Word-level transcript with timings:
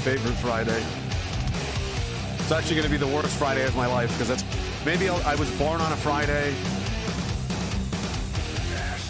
favorite 0.00 0.32
Friday. 0.36 0.82
It's 2.38 2.50
actually 2.50 2.76
going 2.76 2.86
to 2.86 2.90
be 2.90 2.96
the 2.96 3.06
worst 3.06 3.36
Friday 3.36 3.66
of 3.66 3.76
my 3.76 3.86
life 3.86 4.10
because 4.12 4.28
that's 4.28 4.44
maybe 4.86 5.10
I'll, 5.10 5.22
I 5.26 5.34
was 5.34 5.50
born 5.58 5.78
on 5.82 5.92
a 5.92 5.96
Friday. 5.96 6.54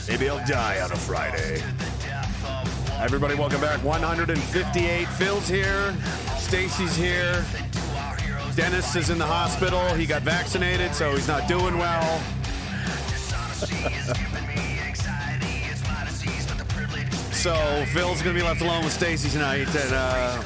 Maybe 0.09 0.29
I'll 0.29 0.45
die 0.49 0.81
on 0.81 0.91
a 0.91 0.97
Friday. 0.97 1.63
Everybody, 2.99 3.37
welcome 3.37 3.61
back. 3.61 3.83
158. 3.85 5.07
Phil's 5.07 5.49
here. 5.49 5.95
Stacy's 6.39 6.97
here. 6.97 7.45
Dennis 8.57 8.97
is 8.97 9.11
in 9.11 9.19
the 9.19 9.27
hospital. 9.27 9.95
He 9.95 10.07
got 10.07 10.23
vaccinated, 10.23 10.93
so 10.93 11.15
he's 11.15 11.29
not 11.29 11.47
doing 11.47 11.79
well. 11.79 12.21
so 17.33 17.85
Phil's 17.93 18.23
gonna 18.23 18.35
be 18.35 18.43
left 18.43 18.61
alone 18.61 18.83
with 18.83 18.93
Stacy 18.93 19.31
tonight, 19.31 19.69
and 19.69 19.93
uh, 19.95 20.43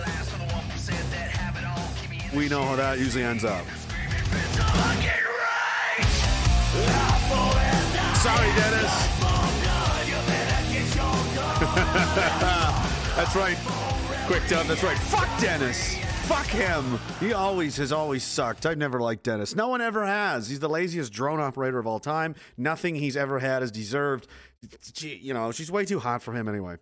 we 2.34 2.48
know 2.48 2.62
how 2.64 2.76
that 2.76 2.98
usually 2.98 3.24
ends 3.24 3.44
up. 3.44 3.64
Sorry, 8.16 8.48
Dennis. 8.56 8.92
That's 13.14 13.36
right. 13.36 13.56
Quick 14.26 14.42
dub. 14.48 14.66
That's 14.66 14.82
right. 14.82 14.98
Fuck 14.98 15.40
Dennis. 15.40 15.96
Fuck 16.24 16.46
him. 16.46 16.98
He 17.20 17.34
always 17.34 17.76
has 17.76 17.92
always 17.92 18.24
sucked. 18.24 18.64
I've 18.64 18.78
never 18.78 18.98
liked 18.98 19.24
Dennis. 19.24 19.54
No 19.54 19.68
one 19.68 19.80
ever 19.82 20.06
has. 20.06 20.48
He's 20.48 20.60
the 20.60 20.68
laziest 20.70 21.12
drone 21.12 21.38
operator 21.38 21.78
of 21.78 21.86
all 21.86 22.00
time. 22.00 22.34
Nothing 22.56 22.94
he's 22.94 23.16
ever 23.16 23.38
had 23.38 23.62
is 23.62 23.70
deserved. 23.70 24.26
Gee, 24.94 25.16
you 25.16 25.34
know, 25.34 25.52
she's 25.52 25.70
way 25.70 25.84
too 25.84 26.00
hot 26.00 26.22
for 26.22 26.32
him 26.32 26.48
anyway. 26.48 26.76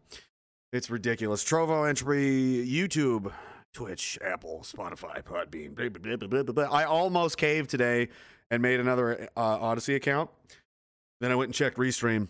It's 0.73 0.91
ridiculous. 0.91 1.45
Trovo 1.45 1.89
entry, 1.89 2.65
YouTube, 2.67 3.33
Twitch, 3.73 4.19
Apple, 4.23 4.61
Spotify, 4.65 5.23
Podbean. 5.23 5.75
Blah, 5.75 5.89
blah, 5.89 6.17
blah, 6.17 6.29
blah, 6.29 6.43
blah, 6.43 6.53
blah. 6.53 6.65
I 6.65 6.85
almost 6.85 7.39
caved 7.39 7.71
today 7.71 8.09
and 8.51 8.63
made 8.63 8.81
another 8.81 9.29
uh, 9.37 9.59
Odysee 9.59 9.97
account. 9.97 10.31
Then 11.21 11.33
I 11.33 11.35
went 11.35 11.49
and 11.49 11.55
checked 11.55 11.79
Restream. 11.79 12.29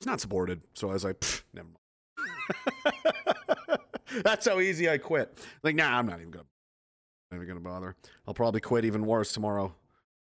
It's 0.00 0.06
not 0.06 0.20
supported. 0.20 0.60
So 0.74 0.90
I 0.90 0.92
was 0.92 1.04
like, 1.04 1.24
never 1.52 1.68
mind. 1.68 1.78
That's 4.22 4.46
how 4.46 4.60
easy 4.60 4.88
I 4.88 4.98
quit. 4.98 5.36
Like, 5.62 5.74
nah, 5.74 5.98
I'm 5.98 6.06
not 6.06 6.20
even 6.20 6.30
gonna, 6.30 6.46
not 7.30 7.38
even 7.38 7.48
gonna 7.48 7.60
bother. 7.60 7.96
I'll 8.26 8.34
probably 8.34 8.60
quit 8.60 8.84
even 8.84 9.06
worse 9.06 9.32
tomorrow. 9.32 9.74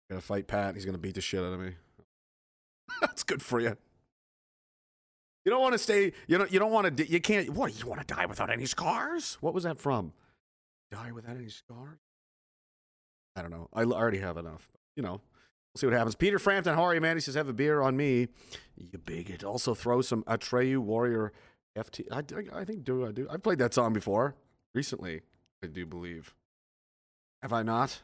i 0.09 0.15
Gotta 0.15 0.25
fight 0.25 0.47
Pat. 0.47 0.75
He's 0.75 0.85
gonna 0.85 0.99
beat 0.99 1.17
the 1.17 1.21
shit 1.21 1.41
out 1.41 1.53
of 1.53 1.61
me. 1.61 1.73
That's 3.01 3.25
good 3.25 3.43
for 3.43 3.61
you. 3.61 3.77
You 5.45 5.51
don't 5.51 5.61
want 5.61 5.75
to 5.75 5.79
stay. 5.79 6.13
You 6.27 6.39
don't. 6.39 6.51
You 6.51 6.59
don't 6.59 6.73
want 6.73 6.97
to. 6.97 7.11
You 7.11 7.21
can't. 7.21 7.51
What? 7.51 7.79
You 7.79 7.87
want 7.87 8.07
to 8.07 8.15
die 8.15 8.27
without 8.27 8.51
any 8.51 8.65
scars? 8.65 9.37
What 9.41 9.53
was 9.53 9.65
that 9.65 9.79
from? 9.79 10.13
Die 10.95 11.13
without 11.13 11.37
any 11.37 11.49
scars? 11.49 11.99
I 13.37 13.43
don't 13.43 13.51
know. 13.51 13.69
I 13.73 13.83
already 13.83 14.19
have 14.19 14.37
enough. 14.37 14.69
You 14.97 15.03
know. 15.03 15.21
We'll 15.75 15.81
see 15.81 15.87
what 15.89 15.97
happens. 15.97 16.15
Peter 16.15 16.39
Frampton, 16.39 16.75
how 16.75 16.85
are 16.85 16.95
you, 16.95 17.01
man? 17.01 17.17
He 17.17 17.21
says, 17.21 17.35
"Have 17.35 17.49
a 17.49 17.53
beer 17.53 17.83
on 17.83 17.97
me, 17.97 18.29
you 18.77 18.97
bigot." 18.97 19.43
Also, 19.43 19.75
throw 19.75 20.03
some 20.03 20.23
Atreyu 20.23 20.79
Warrior 20.79 21.33
FT. 21.77 22.05
I, 22.13 22.19
I, 22.19 22.61
I 22.61 22.65
think 22.65 22.85
do 22.85 23.05
I 23.05 23.11
do. 23.11 23.27
I've 23.29 23.43
played 23.43 23.59
that 23.59 23.75
song 23.75 23.93
before 23.93 24.37
recently. 24.73 25.23
I 25.65 25.67
do 25.67 25.85
believe. 25.85 26.33
Have 27.43 27.53
I 27.53 27.65
not? 27.65 28.03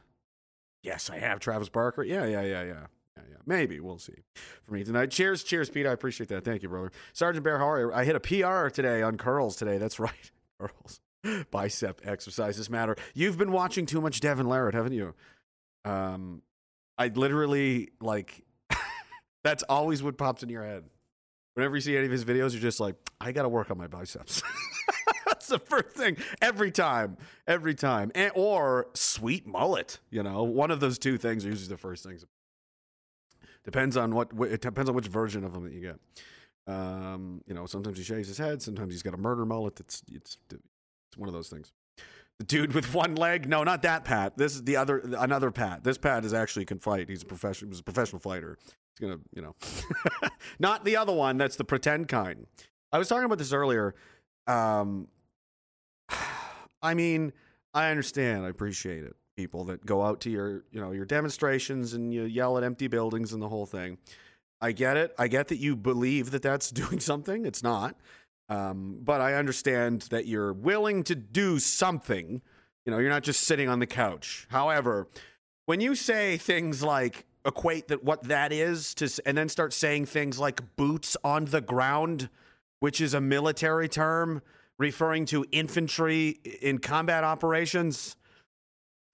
Yes, 0.83 1.11
I 1.11 1.19
have. 1.19 1.39
Travis 1.39 1.69
Barker. 1.69 2.03
Yeah, 2.03 2.25
yeah, 2.25 2.43
yeah, 2.43 2.62
yeah. 2.62 2.87
Yeah, 3.17 3.22
yeah. 3.31 3.37
Maybe 3.47 3.78
we'll 3.78 3.99
see. 3.99 4.25
For 4.62 4.72
me 4.72 4.83
tonight. 4.83 5.11
Cheers, 5.11 5.45
cheers, 5.45 5.71
Pete. 5.71 5.87
I 5.87 5.93
appreciate 5.93 6.28
that. 6.31 6.45
Thank 6.45 6.65
you, 6.65 6.69
brother. 6.69 6.91
Sergeant 7.12 7.45
Bear, 7.45 7.59
how? 7.59 7.93
I 7.93 8.05
hit 8.05 8.17
a 8.17 8.21
PR 8.21 8.69
today 8.69 9.03
on 9.03 9.17
curls 9.17 9.55
today. 9.55 9.78
That's 9.78 10.01
right, 10.01 10.31
curls. 10.61 11.01
Bicep 11.50 12.00
exercises 12.04 12.70
matter. 12.70 12.97
You've 13.14 13.38
been 13.38 13.53
watching 13.53 13.86
too 13.86 14.00
much 14.00 14.20
Devon 14.20 14.47
Larratt, 14.47 14.75
haven't 14.75 14.92
you? 14.92 15.14
Um, 15.84 16.42
I 16.98 17.08
literally 17.08 17.91
like. 18.00 18.44
that's 19.44 19.62
always 19.64 20.03
what 20.03 20.16
pops 20.16 20.42
in 20.42 20.48
your 20.48 20.64
head. 20.64 20.84
Whenever 21.54 21.76
you 21.76 21.80
see 21.80 21.97
any 21.97 22.06
of 22.06 22.12
his 22.12 22.25
videos, 22.25 22.53
you're 22.53 22.60
just 22.60 22.80
like, 22.80 22.94
I 23.20 23.32
got 23.32 23.42
to 23.42 23.48
work 23.48 23.70
on 23.70 23.78
my 23.78 23.86
biceps. 23.86 24.42
That's 25.26 25.48
the 25.48 25.59
first 25.59 25.97
thing 25.97 26.16
every 26.41 26.70
time, 26.70 27.16
every 27.47 27.75
time. 27.75 28.12
And, 28.14 28.30
or 28.34 28.86
sweet 28.94 29.47
mullet, 29.47 29.98
you 30.10 30.22
know, 30.22 30.44
one 30.44 30.70
of 30.70 30.80
those 30.80 30.98
two 30.98 31.19
things 31.19 31.44
are 31.44 31.48
usually 31.48 31.69
the 31.69 31.76
first 31.76 32.04
things. 32.04 32.25
Depends 33.64 33.97
on 33.97 34.14
what 34.14 34.28
it 34.48 34.60
depends 34.60 34.88
on 34.88 34.94
which 34.97 35.09
version 35.09 35.44
of 35.44 35.54
him 35.54 35.64
that 35.64 35.72
you 35.72 35.80
get. 35.80 35.98
Um, 36.66 37.42
you 37.47 37.54
know, 37.54 37.66
sometimes 37.66 37.98
he 37.98 38.04
shaves 38.04 38.28
his 38.28 38.38
head, 38.38 38.62
sometimes 38.62 38.92
he's 38.92 39.03
got 39.03 39.12
a 39.12 39.19
murder 39.19 39.44
mullet. 39.44 39.80
It's 39.80 40.03
it's 40.10 40.38
it's 41.10 41.19
one 41.19 41.28
of 41.28 41.34
those 41.34 41.48
things. 41.48 41.72
The 42.38 42.44
dude 42.44 42.72
with 42.72 42.94
one 42.94 43.16
leg? 43.16 43.48
No, 43.48 43.65
not 43.65 43.82
that 43.82 44.04
Pat. 44.04 44.38
This 44.38 44.54
is 44.54 44.65
the 44.65 44.76
other 44.76 44.98
another 45.18 45.51
Pat. 45.51 45.84
This 45.84 45.98
Pat 45.98 46.24
is 46.24 46.33
actually 46.33 46.65
can 46.65 46.78
fight. 46.78 47.09
He's 47.09 47.22
a 47.22 47.27
professional. 47.27 47.71
He's 47.71 47.80
a 47.80 47.84
professional 47.84 48.21
fighter. 48.21 48.57
He's 48.98 49.09
gonna, 49.09 49.21
you 49.34 49.42
know, 49.42 49.54
not 50.59 50.84
the 50.84 50.97
other 50.97 51.12
one. 51.12 51.36
That's 51.36 51.57
the 51.57 51.65
pretend 51.65 52.09
kind. 52.09 52.47
I 52.92 52.98
was 52.98 53.09
talking 53.09 53.24
about 53.24 53.39
this 53.39 53.53
earlier. 53.53 53.95
Um, 54.47 55.09
I 56.83 56.95
mean, 56.95 57.33
I 57.74 57.91
understand. 57.91 58.47
I 58.47 58.48
appreciate 58.48 59.04
it. 59.04 59.16
People 59.36 59.65
that 59.65 59.84
go 59.84 60.03
out 60.03 60.21
to 60.22 60.30
your, 60.30 60.65
you 60.71 60.80
know, 60.80 60.92
your 60.92 61.04
demonstrations 61.04 61.92
and 61.92 62.12
you 62.12 62.24
yell 62.24 62.57
at 62.57 62.65
empty 62.65 62.89
buildings 62.89 63.33
and 63.33 63.42
the 63.42 63.48
whole 63.48 63.66
thing. 63.66 63.98
I 64.62 64.72
get 64.72 64.97
it. 64.97 65.15
I 65.18 65.28
get 65.28 65.48
that 65.48 65.59
you 65.59 65.77
believe 65.77 66.30
that 66.30 66.42
that's 66.42 66.71
doing 66.71 67.01
something. 67.01 67.45
It's 67.45 67.62
not. 67.62 67.97
Um, 68.50 68.98
but 69.00 69.20
I 69.20 69.34
understand 69.34 70.02
that 70.10 70.26
you're 70.26 70.52
willing 70.52 71.04
to 71.04 71.14
do 71.14 71.60
something. 71.60 72.42
You 72.84 72.92
know, 72.92 72.98
you're 72.98 73.08
not 73.08 73.22
just 73.22 73.44
sitting 73.44 73.68
on 73.68 73.78
the 73.78 73.86
couch. 73.86 74.48
However, 74.50 75.06
when 75.66 75.80
you 75.80 75.94
say 75.94 76.36
things 76.36 76.82
like 76.82 77.26
equate 77.47 77.88
that 77.88 78.02
what 78.02 78.24
that 78.24 78.52
is 78.52 78.92
to, 78.94 79.08
and 79.24 79.38
then 79.38 79.48
start 79.48 79.72
saying 79.72 80.06
things 80.06 80.38
like 80.38 80.76
boots 80.76 81.16
on 81.22 81.47
the 81.47 81.60
ground, 81.60 82.28
which 82.80 83.00
is 83.00 83.14
a 83.14 83.20
military 83.20 83.88
term 83.88 84.42
referring 84.78 85.26
to 85.26 85.44
infantry 85.52 86.41
in 86.60 86.78
combat 86.78 87.22
operations, 87.22 88.16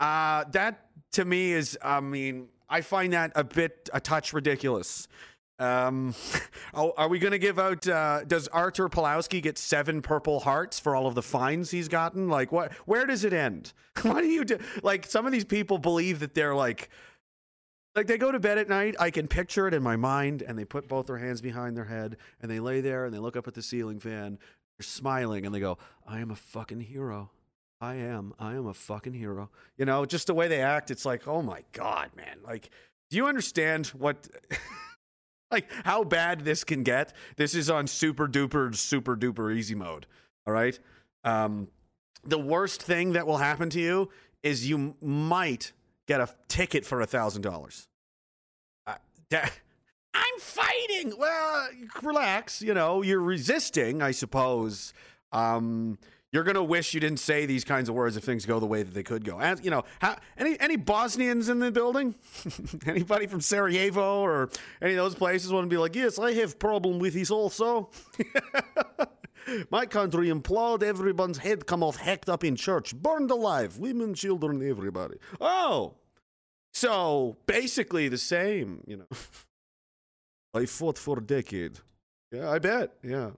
uh, 0.01 0.45
that 0.53 0.87
to 1.13 1.27
me 1.27 1.53
is, 1.53 1.79
I 1.83 2.01
mean, 2.01 2.49
I 2.69 2.81
find 2.81 3.13
that 3.13 3.33
a 3.35 3.45
bit, 3.45 3.91
a 3.93 4.01
touch 4.01 4.33
ridiculous. 4.33 5.09
Um, 5.59 6.15
are 6.75 6.93
are 6.97 7.09
we 7.09 7.19
going 7.19 7.33
to 7.33 7.39
give 7.39 7.59
out? 7.59 7.87
Uh, 7.87 8.25
does 8.25 8.49
Artur 8.49 8.89
Pawlowski 8.89 9.43
get 9.43 9.59
seven 9.59 10.03
Purple 10.03 10.41
Hearts 10.41 10.79
for 10.79 10.95
all 10.95 11.07
of 11.07 11.15
the 11.15 11.23
fines 11.23 11.71
he's 11.71 11.89
gotten? 11.89 12.29
Like, 12.29 12.53
what? 12.53 12.73
Where 12.87 13.07
does 13.07 13.25
it 13.25 13.33
end? 13.33 13.73
What 14.03 14.21
do 14.21 14.29
you 14.29 14.45
do? 14.45 14.59
Like, 14.83 15.07
some 15.07 15.25
of 15.25 15.33
these 15.33 15.47
people 15.47 15.79
believe 15.79 16.21
that 16.21 16.35
they're 16.35 16.55
like, 16.55 16.91
like 17.95 18.07
they 18.07 18.19
go 18.19 18.31
to 18.31 18.39
bed 18.39 18.59
at 18.59 18.69
night. 18.69 18.95
I 19.01 19.11
can 19.11 19.27
picture 19.27 19.67
it 19.67 19.73
in 19.73 19.83
my 19.83 19.97
mind, 19.97 20.43
and 20.43 20.59
they 20.59 20.67
put 20.67 20.87
both 20.87 21.07
their 21.07 21.17
hands 21.17 21.41
behind 21.41 21.79
their 21.79 21.87
head, 21.87 22.19
and 22.43 22.51
they 22.51 22.61
lay 22.61 22.83
there 22.83 23.07
and 23.07 23.15
they 23.15 23.19
look 23.19 23.37
up 23.37 23.49
at 23.49 23.55
the 23.55 23.63
ceiling 23.63 23.99
fan. 23.99 24.39
They're 24.77 24.85
smiling, 24.85 25.47
and 25.47 25.55
they 25.55 25.61
go, 25.61 25.79
"I 26.07 26.21
am 26.21 26.31
a 26.31 26.37
fucking 26.37 26.81
hero." 26.81 27.31
I 27.81 27.97
am. 27.97 28.33
I 28.39 28.55
am 28.55 28.67
a 28.67 28.75
fucking 28.75 29.13
hero. 29.13 29.51
You 29.77 29.85
know, 29.85 30.07
just 30.07 30.27
the 30.27 30.35
way 30.35 30.49
they 30.49 30.61
act, 30.63 30.91
it's 30.91 31.05
like, 31.05 31.29
oh 31.29 31.43
my 31.43 31.63
God, 31.73 32.11
man. 32.17 32.39
Like, 32.43 32.71
do 33.11 33.17
you 33.17 33.27
understand 33.27 33.89
what, 33.89 34.29
like, 35.51 35.71
how 35.85 36.05
bad 36.05 36.41
this 36.41 36.65
can 36.65 36.83
get? 36.83 37.13
This 37.37 37.55
is 37.55 37.71
on 37.71 37.87
super 37.87 38.27
duper, 38.27 38.75
super 38.75 39.17
duper 39.17 39.55
easy 39.55 39.75
mode. 39.75 40.07
All 40.47 40.53
right. 40.53 40.79
Um, 41.25 41.69
the 42.25 42.39
worst 42.39 42.83
thing 42.83 43.13
that 43.13 43.27
will 43.27 43.39
happen 43.39 43.71
to 43.71 43.81
you 43.81 44.11
is 44.43 44.69
you 44.69 44.95
might 45.01 45.73
get 46.07 46.21
a 46.21 46.29
ticket 46.49 46.85
for 46.85 47.01
a 47.01 47.07
thousand 47.07 47.43
dollars. 47.43 47.89
I'm 49.33 50.39
fighting. 50.39 51.15
Well, 51.19 51.69
relax. 52.03 52.63
You 52.63 52.75
know, 52.75 53.03
you're 53.03 53.21
resisting, 53.21 54.03
I 54.03 54.13
suppose. 54.13 54.95
Um, 55.33 55.99
you're 56.37 56.45
gonna 56.45 56.63
wish 56.63 56.93
you 56.93 57.01
didn't 57.01 57.19
say 57.19 57.47
these 57.47 57.65
kinds 57.65 57.89
of 57.89 57.95
words 57.95 58.15
if 58.15 58.23
things 58.23 58.45
go 58.45 58.61
the 58.61 58.67
way 58.67 58.83
that 58.83 58.93
they 58.93 59.03
could 59.03 59.25
go. 59.25 59.41
As, 59.41 59.65
you 59.65 59.71
know, 59.71 59.85
how, 60.01 60.17
any 60.37 60.61
any 60.61 60.77
Bosnians 60.77 61.49
in 61.49 61.61
the 61.61 61.73
building? 61.73 62.15
Anybody 62.87 63.27
from 63.27 63.41
Sarajevo 63.41 64.21
or 64.21 64.51
any 64.83 64.93
of 64.93 64.99
those 64.99 65.15
places 65.15 65.51
want 65.51 65.65
to 65.65 65.71
be 65.71 65.79
like, 65.79 65.97
yes, 65.97 66.19
I 66.19 66.35
have 66.35 66.59
problem 66.59 66.99
with 66.99 67.15
this 67.15 67.31
also. 67.31 67.89
My 69.71 69.87
country 69.87 70.29
implode, 70.29 70.83
everyone's 70.83 71.39
head 71.39 71.67
come 71.67 71.83
off 71.83 71.97
hacked 71.97 72.29
up 72.29 72.45
in 72.45 72.55
church, 72.55 72.95
burned 72.95 73.31
alive, 73.31 73.79
women, 73.79 74.13
children, 74.13 74.69
everybody. 74.69 75.17
Oh, 75.41 75.95
so 76.75 77.39
basically 77.47 78.09
the 78.09 78.19
same, 78.19 78.83
you 78.87 78.99
know. 78.99 79.07
I 80.55 80.67
fought 80.67 80.99
for 80.99 81.17
a 81.17 81.23
decade. 81.23 81.79
Yeah, 82.31 82.51
I 82.51 82.59
bet. 82.59 82.93
Yeah. 83.03 83.31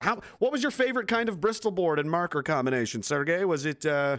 How? 0.00 0.20
What 0.38 0.52
was 0.52 0.62
your 0.62 0.70
favorite 0.70 1.08
kind 1.08 1.28
of 1.28 1.40
Bristol 1.40 1.70
board 1.70 1.98
and 1.98 2.10
marker 2.10 2.42
combination, 2.42 3.02
Sergey? 3.02 3.44
Was 3.44 3.66
it 3.66 3.84
uh, 3.84 4.18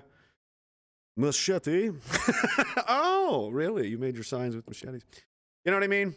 machete? 1.15 1.91
oh, 2.87 3.49
really? 3.51 3.87
You 3.87 3.97
made 3.97 4.15
your 4.15 4.23
signs 4.23 4.55
with 4.55 4.67
machetes? 4.67 5.03
You 5.63 5.71
know 5.71 5.77
what 5.77 5.83
I 5.83 5.87
mean? 5.87 6.15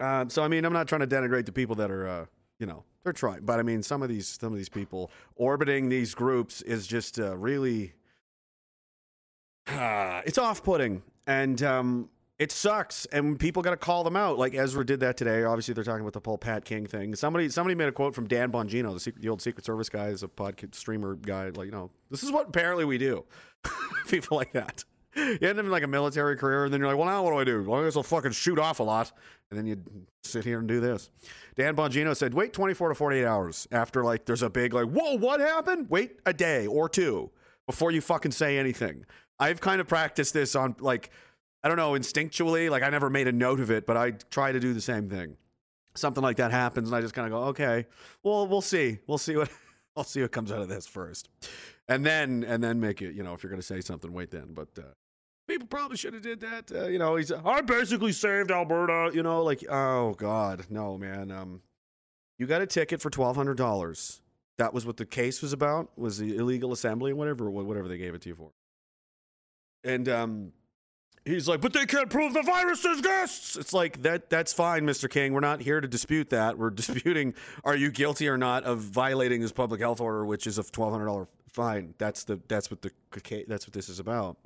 Uh, 0.00 0.24
so 0.28 0.42
I 0.42 0.48
mean, 0.48 0.64
I'm 0.64 0.72
not 0.72 0.88
trying 0.88 1.00
to 1.02 1.06
denigrate 1.06 1.46
the 1.46 1.52
people 1.52 1.76
that 1.76 1.90
are, 1.90 2.08
uh, 2.08 2.26
you 2.58 2.66
know, 2.66 2.84
they're 3.04 3.12
trying, 3.12 3.40
but 3.44 3.58
I 3.58 3.62
mean, 3.62 3.82
some 3.82 4.02
of 4.02 4.08
these, 4.08 4.28
some 4.40 4.52
of 4.52 4.58
these 4.58 4.68
people 4.68 5.10
orbiting 5.36 5.88
these 5.88 6.14
groups 6.14 6.62
is 6.62 6.86
just 6.86 7.18
uh, 7.18 7.36
really, 7.36 7.94
it's 9.66 10.38
off-putting, 10.38 11.02
and 11.26 11.62
um, 11.62 12.08
it 12.42 12.50
sucks, 12.50 13.06
and 13.06 13.38
people 13.38 13.62
got 13.62 13.70
to 13.70 13.76
call 13.76 14.02
them 14.02 14.16
out. 14.16 14.36
Like 14.36 14.52
Ezra 14.52 14.84
did 14.84 14.98
that 14.98 15.16
today. 15.16 15.44
Obviously, 15.44 15.74
they're 15.74 15.84
talking 15.84 16.00
about 16.00 16.12
the 16.12 16.20
Paul 16.20 16.38
Pat 16.38 16.64
King 16.64 16.86
thing. 16.86 17.14
Somebody, 17.14 17.48
somebody 17.48 17.76
made 17.76 17.86
a 17.86 17.92
quote 17.92 18.16
from 18.16 18.26
Dan 18.26 18.50
Bongino, 18.50 18.92
the, 18.92 18.98
secret, 18.98 19.22
the 19.22 19.28
old 19.28 19.40
Secret 19.40 19.64
Service 19.64 19.88
guy, 19.88 20.08
is 20.08 20.24
a 20.24 20.28
podcast 20.28 20.74
streamer 20.74 21.14
guy. 21.14 21.50
Like, 21.50 21.66
you 21.66 21.70
know, 21.70 21.92
this 22.10 22.24
is 22.24 22.32
what 22.32 22.48
apparently 22.48 22.84
we 22.84 22.98
do. 22.98 23.24
people 24.08 24.36
like 24.36 24.52
that. 24.54 24.82
You 25.14 25.38
end 25.40 25.60
up 25.60 25.64
in 25.64 25.70
like 25.70 25.84
a 25.84 25.88
military 25.88 26.36
career, 26.36 26.64
and 26.64 26.74
then 26.74 26.80
you're 26.80 26.88
like, 26.88 26.96
well, 26.96 27.06
now 27.06 27.22
what 27.22 27.30
do 27.30 27.38
I 27.38 27.44
do? 27.44 27.62
Well, 27.62 27.80
I 27.80 27.84
guess 27.84 27.96
I'll 27.96 28.02
fucking 28.02 28.32
shoot 28.32 28.58
off 28.58 28.80
a 28.80 28.82
lot, 28.82 29.12
and 29.50 29.56
then 29.56 29.66
you 29.66 29.80
sit 30.24 30.44
here 30.44 30.58
and 30.58 30.66
do 30.66 30.80
this. 30.80 31.10
Dan 31.54 31.76
Bongino 31.76 32.16
said, 32.16 32.34
wait 32.34 32.52
24 32.52 32.88
to 32.88 32.94
48 32.96 33.24
hours 33.24 33.68
after 33.70 34.02
like 34.02 34.24
there's 34.24 34.42
a 34.42 34.50
big 34.50 34.74
like, 34.74 34.88
whoa, 34.88 35.16
what 35.16 35.38
happened? 35.38 35.90
Wait 35.90 36.18
a 36.26 36.32
day 36.32 36.66
or 36.66 36.88
two 36.88 37.30
before 37.66 37.92
you 37.92 38.00
fucking 38.00 38.32
say 38.32 38.58
anything. 38.58 39.04
I've 39.38 39.60
kind 39.60 39.80
of 39.80 39.86
practiced 39.86 40.34
this 40.34 40.56
on 40.56 40.74
like 40.80 41.10
I 41.64 41.68
don't 41.68 41.76
know, 41.76 41.92
instinctually. 41.92 42.70
Like 42.70 42.82
I 42.82 42.90
never 42.90 43.08
made 43.08 43.28
a 43.28 43.32
note 43.32 43.60
of 43.60 43.70
it, 43.70 43.86
but 43.86 43.96
I 43.96 44.12
try 44.30 44.52
to 44.52 44.60
do 44.60 44.74
the 44.74 44.80
same 44.80 45.08
thing. 45.08 45.36
Something 45.94 46.22
like 46.22 46.38
that 46.38 46.50
happens, 46.50 46.88
and 46.88 46.96
I 46.96 47.00
just 47.00 47.14
kind 47.14 47.26
of 47.26 47.32
go, 47.32 47.48
okay, 47.48 47.86
well, 48.22 48.46
we'll 48.46 48.62
see. 48.62 48.98
We'll 49.06 49.18
see 49.18 49.36
what 49.36 49.50
I'll 49.96 50.04
see 50.04 50.22
what 50.22 50.32
comes 50.32 50.50
out 50.50 50.60
of 50.60 50.68
this 50.68 50.86
first, 50.86 51.28
and 51.88 52.04
then 52.04 52.44
and 52.44 52.64
then 52.64 52.80
make 52.80 53.02
it. 53.02 53.14
You 53.14 53.22
know, 53.22 53.34
if 53.34 53.42
you're 53.42 53.50
going 53.50 53.60
to 53.60 53.66
say 53.66 53.80
something, 53.80 54.12
wait 54.12 54.30
then. 54.30 54.54
But 54.54 54.68
uh, 54.78 54.82
people 55.46 55.68
probably 55.68 55.98
should 55.98 56.14
have 56.14 56.22
did 56.22 56.40
that. 56.40 56.72
Uh, 56.74 56.86
you 56.86 56.98
know, 56.98 57.16
he's 57.16 57.30
I 57.30 57.60
basically 57.60 58.12
saved 58.12 58.50
Alberta. 58.50 59.14
You 59.14 59.22
know, 59.22 59.42
like 59.42 59.64
oh 59.68 60.14
god, 60.14 60.66
no 60.70 60.96
man. 60.96 61.30
Um, 61.30 61.60
you 62.38 62.46
got 62.46 62.62
a 62.62 62.66
ticket 62.66 63.00
for 63.02 63.10
twelve 63.10 63.36
hundred 63.36 63.58
dollars. 63.58 64.22
That 64.58 64.72
was 64.72 64.86
what 64.86 64.96
the 64.96 65.06
case 65.06 65.42
was 65.42 65.52
about. 65.52 65.90
Was 65.98 66.18
the 66.18 66.36
illegal 66.36 66.72
assembly 66.72 67.10
and 67.10 67.18
whatever, 67.18 67.50
whatever 67.50 67.88
they 67.88 67.98
gave 67.98 68.14
it 68.14 68.22
to 68.22 68.28
you 68.30 68.34
for. 68.34 68.50
And 69.84 70.08
um, 70.08 70.52
he's 71.24 71.48
like, 71.48 71.60
but 71.60 71.72
they 71.72 71.86
can't 71.86 72.10
prove 72.10 72.34
the 72.34 72.42
virus 72.42 72.84
exists. 72.84 73.56
It's 73.56 73.72
like 73.72 74.02
that. 74.02 74.30
That's 74.30 74.52
fine, 74.52 74.84
Mr. 74.84 75.08
King. 75.08 75.32
We're 75.32 75.40
not 75.40 75.60
here 75.60 75.80
to 75.80 75.88
dispute 75.88 76.30
that. 76.30 76.58
We're 76.58 76.70
disputing 76.82 77.34
are 77.64 77.76
you 77.76 77.90
guilty 77.90 78.28
or 78.28 78.36
not 78.38 78.64
of 78.64 78.78
violating 78.78 79.40
this 79.40 79.52
public 79.52 79.80
health 79.80 80.00
order, 80.00 80.24
which 80.24 80.46
is 80.46 80.58
a 80.58 80.62
twelve 80.62 80.92
hundred 80.92 81.06
dollar 81.06 81.26
fine. 81.48 81.94
That's 81.98 82.24
the 82.24 82.40
that's 82.48 82.70
what 82.70 82.82
the 82.82 82.90
that's 83.46 83.66
what 83.66 83.72
this 83.72 83.88
is 83.88 83.98
about. 84.00 84.36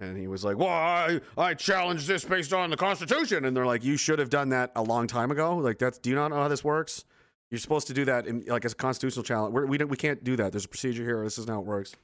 And 0.00 0.16
he 0.16 0.28
was 0.28 0.44
like, 0.44 0.56
"Well, 0.56 0.68
I 0.68 1.20
I 1.36 1.54
challenge 1.54 2.06
this 2.06 2.24
based 2.24 2.52
on 2.52 2.70
the 2.70 2.76
Constitution." 2.76 3.44
And 3.44 3.56
they're 3.56 3.66
like, 3.66 3.84
"You 3.84 3.96
should 3.96 4.20
have 4.20 4.30
done 4.30 4.50
that 4.50 4.70
a 4.76 4.82
long 4.82 5.06
time 5.08 5.30
ago. 5.30 5.56
Like 5.56 5.78
that's 5.78 5.98
do 5.98 6.10
you 6.10 6.16
not 6.16 6.28
know 6.28 6.36
how 6.36 6.48
this 6.48 6.62
works? 6.62 7.04
You're 7.50 7.58
supposed 7.58 7.86
to 7.88 7.94
do 7.94 8.04
that 8.04 8.26
in 8.26 8.44
like 8.46 8.64
as 8.64 8.72
a 8.72 8.76
constitutional 8.76 9.24
challenge. 9.24 9.54
We're, 9.54 9.66
we 9.66 9.78
don't, 9.78 9.88
we 9.88 9.96
can't 9.96 10.22
do 10.22 10.36
that. 10.36 10.52
There's 10.52 10.66
a 10.66 10.68
procedure 10.68 11.02
here. 11.02 11.24
This 11.24 11.38
is 11.38 11.46
how 11.46 11.58
it 11.58 11.66
works." 11.66 11.96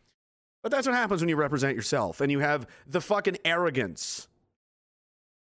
But 0.65 0.71
that's 0.71 0.87
what 0.87 0.97
happens 0.97 1.21
when 1.21 1.29
you 1.29 1.37
represent 1.37 1.77
yourself 1.77 2.23
and 2.23 2.33
you 2.33 2.41
have 2.41 2.67
the 2.87 3.03
fucking 3.03 3.37
arrogance, 3.45 4.29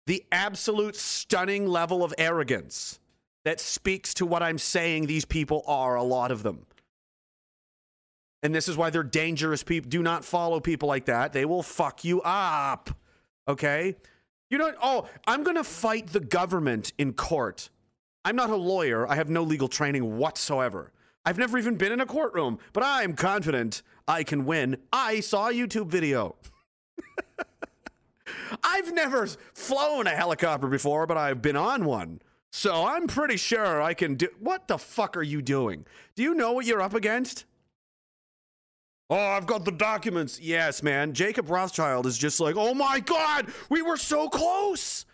the 0.08 0.24
absolute 0.32 0.96
stunning 0.96 1.68
level 1.68 2.06
of 2.06 2.14
arrogance 2.18 3.02
that 3.44 3.60
speaks 3.60 4.14
to 4.14 4.26
what 4.26 4.42
I'm 4.42 4.58
saying 4.58 5.08
these 5.08 5.26
people 5.26 5.64
are, 5.68 5.96
a 5.96 6.04
lot 6.04 6.32
of 6.32 6.42
them. 6.42 6.66
And 8.44 8.56
this 8.56 8.70
is 8.70 8.78
why 8.78 8.92
they're 8.92 9.04
dangerous 9.04 9.62
people. 9.62 9.90
Do 9.90 10.02
not 10.02 10.24
follow 10.24 10.62
people 10.62 10.88
like 10.88 11.06
that. 11.06 11.34
They 11.34 11.44
will 11.44 11.64
fuck 11.64 12.06
you 12.06 12.22
up. 12.22 12.90
Okay? 13.46 13.98
You 14.50 14.58
know, 14.58 14.72
oh, 14.82 15.10
I'm 15.28 15.44
going 15.44 15.58
to 15.58 15.66
fight 15.66 16.08
the 16.08 16.22
government 16.22 16.94
in 16.98 17.12
court. 17.12 17.70
I'm 18.24 18.38
not 18.38 18.52
a 18.52 18.56
lawyer. 18.56 19.06
I 19.06 19.16
have 19.16 19.30
no 19.30 19.44
legal 19.44 19.68
training 19.68 20.18
whatsoever. 20.18 20.94
I've 21.26 21.38
never 21.38 21.58
even 21.58 21.76
been 21.76 21.92
in 21.92 22.00
a 22.00 22.06
courtroom, 22.06 22.60
but 22.74 22.84
I'm 22.84 23.14
confident 23.14 23.82
I 24.08 24.24
can 24.24 24.46
win. 24.46 24.78
I 24.92 25.20
saw 25.20 25.50
a 25.50 25.54
YouTube 25.54 25.88
video. 25.88 26.36
I've 28.64 28.94
never 28.94 29.28
flown 29.54 30.08
a 30.08 30.12
helicopter 30.12 30.68
before, 30.68 31.06
but 31.06 31.18
I've 31.18 31.42
been 31.42 31.56
on 31.56 31.86
one. 31.86 32.22
So 32.52 32.86
I'm 32.86 33.08
pretty 33.08 33.38
sure 33.38 33.82
I 33.82 33.94
can 33.94 34.16
do. 34.16 34.28
What 34.40 34.68
the 34.68 34.78
fuck 34.78 35.16
are 35.16 35.24
you 35.24 35.42
doing? 35.42 35.86
Do 36.16 36.24
you 36.24 36.34
know 36.34 36.54
what 36.54 36.66
you're 36.66 36.82
up 36.82 36.94
against? 36.94 37.46
Oh, 39.10 39.16
I've 39.18 39.48
got 39.48 39.66
the 39.66 39.72
documents. 39.72 40.40
Yes, 40.40 40.84
man. 40.84 41.14
Jacob 41.14 41.50
Rothschild 41.50 42.06
is 42.06 42.18
just 42.18 42.40
like, 42.40 42.56
oh 42.56 42.74
my 42.74 43.00
God, 43.00 43.48
we 43.70 43.82
were 43.82 43.98
so 43.98 44.30
close. 44.30 45.06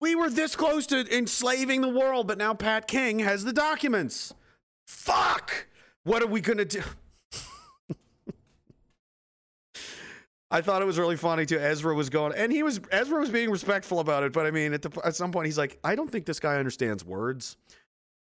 We 0.00 0.14
were 0.14 0.30
this 0.30 0.56
close 0.56 0.86
to 0.88 1.16
enslaving 1.16 1.80
the 1.80 1.88
world, 1.88 2.26
but 2.26 2.38
now 2.38 2.54
Pat 2.54 2.86
King 2.86 3.20
has 3.20 3.44
the 3.44 3.52
documents. 3.52 4.34
Fuck! 4.86 5.66
What 6.04 6.22
are 6.22 6.26
we 6.26 6.40
gonna 6.40 6.64
do? 6.64 6.82
I 10.50 10.60
thought 10.60 10.80
it 10.80 10.84
was 10.84 10.98
really 10.98 11.16
funny 11.16 11.44
too. 11.44 11.58
Ezra 11.58 11.94
was 11.94 12.08
going, 12.08 12.32
and 12.36 12.52
he 12.52 12.62
was 12.62 12.80
Ezra 12.92 13.18
was 13.18 13.30
being 13.30 13.50
respectful 13.50 13.98
about 13.98 14.22
it, 14.22 14.32
but 14.32 14.46
I 14.46 14.50
mean, 14.52 14.72
at, 14.72 14.82
the, 14.82 14.90
at 15.04 15.16
some 15.16 15.32
point, 15.32 15.46
he's 15.46 15.58
like, 15.58 15.78
I 15.82 15.96
don't 15.96 16.10
think 16.10 16.24
this 16.24 16.38
guy 16.38 16.56
understands 16.56 17.04
words. 17.04 17.56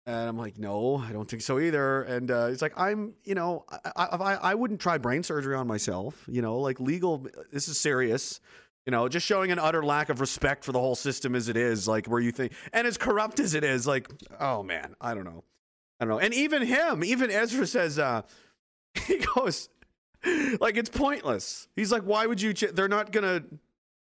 And 0.07 0.27
I'm 0.27 0.37
like, 0.37 0.57
no, 0.57 0.97
I 0.97 1.11
don't 1.11 1.29
think 1.29 1.43
so 1.43 1.59
either. 1.59 2.01
And 2.01 2.31
uh, 2.31 2.47
he's 2.47 2.63
like, 2.63 2.73
I'm, 2.75 3.13
you 3.25 3.35
know, 3.35 3.65
I, 3.69 4.05
I, 4.05 4.33
I 4.33 4.55
wouldn't 4.55 4.79
try 4.79 4.97
brain 4.97 5.21
surgery 5.21 5.53
on 5.53 5.67
myself. 5.67 6.25
You 6.27 6.41
know, 6.41 6.57
like 6.57 6.79
legal, 6.79 7.27
this 7.51 7.67
is 7.67 7.79
serious. 7.79 8.39
You 8.87 8.91
know, 8.91 9.07
just 9.07 9.27
showing 9.27 9.51
an 9.51 9.59
utter 9.59 9.83
lack 9.85 10.09
of 10.09 10.19
respect 10.19 10.63
for 10.63 10.71
the 10.71 10.79
whole 10.79 10.95
system 10.95 11.35
as 11.35 11.47
it 11.47 11.55
is, 11.55 11.87
like 11.87 12.07
where 12.07 12.19
you 12.19 12.31
think, 12.31 12.53
and 12.73 12.87
as 12.87 12.97
corrupt 12.97 13.39
as 13.39 13.53
it 13.53 13.63
is, 13.63 13.85
like, 13.85 14.09
oh 14.39 14.63
man, 14.63 14.95
I 14.99 15.13
don't 15.13 15.25
know. 15.25 15.43
I 15.99 16.05
don't 16.05 16.09
know. 16.09 16.19
And 16.19 16.33
even 16.33 16.61
him, 16.63 17.03
even 17.03 17.29
Ezra 17.29 17.67
says, 17.67 17.99
uh, 17.99 18.21
he 19.05 19.17
goes, 19.35 19.69
like 20.59 20.77
it's 20.77 20.89
pointless. 20.89 21.67
He's 21.75 21.91
like, 21.91 22.03
why 22.03 22.25
would 22.25 22.41
you? 22.41 22.53
Ch- 22.53 22.71
they're 22.73 22.87
not 22.87 23.11
gonna. 23.11 23.43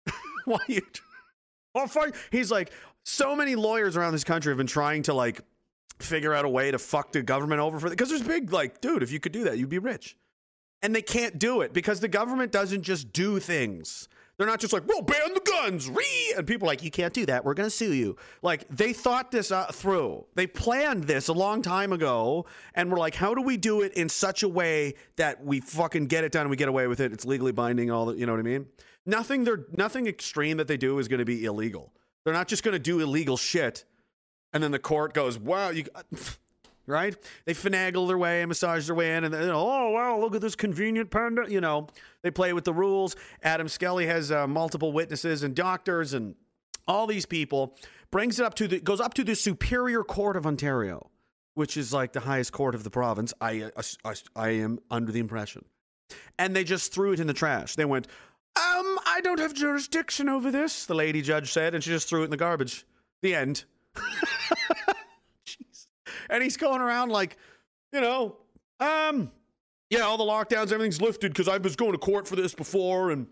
why 0.45 0.59
you? 0.67 0.81
Oh, 1.75 1.87
fuck. 1.87 2.15
He's 2.31 2.51
like, 2.51 2.71
so 3.03 3.35
many 3.35 3.55
lawyers 3.55 3.95
around 3.95 4.13
this 4.13 4.23
country 4.23 4.51
have 4.51 4.57
been 4.57 4.67
trying 4.67 5.03
to 5.03 5.13
like 5.13 5.41
figure 5.99 6.33
out 6.33 6.45
a 6.45 6.49
way 6.49 6.71
to 6.71 6.77
fuck 6.77 7.11
the 7.11 7.23
government 7.23 7.61
over 7.61 7.79
for 7.79 7.89
because 7.89 8.09
there's 8.09 8.21
big 8.21 8.51
like, 8.51 8.81
dude, 8.81 9.03
if 9.03 9.11
you 9.11 9.19
could 9.19 9.31
do 9.31 9.43
that, 9.45 9.57
you'd 9.57 9.69
be 9.69 9.79
rich, 9.79 10.17
and 10.81 10.95
they 10.95 11.01
can't 11.01 11.39
do 11.39 11.61
it 11.61 11.73
because 11.73 11.99
the 11.99 12.07
government 12.07 12.51
doesn't 12.51 12.83
just 12.83 13.13
do 13.13 13.39
things. 13.39 14.07
They're 14.37 14.47
not 14.47 14.59
just 14.59 14.71
like, 14.71 14.87
we'll 14.87 15.01
ban 15.01 15.33
the 15.33 15.39
guns, 15.39 15.89
ree, 15.89 16.33
and 16.37 16.45
people 16.45 16.67
are 16.67 16.71
like, 16.71 16.83
you 16.83 16.91
can't 16.91 17.13
do 17.13 17.25
that. 17.25 17.43
We're 17.43 17.55
going 17.55 17.67
to 17.67 17.75
sue 17.75 17.93
you. 17.93 18.17
Like 18.43 18.67
they 18.69 18.93
thought 18.93 19.31
this 19.31 19.51
uh, 19.51 19.65
through. 19.71 20.25
They 20.35 20.45
planned 20.45 21.05
this 21.05 21.27
a 21.27 21.33
long 21.33 21.63
time 21.63 21.91
ago, 21.91 22.45
and 22.75 22.91
we're 22.91 22.99
like, 22.99 23.15
how 23.15 23.33
do 23.33 23.41
we 23.41 23.57
do 23.57 23.81
it 23.81 23.93
in 23.93 24.09
such 24.09 24.43
a 24.43 24.47
way 24.47 24.93
that 25.15 25.43
we 25.43 25.59
fucking 25.59 26.05
get 26.05 26.23
it 26.23 26.31
done 26.31 26.41
and 26.41 26.49
we 26.51 26.55
get 26.55 26.69
away 26.69 26.85
with 26.85 26.99
it? 26.99 27.11
It's 27.11 27.25
legally 27.25 27.51
binding. 27.51 27.89
All 27.89 28.05
the, 28.05 28.15
you 28.15 28.27
know 28.27 28.33
what 28.33 28.39
I 28.39 28.43
mean? 28.43 28.67
Nothing. 29.07 29.43
They're 29.43 29.65
nothing 29.75 30.05
extreme 30.05 30.57
that 30.57 30.67
they 30.67 30.77
do 30.77 30.99
is 30.99 31.07
going 31.07 31.19
to 31.19 31.25
be 31.25 31.43
illegal. 31.43 31.91
They're 32.23 32.33
not 32.33 32.47
just 32.47 32.63
going 32.63 32.73
to 32.73 32.79
do 32.79 32.99
illegal 32.99 33.37
shit, 33.37 33.85
and 34.53 34.61
then 34.61 34.71
the 34.71 34.79
court 34.79 35.13
goes, 35.13 35.39
wow, 35.39 35.69
you. 35.69 35.85
right? 36.87 37.15
They 37.45 37.53
finagle 37.53 38.07
their 38.07 38.17
way 38.17 38.41
and 38.41 38.47
massage 38.47 38.87
their 38.87 38.95
way 38.95 39.15
in, 39.15 39.23
and 39.23 39.33
know, 39.33 39.59
oh 39.59 39.91
wow, 39.91 40.17
look 40.17 40.33
at 40.33 40.41
this 40.41 40.55
convenient 40.55 41.11
panda. 41.11 41.45
You 41.47 41.61
know, 41.61 41.87
they 42.23 42.31
play 42.31 42.53
with 42.53 42.63
the 42.63 42.73
rules. 42.73 43.15
Adam 43.43 43.67
Skelly 43.67 44.07
has 44.07 44.31
uh, 44.31 44.47
multiple 44.47 44.91
witnesses 44.91 45.43
and 45.43 45.53
doctors 45.53 46.13
and 46.13 46.35
all 46.87 47.05
these 47.05 47.25
people. 47.25 47.77
Brings 48.09 48.39
it 48.39 48.45
up 48.45 48.55
to 48.55 48.67
the 48.67 48.79
goes 48.79 49.01
up 49.01 49.13
to 49.15 49.23
the 49.23 49.35
Superior 49.35 50.03
Court 50.03 50.37
of 50.37 50.47
Ontario, 50.47 51.11
which 51.53 51.75
is 51.75 51.93
like 51.93 52.13
the 52.13 52.21
highest 52.21 52.53
court 52.53 52.73
of 52.73 52.83
the 52.83 52.89
province. 52.89 53.33
I 53.41 53.69
uh, 53.75 53.81
I, 54.05 54.15
I 54.35 54.49
am 54.49 54.79
under 54.89 55.11
the 55.11 55.19
impression, 55.19 55.65
and 56.39 56.55
they 56.55 56.63
just 56.63 56.93
threw 56.93 57.11
it 57.11 57.19
in 57.19 57.27
the 57.27 57.33
trash. 57.33 57.75
They 57.75 57.85
went. 57.85 58.07
Um, 58.55 58.97
I 59.05 59.21
don't 59.21 59.39
have 59.39 59.53
jurisdiction 59.53 60.27
over 60.27 60.49
this, 60.49 60.87
the 60.87 60.95
lady 60.95 61.21
judge 61.21 61.51
said, 61.51 61.75
and 61.75 61.83
she 61.83 61.91
just 61.91 62.09
threw 62.09 62.21
it 62.21 62.25
in 62.25 62.31
the 62.31 62.37
garbage. 62.37 62.87
The 63.21 63.35
end. 63.35 63.65
And 66.29 66.43
he's 66.43 66.57
going 66.57 66.81
around 66.81 67.09
like, 67.09 67.37
you 67.91 68.01
know, 68.01 68.37
um, 68.79 69.31
yeah, 69.89 70.01
all 70.01 70.17
the 70.17 70.23
lockdowns, 70.23 70.71
everything's 70.71 71.01
lifted 71.01 71.31
because 71.33 71.47
I 71.47 71.57
was 71.57 71.75
going 71.75 71.93
to 71.93 71.97
court 71.97 72.27
for 72.27 72.35
this 72.35 72.53
before, 72.53 73.11
and 73.11 73.27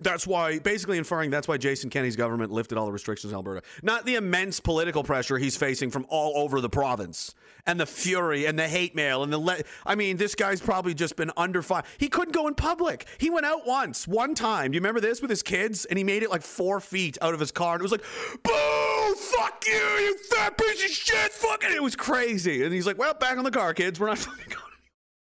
that's 0.00 0.26
why, 0.26 0.58
basically 0.58 0.98
inferring 0.98 1.30
that's 1.30 1.48
why 1.48 1.56
Jason 1.56 1.90
Kenney's 1.90 2.16
government 2.16 2.52
lifted 2.52 2.78
all 2.78 2.86
the 2.86 2.92
restrictions 2.92 3.32
in 3.32 3.36
Alberta. 3.36 3.62
Not 3.82 4.06
the 4.06 4.14
immense 4.14 4.60
political 4.60 5.02
pressure 5.02 5.38
he's 5.38 5.56
facing 5.56 5.90
from 5.90 6.06
all 6.08 6.36
over 6.36 6.60
the 6.60 6.68
province, 6.68 7.34
and 7.66 7.78
the 7.80 7.86
fury, 7.86 8.46
and 8.46 8.58
the 8.58 8.68
hate 8.68 8.94
mail, 8.94 9.22
and 9.22 9.32
the. 9.32 9.38
Le- 9.38 9.62
I 9.84 9.94
mean, 9.94 10.16
this 10.16 10.34
guy's 10.34 10.60
probably 10.60 10.94
just 10.94 11.16
been 11.16 11.30
under 11.36 11.62
fire. 11.62 11.82
He 11.98 12.08
couldn't 12.08 12.32
go 12.32 12.46
in 12.46 12.54
public. 12.54 13.06
He 13.18 13.28
went 13.30 13.44
out 13.46 13.66
once, 13.66 14.06
one 14.06 14.34
time. 14.34 14.70
Do 14.70 14.76
you 14.76 14.80
remember 14.80 15.00
this 15.00 15.20
with 15.20 15.30
his 15.30 15.42
kids? 15.42 15.84
And 15.84 15.98
he 15.98 16.04
made 16.04 16.22
it 16.22 16.30
like 16.30 16.42
four 16.42 16.80
feet 16.80 17.18
out 17.20 17.34
of 17.34 17.40
his 17.40 17.50
car, 17.50 17.74
and 17.74 17.80
it 17.80 17.82
was 17.82 17.92
like, 17.92 18.04
"Boo! 18.42 19.14
Fuck 19.16 19.64
you, 19.66 19.72
you 19.74 20.16
fat 20.30 20.56
piece 20.56 20.84
of 20.84 20.90
shit! 20.90 21.32
Fucking!" 21.32 21.72
It 21.72 21.82
was 21.82 21.96
crazy. 21.96 22.62
And 22.64 22.72
he's 22.72 22.86
like, 22.86 22.98
"Well, 22.98 23.14
back 23.14 23.36
on 23.36 23.44
the 23.44 23.50
car, 23.50 23.74
kids. 23.74 23.98
We're 23.98 24.08
not 24.08 24.18
fucking 24.18 24.46
going." 24.48 24.62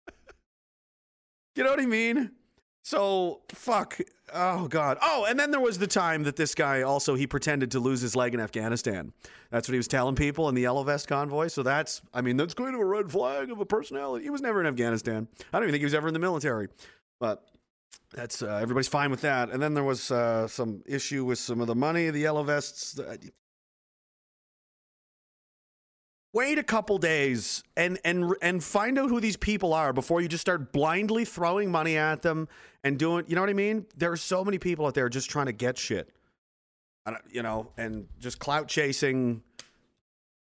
You 1.56 1.62
know 1.62 1.70
what 1.70 1.78
I 1.80 1.86
mean? 1.86 2.32
So 2.82 3.42
fuck. 3.50 3.98
Oh 4.32 4.68
god. 4.68 4.98
Oh, 5.02 5.26
and 5.28 5.38
then 5.38 5.50
there 5.50 5.60
was 5.60 5.78
the 5.78 5.86
time 5.86 6.22
that 6.22 6.36
this 6.36 6.54
guy 6.54 6.82
also 6.82 7.14
he 7.14 7.26
pretended 7.26 7.70
to 7.72 7.80
lose 7.80 8.00
his 8.00 8.16
leg 8.16 8.32
in 8.34 8.40
Afghanistan. 8.40 9.12
That's 9.50 9.68
what 9.68 9.72
he 9.74 9.78
was 9.78 9.88
telling 9.88 10.14
people 10.14 10.48
in 10.48 10.54
the 10.54 10.62
yellow 10.62 10.82
vest 10.82 11.08
convoy. 11.08 11.48
So 11.48 11.62
that's 11.62 12.00
I 12.12 12.22
mean 12.22 12.36
that's 12.36 12.54
kind 12.54 12.74
of 12.74 12.80
a 12.80 12.84
red 12.84 13.10
flag 13.10 13.50
of 13.50 13.60
a 13.60 13.66
personality. 13.66 14.24
He 14.24 14.30
was 14.30 14.40
never 14.40 14.60
in 14.60 14.66
Afghanistan. 14.66 15.28
I 15.52 15.58
don't 15.58 15.64
even 15.64 15.72
think 15.72 15.80
he 15.80 15.86
was 15.86 15.94
ever 15.94 16.08
in 16.08 16.14
the 16.14 16.20
military. 16.20 16.68
But 17.20 17.44
that's 18.12 18.42
uh, 18.42 18.58
everybody's 18.62 18.88
fine 18.88 19.10
with 19.10 19.20
that. 19.22 19.50
And 19.50 19.62
then 19.62 19.74
there 19.74 19.84
was 19.84 20.10
uh, 20.10 20.48
some 20.48 20.82
issue 20.86 21.24
with 21.24 21.38
some 21.38 21.60
of 21.60 21.66
the 21.66 21.74
money, 21.74 22.10
the 22.10 22.20
yellow 22.20 22.42
vests. 22.42 22.98
Wait 26.34 26.58
a 26.58 26.64
couple 26.64 26.98
days 26.98 27.62
and 27.76 27.96
and 28.04 28.34
and 28.42 28.62
find 28.64 28.98
out 28.98 29.08
who 29.08 29.20
these 29.20 29.36
people 29.36 29.72
are 29.72 29.92
before 29.92 30.20
you 30.20 30.26
just 30.26 30.40
start 30.40 30.72
blindly 30.72 31.24
throwing 31.24 31.70
money 31.70 31.96
at 31.96 32.22
them 32.22 32.48
and 32.82 32.98
doing. 32.98 33.24
You 33.28 33.36
know 33.36 33.40
what 33.40 33.50
I 33.50 33.54
mean? 33.54 33.86
There 33.96 34.10
are 34.10 34.16
so 34.16 34.44
many 34.44 34.58
people 34.58 34.84
out 34.84 34.94
there 34.94 35.08
just 35.08 35.30
trying 35.30 35.46
to 35.46 35.52
get 35.52 35.78
shit, 35.78 36.10
you 37.30 37.44
know, 37.44 37.70
and 37.76 38.08
just 38.18 38.40
clout 38.40 38.66
chasing. 38.66 39.44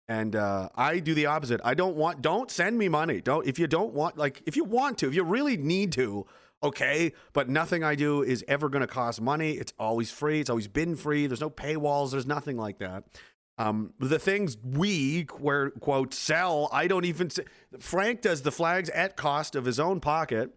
And 0.06 0.36
uh, 0.36 0.68
I 0.76 1.00
do 1.00 1.12
the 1.12 1.26
opposite. 1.26 1.60
I 1.64 1.74
don't 1.74 1.96
want. 1.96 2.22
Don't 2.22 2.52
send 2.52 2.78
me 2.78 2.88
money. 2.88 3.20
Don't 3.20 3.44
if 3.48 3.58
you 3.58 3.66
don't 3.66 3.92
want. 3.92 4.16
Like 4.16 4.42
if 4.46 4.56
you 4.56 4.62
want 4.62 4.96
to, 4.98 5.08
if 5.08 5.14
you 5.16 5.24
really 5.24 5.56
need 5.56 5.90
to, 5.92 6.24
okay. 6.62 7.12
But 7.32 7.48
nothing 7.48 7.82
I 7.82 7.96
do 7.96 8.22
is 8.22 8.44
ever 8.46 8.68
going 8.68 8.82
to 8.82 8.86
cost 8.86 9.20
money. 9.20 9.54
It's 9.54 9.72
always 9.76 10.12
free. 10.12 10.38
It's 10.38 10.50
always 10.50 10.68
been 10.68 10.94
free. 10.94 11.26
There's 11.26 11.40
no 11.40 11.50
paywalls. 11.50 12.12
There's 12.12 12.26
nothing 12.26 12.56
like 12.56 12.78
that. 12.78 13.02
Um, 13.60 13.92
the 13.98 14.18
things 14.18 14.56
we 14.64 15.26
where 15.38 15.68
quote 15.70 16.14
sell, 16.14 16.68
I 16.72 16.86
don't 16.86 17.04
even. 17.04 17.26
s- 17.26 17.40
Frank 17.78 18.22
does 18.22 18.40
the 18.40 18.50
flags 18.50 18.88
at 18.90 19.16
cost 19.16 19.54
of 19.54 19.66
his 19.66 19.78
own 19.78 20.00
pocket, 20.00 20.56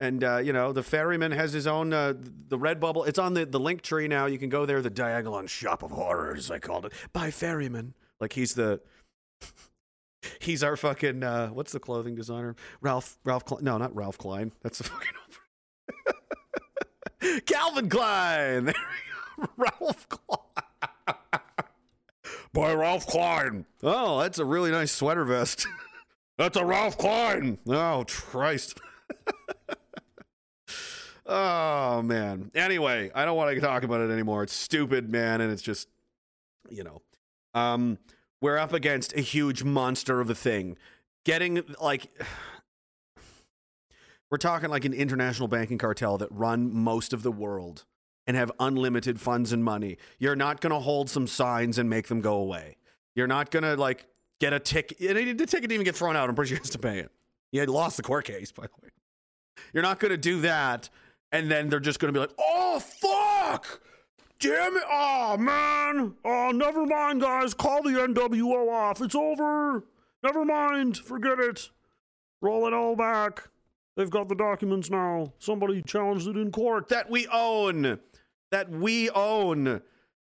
and 0.00 0.24
uh, 0.24 0.38
you 0.38 0.52
know 0.52 0.72
the 0.72 0.82
ferryman 0.82 1.30
has 1.30 1.52
his 1.52 1.68
own 1.68 1.92
uh, 1.92 2.14
the 2.48 2.58
red 2.58 2.80
bubble. 2.80 3.04
It's 3.04 3.20
on 3.20 3.34
the 3.34 3.46
the 3.46 3.60
link 3.60 3.82
tree 3.82 4.08
now. 4.08 4.26
You 4.26 4.36
can 4.38 4.48
go 4.48 4.66
there. 4.66 4.82
The 4.82 4.90
Diagolon 4.90 5.48
Shop 5.48 5.84
of 5.84 5.92
Horrors, 5.92 6.50
I 6.50 6.58
called 6.58 6.86
it 6.86 6.92
by 7.12 7.30
ferryman. 7.30 7.94
Like 8.18 8.32
he's 8.32 8.54
the 8.54 8.80
he's 10.40 10.64
our 10.64 10.76
fucking 10.76 11.22
uh, 11.22 11.48
what's 11.50 11.70
the 11.70 11.78
clothing 11.80 12.16
designer? 12.16 12.56
Ralph 12.80 13.16
Ralph 13.22 13.44
Klein. 13.44 13.62
No, 13.62 13.78
not 13.78 13.94
Ralph 13.94 14.18
Klein. 14.18 14.50
That's 14.62 14.78
the 14.78 14.84
fucking 14.84 15.12
Calvin 17.46 17.88
Klein. 17.88 18.64
There 18.64 18.74
we 19.38 19.46
go. 19.46 19.52
Ralph 19.56 20.08
Klein. 20.08 20.40
By 22.52 22.74
Ralph 22.74 23.06
Klein. 23.06 23.64
Oh, 23.82 24.20
that's 24.20 24.38
a 24.38 24.44
really 24.44 24.70
nice 24.70 24.90
sweater 24.90 25.24
vest. 25.24 25.66
that's 26.38 26.56
a 26.56 26.64
Ralph 26.64 26.98
Klein. 26.98 27.58
Oh, 27.68 28.04
Christ. 28.08 28.80
oh, 31.26 32.02
man. 32.02 32.50
Anyway, 32.54 33.10
I 33.14 33.24
don't 33.24 33.36
want 33.36 33.54
to 33.54 33.60
talk 33.60 33.84
about 33.84 34.00
it 34.00 34.10
anymore. 34.10 34.42
It's 34.42 34.54
stupid, 34.54 35.10
man, 35.10 35.40
and 35.40 35.52
it's 35.52 35.62
just, 35.62 35.88
you 36.68 36.82
know. 36.82 37.02
Um, 37.54 37.98
we're 38.40 38.58
up 38.58 38.72
against 38.72 39.16
a 39.16 39.20
huge 39.20 39.62
monster 39.62 40.20
of 40.20 40.30
a 40.30 40.34
thing. 40.34 40.76
Getting 41.24 41.62
like 41.80 42.10
we're 44.30 44.38
talking 44.38 44.70
like 44.70 44.84
an 44.84 44.94
international 44.94 45.48
banking 45.48 45.78
cartel 45.78 46.18
that 46.18 46.28
run 46.32 46.74
most 46.74 47.12
of 47.12 47.22
the 47.22 47.32
world 47.32 47.84
and 48.26 48.36
have 48.36 48.52
unlimited 48.60 49.20
funds 49.20 49.52
and 49.52 49.64
money. 49.64 49.96
You're 50.18 50.36
not 50.36 50.60
going 50.60 50.72
to 50.72 50.78
hold 50.78 51.10
some 51.10 51.26
signs 51.26 51.78
and 51.78 51.90
make 51.90 52.08
them 52.08 52.20
go 52.20 52.34
away. 52.34 52.76
You're 53.14 53.26
not 53.26 53.50
going 53.50 53.64
to 53.64 53.76
like 53.76 54.06
get 54.40 54.52
a 54.52 54.60
ticket. 54.60 55.16
And 55.16 55.38
the 55.38 55.46
ticket 55.46 55.62
didn't 55.68 55.72
even 55.72 55.84
get 55.84 55.96
thrown 55.96 56.16
out. 56.16 56.28
I'm 56.28 56.34
pretty 56.34 56.54
sure 56.54 56.64
to 56.64 56.78
pay 56.78 56.98
it. 56.98 57.10
He 57.52 57.58
had 57.58 57.68
lost 57.68 57.96
the 57.96 58.02
court 58.02 58.24
case, 58.24 58.52
by 58.52 58.64
the 58.64 58.72
way. 58.82 58.90
You're 59.72 59.82
not 59.82 59.98
going 59.98 60.10
to 60.10 60.16
do 60.16 60.40
that. 60.42 60.88
And 61.32 61.50
then 61.50 61.68
they're 61.68 61.80
just 61.80 62.00
going 62.00 62.12
to 62.12 62.18
be 62.18 62.20
like, 62.20 62.34
oh, 62.38 62.80
fuck. 62.80 63.80
Damn 64.40 64.76
it. 64.76 64.82
Oh, 64.90 65.36
man. 65.36 66.14
Oh, 66.24 66.50
never 66.50 66.86
mind, 66.86 67.20
guys. 67.20 67.54
Call 67.54 67.82
the 67.82 67.90
NWO 67.90 68.70
off. 68.72 69.00
It's 69.00 69.14
over. 69.14 69.84
Never 70.22 70.44
mind. 70.44 70.96
Forget 70.96 71.38
it. 71.38 71.70
Roll 72.40 72.66
it 72.66 72.72
all 72.72 72.96
back. 72.96 73.48
They've 73.96 74.10
got 74.10 74.28
the 74.28 74.34
documents 74.34 74.88
now. 74.88 75.34
Somebody 75.38 75.82
challenged 75.82 76.26
it 76.26 76.36
in 76.36 76.50
court. 76.50 76.88
That 76.88 77.10
we 77.10 77.26
own. 77.28 78.00
That 78.50 78.70
we 78.70 79.10
own. 79.10 79.82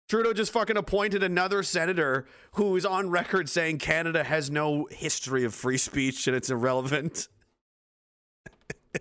Trudeau 0.09 0.33
just 0.33 0.53
fucking 0.53 0.77
appointed 0.77 1.23
another 1.23 1.63
senator 1.63 2.27
who 2.53 2.77
is 2.77 2.85
on 2.85 3.11
record 3.11 3.49
saying 3.49 3.79
Canada 3.79 4.25
has 4.25 4.51
no 4.51 4.87
history 4.91 5.45
of 5.45 5.55
free 5.55 5.79
speech 5.79 6.27
and 6.27 6.37
it's 6.37 6.51
irrelevant. 6.51 7.29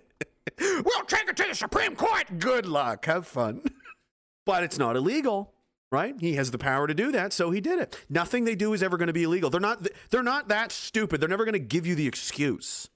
we'll 0.60 1.04
take 1.06 1.28
it 1.28 1.36
to 1.36 1.44
the 1.48 1.54
Supreme 1.54 1.94
Court. 1.96 2.38
Good 2.38 2.66
luck. 2.66 3.04
Have 3.06 3.26
fun. 3.26 3.62
But 4.44 4.64
it's 4.64 4.76
not 4.76 4.96
illegal, 4.96 5.52
right? 5.92 6.16
He 6.18 6.34
has 6.34 6.50
the 6.50 6.58
power 6.58 6.88
to 6.88 6.94
do 6.94 7.12
that, 7.12 7.32
so 7.32 7.52
he 7.52 7.60
did 7.60 7.78
it. 7.78 7.96
Nothing 8.10 8.42
they 8.44 8.56
do 8.56 8.72
is 8.72 8.82
ever 8.82 8.96
going 8.96 9.06
to 9.06 9.12
be 9.12 9.22
illegal. 9.22 9.50
They're 9.50 9.60
not 9.60 9.86
they're 10.10 10.22
not 10.24 10.48
that 10.48 10.72
stupid. 10.72 11.20
They're 11.20 11.28
never 11.28 11.44
going 11.44 11.52
to 11.52 11.60
give 11.60 11.86
you 11.86 11.94
the 11.94 12.08
excuse. 12.08 12.88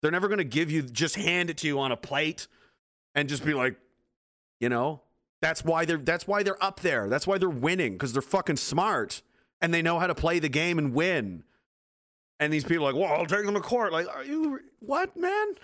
They're 0.00 0.12
never 0.12 0.28
going 0.28 0.38
to 0.38 0.44
give 0.44 0.70
you 0.70 0.82
just 0.82 1.16
hand 1.16 1.50
it 1.50 1.56
to 1.58 1.66
you 1.66 1.80
on 1.80 1.90
a 1.90 1.96
plate 1.96 2.46
and 3.16 3.28
just 3.28 3.44
be 3.44 3.52
like, 3.52 3.74
you 4.60 4.68
know, 4.68 5.00
that's 5.40 5.64
why 5.64 5.84
they're 5.84 5.98
that's 5.98 6.26
why 6.26 6.42
they're 6.42 6.62
up 6.62 6.80
there. 6.80 7.08
That's 7.08 7.26
why 7.26 7.38
they're 7.38 7.48
winning 7.48 7.92
because 7.92 8.12
they're 8.12 8.22
fucking 8.22 8.56
smart 8.56 9.22
and 9.60 9.72
they 9.72 9.82
know 9.82 9.98
how 9.98 10.06
to 10.06 10.14
play 10.14 10.38
the 10.38 10.48
game 10.48 10.78
and 10.78 10.94
win. 10.94 11.44
And 12.38 12.52
these 12.52 12.64
people 12.64 12.86
are 12.86 12.92
like, 12.92 13.00
well, 13.00 13.12
I'll 13.12 13.26
take 13.26 13.44
them 13.44 13.54
to 13.54 13.60
court. 13.60 13.92
Like, 13.92 14.08
are 14.08 14.24
you 14.24 14.60
what, 14.80 15.16
man? 15.16 15.54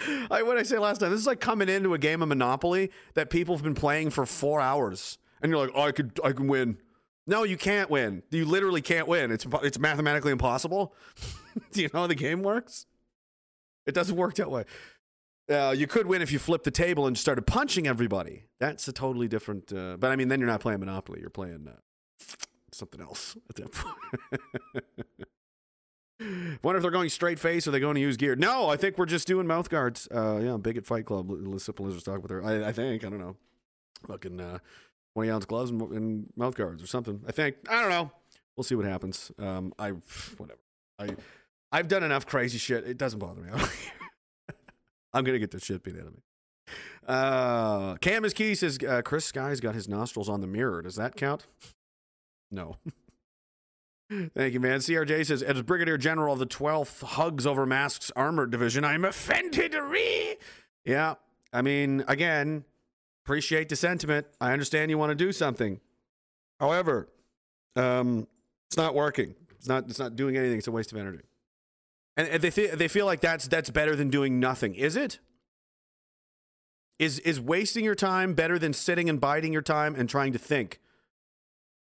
I 0.30 0.42
what 0.42 0.56
I 0.56 0.62
say 0.62 0.78
last 0.78 0.98
time? 0.98 1.10
This 1.10 1.20
is 1.20 1.26
like 1.26 1.40
coming 1.40 1.68
into 1.68 1.92
a 1.92 1.98
game 1.98 2.22
of 2.22 2.28
Monopoly 2.28 2.90
that 3.14 3.28
people 3.28 3.54
have 3.54 3.62
been 3.62 3.74
playing 3.74 4.10
for 4.10 4.24
four 4.24 4.60
hours, 4.60 5.18
and 5.42 5.50
you're 5.50 5.60
like, 5.60 5.72
oh, 5.74 5.82
I 5.82 5.92
could 5.92 6.18
I 6.24 6.32
can 6.32 6.48
win. 6.48 6.78
No, 7.26 7.42
you 7.42 7.58
can't 7.58 7.90
win. 7.90 8.22
You 8.30 8.46
literally 8.46 8.80
can't 8.80 9.06
win. 9.06 9.30
It's 9.30 9.46
it's 9.62 9.78
mathematically 9.78 10.32
impossible. 10.32 10.94
Do 11.72 11.82
you 11.82 11.90
know 11.92 12.00
how 12.00 12.06
the 12.06 12.14
game 12.14 12.42
works? 12.42 12.86
It 13.86 13.94
doesn't 13.94 14.16
work 14.16 14.34
that 14.36 14.50
way. 14.50 14.64
Uh, 15.50 15.72
you 15.76 15.86
could 15.86 16.06
win 16.06 16.22
if 16.22 16.30
you 16.30 16.38
flipped 16.38 16.64
the 16.64 16.70
table 16.70 17.06
and 17.06 17.18
started 17.18 17.42
punching 17.42 17.86
everybody. 17.86 18.44
That's 18.60 18.86
a 18.86 18.92
totally 18.92 19.26
different. 19.26 19.72
Uh, 19.72 19.96
but 19.98 20.10
I 20.12 20.16
mean, 20.16 20.28
then 20.28 20.38
you're 20.38 20.48
not 20.48 20.60
playing 20.60 20.80
Monopoly. 20.80 21.20
You're 21.20 21.30
playing 21.30 21.66
uh, 21.68 21.80
something 22.72 23.00
else 23.00 23.36
at 23.48 23.56
that 23.56 23.72
point. 23.72 23.96
Wonder 26.62 26.76
if 26.76 26.82
they're 26.82 26.90
going 26.90 27.08
straight 27.08 27.38
face 27.38 27.66
or 27.66 27.70
they 27.70 27.80
going 27.80 27.94
to 27.94 28.00
use 28.00 28.16
gear. 28.16 28.36
No, 28.36 28.68
I 28.68 28.76
think 28.76 28.98
we're 28.98 29.06
just 29.06 29.26
doing 29.26 29.46
mouth 29.46 29.70
guards. 29.70 30.06
Uh, 30.14 30.38
yeah, 30.42 30.56
big 30.58 30.76
at 30.76 30.86
Fight 30.86 31.06
Club. 31.06 31.32
Simple 31.58 31.86
Lizard's 31.86 32.04
talk 32.04 32.22
with 32.22 32.30
her. 32.30 32.44
I, 32.44 32.68
I 32.68 32.72
think. 32.72 33.04
I 33.04 33.08
don't 33.08 33.20
know. 33.20 33.36
Fucking 34.06 34.38
uh, 34.38 34.58
20 35.14 35.30
ounce 35.30 35.44
gloves 35.46 35.70
and, 35.70 35.80
and 35.92 36.26
mouth 36.36 36.54
guards 36.54 36.82
or 36.82 36.86
something. 36.86 37.22
I 37.26 37.32
think. 37.32 37.56
I 37.68 37.80
don't 37.80 37.90
know. 37.90 38.12
We'll 38.56 38.64
see 38.64 38.74
what 38.74 38.84
happens. 38.84 39.32
Um, 39.38 39.72
I 39.78 39.90
whatever. 40.36 40.60
I 40.98 41.16
I've 41.72 41.88
done 41.88 42.02
enough 42.02 42.26
crazy 42.26 42.58
shit. 42.58 42.86
It 42.86 42.98
doesn't 42.98 43.18
bother 43.18 43.40
me. 43.42 43.50
I'm 45.12 45.24
gonna 45.24 45.38
get 45.38 45.50
the 45.50 45.60
shit 45.60 45.82
beat 45.82 45.96
out 45.96 46.06
of 46.06 46.14
me. 46.14 46.22
Uh, 47.06 47.96
Cam 47.96 48.24
is 48.24 48.32
key 48.32 48.54
says 48.54 48.78
uh, 48.86 49.02
Chris 49.02 49.24
Sky's 49.24 49.60
got 49.60 49.74
his 49.74 49.88
nostrils 49.88 50.28
on 50.28 50.40
the 50.40 50.46
mirror. 50.46 50.82
Does 50.82 50.96
that 50.96 51.16
count? 51.16 51.46
No. 52.50 52.76
Thank 54.34 54.54
you, 54.54 54.60
man. 54.60 54.80
CRJ 54.80 55.26
says, 55.26 55.42
as 55.42 55.62
Brigadier 55.62 55.96
General 55.96 56.32
of 56.32 56.40
the 56.40 56.46
12th 56.46 57.02
Hugs 57.02 57.46
Over 57.46 57.64
Masks 57.64 58.10
Armored 58.16 58.50
Division, 58.50 58.84
I'm 58.84 59.04
offended. 59.04 59.72
Ree. 59.74 60.36
Yeah. 60.84 61.14
I 61.52 61.62
mean, 61.62 62.04
again, 62.08 62.64
appreciate 63.24 63.68
the 63.68 63.76
sentiment. 63.76 64.26
I 64.40 64.52
understand 64.52 64.90
you 64.90 64.98
want 64.98 65.10
to 65.10 65.14
do 65.14 65.30
something. 65.30 65.80
However, 66.58 67.08
um, 67.76 68.26
it's 68.68 68.76
not 68.76 68.94
working. 68.94 69.36
It's 69.52 69.68
not. 69.68 69.88
It's 69.88 69.98
not 69.98 70.16
doing 70.16 70.36
anything. 70.36 70.58
It's 70.58 70.66
a 70.66 70.72
waste 70.72 70.90
of 70.92 70.98
energy. 70.98 71.24
And, 72.16 72.28
and 72.28 72.42
they 72.42 72.50
feel 72.50 72.76
they 72.76 72.88
feel 72.88 73.06
like 73.06 73.20
that's 73.20 73.48
that's 73.48 73.70
better 73.70 73.96
than 73.96 74.10
doing 74.10 74.40
nothing. 74.40 74.74
Is 74.74 74.96
it? 74.96 75.18
Is 76.98 77.18
is 77.20 77.40
wasting 77.40 77.84
your 77.84 77.94
time 77.94 78.34
better 78.34 78.58
than 78.58 78.72
sitting 78.72 79.08
and 79.08 79.20
biding 79.20 79.52
your 79.52 79.62
time 79.62 79.94
and 79.94 80.08
trying 80.08 80.32
to 80.32 80.38
think? 80.38 80.80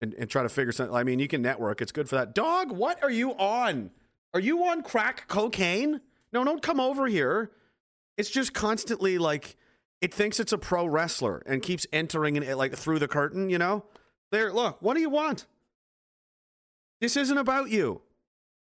and, 0.00 0.14
and 0.14 0.30
try 0.30 0.42
to 0.42 0.48
figure 0.48 0.72
something. 0.72 0.94
I 0.94 1.04
mean, 1.04 1.18
you 1.18 1.28
can 1.28 1.42
network. 1.42 1.80
It's 1.80 1.92
good 1.92 2.08
for 2.08 2.16
that. 2.16 2.34
Dog, 2.34 2.70
what 2.70 3.02
are 3.02 3.10
you 3.10 3.32
on? 3.32 3.90
Are 4.34 4.40
you 4.40 4.64
on 4.64 4.82
crack 4.82 5.26
cocaine? 5.28 6.00
No, 6.32 6.44
don't 6.44 6.62
come 6.62 6.80
over 6.80 7.06
here. 7.06 7.50
It's 8.16 8.30
just 8.30 8.52
constantly 8.52 9.18
like 9.18 9.56
it 10.00 10.12
thinks 10.12 10.38
it's 10.38 10.52
a 10.52 10.58
pro 10.58 10.86
wrestler 10.86 11.42
and 11.46 11.62
keeps 11.62 11.86
entering 11.92 12.36
it 12.36 12.56
like 12.56 12.74
through 12.74 12.98
the 12.98 13.08
curtain. 13.08 13.50
You 13.50 13.58
know, 13.58 13.84
there. 14.30 14.52
Look, 14.52 14.80
what 14.80 14.94
do 14.94 15.00
you 15.00 15.10
want? 15.10 15.46
This 17.00 17.16
isn't 17.16 17.38
about 17.38 17.70
you. 17.70 18.02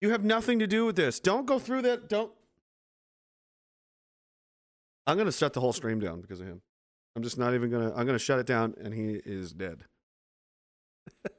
You 0.01 0.11
have 0.11 0.25
nothing 0.25 0.59
to 0.59 0.67
do 0.67 0.85
with 0.85 0.97
this. 0.97 1.21
Don't 1.21 1.47
go 1.47 1.59
through 1.59 1.83
that. 1.83 2.09
Don't. 2.09 2.31
I'm 5.07 5.17
gonna 5.17 5.33
shut 5.33 5.53
the 5.53 5.61
whole 5.61 5.73
stream 5.73 6.01
down 6.01 6.21
because 6.21 6.41
of 6.41 6.47
him. 6.47 6.63
I'm 7.15 7.23
just 7.23 7.39
not 7.39 7.55
even 7.55 7.71
gonna. 7.71 7.95
I'm 7.95 8.07
gonna 8.07 8.19
shut 8.19 8.39
it 8.39 8.47
down, 8.47 8.75
and 8.83 8.93
he 8.93 9.21
is 9.25 9.53
dead. 9.53 9.85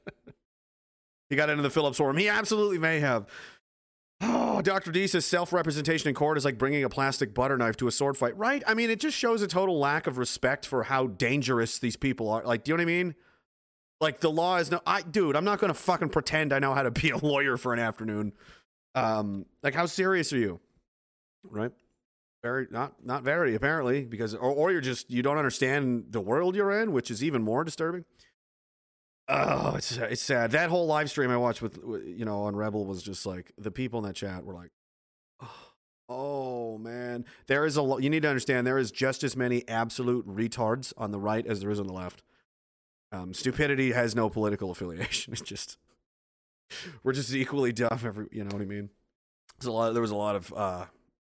he 1.30 1.36
got 1.36 1.50
into 1.50 1.62
the 1.62 1.70
Phillips 1.70 1.98
forum. 1.98 2.16
He 2.16 2.28
absolutely 2.28 2.78
may 2.78 3.00
have. 3.00 3.26
Oh, 4.20 4.60
Dr. 4.60 4.90
D 4.90 5.06
says 5.06 5.24
self 5.24 5.52
representation 5.52 6.08
in 6.08 6.14
court 6.16 6.36
is 6.36 6.44
like 6.44 6.58
bringing 6.58 6.82
a 6.82 6.88
plastic 6.88 7.32
butter 7.32 7.56
knife 7.56 7.76
to 7.76 7.86
a 7.86 7.92
sword 7.92 8.16
fight, 8.16 8.36
right? 8.36 8.60
I 8.66 8.74
mean, 8.74 8.90
it 8.90 8.98
just 8.98 9.16
shows 9.16 9.40
a 9.40 9.46
total 9.46 9.78
lack 9.78 10.08
of 10.08 10.18
respect 10.18 10.66
for 10.66 10.82
how 10.82 11.06
dangerous 11.06 11.78
these 11.78 11.94
people 11.94 12.28
are. 12.28 12.42
Like, 12.42 12.64
do 12.64 12.72
you 12.72 12.76
know 12.76 12.82
what 12.82 12.90
I 12.90 12.92
mean? 12.92 13.14
Like, 14.00 14.20
the 14.20 14.30
law 14.30 14.56
is 14.58 14.70
no, 14.70 14.80
I, 14.86 15.02
dude, 15.02 15.36
I'm 15.36 15.44
not 15.44 15.60
to 15.60 15.74
fucking 15.74 16.10
pretend 16.10 16.52
I 16.52 16.58
know 16.58 16.74
how 16.74 16.82
to 16.82 16.90
be 16.90 17.10
a 17.10 17.16
lawyer 17.16 17.56
for 17.56 17.72
an 17.72 17.80
afternoon. 17.80 18.32
Um, 18.94 19.46
like, 19.62 19.74
how 19.74 19.86
serious 19.86 20.32
are 20.32 20.38
you? 20.38 20.60
Right? 21.42 21.72
Very, 22.42 22.68
not, 22.70 23.04
not 23.04 23.24
very, 23.24 23.54
apparently, 23.54 24.04
because, 24.04 24.34
or, 24.34 24.50
or 24.50 24.70
you're 24.70 24.80
just, 24.80 25.10
you 25.10 25.22
don't 25.22 25.38
understand 25.38 26.06
the 26.10 26.20
world 26.20 26.54
you're 26.54 26.80
in, 26.80 26.92
which 26.92 27.10
is 27.10 27.24
even 27.24 27.42
more 27.42 27.64
disturbing. 27.64 28.04
Oh, 29.28 29.74
it's 29.76 29.94
it's 29.96 30.22
sad. 30.22 30.52
That 30.52 30.70
whole 30.70 30.86
live 30.86 31.10
stream 31.10 31.30
I 31.30 31.36
watched 31.36 31.60
with 31.60 31.78
you 31.84 32.24
know 32.24 32.44
on 32.44 32.56
Rebel 32.56 32.86
was 32.86 33.02
just 33.02 33.26
like 33.26 33.52
the 33.58 33.70
people 33.70 33.98
in 33.98 34.06
that 34.06 34.14
chat 34.14 34.44
were 34.44 34.54
like, 34.54 34.70
oh 36.08 36.78
man, 36.78 37.26
there 37.46 37.66
is 37.66 37.76
a 37.76 37.96
you 38.00 38.08
need 38.08 38.22
to 38.22 38.28
understand 38.28 38.66
there 38.66 38.78
is 38.78 38.90
just 38.90 39.22
as 39.22 39.36
many 39.36 39.68
absolute 39.68 40.26
retards 40.26 40.94
on 40.96 41.10
the 41.10 41.18
right 41.18 41.46
as 41.46 41.60
there 41.60 41.70
is 41.70 41.78
on 41.78 41.86
the 41.86 41.92
left. 41.92 42.22
Um, 43.10 43.32
stupidity 43.32 43.92
has 43.92 44.14
no 44.14 44.28
political 44.28 44.70
affiliation. 44.70 45.32
It's 45.32 45.42
just 45.42 45.78
we're 47.02 47.12
just 47.14 47.32
equally 47.34 47.72
dumb. 47.72 47.88
Every 48.04 48.26
you 48.30 48.44
know 48.44 48.50
what 48.52 48.62
I 48.62 48.66
mean. 48.66 48.90
There's 49.58 49.68
a 49.68 49.72
lot. 49.72 49.92
There 49.92 50.02
was 50.02 50.10
a 50.10 50.16
lot 50.16 50.36
of 50.36 50.52
uh, 50.54 50.84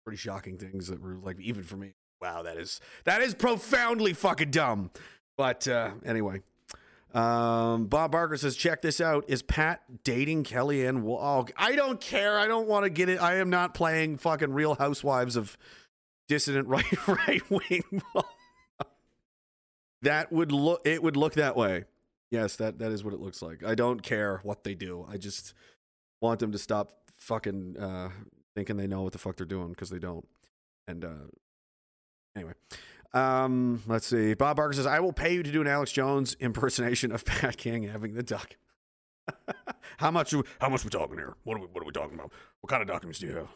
pretty 0.04 0.18
shocking 0.18 0.58
things 0.58 0.88
that 0.88 1.00
were 1.00 1.16
like 1.16 1.40
even 1.40 1.62
for 1.62 1.76
me. 1.76 1.94
Wow, 2.20 2.42
that 2.42 2.56
is 2.58 2.80
that 3.04 3.22
is 3.22 3.34
profoundly 3.34 4.12
fucking 4.12 4.50
dumb. 4.50 4.90
But 5.36 5.66
uh, 5.66 5.92
anyway. 6.04 6.42
Um, 7.14 7.88
Bob 7.88 8.12
Barker 8.12 8.38
says, 8.38 8.56
check 8.56 8.80
this 8.80 8.98
out. 8.98 9.26
Is 9.28 9.42
Pat 9.42 9.82
dating 10.02 10.44
Kellyanne? 10.44 11.02
Wo- 11.02 11.18
Oh, 11.20 11.46
I 11.58 11.76
don't 11.76 12.00
care. 12.00 12.38
I 12.38 12.46
don't 12.46 12.66
want 12.66 12.84
to 12.84 12.90
get 12.90 13.10
it. 13.10 13.20
I 13.20 13.34
am 13.36 13.50
not 13.50 13.74
playing 13.74 14.16
fucking 14.16 14.50
Real 14.54 14.76
Housewives 14.76 15.36
of 15.36 15.58
dissident 16.26 16.68
right 16.68 17.06
right 17.06 17.42
wing. 17.50 17.84
that 20.02 20.32
would 20.32 20.52
look. 20.52 20.82
It 20.84 21.02
would 21.02 21.16
look 21.16 21.34
that 21.34 21.56
way. 21.56 21.84
Yes, 22.30 22.56
that 22.56 22.78
that 22.78 22.92
is 22.92 23.04
what 23.04 23.14
it 23.14 23.20
looks 23.20 23.42
like. 23.42 23.64
I 23.64 23.74
don't 23.74 24.02
care 24.02 24.40
what 24.42 24.64
they 24.64 24.74
do. 24.74 25.06
I 25.08 25.16
just 25.16 25.54
want 26.20 26.40
them 26.40 26.52
to 26.52 26.58
stop 26.58 26.92
fucking 27.18 27.76
uh, 27.78 28.10
thinking 28.54 28.76
they 28.76 28.86
know 28.86 29.02
what 29.02 29.12
the 29.12 29.18
fuck 29.18 29.36
they're 29.36 29.46
doing 29.46 29.70
because 29.70 29.90
they 29.90 29.98
don't. 29.98 30.26
And 30.88 31.04
uh, 31.04 31.28
anyway, 32.34 32.54
um, 33.12 33.82
let's 33.86 34.06
see. 34.06 34.34
Bob 34.34 34.56
Barker 34.56 34.72
says, 34.72 34.86
"I 34.86 35.00
will 35.00 35.12
pay 35.12 35.34
you 35.34 35.42
to 35.42 35.52
do 35.52 35.60
an 35.60 35.66
Alex 35.66 35.92
Jones 35.92 36.36
impersonation 36.40 37.12
of 37.12 37.24
Pat 37.24 37.56
King 37.56 37.84
having 37.84 38.14
the 38.14 38.22
duck." 38.22 38.56
how 39.98 40.10
much? 40.10 40.34
How 40.60 40.68
much 40.68 40.84
we 40.84 40.90
talking 40.90 41.16
here? 41.16 41.34
What 41.44 41.56
are 41.56 41.60
we? 41.60 41.66
What 41.66 41.82
are 41.82 41.86
we 41.86 41.92
talking 41.92 42.14
about? 42.14 42.32
What 42.60 42.70
kind 42.70 42.82
of 42.82 42.88
documents 42.88 43.18
do 43.20 43.26
you 43.26 43.36
have? 43.36 43.48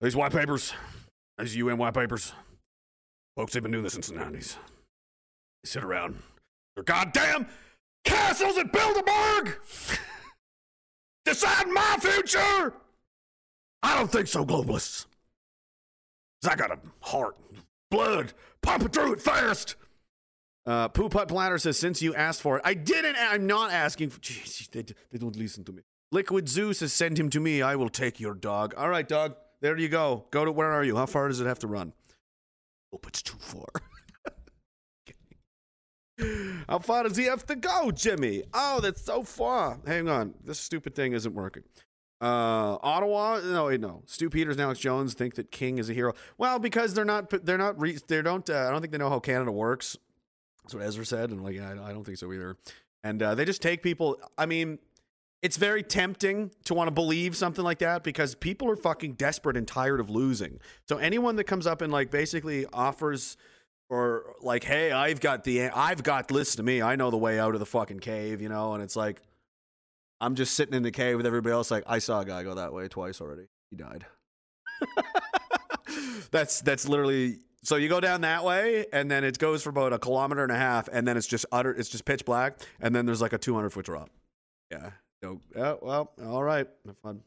These 0.00 0.16
white 0.16 0.32
papers. 0.32 0.72
These 1.38 1.56
UN 1.56 1.78
white 1.78 1.94
papers. 1.94 2.32
Folks, 3.36 3.52
they've 3.52 3.62
been 3.62 3.72
doing 3.72 3.84
this 3.84 3.94
since 3.94 4.08
the 4.08 4.14
nineties. 4.14 4.56
They 5.62 5.68
sit 5.68 5.84
around. 5.84 6.16
They're 6.74 6.84
goddamn 6.84 7.46
castles 8.04 8.58
at 8.58 8.72
Bilderberg. 8.72 9.56
Decide 11.24 11.68
my 11.68 11.96
future. 12.00 12.74
I 13.82 13.96
don't 13.96 14.10
think 14.10 14.26
so, 14.26 14.44
globalists. 14.44 15.06
I 16.48 16.56
got 16.56 16.70
a 16.70 16.78
heart, 17.00 17.36
blood, 17.90 18.32
pumping 18.62 18.88
through 18.88 19.14
it 19.14 19.20
fast. 19.20 19.76
Uh, 20.66 20.88
Poo 20.88 21.08
Putt 21.08 21.28
Platter 21.28 21.58
says, 21.58 21.78
since 21.78 22.00
you 22.00 22.14
asked 22.14 22.40
for 22.42 22.56
it, 22.58 22.62
I 22.64 22.74
didn't. 22.74 23.16
I'm 23.18 23.46
not 23.46 23.72
asking 23.72 24.10
for. 24.10 24.20
Jeez, 24.20 24.70
they, 24.70 24.82
they 24.82 25.18
don't 25.18 25.36
listen 25.36 25.64
to 25.64 25.72
me. 25.72 25.82
Liquid 26.12 26.48
Zoo 26.48 26.72
says, 26.72 26.92
send 26.92 27.18
him 27.18 27.30
to 27.30 27.40
me. 27.40 27.62
I 27.62 27.76
will 27.76 27.88
take 27.88 28.20
your 28.20 28.34
dog. 28.34 28.74
All 28.76 28.88
right, 28.88 29.06
dog. 29.06 29.36
There 29.60 29.78
you 29.78 29.88
go. 29.88 30.26
Go 30.30 30.44
to 30.44 30.52
where 30.52 30.70
are 30.70 30.84
you? 30.84 30.96
How 30.96 31.06
far 31.06 31.28
does 31.28 31.40
it 31.40 31.46
have 31.46 31.58
to 31.60 31.66
run? 31.66 31.92
Hope 32.92 33.06
it's 33.06 33.22
too 33.22 33.38
far. 33.38 33.68
How 36.68 36.78
far 36.78 37.04
does 37.04 37.16
he 37.16 37.24
have 37.24 37.44
to 37.46 37.56
go, 37.56 37.90
Jimmy? 37.90 38.44
Oh, 38.54 38.80
that's 38.80 39.02
so 39.02 39.22
far. 39.22 39.80
Hang 39.86 40.08
on. 40.08 40.34
This 40.44 40.58
stupid 40.58 40.94
thing 40.94 41.12
isn't 41.12 41.34
working. 41.34 41.64
Uh, 42.20 42.76
Ottawa, 42.82 43.40
no, 43.40 43.66
wait, 43.66 43.80
no. 43.80 44.02
Stu 44.06 44.28
Peters 44.28 44.56
and 44.56 44.62
Alex 44.62 44.78
Jones 44.78 45.14
think 45.14 45.34
that 45.36 45.50
King 45.50 45.78
is 45.78 45.88
a 45.88 45.94
hero. 45.94 46.12
Well, 46.36 46.58
because 46.58 46.92
they're 46.92 47.04
not, 47.04 47.30
they're 47.44 47.56
not, 47.58 47.80
re, 47.80 47.98
they 48.08 48.20
don't. 48.20 48.48
Uh, 48.48 48.66
I 48.66 48.70
don't 48.70 48.80
think 48.80 48.92
they 48.92 48.98
know 48.98 49.08
how 49.08 49.20
Canada 49.20 49.50
works. 49.50 49.96
That's 50.62 50.74
what 50.74 50.84
Ezra 50.84 51.06
said, 51.06 51.30
and 51.30 51.42
like, 51.42 51.58
I, 51.58 51.72
I 51.72 51.92
don't 51.92 52.04
think 52.04 52.18
so 52.18 52.32
either. 52.32 52.56
And 53.02 53.22
uh, 53.22 53.34
they 53.34 53.46
just 53.46 53.62
take 53.62 53.82
people. 53.82 54.18
I 54.36 54.44
mean, 54.44 54.78
it's 55.42 55.56
very 55.56 55.82
tempting 55.82 56.50
to 56.64 56.74
want 56.74 56.88
to 56.88 56.92
believe 56.92 57.34
something 57.34 57.64
like 57.64 57.78
that 57.78 58.04
because 58.04 58.34
people 58.34 58.68
are 58.70 58.76
fucking 58.76 59.14
desperate 59.14 59.56
and 59.56 59.66
tired 59.66 60.00
of 60.00 60.10
losing. 60.10 60.60
So 60.86 60.98
anyone 60.98 61.36
that 61.36 61.44
comes 61.44 61.66
up 61.66 61.80
and 61.80 61.90
like 61.90 62.10
basically 62.10 62.66
offers 62.72 63.38
or 63.90 64.36
like, 64.40 64.64
hey, 64.64 64.92
I've 64.92 65.20
got 65.20 65.44
the, 65.44 65.64
I've 65.68 66.02
got, 66.02 66.30
listen 66.30 66.58
to 66.58 66.62
me, 66.62 66.80
I 66.80 66.96
know 66.96 67.10
the 67.10 67.18
way 67.18 67.38
out 67.38 67.54
of 67.54 67.60
the 67.60 67.66
fucking 67.66 67.98
cave, 67.98 68.40
you 68.40 68.48
know, 68.48 68.72
and 68.74 68.82
it's 68.82 68.96
like, 68.96 69.20
I'm 70.20 70.34
just 70.34 70.54
sitting 70.54 70.74
in 70.74 70.82
the 70.82 70.92
cave 70.92 71.16
with 71.16 71.26
everybody 71.26 71.52
else. 71.52 71.70
Like, 71.70 71.84
I 71.86 71.98
saw 71.98 72.20
a 72.20 72.24
guy 72.24 72.42
go 72.44 72.54
that 72.54 72.72
way 72.72 72.88
twice 72.88 73.20
already. 73.20 73.48
He 73.70 73.76
died. 73.76 74.06
that's 76.30 76.60
that's 76.60 76.88
literally. 76.88 77.38
So 77.62 77.76
you 77.76 77.88
go 77.88 78.00
down 78.00 78.22
that 78.22 78.44
way, 78.44 78.86
and 78.92 79.10
then 79.10 79.22
it 79.24 79.38
goes 79.38 79.62
for 79.62 79.70
about 79.70 79.92
a 79.92 79.98
kilometer 79.98 80.42
and 80.42 80.52
a 80.52 80.56
half, 80.56 80.88
and 80.90 81.06
then 81.06 81.16
it's 81.16 81.26
just 81.26 81.44
utter. 81.52 81.72
It's 81.72 81.88
just 81.88 82.04
pitch 82.04 82.24
black, 82.24 82.58
and 82.80 82.94
then 82.94 83.06
there's 83.06 83.20
like 83.20 83.34
a 83.34 83.38
200 83.38 83.70
foot 83.70 83.84
drop. 83.84 84.10
Yeah. 84.70 84.90
So, 85.22 85.40
yeah. 85.54 85.74
Well, 85.80 86.12
all 86.24 86.42
right. 86.42 86.66
Have 86.86 86.98
fun. 86.98 87.22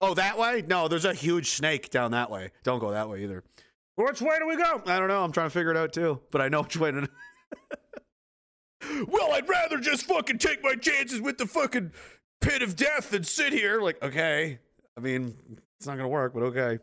Oh, 0.00 0.14
that 0.14 0.38
way? 0.38 0.64
No, 0.66 0.88
there's 0.88 1.04
a 1.04 1.12
huge 1.12 1.50
snake 1.50 1.90
down 1.90 2.12
that 2.12 2.30
way. 2.30 2.52
Don't 2.62 2.78
go 2.78 2.92
that 2.92 3.08
way 3.08 3.24
either. 3.24 3.42
Which 3.98 4.22
way 4.22 4.38
do 4.38 4.46
we 4.46 4.56
go? 4.56 4.80
I 4.86 5.00
don't 5.00 5.08
know. 5.08 5.24
I'm 5.24 5.32
trying 5.32 5.46
to 5.46 5.50
figure 5.50 5.72
it 5.72 5.76
out 5.76 5.92
too, 5.92 6.20
but 6.30 6.40
I 6.40 6.48
know 6.48 6.62
which 6.62 6.76
way 6.76 6.92
to. 6.92 7.08
well, 9.08 9.32
I'd 9.32 9.48
rather 9.48 9.78
just 9.78 10.04
fucking 10.04 10.38
take 10.38 10.62
my 10.62 10.76
chances 10.76 11.20
with 11.20 11.36
the 11.36 11.46
fucking 11.46 11.90
pit 12.40 12.62
of 12.62 12.76
death 12.76 13.10
than 13.10 13.24
sit 13.24 13.52
here. 13.52 13.80
Like, 13.80 14.00
okay. 14.00 14.60
I 14.96 15.00
mean, 15.00 15.36
it's 15.78 15.88
not 15.88 15.96
gonna 15.96 16.08
work, 16.08 16.32
but 16.32 16.44
okay. 16.44 16.78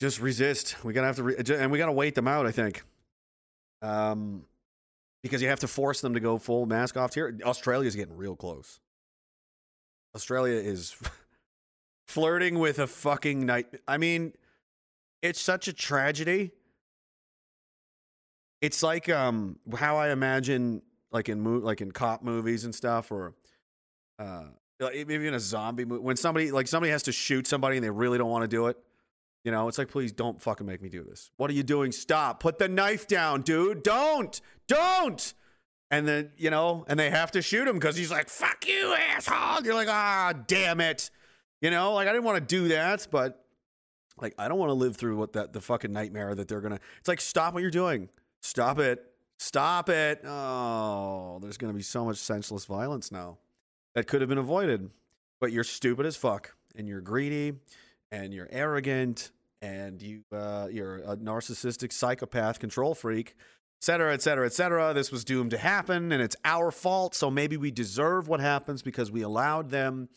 Just 0.00 0.18
resist. 0.18 0.82
We're 0.82 0.92
gonna 0.92 1.08
have 1.08 1.16
to, 1.16 1.24
re- 1.24 1.36
and 1.36 1.70
we 1.70 1.76
gotta 1.76 1.92
wait 1.92 2.14
them 2.14 2.26
out. 2.26 2.46
I 2.46 2.50
think, 2.50 2.82
um, 3.82 4.46
because 5.22 5.42
you 5.42 5.48
have 5.48 5.60
to 5.60 5.68
force 5.68 6.00
them 6.00 6.14
to 6.14 6.20
go 6.20 6.38
full 6.38 6.64
mask 6.64 6.96
off. 6.96 7.12
Here, 7.12 7.36
Australia's 7.42 7.94
getting 7.94 8.16
real 8.16 8.34
close. 8.34 8.80
Australia 10.16 10.56
is 10.56 10.96
flirting 12.08 12.58
with 12.58 12.78
a 12.78 12.86
fucking 12.86 13.44
night. 13.44 13.66
I 13.86 13.98
mean, 13.98 14.32
it's 15.22 15.40
such 15.40 15.68
a 15.68 15.72
tragedy 15.72 16.50
it's 18.60 18.82
like 18.82 19.08
um 19.08 19.58
how 19.76 19.96
I 19.96 20.10
imagine 20.10 20.82
like 21.10 21.28
in 21.28 21.40
mo- 21.40 21.58
like 21.58 21.80
in 21.80 21.92
cop 21.92 22.22
movies 22.22 22.64
and 22.64 22.74
stuff 22.74 23.10
or 23.12 23.34
uh 24.18 24.44
maybe 24.80 25.26
in 25.26 25.34
a 25.34 25.40
zombie 25.40 25.84
movie 25.84 26.02
when 26.02 26.16
somebody 26.16 26.50
like 26.50 26.66
somebody 26.66 26.90
has 26.90 27.02
to 27.04 27.12
shoot 27.12 27.46
somebody 27.46 27.76
and 27.76 27.84
they 27.84 27.90
really 27.90 28.18
don't 28.18 28.30
want 28.30 28.42
to 28.42 28.48
do 28.48 28.66
it. 28.68 28.76
You 29.44 29.50
know, 29.50 29.66
it's 29.68 29.78
like 29.78 29.88
please 29.90 30.12
don't 30.12 30.40
fucking 30.40 30.66
make 30.66 30.80
me 30.80 30.88
do 30.88 31.02
this. 31.02 31.30
What 31.36 31.50
are 31.50 31.54
you 31.54 31.64
doing? 31.64 31.92
Stop. 31.92 32.40
Put 32.40 32.58
the 32.58 32.68
knife 32.68 33.06
down, 33.06 33.42
dude. 33.42 33.82
Don't. 33.82 34.40
Don't. 34.68 35.34
And 35.90 36.08
then, 36.08 36.30
you 36.38 36.48
know, 36.48 36.84
and 36.88 36.98
they 36.98 37.10
have 37.10 37.32
to 37.32 37.42
shoot 37.42 37.68
him 37.68 37.74
because 37.74 37.96
he's 37.96 38.10
like, 38.10 38.28
fuck 38.28 38.66
you, 38.66 38.94
asshole. 38.94 39.64
You're 39.64 39.74
like, 39.74 39.88
ah, 39.90 40.32
damn 40.46 40.80
it. 40.80 41.10
You 41.60 41.70
know, 41.70 41.92
like 41.94 42.08
I 42.08 42.12
didn't 42.12 42.24
want 42.24 42.38
to 42.38 42.60
do 42.60 42.68
that, 42.68 43.08
but 43.10 43.41
like 44.20 44.34
I 44.38 44.48
don't 44.48 44.58
want 44.58 44.70
to 44.70 44.74
live 44.74 44.96
through 44.96 45.16
what 45.16 45.32
that 45.34 45.52
the 45.52 45.60
fucking 45.60 45.92
nightmare 45.92 46.34
that 46.34 46.48
they're 46.48 46.60
gonna 46.60 46.80
it's 46.98 47.08
like 47.08 47.20
stop 47.20 47.54
what 47.54 47.62
you're 47.62 47.70
doing. 47.70 48.08
Stop 48.40 48.78
it. 48.78 49.04
Stop 49.38 49.88
it. 49.88 50.24
Oh, 50.24 51.38
there's 51.40 51.56
to 51.72 51.76
be 51.76 51.82
so 51.82 52.04
much 52.04 52.18
senseless 52.18 52.64
violence 52.64 53.10
now 53.10 53.38
that 53.94 54.06
could 54.06 54.20
have 54.20 54.28
been 54.28 54.38
avoided. 54.38 54.90
But 55.40 55.52
you're 55.52 55.64
stupid 55.64 56.06
as 56.06 56.16
fuck 56.16 56.54
and 56.76 56.86
you're 56.86 57.00
greedy 57.00 57.54
and 58.10 58.32
you're 58.32 58.48
arrogant 58.50 59.32
and 59.60 60.00
you 60.00 60.22
uh, 60.32 60.68
you're 60.70 60.98
a 60.98 61.16
narcissistic 61.16 61.92
psychopath 61.92 62.58
control 62.58 62.94
freak. 62.94 63.34
cetera, 63.80 64.12
et 64.12 64.22
cetera, 64.22 64.46
et 64.46 64.52
cetera. 64.52 64.94
This 64.94 65.10
was 65.10 65.24
doomed 65.24 65.50
to 65.50 65.58
happen, 65.58 66.12
and 66.12 66.22
it's 66.22 66.36
our 66.44 66.70
fault. 66.70 67.14
So 67.14 67.30
maybe 67.30 67.56
we 67.56 67.70
deserve 67.70 68.28
what 68.28 68.40
happens 68.40 68.82
because 68.82 69.10
we 69.10 69.22
allowed 69.22 69.70
them 69.70 70.08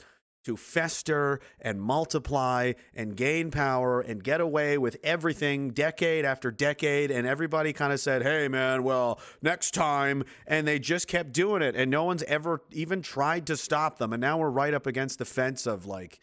to 0.46 0.56
fester 0.56 1.40
and 1.60 1.82
multiply 1.82 2.74
and 2.94 3.16
gain 3.16 3.52
power 3.52 4.02
and 4.02 4.24
get 4.24 4.42
away 4.42 4.78
with 4.78 4.98
everything 5.04 5.72
decade 5.72 6.26
after 6.26 6.52
decade. 6.52 7.12
And 7.12 7.28
everybody 7.28 7.74
kind 7.74 7.92
of 7.92 8.00
said, 8.00 8.24
hey, 8.24 8.48
man, 8.48 8.84
well, 8.84 9.20
next 9.42 9.74
time. 9.74 10.24
And 10.48 10.68
they 10.68 10.80
just 10.80 11.08
kept 11.08 11.34
doing 11.34 11.62
it. 11.62 11.76
And 11.76 11.92
no 11.92 12.04
one's 12.04 12.24
ever 12.24 12.62
even 12.72 13.02
tried 13.02 13.48
to 13.48 13.58
stop 13.58 13.98
them. 13.98 14.14
And 14.14 14.22
now 14.22 14.38
we're 14.38 14.50
right 14.50 14.74
up 14.74 14.88
against 14.88 15.20
the 15.20 15.26
fence 15.26 15.66
of 15.66 15.86
like, 15.86 16.20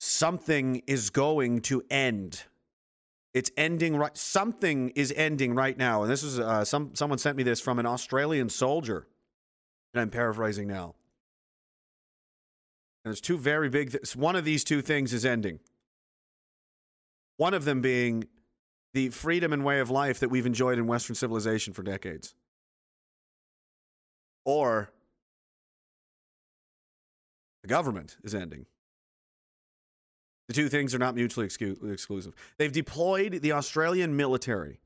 something 0.00 0.82
is 0.86 1.10
going 1.10 1.60
to 1.62 1.82
end. 1.90 2.44
It's 3.34 3.50
ending 3.56 3.96
right. 3.96 4.16
Something 4.16 4.90
is 4.90 5.12
ending 5.14 5.54
right 5.54 5.76
now, 5.76 6.02
and 6.02 6.10
this 6.10 6.22
is 6.22 6.40
uh, 6.40 6.64
some. 6.64 6.94
Someone 6.94 7.18
sent 7.18 7.36
me 7.36 7.42
this 7.42 7.60
from 7.60 7.78
an 7.78 7.84
Australian 7.84 8.48
soldier, 8.48 9.06
and 9.92 10.00
I'm 10.00 10.10
paraphrasing 10.10 10.66
now. 10.66 10.94
There's 13.08 13.20
two 13.20 13.38
very 13.38 13.68
big. 13.68 13.96
One 14.14 14.36
of 14.36 14.44
these 14.44 14.64
two 14.64 14.82
things 14.82 15.12
is 15.12 15.24
ending. 15.24 15.60
One 17.36 17.54
of 17.54 17.64
them 17.64 17.80
being 17.80 18.26
the 18.94 19.08
freedom 19.10 19.52
and 19.52 19.64
way 19.64 19.80
of 19.80 19.90
life 19.90 20.20
that 20.20 20.28
we've 20.28 20.46
enjoyed 20.46 20.78
in 20.78 20.86
Western 20.86 21.14
civilization 21.14 21.72
for 21.72 21.82
decades, 21.82 22.34
or 24.44 24.90
the 27.62 27.68
government 27.68 28.16
is 28.24 28.34
ending. 28.34 28.66
The 30.48 30.54
two 30.54 30.68
things 30.68 30.94
are 30.94 30.98
not 30.98 31.14
mutually 31.14 31.46
excu- 31.46 31.92
exclusive. 31.92 32.34
They've 32.56 32.72
deployed 32.72 33.40
the 33.42 33.52
Australian 33.52 34.16
military 34.16 34.80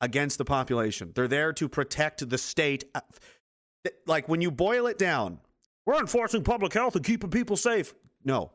against 0.00 0.38
the 0.38 0.44
population. 0.44 1.12
They're 1.14 1.28
there 1.28 1.52
to 1.52 1.68
protect 1.68 2.28
the 2.28 2.38
state. 2.38 2.84
Uh, 2.94 3.00
Like 4.06 4.28
when 4.28 4.40
you 4.40 4.50
boil 4.50 4.86
it 4.86 4.96
down, 4.96 5.40
we're 5.86 6.00
enforcing 6.00 6.44
public 6.44 6.72
health 6.72 6.96
and 6.96 7.04
keeping 7.04 7.30
people 7.30 7.56
safe. 7.56 7.94
No. 8.24 8.52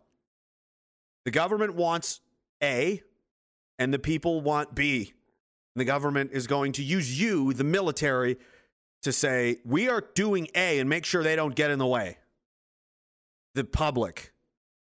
The 1.25 1.31
government 1.31 1.75
wants 1.75 2.21
A, 2.63 3.01
and 3.79 3.93
the 3.93 3.99
people 3.99 4.41
want 4.41 4.73
B. 4.73 5.13
And 5.75 5.81
the 5.81 5.85
government 5.85 6.31
is 6.33 6.47
going 6.47 6.71
to 6.73 6.83
use 6.83 7.19
you, 7.19 7.53
the 7.53 7.63
military, 7.63 8.37
to 9.03 9.11
say, 9.11 9.57
we 9.65 9.89
are 9.89 10.03
doing 10.15 10.47
A 10.55 10.79
and 10.79 10.89
make 10.89 11.05
sure 11.05 11.21
they 11.21 11.35
don't 11.35 11.55
get 11.55 11.69
in 11.69 11.79
the 11.79 11.85
way. 11.85 12.17
The 13.53 13.63
public, 13.63 14.33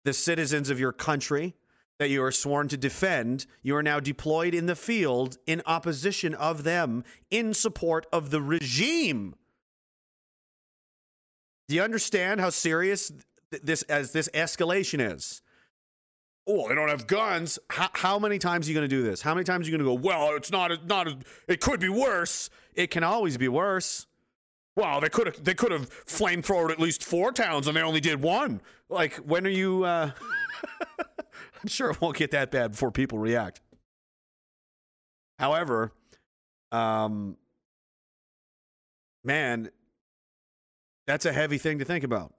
the 0.06 0.14
citizens 0.14 0.70
of 0.70 0.80
your 0.80 0.92
country 0.92 1.56
that 2.00 2.10
you 2.10 2.24
are 2.24 2.32
sworn 2.32 2.70
to 2.70 2.78
defend, 2.78 3.46
you 3.62 3.76
are 3.76 3.84
now 3.84 4.00
deployed 4.00 4.56
in 4.56 4.66
the 4.66 4.76
field 4.76 5.38
in 5.46 5.62
opposition 5.66 6.34
of 6.34 6.64
them, 6.64 7.04
in 7.30 7.54
support 7.54 8.08
of 8.14 8.30
the 8.30 8.42
regime. 8.42 9.36
Do 11.70 11.76
you 11.76 11.84
understand 11.84 12.42
how 12.42 12.50
serious 12.50 13.12
th- 13.52 13.62
this 13.64 13.84
as 13.84 14.12
this 14.12 14.28
escalation 14.34 15.14
is? 15.14 15.44
Oh, 16.48 16.68
they 16.68 16.74
don't 16.74 16.90
have 16.90 17.06
guns. 17.06 17.60
How, 17.70 17.90
how 17.94 18.18
many 18.18 18.40
times 18.40 18.66
are 18.66 18.72
you 18.72 18.76
going 18.76 18.90
to 18.90 18.96
do 18.96 19.04
this? 19.04 19.22
How 19.22 19.36
many 19.36 19.44
times 19.44 19.68
are 19.68 19.72
you 19.72 19.78
going 19.78 19.88
to 19.88 19.96
go? 19.96 20.08
Well, 20.08 20.36
it's 20.36 20.52
not. 20.52 20.88
Not. 20.88 21.08
It 21.48 21.62
could 21.62 21.80
be 21.80 21.88
worse. 21.88 22.50
It 22.74 22.90
can 22.90 23.04
always 23.04 23.38
be 23.38 23.48
worse. 23.48 24.08
Well, 24.76 25.00
they 25.00 25.10
could 25.10 25.28
have. 25.28 25.44
They 25.44 25.54
could 25.54 25.72
have 25.72 25.92
flamethrowered 26.08 26.72
at 26.72 26.80
least 26.80 27.04
four 27.04 27.32
towns, 27.32 27.68
and 27.68 27.78
they 27.78 27.82
only 27.84 28.00
did 28.00 28.20
one. 28.20 28.62
Like, 28.90 29.18
when 29.18 29.46
are 29.46 29.52
you? 29.52 29.84
Uh, 29.84 30.10
I'm 31.00 31.68
sure 31.68 31.92
it 31.92 32.02
won't 32.02 32.18
get 32.18 32.32
that 32.32 32.50
bad 32.50 32.72
before 32.72 32.90
people 32.90 33.20
react. 33.20 33.62
However, 35.38 35.92
um, 36.72 37.38
man, 39.24 39.70
that's 41.10 41.26
a 41.26 41.34
heavy 41.34 41.58
thing 41.58 41.80
to 41.80 41.86
think 41.86 42.04
about. 42.04 42.32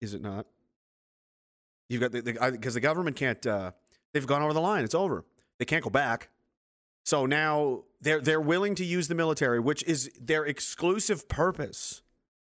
Is 0.00 0.14
it 0.14 0.22
not? 0.22 0.46
You've 1.88 2.00
got 2.00 2.12
the 2.12 2.22
because 2.22 2.74
the, 2.74 2.80
government 2.80 3.16
can't. 3.16 3.44
Uh, 3.44 3.72
they've 4.12 4.24
gone 4.24 4.42
over 4.42 4.52
the 4.52 4.60
line. 4.60 4.84
It's 4.84 4.94
over. 4.94 5.24
They 5.58 5.64
can't 5.64 5.82
go 5.82 5.90
back. 5.90 6.28
So 7.04 7.26
now 7.26 7.82
they're 8.02 8.20
they're 8.20 8.40
willing 8.40 8.76
to 8.76 8.84
use 8.84 9.08
the 9.08 9.16
military, 9.16 9.58
which 9.58 9.82
is 9.82 10.12
their 10.20 10.44
exclusive 10.44 11.28
purpose. 11.28 12.02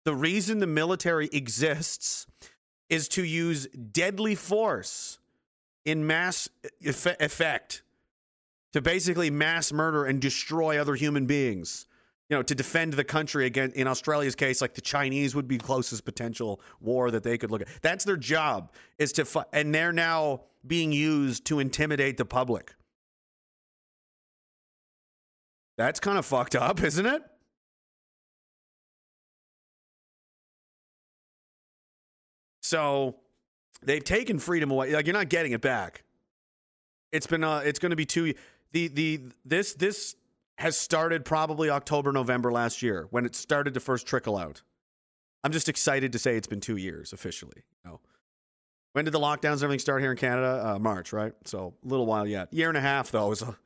The 0.05 0.15
reason 0.15 0.61
the 0.61 0.67
military 0.69 1.29
exists 1.33 2.27
is 2.89 3.09
to 3.09 3.25
use 3.25 3.67
deadly 3.67 4.37
force 4.37 5.19
in 5.85 6.07
mass 6.07 6.49
effect 6.81 7.83
to 8.75 8.81
basically 8.81 9.29
mass 9.29 9.73
murder 9.73 10.05
and 10.05 10.21
destroy 10.21 10.81
other 10.81 10.95
human 10.95 11.27
beings. 11.27 11.88
You 12.31 12.37
know, 12.37 12.43
to 12.43 12.55
defend 12.55 12.93
the 12.93 13.05
country 13.05 13.47
against, 13.47 13.75
in 13.77 13.87
Australia's 13.87 14.35
case, 14.35 14.61
like 14.61 14.75
the 14.75 14.83
Chinese 14.83 15.35
would 15.35 15.49
be 15.49 15.57
closest 15.57 16.05
potential 16.05 16.61
war 16.81 17.11
that 17.11 17.23
they 17.23 17.39
could 17.39 17.51
look 17.51 17.63
at. 17.63 17.69
That's 17.81 18.05
their 18.05 18.19
job, 18.19 18.73
is 18.99 19.13
to, 19.13 19.25
fu- 19.25 19.45
and 19.53 19.75
they're 19.75 19.95
now 19.95 20.43
being 20.67 20.93
used 20.93 21.47
to 21.47 21.59
intimidate 21.59 22.19
the 22.19 22.27
public. 22.27 22.75
That's 25.79 26.01
kind 26.01 26.19
of 26.19 26.27
fucked 26.27 26.57
up, 26.57 26.83
isn't 26.83 27.07
it? 27.07 27.23
So 32.69 33.15
they've 33.83 34.05
taken 34.05 34.39
freedom 34.39 34.71
away. 34.71 34.93
Like 34.93 35.07
you're 35.07 35.15
not 35.15 35.31
getting 35.31 35.53
it 35.53 35.63
back. 35.63 36.03
It's 37.13 37.27
been 37.27 37.43
uh 37.43 37.63
it's 37.65 37.79
going 37.79 37.91
to 37.91 37.97
be 37.97 38.05
two 38.05 38.35
the 38.73 38.89
the 38.89 39.21
this 39.47 39.73
this 39.73 40.17
has 40.59 40.77
started 40.77 41.25
probably 41.25 41.71
October 41.71 42.11
November 42.13 42.51
last 42.51 42.83
year 42.83 43.07
when 43.11 43.25
it 43.25 43.37
started 43.37 43.75
to 43.75 43.81
first 43.81 44.07
trickle 44.07 44.37
out. 44.37 44.61
I'm 45.45 45.53
just 45.53 45.69
excited 45.69 46.13
to 46.13 46.19
say 46.19 46.37
it's 46.37 46.49
been 46.49 46.61
2 46.61 46.77
years 46.77 47.13
officially, 47.13 47.63
you 47.85 47.91
know. 47.91 48.01
When 48.93 49.05
did 49.05 49.13
the 49.13 49.21
lockdowns 49.21 49.55
and 49.55 49.63
everything 49.63 49.79
start 49.79 50.03
here 50.03 50.11
in 50.11 50.17
Canada? 50.17 50.63
Uh, 50.67 50.79
March, 50.81 51.13
right? 51.13 51.33
So 51.45 51.75
a 51.85 51.89
little 51.89 52.07
while 52.07 52.27
yet. 52.27 52.53
Year 52.53 52.69
and 52.69 52.77
a 52.77 52.81
half 52.81 53.13
though 53.13 53.31
is 53.31 53.41
a, 53.41 53.57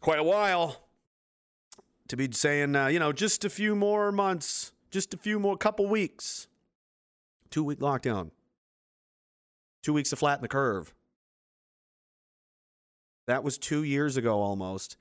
quite 0.00 0.20
a 0.20 0.22
while 0.22 0.76
to 2.06 2.16
be 2.16 2.28
saying, 2.30 2.76
uh, 2.76 2.86
you 2.86 3.00
know, 3.00 3.12
just 3.12 3.44
a 3.44 3.50
few 3.50 3.74
more 3.74 4.12
months, 4.12 4.72
just 4.92 5.12
a 5.12 5.16
few 5.16 5.40
more 5.40 5.56
couple 5.56 5.88
weeks. 5.88 6.46
Two 7.50 7.64
week 7.64 7.80
lockdown. 7.80 8.30
Two 9.82 9.92
weeks 9.92 10.10
to 10.10 10.16
flatten 10.16 10.42
the 10.42 10.48
curve. 10.48 10.94
That 13.26 13.42
was 13.42 13.58
two 13.58 13.82
years 13.82 14.16
ago 14.16 14.40
almost. 14.40 14.96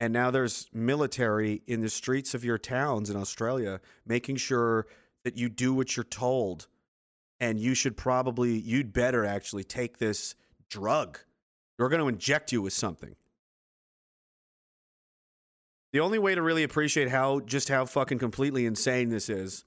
And 0.00 0.12
now 0.12 0.30
there's 0.30 0.68
military 0.72 1.62
in 1.66 1.80
the 1.80 1.88
streets 1.88 2.34
of 2.34 2.44
your 2.44 2.58
towns 2.58 3.10
in 3.10 3.16
Australia 3.16 3.80
making 4.06 4.36
sure 4.36 4.86
that 5.24 5.36
you 5.36 5.48
do 5.48 5.72
what 5.72 5.96
you're 5.96 6.04
told. 6.04 6.66
And 7.40 7.58
you 7.58 7.74
should 7.74 7.96
probably, 7.96 8.58
you'd 8.58 8.92
better 8.92 9.24
actually 9.24 9.64
take 9.64 9.98
this 9.98 10.34
drug. 10.68 11.18
We're 11.78 11.88
going 11.88 12.02
to 12.02 12.08
inject 12.08 12.52
you 12.52 12.62
with 12.62 12.72
something. 12.72 13.14
The 15.92 16.00
only 16.00 16.18
way 16.18 16.34
to 16.34 16.42
really 16.42 16.64
appreciate 16.64 17.08
how, 17.08 17.40
just 17.40 17.68
how 17.68 17.84
fucking 17.84 18.18
completely 18.18 18.66
insane 18.66 19.10
this 19.10 19.28
is, 19.28 19.64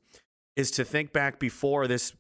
is 0.56 0.72
to 0.72 0.84
think 0.84 1.14
back 1.14 1.40
before 1.40 1.88
this 1.88 2.14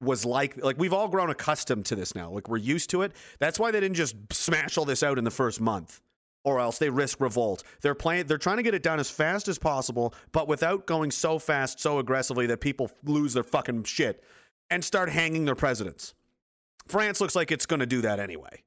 was 0.00 0.24
like 0.24 0.62
like 0.62 0.78
we've 0.78 0.92
all 0.92 1.08
grown 1.08 1.30
accustomed 1.30 1.84
to 1.84 1.94
this 1.94 2.14
now 2.14 2.30
like 2.30 2.48
we're 2.48 2.56
used 2.56 2.88
to 2.90 3.02
it 3.02 3.12
that's 3.38 3.58
why 3.58 3.70
they 3.70 3.80
didn't 3.80 3.96
just 3.96 4.16
smash 4.32 4.78
all 4.78 4.84
this 4.84 5.02
out 5.02 5.18
in 5.18 5.24
the 5.24 5.30
first 5.30 5.60
month 5.60 6.00
or 6.44 6.60
else 6.60 6.78
they 6.78 6.90
risk 6.90 7.20
revolt. 7.20 7.62
They're 7.82 7.94
playing 7.94 8.26
they're 8.26 8.38
trying 8.38 8.56
to 8.58 8.62
get 8.62 8.74
it 8.74 8.82
done 8.82 9.00
as 9.00 9.10
fast 9.10 9.48
as 9.48 9.58
possible 9.58 10.14
but 10.32 10.48
without 10.48 10.86
going 10.86 11.10
so 11.10 11.38
fast 11.38 11.80
so 11.80 11.98
aggressively 11.98 12.46
that 12.46 12.60
people 12.60 12.90
lose 13.04 13.34
their 13.34 13.42
fucking 13.42 13.84
shit 13.84 14.22
and 14.70 14.84
start 14.84 15.10
hanging 15.10 15.44
their 15.44 15.54
presidents. 15.54 16.14
France 16.86 17.20
looks 17.20 17.36
like 17.36 17.52
it's 17.52 17.66
going 17.66 17.80
to 17.80 17.86
do 17.86 18.00
that 18.02 18.20
anyway. 18.20 18.62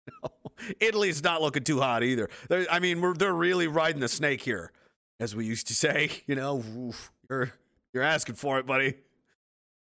Italy's 0.80 1.22
not 1.22 1.42
looking 1.42 1.64
too 1.64 1.80
hot 1.80 2.02
either. 2.02 2.28
They're, 2.48 2.66
i 2.70 2.78
mean 2.78 3.14
they're 3.14 3.34
really 3.34 3.66
riding 3.66 4.00
the 4.00 4.08
snake 4.08 4.42
here 4.42 4.72
as 5.18 5.34
we 5.34 5.46
used 5.46 5.66
to 5.68 5.74
say 5.74 6.10
you 6.26 6.34
know? 6.34 6.62
Oof, 6.78 7.12
you're 7.28 7.52
you're 7.92 8.02
asking 8.04 8.36
for 8.36 8.58
it 8.58 8.66
buddy. 8.66 8.94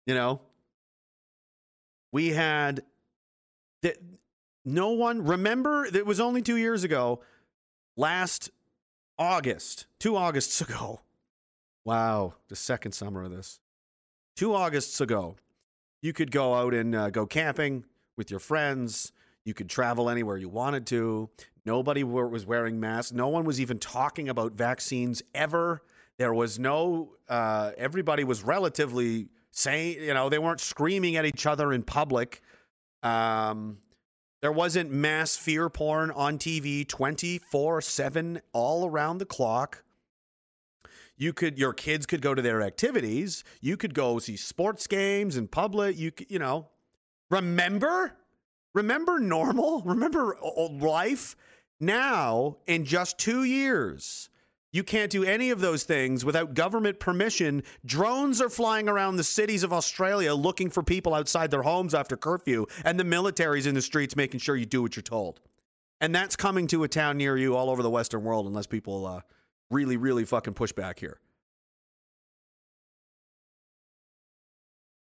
You 0.06 0.14
know? 0.14 0.40
We 2.12 2.30
had 2.30 2.82
that 3.82 3.96
no 4.64 4.90
one 4.90 5.24
remember 5.24 5.84
it 5.84 6.06
was 6.06 6.20
only 6.20 6.42
two 6.42 6.56
years 6.56 6.84
ago 6.84 7.20
last 7.96 8.50
august 9.18 9.86
two 9.98 10.16
augusts 10.16 10.60
ago. 10.60 11.00
Wow 11.84 12.34
the 12.48 12.56
second 12.56 12.92
summer 12.92 13.24
of 13.24 13.30
this. 13.30 13.60
Two 14.36 14.54
augusts 14.54 15.00
ago 15.00 15.36
you 16.00 16.12
could 16.12 16.30
go 16.30 16.54
out 16.54 16.74
and 16.74 16.94
uh, 16.94 17.10
go 17.10 17.26
camping 17.26 17.84
with 18.16 18.30
your 18.30 18.40
friends. 18.40 19.12
You 19.44 19.54
could 19.54 19.68
travel 19.68 20.10
anywhere 20.10 20.36
you 20.36 20.48
wanted 20.48 20.86
to. 20.88 21.30
Nobody 21.64 22.02
was 22.02 22.44
wearing 22.44 22.80
masks. 22.80 23.12
No 23.12 23.28
one 23.28 23.44
was 23.44 23.60
even 23.60 23.78
talking 23.78 24.28
about 24.28 24.52
vaccines 24.52 25.22
ever. 25.34 25.82
There 26.18 26.34
was 26.34 26.58
no 26.58 27.14
uh, 27.28 27.72
everybody 27.76 28.24
was 28.24 28.42
relatively 28.42 29.28
saying 29.50 30.02
you 30.02 30.14
know 30.14 30.28
they 30.28 30.38
weren't 30.38 30.60
screaming 30.60 31.16
at 31.16 31.24
each 31.24 31.46
other 31.46 31.72
in 31.72 31.82
public. 31.82 32.42
Um, 33.02 33.78
There 34.42 34.50
wasn't 34.50 34.90
mass 34.90 35.36
fear 35.36 35.68
porn 35.68 36.10
on 36.10 36.36
TV 36.36 36.86
24 36.86 37.80
7 37.80 38.40
all 38.52 38.84
around 38.88 39.18
the 39.18 39.24
clock. 39.24 39.84
You 41.16 41.32
could, 41.32 41.60
your 41.60 41.72
kids 41.72 42.06
could 42.06 42.20
go 42.20 42.34
to 42.34 42.42
their 42.42 42.60
activities. 42.60 43.44
You 43.60 43.76
could 43.76 43.94
go 43.94 44.18
see 44.18 44.36
sports 44.36 44.88
games 44.88 45.36
in 45.36 45.46
public. 45.46 45.96
You, 45.96 46.10
you 46.28 46.40
know, 46.40 46.66
remember, 47.30 48.16
remember 48.74 49.20
normal, 49.20 49.82
remember 49.82 50.36
life. 50.72 51.36
Now, 51.78 52.56
in 52.66 52.84
just 52.84 53.18
two 53.18 53.44
years, 53.44 54.28
you 54.72 54.82
can't 54.82 55.10
do 55.10 55.22
any 55.22 55.50
of 55.50 55.60
those 55.60 55.84
things 55.84 56.24
without 56.24 56.54
government 56.54 56.98
permission. 56.98 57.62
Drones 57.84 58.40
are 58.40 58.48
flying 58.48 58.88
around 58.88 59.16
the 59.16 59.24
cities 59.24 59.62
of 59.62 59.72
Australia 59.72 60.34
looking 60.34 60.70
for 60.70 60.82
people 60.82 61.14
outside 61.14 61.50
their 61.50 61.62
homes 61.62 61.94
after 61.94 62.16
curfew, 62.16 62.66
and 62.84 62.98
the 62.98 63.04
military's 63.04 63.66
in 63.66 63.74
the 63.74 63.82
streets 63.82 64.16
making 64.16 64.40
sure 64.40 64.56
you 64.56 64.64
do 64.64 64.82
what 64.82 64.96
you're 64.96 65.02
told. 65.02 65.40
And 66.00 66.14
that's 66.14 66.36
coming 66.36 66.66
to 66.68 66.82
a 66.84 66.88
town 66.88 67.18
near 67.18 67.36
you 67.36 67.54
all 67.54 67.70
over 67.70 67.82
the 67.82 67.90
Western 67.90 68.24
world, 68.24 68.46
unless 68.46 68.66
people 68.66 69.06
uh, 69.06 69.20
really, 69.70 69.96
really 69.96 70.24
fucking 70.24 70.54
push 70.54 70.72
back 70.72 70.98
here. 70.98 71.18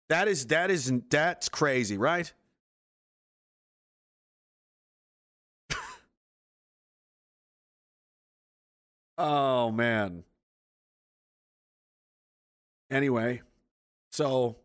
That 0.07 0.27
is 0.27 0.47
that 0.47 0.71
is 0.71 0.91
that's 1.09 1.49
crazy, 1.49 1.97
right? 1.97 2.33
Oh 9.19 9.69
man. 9.69 10.23
Anyway, 12.89 13.41
so 14.11 14.55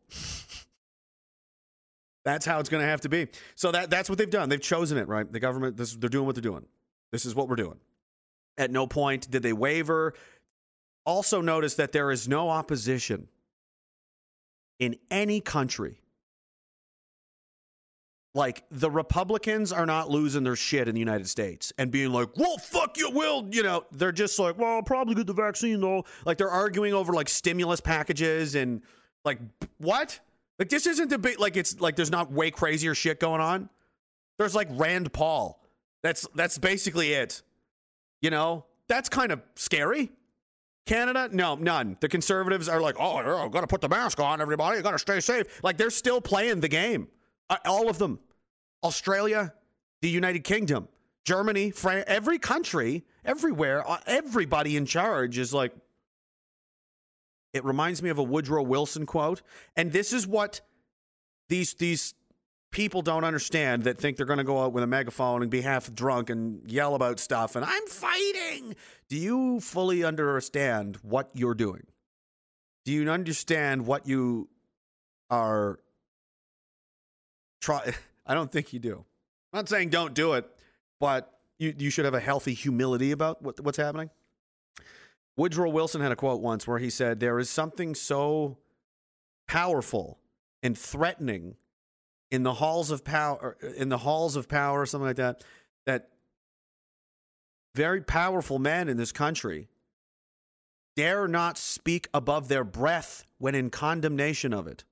that's 2.24 2.46
how 2.46 2.58
it's 2.60 2.70
going 2.70 2.82
to 2.82 2.88
have 2.88 3.02
to 3.02 3.08
be. 3.10 3.28
So 3.54 3.70
that 3.72 3.90
that's 3.90 4.08
what 4.08 4.16
they've 4.16 4.30
done. 4.30 4.48
They've 4.48 4.60
chosen 4.60 4.96
it, 4.96 5.08
right? 5.08 5.30
The 5.30 5.40
government 5.40 5.76
this 5.76 5.94
they're 5.94 6.08
doing 6.08 6.24
what 6.24 6.34
they're 6.34 6.42
doing. 6.42 6.64
This 7.12 7.26
is 7.26 7.34
what 7.34 7.48
we're 7.48 7.56
doing. 7.56 7.78
At 8.56 8.70
no 8.70 8.86
point 8.86 9.30
did 9.30 9.42
they 9.42 9.52
waver. 9.52 10.14
Also 11.04 11.42
notice 11.42 11.74
that 11.74 11.92
there 11.92 12.10
is 12.10 12.26
no 12.26 12.48
opposition 12.48 13.28
in 14.78 14.96
any 15.10 15.40
country. 15.40 16.00
Like 18.35 18.64
the 18.73 18.90
Republicans 18.90 19.70
are 19.70 19.87
not 19.87 20.11
losing 20.11 20.42
their 20.42 20.57
shit 20.57 20.88
in 20.88 20.94
the 20.94 20.99
United 20.99 21.29
States 21.29 21.73
and 21.79 21.92
being 21.92 22.12
like, 22.12 22.37
"Well, 22.37 22.59
fuck 22.59 22.99
you, 22.99 23.09
will." 23.11 23.47
You 23.51 23.62
know, 23.62 23.85
they're 23.92 24.11
just 24.11 24.37
like, 24.40 24.59
"Well, 24.59 24.75
I'll 24.75 24.83
probably 24.83 25.14
get 25.14 25.29
the 25.29 25.33
vaccine 25.33 25.81
though." 25.81 26.05
Like 26.25 26.38
they're 26.38 26.51
arguing 26.51 26.94
over 26.94 27.12
like 27.12 27.29
stimulus 27.29 27.81
packages 27.81 28.57
and 28.57 28.83
like 29.25 29.38
what? 29.79 30.18
Like 30.59 30.68
this 30.68 30.87
isn't 30.88 31.11
debate. 31.11 31.38
Like 31.38 31.57
it's 31.57 31.81
like 31.81 31.94
there's 31.94 32.11
not 32.11 32.33
way 32.33 32.51
crazier 32.51 32.94
shit 32.94 33.20
going 33.20 33.40
on. 33.40 33.68
There's 34.38 34.55
like 34.55 34.68
Rand 34.73 35.12
Paul. 35.12 35.62
That's 36.03 36.27
that's 36.35 36.59
basically 36.59 37.12
it. 37.12 37.42
You 38.20 38.31
know, 38.31 38.64
that's 38.88 39.09
kind 39.09 39.31
of 39.31 39.42
scary. 39.55 40.11
Canada, 40.87 41.31
no, 41.33 41.55
none. 41.55 41.97
The 42.01 42.09
conservatives 42.09 42.68
are 42.68 42.81
like, 42.81 42.97
oh, 42.99 43.49
got 43.49 43.62
to 43.62 43.66
put 43.66 43.81
the 43.81 43.88
mask 43.88 44.20
on, 44.20 44.40
everybody. 44.40 44.77
You 44.77 44.83
got 44.83 44.90
to 44.90 44.99
stay 44.99 45.20
safe. 45.20 45.62
Like 45.62 45.79
they're 45.79 45.88
still 45.90 46.20
playing 46.20 46.61
the 46.61 46.68
game. 46.68 47.09
Uh, 47.50 47.57
all 47.64 47.88
of 47.88 47.98
them. 47.98 48.18
Australia, 48.83 49.54
the 50.02 50.11
United 50.11 50.44
Kingdom, 50.44 50.88
Germany, 51.24 51.70
France, 51.70 52.04
every 52.07 52.38
country, 52.38 53.04
everywhere, 53.24 53.88
uh, 53.88 53.98
everybody 54.07 54.76
in 54.76 54.87
charge 54.87 55.38
is 55.38 55.54
like. 55.54 55.72
It 57.52 57.64
reminds 57.64 58.02
me 58.02 58.11
of 58.11 58.18
a 58.18 58.22
Woodrow 58.22 58.62
Wilson 58.62 59.07
quote, 59.07 59.40
and 59.76 59.92
this 59.92 60.12
is 60.12 60.26
what 60.26 60.61
these 61.48 61.74
these 61.74 62.14
people 62.74 63.02
don't 63.02 63.22
understand 63.22 63.85
that 63.85 63.96
think 63.96 64.16
they're 64.16 64.26
going 64.26 64.38
to 64.38 64.44
go 64.44 64.61
out 64.61 64.72
with 64.72 64.83
a 64.83 64.87
megaphone 64.87 65.42
and 65.42 65.50
be 65.50 65.61
half 65.61 65.94
drunk 65.94 66.28
and 66.28 66.68
yell 66.68 66.96
about 66.96 67.20
stuff 67.20 67.54
and 67.54 67.64
I'm 67.64 67.87
fighting. 67.87 68.74
Do 69.09 69.16
you 69.16 69.61
fully 69.61 70.02
understand 70.02 70.96
what 71.02 71.30
you're 71.35 71.54
doing? 71.54 71.87
Do 72.85 72.90
you 72.90 73.09
understand 73.09 73.87
what 73.87 74.09
you 74.09 74.48
are 75.30 75.78
try 77.64 77.94
I 78.27 78.35
don't 78.35 78.50
think 78.50 78.72
you 78.72 78.79
do. 78.79 79.05
I'm 79.53 79.59
not 79.59 79.68
saying 79.68 79.90
don't 79.90 80.14
do 80.14 80.35
it, 80.35 80.46
but 81.00 81.38
you 81.59 81.74
you 81.77 81.90
should 81.90 82.05
have 82.05 82.14
a 82.14 82.20
healthy 82.20 82.55
humility 82.55 83.11
about 83.11 83.42
what, 83.42 83.61
what's 83.61 83.79
happening. 83.79 84.11
Woodrow 85.37 85.70
Wilson 85.70 86.00
had 86.00 86.12
a 86.12 86.16
quote 86.16 86.40
once 86.40 86.66
where 86.66 86.79
he 86.79 86.90
said 86.90 87.18
there 87.18 87.38
is 87.38 87.50
something 87.50 87.94
so 87.94 88.59
powerful 89.48 90.18
and 90.62 90.79
threatening 90.79 91.57
in 92.31 92.42
the 92.42 92.55
halls 92.55 92.90
of 92.90 93.05
power 93.05 93.57
uh, 93.62 93.72
in 93.72 93.88
the 93.88 93.98
halls 93.98 94.37
of 94.37 94.48
power 94.48 94.83
or 94.83 94.87
something 94.87 95.07
like 95.07 95.16
that 95.16 95.42
that 95.87 96.11
very 97.74 98.00
powerful 98.00 98.59
men 98.59 98.88
in 98.88 98.96
this 98.96 99.12
country 99.12 99.68
dare 100.96 101.27
not 101.27 101.59
speak 101.59 102.09
above 102.14 102.48
their 102.48 102.64
breath 102.64 103.27
when 103.38 103.55
in 103.55 103.68
condemnation 103.68 104.55
of 104.55 104.66
it 104.66 104.85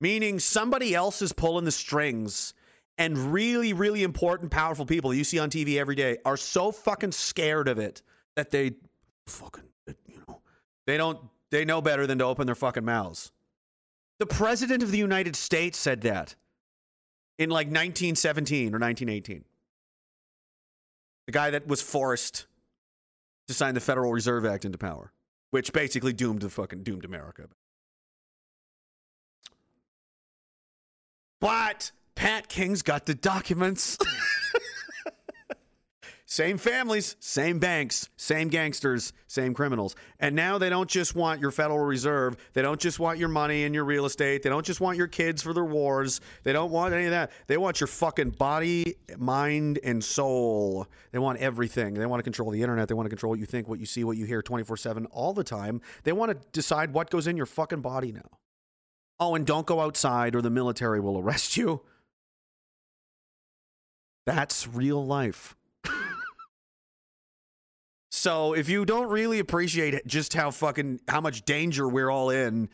meaning 0.00 0.38
somebody 0.38 0.94
else 0.94 1.22
is 1.22 1.32
pulling 1.32 1.64
the 1.64 1.72
strings 1.72 2.54
and 2.98 3.32
really 3.32 3.72
really 3.72 4.02
important 4.02 4.50
powerful 4.50 4.86
people 4.86 5.12
you 5.12 5.24
see 5.24 5.38
on 5.38 5.50
TV 5.50 5.76
every 5.78 5.94
day 5.94 6.18
are 6.24 6.36
so 6.36 6.72
fucking 6.72 7.12
scared 7.12 7.68
of 7.68 7.78
it 7.78 8.02
that 8.36 8.50
they 8.50 8.72
fucking 9.26 9.64
you 10.06 10.22
know 10.28 10.40
they 10.86 10.96
don't 10.96 11.18
they 11.50 11.64
know 11.64 11.80
better 11.80 12.06
than 12.06 12.18
to 12.18 12.24
open 12.24 12.46
their 12.46 12.54
fucking 12.54 12.84
mouths 12.84 13.32
the 14.20 14.26
president 14.26 14.82
of 14.82 14.90
the 14.90 14.98
United 14.98 15.34
States 15.34 15.78
said 15.78 16.02
that 16.02 16.36
in 17.38 17.48
like 17.48 17.68
1917 17.68 18.74
or 18.74 18.78
1918. 18.78 19.44
The 21.26 21.32
guy 21.32 21.50
that 21.50 21.66
was 21.66 21.80
forced 21.80 22.46
to 23.48 23.54
sign 23.54 23.72
the 23.72 23.80
Federal 23.80 24.12
Reserve 24.12 24.44
Act 24.44 24.66
into 24.66 24.76
power, 24.76 25.10
which 25.52 25.72
basically 25.72 26.12
doomed 26.12 26.42
the 26.42 26.50
fucking 26.50 26.82
doomed 26.82 27.06
America. 27.06 27.48
But 31.40 31.92
Pat 32.14 32.48
King's 32.48 32.82
got 32.82 33.06
the 33.06 33.14
documents. 33.14 33.98
Same 36.30 36.58
families, 36.58 37.16
same 37.18 37.58
banks, 37.58 38.08
same 38.16 38.50
gangsters, 38.50 39.12
same 39.26 39.52
criminals. 39.52 39.96
And 40.20 40.36
now 40.36 40.58
they 40.58 40.70
don't 40.70 40.88
just 40.88 41.16
want 41.16 41.40
your 41.40 41.50
Federal 41.50 41.80
Reserve. 41.80 42.36
They 42.52 42.62
don't 42.62 42.80
just 42.80 43.00
want 43.00 43.18
your 43.18 43.28
money 43.28 43.64
and 43.64 43.74
your 43.74 43.84
real 43.84 44.06
estate. 44.06 44.44
They 44.44 44.48
don't 44.48 44.64
just 44.64 44.80
want 44.80 44.96
your 44.96 45.08
kids 45.08 45.42
for 45.42 45.52
their 45.52 45.64
wars. 45.64 46.20
They 46.44 46.52
don't 46.52 46.70
want 46.70 46.94
any 46.94 47.06
of 47.06 47.10
that. 47.10 47.32
They 47.48 47.56
want 47.56 47.80
your 47.80 47.88
fucking 47.88 48.30
body, 48.30 48.94
mind, 49.18 49.80
and 49.82 50.04
soul. 50.04 50.86
They 51.10 51.18
want 51.18 51.40
everything. 51.40 51.94
They 51.94 52.06
want 52.06 52.20
to 52.20 52.24
control 52.24 52.52
the 52.52 52.62
internet. 52.62 52.86
They 52.86 52.94
want 52.94 53.06
to 53.06 53.10
control 53.10 53.30
what 53.30 53.40
you 53.40 53.46
think, 53.46 53.66
what 53.66 53.80
you 53.80 53.86
see, 53.86 54.04
what 54.04 54.16
you 54.16 54.24
hear 54.24 54.40
24 54.40 54.76
7 54.76 55.06
all 55.06 55.32
the 55.32 55.42
time. 55.42 55.80
They 56.04 56.12
want 56.12 56.30
to 56.30 56.48
decide 56.52 56.92
what 56.92 57.10
goes 57.10 57.26
in 57.26 57.36
your 57.36 57.46
fucking 57.46 57.80
body 57.80 58.12
now. 58.12 58.39
Oh, 59.20 59.34
and 59.34 59.46
don't 59.46 59.66
go 59.66 59.80
outside 59.80 60.34
or 60.34 60.40
the 60.40 60.50
military 60.50 60.98
will 60.98 61.18
arrest 61.18 61.56
you. 61.56 61.82
That's 64.26 64.66
real 64.66 65.04
life. 65.04 65.54
So 68.12 68.54
if 68.54 68.68
you 68.68 68.84
don't 68.84 69.08
really 69.08 69.38
appreciate 69.38 70.04
just 70.06 70.34
how 70.34 70.50
fucking 70.50 71.00
how 71.08 71.20
much 71.20 71.42
danger 71.44 71.88
we're 71.88 72.10
all 72.10 72.28
in, 72.28 72.68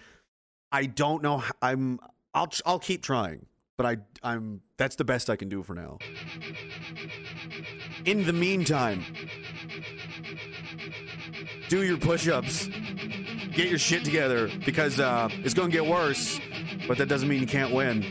I 0.72 0.86
don't 0.86 1.22
know. 1.22 1.44
I'm 1.60 2.00
I'll 2.34 2.50
I'll 2.64 2.78
keep 2.78 3.02
trying, 3.02 3.46
but 3.76 3.86
I 3.86 3.96
I'm 4.22 4.62
that's 4.76 4.96
the 4.96 5.04
best 5.04 5.28
I 5.30 5.36
can 5.36 5.48
do 5.48 5.62
for 5.62 5.74
now. 5.74 5.98
In 8.06 8.24
the 8.24 8.32
meantime, 8.32 9.04
do 11.68 11.82
your 11.84 11.98
push-ups, 11.98 12.68
get 13.56 13.70
your 13.70 13.78
shit 13.78 14.04
together 14.04 14.50
because 14.64 15.00
uh, 15.00 15.28
it's 15.42 15.54
gonna 15.54 15.72
get 15.72 15.86
worse, 15.86 16.38
but 16.86 16.98
that 16.98 17.06
doesn't 17.08 17.28
mean 17.28 17.40
you 17.40 17.46
can't 17.46 17.72
win. 17.72 18.04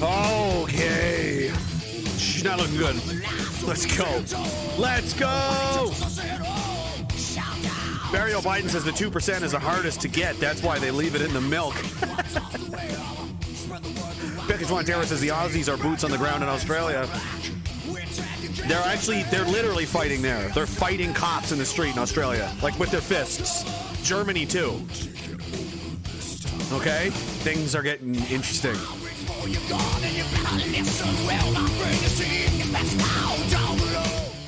Okay. 0.00 1.50
She's 2.18 2.44
not 2.44 2.58
looking 2.58 2.76
good. 2.76 2.94
Let's 3.64 3.84
go. 3.96 4.22
Let's 4.78 5.12
go. 5.14 5.90
Barry 8.12 8.34
O'Biden 8.34 8.70
says 8.70 8.84
the 8.84 8.92
2% 8.92 9.42
is 9.42 9.50
the 9.50 9.58
hardest 9.58 10.00
to 10.02 10.08
get. 10.08 10.38
That's 10.38 10.62
why 10.62 10.78
they 10.78 10.92
leave 10.92 11.16
it 11.16 11.22
in 11.22 11.34
the 11.34 11.40
milk. 11.40 11.74
Becky 14.46 14.64
Fonterra 14.64 15.04
says 15.04 15.20
the 15.20 15.28
Aussies 15.28 15.68
are 15.68 15.76
boots 15.76 16.04
on 16.04 16.12
the 16.12 16.16
ground 16.16 16.44
in 16.44 16.48
Australia. 16.48 17.08
They're 18.66 18.82
actually, 18.84 19.22
they're 19.24 19.44
literally 19.44 19.86
fighting 19.86 20.22
there. 20.22 20.48
They're 20.48 20.66
fighting 20.66 21.12
cops 21.14 21.52
in 21.52 21.58
the 21.58 21.64
street 21.64 21.92
in 21.92 21.98
Australia, 21.98 22.52
like 22.62 22.78
with 22.78 22.90
their 22.90 23.00
fists. 23.00 23.64
Germany 24.02 24.46
too. 24.46 24.82
Okay, 26.72 27.10
things 27.10 27.74
are 27.74 27.82
getting 27.82 28.14
interesting. 28.14 28.76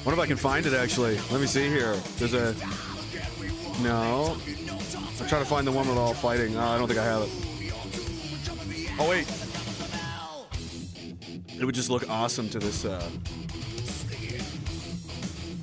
What 0.02 0.12
if 0.12 0.18
I 0.18 0.26
can 0.26 0.36
find 0.36 0.66
it 0.66 0.74
actually? 0.74 1.18
Let 1.30 1.40
me 1.40 1.46
see 1.46 1.68
here. 1.68 1.94
There's 2.18 2.34
a. 2.34 2.54
No. 3.82 4.36
I'm 5.20 5.28
trying 5.28 5.42
to 5.42 5.48
find 5.48 5.66
the 5.66 5.72
one 5.72 5.88
with 5.88 5.96
all 5.96 6.12
fighting. 6.12 6.56
Oh, 6.56 6.60
I 6.60 6.78
don't 6.78 6.88
think 6.88 6.98
I 6.98 7.04
have 7.04 7.22
it. 7.22 7.30
Oh, 8.98 9.08
wait. 9.08 9.26
It 11.58 11.64
would 11.64 11.74
just 11.74 11.90
look 11.90 12.08
awesome 12.10 12.48
to 12.50 12.58
this, 12.58 12.84
uh. 12.84 13.08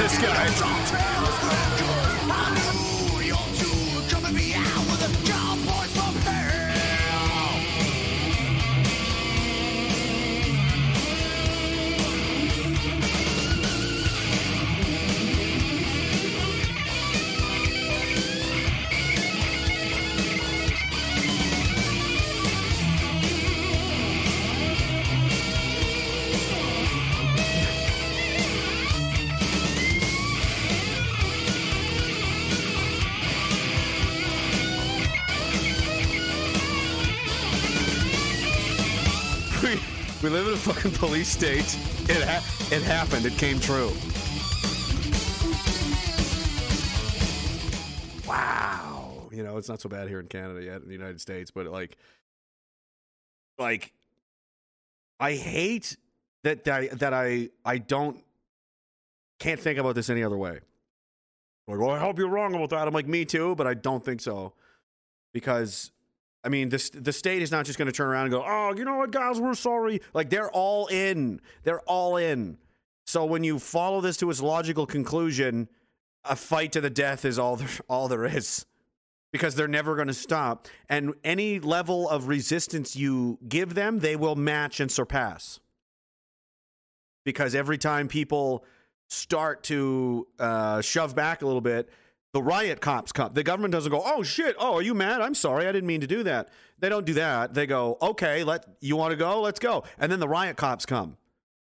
this 0.00 0.18
guy. 0.18 1.59
We, 40.22 40.28
live 40.28 40.46
in 40.46 40.54
a 40.54 40.56
fucking 40.56 40.92
police 40.92 41.28
state. 41.28 41.76
It 42.08 42.22
ha- 42.22 42.44
it 42.70 42.82
happened. 42.82 43.26
It 43.26 43.36
came 43.38 43.58
true. 43.58 43.90
Wow. 48.28 49.28
You 49.32 49.42
know, 49.42 49.56
it's 49.56 49.68
not 49.68 49.80
so 49.80 49.88
bad 49.88 50.08
here 50.08 50.20
in 50.20 50.26
Canada 50.26 50.62
yet 50.62 50.82
in 50.82 50.88
the 50.88 50.94
United 50.94 51.20
States, 51.20 51.50
but 51.50 51.66
like 51.66 51.96
like 53.58 53.92
I 55.18 55.34
hate 55.34 55.96
that 56.44 56.64
that 56.64 56.74
I, 56.74 56.86
that 56.88 57.14
I 57.14 57.50
I 57.64 57.78
don't 57.78 58.22
can't 59.38 59.60
think 59.60 59.78
about 59.78 59.94
this 59.94 60.10
any 60.10 60.22
other 60.22 60.36
way. 60.36 60.60
Like, 61.66 61.78
well, 61.78 61.90
I 61.90 61.98
hope 61.98 62.18
you're 62.18 62.28
wrong 62.28 62.54
about 62.54 62.70
that. 62.70 62.86
I'm 62.86 62.94
like, 62.94 63.06
me 63.06 63.24
too, 63.24 63.54
but 63.54 63.66
I 63.66 63.74
don't 63.74 64.04
think 64.04 64.20
so. 64.20 64.54
Because 65.32 65.92
I 66.42 66.48
mean, 66.48 66.70
this 66.70 66.90
the 66.90 67.12
state 67.12 67.42
is 67.42 67.50
not 67.50 67.66
just 67.66 67.78
going 67.78 67.86
to 67.86 67.92
turn 67.92 68.08
around 68.08 68.24
and 68.26 68.32
go, 68.32 68.44
"Oh, 68.46 68.74
you 68.74 68.84
know 68.84 68.96
what, 68.96 69.10
guys, 69.10 69.40
we're 69.40 69.54
sorry." 69.54 70.00
Like 70.14 70.30
they're 70.30 70.50
all 70.50 70.86
in. 70.86 71.40
They're 71.64 71.80
all 71.80 72.16
in. 72.16 72.58
So 73.06 73.24
when 73.24 73.44
you 73.44 73.58
follow 73.58 74.00
this 74.00 74.16
to 74.18 74.30
its 74.30 74.40
logical 74.40 74.86
conclusion, 74.86 75.68
a 76.24 76.36
fight 76.36 76.72
to 76.72 76.80
the 76.80 76.90
death 76.90 77.24
is 77.24 77.38
all 77.38 77.56
there, 77.56 77.68
all 77.88 78.08
there 78.08 78.24
is. 78.24 78.66
Because 79.32 79.54
they're 79.54 79.68
never 79.68 79.94
going 79.94 80.08
to 80.08 80.14
stop, 80.14 80.66
and 80.88 81.14
any 81.22 81.60
level 81.60 82.08
of 82.08 82.26
resistance 82.26 82.96
you 82.96 83.38
give 83.48 83.74
them, 83.74 84.00
they 84.00 84.16
will 84.16 84.34
match 84.34 84.80
and 84.80 84.90
surpass. 84.90 85.60
Because 87.24 87.54
every 87.54 87.78
time 87.78 88.08
people 88.08 88.64
start 89.08 89.62
to 89.64 90.26
uh, 90.40 90.80
shove 90.80 91.14
back 91.14 91.42
a 91.42 91.46
little 91.46 91.60
bit, 91.60 91.88
the 92.32 92.42
riot 92.42 92.80
cops 92.80 93.12
come. 93.12 93.32
The 93.34 93.42
government 93.42 93.72
doesn't 93.72 93.90
go, 93.90 94.02
"Oh 94.04 94.22
shit! 94.22 94.56
Oh, 94.58 94.74
are 94.74 94.82
you 94.82 94.94
mad? 94.94 95.20
I'm 95.20 95.34
sorry. 95.34 95.66
I 95.66 95.72
didn't 95.72 95.86
mean 95.86 96.00
to 96.00 96.06
do 96.06 96.22
that." 96.22 96.48
They 96.78 96.88
don't 96.88 97.04
do 97.04 97.14
that. 97.14 97.54
They 97.54 97.66
go, 97.66 97.98
"Okay, 98.00 98.44
let 98.44 98.66
you 98.80 98.96
want 98.96 99.10
to 99.10 99.16
go? 99.16 99.40
Let's 99.40 99.60
go." 99.60 99.84
And 99.98 100.10
then 100.10 100.20
the 100.20 100.28
riot 100.28 100.56
cops 100.56 100.86
come. 100.86 101.16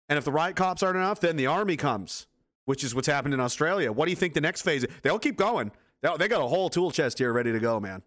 And 0.10 0.17
if 0.17 0.25
the 0.25 0.32
riot 0.32 0.56
cops 0.56 0.84
aren't 0.84 0.97
enough, 0.97 1.19
then 1.19 1.36
the 1.36 1.47
army 1.47 1.78
comes, 1.78 2.28
which 2.65 2.84
is 2.84 2.93
what's 2.93 3.08
happened 3.08 3.34
in 3.34 3.39
Australia. 3.39 3.91
What 3.91 4.06
do 4.06 4.12
you 4.12 4.15
think 4.15 4.34
the 4.34 4.41
next 4.41 4.62
phase? 4.62 4.84
Is? 4.84 4.89
They'll 5.01 5.19
keep 5.19 5.38
going. 5.38 5.71
They'll, 6.01 6.17
they 6.17 6.28
got 6.28 6.41
a 6.41 6.47
whole 6.47 6.69
tool 6.69 6.91
chest 6.91 7.17
here 7.19 7.32
ready 7.34 7.51
to 7.51 7.60
go, 7.60 7.80
man. 7.80 8.01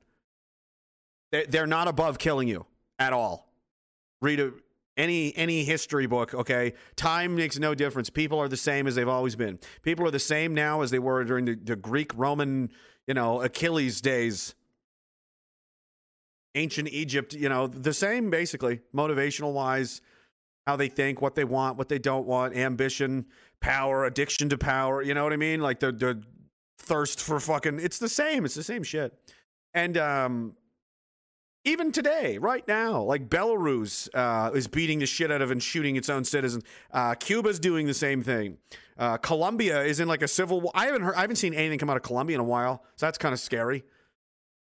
They, 1.32 1.46
they're 1.46 1.66
not 1.66 1.88
above 1.88 2.18
killing 2.18 2.48
you 2.48 2.66
at 2.98 3.12
all. 3.12 3.48
Read 4.20 4.40
a, 4.40 4.52
any 4.98 5.34
any 5.36 5.64
history 5.64 6.06
book, 6.06 6.34
okay? 6.34 6.74
Time 6.96 7.36
makes 7.36 7.58
no 7.58 7.74
difference. 7.74 8.10
People 8.10 8.38
are 8.38 8.48
the 8.48 8.56
same 8.56 8.86
as 8.86 8.96
they've 8.96 9.08
always 9.08 9.36
been. 9.36 9.58
People 9.82 10.06
are 10.06 10.10
the 10.10 10.18
same 10.18 10.52
now 10.52 10.82
as 10.82 10.90
they 10.90 10.98
were 10.98 11.24
during 11.24 11.44
the, 11.44 11.54
the 11.54 11.76
Greek, 11.76 12.10
Roman, 12.14 12.70
you 13.06 13.14
know, 13.14 13.40
Achilles 13.40 14.00
days. 14.00 14.54
Ancient 16.54 16.88
Egypt, 16.88 17.34
you 17.34 17.48
know, 17.48 17.68
the 17.68 17.94
same 17.94 18.30
basically, 18.30 18.80
motivational 18.94 19.52
wise, 19.52 20.00
how 20.66 20.74
they 20.74 20.88
think, 20.88 21.22
what 21.22 21.36
they 21.36 21.44
want, 21.44 21.78
what 21.78 21.88
they 21.88 21.98
don't 22.00 22.26
want, 22.26 22.56
ambition, 22.56 23.26
power, 23.60 24.04
addiction 24.04 24.48
to 24.48 24.58
power, 24.58 25.00
you 25.00 25.14
know 25.14 25.22
what 25.22 25.32
I 25.32 25.36
mean? 25.36 25.60
Like 25.60 25.78
the 25.78 25.92
the 25.92 26.22
thirst 26.78 27.22
for 27.22 27.38
fucking 27.38 27.78
it's 27.78 27.98
the 27.98 28.08
same, 28.08 28.44
it's 28.44 28.54
the 28.54 28.64
same 28.64 28.82
shit. 28.82 29.16
And 29.72 29.96
um 29.96 30.54
even 31.64 31.92
today, 31.92 32.38
right 32.38 32.66
now, 32.66 33.02
like 33.02 33.28
Belarus 33.28 34.08
uh, 34.14 34.50
is 34.54 34.66
beating 34.68 35.00
the 35.00 35.06
shit 35.06 35.30
out 35.30 35.42
of 35.42 35.50
and 35.50 35.62
shooting 35.62 35.96
its 35.96 36.08
own 36.08 36.24
citizens. 36.24 36.64
Uh, 36.90 37.14
Cuba's 37.14 37.58
doing 37.58 37.86
the 37.86 37.94
same 37.94 38.22
thing. 38.22 38.58
Uh, 38.96 39.16
Colombia 39.16 39.82
is 39.82 40.00
in 40.00 40.08
like 40.08 40.22
a 40.22 40.28
civil 40.28 40.60
war. 40.60 40.72
I 40.74 40.86
haven't 40.86 41.02
heard, 41.02 41.14
I 41.14 41.20
haven't 41.20 41.36
seen 41.36 41.54
anything 41.54 41.78
come 41.78 41.90
out 41.90 41.96
of 41.96 42.02
Colombia 42.02 42.36
in 42.36 42.40
a 42.40 42.44
while, 42.44 42.82
so 42.96 43.06
that's 43.06 43.18
kind 43.18 43.32
of 43.32 43.40
scary. 43.40 43.84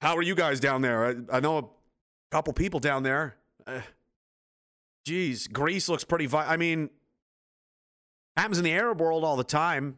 How 0.02 0.16
are 0.16 0.22
you 0.22 0.36
guys 0.36 0.60
down 0.60 0.82
there? 0.82 1.06
I, 1.06 1.38
I 1.38 1.40
know 1.40 1.58
a 1.58 1.64
couple 2.32 2.54
people 2.54 2.80
down 2.80 3.04
there. 3.04 3.36
Uh, 3.68 3.82
geez, 5.06 5.48
Greece 5.48 5.90
looks 5.90 6.04
pretty. 6.04 6.28
Vi- 6.28 6.48
I 6.48 6.58
mean, 6.58 6.90
happens 8.38 8.58
in 8.58 8.64
the 8.64 8.72
Arab 8.74 9.00
world 9.00 9.24
all 9.24 9.36
the 9.36 9.44
time. 9.44 9.98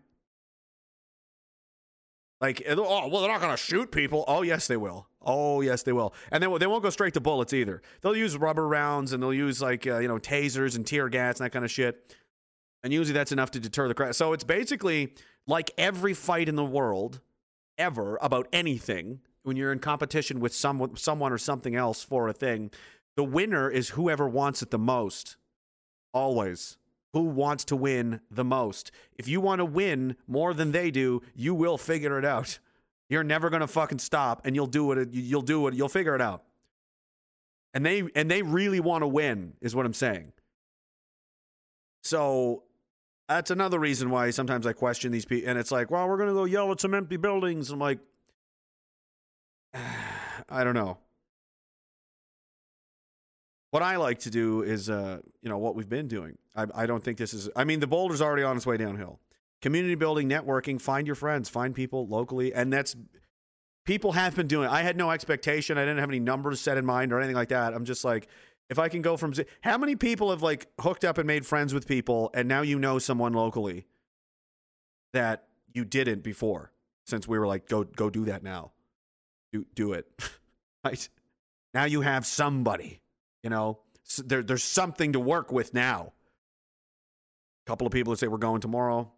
Like, 2.40 2.64
oh, 2.70 3.08
well, 3.08 3.22
they're 3.22 3.32
not 3.32 3.42
going 3.42 3.54
to 3.54 3.58
shoot 3.58 3.92
people. 3.92 4.24
Oh, 4.28 4.44
yes, 4.44 4.68
they 4.68 4.78
will. 4.78 5.08
Oh, 5.28 5.62
yes, 5.62 5.84
they 5.84 5.92
will. 5.92 6.14
And 6.32 6.42
they, 6.42 6.58
they 6.58 6.68
won't 6.68 6.82
go 6.82 6.90
straight 6.90 7.14
to 7.16 7.20
bullets 7.20 7.54
either. 7.54 7.82
They'll 8.02 8.16
use 8.16 8.38
rubber 8.38 8.68
rounds 8.68 9.12
and 9.12 9.22
they'll 9.22 9.34
use, 9.34 9.62
like, 9.62 9.86
uh, 9.86 10.00
you 10.00 10.08
know, 10.08 10.18
tasers 10.18 10.76
and 10.76 10.88
tear 10.88 11.10
gas 11.10 11.40
and 11.40 11.46
that 11.46 11.52
kind 11.52 11.66
of 11.66 11.70
shit. 11.70 12.16
And 12.84 12.94
usually 12.94 13.14
that's 13.14 13.34
enough 13.34 13.52
to 13.52 13.60
deter 13.60 13.88
the 13.88 13.94
crowd. 13.94 14.16
So 14.16 14.34
it's 14.34 14.46
basically 14.46 15.14
like 15.46 15.72
every 15.78 16.14
fight 16.14 16.48
in 16.48 16.56
the 16.56 16.66
world 16.66 17.20
ever 17.78 18.18
about 18.22 18.48
anything 18.54 19.20
when 19.44 19.58
you're 19.58 19.74
in 19.74 19.80
competition 19.80 20.40
with 20.40 20.56
someone, 20.56 20.96
someone 20.96 21.34
or 21.34 21.38
something 21.38 21.76
else 21.76 22.04
for 22.04 22.30
a 22.30 22.34
thing. 22.34 22.72
The 23.16 23.24
winner 23.24 23.70
is 23.70 23.90
whoever 23.90 24.28
wants 24.28 24.62
it 24.62 24.72
the 24.72 24.80
most. 24.80 25.36
Always 26.14 26.78
who 27.14 27.24
wants 27.24 27.66
to 27.66 27.76
win 27.76 28.22
the 28.30 28.44
most. 28.44 28.92
If 29.16 29.28
you 29.28 29.42
want 29.42 29.60
to 29.60 29.66
win 29.66 30.16
more 30.28 30.54
than 30.54 30.72
they 30.72 30.92
do, 30.92 31.22
you 31.36 31.56
will 31.56 31.78
figure 31.78 32.20
it 32.20 32.26
out. 32.26 32.60
You're 33.10 33.24
never 33.24 33.50
to 33.62 33.68
fucking 33.68 34.00
stop 34.00 34.42
and 34.46 34.56
you'll 34.56 34.68
do 34.68 34.92
it 34.92 35.14
you'll 35.14 35.42
do 35.42 35.68
it 35.68 35.74
you'll 35.74 35.90
figure 35.90 36.16
it 36.16 36.22
out. 36.22 36.44
And 37.74 37.86
they 37.86 38.04
and 38.16 38.30
they 38.30 38.42
really 38.42 38.80
want 38.80 39.04
to 39.04 39.08
win 39.08 39.54
is 39.62 39.76
what 39.76 39.86
I'm 39.86 39.94
saying. 39.94 40.34
So 42.04 42.64
that's 43.28 43.52
another 43.52 43.80
reason 43.80 44.10
why 44.10 44.30
sometimes 44.32 44.66
I 44.66 44.74
question 44.74 45.12
these 45.12 45.26
people 45.26 45.50
and 45.50 45.60
it's 45.60 45.72
like, 45.72 45.92
"Well, 45.92 46.08
we're 46.08 46.18
to 46.30 46.34
go 46.34 46.46
yell 46.46 46.72
at 46.72 46.80
some 46.82 46.94
empty 46.94 47.18
buildings." 47.18 47.70
I'm 47.72 47.80
like 47.80 48.00
I 50.50 50.64
don't 50.64 50.76
know. 50.76 50.98
what 53.72 53.84
I 53.84 53.98
like 53.98 54.20
to 54.20 54.30
do 54.30 54.64
is, 54.64 54.90
uh, 54.90 55.20
you 55.42 55.50
know, 55.50 55.58
what 55.58 55.76
we've 55.76 55.90
been 55.90 56.08
doing. 56.08 56.38
I, 56.56 56.66
I 56.74 56.86
don't 56.86 57.04
think 57.04 57.18
this 57.18 57.34
is. 57.34 57.50
I 57.56 57.64
mean, 57.64 57.80
the 57.80 57.88
boulder's 57.88 58.22
already 58.22 58.44
on 58.44 58.56
its 58.58 58.66
way 58.66 58.78
downhill. 58.78 59.20
Community 59.62 59.96
building, 59.96 60.30
networking, 60.30 60.80
find 60.80 61.08
your 61.08 61.16
friends, 61.16 61.50
find 61.50 61.74
people 61.74 62.08
locally, 62.08 62.54
and 62.54 62.72
that's 62.72 62.96
people 63.86 64.12
have 64.12 64.36
been 64.36 64.48
doing. 64.48 64.68
It. 64.68 64.72
I 64.72 64.84
had 64.84 64.96
no 64.96 65.10
expectation. 65.10 65.78
I 65.78 65.82
didn't 65.82 65.98
have 65.98 66.10
any 66.10 66.20
numbers 66.20 66.62
set 66.62 66.78
in 66.78 66.86
mind 66.86 67.12
or 67.12 67.18
anything 67.18 67.36
like 67.36 67.50
that. 67.50 67.74
I'm 67.74 67.86
just 67.86 68.06
like, 68.06 68.28
if 68.70 68.78
I 68.78 68.90
can 68.90 69.02
go 69.02 69.18
from 69.18 69.34
how 69.62 69.78
many 69.78 69.96
people 69.96 70.30
have 70.30 70.44
like 70.44 70.68
hooked 70.80 71.04
up 71.04 71.18
and 71.18 71.26
made 71.26 71.46
friends 71.46 71.74
with 71.74 71.88
people, 71.88 72.30
and 72.34 72.48
now 72.48 72.62
you 72.62 72.78
know 72.78 73.00
someone 73.00 73.34
locally 73.34 73.88
that 75.14 75.48
you 75.74 75.86
didn't 75.86 76.22
before, 76.22 76.72
since 77.06 77.28
we 77.28 77.40
were 77.40 77.48
like, 77.48 77.68
go 77.68 77.84
go 77.84 78.10
do 78.10 78.26
that 78.26 78.44
now, 78.44 78.74
do 79.52 79.66
do 79.74 79.94
it, 79.94 80.08
right? 80.86 81.10
Now 81.74 81.86
you 81.86 82.02
have 82.02 82.26
somebody, 82.26 83.02
you 83.42 83.50
know, 83.50 83.80
S 84.06 84.22
there, 84.26 84.44
there's 84.44 84.64
something 84.64 85.14
to 85.14 85.20
work 85.20 85.52
with 85.52 85.74
now. 85.74 86.14
A 87.66 87.70
couple 87.70 87.88
of 87.88 87.94
people 87.94 88.12
that 88.12 88.18
say 88.18 88.28
we're 88.28 88.38
going 88.38 88.62
tomorrow. 88.62 89.12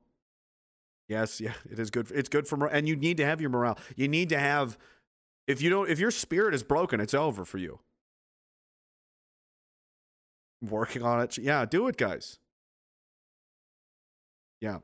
Yes, 1.10 1.42
yeah, 1.42 1.54
it 1.70 1.80
is 1.80 1.90
good. 1.90 2.08
For, 2.08 2.14
It's 2.14 2.30
good 2.30 2.48
for, 2.48 2.56
mor- 2.56 2.68
and 2.68 2.88
you 2.88 2.96
need 2.96 3.18
to 3.18 3.26
have 3.26 3.42
your 3.42 3.50
morale. 3.50 3.80
You 3.96 4.08
need 4.08 4.30
to 4.30 4.40
have, 4.40 4.78
if 5.48 5.60
you 5.62 5.70
don't, 5.72 5.90
if 5.90 6.00
your 6.00 6.12
spirit 6.12 6.54
is 6.54 6.62
broken, 6.62 7.00
it's 7.02 7.16
over 7.16 7.44
for 7.44 7.58
you. 7.58 7.80
Working 10.62 11.02
on 11.02 11.22
it, 11.22 11.38
yeah, 11.38 11.66
do 11.66 11.88
it, 11.88 11.98
guys. 11.98 12.38
Yeah. 14.62 14.80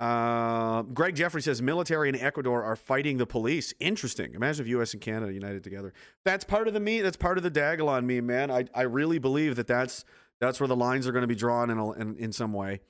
Uh, 0.00 0.82
Greg 0.82 1.14
Jeffrey 1.14 1.42
says 1.42 1.62
military 1.62 2.08
in 2.08 2.16
Ecuador 2.16 2.64
are 2.64 2.74
fighting 2.74 3.18
the 3.18 3.26
police. 3.26 3.72
Interesting. 3.78 4.34
Imagine 4.34 4.64
if 4.64 4.68
U.S. 4.70 4.92
and 4.92 5.00
Canada 5.00 5.32
united 5.32 5.62
together. 5.62 5.92
That's 6.24 6.44
part 6.44 6.66
of 6.66 6.74
the 6.74 6.80
me. 6.80 7.00
That's 7.00 7.16
part 7.16 7.38
of 7.38 7.44
the 7.44 7.50
Diagolon 7.50 8.04
meme, 8.04 8.26
man. 8.26 8.50
I, 8.50 8.64
I 8.74 8.82
really 8.82 9.18
believe 9.20 9.54
that 9.56 9.68
that's 9.68 10.04
that's 10.40 10.58
where 10.58 10.66
the 10.66 10.74
lines 10.76 11.06
are 11.06 11.12
going 11.12 11.22
to 11.22 11.28
be 11.28 11.36
drawn 11.36 11.70
in, 11.70 11.78
a, 11.78 11.92
in 11.92 12.16
in 12.16 12.32
some 12.32 12.52
way. 12.52 12.80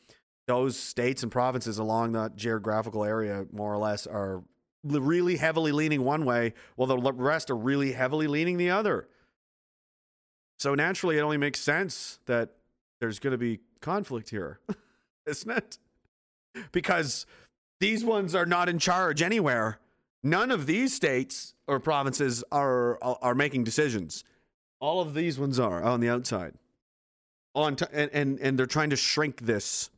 Those 0.46 0.76
states 0.76 1.22
and 1.22 1.32
provinces 1.32 1.78
along 1.78 2.12
that 2.12 2.36
geographical 2.36 3.04
area, 3.04 3.46
more 3.50 3.72
or 3.72 3.78
less, 3.78 4.06
are 4.06 4.42
really 4.82 5.36
heavily 5.36 5.72
leaning 5.72 6.04
one 6.04 6.24
way, 6.24 6.52
while 6.76 6.86
the 6.86 6.98
rest 6.98 7.50
are 7.50 7.56
really 7.56 7.92
heavily 7.92 8.26
leaning 8.26 8.58
the 8.58 8.70
other. 8.70 9.08
So 10.58 10.74
naturally, 10.74 11.16
it 11.16 11.22
only 11.22 11.38
makes 11.38 11.60
sense 11.60 12.18
that 12.26 12.50
there's 13.00 13.18
going 13.18 13.32
to 13.32 13.38
be 13.38 13.60
conflict 13.80 14.30
here, 14.30 14.60
isn't 15.26 15.50
it? 15.50 15.78
because 16.72 17.26
these 17.80 18.04
ones 18.04 18.34
are 18.34 18.46
not 18.46 18.68
in 18.68 18.78
charge 18.78 19.22
anywhere. 19.22 19.78
None 20.22 20.50
of 20.50 20.66
these 20.66 20.94
states 20.94 21.54
or 21.66 21.80
provinces 21.80 22.44
are 22.50 23.02
are 23.02 23.34
making 23.34 23.64
decisions. 23.64 24.24
All 24.80 25.00
of 25.00 25.14
these 25.14 25.38
ones 25.38 25.58
are 25.58 25.82
on 25.82 26.00
the 26.00 26.08
outside. 26.08 26.54
On 27.54 27.76
t- 27.76 27.86
and, 27.92 28.10
and 28.12 28.40
and 28.40 28.58
they're 28.58 28.66
trying 28.66 28.90
to 28.90 28.96
shrink 28.96 29.42
this 29.42 29.90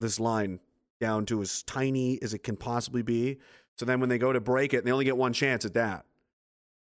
this 0.00 0.20
line 0.20 0.60
down 1.00 1.26
to 1.26 1.42
as 1.42 1.62
tiny 1.62 2.20
as 2.22 2.34
it 2.34 2.42
can 2.42 2.56
possibly 2.56 3.02
be. 3.02 3.38
So 3.76 3.84
then 3.84 4.00
when 4.00 4.08
they 4.08 4.18
go 4.18 4.32
to 4.32 4.40
break 4.40 4.72
it, 4.72 4.84
they 4.84 4.90
only 4.90 5.04
get 5.04 5.16
one 5.16 5.32
chance 5.32 5.64
at 5.64 5.74
that. 5.74 6.06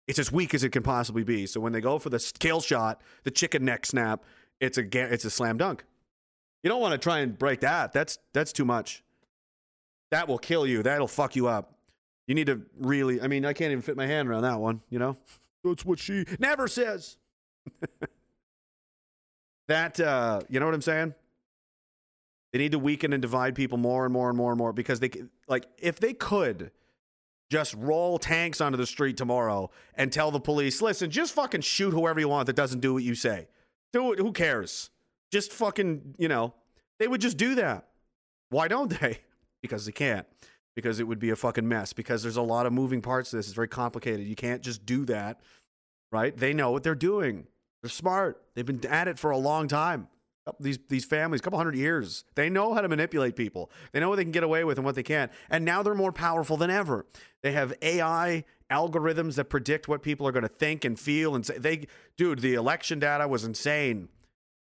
It's 0.08 0.20
as 0.20 0.32
weak 0.32 0.54
as 0.54 0.64
it 0.64 0.70
can 0.70 0.84
possibly 0.84 1.24
be. 1.24 1.46
So 1.46 1.60
when 1.60 1.74
they 1.74 1.82
go 1.82 1.98
for 1.98 2.10
the 2.10 2.20
scale 2.20 2.62
shot, 2.62 3.02
the 3.24 3.32
chicken 3.32 3.66
neck 3.66 3.86
snap, 3.86 4.24
it's 4.60 4.78
a 4.78 5.14
it's 5.14 5.26
a 5.26 5.30
slam 5.30 5.58
dunk. 5.58 5.84
You 6.62 6.70
don't 6.70 6.82
want 6.82 6.94
to 6.94 6.98
try 6.98 7.20
and 7.20 7.38
break 7.38 7.62
that. 7.62 7.94
That's 7.94 8.20
that's 8.34 8.54
too 8.54 8.66
much. 8.66 9.04
That 10.12 10.28
will 10.28 10.38
kill 10.38 10.68
you. 10.68 10.84
That'll 10.84 11.08
fuck 11.08 11.36
you 11.36 11.48
up. 11.48 11.74
You 12.28 12.36
need 12.36 12.48
to 12.48 12.62
really. 12.80 13.22
I 13.22 13.28
mean, 13.28 13.46
I 13.46 13.54
can't 13.54 13.72
even 13.72 13.82
fit 13.82 13.98
my 13.98 14.08
hand 14.08 14.30
around 14.30 14.44
that 14.44 14.60
one. 14.60 14.82
You 14.90 15.00
know, 15.00 15.18
that's 15.64 15.86
what 15.86 16.00
she 16.00 16.26
never 16.40 16.68
says. 16.68 17.18
that 19.68 20.00
uh, 20.00 20.42
you 20.50 20.60
know 20.60 20.66
what 20.66 20.76
I'm 20.76 20.82
saying? 20.82 21.16
They 22.54 22.60
need 22.60 22.72
to 22.72 22.80
weaken 22.80 23.12
and 23.12 23.22
divide 23.22 23.56
people 23.56 23.80
more 23.80 24.06
and 24.06 24.14
more 24.14 24.30
and 24.30 24.38
more 24.38 24.52
and 24.52 24.58
more 24.60 24.72
because 24.72 25.00
they 25.00 25.10
like 25.48 25.66
if 25.80 26.00
they 26.00 26.14
could 26.14 26.72
just 27.50 27.74
roll 27.76 28.18
tanks 28.18 28.62
onto 28.62 28.78
the 28.78 28.86
street 28.86 29.18
tomorrow 29.18 29.70
and 29.96 30.12
tell 30.12 30.32
the 30.32 30.40
police, 30.40 30.82
listen, 30.82 31.10
just 31.10 31.34
fucking 31.34 31.62
shoot 31.62 31.92
whoever 31.92 32.20
you 32.20 32.28
want 32.28 32.46
that 32.48 32.56
doesn't 32.56 32.80
do 32.80 32.94
what 32.94 33.04
you 33.04 33.16
say. 33.16 33.48
Do 33.92 34.14
it. 34.14 34.20
Who 34.20 34.32
cares? 34.32 34.90
Just 35.32 35.52
fucking, 35.52 36.16
you 36.18 36.28
know, 36.28 36.54
they 37.00 37.08
would 37.08 37.22
just 37.22 37.38
do 37.38 37.56
that. 37.56 37.88
Why 38.50 38.68
don't 38.68 39.00
they? 39.00 39.20
Because 39.62 39.86
they 39.86 39.94
can't. 39.94 40.28
Because 40.76 41.00
it 41.00 41.08
would 41.08 41.20
be 41.20 41.30
a 41.30 41.38
fucking 41.38 41.66
mess. 41.66 41.94
Because 41.94 42.22
there's 42.22 42.36
a 42.36 42.42
lot 42.42 42.66
of 42.66 42.74
moving 42.74 43.02
parts 43.02 43.30
to 43.30 43.38
this. 43.38 43.46
It's 43.46 43.56
very 43.56 43.70
complicated. 43.70 44.28
You 44.28 44.36
can't 44.36 44.62
just 44.62 44.86
do 44.86 45.06
that, 45.06 45.40
right? 46.12 46.36
They 46.36 46.54
know 46.54 46.72
what 46.72 46.84
they're 46.84 46.96
doing. 46.96 47.48
They're 47.82 47.90
smart. 47.90 48.44
They've 48.56 48.66
been 48.66 48.86
at 48.88 49.08
it 49.08 49.18
for 49.18 49.32
a 49.32 49.38
long 49.38 49.70
time. 49.70 50.10
These 50.60 50.80
these 50.90 51.06
families, 51.06 51.40
a 51.40 51.44
couple 51.44 51.58
hundred 51.58 51.76
years, 51.76 52.26
they 52.36 52.50
know 52.50 52.74
how 52.74 52.82
to 52.82 52.90
manipulate 52.90 53.36
people. 53.36 53.72
They 53.92 54.00
know 54.00 54.10
what 54.10 54.18
they 54.18 54.24
can 54.24 54.32
get 54.32 54.44
away 54.44 54.64
with 54.64 54.78
and 54.78 54.86
what 54.86 54.96
they 54.96 55.04
can't. 55.04 55.32
And 55.50 55.64
now 55.64 55.84
they're 55.84 55.96
more 55.96 56.12
powerful 56.12 56.58
than 56.58 56.70
ever. 56.70 57.06
They 57.42 57.54
have 57.54 57.74
AI 57.82 58.44
algorithms 58.70 59.36
that 59.36 59.46
predict 59.46 59.88
what 59.88 60.02
people 60.02 60.28
are 60.28 60.32
going 60.32 60.44
to 60.44 60.50
think 60.50 60.84
and 60.84 61.00
feel 61.00 61.34
and 61.36 61.46
say. 61.46 61.58
They, 61.58 61.88
dude, 62.18 62.40
the 62.40 62.56
election 62.56 63.00
data 63.00 63.28
was 63.28 63.46
insane. 63.46 64.10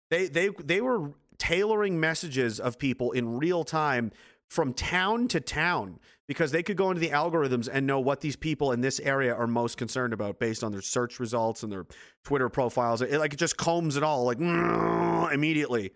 They 0.10 0.28
they 0.28 0.50
they 0.64 0.80
were 0.80 1.12
tailoring 1.38 2.00
messages 2.00 2.60
of 2.60 2.80
people 2.80 3.12
in 3.12 3.38
real 3.38 3.64
time 3.64 4.12
from 4.48 4.74
town 4.74 5.28
to 5.28 5.42
town 5.42 6.00
because 6.28 6.52
they 6.52 6.62
could 6.62 6.78
go 6.78 6.90
into 6.90 7.00
the 7.00 7.10
algorithms 7.10 7.70
and 7.72 7.88
know 7.88 8.00
what 8.00 8.22
these 8.22 8.36
people 8.36 8.72
in 8.72 8.82
this 8.82 9.00
area 9.00 9.34
are 9.34 9.48
most 9.48 9.78
concerned 9.78 10.14
about 10.14 10.40
based 10.40 10.64
on 10.64 10.72
their 10.72 10.82
search 10.82 11.20
results 11.20 11.64
and 11.64 11.72
their 11.72 11.86
Twitter 12.24 12.50
profiles. 12.50 13.02
It 13.02 13.18
like 13.18 13.34
it 13.34 13.38
just 13.40 13.58
combs 13.58 13.96
it 13.96 14.04
all 14.04 14.26
like 14.26 14.40
immediately. 15.34 15.92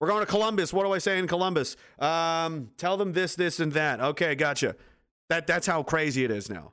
We're 0.00 0.08
going 0.08 0.20
to 0.20 0.26
Columbus. 0.26 0.72
What 0.72 0.84
do 0.84 0.92
I 0.92 0.98
say 0.98 1.18
in 1.18 1.26
Columbus? 1.26 1.76
Um, 1.98 2.70
tell 2.76 2.98
them 2.98 3.14
this, 3.14 3.34
this, 3.34 3.60
and 3.60 3.72
that. 3.72 3.98
Okay, 3.98 4.34
gotcha. 4.34 4.76
That 5.30 5.46
that's 5.46 5.66
how 5.66 5.82
crazy 5.82 6.24
it 6.24 6.30
is 6.30 6.50
now. 6.50 6.72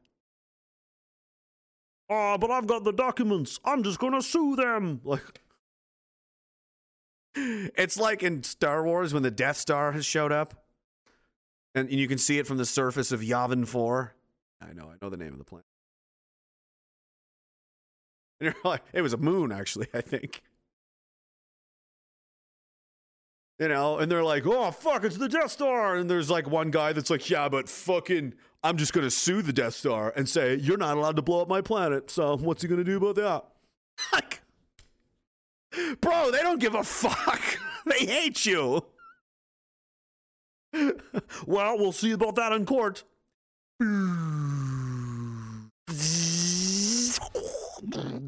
Oh, 2.09 2.37
but 2.37 2.51
I've 2.51 2.67
got 2.67 2.83
the 2.83 2.91
documents. 2.91 3.59
I'm 3.63 3.83
just 3.83 3.99
gonna 3.99 4.21
sue 4.21 4.55
them. 4.55 5.01
Like 5.03 5.41
it's 7.35 7.97
like 7.97 8.23
in 8.23 8.43
Star 8.43 8.83
Wars 8.83 9.13
when 9.13 9.23
the 9.23 9.31
Death 9.31 9.57
Star 9.57 9.91
has 9.91 10.05
showed 10.05 10.31
up. 10.31 10.62
And, 11.75 11.89
and 11.89 11.99
you 11.99 12.07
can 12.07 12.17
see 12.17 12.37
it 12.39 12.47
from 12.47 12.57
the 12.57 12.65
surface 12.65 13.11
of 13.11 13.21
Yavin 13.21 13.67
4. 13.67 14.13
I 14.61 14.73
know, 14.73 14.91
I 14.91 14.95
know 15.01 15.09
the 15.09 15.17
name 15.17 15.33
of 15.33 15.39
the 15.39 15.45
planet. 15.45 15.65
And 18.39 18.51
you're 18.51 18.71
like, 18.71 18.81
it 18.91 19.01
was 19.01 19.13
a 19.13 19.17
moon, 19.17 19.51
actually, 19.51 19.87
I 19.93 20.01
think. 20.01 20.41
You 23.59 23.67
know, 23.67 23.99
and 23.99 24.11
they're 24.11 24.23
like, 24.23 24.45
oh, 24.45 24.71
fuck, 24.71 25.03
it's 25.03 25.17
the 25.17 25.29
Death 25.29 25.51
Star. 25.51 25.95
And 25.95 26.09
there's 26.09 26.29
like 26.29 26.49
one 26.49 26.71
guy 26.71 26.91
that's 26.91 27.09
like, 27.09 27.29
yeah, 27.29 27.47
but 27.47 27.69
fucking, 27.69 28.33
I'm 28.63 28.77
just 28.77 28.91
going 28.91 29.05
to 29.05 29.11
sue 29.11 29.41
the 29.41 29.53
Death 29.53 29.75
Star 29.75 30.11
and 30.15 30.27
say, 30.27 30.55
you're 30.55 30.77
not 30.77 30.97
allowed 30.97 31.15
to 31.17 31.21
blow 31.21 31.41
up 31.41 31.47
my 31.47 31.61
planet. 31.61 32.09
So 32.09 32.35
what's 32.35 32.63
he 32.63 32.67
going 32.67 32.83
to 32.83 32.83
do 32.83 32.97
about 32.97 33.15
that? 33.15 33.45
Like, 34.11 34.41
bro, 36.01 36.31
they 36.31 36.39
don't 36.39 36.59
give 36.59 36.75
a 36.75 36.83
fuck. 36.83 37.41
they 37.85 38.05
hate 38.05 38.45
you. 38.45 38.83
Well, 41.45 41.77
we'll 41.77 41.91
see 41.91 42.11
about 42.11 42.35
that 42.35 42.51
in 42.51 42.65
court. 42.65 43.03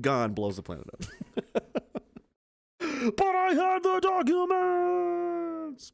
Gone 0.02 0.34
blows 0.34 0.58
the 0.58 0.62
planet 0.64 0.88
up. 0.94 1.06
but 3.16 3.36
I 3.36 3.54
had 3.54 3.84
the 3.84 4.00
documents. 4.02 5.92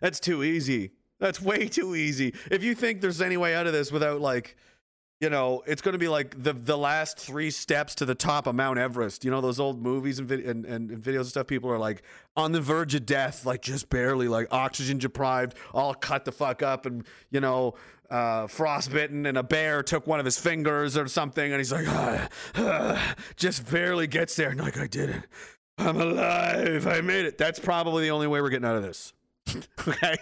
That's 0.00 0.20
too 0.20 0.42
easy. 0.42 0.92
That's 1.18 1.40
way 1.40 1.68
too 1.68 1.94
easy. 1.94 2.34
If 2.50 2.62
you 2.62 2.74
think 2.74 3.00
there's 3.00 3.22
any 3.22 3.36
way 3.36 3.54
out 3.54 3.66
of 3.66 3.72
this 3.72 3.90
without 3.90 4.20
like 4.20 4.56
you 5.20 5.30
know, 5.30 5.62
it's 5.66 5.80
going 5.80 5.94
to 5.94 5.98
be 5.98 6.08
like 6.08 6.42
the 6.42 6.52
the 6.52 6.76
last 6.76 7.18
three 7.18 7.50
steps 7.50 7.94
to 7.96 8.04
the 8.04 8.14
top 8.14 8.46
of 8.46 8.54
Mount 8.54 8.78
Everest. 8.78 9.24
You 9.24 9.30
know, 9.30 9.40
those 9.40 9.58
old 9.58 9.82
movies 9.82 10.18
and, 10.18 10.28
vid- 10.28 10.44
and, 10.44 10.66
and, 10.66 10.90
and 10.90 11.02
videos 11.02 11.20
and 11.20 11.26
stuff. 11.28 11.46
People 11.46 11.70
are 11.70 11.78
like 11.78 12.02
on 12.36 12.52
the 12.52 12.60
verge 12.60 12.94
of 12.94 13.06
death, 13.06 13.46
like 13.46 13.62
just 13.62 13.88
barely, 13.88 14.28
like 14.28 14.46
oxygen 14.50 14.98
deprived, 14.98 15.56
all 15.72 15.94
cut 15.94 16.26
the 16.26 16.32
fuck 16.32 16.62
up, 16.62 16.84
and 16.84 17.06
you 17.30 17.40
know, 17.40 17.74
uh, 18.10 18.46
frostbitten, 18.46 19.24
and 19.24 19.38
a 19.38 19.42
bear 19.42 19.82
took 19.82 20.06
one 20.06 20.18
of 20.20 20.26
his 20.26 20.38
fingers 20.38 20.98
or 20.98 21.08
something, 21.08 21.50
and 21.50 21.58
he's 21.60 21.72
like, 21.72 21.86
ah, 21.88 22.28
ah, 22.56 23.14
just 23.36 23.70
barely 23.70 24.06
gets 24.06 24.36
there, 24.36 24.50
and 24.50 24.60
like 24.60 24.76
I 24.76 24.86
did 24.86 25.08
it, 25.08 25.22
I'm 25.78 25.98
alive, 25.98 26.86
I 26.86 27.00
made 27.00 27.24
it. 27.24 27.38
That's 27.38 27.58
probably 27.58 28.04
the 28.04 28.10
only 28.10 28.26
way 28.26 28.42
we're 28.42 28.50
getting 28.50 28.68
out 28.68 28.76
of 28.76 28.82
this. 28.82 29.14
okay. 29.88 30.18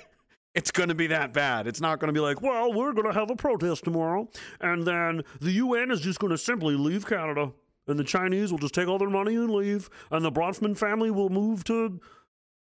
It's 0.54 0.70
going 0.70 0.88
to 0.88 0.94
be 0.94 1.08
that 1.08 1.32
bad. 1.32 1.66
It's 1.66 1.80
not 1.80 1.98
going 1.98 2.08
to 2.08 2.12
be 2.12 2.20
like, 2.20 2.40
well, 2.40 2.72
we're 2.72 2.92
going 2.92 3.08
to 3.08 3.18
have 3.18 3.30
a 3.30 3.36
protest 3.36 3.84
tomorrow, 3.84 4.28
and 4.60 4.84
then 4.84 5.22
the 5.40 5.50
UN 5.52 5.90
is 5.90 6.00
just 6.00 6.20
going 6.20 6.30
to 6.30 6.38
simply 6.38 6.76
leave 6.76 7.06
Canada, 7.06 7.52
and 7.88 7.98
the 7.98 8.04
Chinese 8.04 8.52
will 8.52 8.58
just 8.58 8.74
take 8.74 8.86
all 8.86 8.98
their 8.98 9.10
money 9.10 9.34
and 9.34 9.50
leave, 9.50 9.90
and 10.12 10.24
the 10.24 10.30
Bronfman 10.30 10.78
family 10.78 11.10
will 11.10 11.28
move 11.28 11.64
to 11.64 12.00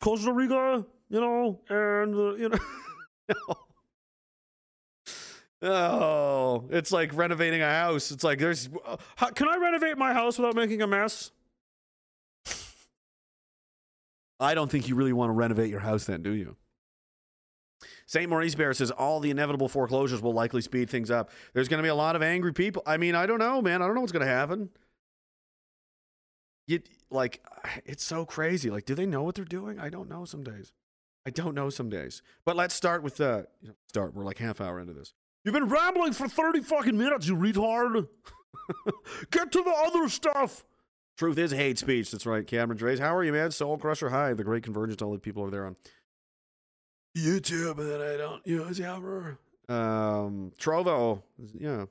Costa 0.01 0.33
Rica, 0.33 0.87
you 1.11 1.21
know, 1.21 1.61
and 1.69 2.15
uh, 2.15 2.35
you 2.35 2.49
know. 2.49 2.59
oh, 5.71 6.65
it's 6.71 6.93
like 6.93 7.15
renovating 7.15 7.61
a 7.61 7.71
house. 7.71 8.11
It's 8.11 8.25
like 8.25 8.39
there's, 8.39 8.71
uh, 8.87 8.97
how, 9.17 9.29
can 9.31 9.49
I 9.49 9.57
renovate 9.57 9.99
my 9.99 10.15
house 10.15 10.39
without 10.39 10.57
making 10.57 10.81
a 10.81 10.87
mess? 10.87 11.31
I 14.41 14.55
don't 14.55 14.71
think 14.71 14.89
you 14.89 14.97
really 14.97 15.13
want 15.13 15.29
to 15.29 15.35
renovate 15.35 15.71
your 15.71 15.81
house 15.81 16.07
then, 16.07 16.23
do 16.23 16.33
you? 16.33 16.57
St. 18.13 18.29
Maurice 18.29 18.55
Bear 18.55 18.75
says 18.75 18.91
all 18.91 19.21
the 19.21 19.31
inevitable 19.31 19.71
foreclosures 19.71 20.21
will 20.21 20.35
likely 20.35 20.61
speed 20.61 20.91
things 20.91 21.11
up. 21.11 21.31
There's 21.55 21.67
going 21.67 21.79
to 21.79 21.83
be 21.83 21.89
a 21.89 21.95
lot 21.95 22.15
of 22.15 22.23
angry 22.23 22.53
people. 22.53 22.83
I 22.85 22.99
mean, 22.99 23.15
I 23.15 23.25
don't 23.25 23.39
know, 23.39 23.63
man. 23.63 23.81
I 23.81 23.87
don't 23.87 23.95
know 23.95 24.03
what's 24.03 24.13
going 24.13 24.27
to 24.27 24.31
happen. 24.31 24.69
You, 26.67 26.83
like, 27.11 27.43
it's 27.87 28.05
so 28.05 28.27
crazy. 28.27 28.69
Like, 28.69 28.85
do 28.85 28.95
they 28.95 29.07
know 29.07 29.23
what 29.23 29.35
they're 29.35 29.47
doing? 29.47 29.81
I 29.81 29.89
don't 29.89 30.11
know 30.11 30.27
some 30.27 30.45
days. 30.45 30.75
I 31.25 31.31
don't 31.31 31.55
know 31.55 31.71
some 31.71 31.89
days. 31.89 32.21
But 32.45 32.55
let's 32.55 32.75
start 32.75 33.03
with 33.03 33.17
the 33.17 33.47
you 33.63 33.69
know, 33.69 33.75
start. 33.89 34.13
We're 34.15 34.25
like 34.25 34.37
half 34.37 34.61
hour 34.61 34.79
into 34.79 34.93
this. 34.93 35.15
You've 35.43 35.55
been 35.55 35.71
rambling 35.71 36.13
for 36.13 36.29
30 36.29 36.61
fucking 36.61 36.99
minutes, 36.99 37.27
you 37.27 37.35
retard. 37.35 38.09
Get 39.31 39.53
to 39.53 39.63
the 39.63 39.75
other 39.87 40.11
stuff. 40.11 40.67
Truth 41.17 41.39
is 41.39 41.53
hate 41.53 41.79
speech. 41.79 42.11
That's 42.11 42.27
right, 42.27 42.47
Cameron 42.47 42.79
Dreys. 42.79 42.99
How 42.99 43.17
are 43.17 43.25
you, 43.25 43.33
man? 43.33 43.53
Soul 43.53 43.79
Crusher 43.79 44.11
Hi, 44.11 44.35
the 44.35 44.45
great 44.45 44.65
convergence. 44.65 45.01
All 45.01 45.13
the 45.13 45.19
people 45.19 45.43
over 45.43 45.51
there 45.51 45.65
on 45.65 45.77
YouTube 47.17 47.77
that 47.77 48.01
I 48.01 48.17
don't 48.17 48.47
use 48.47 48.81
ever. 48.81 49.39
Um, 49.69 50.53
Trovo, 50.59 51.23
yeah. 51.39 51.87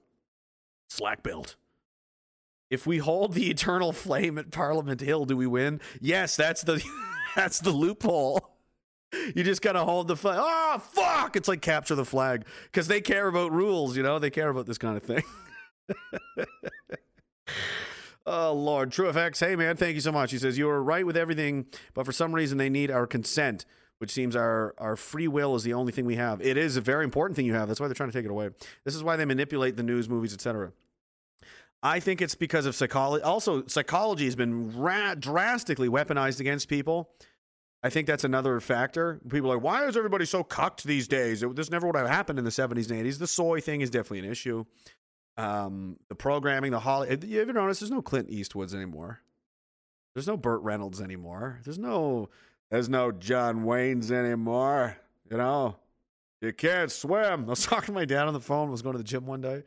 Slack 0.89 1.23
belt. 1.23 1.55
If 2.69 2.87
we 2.87 2.99
hold 2.99 3.33
the 3.33 3.49
eternal 3.49 3.91
flame 3.91 4.37
at 4.37 4.51
Parliament 4.51 5.01
Hill, 5.01 5.25
do 5.25 5.35
we 5.35 5.47
win? 5.47 5.81
Yes, 5.99 6.35
that's 6.35 6.61
the 6.63 6.81
that's 7.35 7.59
the 7.59 7.71
loophole. 7.71 8.47
You 9.35 9.43
just 9.43 9.61
gotta 9.61 9.83
hold 9.83 10.07
the 10.07 10.15
flag. 10.15 10.37
Oh 10.39 10.79
fuck! 10.79 11.35
It's 11.35 11.49
like 11.49 11.61
capture 11.61 11.95
the 11.95 12.05
flag 12.05 12.45
because 12.65 12.87
they 12.87 13.01
care 13.01 13.27
about 13.27 13.51
rules. 13.51 13.97
You 13.97 14.03
know, 14.03 14.19
they 14.19 14.29
care 14.29 14.49
about 14.49 14.67
this 14.67 14.77
kind 14.77 14.95
of 14.95 15.03
thing. 15.03 15.23
oh 18.25 18.53
Lord, 18.53 18.91
TrueFX. 18.91 19.45
Hey 19.45 19.57
man, 19.57 19.75
thank 19.75 19.95
you 19.95 20.01
so 20.01 20.13
much. 20.13 20.31
He 20.31 20.37
says 20.37 20.57
you 20.57 20.69
are 20.69 20.81
right 20.81 21.05
with 21.05 21.17
everything, 21.17 21.65
but 21.93 22.05
for 22.05 22.13
some 22.13 22.33
reason 22.33 22.57
they 22.57 22.69
need 22.69 22.89
our 22.89 23.05
consent, 23.05 23.65
which 24.01 24.09
seems 24.09 24.35
our 24.35 24.73
our 24.79 24.95
free 24.95 25.27
will 25.27 25.53
is 25.53 25.61
the 25.61 25.73
only 25.73 25.91
thing 25.91 26.05
we 26.05 26.15
have. 26.15 26.41
It 26.41 26.57
is 26.57 26.75
a 26.75 26.81
very 26.81 27.03
important 27.03 27.35
thing 27.35 27.45
you 27.45 27.53
have. 27.53 27.67
That's 27.67 27.79
why 27.79 27.87
they're 27.87 27.93
trying 27.93 28.09
to 28.09 28.17
take 28.17 28.25
it 28.25 28.31
away. 28.31 28.49
This 28.83 28.95
is 28.95 29.03
why 29.03 29.15
they 29.15 29.25
manipulate 29.25 29.77
the 29.77 29.83
news, 29.83 30.09
movies, 30.09 30.33
etc. 30.33 30.71
I 31.83 31.99
think 31.99 32.19
it's 32.19 32.33
because 32.33 32.65
of 32.65 32.73
psychology. 32.73 33.23
Also, 33.23 33.63
psychology 33.67 34.25
has 34.25 34.35
been 34.35 34.75
ra- 34.75 35.13
drastically 35.13 35.87
weaponized 35.87 36.39
against 36.39 36.67
people. 36.67 37.11
I 37.83 37.91
think 37.91 38.07
that's 38.07 38.23
another 38.23 38.59
factor. 38.59 39.21
People 39.29 39.51
are 39.51 39.55
like, 39.55 39.63
why 39.63 39.85
is 39.85 39.95
everybody 39.95 40.25
so 40.25 40.43
cucked 40.43 40.83
these 40.83 41.07
days? 41.07 41.43
It, 41.43 41.55
this 41.55 41.69
never 41.69 41.85
would 41.85 41.95
have 41.95 42.07
happened 42.07 42.39
in 42.39 42.45
the 42.45 42.51
70s 42.51 42.89
and 42.89 43.05
80s. 43.05 43.19
The 43.19 43.27
soy 43.27 43.61
thing 43.61 43.81
is 43.81 43.91
definitely 43.91 44.19
an 44.19 44.31
issue. 44.31 44.65
Um, 45.37 45.97
the 46.09 46.15
programming, 46.15 46.71
the 46.71 46.79
Hollywood. 46.79 47.23
You 47.23 47.39
ever 47.41 47.53
notice 47.53 47.81
there's 47.81 47.91
no 47.91 48.01
Clint 48.01 48.31
Eastwoods 48.31 48.73
anymore? 48.73 49.21
There's 50.15 50.27
no 50.27 50.37
Burt 50.37 50.61
Reynolds 50.61 51.01
anymore. 51.01 51.59
There's 51.63 51.79
no 51.79 52.29
there's 52.71 52.89
no 52.89 53.11
John 53.11 53.65
Waynes 53.65 54.09
anymore. 54.09 54.97
You 55.29 55.37
know, 55.37 55.75
you 56.41 56.53
can't 56.53 56.91
swim. 56.91 57.45
I 57.45 57.49
was 57.49 57.65
talking 57.65 57.87
to 57.87 57.91
my 57.91 58.05
dad 58.05 58.27
on 58.27 58.33
the 58.33 58.39
phone. 58.39 58.69
I 58.69 58.71
was 58.71 58.81
going 58.81 58.93
to 58.93 58.97
the 58.97 59.03
gym 59.03 59.27
one 59.27 59.41
day, 59.41 59.63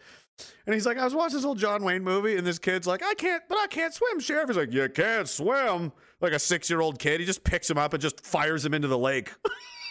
and 0.67 0.75
he's 0.75 0.87
like, 0.87 0.99
I 0.99 1.05
was 1.05 1.15
watching 1.15 1.37
this 1.37 1.45
old 1.45 1.59
John 1.59 1.85
Wayne 1.85 2.03
movie, 2.03 2.37
and 2.37 2.47
this 2.47 2.59
kid's 2.59 2.87
like, 2.87 3.03
I 3.03 3.15
can't, 3.15 3.43
but 3.49 3.59
I 3.59 3.67
can't 3.69 3.95
swim, 3.95 4.19
Sheriff. 4.19 4.49
He's 4.49 4.57
like, 4.57 4.73
You 4.73 4.89
can't 4.89 5.29
swim. 5.29 5.93
Like 6.21 6.33
a 6.33 6.39
six 6.39 6.71
year 6.71 6.81
old 6.81 6.99
kid. 6.99 7.21
He 7.21 7.27
just 7.27 7.45
picks 7.45 7.71
him 7.71 7.77
up 7.77 7.93
and 7.93 8.01
just 8.01 8.25
fires 8.25 8.65
him 8.65 8.73
into 8.73 8.89
the 8.89 8.99
lake. 8.99 9.33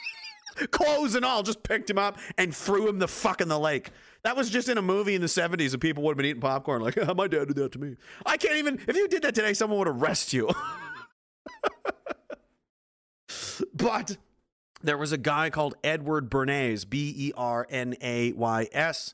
Clothes 0.71 1.15
and 1.15 1.23
all, 1.23 1.43
just 1.43 1.63
picked 1.63 1.89
him 1.89 1.97
up 1.99 2.17
and 2.37 2.55
threw 2.55 2.87
him 2.87 2.99
the 2.99 3.07
fuck 3.07 3.41
in 3.41 3.47
the 3.47 3.59
lake. 3.59 3.91
That 4.23 4.35
was 4.35 4.49
just 4.49 4.69
in 4.69 4.77
a 4.77 4.81
movie 4.81 5.15
in 5.15 5.21
the 5.21 5.27
70s, 5.27 5.73
and 5.73 5.81
people 5.81 6.01
would 6.03 6.11
have 6.11 6.17
been 6.17 6.25
eating 6.25 6.41
popcorn 6.41 6.81
like, 6.81 6.95
my 7.15 7.27
dad 7.27 7.47
did 7.49 7.57
that 7.57 7.71
to 7.73 7.79
me. 7.79 7.97
I 8.25 8.37
can't 8.37 8.55
even, 8.55 8.79
if 8.87 8.95
you 8.95 9.07
did 9.07 9.21
that 9.23 9.35
today, 9.35 9.53
someone 9.53 9.79
would 9.79 9.87
arrest 9.87 10.33
you. 10.33 10.49
But 13.73 14.17
there 14.81 14.97
was 14.97 15.11
a 15.11 15.17
guy 15.17 15.49
called 15.49 15.75
Edward 15.83 16.29
Bernays, 16.29 16.87
B 16.87 17.13
E 17.15 17.31
R 17.35 17.65
N 17.69 17.95
A 18.01 18.33
Y 18.33 18.67
S, 18.71 19.13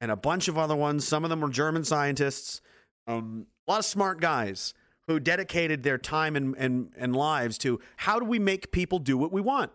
and 0.00 0.10
a 0.10 0.16
bunch 0.16 0.48
of 0.48 0.58
other 0.58 0.76
ones. 0.76 1.06
Some 1.06 1.24
of 1.24 1.30
them 1.30 1.40
were 1.40 1.50
German 1.50 1.84
scientists, 1.84 2.60
um, 3.06 3.46
a 3.66 3.70
lot 3.70 3.78
of 3.80 3.84
smart 3.84 4.20
guys 4.20 4.74
who 5.06 5.18
dedicated 5.20 5.82
their 5.82 5.98
time 5.98 6.36
and, 6.36 6.54
and, 6.56 6.92
and 6.96 7.14
lives 7.14 7.58
to 7.58 7.80
how 7.96 8.18
do 8.18 8.24
we 8.24 8.38
make 8.38 8.72
people 8.72 8.98
do 8.98 9.18
what 9.18 9.32
we 9.32 9.40
want? 9.40 9.70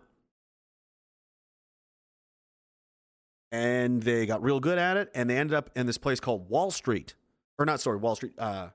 And 3.50 4.02
they 4.02 4.26
got 4.26 4.42
real 4.42 4.60
good 4.60 4.78
at 4.78 4.96
it, 4.96 5.10
and 5.14 5.28
they 5.28 5.36
ended 5.36 5.54
up 5.54 5.70
in 5.74 5.86
this 5.86 5.98
place 5.98 6.20
called 6.20 6.50
Wall 6.50 6.70
Street. 6.70 7.14
Or 7.58 7.64
not, 7.64 7.80
sorry, 7.80 7.96
Wall 7.96 8.14
Street. 8.14 8.32
Uh, 8.38 8.68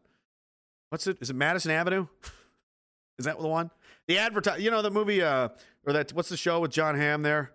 what's 0.90 1.06
it? 1.06 1.18
Is 1.22 1.30
it 1.30 1.36
Madison 1.36 1.72
Avenue? 1.72 2.08
Is 3.20 3.26
that 3.26 3.40
the 3.40 3.48
one? 3.48 3.70
The 4.08 4.18
advertise, 4.18 4.62
you 4.62 4.72
know, 4.72 4.82
the 4.82 4.92
movie, 4.92 5.22
uh, 5.22 5.50
or 5.86 5.94
that, 5.94 6.12
what's 6.14 6.30
the 6.30 6.38
show 6.38 6.60
with 6.60 6.72
Jon 6.72 6.96
Hamm 6.96 7.22
there? 7.22 7.52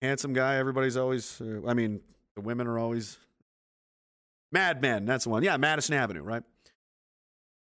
Handsome 0.00 0.32
guy. 0.32 0.56
Everybody's 0.56 0.96
always, 0.96 1.40
uh, 1.40 1.66
I 1.66 1.74
mean, 1.74 2.00
the 2.34 2.40
women 2.40 2.66
are 2.66 2.78
always 2.78 3.18
Mad 4.52 4.82
Men. 4.82 5.04
That's 5.06 5.24
the 5.24 5.30
one. 5.30 5.42
Yeah, 5.42 5.56
Madison 5.56 5.94
Avenue, 5.94 6.22
right? 6.22 6.42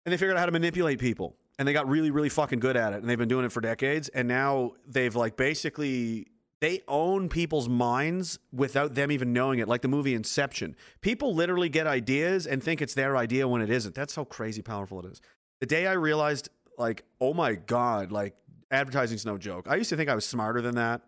And 0.04 0.12
they 0.12 0.16
figured 0.16 0.36
out 0.36 0.40
how 0.40 0.46
to 0.46 0.52
manipulate 0.52 0.98
people. 0.98 1.36
And 1.58 1.68
they 1.68 1.72
got 1.72 1.88
really, 1.88 2.10
really 2.10 2.30
fucking 2.30 2.60
good 2.60 2.76
at 2.76 2.92
it. 2.92 2.96
And 2.96 3.08
they've 3.08 3.18
been 3.18 3.28
doing 3.28 3.44
it 3.44 3.52
for 3.52 3.60
decades. 3.60 4.08
And 4.08 4.26
now 4.26 4.72
they've 4.86 5.14
like 5.14 5.36
basically 5.36 6.28
they 6.60 6.80
own 6.88 7.28
people's 7.28 7.68
minds 7.68 8.38
without 8.52 8.94
them 8.94 9.10
even 9.12 9.32
knowing 9.32 9.58
it, 9.58 9.68
like 9.68 9.82
the 9.82 9.88
movie 9.88 10.14
Inception. 10.14 10.76
People 11.00 11.34
literally 11.34 11.68
get 11.68 11.86
ideas 11.86 12.46
and 12.46 12.62
think 12.62 12.80
it's 12.80 12.94
their 12.94 13.16
idea 13.16 13.46
when 13.46 13.60
it 13.60 13.70
isn't. 13.70 13.94
That's 13.94 14.14
how 14.14 14.24
crazy 14.24 14.62
powerful 14.62 15.00
it 15.00 15.06
is. 15.06 15.20
The 15.60 15.66
day 15.66 15.86
I 15.86 15.92
realized, 15.92 16.48
like, 16.82 17.04
oh 17.20 17.32
my 17.32 17.54
God, 17.54 18.12
like 18.12 18.34
advertising's 18.70 19.24
no 19.24 19.38
joke. 19.38 19.66
I 19.68 19.76
used 19.76 19.90
to 19.90 19.96
think 19.96 20.10
I 20.10 20.14
was 20.14 20.26
smarter 20.26 20.60
than 20.60 20.74
that. 20.74 21.00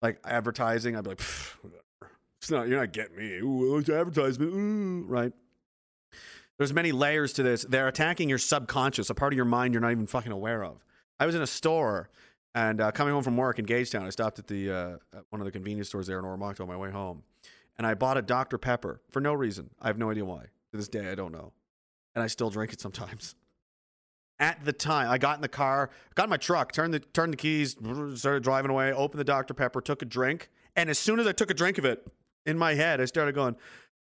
Like 0.00 0.20
advertising, 0.24 0.96
I'd 0.96 1.04
be 1.04 1.10
like. 1.10 1.20
It's 2.40 2.50
not, 2.50 2.66
you're 2.66 2.80
not 2.80 2.92
getting 2.92 3.16
me. 3.16 3.34
Ooh, 3.38 3.78
it's 3.78 3.88
advertisement. 3.88 4.52
Ooh, 4.52 5.04
right. 5.06 5.32
There's 6.58 6.72
many 6.72 6.90
layers 6.90 7.32
to 7.34 7.44
this. 7.44 7.62
They're 7.62 7.86
attacking 7.86 8.28
your 8.28 8.38
subconscious, 8.38 9.08
a 9.10 9.14
part 9.14 9.32
of 9.32 9.36
your 9.36 9.44
mind 9.44 9.74
you're 9.74 9.80
not 9.80 9.92
even 9.92 10.08
fucking 10.08 10.32
aware 10.32 10.64
of. 10.64 10.84
I 11.20 11.26
was 11.26 11.36
in 11.36 11.42
a 11.42 11.46
store 11.46 12.10
and 12.54 12.80
uh, 12.80 12.92
coming 12.92 13.14
home 13.14 13.22
from 13.22 13.36
work 13.36 13.58
in 13.58 13.66
Gagetown, 13.66 14.02
I 14.02 14.10
stopped 14.10 14.38
at 14.38 14.46
the 14.46 14.70
uh, 14.70 14.96
at 15.16 15.24
one 15.30 15.40
of 15.40 15.46
the 15.46 15.52
convenience 15.52 15.88
stores 15.88 16.06
there 16.06 16.18
in 16.18 16.24
Oromocto 16.24 16.60
on 16.60 16.68
my 16.68 16.76
way 16.76 16.90
home, 16.90 17.22
and 17.78 17.86
I 17.86 17.94
bought 17.94 18.18
a 18.18 18.22
Dr 18.22 18.58
Pepper 18.58 19.00
for 19.10 19.20
no 19.20 19.32
reason. 19.32 19.70
I 19.80 19.86
have 19.86 19.98
no 19.98 20.10
idea 20.10 20.24
why. 20.24 20.46
To 20.70 20.76
this 20.76 20.88
day, 20.88 21.10
I 21.10 21.14
don't 21.14 21.32
know, 21.32 21.52
and 22.14 22.22
I 22.22 22.26
still 22.26 22.50
drink 22.50 22.72
it 22.72 22.80
sometimes. 22.80 23.34
At 24.38 24.64
the 24.64 24.72
time, 24.72 25.08
I 25.08 25.18
got 25.18 25.36
in 25.36 25.42
the 25.42 25.48
car, 25.48 25.90
got 26.14 26.24
in 26.24 26.30
my 26.30 26.36
truck, 26.36 26.72
turned 26.72 26.92
the 26.92 26.98
turned 26.98 27.32
the 27.32 27.36
keys, 27.36 27.76
started 28.14 28.42
driving 28.42 28.70
away, 28.70 28.92
opened 28.92 29.20
the 29.20 29.24
Dr 29.24 29.54
Pepper, 29.54 29.80
took 29.80 30.02
a 30.02 30.04
drink, 30.04 30.50
and 30.74 30.90
as 30.90 30.98
soon 30.98 31.20
as 31.20 31.26
I 31.26 31.32
took 31.32 31.50
a 31.50 31.54
drink 31.54 31.78
of 31.78 31.84
it, 31.84 32.06
in 32.44 32.58
my 32.58 32.74
head, 32.74 33.00
I 33.00 33.04
started 33.04 33.34
going, 33.34 33.54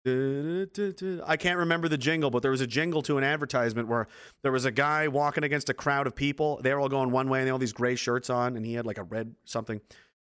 I 0.05 1.35
can't 1.37 1.57
remember 1.57 1.89
the 1.89 1.97
jingle, 1.97 2.29
but 2.29 2.41
there 2.41 2.51
was 2.51 2.61
a 2.61 2.67
jingle 2.67 3.01
to 3.01 3.17
an 3.17 3.23
advertisement 3.23 3.89
where 3.89 4.07
there 4.43 4.51
was 4.51 4.63
a 4.63 4.71
guy 4.71 5.09
walking 5.09 5.43
against 5.43 5.69
a 5.69 5.73
crowd 5.73 6.07
of 6.07 6.15
people. 6.15 6.61
They 6.63 6.73
were 6.73 6.79
all 6.79 6.87
going 6.87 7.11
one 7.11 7.27
way 7.27 7.39
and 7.39 7.47
they 7.47 7.49
had 7.49 7.53
all 7.53 7.59
these 7.59 7.73
gray 7.73 7.95
shirts 7.95 8.29
on, 8.29 8.55
and 8.55 8.65
he 8.65 8.75
had 8.75 8.85
like 8.85 8.97
a 8.97 9.03
red 9.03 9.35
something. 9.43 9.81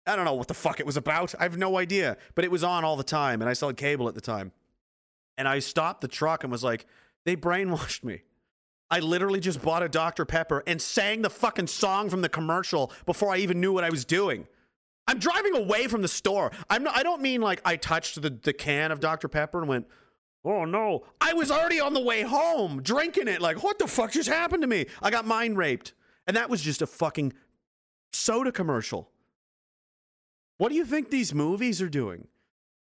I 0.07 0.17
don't 0.17 0.25
know 0.25 0.33
what 0.33 0.49
the 0.49 0.55
fuck 0.55 0.81
it 0.81 0.87
was 0.87 0.97
about. 0.97 1.35
I 1.39 1.43
have 1.43 1.59
no 1.59 1.77
idea, 1.77 2.17
but 2.35 2.47
it 2.47 2.51
was 2.51 2.65
on 2.65 2.83
all 2.83 2.97
the 2.97 3.05
time, 3.05 3.43
and 3.43 3.51
I 3.51 3.67
had 3.67 3.77
cable 3.77 4.09
at 4.09 4.15
the 4.15 4.23
time. 4.23 4.53
And 5.37 5.47
I 5.47 5.59
stopped 5.59 6.01
the 6.01 6.09
truck 6.09 6.45
and 6.45 6.51
was 6.51 6.65
like, 6.65 6.87
they 7.27 7.37
brainwashed 7.37 8.05
me. 8.05 8.23
I 8.91 9.01
literally 9.01 9.41
just 9.41 9.63
bought 9.63 9.83
a 9.83 9.89
Dr. 9.89 10.25
Pepper 10.25 10.63
and 10.67 10.81
sang 10.81 11.23
the 11.23 11.31
fucking 11.31 11.67
song 11.67 12.09
from 12.09 12.23
the 12.23 12.29
commercial 12.29 12.93
before 13.05 13.33
I 13.33 13.39
even 13.39 13.61
knew 13.61 13.73
what 13.73 13.85
I 13.85 13.91
was 13.91 14.05
doing. 14.05 14.47
I'm 15.07 15.19
driving 15.19 15.57
away 15.57 15.89
from 15.89 16.03
the 16.03 16.09
store. 16.09 16.53
I'm 16.69 16.85
not, 16.85 16.97
I 16.97 17.03
don't 17.03 17.23
mean 17.23 17.41
like 17.41 17.61
I 17.65 17.77
touched 17.77 18.21
the, 18.21 18.31
the 18.31 18.53
can 18.53 18.93
of 18.93 19.01
Dr. 19.01 19.29
Pepper 19.29 19.59
and 19.59 19.69
went, 19.69 19.87
oh 20.45 20.65
no. 20.65 21.05
I 21.21 21.35
was 21.35 21.51
already 21.51 21.81
on 21.81 21.95
the 21.95 22.01
way 22.01 22.23
home 22.23 22.83
drinking 22.83 23.29
it. 23.29 23.41
Like, 23.41 23.63
what 23.63 23.79
the 23.79 23.87
fuck 23.87 24.13
just 24.13 24.29
happened 24.29 24.63
to 24.63 24.69
me? 24.69 24.87
I 25.03 25.11
got 25.11 25.27
mind 25.27 25.57
raped. 25.57 25.95
And 26.27 26.37
that 26.37 26.51
was 26.51 26.63
just 26.63 26.83
a 26.83 26.87
fucking 26.87 27.33
soda 28.13 28.53
commercial. 28.53 29.11
What 30.59 30.71
do 30.71 30.75
you 30.75 30.85
think 30.85 31.11
these 31.11 31.33
movies 31.33 31.81
are 31.81 31.89
doing? 31.89 32.29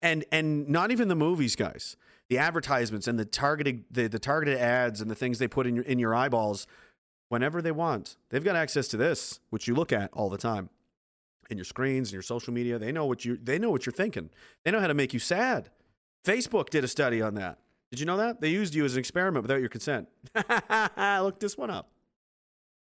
And 0.02 0.26
and 0.32 0.70
not 0.70 0.92
even 0.92 1.08
the 1.08 1.16
movies, 1.16 1.56
guys. 1.56 1.98
The 2.30 2.38
advertisements 2.38 3.08
and 3.08 3.18
the 3.18 3.26
targeted 3.26 3.86
the, 3.90 4.08
the 4.08 4.20
targeted 4.20 4.58
ads 4.58 5.02
and 5.02 5.10
the 5.10 5.16
things 5.16 5.40
they 5.40 5.48
put 5.48 5.66
in 5.66 5.76
your 5.76 5.86
in 5.86 6.00
your 6.00 6.14
eyeballs 6.14 6.68
whenever 7.30 7.62
they 7.62 7.72
want. 7.72 8.18
They've 8.30 8.44
got 8.44 8.56
access 8.56 8.88
to 8.90 8.98
this, 8.98 9.40
which 9.50 9.68
you 9.68 9.76
look 9.76 9.94
at 9.94 10.10
all 10.14 10.30
the 10.30 10.38
time 10.38 10.70
and 11.50 11.58
your 11.58 11.66
screens 11.66 12.10
and 12.10 12.14
your 12.14 12.22
social 12.22 12.54
media. 12.54 12.78
They 12.78 12.92
know 12.92 13.06
what 13.06 13.26
you 13.26 13.38
they 13.42 13.58
know 13.58 13.70
what 13.70 13.86
you're 13.86 13.94
thinking. 13.94 14.30
They 14.64 14.72
know 14.72 14.80
how 14.80 14.88
to 14.88 14.94
make 14.94 15.14
you 15.14 15.20
sad. 15.20 15.70
Facebook 16.26 16.70
did 16.70 16.84
a 16.84 16.88
study 16.88 17.22
on 17.22 17.36
that. 17.36 17.60
Did 17.92 18.00
you 18.02 18.06
know 18.06 18.18
that? 18.18 18.42
They 18.42 18.50
used 18.50 18.76
you 18.76 18.84
as 18.84 18.94
an 18.94 19.00
experiment 19.00 19.44
without 19.44 19.62
your 19.62 19.70
consent. 19.70 20.10
Look 20.36 21.40
this 21.40 21.58
one 21.58 21.70
up. 21.70 21.90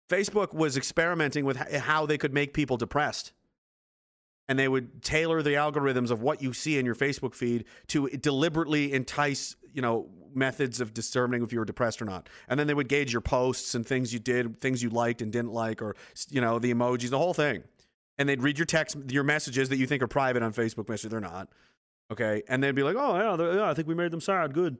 Facebook 0.09 0.53
was 0.53 0.77
experimenting 0.77 1.45
with 1.45 1.57
how 1.57 2.05
they 2.05 2.17
could 2.17 2.33
make 2.33 2.53
people 2.53 2.77
depressed. 2.77 3.31
And 4.49 4.59
they 4.59 4.67
would 4.67 5.01
tailor 5.01 5.41
the 5.41 5.51
algorithms 5.51 6.11
of 6.11 6.21
what 6.21 6.41
you 6.41 6.51
see 6.51 6.77
in 6.77 6.85
your 6.85 6.95
Facebook 6.95 7.33
feed 7.35 7.63
to 7.87 8.09
deliberately 8.09 8.91
entice 8.91 9.55
you 9.73 9.81
know 9.81 10.09
methods 10.33 10.79
of 10.79 10.93
determining 10.93 11.43
if 11.43 11.51
you 11.51 11.59
were 11.59 11.65
depressed 11.65 12.01
or 12.01 12.05
not, 12.05 12.29
and 12.47 12.59
then 12.59 12.67
they 12.67 12.73
would 12.73 12.87
gauge 12.87 13.11
your 13.11 13.21
posts 13.21 13.75
and 13.75 13.85
things 13.85 14.13
you 14.13 14.19
did, 14.19 14.59
things 14.59 14.81
you 14.81 14.89
liked 14.89 15.21
and 15.21 15.31
didn't 15.31 15.51
like, 15.51 15.81
or 15.81 15.95
you 16.29 16.41
know 16.41 16.59
the 16.59 16.73
emojis, 16.73 17.09
the 17.09 17.17
whole 17.17 17.33
thing, 17.33 17.63
and 18.17 18.27
they'd 18.27 18.41
read 18.41 18.57
your 18.57 18.65
text, 18.65 18.97
your 19.09 19.23
messages 19.23 19.69
that 19.69 19.77
you 19.77 19.87
think 19.87 20.01
are 20.01 20.07
private 20.07 20.43
on 20.43 20.53
Facebook 20.53 20.89
Messenger. 20.89 21.09
They're 21.09 21.29
not, 21.29 21.49
okay, 22.11 22.43
and 22.47 22.63
they'd 22.63 22.75
be 22.75 22.83
like, 22.83 22.95
oh 22.97 23.15
yeah, 23.17 23.55
yeah, 23.55 23.69
I 23.69 23.73
think 23.73 23.87
we 23.87 23.95
made 23.95 24.11
them 24.11 24.21
sad, 24.21 24.53
good. 24.53 24.77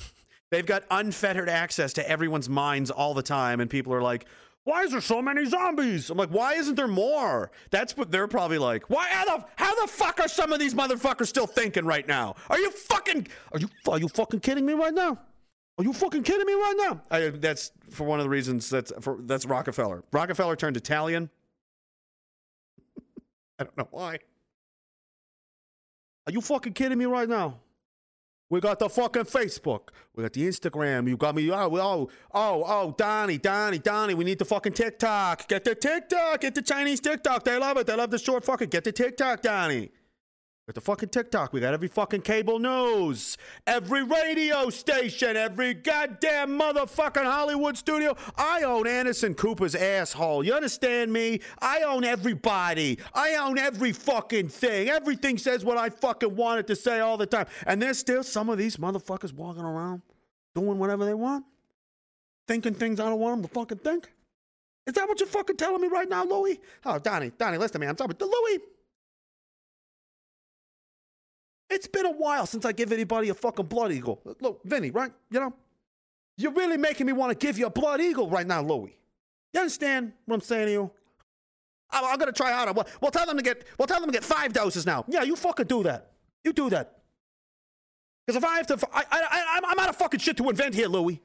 They've 0.50 0.66
got 0.66 0.84
unfettered 0.90 1.48
access 1.48 1.92
to 1.94 2.08
everyone's 2.08 2.48
minds 2.48 2.90
all 2.90 3.14
the 3.14 3.22
time, 3.22 3.60
and 3.60 3.70
people 3.70 3.94
are 3.94 4.02
like, 4.02 4.26
"Why 4.64 4.84
is 4.84 4.92
there 4.92 5.00
so 5.00 5.22
many 5.22 5.44
zombies?" 5.46 6.10
I'm 6.10 6.18
like, 6.18 6.30
"Why 6.30 6.54
isn't 6.54 6.74
there 6.74 6.88
more?" 6.88 7.50
That's 7.70 7.96
what 7.96 8.10
they're 8.10 8.28
probably 8.28 8.58
like. 8.58 8.88
Why? 8.90 9.06
How 9.08 9.24
the 9.24 9.44
how 9.56 9.80
the 9.80 9.86
fuck 9.86 10.20
are 10.20 10.28
some 10.28 10.52
of 10.52 10.58
these 10.58 10.74
motherfuckers 10.74 11.26
still 11.26 11.46
thinking 11.46 11.84
right 11.84 12.06
now? 12.06 12.36
Are 12.48 12.58
you 12.58 12.70
fucking? 12.70 13.28
Are 13.52 13.58
you 13.58 13.68
are 13.88 13.98
you 13.98 14.08
fucking 14.08 14.40
kidding 14.40 14.66
me 14.66 14.72
right 14.72 14.94
now? 14.94 15.18
Are 15.78 15.84
you 15.84 15.94
fucking 15.94 16.24
kidding 16.24 16.46
me 16.46 16.52
right 16.52 16.74
now? 16.76 17.00
I, 17.10 17.30
that's 17.30 17.72
for 17.88 18.04
one 18.04 18.20
of 18.20 18.24
the 18.24 18.30
reasons 18.30 18.68
that's 18.68 18.92
for 19.00 19.18
that's 19.22 19.46
Rockefeller. 19.46 20.04
Rockefeller 20.12 20.54
turned 20.56 20.76
Italian. 20.76 21.30
I 23.58 23.64
don't 23.64 23.78
know 23.78 23.88
why. 23.90 24.18
Are 26.26 26.32
you 26.32 26.42
fucking 26.42 26.74
kidding 26.74 26.98
me 26.98 27.06
right 27.06 27.28
now? 27.28 27.60
We 28.50 28.60
got 28.60 28.80
the 28.80 28.88
fucking 28.88 29.24
Facebook. 29.24 29.90
We 30.16 30.24
got 30.24 30.32
the 30.32 30.46
Instagram. 30.46 31.08
You 31.08 31.16
got 31.16 31.36
me. 31.36 31.50
Oh, 31.52 31.76
oh, 31.76 32.10
oh, 32.34 32.64
oh, 32.66 32.94
Donnie, 32.98 33.38
Donnie, 33.38 33.78
Donnie. 33.78 34.14
We 34.14 34.24
need 34.24 34.40
the 34.40 34.44
fucking 34.44 34.72
TikTok. 34.72 35.46
Get 35.46 35.64
the 35.64 35.76
TikTok. 35.76 36.40
Get 36.40 36.56
the 36.56 36.62
Chinese 36.62 36.98
TikTok. 37.00 37.44
They 37.44 37.56
love 37.56 37.76
it. 37.76 37.86
They 37.86 37.94
love 37.94 38.10
the 38.10 38.18
short 38.18 38.44
fucking. 38.44 38.68
Get 38.68 38.82
the 38.82 38.92
TikTok, 38.92 39.42
Donnie. 39.42 39.92
Get 40.70 40.76
the 40.76 40.80
fucking 40.82 41.08
TikTok. 41.08 41.52
We 41.52 41.58
got 41.58 41.74
every 41.74 41.88
fucking 41.88 42.20
cable 42.20 42.60
news, 42.60 43.36
every 43.66 44.04
radio 44.04 44.70
station, 44.70 45.36
every 45.36 45.74
goddamn 45.74 46.56
motherfucking 46.56 47.24
Hollywood 47.24 47.76
studio. 47.76 48.16
I 48.36 48.62
own 48.62 48.86
Anderson 48.86 49.34
Cooper's 49.34 49.74
asshole. 49.74 50.44
You 50.44 50.54
understand 50.54 51.12
me? 51.12 51.40
I 51.58 51.82
own 51.82 52.04
everybody. 52.04 53.00
I 53.12 53.34
own 53.34 53.58
every 53.58 53.90
fucking 53.90 54.50
thing. 54.50 54.88
Everything 54.88 55.38
says 55.38 55.64
what 55.64 55.76
I 55.76 55.88
fucking 55.88 56.36
want 56.36 56.60
it 56.60 56.68
to 56.68 56.76
say 56.76 57.00
all 57.00 57.16
the 57.16 57.26
time. 57.26 57.46
And 57.66 57.82
there's 57.82 57.98
still 57.98 58.22
some 58.22 58.48
of 58.48 58.56
these 58.56 58.76
motherfuckers 58.76 59.32
walking 59.32 59.64
around 59.64 60.02
doing 60.54 60.78
whatever 60.78 61.04
they 61.04 61.14
want, 61.14 61.44
thinking 62.46 62.74
things 62.74 63.00
I 63.00 63.08
don't 63.08 63.18
want 63.18 63.42
them 63.42 63.48
to 63.48 63.52
fucking 63.52 63.78
think. 63.78 64.08
Is 64.86 64.94
that 64.94 65.08
what 65.08 65.18
you're 65.18 65.28
fucking 65.28 65.56
telling 65.56 65.80
me 65.80 65.88
right 65.88 66.08
now, 66.08 66.24
Louie? 66.24 66.60
Oh, 66.84 67.00
Donnie, 67.00 67.32
Donnie, 67.36 67.58
listen 67.58 67.72
to 67.72 67.78
me. 67.80 67.88
I'm 67.88 67.96
talking 67.96 68.16
to 68.16 68.24
Louie. 68.24 68.60
It's 71.70 71.86
been 71.86 72.06
a 72.06 72.10
while 72.10 72.46
since 72.46 72.64
I 72.64 72.72
give 72.72 72.92
anybody 72.92 73.28
a 73.28 73.34
fucking 73.34 73.66
blood 73.66 73.92
eagle. 73.92 74.20
Look, 74.40 74.60
Vinny, 74.64 74.90
right? 74.90 75.12
You 75.30 75.40
know, 75.40 75.54
you're 76.36 76.52
really 76.52 76.76
making 76.76 77.06
me 77.06 77.12
want 77.12 77.38
to 77.38 77.46
give 77.46 77.58
you 77.58 77.66
a 77.66 77.70
blood 77.70 78.00
eagle 78.00 78.28
right 78.28 78.46
now, 78.46 78.62
Louie. 78.62 78.96
You 79.52 79.60
understand 79.60 80.12
what 80.26 80.36
I'm 80.36 80.40
saying 80.40 80.66
to 80.66 80.72
you? 80.72 80.90
I'm, 81.90 82.04
I'm 82.04 82.18
gonna 82.18 82.32
try 82.32 82.52
harder. 82.52 82.72
We'll, 82.72 82.86
we'll 83.00 83.10
tell 83.10 83.26
them 83.26 83.36
to 83.36 83.42
get. 83.42 83.64
We'll 83.78 83.86
tell 83.86 84.00
them 84.00 84.08
to 84.08 84.12
get 84.12 84.24
five 84.24 84.52
doses 84.52 84.86
now. 84.86 85.04
Yeah, 85.08 85.22
you 85.22 85.36
fucking 85.36 85.66
do 85.66 85.82
that. 85.84 86.12
You 86.44 86.52
do 86.52 86.70
that. 86.70 86.98
Because 88.26 88.42
if 88.42 88.48
I 88.48 88.56
have 88.56 88.66
to, 88.68 88.88
I, 88.92 89.04
I, 89.10 89.22
I, 89.30 89.60
I'm 89.64 89.78
out 89.78 89.88
of 89.88 89.96
fucking 89.96 90.20
shit 90.20 90.36
to 90.38 90.48
invent 90.48 90.74
here, 90.74 90.88
Louie. 90.88 91.20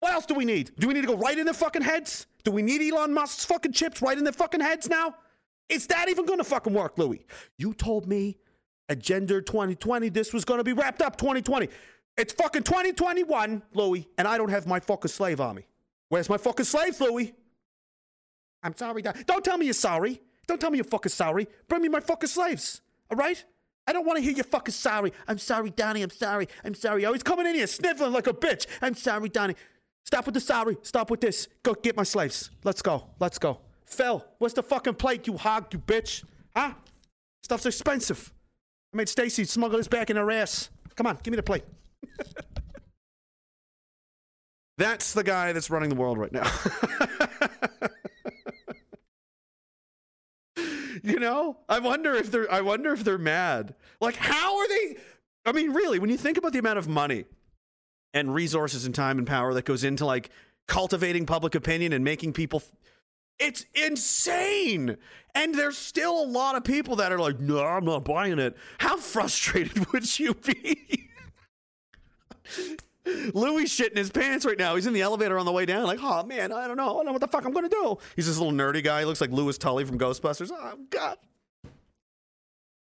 What 0.00 0.12
else 0.12 0.24
do 0.24 0.34
we 0.34 0.46
need? 0.46 0.72
Do 0.78 0.88
we 0.88 0.94
need 0.94 1.02
to 1.02 1.06
go 1.06 1.16
right 1.16 1.38
in 1.38 1.44
their 1.44 1.54
fucking 1.54 1.82
heads? 1.82 2.26
Do 2.42 2.50
we 2.50 2.62
need 2.62 2.80
Elon 2.90 3.12
Musk's 3.12 3.44
fucking 3.44 3.72
chips 3.72 4.00
right 4.00 4.16
in 4.16 4.24
their 4.24 4.32
fucking 4.32 4.60
heads 4.60 4.88
now? 4.88 5.14
Is 5.68 5.86
that 5.88 6.08
even 6.08 6.24
gonna 6.26 6.44
fucking 6.44 6.72
work, 6.72 6.96
Louie? 6.96 7.26
You 7.58 7.74
told 7.74 8.08
me 8.08 8.38
Agenda 8.90 9.40
2020, 9.40 10.08
this 10.10 10.34
was 10.34 10.44
gonna 10.44 10.64
be 10.64 10.72
wrapped 10.74 11.00
up 11.00 11.16
2020. 11.16 11.68
It's 12.18 12.32
fucking 12.34 12.64
2021, 12.64 13.62
Louie, 13.72 14.08
and 14.18 14.28
I 14.28 14.36
don't 14.36 14.50
have 14.50 14.66
my 14.66 14.80
fucking 14.80 15.08
slave 15.08 15.40
army. 15.40 15.66
Where's 16.08 16.28
my 16.28 16.36
fucking 16.36 16.66
slaves, 16.66 17.00
Louie? 17.00 17.32
I'm 18.62 18.76
sorry, 18.76 19.00
Don. 19.00 19.14
Don't 19.26 19.44
tell 19.44 19.56
me 19.56 19.64
you're 19.64 19.72
sorry. 19.72 20.20
Don't 20.46 20.60
tell 20.60 20.70
me 20.70 20.78
you're 20.78 20.84
fucking 20.84 21.10
sorry. 21.10 21.48
Bring 21.68 21.82
me 21.82 21.88
my 21.88 22.00
fucking 22.00 22.28
slaves, 22.28 22.82
all 23.10 23.16
right? 23.16 23.42
I 23.86 23.92
don't 23.92 24.04
want 24.06 24.18
to 24.18 24.22
hear 24.22 24.32
you 24.32 24.42
fucking 24.42 24.72
sorry. 24.72 25.12
I'm 25.26 25.38
sorry, 25.38 25.70
Donnie. 25.70 26.02
I'm 26.02 26.10
sorry. 26.10 26.48
I'm 26.64 26.74
sorry. 26.74 27.06
Oh, 27.06 27.12
he's 27.12 27.22
coming 27.22 27.46
in 27.46 27.54
here 27.54 27.66
sniffling 27.66 28.12
like 28.12 28.26
a 28.26 28.32
bitch. 28.32 28.66
I'm 28.82 28.94
sorry, 28.94 29.28
Donnie. 29.28 29.54
Stop 30.04 30.26
with 30.26 30.34
the 30.34 30.40
sorry. 30.40 30.76
Stop 30.82 31.10
with 31.10 31.20
this. 31.20 31.48
Go 31.62 31.74
get 31.74 31.96
my 31.96 32.02
slaves. 32.02 32.50
Let's 32.64 32.82
go. 32.82 33.06
Let's 33.18 33.38
go. 33.38 33.60
Phil, 33.86 34.24
where's 34.38 34.54
the 34.54 34.62
fucking 34.62 34.94
plate, 34.94 35.26
you 35.26 35.36
hog, 35.36 35.72
you 35.72 35.78
bitch? 35.78 36.24
Huh? 36.54 36.74
Stuff's 37.42 37.66
expensive. 37.66 38.32
I 38.92 38.96
made 38.96 39.08
Stacy 39.08 39.44
smuggle 39.44 39.78
this 39.78 39.88
back 39.88 40.10
in 40.10 40.16
her 40.16 40.30
ass. 40.30 40.70
Come 40.96 41.06
on, 41.06 41.18
give 41.22 41.32
me 41.32 41.36
the 41.36 41.42
plate. 41.42 41.64
That's 44.78 45.12
the 45.12 45.22
guy 45.22 45.52
that's 45.52 45.68
running 45.68 45.90
the 45.90 45.94
world 45.94 46.16
right 46.16 46.32
now. 46.32 46.50
you 51.04 51.20
know, 51.20 51.58
I 51.68 51.80
wonder 51.80 52.14
if 52.14 52.30
they're 52.32 52.50
I 52.50 52.62
wonder 52.62 52.94
if 52.94 53.04
they're 53.04 53.18
mad. 53.18 53.74
Like 54.00 54.16
how 54.16 54.56
are 54.58 54.68
they 54.68 54.96
I 55.44 55.52
mean, 55.52 55.72
really, 55.72 55.98
when 55.98 56.10
you 56.10 56.16
think 56.16 56.38
about 56.38 56.52
the 56.52 56.58
amount 56.58 56.78
of 56.78 56.88
money 56.88 57.24
and 58.12 58.34
resources 58.34 58.84
and 58.84 58.94
time 58.94 59.18
and 59.18 59.26
power 59.26 59.54
that 59.54 59.64
goes 59.64 59.84
into 59.84 60.04
like 60.04 60.30
cultivating 60.66 61.26
public 61.26 61.54
opinion 61.54 61.92
and 61.92 62.04
making 62.04 62.32
people 62.32 62.62
it's 63.40 63.64
insane. 63.74 64.96
And 65.34 65.54
there's 65.54 65.78
still 65.78 66.22
a 66.22 66.26
lot 66.26 66.56
of 66.56 66.64
people 66.64 66.96
that 66.96 67.12
are 67.12 67.18
like, 67.18 67.40
no, 67.40 67.64
I'm 67.64 67.84
not 67.84 68.04
buying 68.04 68.38
it. 68.38 68.56
How 68.78 68.96
frustrated 68.96 69.86
would 69.92 70.18
you 70.18 70.34
be? 70.34 71.08
Louis 73.34 73.64
shitting 73.64 73.96
his 73.96 74.10
pants 74.10 74.44
right 74.44 74.58
now. 74.58 74.74
He's 74.74 74.86
in 74.86 74.92
the 74.92 75.00
elevator 75.00 75.38
on 75.38 75.46
the 75.46 75.52
way 75.52 75.66
down, 75.66 75.84
like, 75.84 76.00
oh 76.02 76.24
man, 76.24 76.52
I 76.52 76.66
don't 76.66 76.76
know. 76.76 76.90
I 76.90 76.98
don't 76.98 77.06
know 77.06 77.12
what 77.12 77.20
the 77.20 77.28
fuck 77.28 77.44
I'm 77.44 77.52
gonna 77.52 77.68
do. 77.68 77.98
He's 78.14 78.26
this 78.26 78.38
little 78.38 78.52
nerdy 78.52 78.84
guy. 78.84 79.00
He 79.00 79.06
looks 79.06 79.20
like 79.20 79.30
Louis 79.30 79.56
Tully 79.56 79.84
from 79.84 79.98
Ghostbusters. 79.98 80.50
Oh 80.52 80.78
god. 80.90 81.16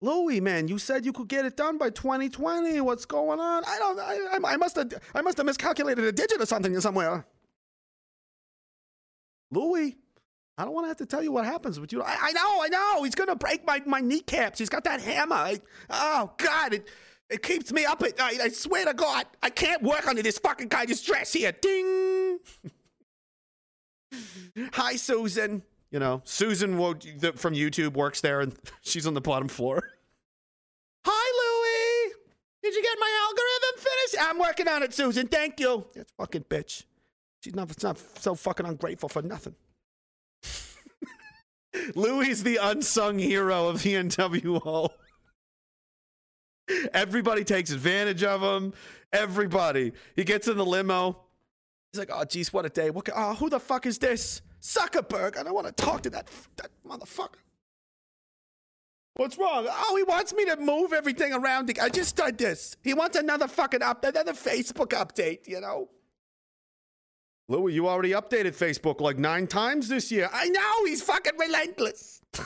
Louis, 0.01 0.41
man, 0.41 0.67
you 0.67 0.79
said 0.79 1.05
you 1.05 1.13
could 1.13 1.27
get 1.27 1.45
it 1.45 1.55
done 1.55 1.77
by 1.77 1.91
2020. 1.91 2.81
What's 2.81 3.05
going 3.05 3.39
on? 3.39 3.63
I 3.65 3.77
don't. 3.77 3.99
I, 3.99 4.13
I, 4.33 4.53
I 4.53 4.57
must 4.57 4.75
have. 4.75 4.93
I 5.13 5.21
must 5.21 5.37
have 5.37 5.45
miscalculated 5.45 6.03
a 6.03 6.11
digit 6.11 6.41
or 6.41 6.45
something 6.45 6.79
somewhere. 6.81 7.25
Louis, 9.51 9.97
I 10.61 10.65
don't 10.65 10.75
want 10.75 10.85
to 10.85 10.89
have 10.89 10.97
to 10.97 11.07
tell 11.07 11.23
you 11.23 11.31
what 11.31 11.43
happens 11.43 11.79
with 11.79 11.91
you. 11.91 12.03
I, 12.03 12.15
I 12.21 12.31
know, 12.33 12.61
I 12.61 12.67
know. 12.67 13.03
He's 13.03 13.15
gonna 13.15 13.35
break 13.35 13.65
my, 13.65 13.81
my 13.87 13.99
kneecaps. 13.99 14.59
He's 14.59 14.69
got 14.69 14.83
that 14.83 15.01
hammer. 15.01 15.33
I, 15.33 15.59
oh 15.89 16.31
God, 16.37 16.75
it 16.75 16.87
it 17.31 17.41
keeps 17.41 17.71
me 17.71 17.83
up 17.83 18.03
at 18.03 18.15
night. 18.19 18.39
I 18.39 18.49
swear 18.49 18.85
to 18.85 18.93
God, 18.93 19.25
I 19.41 19.49
can't 19.49 19.81
work 19.81 20.05
under 20.05 20.21
this 20.21 20.37
fucking 20.37 20.69
kind 20.69 20.91
of 20.91 20.97
stress 20.97 21.33
here. 21.33 21.51
Ding. 21.51 22.37
Hi, 24.73 24.97
Susan. 24.97 25.63
You 25.89 25.97
know, 25.97 26.21
Susan 26.25 26.73
from 26.77 27.55
YouTube 27.55 27.93
works 27.93 28.21
there, 28.21 28.41
and 28.41 28.55
she's 28.81 29.07
on 29.07 29.15
the 29.15 29.21
bottom 29.21 29.47
floor. 29.47 29.81
Hi, 31.05 32.11
Louie. 32.11 32.13
Did 32.61 32.75
you 32.75 32.83
get 32.83 32.97
my 32.99 33.27
algorithm 33.27 33.83
finished? 33.83 34.29
I'm 34.29 34.37
working 34.37 34.67
on 34.67 34.83
it, 34.83 34.93
Susan. 34.93 35.27
Thank 35.27 35.59
you. 35.59 35.87
That's 35.95 36.11
fucking 36.19 36.43
bitch. 36.43 36.83
She's 37.43 37.55
not, 37.55 37.71
it's 37.71 37.81
not 37.81 37.97
so 38.19 38.35
fucking 38.35 38.67
ungrateful 38.67 39.09
for 39.09 39.23
nothing. 39.23 39.55
Louis 41.95 42.41
the 42.41 42.57
unsung 42.61 43.19
hero 43.19 43.67
of 43.67 43.83
the 43.83 43.93
NWO. 43.95 44.89
Everybody 46.93 47.43
takes 47.43 47.71
advantage 47.71 48.23
of 48.23 48.41
him. 48.41 48.73
Everybody. 49.11 49.93
He 50.15 50.23
gets 50.23 50.47
in 50.47 50.57
the 50.57 50.65
limo. 50.65 51.17
He's 51.91 51.99
like, 51.99 52.09
oh, 52.13 52.23
geez, 52.23 52.53
what 52.53 52.65
a 52.65 52.69
day. 52.69 52.89
What, 52.89 53.09
oh, 53.13 53.33
who 53.33 53.49
the 53.49 53.59
fuck 53.59 53.85
is 53.85 53.97
this? 53.97 54.41
Zuckerberg. 54.61 55.37
I 55.37 55.43
don't 55.43 55.53
want 55.53 55.67
to 55.67 55.73
talk 55.73 56.01
to 56.03 56.09
that, 56.11 56.29
that 56.57 56.69
motherfucker. 56.87 57.39
What's 59.15 59.37
wrong? 59.37 59.67
Oh, 59.69 59.95
he 59.97 60.03
wants 60.03 60.33
me 60.33 60.45
to 60.45 60.55
move 60.55 60.93
everything 60.93 61.33
around. 61.33 61.71
I 61.81 61.89
just 61.89 62.15
did 62.15 62.37
this. 62.37 62.77
He 62.81 62.93
wants 62.93 63.17
another 63.17 63.47
fucking 63.47 63.81
update, 63.81 64.09
another 64.09 64.33
Facebook 64.33 64.89
update, 64.89 65.47
you 65.47 65.59
know? 65.59 65.89
Louis, 67.47 67.73
you 67.73 67.87
already 67.87 68.11
updated 68.11 68.55
Facebook 68.55 69.01
like 69.01 69.17
nine 69.17 69.47
times 69.47 69.89
this 69.89 70.11
year. 70.11 70.29
I 70.31 70.47
know, 70.49 70.85
he's 70.85 71.01
fucking 71.01 71.37
relentless. 71.37 72.21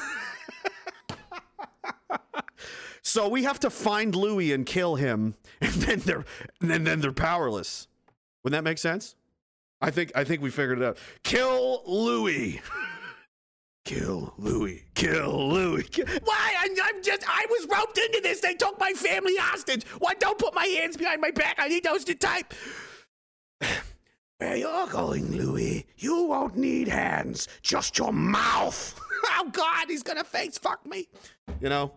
so 3.01 3.29
we 3.29 3.43
have 3.43 3.59
to 3.59 3.69
find 3.69 4.15
Louis 4.15 4.51
and 4.51 4.65
kill 4.65 4.95
him, 4.95 5.35
and 5.61 5.73
then 5.73 5.99
they're 5.99 6.25
and 6.61 6.71
then, 6.71 6.83
then 6.83 7.01
they're 7.01 7.11
powerless. 7.11 7.87
Wouldn't 8.43 8.57
that 8.57 8.67
make 8.67 8.77
sense? 8.77 9.15
I 9.81 9.91
think 9.91 10.11
I 10.15 10.23
think 10.23 10.41
we 10.41 10.49
figured 10.49 10.79
it 10.79 10.85
out. 10.85 10.97
Kill 11.23 11.83
Louis. 11.85 12.61
Kill 13.85 14.33
Louis. 14.39 14.83
Kill 14.95 15.49
Louis. 15.49 15.87
Why? 16.23 16.55
I, 16.57 16.75
I'm 16.83 17.03
just. 17.03 17.23
I 17.27 17.45
was 17.51 17.67
roped 17.71 17.99
into 17.99 18.19
this. 18.23 18.41
They 18.41 18.55
took 18.55 18.79
my 18.79 18.93
family 18.93 19.35
hostage. 19.37 19.85
Why? 19.99 20.15
Don't 20.15 20.39
put 20.39 20.55
my 20.55 20.65
hands 20.65 20.97
behind 20.97 21.21
my 21.21 21.29
back. 21.29 21.57
I 21.59 21.67
need 21.67 21.83
those 21.83 22.03
to 22.05 22.15
type. 22.15 22.51
Where 24.37 24.57
you're 24.57 24.87
going, 24.87 25.37
Louis, 25.37 25.85
you 25.97 26.25
won't 26.25 26.57
need 26.57 26.89
hands, 26.89 27.47
just 27.61 27.97
your 27.97 28.11
mouth. 28.11 28.99
oh 29.25 29.49
God, 29.51 29.85
he's 29.87 30.03
gonna 30.03 30.25
face 30.25 30.57
fuck 30.57 30.85
me. 30.85 31.07
You 31.61 31.69
know, 31.69 31.93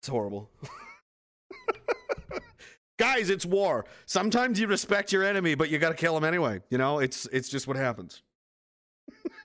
it's 0.00 0.08
horrible. 0.08 0.50
Guys, 2.98 3.30
it's 3.30 3.46
war. 3.46 3.84
Sometimes 4.06 4.60
you 4.60 4.66
respect 4.66 5.12
your 5.12 5.24
enemy, 5.24 5.54
but 5.54 5.70
you 5.70 5.78
got 5.78 5.88
to 5.88 5.94
kill 5.94 6.16
him 6.16 6.24
anyway. 6.24 6.60
You 6.70 6.78
know, 6.78 6.98
it's 6.98 7.26
it's 7.32 7.48
just 7.48 7.66
what 7.66 7.76
happens. 7.76 8.22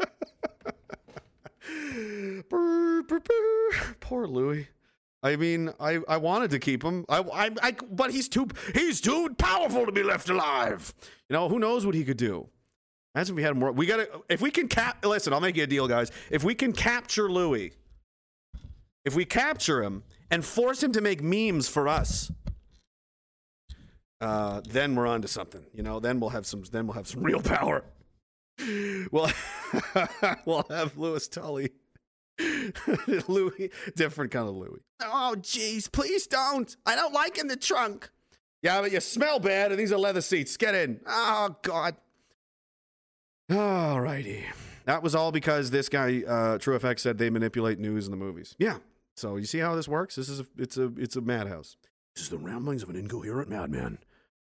Poor 4.00 4.28
Louis. 4.28 4.68
I 5.24 5.36
mean, 5.36 5.72
I, 5.80 6.00
I 6.08 6.18
wanted 6.18 6.52
to 6.52 6.60
keep 6.60 6.84
him. 6.84 7.06
I, 7.10 7.20
I, 7.20 7.50
I, 7.62 7.76
but 7.92 8.12
he's 8.12 8.30
too 8.30 8.48
he's 8.74 9.02
too 9.02 9.34
powerful 9.38 9.86
to 9.86 9.92
be 9.92 10.04
left 10.04 10.30
alive. 10.30 10.94
You 11.30 11.34
know, 11.34 11.50
who 11.50 11.60
knows 11.60 11.86
what 11.86 11.96
he 11.96 12.04
could 12.04 12.18
do? 12.18 12.48
Imagine 13.16 13.34
if 13.34 13.36
we 13.38 13.44
had 13.44 13.58
more. 13.58 13.72
We 13.72 13.88
gotta 13.88 14.08
if 14.30 14.42
we 14.42 14.52
can 14.52 14.68
cap. 14.68 15.04
Listen, 15.04 15.34
I'll 15.34 15.42
make 15.42 15.58
you 15.58 15.64
a 15.64 15.68
deal, 15.68 15.88
guys. 15.88 16.12
If 16.30 16.44
we 16.44 16.54
can 16.54 16.72
capture 16.72 17.32
Louis, 17.32 17.72
if 19.06 19.16
we 19.16 19.26
capture 19.26 19.82
him 19.82 20.04
and 20.30 20.46
force 20.46 20.84
him 20.84 20.92
to 20.92 21.02
make 21.02 21.24
memes 21.24 21.68
for 21.68 21.88
us, 21.88 22.32
uh, 24.22 24.62
then 24.70 24.96
we're 24.96 25.08
on 25.08 25.24
to 25.24 25.28
something. 25.28 25.66
You 25.74 25.82
know, 25.82 26.00
then 26.00 26.20
we'll 26.20 26.30
have 26.30 26.46
some. 26.46 26.64
Then 26.72 26.86
we'll 26.86 26.96
have 26.96 27.08
some 27.08 27.24
real 27.24 27.42
power. 27.42 27.84
We'll 29.12 29.30
we'll 30.46 30.66
have 30.72 30.98
Louis 30.98 31.28
Tully. 31.28 31.70
Louis, 33.28 33.72
different 33.96 34.32
kind 34.32 34.48
of 34.48 34.56
Louis. 34.56 34.82
Oh, 35.02 35.36
jeez, 35.38 35.92
please 35.92 36.28
don't. 36.28 36.76
I 36.86 36.96
don't 36.96 37.14
like 37.14 37.38
in 37.38 37.48
the 37.48 37.56
trunk. 37.56 38.10
Yeah, 38.62 38.82
but 38.82 38.92
you 38.92 39.00
smell 39.00 39.40
bad, 39.40 39.72
and 39.72 39.80
these 39.80 39.92
are 39.92 39.98
leather 39.98 40.22
seats. 40.22 40.58
Get 40.58 40.76
in. 40.76 41.00
Oh 41.08 41.56
God. 41.62 41.96
All 43.52 44.02
righty. 44.02 44.44
That 44.86 45.04
was 45.04 45.16
all 45.16 45.32
because 45.32 45.70
this 45.70 45.90
guy, 45.90 46.24
uh, 46.28 46.58
TrueFX, 46.58 47.00
said 47.00 47.18
they 47.18 47.30
manipulate 47.30 47.80
news 47.80 48.06
in 48.06 48.12
the 48.12 48.18
movies. 48.18 48.56
Yeah. 48.58 48.78
So 49.16 49.36
you 49.36 49.46
see 49.46 49.60
how 49.60 49.76
this 49.76 49.88
works? 49.88 50.16
This 50.16 50.30
is 50.30 50.42
a, 50.42 50.46
it's 50.58 50.78
a 50.78 50.92
it's 50.98 51.16
a 51.16 51.22
madhouse. 51.22 51.76
This 52.16 52.24
is 52.24 52.30
the 52.30 52.38
ramblings 52.38 52.84
of 52.84 52.90
an 52.90 52.96
incoherent 52.96 53.50
madman. 53.50 54.00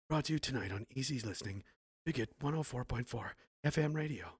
Brought 0.08 0.24
to 0.24 0.32
you 0.32 0.38
tonight 0.38 0.72
on 0.72 0.86
Easy 0.94 1.20
Listening, 1.20 1.62
Bigot 2.04 2.30
104.4 2.40 3.30
FM 3.64 3.94
radio. 3.94 4.39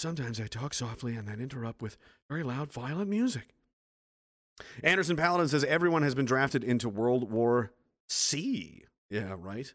Sometimes 0.00 0.40
I 0.40 0.46
talk 0.46 0.72
softly 0.72 1.14
and 1.14 1.28
then 1.28 1.42
interrupt 1.42 1.82
with 1.82 1.98
very 2.30 2.42
loud, 2.42 2.72
violent 2.72 3.10
music. 3.10 3.54
Anderson 4.82 5.14
Paladin 5.14 5.46
says 5.48 5.62
everyone 5.64 6.00
has 6.04 6.14
been 6.14 6.24
drafted 6.24 6.64
into 6.64 6.88
World 6.88 7.30
War 7.30 7.74
C. 8.08 8.84
Yeah, 9.10 9.34
right. 9.38 9.70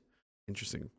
Interesting. 0.48 0.90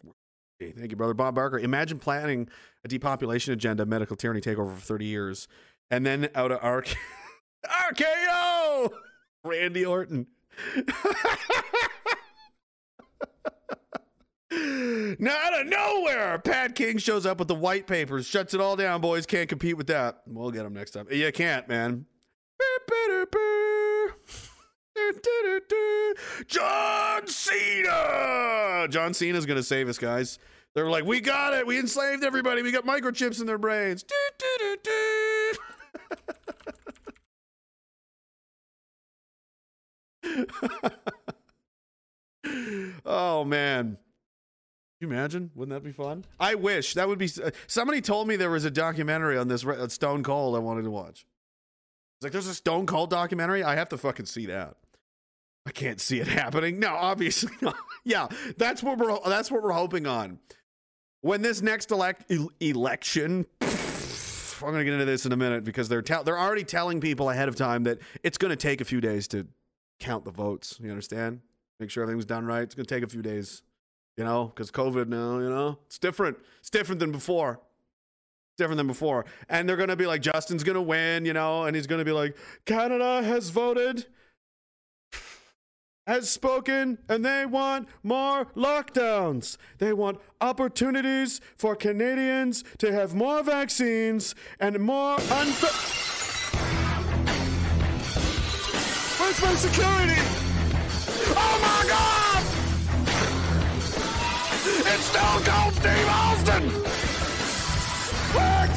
Thank 0.61 0.93
you, 0.93 0.97
brother. 0.97 1.13
Bob 1.13 1.35
Barker. 1.35 1.59
Imagine 1.59 1.99
planning 1.99 2.49
a 2.85 2.89
depopulation 2.89 3.53
agenda, 3.53 3.85
medical 3.85 4.15
tyranny 4.15 4.41
takeover 4.41 4.73
for 4.73 4.81
30 4.81 5.07
years, 5.07 5.49
and 5.91 6.07
then 6.07 6.29
out 6.37 6.53
of 6.53 6.63
RK- 6.63 6.97
RKO! 7.67 8.93
Randy 9.43 9.85
Orton. 9.85 10.29
Now, 14.51 15.37
out 15.37 15.61
of 15.61 15.67
nowhere, 15.67 16.39
Pat 16.39 16.75
King 16.75 16.99
shows 16.99 17.27
up 17.27 17.39
with 17.39 17.49
the 17.49 17.55
white 17.55 17.87
papers, 17.87 18.27
shuts 18.27 18.55
it 18.55 18.61
all 18.61 18.77
down. 18.77 19.01
Boys 19.01 19.27
can't 19.27 19.49
compete 19.49 19.77
with 19.77 19.89
that. 19.89 20.23
We'll 20.27 20.51
get 20.51 20.67
him 20.67 20.75
next 20.75 20.93
time. 20.93 21.07
You 21.11 21.33
can't, 21.33 21.69
man. 21.69 22.07
John 26.47 27.27
Cena. 27.27 28.87
John 28.89 29.13
Cena's 29.15 29.47
gonna 29.47 29.63
save 29.63 29.89
us, 29.89 29.99
guys. 29.99 30.39
They're 30.75 30.91
like, 30.91 31.05
we 31.05 31.21
got 31.21 31.55
it. 31.55 31.67
We 31.67 31.79
enslaved 31.79 32.23
everybody. 32.23 32.63
We 32.63 32.71
got 32.71 32.85
microchips 32.85 33.41
in 33.41 33.47
their 33.47 33.59
brains. 33.59 34.05
oh 43.07 43.45
man. 43.45 43.97
You 45.01 45.09
imagine? 45.09 45.51
Wouldn't 45.55 45.75
that 45.75 45.87
be 45.87 45.93
fun? 45.93 46.25
I 46.41 46.55
wish 46.55 46.95
that 46.95 47.07
would 47.07 47.19
be. 47.19 47.29
Uh, 47.43 47.51
somebody 47.67 48.01
told 48.01 48.29
me 48.29 48.37
there 48.37 48.51
was 48.51 48.65
a 48.65 48.71
documentary 48.71 49.37
on 49.37 49.49
this 49.49 49.65
uh, 49.65 49.89
Stone 49.89 50.23
Cold 50.23 50.57
I 50.57 50.59
wanted 50.59 50.83
to 50.83 50.91
watch. 50.91 51.27
It's 52.17 52.23
like 52.25 52.33
there's 52.33 52.47
a 52.47 52.55
Stone 52.55 52.87
Cold 52.87 53.11
documentary. 53.11 53.63
I 53.63 53.75
have 53.75 53.91
to 53.91 53.99
fucking 53.99 54.27
see 54.27 54.47
that. 54.47 54.77
I 55.67 55.71
can't 55.71 56.01
see 56.01 56.21
it 56.21 56.29
happening. 56.29 56.81
No, 56.81 56.95
obviously 56.95 57.53
not. 57.61 57.77
yeah, 58.05 58.29
that's 58.57 58.83
what 58.83 58.97
we're 58.99 59.19
that's 59.27 59.51
what 59.51 59.63
we're 59.63 59.73
hoping 59.73 60.07
on. 60.07 60.39
When 61.21 61.43
this 61.43 61.61
next 61.61 61.91
elect 61.91 62.31
el- 62.31 62.51
election, 62.61 63.45
I'm 63.61 64.73
going 64.73 64.79
to 64.79 64.85
get 64.85 64.95
into 64.95 65.05
this 65.05 65.27
in 65.27 65.33
a 65.33 65.37
minute 65.37 65.63
because 65.65 65.91
they're 65.91 66.01
tell 66.01 66.25
they're 66.25 66.39
already 66.39 66.65
telling 66.65 67.03
people 67.03 67.29
ahead 67.29 67.49
of 67.49 67.57
time 67.57 67.85
that 67.85 67.99
it's 68.23 68.39
to 68.51 68.57
take 68.57 68.81
a 68.81 68.85
few 68.87 69.03
days 69.03 69.29
to 69.29 69.47
count 70.01 70.25
the 70.25 70.31
votes. 70.31 70.79
You 70.83 70.89
understand? 70.89 71.41
Make 71.81 71.91
sure 71.91 72.03
everything's 72.03 72.25
done 72.25 72.47
right. 72.47 72.63
It's 72.63 72.75
to 72.89 72.95
take 72.95 73.05
a 73.05 73.09
few 73.09 73.21
days 73.21 73.61
you 74.17 74.25
know, 74.25 74.47
because 74.55 74.71
COVID 74.71 75.09
now, 75.09 75.39
you 75.39 75.51
know, 75.51 75.79
it's 75.87 75.99
different. 75.99 76.39
It's 76.61 76.71
different 76.71 77.01
than 77.01 77.13
before. 77.13 77.61
Different 78.57 78.79
than 78.79 78.87
before. 78.87 79.27
And 79.49 79.69
they're 79.69 79.77
going 79.77 79.91
to 79.91 79.97
be 79.97 80.07
like, 80.07 80.23
Justin's 80.23 80.65
going 80.65 80.77
to 80.77 80.83
win, 80.83 81.27
you 81.27 81.35
know, 81.35 81.65
and 81.65 81.77
he's 81.77 81.87
going 81.87 81.99
to 81.99 82.05
be 82.05 82.13
like, 82.13 82.35
Canada 82.65 83.23
has 83.23 83.51
voted, 83.51 84.07
has 86.07 86.31
spoken, 86.31 86.97
and 87.09 87.23
they 87.23 87.45
want 87.45 87.87
more 88.03 88.47
lockdowns. 88.57 89.59
They 89.77 89.93
want 89.93 90.21
opportunities 90.41 91.43
for 91.59 91.77
Canadians 91.77 92.65
to 92.79 92.93
have 92.93 93.15
more 93.15 93.43
vaccines 93.43 94.35
and 94.59 94.79
more 94.79 95.17
unfa- 95.19 96.07
Where's 99.21 99.43
my 99.43 99.55
security? 99.55 100.46
It's 104.97 105.05
Stone 105.05 105.43
Cold 105.45 105.75
Steve 105.75 106.09
Austin! 106.09 106.71
What? 108.33 108.71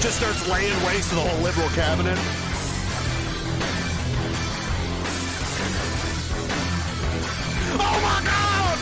Just 0.00 0.18
starts 0.18 0.48
laying 0.48 0.84
waste 0.84 1.08
to 1.08 1.16
the 1.16 1.22
whole 1.22 1.42
liberal 1.42 1.68
cabinet. 1.70 2.18
Oh 7.82 7.98
my 8.06 8.20
God! 8.30 8.78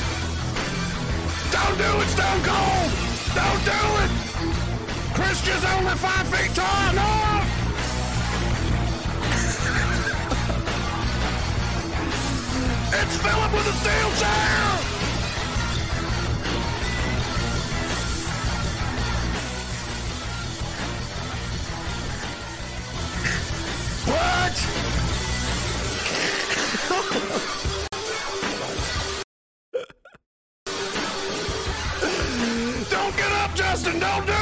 Don't 1.53 1.79
do 1.79 2.01
it, 2.03 2.09
Stone 2.09 2.43
Cold! 2.45 2.93
Don't 3.35 3.65
do 3.65 3.81
it! 4.05 4.24
Christian's 5.15 5.65
only 5.65 5.95
five 5.95 6.27
feet 6.29 6.55
tall. 6.55 6.93
No! 6.93 7.45
it's 12.97 13.17
Philip 13.19 13.53
with 13.53 13.67
a 13.67 13.73
steel 13.73 14.11
chair. 14.21 14.81
What? 24.11 24.57
Don't 32.91 33.17
get 33.17 33.33
up, 33.33 33.55
Justin. 33.55 34.01
Don't 34.01 34.27
do. 34.27 34.34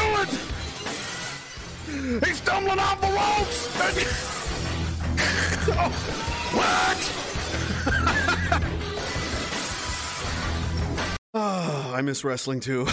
He's 2.21 2.37
stumbling 2.37 2.79
off 2.79 3.01
the 3.01 3.07
ropes! 3.07 3.69
oh, 5.69 5.89
what? 6.53 7.13
oh, 11.35 11.93
I 11.95 12.03
miss 12.03 12.23
wrestling 12.23 12.61
too. 12.61 12.83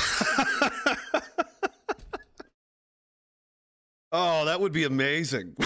oh, 4.14 4.46
that 4.46 4.62
would 4.62 4.72
be 4.72 4.86
amazing. 4.86 5.58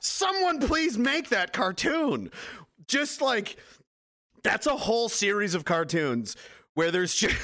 Someone 0.00 0.58
please 0.58 0.98
make 0.98 1.28
that 1.28 1.52
cartoon. 1.52 2.32
Just 2.88 3.22
like 3.22 3.56
that's 4.42 4.66
a 4.66 4.76
whole 4.76 5.08
series 5.08 5.54
of 5.54 5.64
cartoons 5.64 6.36
where 6.74 6.90
there's 6.90 7.14
just 7.14 7.36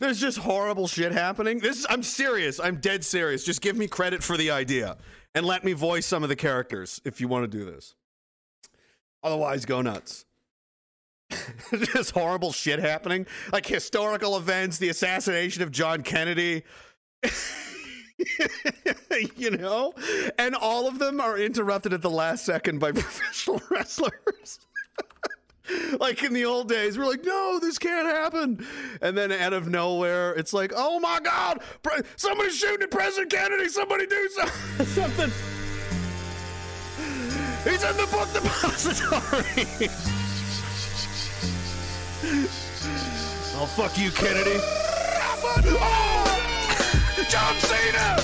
there's 0.00 0.20
just 0.20 0.38
horrible 0.38 0.86
shit 0.86 1.12
happening. 1.12 1.58
This 1.58 1.86
I'm 1.88 2.02
serious. 2.02 2.60
I'm 2.60 2.76
dead 2.76 3.04
serious. 3.04 3.44
Just 3.44 3.60
give 3.60 3.76
me 3.76 3.86
credit 3.86 4.22
for 4.22 4.36
the 4.36 4.50
idea 4.50 4.96
and 5.34 5.44
let 5.44 5.64
me 5.64 5.72
voice 5.72 6.06
some 6.06 6.22
of 6.22 6.28
the 6.28 6.36
characters 6.36 7.00
if 7.04 7.20
you 7.20 7.28
want 7.28 7.50
to 7.50 7.58
do 7.58 7.64
this. 7.64 7.94
Otherwise, 9.22 9.64
go 9.64 9.82
nuts. 9.82 10.24
just 11.72 12.12
horrible 12.12 12.52
shit 12.52 12.78
happening, 12.78 13.26
like 13.52 13.66
historical 13.66 14.36
events, 14.36 14.78
the 14.78 14.88
assassination 14.88 15.62
of 15.62 15.70
John 15.72 16.02
Kennedy. 16.02 16.62
you 19.36 19.50
know, 19.50 19.92
and 20.38 20.54
all 20.54 20.86
of 20.86 20.98
them 20.98 21.20
are 21.20 21.36
interrupted 21.36 21.92
at 21.92 22.02
the 22.02 22.10
last 22.10 22.44
second 22.44 22.78
by 22.78 22.92
professional 22.92 23.60
wrestlers. 23.70 24.60
like 26.00 26.22
in 26.22 26.32
the 26.32 26.44
old 26.44 26.68
days, 26.68 26.96
we're 26.98 27.06
like, 27.06 27.24
no, 27.24 27.58
this 27.60 27.78
can't 27.78 28.06
happen. 28.06 28.64
And 29.00 29.16
then 29.16 29.32
out 29.32 29.52
of 29.52 29.68
nowhere, 29.68 30.32
it's 30.34 30.52
like, 30.52 30.72
oh 30.74 31.00
my 31.00 31.20
God, 31.22 31.60
pre- 31.82 32.02
somebody's 32.16 32.56
shooting 32.56 32.82
at 32.82 32.90
President 32.90 33.32
Kennedy. 33.32 33.68
Somebody 33.68 34.06
do 34.06 34.28
so- 34.28 34.46
something. 34.84 35.30
He's 37.64 37.82
in 37.82 37.96
the 37.96 38.06
book 38.12 38.32
depository. 38.32 39.90
oh, 43.58 43.66
fuck 43.66 43.98
you, 43.98 44.10
Kennedy. 44.12 44.58
Oh! 44.58 46.42
John 47.28 47.56
Cena! 47.56 48.22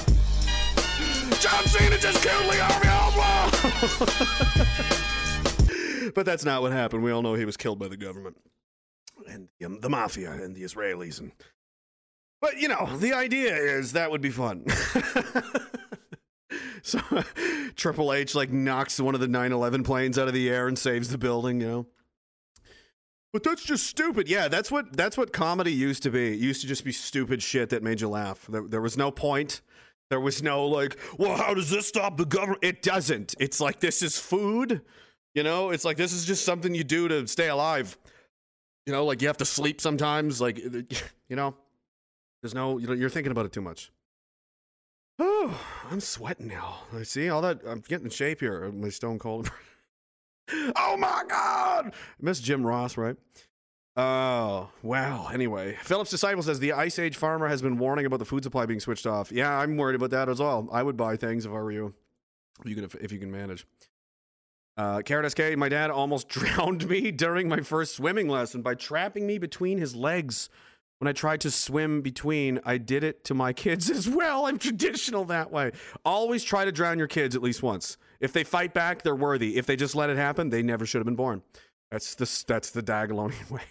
John 1.40 1.64
Cena 1.66 1.98
just 1.98 2.22
killed 2.22 2.46
Lee 2.46 2.58
Harvey 2.58 2.88
Oswald! 2.88 4.98
But 6.14 6.26
that's 6.26 6.44
not 6.44 6.62
what 6.62 6.72
happened. 6.72 7.02
We 7.02 7.10
all 7.10 7.22
know 7.22 7.34
he 7.34 7.44
was 7.44 7.56
killed 7.56 7.78
by 7.78 7.88
the 7.88 7.96
government 7.96 8.36
and 9.28 9.48
um, 9.64 9.80
the 9.80 9.90
mafia 9.90 10.32
and 10.32 10.54
the 10.54 10.62
Israelis. 10.62 11.20
And 11.20 11.32
but 12.40 12.58
you 12.58 12.68
know, 12.68 12.88
the 12.98 13.12
idea 13.12 13.54
is 13.54 13.92
that 13.92 14.10
would 14.10 14.20
be 14.20 14.30
fun. 14.30 14.64
so 16.82 17.00
Triple 17.76 18.12
H 18.12 18.34
like 18.34 18.50
knocks 18.50 19.00
one 19.00 19.14
of 19.14 19.20
the 19.20 19.28
9/11 19.28 19.84
planes 19.84 20.18
out 20.18 20.28
of 20.28 20.34
the 20.34 20.50
air 20.50 20.68
and 20.68 20.78
saves 20.78 21.08
the 21.08 21.18
building. 21.18 21.60
You 21.60 21.68
know. 21.68 21.86
But 23.32 23.44
that's 23.44 23.64
just 23.64 23.86
stupid. 23.86 24.28
Yeah, 24.28 24.48
that's 24.48 24.70
what 24.70 24.94
that's 24.94 25.16
what 25.16 25.32
comedy 25.32 25.72
used 25.72 26.02
to 26.02 26.10
be. 26.10 26.34
It 26.34 26.38
used 26.38 26.60
to 26.62 26.66
just 26.66 26.84
be 26.84 26.92
stupid 26.92 27.42
shit 27.42 27.70
that 27.70 27.82
made 27.82 28.00
you 28.00 28.08
laugh. 28.08 28.46
There, 28.48 28.68
there 28.68 28.82
was 28.82 28.96
no 28.96 29.10
point. 29.10 29.62
There 30.10 30.20
was 30.20 30.42
no 30.42 30.66
like, 30.66 30.98
well, 31.16 31.36
how 31.38 31.54
does 31.54 31.70
this 31.70 31.88
stop 31.88 32.18
the 32.18 32.26
government? 32.26 32.62
It 32.62 32.82
doesn't. 32.82 33.34
It's 33.40 33.60
like 33.60 33.80
this 33.80 34.02
is 34.02 34.18
food. 34.18 34.82
You 35.34 35.42
know, 35.42 35.70
it's 35.70 35.84
like 35.84 35.96
this 35.96 36.12
is 36.12 36.24
just 36.24 36.44
something 36.44 36.74
you 36.74 36.84
do 36.84 37.08
to 37.08 37.26
stay 37.26 37.48
alive. 37.48 37.96
You 38.86 38.92
know, 38.92 39.04
like 39.04 39.22
you 39.22 39.28
have 39.28 39.38
to 39.38 39.44
sleep 39.44 39.80
sometimes. 39.80 40.40
Like, 40.40 40.58
you 41.28 41.36
know, 41.36 41.54
there's 42.42 42.54
no, 42.54 42.78
you 42.78 42.86
know, 42.86 42.92
you're 42.92 43.10
thinking 43.10 43.32
about 43.32 43.46
it 43.46 43.52
too 43.52 43.62
much. 43.62 43.90
Oh, 45.18 45.58
I'm 45.90 46.00
sweating 46.00 46.48
now. 46.48 46.80
I 46.96 47.04
see 47.04 47.28
all 47.28 47.42
that. 47.42 47.60
I'm 47.66 47.80
getting 47.80 48.06
in 48.06 48.10
shape 48.10 48.40
here. 48.40 48.70
My 48.72 48.88
stone 48.88 49.18
cold. 49.18 49.50
oh 50.76 50.96
my 50.96 51.22
God. 51.28 51.94
Miss 52.20 52.40
Jim 52.40 52.66
Ross, 52.66 52.96
right? 52.96 53.16
Oh, 53.94 54.70
wow. 54.82 55.28
Anyway, 55.32 55.76
Phillips 55.82 56.10
Disciple 56.10 56.42
says 56.42 56.58
the 56.58 56.72
Ice 56.72 56.98
Age 56.98 57.16
farmer 57.16 57.48
has 57.48 57.60
been 57.60 57.78
warning 57.78 58.06
about 58.06 58.20
the 58.20 58.24
food 58.24 58.42
supply 58.42 58.64
being 58.64 58.80
switched 58.80 59.06
off. 59.06 59.30
Yeah, 59.30 59.56
I'm 59.56 59.76
worried 59.76 59.96
about 59.96 60.10
that 60.10 60.28
as 60.28 60.40
well. 60.40 60.68
I 60.72 60.82
would 60.82 60.96
buy 60.96 61.16
things 61.16 61.44
if 61.44 61.52
I 61.52 61.56
were 61.56 61.72
you, 61.72 61.94
if 62.64 62.70
you 62.70 62.74
can, 62.74 62.90
if 63.00 63.12
you 63.12 63.18
can 63.18 63.30
manage. 63.30 63.66
Uh, 64.76 65.02
Carrot 65.02 65.30
SK, 65.30 65.56
my 65.56 65.68
dad 65.68 65.90
almost 65.90 66.28
drowned 66.30 66.88
me 66.88 67.10
during 67.10 67.48
my 67.48 67.60
first 67.60 67.96
swimming 67.96 68.28
lesson 68.28 68.62
by 68.62 68.74
trapping 68.74 69.26
me 69.26 69.38
between 69.38 69.78
his 69.78 69.94
legs. 69.94 70.48
When 70.98 71.08
I 71.08 71.12
tried 71.12 71.40
to 71.40 71.50
swim 71.50 72.00
between, 72.00 72.60
I 72.64 72.78
did 72.78 73.02
it 73.02 73.24
to 73.24 73.34
my 73.34 73.52
kids 73.64 73.90
as 73.90 74.08
well. 74.08 74.46
I'm 74.46 74.58
traditional 74.58 75.24
that 75.26 75.50
way. 75.50 75.72
Always 76.04 76.44
try 76.44 76.64
to 76.64 76.72
drown 76.72 76.98
your 76.98 77.08
kids 77.08 77.34
at 77.34 77.42
least 77.42 77.62
once. 77.62 77.96
If 78.20 78.32
they 78.32 78.44
fight 78.44 78.72
back, 78.72 79.02
they're 79.02 79.14
worthy. 79.14 79.56
If 79.56 79.66
they 79.66 79.76
just 79.76 79.96
let 79.96 80.10
it 80.10 80.16
happen, 80.16 80.50
they 80.50 80.62
never 80.62 80.86
should 80.86 80.98
have 80.98 81.06
been 81.06 81.16
born. 81.16 81.42
That's 81.90 82.14
the 82.14 82.44
that's 82.46 82.70
the 82.70 82.82
Diagolonian 82.82 83.50
way. 83.56 83.62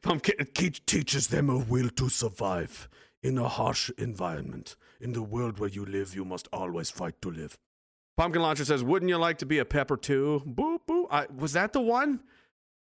Pumpkin 0.00 0.46
teaches 0.54 1.26
them 1.26 1.50
a 1.50 1.58
will 1.58 1.90
to 1.90 2.08
survive 2.08 2.88
in 3.22 3.36
a 3.36 3.48
harsh 3.48 3.90
environment. 3.98 4.76
In 5.00 5.12
the 5.12 5.22
world 5.22 5.58
where 5.58 5.68
you 5.68 5.84
live, 5.84 6.14
you 6.14 6.24
must 6.24 6.48
always 6.52 6.90
fight 6.90 7.20
to 7.22 7.30
live. 7.30 7.58
Pumpkin 8.20 8.42
Launcher 8.42 8.66
says, 8.66 8.84
"Wouldn't 8.84 9.08
you 9.08 9.16
like 9.16 9.38
to 9.38 9.46
be 9.46 9.60
a 9.60 9.64
pepper 9.64 9.96
too?" 9.96 10.42
Boop 10.46 10.80
boop. 10.86 11.06
I, 11.10 11.26
was 11.34 11.54
that 11.54 11.72
the 11.72 11.80
one? 11.80 12.20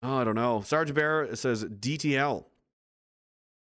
Oh, 0.02 0.16
I 0.16 0.24
don't 0.24 0.34
know. 0.34 0.62
Sergeant 0.62 0.96
Bear 0.96 1.36
says 1.36 1.62
DTL. 1.62 2.46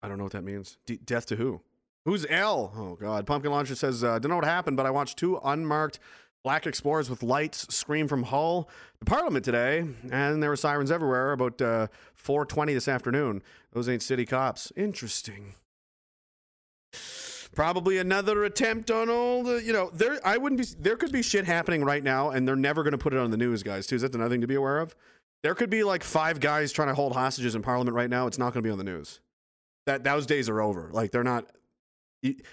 I 0.02 0.08
don't 0.08 0.18
know 0.18 0.24
what 0.24 0.34
that 0.34 0.44
means. 0.44 0.76
D- 0.84 1.00
death 1.02 1.24
to 1.26 1.36
who? 1.36 1.62
Who's 2.04 2.26
L? 2.28 2.74
Oh 2.76 2.94
God. 2.94 3.26
Pumpkin 3.26 3.50
Launcher 3.50 3.74
says, 3.74 4.04
uh, 4.04 4.18
"Don't 4.18 4.28
know 4.28 4.36
what 4.36 4.44
happened, 4.44 4.76
but 4.76 4.84
I 4.84 4.90
watched 4.90 5.16
two 5.16 5.40
unmarked 5.42 5.98
black 6.44 6.66
explorers 6.66 7.08
with 7.08 7.22
lights 7.22 7.74
scream 7.74 8.06
from 8.06 8.24
Hull 8.24 8.68
to 8.98 9.06
Parliament 9.06 9.42
today, 9.42 9.86
and 10.10 10.42
there 10.42 10.50
were 10.50 10.56
sirens 10.56 10.90
everywhere. 10.90 11.32
About 11.32 11.62
uh, 11.62 11.86
4:20 12.22 12.74
this 12.74 12.86
afternoon. 12.86 13.42
Those 13.72 13.88
ain't 13.88 14.02
city 14.02 14.26
cops. 14.26 14.74
Interesting." 14.76 15.54
Probably 17.54 17.98
another 17.98 18.44
attempt 18.44 18.90
on 18.92 19.10
all 19.10 19.42
the, 19.42 19.62
you 19.62 19.72
know, 19.72 19.90
there. 19.92 20.18
I 20.24 20.36
wouldn't 20.38 20.60
be. 20.60 20.66
There 20.78 20.96
could 20.96 21.10
be 21.10 21.20
shit 21.20 21.44
happening 21.44 21.84
right 21.84 22.02
now, 22.02 22.30
and 22.30 22.46
they're 22.46 22.54
never 22.54 22.84
going 22.84 22.92
to 22.92 22.98
put 22.98 23.12
it 23.12 23.18
on 23.18 23.32
the 23.32 23.36
news, 23.36 23.64
guys. 23.64 23.88
Too. 23.88 23.98
That's 23.98 24.14
another 24.14 24.30
thing 24.30 24.40
to 24.42 24.46
be 24.46 24.54
aware 24.54 24.78
of. 24.78 24.94
There 25.42 25.54
could 25.56 25.70
be 25.70 25.82
like 25.82 26.04
five 26.04 26.38
guys 26.38 26.70
trying 26.70 26.88
to 26.88 26.94
hold 26.94 27.12
hostages 27.12 27.56
in 27.56 27.62
Parliament 27.62 27.96
right 27.96 28.08
now. 28.08 28.28
It's 28.28 28.38
not 28.38 28.52
going 28.52 28.62
to 28.62 28.68
be 28.68 28.70
on 28.70 28.78
the 28.78 28.84
news. 28.84 29.20
That 29.86 30.04
those 30.04 30.26
days 30.26 30.48
are 30.48 30.60
over. 30.60 30.90
Like 30.92 31.10
they're 31.10 31.24
not. 31.24 31.46
It 32.22 32.44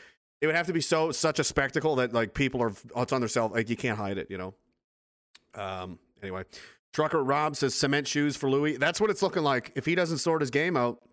would 0.42 0.56
have 0.56 0.68
to 0.68 0.74
be 0.74 0.82
so 0.82 1.12
such 1.12 1.38
a 1.38 1.44
spectacle 1.44 1.98
that 1.98 2.14
like 2.14 2.34
people 2.34 2.64
are. 2.64 2.74
It's 2.96 3.14
on 3.14 3.22
their 3.22 3.28
cell. 3.28 3.50
Like 3.50 3.70
you 3.70 3.76
can't 3.76 3.98
hide 3.98 4.18
it. 4.18 4.32
You 4.32 4.38
know. 4.40 4.54
Um. 5.54 6.00
Anyway, 6.24 6.46
trucker 6.92 7.24
Rob 7.24 7.56
says 7.56 7.76
cement 7.76 8.08
shoes 8.08 8.36
for 8.36 8.50
Louis. 8.50 8.78
That's 8.78 9.00
what 9.00 9.12
it's 9.12 9.22
looking 9.22 9.44
like. 9.44 9.74
If 9.76 9.86
he 9.86 9.94
doesn't 9.94 10.18
sort 10.18 10.42
his 10.42 10.50
game 10.50 10.76
out, 10.76 11.04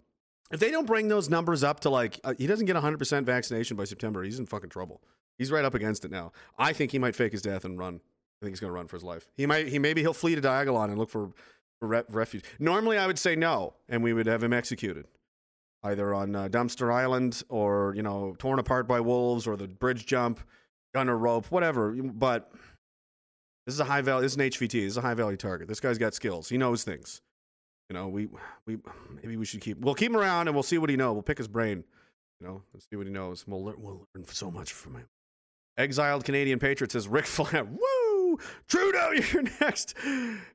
if 0.55 0.61
they 0.61 0.71
don't 0.71 0.87
bring 0.87 1.09
those 1.09 1.29
numbers 1.29 1.65
up 1.65 1.81
to 1.81 1.91
like, 1.91 2.21
uh, 2.25 2.35
he 2.39 2.47
doesn't 2.47 2.67
get 2.67 2.77
100% 2.77 3.25
vaccination 3.25 3.77
by 3.77 3.85
September, 3.85 4.23
he's 4.23 4.39
in 4.39 4.47
fucking 4.47 4.71
trouble. 4.71 5.03
He's 5.37 5.51
right 5.51 5.65
up 5.65 5.75
against 5.75 6.05
it 6.05 6.11
now. 6.11 6.33
I 6.57 6.73
think 6.73 6.93
he 6.93 6.99
might 6.99 7.17
fake 7.17 7.33
his 7.33 7.43
death 7.43 7.65
and 7.65 7.77
run. 7.77 7.97
I 7.97 8.45
think 8.45 8.53
he's 8.53 8.61
going 8.61 8.71
to 8.71 8.75
run 8.75 8.87
for 8.87 8.97
his 8.97 9.03
life. 9.03 9.27
He 9.37 9.47
might, 9.47 9.67
he 9.67 9.79
maybe 9.79 10.01
he'll 10.01 10.15
flee 10.15 10.37
to 10.37 10.41
Diagolon 10.41 10.91
and 10.91 10.99
look 10.99 11.11
for, 11.11 11.33
re- 11.81 12.05
refuge. 12.09 12.45
Normally, 12.59 12.99
I 12.99 13.07
would 13.07 13.19
say 13.19 13.35
no, 13.35 13.75
and 13.89 14.03
we 14.03 14.13
would 14.13 14.27
have 14.27 14.43
him 14.43 14.53
executed, 14.53 15.07
either 15.83 16.15
on 16.15 16.37
uh, 16.37 16.49
Dumpster 16.49 16.93
Island 16.93 17.43
or 17.49 17.95
you 17.97 18.03
know 18.03 18.37
torn 18.39 18.59
apart 18.59 18.87
by 18.87 19.01
wolves 19.01 19.47
or 19.47 19.57
the 19.57 19.69
bridge 19.69 20.07
jump, 20.07 20.41
gun 20.95 21.09
or 21.09 21.19
rope, 21.19 21.47
whatever. 21.51 21.93
But 21.93 22.53
this 23.67 23.75
is 23.75 23.81
a 23.81 23.85
high 23.85 24.03
value. 24.03 24.23
This 24.23 24.33
is 24.33 24.39
an 24.39 24.51
HVT. 24.51 24.71
This 24.71 24.93
is 24.93 24.97
a 24.99 25.03
high 25.03 25.15
value 25.15 25.37
target. 25.37 25.69
This 25.69 25.81
guy's 25.81 25.99
got 25.99 26.15
skills. 26.15 26.49
He 26.49 26.59
knows 26.59 26.85
things. 26.85 27.23
You 27.95 28.01
know, 28.01 28.09
we 28.09 28.28
we 28.66 28.76
maybe 29.22 29.36
we 29.36 29.45
should 29.45 29.61
keep 29.61 29.78
we'll 29.78 29.95
keep 29.95 30.11
him 30.11 30.16
around 30.16 30.49
and 30.49 30.57
we'll 30.57 30.64
see 30.64 30.78
what 30.78 30.90
he 30.90 30.97
knows. 30.97 31.12
We'll 31.12 31.22
pick 31.22 31.38
his 31.38 31.47
brain. 31.47 31.84
You 32.40 32.47
know, 32.49 32.62
and 32.72 32.82
see 32.82 32.97
what 32.97 33.07
he 33.07 33.12
knows. 33.12 33.47
We'll 33.47 33.62
learn 33.62 33.76
we'll 33.78 34.09
learn 34.16 34.26
so 34.26 34.51
much 34.51 34.72
from 34.72 34.97
him. 34.97 35.07
Exiled 35.78 36.24
Canadian 36.24 36.59
Patriot 36.59 36.90
says 36.90 37.07
Ric 37.07 37.24
Flair. 37.24 37.62
Woo! 38.18 38.38
Trudeau, 38.66 39.12
you're 39.32 39.45
next. 39.61 39.95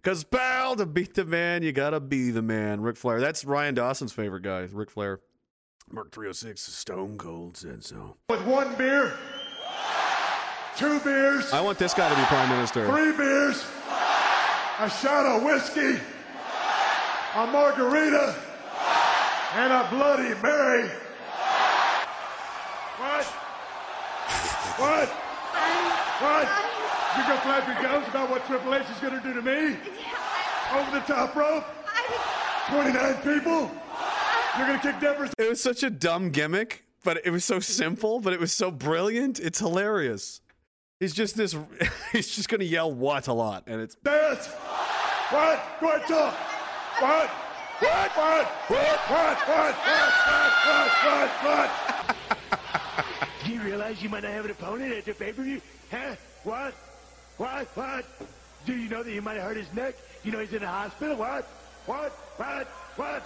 Cause 0.03 0.25
pal, 0.25 0.75
to 0.75 0.85
beat 0.85 1.13
the 1.13 1.23
man, 1.23 1.63
you 1.63 1.71
gotta 1.71 2.01
be 2.01 2.29
the 2.29 2.41
man. 2.41 2.81
Ric 2.81 2.97
Flair. 2.97 3.21
That's 3.21 3.45
Ryan 3.45 3.73
Dawson's 3.73 4.11
favorite 4.11 4.43
guy. 4.43 4.67
Ric 4.69 4.91
Flair. 4.91 5.21
Mark 5.89 6.11
306 6.11 6.61
Stone 6.61 7.17
Cold 7.19 7.55
said 7.55 7.85
so. 7.85 8.17
with 8.27 8.45
one 8.45 8.75
beer, 8.75 9.13
two 10.75 10.99
beers, 10.99 11.53
I 11.53 11.61
want 11.61 11.79
this 11.79 11.93
guy 11.93 12.09
to 12.09 12.15
be 12.15 12.21
prime 12.23 12.49
minister. 12.49 12.85
three 12.85 13.15
beers, 13.15 13.65
a 14.79 14.89
shot 14.89 15.25
of 15.25 15.43
whiskey, 15.43 15.99
a 17.36 17.47
margarita, 17.47 18.36
and 19.55 19.71
a 19.71 19.88
Bloody 19.91 20.34
Mary. 20.41 20.89
What? 22.97 23.25
What? 24.80 25.09
What? 26.19 26.47
You 27.17 27.23
gonna 27.23 27.41
flap 27.41 27.67
your 27.67 27.82
gums 27.84 28.07
about 28.07 28.30
what 28.30 28.45
Triple 28.45 28.73
H 28.73 28.84
is 28.89 28.97
gonna 28.99 29.21
do 29.21 29.34
to 29.34 29.41
me? 29.41 29.77
Over 30.73 30.91
the 30.91 31.03
top 31.05 31.36
rope? 31.36 31.65
29 32.69 33.13
people? 33.15 33.71
You're 34.57 34.67
gonna 34.67 34.80
kick 34.80 34.99
Denver's 34.99 35.32
It 35.38 35.49
was 35.49 35.61
such 35.61 35.84
a 35.84 35.89
dumb 35.89 36.32
gimmick, 36.32 36.84
but 37.03 37.21
it 37.25 37.30
was 37.30 37.45
so 37.45 37.59
simple, 37.59 38.19
but 38.19 38.34
it 38.34 38.39
was 38.39 38.53
so 38.53 38.71
brilliant. 38.71 39.39
It's 39.39 39.59
hilarious. 39.59 40.41
He's 40.99 41.13
just 41.13 41.38
this. 41.38 41.55
He's 42.11 42.36
just 42.36 42.49
gonna 42.49 42.63
yell 42.65 42.91
"what" 42.91 43.27
a 43.27 43.34
lot, 43.34 43.63
and 43.67 43.80
it's 43.82 43.95
Dance! 43.95 44.47
What? 44.47 45.61
Go 45.80 45.91
ahead, 45.91 46.07
talk! 46.07 46.49
What? 47.00 47.30
What? 47.80 48.12
What? 48.18 48.45
What? 48.68 49.00
What? 49.10 49.38
What? 49.47 49.76
What? 49.88 50.52
What? 50.68 50.91
What? 51.06 51.30
What? 51.45 51.72
Do 53.45 53.52
you 53.54 53.62
realize 53.62 54.04
you 54.04 54.10
might 54.10 54.24
not 54.24 54.34
have 54.34 54.43
an 54.43 54.52
opponent 54.52 54.91
at 54.91 55.06
the 55.06 55.14
pay-per-view? 55.14 55.62
Huh? 55.89 56.16
What? 56.43 56.74
What? 57.38 57.68
What? 57.78 58.06
Do 58.66 58.76
you 58.76 58.89
know 58.89 59.02
that 59.02 59.14
you 59.14 59.22
might 59.22 59.38
have 59.38 59.45
hurt 59.45 59.56
his 59.56 59.74
neck? 59.74 59.95
You 60.26 60.34
know 60.34 60.39
he's 60.39 60.52
in 60.52 60.60
the 60.60 60.68
hospital? 60.68 61.16
What? 61.16 61.47
What? 61.86 62.12
What? 62.36 62.68
What? 62.97 63.24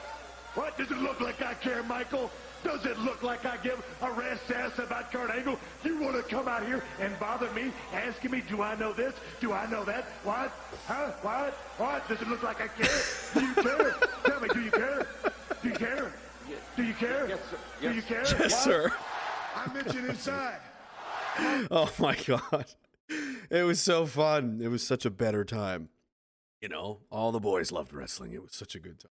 What? 0.53 0.77
Does 0.77 0.91
it 0.91 0.97
look 0.97 1.19
like 1.19 1.41
I 1.41 1.55
care, 1.55 1.81
Michael? 1.81 2.29
Does 2.63 2.85
it 2.85 2.97
look 2.99 3.21
like 3.23 3.45
I 3.45 3.57
give 3.57 3.83
a 4.01 4.11
rat's 4.11 4.49
ass 4.51 4.79
about 4.79 5.11
Kurt 5.11 5.29
Angle? 5.31 5.59
You 5.83 5.99
want 5.99 6.15
to 6.15 6.23
come 6.23 6.47
out 6.47 6.65
here 6.65 6.83
and 6.99 7.17
bother 7.19 7.49
me, 7.51 7.71
asking 7.93 8.31
me, 8.31 8.41
do 8.47 8.61
I 8.61 8.75
know 8.75 8.93
this? 8.93 9.13
Do 9.41 9.51
I 9.53 9.69
know 9.69 9.83
that? 9.83 10.05
What? 10.23 10.51
Huh? 10.87 11.11
What? 11.21 11.53
What? 11.77 12.07
Does 12.07 12.21
it 12.21 12.27
look 12.27 12.41
like 12.43 12.61
I 12.61 12.67
care? 12.67 13.01
Do 13.33 13.45
you 13.45 13.53
care? 13.55 13.95
Tell 14.25 14.39
me, 14.39 14.47
do 14.53 14.61
you 14.61 14.71
care? 14.71 15.07
Do 15.61 15.69
you 15.69 15.75
care? 15.75 16.13
Do 16.75 16.83
you 16.83 16.93
care? 16.93 17.27
Yes, 17.29 17.39
sir. 17.49 17.57
Do 17.89 17.93
you 17.93 18.01
care? 18.01 18.23
yes, 18.23 18.39
What? 18.39 18.51
sir. 18.51 18.91
I'm 19.55 19.77
itching 19.77 20.05
inside. 20.05 20.59
Oh 21.71 21.91
my 21.97 22.15
god, 22.27 22.65
it 23.49 23.63
was 23.65 23.79
so 23.81 24.05
fun. 24.05 24.59
It 24.61 24.67
was 24.67 24.85
such 24.85 25.03
a 25.03 25.09
better 25.09 25.43
time. 25.43 25.89
You 26.61 26.69
know, 26.69 26.99
all 27.11 27.31
the 27.31 27.39
boys 27.39 27.71
loved 27.71 27.91
wrestling. 27.91 28.33
It 28.33 28.41
was 28.43 28.53
such 28.53 28.75
a 28.75 28.79
good 28.79 28.99
time. 28.99 29.09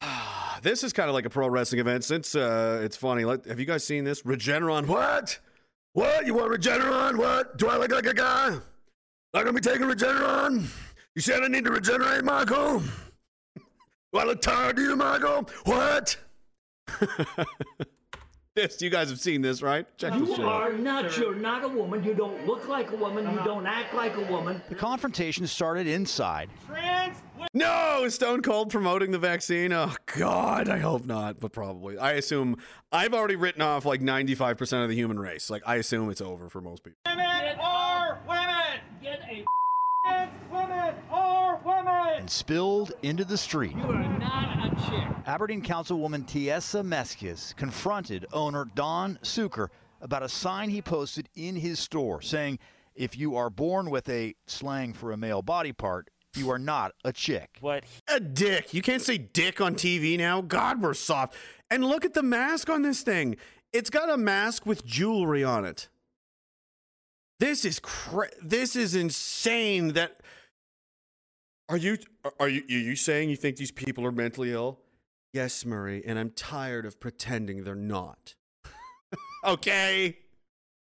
this 0.62 0.84
is 0.84 0.92
kind 0.92 1.08
of 1.08 1.14
like 1.14 1.24
a 1.24 1.30
pro 1.30 1.48
wrestling 1.48 1.80
event. 1.80 2.04
Since 2.04 2.34
uh, 2.34 2.80
it's 2.82 2.96
funny, 2.96 3.24
like, 3.24 3.46
have 3.46 3.58
you 3.58 3.66
guys 3.66 3.84
seen 3.84 4.04
this? 4.04 4.22
Regeneron. 4.22 4.86
What? 4.86 5.38
What? 5.92 6.26
You 6.26 6.34
want 6.34 6.52
Regeneron? 6.52 7.16
What? 7.16 7.58
Do 7.58 7.68
I 7.68 7.76
look 7.76 7.90
like 7.90 8.06
a 8.06 8.14
guy? 8.14 8.50
Not 9.34 9.44
gonna 9.44 9.52
be 9.52 9.60
taking 9.60 9.86
Regeneron? 9.86 10.66
You 11.14 11.22
said 11.22 11.42
I 11.42 11.48
need 11.48 11.64
to 11.64 11.70
regenerate, 11.70 12.24
Michael. 12.24 12.80
Do 14.12 14.18
I 14.18 14.24
look 14.24 14.40
tired 14.40 14.76
to 14.76 14.82
you, 14.82 14.96
Michael? 14.96 15.48
What? 15.64 16.16
this, 18.58 18.82
you 18.82 18.90
guys 18.90 19.08
have 19.10 19.20
seen 19.20 19.40
this, 19.40 19.62
right? 19.62 19.86
Check 19.98 20.12
this 20.12 20.20
You 20.20 20.26
shit 20.36 20.40
out. 20.44 20.62
are 20.62 20.72
not. 20.72 21.16
You're 21.16 21.34
not 21.36 21.64
a 21.64 21.68
woman. 21.68 22.02
You 22.02 22.12
don't 22.14 22.44
look 22.46 22.66
like 22.66 22.90
a 22.90 22.96
woman. 22.96 23.30
You 23.32 23.40
don't 23.44 23.66
act 23.66 23.94
like 23.94 24.16
a 24.16 24.22
woman. 24.22 24.60
The 24.68 24.74
confrontation 24.74 25.46
started 25.46 25.86
inside. 25.86 26.50
Trans. 26.66 27.18
No, 27.54 28.08
Stone 28.08 28.42
Cold 28.42 28.70
promoting 28.70 29.12
the 29.12 29.18
vaccine. 29.18 29.72
Oh 29.72 29.94
God, 30.16 30.68
I 30.68 30.78
hope 30.78 31.06
not, 31.06 31.38
but 31.38 31.52
probably. 31.52 31.96
I 31.96 32.12
assume 32.12 32.56
I've 32.90 33.14
already 33.14 33.36
written 33.36 33.62
off 33.62 33.84
like 33.84 34.00
95% 34.00 34.82
of 34.82 34.88
the 34.88 34.96
human 34.96 35.18
race. 35.20 35.48
Like 35.48 35.62
I 35.64 35.76
assume 35.76 36.10
it's 36.10 36.20
over 36.20 36.48
for 36.48 36.60
most 36.60 36.82
people. 36.82 36.98
Women 37.06 37.58
are 37.60 38.20
women. 38.26 38.80
Get 39.00 39.20
a 39.30 39.44
and 42.18 42.28
spilled 42.28 42.92
into 43.02 43.24
the 43.24 43.38
street. 43.38 43.76
You 43.76 43.84
are 43.84 44.18
not 44.18 44.72
a 44.72 44.90
chick. 44.90 45.08
Aberdeen 45.26 45.62
Councilwoman 45.62 46.26
Tiesa 46.26 46.84
Meskis 46.84 47.54
confronted 47.54 48.26
owner 48.32 48.66
Don 48.74 49.18
Suker 49.22 49.68
about 50.00 50.24
a 50.24 50.28
sign 50.28 50.68
he 50.68 50.82
posted 50.82 51.28
in 51.36 51.54
his 51.56 51.78
store 51.78 52.20
saying, 52.20 52.58
if 52.96 53.16
you 53.16 53.36
are 53.36 53.50
born 53.50 53.88
with 53.90 54.08
a 54.08 54.34
slang 54.48 54.92
for 54.92 55.12
a 55.12 55.16
male 55.16 55.42
body 55.42 55.72
part, 55.72 56.10
you 56.34 56.50
are 56.50 56.58
not 56.58 56.92
a 57.04 57.12
chick. 57.12 57.56
What 57.60 57.84
A 58.08 58.18
dick. 58.18 58.74
You 58.74 58.82
can't 58.82 59.02
say 59.02 59.18
dick 59.18 59.60
on 59.60 59.76
TV 59.76 60.18
now. 60.18 60.40
God, 60.40 60.82
we're 60.82 60.94
soft. 60.94 61.34
And 61.70 61.84
look 61.84 62.04
at 62.04 62.14
the 62.14 62.22
mask 62.22 62.68
on 62.68 62.82
this 62.82 63.02
thing. 63.02 63.36
It's 63.72 63.90
got 63.90 64.10
a 64.10 64.16
mask 64.16 64.66
with 64.66 64.84
jewelry 64.84 65.44
on 65.44 65.64
it. 65.64 65.88
This 67.38 67.64
is 67.64 67.78
cra- 67.78 68.30
this 68.42 68.74
is 68.74 68.96
insane 68.96 69.92
that 69.92 70.20
Are 71.68 71.76
you 71.76 71.98
are 72.40 72.48
you 72.48 72.62
are 72.62 72.72
you 72.72 72.96
saying 72.96 73.28
you 73.28 73.36
think 73.36 73.56
these 73.56 73.70
people 73.70 74.06
are 74.06 74.12
mentally 74.12 74.52
ill? 74.52 74.80
Yes, 75.34 75.66
Murray, 75.66 76.02
and 76.06 76.18
I'm 76.18 76.30
tired 76.30 76.86
of 76.86 76.98
pretending 76.98 77.64
they're 77.64 77.74
not. 77.74 78.34
okay? 79.44 80.18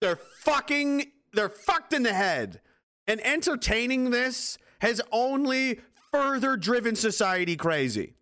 They're 0.01 0.19
fucking 0.41 1.05
they're 1.31 1.49
fucked 1.49 1.93
in 1.93 2.03
the 2.03 2.13
head. 2.13 2.59
And 3.07 3.25
entertaining 3.25 4.11
this 4.11 4.57
has 4.79 5.01
only 5.11 5.79
further 6.11 6.57
driven 6.57 6.95
society 6.95 7.55
crazy. 7.55 8.13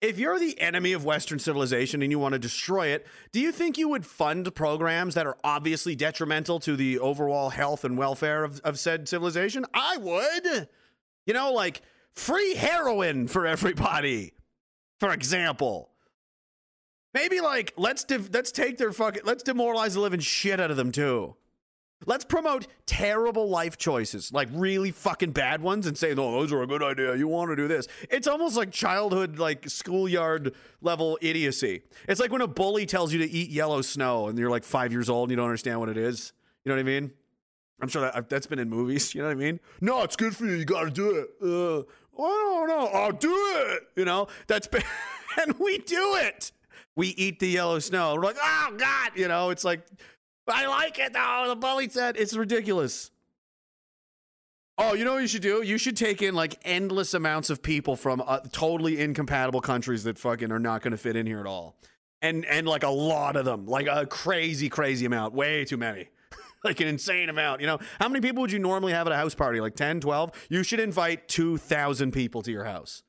If 0.00 0.18
you're 0.18 0.38
the 0.38 0.58
enemy 0.58 0.92
of 0.92 1.04
Western 1.04 1.38
civilization 1.38 2.00
and 2.00 2.10
you 2.10 2.18
want 2.18 2.32
to 2.32 2.38
destroy 2.38 2.88
it, 2.88 3.06
do 3.32 3.40
you 3.40 3.52
think 3.52 3.76
you 3.76 3.88
would 3.88 4.06
fund 4.06 4.54
programs 4.54 5.14
that 5.14 5.26
are 5.26 5.36
obviously 5.44 5.94
detrimental 5.94 6.58
to 6.60 6.74
the 6.74 6.98
overall 6.98 7.50
health 7.50 7.84
and 7.84 7.98
welfare 7.98 8.44
of, 8.44 8.60
of 8.60 8.78
said 8.78 9.08
civilization? 9.08 9.66
I 9.74 9.98
would. 9.98 10.68
You 11.30 11.34
know, 11.34 11.52
like 11.52 11.82
free 12.12 12.56
heroin 12.56 13.28
for 13.28 13.46
everybody, 13.46 14.32
for 14.98 15.12
example. 15.12 15.92
Maybe 17.14 17.40
like 17.40 17.72
let's 17.76 18.04
let's 18.32 18.50
take 18.50 18.78
their 18.78 18.90
fucking 18.90 19.22
let's 19.24 19.44
demoralize 19.44 19.94
the 19.94 20.00
living 20.00 20.18
shit 20.18 20.58
out 20.58 20.72
of 20.72 20.76
them 20.76 20.90
too. 20.90 21.36
Let's 22.04 22.24
promote 22.24 22.66
terrible 22.84 23.48
life 23.48 23.78
choices, 23.78 24.32
like 24.32 24.48
really 24.50 24.90
fucking 24.90 25.30
bad 25.30 25.62
ones, 25.62 25.86
and 25.86 25.96
say, 25.96 26.14
"No, 26.14 26.32
those 26.32 26.52
are 26.52 26.62
a 26.62 26.66
good 26.66 26.82
idea. 26.82 27.14
You 27.14 27.28
want 27.28 27.50
to 27.50 27.54
do 27.54 27.68
this." 27.68 27.86
It's 28.10 28.26
almost 28.26 28.56
like 28.56 28.72
childhood, 28.72 29.38
like 29.38 29.68
schoolyard 29.68 30.52
level 30.80 31.16
idiocy. 31.22 31.82
It's 32.08 32.20
like 32.20 32.32
when 32.32 32.40
a 32.40 32.48
bully 32.48 32.86
tells 32.86 33.12
you 33.12 33.20
to 33.20 33.30
eat 33.30 33.50
yellow 33.50 33.82
snow, 33.82 34.26
and 34.26 34.36
you're 34.36 34.50
like 34.50 34.64
five 34.64 34.90
years 34.90 35.08
old 35.08 35.28
and 35.28 35.30
you 35.30 35.36
don't 35.36 35.46
understand 35.46 35.78
what 35.78 35.90
it 35.90 35.96
is. 35.96 36.32
You 36.64 36.70
know 36.70 36.74
what 36.74 36.80
I 36.80 36.82
mean? 36.82 37.12
I'm 37.82 37.88
sure 37.88 38.02
that 38.02 38.28
that's 38.28 38.46
been 38.46 38.58
in 38.58 38.68
movies. 38.68 39.14
You 39.20 39.22
know 39.22 39.28
what 39.28 39.32
I 39.32 39.40
mean? 39.40 39.60
No, 39.80 40.02
it's 40.02 40.16
good 40.16 40.36
for 40.36 40.46
you. 40.46 40.52
You 40.52 40.64
got 40.64 40.84
to 40.84 40.90
do 40.90 41.10
it. 41.16 41.28
Uh, 41.42 41.80
I 42.22 42.28
don't 42.28 42.68
know. 42.68 42.86
I'll 42.86 43.12
do 43.12 43.32
it. 43.32 43.82
You 43.96 44.04
know 44.04 44.28
that's 44.46 44.66
been, 44.66 44.82
and 45.40 45.58
we 45.58 45.78
do 45.78 46.16
it. 46.16 46.52
We 46.96 47.08
eat 47.08 47.38
the 47.40 47.48
yellow 47.48 47.78
snow. 47.78 48.14
We're 48.14 48.22
like, 48.22 48.36
oh 48.42 48.74
god. 48.76 49.12
You 49.14 49.28
know, 49.28 49.50
it's 49.50 49.64
like 49.64 49.86
I 50.48 50.66
like 50.66 50.98
it 50.98 51.12
though. 51.12 51.44
The 51.48 51.56
bully 51.56 51.88
said 51.88 52.16
it's 52.16 52.36
ridiculous. 52.36 53.10
Oh, 54.82 54.94
you 54.94 55.04
know 55.04 55.12
what 55.12 55.20
you 55.22 55.28
should 55.28 55.42
do? 55.42 55.62
You 55.62 55.76
should 55.76 55.96
take 55.96 56.22
in 56.22 56.34
like 56.34 56.58
endless 56.64 57.12
amounts 57.12 57.50
of 57.50 57.62
people 57.62 57.96
from 57.96 58.22
uh, 58.26 58.40
totally 58.50 58.98
incompatible 58.98 59.60
countries 59.60 60.04
that 60.04 60.18
fucking 60.18 60.50
are 60.50 60.58
not 60.58 60.80
going 60.80 60.92
to 60.92 60.96
fit 60.96 61.16
in 61.16 61.26
here 61.26 61.40
at 61.40 61.46
all. 61.46 61.76
And 62.22 62.44
and 62.46 62.66
like 62.66 62.82
a 62.82 62.88
lot 62.88 63.36
of 63.36 63.44
them, 63.44 63.66
like 63.66 63.86
a 63.86 64.06
crazy 64.06 64.68
crazy 64.68 65.06
amount, 65.06 65.34
way 65.34 65.64
too 65.64 65.76
many. 65.76 66.08
like 66.64 66.80
an 66.80 66.88
insane 66.88 67.28
amount, 67.28 67.60
you 67.60 67.66
know. 67.66 67.78
How 67.98 68.08
many 68.08 68.20
people 68.20 68.42
would 68.42 68.52
you 68.52 68.58
normally 68.58 68.92
have 68.92 69.06
at 69.06 69.12
a 69.12 69.16
house 69.16 69.34
party? 69.34 69.60
Like 69.60 69.76
10, 69.76 70.00
12? 70.00 70.46
You 70.48 70.62
should 70.62 70.80
invite 70.80 71.28
2,000 71.28 72.12
people 72.12 72.42
to 72.42 72.50
your 72.50 72.64
house. 72.64 73.02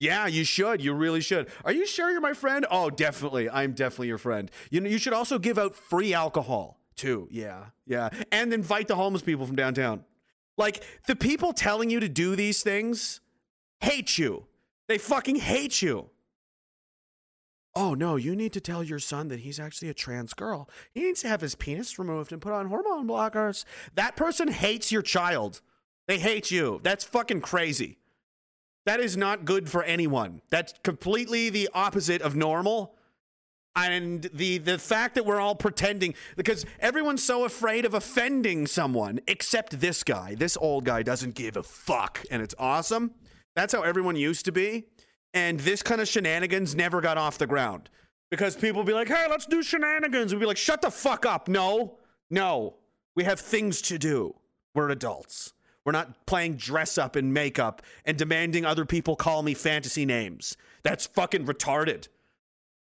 Yeah, 0.00 0.26
you 0.26 0.44
should. 0.44 0.82
You 0.82 0.92
really 0.92 1.20
should. 1.20 1.48
Are 1.64 1.72
you 1.72 1.86
sure 1.86 2.10
you're 2.10 2.20
my 2.20 2.34
friend? 2.34 2.66
Oh, 2.70 2.90
definitely. 2.90 3.48
I'm 3.48 3.72
definitely 3.72 4.08
your 4.08 4.18
friend. 4.18 4.50
You 4.70 4.80
know, 4.80 4.90
you 4.90 4.98
should 4.98 5.12
also 5.12 5.38
give 5.38 5.58
out 5.58 5.74
free 5.74 6.12
alcohol 6.12 6.80
too. 6.96 7.28
Yeah, 7.30 7.66
yeah, 7.86 8.10
and 8.30 8.52
invite 8.52 8.88
the 8.88 8.96
homeless 8.96 9.22
people 9.22 9.46
from 9.46 9.56
downtown. 9.56 10.04
Like 10.56 10.84
the 11.06 11.16
people 11.16 11.52
telling 11.52 11.90
you 11.90 12.00
to 12.00 12.08
do 12.08 12.36
these 12.36 12.62
things 12.62 13.20
hate 13.80 14.18
you. 14.18 14.46
They 14.88 14.98
fucking 14.98 15.36
hate 15.36 15.82
you. 15.82 16.10
Oh 17.76 17.94
no, 17.94 18.14
you 18.16 18.36
need 18.36 18.52
to 18.52 18.60
tell 18.60 18.84
your 18.84 19.00
son 19.00 19.28
that 19.28 19.40
he's 19.40 19.58
actually 19.58 19.88
a 19.88 19.94
trans 19.94 20.32
girl. 20.32 20.68
He 20.92 21.02
needs 21.02 21.22
to 21.22 21.28
have 21.28 21.40
his 21.40 21.56
penis 21.56 21.98
removed 21.98 22.32
and 22.32 22.40
put 22.40 22.52
on 22.52 22.68
hormone 22.68 23.08
blockers. 23.08 23.64
That 23.94 24.14
person 24.14 24.48
hates 24.48 24.92
your 24.92 25.02
child. 25.02 25.60
They 26.06 26.18
hate 26.18 26.50
you. 26.50 26.80
That's 26.82 27.02
fucking 27.02 27.40
crazy. 27.40 27.98
That 28.86 29.00
is 29.00 29.16
not 29.16 29.44
good 29.44 29.68
for 29.68 29.82
anyone. 29.82 30.42
That's 30.50 30.74
completely 30.82 31.50
the 31.50 31.68
opposite 31.74 32.22
of 32.22 32.36
normal. 32.36 32.94
And 33.74 34.30
the 34.32 34.58
the 34.58 34.78
fact 34.78 35.16
that 35.16 35.26
we're 35.26 35.40
all 35.40 35.56
pretending 35.56 36.14
because 36.36 36.64
everyone's 36.78 37.24
so 37.24 37.44
afraid 37.44 37.84
of 37.84 37.92
offending 37.92 38.68
someone 38.68 39.18
except 39.26 39.80
this 39.80 40.04
guy. 40.04 40.36
This 40.36 40.56
old 40.56 40.84
guy 40.84 41.02
doesn't 41.02 41.34
give 41.34 41.56
a 41.56 41.64
fuck 41.64 42.22
and 42.30 42.40
it's 42.40 42.54
awesome. 42.56 43.14
That's 43.56 43.74
how 43.74 43.82
everyone 43.82 44.14
used 44.14 44.44
to 44.44 44.52
be. 44.52 44.84
And 45.34 45.58
this 45.60 45.82
kind 45.82 46.00
of 46.00 46.08
shenanigans 46.08 46.74
never 46.74 47.00
got 47.00 47.18
off 47.18 47.36
the 47.36 47.46
ground. 47.46 47.90
Because 48.30 48.56
people 48.56 48.82
be 48.84 48.94
like, 48.94 49.08
"Hey, 49.08 49.26
let's 49.28 49.46
do 49.46 49.62
shenanigans." 49.62 50.32
We'd 50.32 50.40
be 50.40 50.46
like, 50.46 50.56
"Shut 50.56 50.80
the 50.80 50.90
fuck 50.90 51.26
up." 51.26 51.48
No. 51.48 51.98
No. 52.30 52.76
We 53.14 53.24
have 53.24 53.38
things 53.38 53.82
to 53.82 53.98
do. 53.98 54.34
We're 54.74 54.88
adults. 54.88 55.52
We're 55.84 55.92
not 55.92 56.26
playing 56.26 56.54
dress 56.56 56.96
up 56.96 57.14
and 57.14 57.34
makeup 57.34 57.82
and 58.04 58.16
demanding 58.16 58.64
other 58.64 58.86
people 58.86 59.16
call 59.16 59.42
me 59.42 59.52
fantasy 59.54 60.06
names. 60.06 60.56
That's 60.82 61.06
fucking 61.06 61.46
retarded. 61.46 62.08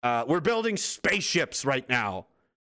Uh, 0.01 0.23
we're 0.27 0.39
building 0.39 0.77
spaceships 0.77 1.65
right 1.65 1.87
now. 1.89 2.27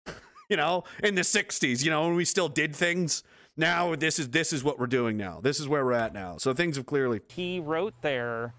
you 0.49 0.57
know, 0.57 0.83
in 1.03 1.15
the 1.15 1.21
'60s, 1.21 1.83
you 1.83 1.91
know, 1.91 2.07
when 2.07 2.15
we 2.15 2.25
still 2.25 2.49
did 2.49 2.75
things. 2.75 3.23
Now 3.55 3.93
this 3.95 4.19
is 4.19 4.29
this 4.29 4.53
is 4.53 4.63
what 4.63 4.79
we're 4.79 4.87
doing 4.87 5.17
now. 5.17 5.41
This 5.41 5.59
is 5.59 5.67
where 5.67 5.83
we're 5.83 5.91
at 5.91 6.13
now. 6.13 6.37
So 6.37 6.53
things 6.53 6.77
have 6.77 6.85
clearly. 6.85 7.19
he 7.27 7.59
wrote 7.59 7.93
there 8.01 8.53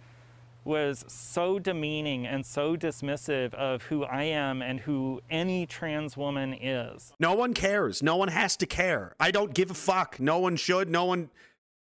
was 0.64 1.04
so 1.08 1.58
demeaning 1.58 2.26
and 2.26 2.44
so 2.44 2.76
dismissive 2.76 3.54
of 3.54 3.82
who 3.84 4.04
I 4.04 4.24
am 4.24 4.62
and 4.62 4.80
who 4.80 5.20
any 5.30 5.66
trans 5.66 6.16
woman 6.16 6.54
is. 6.54 7.12
No 7.18 7.34
one 7.34 7.54
cares. 7.54 8.02
No 8.02 8.16
one 8.16 8.28
has 8.28 8.56
to 8.58 8.66
care. 8.66 9.14
I 9.18 9.30
don't 9.30 9.54
give 9.54 9.70
a 9.70 9.74
fuck. 9.74 10.20
No 10.20 10.38
one 10.38 10.56
should. 10.56 10.88
No 10.88 11.04
one. 11.04 11.30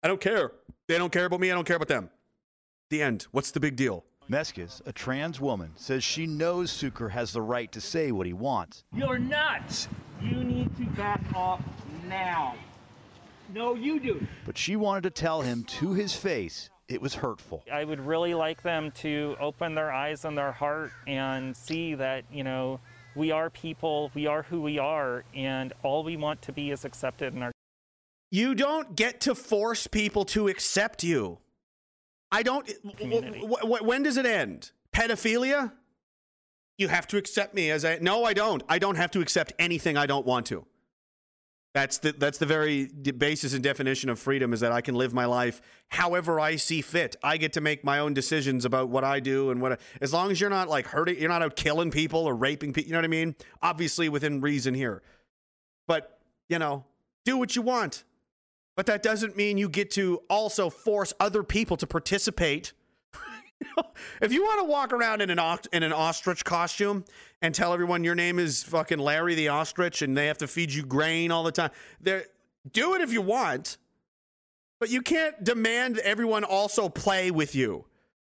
I 0.03 0.07
don't 0.07 0.21
care. 0.21 0.51
They 0.88 0.97
don't 0.97 1.11
care 1.11 1.25
about 1.25 1.39
me. 1.39 1.51
I 1.51 1.55
don't 1.55 1.67
care 1.67 1.75
about 1.75 1.88
them. 1.88 2.09
The 2.89 3.01
end. 3.01 3.27
What's 3.32 3.51
the 3.51 3.59
big 3.59 3.75
deal? 3.75 4.05
Meskis, 4.30 4.82
a 4.86 4.93
trans 4.93 5.41
woman, 5.41 5.71
says 5.75 6.03
she 6.03 6.27
knows 6.27 6.71
Suker 6.71 7.09
has 7.09 7.34
the 7.34 7.41
right 7.41 7.71
to 7.71 7.82
say 7.82 8.11
what 8.11 8.27
he 8.27 8.34
wants. 8.34 8.84
You're 8.93 9.17
nuts. 9.17 9.88
You 10.21 10.43
need 10.43 10.75
to 10.77 10.84
back 10.91 11.21
off 11.34 11.61
now. 12.07 12.55
No, 13.53 13.73
you 13.73 13.99
do. 13.99 14.27
But 14.45 14.57
she 14.57 14.75
wanted 14.75 15.01
to 15.03 15.09
tell 15.09 15.41
him 15.41 15.63
to 15.63 15.93
his 15.93 16.13
face 16.13 16.69
it 16.89 17.01
was 17.01 17.13
hurtful. 17.13 17.63
I 17.71 17.83
would 17.83 17.99
really 17.99 18.33
like 18.33 18.63
them 18.63 18.91
to 18.91 19.37
open 19.39 19.75
their 19.75 19.91
eyes 19.91 20.25
and 20.25 20.37
their 20.37 20.51
heart 20.51 20.91
and 21.07 21.55
see 21.55 21.93
that, 21.95 22.25
you 22.31 22.43
know, 22.43 22.79
we 23.15 23.31
are 23.31 23.49
people, 23.49 24.11
we 24.13 24.27
are 24.27 24.43
who 24.43 24.61
we 24.61 24.79
are, 24.79 25.23
and 25.35 25.71
all 25.83 26.03
we 26.03 26.17
want 26.17 26.41
to 26.43 26.51
be 26.51 26.71
is 26.71 26.85
accepted 26.85 27.33
in 27.35 27.43
our 27.43 27.51
You 28.31 28.55
don't 28.55 28.95
get 28.95 29.21
to 29.21 29.35
force 29.35 29.87
people 29.87 30.25
to 30.25 30.47
accept 30.47 31.03
you. 31.03 31.37
I 32.31 32.43
don't. 32.43 32.69
Community. 32.97 33.39
w- 33.39 33.57
w- 33.61 33.83
when 33.83 34.03
does 34.03 34.17
it 34.17 34.25
end? 34.25 34.71
Pedophilia? 34.93 35.71
You 36.77 36.87
have 36.87 37.07
to 37.07 37.17
accept 37.17 37.53
me 37.53 37.71
as 37.71 37.83
I. 37.83 37.97
No, 37.99 38.23
I 38.23 38.33
don't. 38.33 38.63
I 38.69 38.79
don't 38.79 38.95
have 38.95 39.11
to 39.11 39.21
accept 39.21 39.53
anything 39.59 39.97
I 39.97 40.05
don't 40.05 40.25
want 40.25 40.45
to. 40.47 40.65
That's 41.80 41.99
the 41.99 42.11
that's 42.11 42.38
the 42.38 42.45
very 42.45 42.88
basis 42.88 43.53
and 43.53 43.63
definition 43.63 44.09
of 44.09 44.19
freedom 44.19 44.51
is 44.51 44.59
that 44.59 44.73
I 44.73 44.82
can 44.82 44.95
live 44.95 45.13
my 45.13 45.23
life 45.23 45.61
however 45.88 46.38
I 46.38 46.57
see 46.57 46.82
fit. 46.82 47.15
I 47.23 47.38
get 47.38 47.53
to 47.53 47.61
make 47.61 47.86
my 47.86 47.99
own 47.99 48.13
decisions 48.13 48.65
about 48.65 48.89
what 48.89 49.05
I 49.05 49.21
do 49.21 49.49
and 49.49 49.61
what. 49.61 49.71
I, 49.71 49.77
as 50.01 50.11
long 50.11 50.30
as 50.30 50.41
you're 50.41 50.49
not 50.49 50.67
like 50.67 50.88
hurting, 50.88 51.17
you're 51.17 51.30
not 51.30 51.41
out 51.41 51.55
killing 51.55 51.89
people 51.89 52.25
or 52.25 52.36
raping 52.36 52.73
people. 52.73 52.89
You 52.89 52.91
know 52.91 52.97
what 52.97 53.05
I 53.05 53.07
mean? 53.07 53.34
Obviously 53.61 54.09
within 54.09 54.41
reason 54.41 54.73
here, 54.73 55.01
but 55.88 56.19
you 56.49 56.59
know, 56.59 56.84
do 57.23 57.38
what 57.38 57.55
you 57.55 57.61
want. 57.61 58.03
But 58.75 58.86
that 58.88 59.01
doesn't 59.01 59.38
mean 59.38 59.57
you 59.57 59.69
get 59.69 59.89
to 59.91 60.21
also 60.30 60.69
force 60.69 61.13
other 61.17 61.43
people 61.43 61.77
to 61.77 61.88
participate. 61.88 62.73
if 64.22 64.32
you 64.32 64.43
want 64.43 64.60
to 64.62 64.66
walk 64.66 64.93
around 64.93 65.22
in 65.22 65.30
an 65.30 65.39
in 65.74 65.84
an 65.84 65.93
ostrich 65.93 66.43
costume 66.45 67.05
and 67.41 67.53
tell 67.53 67.74
everyone 67.74 68.03
your 68.03 68.16
name 68.16 68.39
is 68.39 68.64
fucking 68.64 68.99
Larry 68.99 69.36
the 69.36 69.49
ostrich 69.49 70.01
and 70.01 70.18
they 70.18 70.28
have 70.28 70.38
to 70.39 70.47
feed 70.47 70.72
you 70.72 70.84
grain 70.84 71.32
all 71.32 71.43
the 71.43 71.51
time, 71.51 71.72
there 72.01 72.26
do 72.72 72.95
it 72.95 73.01
if 73.01 73.12
you 73.12 73.22
want. 73.22 73.78
But 74.80 74.89
you 74.89 75.01
can't 75.01 75.43
demand 75.43 75.97
everyone 75.99 76.45
also 76.45 76.88
play 76.88 77.32
with 77.32 77.53
you. 77.53 77.86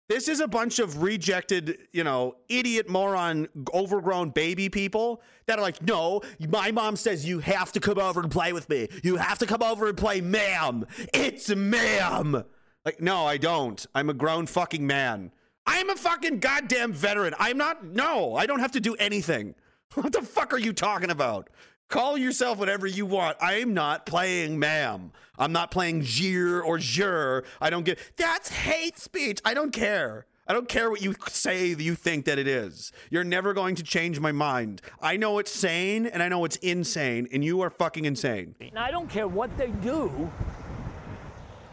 This 0.10 0.28
is 0.28 0.42
a 0.42 0.48
bunch 0.48 0.80
of 0.80 1.04
rejected, 1.04 1.78
you 1.94 2.04
know, 2.04 2.36
idiot, 2.50 2.90
moron, 2.90 3.48
overgrown 3.74 4.32
baby 4.32 4.68
people 4.68 5.22
that 5.46 5.58
are 5.58 5.62
like, 5.62 5.82
no, 5.82 6.20
my 6.50 6.72
mom 6.72 6.98
says 6.98 7.26
you 7.26 7.40
have 7.40 7.72
to 7.72 7.80
come 7.80 7.98
over 7.98 8.20
and 8.20 8.30
play 8.30 8.52
with 8.52 8.68
me. 8.68 8.90
You 9.04 9.16
have 9.16 9.38
to 9.38 9.46
come 9.46 9.64
over 9.64 9.88
and 9.88 9.96
play, 9.96 10.20
ma'am. 10.20 10.86
It's 11.14 11.56
ma'am. 11.56 12.44
Like, 12.86 13.00
no, 13.00 13.26
I 13.26 13.38
don't. 13.38 13.86
I'm 13.94 14.10
a 14.10 14.14
grown 14.14 14.48
fucking 14.48 14.86
man. 14.86 15.32
I'm 15.68 15.90
a 15.90 15.96
fucking 15.96 16.40
goddamn 16.40 16.94
veteran. 16.94 17.36
I'm 17.38 17.58
not, 17.58 17.86
no, 17.86 18.36
I 18.36 18.46
don't 18.46 18.60
have 18.60 18.72
to 18.74 18.80
do 18.80 18.96
anything. 18.96 19.56
What 19.94 20.14
the 20.14 20.22
fuck 20.22 20.54
are 20.54 20.58
you 20.58 20.72
talking 20.72 21.12
about? 21.12 21.50
Call 21.90 22.18
yourself 22.18 22.58
whatever 22.58 22.88
you 22.88 23.06
want. 23.06 23.36
I'm 23.42 23.74
not 23.74 24.06
playing 24.06 24.58
ma'am. 24.58 25.12
I'm 25.38 25.52
not 25.52 25.70
playing 25.70 26.04
jeer 26.04 26.62
or 26.62 26.78
jure. 26.78 27.44
I 27.60 27.70
don't 27.70 27.84
get 27.84 28.00
that's 28.16 28.48
hate 28.48 28.98
speech. 28.98 29.42
I 29.44 29.54
don't 29.54 29.72
care. 29.72 30.28
I 30.48 30.54
don't 30.54 30.70
care 30.70 30.90
what 30.90 31.02
you 31.02 31.14
say 31.28 31.74
that 31.74 31.84
you 31.84 31.96
think 31.96 32.24
that 32.26 32.40
it 32.40 32.48
is. 32.48 32.94
You're 33.10 33.26
never 33.26 33.54
going 33.54 33.76
to 33.76 33.84
change 33.84 34.20
my 34.22 34.32
mind. 34.32 34.82
I 35.02 35.18
know 35.18 35.40
it's 35.40 35.52
sane 35.52 36.06
and 36.06 36.24
I 36.24 36.30
know 36.30 36.46
it's 36.46 36.56
insane, 36.58 37.28
and 37.34 37.44
you 37.44 37.60
are 37.62 37.70
fucking 37.70 38.06
insane. 38.06 38.56
Now, 38.74 38.84
I 38.86 38.92
don't 38.92 39.10
care 39.10 39.28
what 39.28 39.56
they 39.58 39.72
do, 39.84 40.32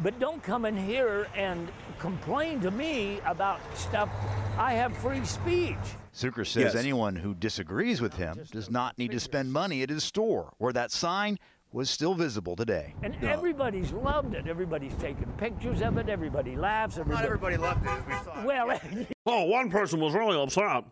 but 0.01 0.19
don't 0.19 0.43
come 0.43 0.65
in 0.65 0.77
here 0.77 1.29
and 1.35 1.69
complain 1.99 2.61
to 2.61 2.71
me 2.71 3.21
about 3.27 3.61
stuff. 3.77 4.09
I 4.57 4.73
have 4.75 4.97
free 4.99 5.25
speech. 5.25 5.77
Suker 6.15 6.47
says 6.47 6.75
Yes. 6.75 6.75
anyone 6.75 7.17
who 7.17 7.35
disagrees 7.35 8.01
with 8.01 8.15
him 8.15 8.41
does 8.51 8.71
not 8.71 8.99
need 8.99 9.11
to 9.13 9.21
spend 9.21 9.53
money 9.53 9.83
at 9.83 9.91
his 9.91 10.05
store, 10.05 10.53
where 10.59 10.73
that 10.73 10.91
sign 10.91 11.39
was 11.73 11.91
still 11.91 12.15
visible 12.15 12.57
today. 12.57 12.95
And 13.03 13.15
everybody's 13.23 13.93
loved 13.93 14.35
it. 14.35 14.47
Everybody's 14.47 14.95
taking 14.95 15.27
pictures 15.37 15.83
of 15.83 15.99
it. 15.99 16.09
Everybody 16.09 16.57
laughs. 16.57 16.97
Everybody... 16.99 17.23
Not 17.23 17.27
everybody 17.27 17.57
loved 17.57 17.85
it, 17.85 17.91
as 17.91 18.07
we 18.07 18.13
saw. 18.25 18.45
Well, 18.47 18.81
Oh, 19.27 19.45
one 19.45 19.69
person 19.71 20.01
was 20.01 20.15
really 20.15 20.41
upset. 20.41 20.85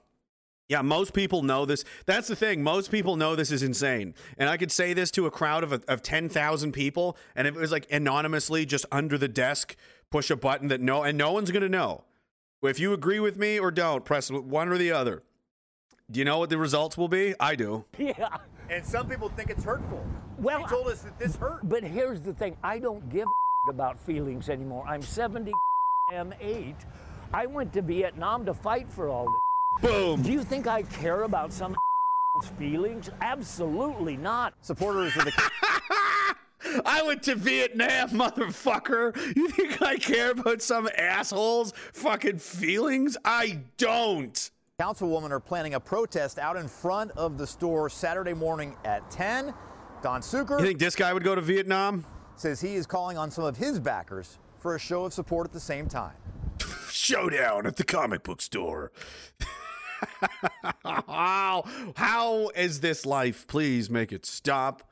Yeah, 0.69 0.83
most 0.83 1.13
people 1.13 1.43
know 1.43 1.65
this. 1.65 1.85
That's 2.07 2.27
the 2.27 2.35
thing. 2.35 2.63
Most 2.63 2.91
people 2.91 3.17
know 3.17 3.37
this 3.37 3.53
is 3.53 3.63
insane. 3.63 4.15
And 4.37 4.49
I 4.49 4.57
could 4.57 4.73
say 4.73 4.95
this 4.95 5.11
to 5.13 5.27
a 5.27 5.31
crowd 5.31 5.63
of, 5.63 5.73
of 5.73 6.03
10,000 6.03 6.73
people, 6.73 7.17
and 7.37 7.47
if 7.47 7.55
it 7.55 7.61
was 7.61 7.71
like 7.71 7.91
anonymously 7.91 8.67
just 8.67 8.85
under 8.91 9.17
the 9.17 9.29
desk, 9.29 9.77
push 10.11 10.31
a 10.31 10.37
button 10.37 10.69
that 10.69 10.81
no, 10.81 11.05
and 11.05 11.17
no 11.17 11.33
one's 11.33 11.51
going 11.51 11.63
to 11.63 11.69
know. 11.69 12.05
If 12.63 12.81
you 12.81 12.93
agree 12.93 13.21
with 13.21 13.37
me 13.37 13.61
or 13.61 13.71
don't, 13.71 14.05
press 14.05 14.29
one 14.31 14.69
or 14.69 14.77
the 14.77 14.91
other. 14.91 15.23
Do 16.11 16.19
you 16.19 16.25
know 16.25 16.39
what 16.39 16.51
the 16.51 16.59
results 16.59 16.97
will 16.97 17.09
be? 17.09 17.35
I 17.39 17.55
do. 17.55 17.85
yeah. 17.99 18.39
And 18.69 18.85
some 18.85 19.09
people 19.09 19.29
think 19.29 19.51
it's 19.51 19.63
hurtful. 19.63 20.05
Well, 20.39 20.59
he 20.59 20.67
told 20.67 20.89
us 20.89 21.03
that 21.03 21.17
this 21.19 21.37
hurt. 21.37 21.69
But 21.69 21.85
here's 21.85 22.21
the 22.21 22.33
thing 22.33 22.57
I 22.63 22.81
don't 22.81 23.09
give 23.09 23.27
a 23.27 23.71
about 23.71 23.99
feelings 24.01 24.49
anymore. 24.49 24.85
I'm 24.87 25.03
70 25.03 25.53
am 26.13 26.33
8. 26.41 26.75
I 27.33 27.47
went 27.47 27.73
to 27.75 27.83
Vietnam 27.83 28.45
to 28.47 28.55
fight 28.55 28.91
for 28.91 29.09
all 29.09 29.25
this. 29.25 29.46
Boom. 29.83 30.23
Do 30.23 30.33
you 30.33 30.43
think 30.43 30.67
I 30.67 30.83
care 30.83 31.23
about 31.23 31.53
some 31.53 31.77
feelings? 32.59 33.11
Absolutely 33.21 34.17
not. 34.17 34.55
Supporters 34.63 35.17
of 35.17 35.25
the 35.25 35.33
I 36.85 37.03
went 37.03 37.23
to 37.25 37.35
Vietnam, 37.37 38.11
motherfucker. 38.11 39.17
You 39.37 39.49
think 39.51 39.81
I 39.83 39.97
care 39.97 40.33
about 40.33 40.61
some 40.63 40.89
asshole's 40.97 41.73
fucking 41.93 42.39
feelings? 42.39 43.17
I 43.25 43.61
don't. 43.77 44.51
councilwoman 44.81 45.31
are 45.31 45.41
planning 45.41 45.75
a 45.75 45.81
protest 45.81 46.39
out 46.39 46.57
in 46.57 46.67
front 46.67 47.13
of 47.13 47.39
the 47.39 47.47
store 47.47 47.89
Saturday 47.89 48.35
morning 48.35 48.75
at 48.85 49.09
10. 49.11 49.55
Don 50.03 50.21
Suker 50.21 50.59
You 50.59 50.67
think 50.67 50.79
this 50.79 50.97
guy 50.97 51.13
would 51.13 51.25
go 51.25 51.35
to 51.35 51.41
Vietnam? 51.41 52.05
says 52.37 52.61
he 52.61 52.75
is 52.75 52.87
calling 52.87 53.17
on 53.17 53.31
some 53.31 53.45
of 53.45 53.57
his 53.57 53.79
backers 53.79 54.39
for 54.59 54.75
a 54.75 54.79
show 54.79 55.05
of 55.07 55.13
support 55.15 55.47
at 55.47 55.53
the 55.53 55.61
same 55.61 55.89
time. 55.89 56.15
Showdown 56.91 57.67
at 57.67 57.77
the 57.77 57.85
comic 57.85 58.23
book 58.25 58.43
store. 58.43 58.93
how 60.85 61.65
how 61.97 62.49
is 62.55 62.81
this 62.81 63.07
life? 63.07 63.47
Please 63.47 63.91
make 63.91 64.13
it 64.13 64.27
stop. 64.27 64.91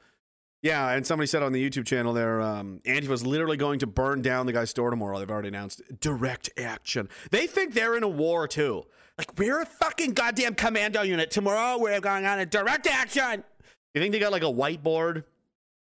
Yeah, 0.62 0.92
and 0.92 1.06
somebody 1.06 1.26
said 1.26 1.42
on 1.42 1.52
the 1.52 1.62
YouTube 1.62 1.84
channel 1.84 2.14
there, 2.14 2.40
um, 2.40 2.80
Antifa's 2.86 3.26
literally 3.26 3.58
going 3.58 3.80
to 3.80 3.86
burn 3.86 4.22
down 4.22 4.46
the 4.46 4.52
guy's 4.52 4.70
store 4.70 4.88
tomorrow. 4.88 5.18
They've 5.18 5.30
already 5.30 5.48
announced 5.48 5.82
direct 6.00 6.48
action. 6.56 7.10
They 7.30 7.46
think 7.46 7.74
they're 7.74 7.98
in 7.98 8.02
a 8.02 8.08
war 8.08 8.48
too. 8.48 8.84
Like 9.18 9.38
we're 9.38 9.60
a 9.60 9.66
fucking 9.66 10.12
goddamn 10.12 10.54
commando 10.54 11.02
unit. 11.02 11.30
Tomorrow 11.30 11.78
we're 11.78 12.00
going 12.00 12.24
on 12.24 12.38
a 12.38 12.46
direct 12.46 12.86
action. 12.86 13.44
You 13.92 14.00
think 14.00 14.12
they 14.12 14.18
got 14.18 14.32
like 14.32 14.42
a 14.42 14.46
whiteboard? 14.46 15.16
You 15.16 15.22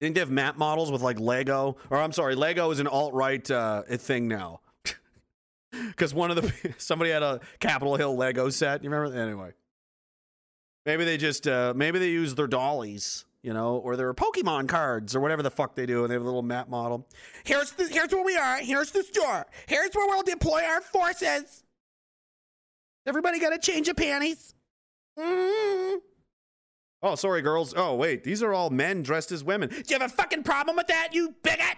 think 0.02 0.16
they 0.16 0.20
have 0.20 0.30
map 0.30 0.58
models 0.58 0.92
with 0.92 1.02
like 1.02 1.20
Lego? 1.20 1.78
Or 1.90 1.98
I'm 1.98 2.12
sorry, 2.12 2.36
Lego 2.36 2.70
is 2.70 2.80
an 2.80 2.88
alt 2.88 3.14
right 3.14 3.50
uh, 3.50 3.84
thing 3.84 4.28
now. 4.28 4.60
Because 5.72 6.14
one 6.14 6.32
of 6.32 6.38
the 6.38 6.74
somebody 6.78 7.12
had 7.12 7.24
a 7.24 7.40
Capitol 7.60 7.96
Hill 7.96 8.16
Lego 8.16 8.50
set. 8.50 8.84
You 8.84 8.90
remember? 8.90 9.20
Anyway, 9.20 9.52
maybe 10.86 11.06
they 11.06 11.18
just 11.18 11.48
uh, 11.48 11.74
maybe 11.76 12.00
they 12.00 12.10
use 12.10 12.36
their 12.36 12.48
dollies, 12.48 13.26
you 13.42 13.54
know, 13.54 13.78
or 13.78 13.96
their 13.96 14.14
Pokemon 14.14 14.70
cards 14.70 15.16
or 15.16 15.20
whatever 15.20 15.44
the 15.44 15.52
fuck 15.52 15.76
they 15.76 15.86
do, 15.86 16.04
and 16.04 16.10
they 16.10 16.16
have 16.16 16.22
a 16.22 16.26
little 16.26 16.42
map 16.42 16.70
model. 16.70 17.08
Here's 17.44 17.72
the 17.72 17.88
here's 17.88 18.12
where 18.12 18.24
we 18.24 18.38
are. 18.38 18.58
Here's 18.58 18.92
the 18.92 19.04
store. 19.04 19.46
Here's 19.68 19.94
where 19.94 20.08
we'll 20.08 20.24
deploy 20.24 20.64
our 20.64 20.82
forces. 20.82 21.64
Everybody 23.06 23.40
got 23.40 23.52
to 23.52 23.60
change 23.60 23.88
of 23.88 23.96
panties. 23.96 24.54
Mm. 25.18 26.00
Oh, 27.02 27.16
sorry, 27.16 27.42
girls. 27.42 27.74
Oh, 27.78 27.96
wait, 27.96 28.24
these 28.24 28.42
are 28.42 28.54
all 28.54 28.70
men 28.70 29.04
dressed 29.04 29.32
as 29.32 29.44
women. 29.44 29.70
Do 29.70 29.84
you 29.88 30.00
have 30.00 30.02
a 30.02 30.14
fucking 30.14 30.44
problem 30.44 30.76
with 30.76 30.88
that, 30.88 31.10
you 31.14 31.36
bigot? 31.44 31.78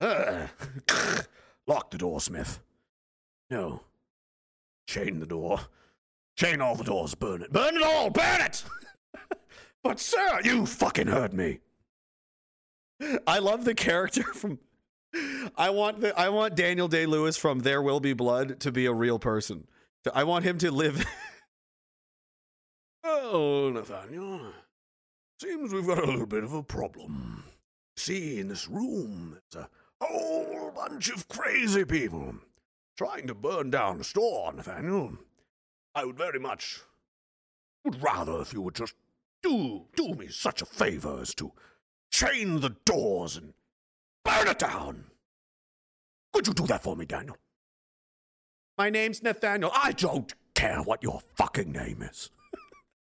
Ugh. 0.00 0.48
Lock 1.66 1.90
the 1.90 1.98
door, 1.98 2.20
Smith. 2.20 2.60
No. 3.50 3.82
Chain 4.86 5.20
the 5.20 5.26
door. 5.26 5.60
Chain 6.36 6.60
all 6.60 6.74
the 6.74 6.84
doors, 6.84 7.14
burn 7.14 7.42
it. 7.42 7.52
Burn 7.52 7.76
it 7.76 7.82
all! 7.82 8.10
Burn 8.10 8.42
it! 8.42 8.62
but, 9.82 9.98
sir, 9.98 10.40
you 10.44 10.66
fucking 10.66 11.08
heard 11.08 11.34
me. 11.34 11.60
I 13.26 13.38
love 13.38 13.64
the 13.64 13.74
character 13.74 14.22
from. 14.34 14.58
I 15.56 15.70
want 15.70 16.00
the 16.00 16.18
I 16.18 16.28
want 16.28 16.54
Daniel 16.54 16.86
Day 16.86 17.06
Lewis 17.06 17.36
from 17.36 17.60
There 17.60 17.80
Will 17.80 17.98
Be 17.98 18.12
Blood 18.12 18.60
to 18.60 18.70
be 18.70 18.86
a 18.86 18.92
real 18.92 19.18
person. 19.18 19.66
I 20.14 20.24
want 20.24 20.44
him 20.44 20.58
to 20.58 20.70
live. 20.70 21.04
oh, 23.04 23.70
Nathaniel. 23.74 24.40
Seems 25.40 25.72
we've 25.72 25.86
got 25.86 25.98
a 25.98 26.06
little 26.06 26.26
bit 26.26 26.44
of 26.44 26.52
a 26.52 26.62
problem. 26.62 27.44
See, 27.96 28.38
in 28.38 28.48
this 28.48 28.68
room, 28.68 29.38
there's 29.52 29.64
a 29.64 30.04
whole 30.04 30.72
bunch 30.74 31.10
of 31.10 31.28
crazy 31.28 31.84
people 31.84 32.34
trying 32.98 33.28
to 33.28 33.34
burn 33.34 33.70
down 33.70 33.96
the 33.96 34.04
store, 34.04 34.52
Nathaniel. 34.52 35.16
I 35.94 36.04
would 36.04 36.18
very 36.18 36.40
much 36.40 36.80
would 37.84 38.02
rather 38.02 38.40
if 38.40 38.52
you 38.52 38.60
would 38.60 38.74
just 38.74 38.94
do 39.40 39.86
do 39.94 40.14
me 40.14 40.26
such 40.28 40.62
a 40.62 40.66
favor 40.66 41.20
as 41.22 41.32
to 41.36 41.52
chain 42.10 42.60
the 42.60 42.74
doors 42.84 43.36
and 43.36 43.54
burn 44.24 44.48
it 44.48 44.58
down. 44.58 45.04
Could 46.32 46.48
you 46.48 46.52
do 46.52 46.66
that 46.66 46.82
for 46.82 46.96
me, 46.96 47.06
Daniel? 47.06 47.36
My 48.76 48.90
name's 48.90 49.22
Nathaniel. 49.22 49.70
I 49.74 49.92
don't 49.92 50.34
care 50.54 50.82
what 50.82 51.02
your 51.02 51.20
fucking 51.36 51.70
name 51.70 52.02
is. 52.02 52.30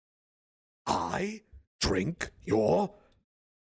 I 0.87 1.41
drink 1.81 2.31
your 2.45 2.93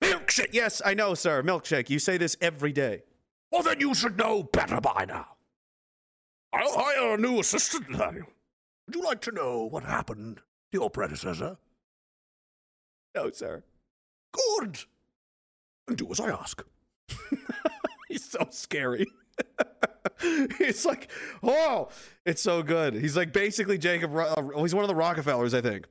milkshake. 0.01 0.49
Yes, 0.51 0.81
I 0.85 0.93
know, 0.93 1.13
sir. 1.13 1.41
Milkshake. 1.43 1.89
You 1.89 1.97
say 1.97 2.17
this 2.17 2.35
every 2.41 2.73
day. 2.73 3.03
Well, 3.51 3.63
then 3.63 3.79
you 3.79 3.93
should 3.93 4.17
know 4.17 4.43
better 4.43 4.81
by 4.81 5.05
now. 5.07 5.38
I'll 6.51 6.73
hire 6.73 7.13
a 7.13 7.17
new 7.17 7.39
assistant, 7.39 7.89
Nathaniel. 7.89 8.27
Would 8.87 8.95
you 8.95 9.03
like 9.03 9.21
to 9.21 9.31
know 9.31 9.65
what 9.65 9.83
happened 9.83 10.37
to 10.37 10.41
your 10.79 10.89
predecessor? 10.89 11.57
No, 13.15 13.29
sir. 13.31 13.63
Good. 14.31 14.79
And 15.87 15.97
do 15.97 16.09
as 16.11 16.19
I 16.19 16.29
ask. 16.29 16.63
He's 18.07 18.29
so 18.29 18.47
scary. 18.49 19.05
He's 20.57 20.85
like, 20.85 21.09
oh, 21.43 21.89
it's 22.25 22.41
so 22.41 22.63
good. 22.63 22.95
He's 22.95 23.15
like 23.15 23.31
basically 23.31 23.77
Jacob. 23.77 24.11
Ro- 24.11 24.33
uh, 24.35 24.61
he's 24.61 24.75
one 24.75 24.83
of 24.83 24.87
the 24.89 24.95
Rockefellers, 24.95 25.53
I 25.53 25.61
think. 25.61 25.85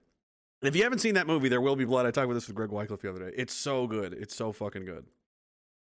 If 0.62 0.74
you 0.74 0.82
haven't 0.82 0.98
seen 0.98 1.14
that 1.14 1.26
movie, 1.26 1.48
There 1.48 1.60
Will 1.60 1.76
Be 1.76 1.84
Blood, 1.84 2.04
I 2.04 2.10
talked 2.10 2.24
about 2.24 2.34
this 2.34 2.48
with 2.48 2.56
Greg 2.56 2.70
Wycliffe 2.70 3.00
the 3.00 3.10
other 3.10 3.30
day. 3.30 3.36
It's 3.36 3.54
so 3.54 3.86
good. 3.86 4.12
It's 4.12 4.34
so 4.34 4.52
fucking 4.52 4.84
good. 4.84 5.06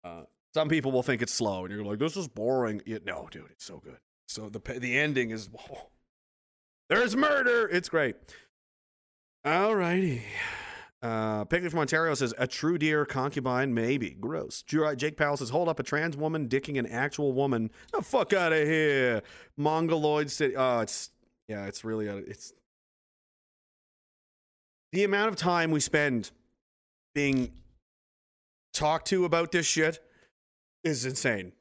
Uh, 0.03 0.23
some 0.53 0.68
people 0.69 0.91
will 0.91 1.03
think 1.03 1.22
it's 1.22 1.34
slow, 1.34 1.65
and 1.65 1.73
you're 1.73 1.84
like, 1.84 1.99
"This 1.99 2.18
is 2.18 2.27
boring." 2.27 2.81
Yeah, 2.85 2.99
no, 3.06 3.27
dude, 3.31 3.45
it's 3.52 3.65
so 3.65 3.77
good. 3.77 3.98
So 4.27 4.49
the 4.49 4.59
the 4.79 4.97
ending 4.97 5.31
is, 5.31 5.49
there's 6.89 7.15
murder. 7.15 7.67
It's 7.67 7.89
great. 7.89 8.15
All 9.45 9.75
righty. 9.75 10.23
Uh, 11.01 11.45
Picnic 11.45 11.71
from 11.71 11.79
Ontario 11.81 12.13
says 12.15 12.33
a 12.39 12.47
true 12.47 12.77
deer 12.77 13.05
concubine, 13.05 13.73
maybe 13.73 14.09
gross. 14.09 14.63
Drew- 14.63 14.95
Jake 14.95 15.15
Powell 15.15 15.37
says 15.37 15.49
hold 15.51 15.69
up 15.69 15.79
a 15.79 15.83
trans 15.83 16.17
woman 16.17 16.49
dicking 16.49 16.79
an 16.79 16.87
actual 16.87 17.33
woman. 17.33 17.69
The 17.93 18.01
fuck 18.01 18.33
out 18.33 18.51
of 18.51 18.67
here, 18.67 19.21
Mongoloid 19.57 20.31
city. 20.31 20.55
Oh, 20.57 20.79
it's 20.79 21.11
yeah, 21.47 21.65
it's 21.67 21.83
really 21.85 22.09
uh, 22.09 22.15
it's 22.27 22.51
the 24.91 25.03
amount 25.03 25.29
of 25.29 25.35
time 25.35 25.71
we 25.71 25.79
spend 25.79 26.31
being 27.13 27.51
talked 28.73 29.07
to 29.07 29.23
about 29.25 29.51
this 29.51 29.65
shit 29.65 29.99
is 30.83 31.05
insane. 31.05 31.51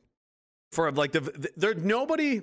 For 0.73 0.91
like 0.91 1.13
the, 1.13 1.21
the 1.21 1.51
there 1.57 1.75
nobody 1.75 2.43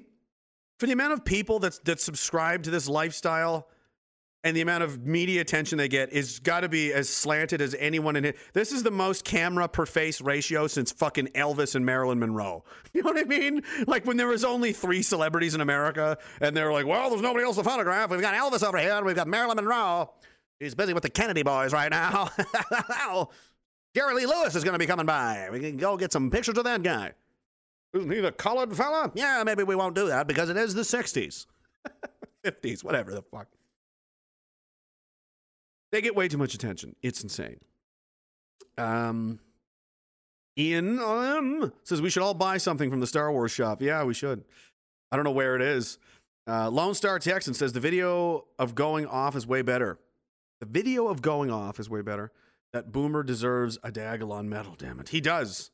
for 0.83 0.87
the 0.87 0.91
amount 0.91 1.13
of 1.13 1.23
people 1.23 1.59
that's 1.59 1.79
that 1.85 2.01
subscribe 2.01 2.63
to 2.63 2.69
this 2.69 2.89
lifestyle 2.89 3.69
and 4.43 4.53
the 4.53 4.59
amount 4.59 4.83
of 4.83 5.05
media 5.05 5.39
attention 5.39 5.77
they 5.77 5.87
get 5.87 6.11
is 6.11 6.39
got 6.39 6.59
to 6.59 6.67
be 6.67 6.91
as 6.91 7.07
slanted 7.07 7.61
as 7.61 7.73
anyone 7.79 8.17
in 8.17 8.25
it. 8.25 8.37
This 8.51 8.73
is 8.73 8.83
the 8.83 8.91
most 8.91 9.23
camera 9.23 9.69
per 9.69 9.85
face 9.85 10.19
ratio 10.19 10.67
since 10.67 10.91
fucking 10.91 11.27
Elvis 11.27 11.75
and 11.75 11.85
Marilyn 11.85 12.19
Monroe. 12.19 12.65
You 12.93 13.01
know 13.01 13.11
what 13.11 13.17
I 13.17 13.23
mean? 13.23 13.63
Like 13.87 14.05
when 14.05 14.17
there 14.17 14.27
was 14.27 14.43
only 14.43 14.73
three 14.73 15.03
celebrities 15.03 15.55
in 15.55 15.61
America, 15.61 16.17
and 16.41 16.53
they're 16.53 16.73
like, 16.73 16.85
"Well, 16.85 17.09
there's 17.09 17.21
nobody 17.21 17.45
else 17.45 17.55
to 17.55 17.63
photograph. 17.63 18.09
We've 18.09 18.19
got 18.19 18.33
Elvis 18.33 18.67
over 18.67 18.77
here, 18.77 18.91
and 18.91 19.05
we've 19.05 19.15
got 19.15 19.29
Marilyn 19.29 19.55
Monroe. 19.55 20.11
He's 20.59 20.75
busy 20.75 20.93
with 20.93 21.03
the 21.03 21.09
Kennedy 21.09 21.43
boys 21.43 21.71
right 21.71 21.89
now. 21.89 22.29
Jerry 23.95 24.15
Lee 24.15 24.25
Lewis 24.25 24.53
is 24.53 24.65
going 24.65 24.73
to 24.73 24.79
be 24.79 24.85
coming 24.85 25.05
by. 25.05 25.47
We 25.49 25.61
can 25.61 25.77
go 25.77 25.95
get 25.95 26.11
some 26.11 26.29
pictures 26.29 26.57
of 26.57 26.65
that 26.65 26.83
guy. 26.83 27.13
Isn't 27.93 28.11
he 28.11 28.19
the 28.19 28.31
colored 28.31 28.75
fella? 28.75 29.11
Yeah, 29.13 29.43
maybe 29.45 29.63
we 29.63 29.75
won't 29.75 29.95
do 29.95 30.07
that 30.07 30.27
because 30.27 30.49
it 30.49 30.57
is 30.57 30.73
the 30.73 30.81
'60s, 30.81 31.45
'50s, 32.43 32.83
whatever 32.83 33.11
the 33.11 33.21
fuck." 33.21 33.47
They 35.91 36.01
get 36.01 36.15
way 36.15 36.27
too 36.27 36.39
much 36.39 36.55
attention. 36.55 36.95
It's 37.03 37.21
insane. 37.21 37.59
Um, 38.79 39.39
Ian 40.57 40.99
um, 40.99 41.71
says 41.83 42.01
we 42.01 42.09
should 42.09 42.23
all 42.23 42.33
buy 42.33 42.57
something 42.57 42.89
from 42.89 42.99
the 42.99 43.07
Star 43.07 43.31
Wars 43.31 43.51
shop. 43.51 43.81
Yeah, 43.81 44.03
we 44.03 44.15
should. 44.15 44.43
I 45.11 45.15
don't 45.15 45.25
know 45.25 45.31
where 45.31 45.55
it 45.55 45.61
is. 45.61 45.99
Uh, 46.47 46.69
Lone 46.69 46.95
Star 46.95 47.19
Texan 47.19 47.53
says 47.53 47.73
the 47.73 47.79
video 47.79 48.45
of 48.59 48.75
going 48.75 49.05
off 49.05 49.35
is 49.35 49.47
way 49.47 49.61
better. 49.61 49.99
The 50.59 50.65
video 50.65 51.07
of 51.07 51.21
going 51.21 51.51
off 51.51 51.79
is 51.79 51.89
way 51.89 52.01
better. 52.01 52.31
That 52.73 52.91
boomer 52.91 53.21
deserves 53.21 53.77
a 53.83 53.91
Diagolon 53.91 54.47
medal. 54.47 54.75
Damn 54.77 54.99
it, 54.99 55.09
he 55.09 55.21
does. 55.21 55.69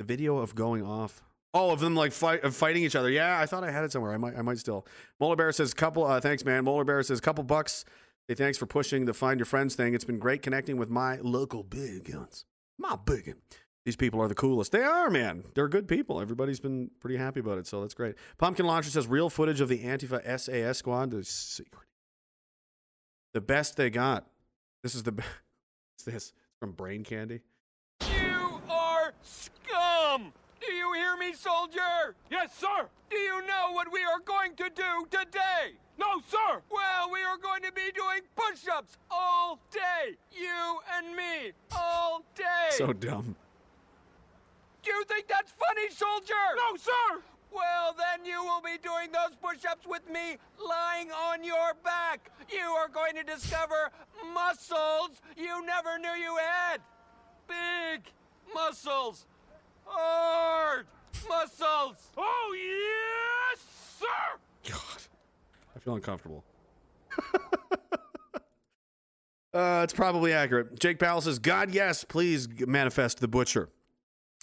The 0.00 0.04
video 0.04 0.38
of 0.38 0.54
going 0.54 0.82
off. 0.82 1.22
All 1.52 1.72
of 1.72 1.80
them 1.80 1.94
like 1.94 2.12
fight 2.12 2.40
fighting 2.54 2.82
each 2.84 2.96
other. 2.96 3.10
Yeah, 3.10 3.38
I 3.38 3.44
thought 3.44 3.64
I 3.64 3.70
had 3.70 3.84
it 3.84 3.92
somewhere. 3.92 4.14
I 4.14 4.16
might, 4.16 4.34
I 4.34 4.40
might 4.40 4.56
still. 4.56 4.86
Molar 5.20 5.36
Bear 5.36 5.52
says 5.52 5.74
couple. 5.74 6.06
Uh, 6.06 6.18
thanks, 6.22 6.42
man. 6.42 6.64
Molar 6.64 6.84
Bear 6.84 7.02
says 7.02 7.20
couple 7.20 7.44
bucks. 7.44 7.84
Hey, 8.26 8.34
thanks 8.34 8.56
for 8.56 8.64
pushing 8.64 9.04
the 9.04 9.12
Find 9.12 9.38
Your 9.38 9.44
Friends 9.44 9.74
thing. 9.74 9.92
It's 9.92 10.06
been 10.06 10.18
great 10.18 10.40
connecting 10.40 10.78
with 10.78 10.88
my 10.88 11.18
local 11.18 11.62
big 11.62 12.10
guns. 12.10 12.46
My 12.78 12.96
big. 12.96 13.34
These 13.84 13.96
people 13.96 14.22
are 14.22 14.28
the 14.28 14.34
coolest. 14.34 14.72
They 14.72 14.80
are, 14.82 15.10
man. 15.10 15.44
They're 15.54 15.68
good 15.68 15.86
people. 15.86 16.18
Everybody's 16.18 16.60
been 16.60 16.90
pretty 17.00 17.18
happy 17.18 17.40
about 17.40 17.58
it, 17.58 17.66
so 17.66 17.82
that's 17.82 17.92
great. 17.92 18.14
Pumpkin 18.38 18.64
Launcher 18.64 18.88
says 18.88 19.06
real 19.06 19.28
footage 19.28 19.60
of 19.60 19.68
the 19.68 19.80
Antifa 19.80 20.24
SAS 20.40 20.78
squad. 20.78 21.10
The 21.10 21.24
secret. 21.24 21.88
The 23.34 23.42
best 23.42 23.76
they 23.76 23.90
got. 23.90 24.26
This 24.82 24.94
is 24.94 25.02
the 25.02 25.12
best. 25.12 25.28
It's 25.96 26.04
this 26.06 26.32
from 26.58 26.72
Brain 26.72 27.04
Candy. 27.04 27.40
You 28.00 28.62
are 28.70 29.12
scum! 29.22 30.32
Do 30.60 30.72
you 30.72 30.92
hear 30.92 31.16
me, 31.16 31.32
soldier? 31.32 32.14
Yes, 32.30 32.54
sir! 32.58 32.88
Do 33.10 33.16
you 33.16 33.46
know 33.46 33.72
what 33.72 33.90
we 33.92 34.00
are 34.00 34.20
going 34.24 34.54
to 34.56 34.70
do 34.74 35.06
today? 35.10 35.76
No, 35.98 36.20
sir! 36.28 36.62
Well, 36.70 37.10
we 37.12 37.22
are 37.22 37.38
going 37.38 37.62
to 37.62 37.72
be 37.72 37.90
doing 37.94 38.20
push 38.36 38.68
ups 38.70 38.96
all 39.10 39.58
day! 39.70 40.16
You 40.32 40.78
and 40.96 41.16
me, 41.16 41.52
all 41.74 42.24
day! 42.34 42.68
So 42.70 42.92
dumb. 42.92 43.36
Do 44.82 44.90
you 44.90 45.04
think 45.04 45.28
that's 45.28 45.52
funny, 45.52 45.90
soldier? 45.90 46.34
No, 46.56 46.76
sir! 46.76 47.22
Well, 47.52 47.96
then 47.96 48.24
you 48.24 48.42
will 48.44 48.60
be 48.60 48.78
doing 48.82 49.10
those 49.12 49.36
push 49.36 49.64
ups 49.64 49.86
with 49.86 50.08
me 50.08 50.36
lying 50.64 51.10
on 51.10 51.42
your 51.42 51.74
back. 51.82 52.30
You 52.50 52.60
are 52.60 52.88
going 52.88 53.14
to 53.16 53.22
discover 53.22 53.90
muscles 54.32 55.20
you 55.36 55.64
never 55.66 55.98
knew 55.98 56.14
you 56.20 56.36
had. 56.36 56.80
Big 57.48 58.02
muscles. 58.54 59.26
Hard 59.92 60.86
muscles. 61.28 62.10
Oh, 62.16 62.56
yes, 62.56 63.60
sir! 63.98 64.70
God, 64.70 65.02
I 65.74 65.78
feel 65.80 65.94
uncomfortable. 65.96 66.44
uh, 69.52 69.80
it's 69.82 69.92
probably 69.92 70.32
accurate. 70.32 70.78
Jake 70.78 70.98
Powell 70.98 71.20
says, 71.20 71.40
God, 71.40 71.74
yes, 71.74 72.04
please 72.04 72.48
manifest 72.66 73.18
the 73.20 73.28
butcher. 73.28 73.68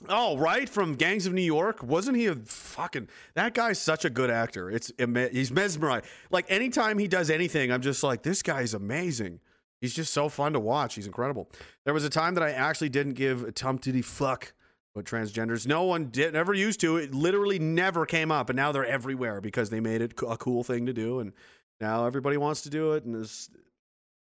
Oh, 0.10 0.38
right 0.38 0.70
from 0.70 0.94
Gangs 0.94 1.26
of 1.26 1.34
New 1.34 1.42
York. 1.42 1.82
Wasn't 1.82 2.16
he 2.16 2.28
a 2.28 2.36
fucking 2.36 3.08
that 3.34 3.56
guy's 3.56 3.80
such 3.80 4.06
a 4.06 4.12
good 4.12 4.30
actor. 4.30 4.70
It's 4.70 4.92
he's 5.32 5.52
mesmerized. 5.52 6.06
Like 6.30 6.46
anytime 6.50 7.00
he 7.00 7.08
does 7.08 7.32
anything, 7.32 7.72
I'm 7.72 7.82
just 7.82 8.04
like, 8.04 8.22
this 8.22 8.44
guy's 8.44 8.76
amazing. 8.76 9.40
He's 9.82 9.96
just 9.96 10.14
so 10.14 10.30
fun 10.30 10.54
to 10.54 10.60
watch. 10.60 10.96
He's 10.96 11.08
incredible. 11.08 11.50
There 11.84 11.96
was 11.96 12.04
a 12.04 12.10
time 12.10 12.36
that 12.36 12.44
I 12.44 12.52
actually 12.52 12.90
didn't 12.90 13.14
give 13.14 13.44
a 13.44 13.52
tumptity 13.52 14.06
fuck 14.06 14.54
about 14.98 15.06
transgenders. 15.06 15.68
No 15.68 15.84
one 15.84 16.10
did, 16.10 16.34
never 16.34 16.54
used 16.54 16.80
to. 16.82 16.98
It 16.98 17.14
literally 17.14 17.60
never 17.60 18.06
came 18.06 18.32
up, 18.32 18.50
and 18.50 18.58
now 18.58 18.72
they're 18.72 18.86
everywhere 18.86 19.42
because 19.42 19.70
they 19.70 19.80
made 19.80 20.02
it 20.02 20.14
a 20.28 20.38
cool 20.38 20.64
thing 20.64 20.86
to 20.88 20.94
do, 20.94 21.20
and 21.20 21.34
now 21.80 22.06
everybody 22.06 22.38
wants 22.38 22.62
to 22.62 22.70
do 22.70 22.94
it. 22.94 23.06
And 23.06 23.16
there's 23.16 23.50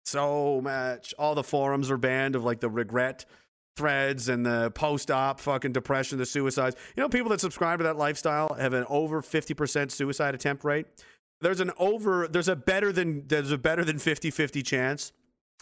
so 0.05 0.61
much. 0.63 1.15
All 1.19 1.35
the 1.35 1.43
forums 1.43 1.91
are 1.91 1.97
banned 1.97 2.37
of 2.37 2.45
like 2.45 2.61
the 2.61 2.71
regret 2.71 3.25
threads 3.77 4.29
and 4.29 4.47
the 4.47 4.71
post-op 4.71 5.41
fucking 5.41 5.73
depression, 5.73 6.19
the 6.19 6.27
suicides. 6.27 6.77
You 6.97 7.03
know, 7.03 7.09
people 7.09 7.31
that 7.31 7.41
subscribe 7.41 7.81
to 7.81 7.85
that 7.85 7.97
lifestyle 7.97 8.55
have 8.55 8.73
an 8.73 8.85
over 8.89 9.21
fifty 9.21 9.55
percent 9.55 9.93
suicide 9.93 10.35
attempt 10.35 10.65
rate. 10.65 10.87
There's 11.41 11.61
an 11.61 11.73
over. 11.79 12.29
There's 12.29 12.49
a 12.49 12.57
better 12.57 12.93
than 12.93 13.27
there's 13.27 13.51
a 13.51 13.59
better 13.59 13.85
than 13.85 13.97
50-50 13.97 14.65
chance 14.65 15.13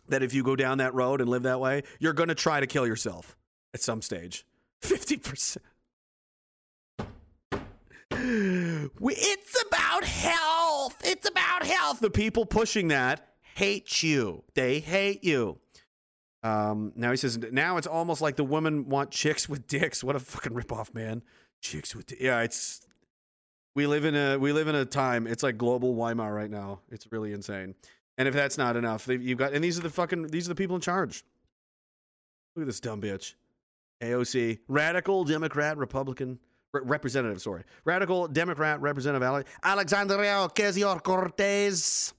that 0.08 0.22
if 0.22 0.34
you 0.34 0.42
go 0.42 0.56
down 0.56 0.78
that 0.78 0.94
road 0.94 1.20
and 1.20 1.30
live 1.30 1.44
that 1.44 1.60
way, 1.60 1.82
you're 1.98 2.12
going 2.12 2.28
to 2.28 2.34
try 2.34 2.60
to 2.60 2.66
kill 2.66 2.86
yourself 2.86 3.36
at 3.74 3.80
some 3.80 4.02
stage. 4.02 4.44
50%. 4.82 5.58
It's 8.14 9.62
about 9.66 10.04
health. 10.04 11.00
It's 11.04 11.28
about 11.28 11.64
health. 11.64 12.00
The 12.00 12.10
people 12.10 12.44
pushing 12.46 12.88
that 12.88 13.28
hate 13.54 14.02
you. 14.02 14.44
They 14.54 14.80
hate 14.80 15.24
you. 15.24 15.58
Um, 16.42 16.92
now 16.96 17.10
he 17.10 17.16
says, 17.16 17.38
now 17.38 17.76
it's 17.76 17.86
almost 17.86 18.20
like 18.20 18.36
the 18.36 18.44
women 18.44 18.88
want 18.88 19.10
chicks 19.10 19.48
with 19.48 19.66
dicks. 19.66 20.02
What 20.02 20.16
a 20.16 20.20
fucking 20.20 20.52
ripoff, 20.52 20.92
man. 20.94 21.22
Chicks 21.60 21.94
with, 21.94 22.12
yeah, 22.20 22.40
it's, 22.40 22.80
we 23.76 23.86
live 23.86 24.04
in 24.04 24.16
a, 24.16 24.38
we 24.38 24.52
live 24.52 24.68
in 24.68 24.74
a 24.74 24.84
time. 24.84 25.26
It's 25.26 25.42
like 25.42 25.56
global 25.56 25.94
Weimar 25.94 26.34
right 26.34 26.50
now. 26.50 26.80
It's 26.90 27.10
really 27.12 27.32
insane. 27.32 27.74
And 28.18 28.26
if 28.26 28.34
that's 28.34 28.58
not 28.58 28.76
enough, 28.76 29.06
you've 29.08 29.38
got, 29.38 29.52
and 29.52 29.62
these 29.62 29.78
are 29.78 29.82
the 29.82 29.90
fucking, 29.90 30.28
these 30.28 30.46
are 30.46 30.50
the 30.50 30.54
people 30.54 30.76
in 30.76 30.82
charge. 30.82 31.24
Look 32.56 32.64
at 32.64 32.66
this 32.66 32.80
dumb 32.80 33.00
bitch. 33.00 33.34
AOC, 34.02 34.58
radical 34.68 35.24
Democrat, 35.24 35.76
Republican, 35.78 36.38
re- 36.72 36.80
representative, 36.84 37.40
sorry. 37.40 37.62
Radical 37.84 38.28
Democrat 38.28 38.80
Representative 38.80 39.22
Ale- 39.22 39.44
Alexandria 39.62 40.46
Ocasio 40.48 41.02
Cortez 41.02 42.12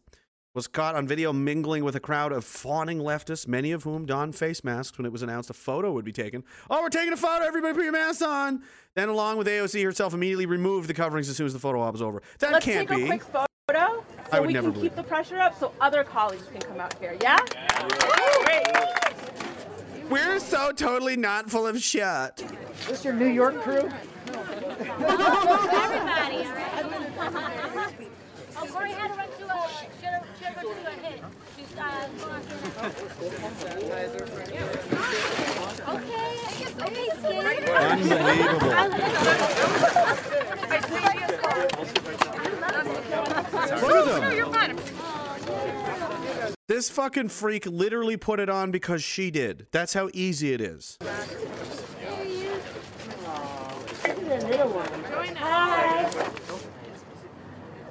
was 0.55 0.68
caught 0.68 0.95
on 0.95 1.07
video 1.07 1.34
mingling 1.34 1.84
with 1.84 1.95
a 1.95 1.99
crowd 1.99 2.31
of 2.31 2.45
fawning 2.45 2.99
leftists, 2.99 3.47
many 3.47 3.72
of 3.72 3.84
whom 3.84 4.05
donned 4.05 4.35
face 4.35 4.64
masks 4.64 4.97
when 4.99 5.05
it 5.05 5.11
was 5.11 5.23
announced 5.23 5.49
a 5.49 5.53
photo 5.53 5.91
would 5.91 6.05
be 6.05 6.11
taken. 6.11 6.43
Oh, 6.69 6.81
we're 6.81 6.89
taking 6.89 7.11
a 7.11 7.18
photo. 7.18 7.43
Everybody 7.43 7.73
put 7.73 7.84
your 7.84 7.91
masks 7.91 8.22
on. 8.22 8.61
Then, 8.95 9.10
along 9.10 9.38
with 9.38 9.47
AOC 9.47 9.84
herself, 9.84 10.14
immediately 10.14 10.45
removed 10.45 10.88
the 10.88 10.93
coverings 10.93 11.27
as 11.27 11.35
soon 11.38 11.47
as 11.47 11.53
the 11.53 11.60
photo 11.60 11.81
op 11.81 11.93
was 11.93 12.03
over. 12.03 12.22
That 12.39 12.51
Let's 12.53 12.65
can't 12.65 12.88
take 12.88 12.97
be. 12.97 13.03
a 13.05 13.07
quick 13.07 13.23
photo 13.23 13.47
so 13.73 14.03
I 14.31 14.39
would 14.39 14.47
we 14.47 14.53
never 14.53 14.68
can 14.68 14.73
believe 14.73 14.91
keep 14.91 14.95
the 14.95 15.03
pressure 15.03 15.39
up 15.39 15.57
so 15.60 15.73
other 15.81 16.03
colleagues 16.03 16.45
can 16.51 16.61
come 16.61 16.80
out 16.80 16.93
here. 16.99 17.18
Yeah? 17.22 17.38
Great. 18.43 18.68
We're 20.10 20.40
so 20.40 20.72
totally 20.72 21.16
not 21.18 21.50
full 21.50 21.66
of 21.68 21.82
shit. 21.82 22.44
This 22.88 23.04
your 23.06 23.14
New 23.14 23.28
York 23.28 23.62
crew? 23.62 23.90
Everybody, 25.00 26.46
all 26.46 26.54
right? 26.54 27.94
Oh, 28.56 28.68
Cori 28.68 28.92
had 28.92 29.12
to 29.12 29.18
run 29.18 29.28
to 29.28 29.46
a, 29.46 29.68
she 30.00 30.06
had 30.06 30.22
to, 30.22 30.28
she 30.38 30.46
had 30.46 30.54
to 30.62 30.68
run 30.68 30.76
to 30.76 30.88
a 30.88 30.92
hit. 30.92 31.20
She's, 31.58 31.76
uh, 31.76 32.08
going 32.20 32.32
on 32.32 32.42
to 32.42 32.54
Okay, 35.90 36.28
I 36.40 36.54
guess, 36.60 36.74
okay, 36.82 37.08
Skid. 37.18 37.44
Unbelievable. 37.74 38.72
I 40.70 40.80
see 40.88 41.04
you. 41.20 41.28
Look 43.82 43.96
at 43.96 44.06
them. 44.06 44.22
No, 44.22 44.30
you're 44.30 44.52
fine. 44.54 45.93
This 46.69 46.90
fucking 46.90 47.27
freak 47.27 47.65
literally 47.65 48.15
put 48.15 48.40
it 48.40 48.48
on 48.49 48.72
because 48.72 49.03
she 49.03 49.31
did. 49.31 49.68
That's 49.72 49.94
how 49.94 50.10
easy 50.14 50.53
it 50.53 50.61
is. 50.61 50.98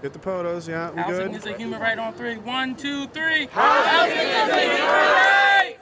Get 0.00 0.14
the 0.14 0.18
photos, 0.18 0.66
yeah, 0.66 0.90
we 0.90 1.02
Housing 1.02 1.32
good? 1.32 1.36
is 1.36 1.46
a 1.46 1.56
human 1.56 1.80
right 1.80 1.98
on 1.98 2.14
three. 2.14 2.38
One, 2.38 2.74
two, 2.74 3.06
three. 3.08 3.46
Housing 3.52 4.16
is 4.16 4.48
a 4.48 4.60
human 4.60 4.80
right. 4.80 5.76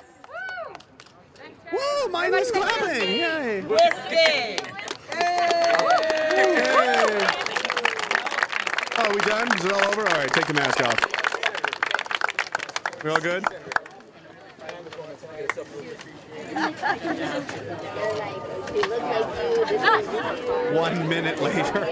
Woo, 1.73 2.09
mine 2.11 2.35
is 2.35 2.51
clapping. 2.51 3.09
Yay. 3.09 3.61
Whiskey. 3.63 4.17
Yay. 4.17 4.59
Oh, 8.99 9.11
we 9.15 9.21
done? 9.21 9.49
Is 9.57 9.65
it 9.65 9.73
all 9.73 9.85
over? 9.89 10.01
All 10.01 10.15
right, 10.19 10.31
take 10.33 10.47
the 10.47 10.55
mask 10.55 10.81
off. 10.83 11.20
We 13.03 13.09
all 13.09 13.19
good? 13.19 13.43
One 20.75 21.09
minute 21.09 21.41
later. 21.41 21.89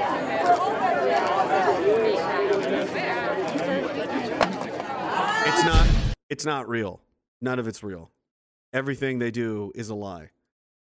It's 5.46 5.64
not 5.64 5.88
it's 6.28 6.44
not 6.44 6.68
real. 6.68 7.00
None 7.40 7.58
of 7.58 7.66
it's 7.66 7.82
real. 7.82 8.10
Everything 8.74 9.18
they 9.18 9.30
do 9.30 9.72
is 9.74 9.88
a 9.88 9.94
lie. 9.94 10.30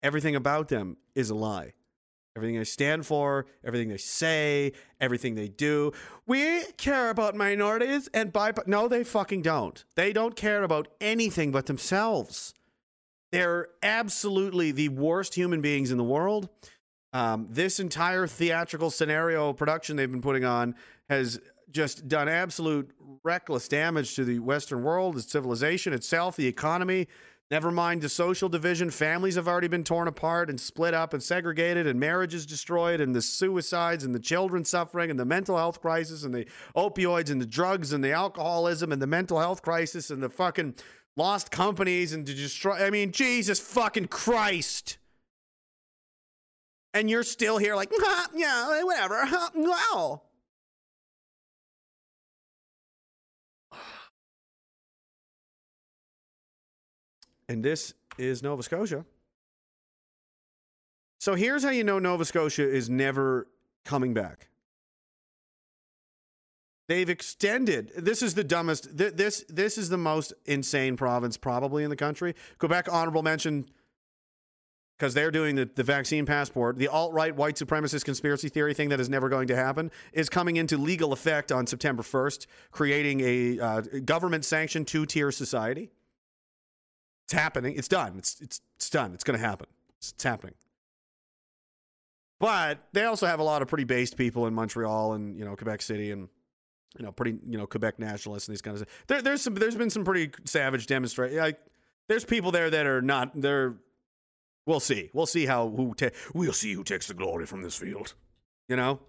Everything 0.02 0.34
about 0.34 0.66
them 0.66 0.96
is 1.14 1.30
a 1.30 1.36
lie. 1.36 1.74
Everything 2.38 2.56
they 2.56 2.62
stand 2.62 3.04
for, 3.04 3.46
everything 3.64 3.88
they 3.88 3.96
say, 3.96 4.72
everything 5.00 5.34
they 5.34 5.48
do. 5.48 5.90
We 6.24 6.62
care 6.76 7.10
about 7.10 7.34
minorities 7.34 8.08
and 8.14 8.32
bi 8.32 8.52
No, 8.68 8.86
they 8.86 9.02
fucking 9.02 9.42
don't. 9.42 9.84
They 9.96 10.12
don't 10.12 10.36
care 10.36 10.62
about 10.62 10.86
anything 11.00 11.50
but 11.50 11.66
themselves. 11.66 12.54
They're 13.32 13.70
absolutely 13.82 14.70
the 14.70 14.88
worst 14.90 15.34
human 15.34 15.60
beings 15.60 15.90
in 15.90 15.98
the 15.98 16.04
world. 16.04 16.48
Um, 17.12 17.48
this 17.50 17.80
entire 17.80 18.28
theatrical 18.28 18.92
scenario 18.92 19.52
production 19.52 19.96
they've 19.96 20.08
been 20.08 20.22
putting 20.22 20.44
on 20.44 20.76
has 21.08 21.40
just 21.72 22.06
done 22.06 22.28
absolute 22.28 22.92
reckless 23.24 23.66
damage 23.66 24.14
to 24.14 24.24
the 24.24 24.38
Western 24.38 24.84
world, 24.84 25.16
its 25.16 25.32
civilization 25.32 25.92
itself, 25.92 26.36
the 26.36 26.46
economy. 26.46 27.08
Never 27.50 27.70
mind 27.70 28.02
the 28.02 28.10
social 28.10 28.50
division. 28.50 28.90
Families 28.90 29.36
have 29.36 29.48
already 29.48 29.68
been 29.68 29.84
torn 29.84 30.06
apart 30.06 30.50
and 30.50 30.60
split 30.60 30.92
up 30.92 31.14
and 31.14 31.22
segregated, 31.22 31.86
and 31.86 31.98
marriages 31.98 32.44
destroyed, 32.44 33.00
and 33.00 33.14
the 33.14 33.22
suicides, 33.22 34.04
and 34.04 34.14
the 34.14 34.20
children 34.20 34.66
suffering, 34.66 35.10
and 35.10 35.18
the 35.18 35.24
mental 35.24 35.56
health 35.56 35.80
crisis, 35.80 36.24
and 36.24 36.34
the 36.34 36.46
opioids, 36.76 37.30
and 37.30 37.40
the 37.40 37.46
drugs, 37.46 37.94
and 37.94 38.04
the 38.04 38.12
alcoholism, 38.12 38.92
and 38.92 39.00
the 39.00 39.06
mental 39.06 39.38
health 39.38 39.62
crisis, 39.62 40.10
and 40.10 40.22
the 40.22 40.28
fucking 40.28 40.74
lost 41.16 41.50
companies, 41.50 42.12
and 42.12 42.26
to 42.26 42.34
destroy. 42.34 42.74
I 42.74 42.90
mean, 42.90 43.12
Jesus 43.12 43.58
fucking 43.58 44.08
Christ. 44.08 44.98
And 46.92 47.08
you're 47.08 47.22
still 47.22 47.56
here, 47.56 47.74
like, 47.74 47.90
"Huh, 47.94 48.28
yeah, 48.34 48.82
whatever. 48.82 49.24
huh, 49.24 50.18
And 57.48 57.64
this 57.64 57.94
is 58.18 58.42
Nova 58.42 58.62
Scotia. 58.62 59.04
So 61.20 61.34
here's 61.34 61.64
how 61.64 61.70
you 61.70 61.82
know 61.84 61.98
Nova 61.98 62.24
Scotia 62.24 62.68
is 62.68 62.88
never 62.90 63.48
coming 63.84 64.14
back. 64.14 64.48
They've 66.88 67.08
extended. 67.08 67.92
This 67.96 68.22
is 68.22 68.34
the 68.34 68.44
dumbest. 68.44 68.96
th- 68.96 69.14
This 69.14 69.44
this 69.48 69.76
is 69.78 69.88
the 69.88 69.98
most 69.98 70.32
insane 70.46 70.96
province 70.96 71.36
probably 71.36 71.84
in 71.84 71.90
the 71.90 71.96
country. 71.96 72.34
Quebec 72.58 72.90
honorable 72.90 73.22
mention 73.22 73.66
because 74.98 75.14
they're 75.14 75.30
doing 75.30 75.54
the, 75.54 75.68
the 75.76 75.82
vaccine 75.84 76.24
passport. 76.26 76.76
The 76.78 76.88
alt 76.88 77.12
right 77.12 77.34
white 77.34 77.56
supremacist 77.56 78.04
conspiracy 78.04 78.48
theory 78.48 78.74
thing 78.74 78.88
that 78.88 79.00
is 79.00 79.08
never 79.08 79.28
going 79.28 79.48
to 79.48 79.56
happen 79.56 79.90
is 80.12 80.28
coming 80.28 80.56
into 80.56 80.76
legal 80.78 81.12
effect 81.12 81.52
on 81.52 81.66
September 81.66 82.02
1st, 82.02 82.46
creating 82.72 83.20
a 83.20 83.60
uh, 83.60 83.80
government 84.04 84.44
sanctioned 84.44 84.86
two 84.86 85.04
tier 85.06 85.30
society. 85.30 85.90
It's 87.28 87.34
happening. 87.34 87.74
It's 87.76 87.88
done. 87.88 88.14
It's 88.16 88.40
it's 88.40 88.62
it's 88.76 88.88
done. 88.88 89.12
It's 89.12 89.22
going 89.22 89.38
to 89.38 89.44
happen. 89.44 89.66
It's, 89.98 90.12
it's 90.12 90.24
happening. 90.24 90.54
But 92.40 92.78
they 92.94 93.04
also 93.04 93.26
have 93.26 93.38
a 93.38 93.42
lot 93.42 93.60
of 93.60 93.68
pretty 93.68 93.84
based 93.84 94.16
people 94.16 94.46
in 94.46 94.54
Montreal 94.54 95.12
and 95.12 95.38
you 95.38 95.44
know 95.44 95.54
Quebec 95.54 95.82
City 95.82 96.10
and 96.10 96.30
you 96.98 97.04
know 97.04 97.12
pretty 97.12 97.38
you 97.46 97.58
know 97.58 97.66
Quebec 97.66 97.98
nationalists 97.98 98.48
and 98.48 98.54
these 98.54 98.62
kinds 98.62 98.80
of 98.80 98.88
there, 99.08 99.20
there's 99.20 99.42
some 99.42 99.54
there's 99.56 99.76
been 99.76 99.90
some 99.90 100.04
pretty 100.04 100.32
savage 100.46 100.86
demonstration. 100.86 101.36
Like 101.36 101.60
there's 102.08 102.24
people 102.24 102.50
there 102.50 102.70
that 102.70 102.86
are 102.86 103.02
not 103.02 103.38
they're 103.38 103.74
we'll 104.64 104.80
see 104.80 105.10
we'll 105.12 105.26
see 105.26 105.44
how 105.44 105.68
who 105.68 105.92
ta- 105.92 106.16
we'll 106.32 106.54
see 106.54 106.72
who 106.72 106.82
takes 106.82 107.08
the 107.08 107.14
glory 107.14 107.44
from 107.44 107.60
this 107.60 107.76
field. 107.76 108.14
You 108.68 108.76
know. 108.76 109.00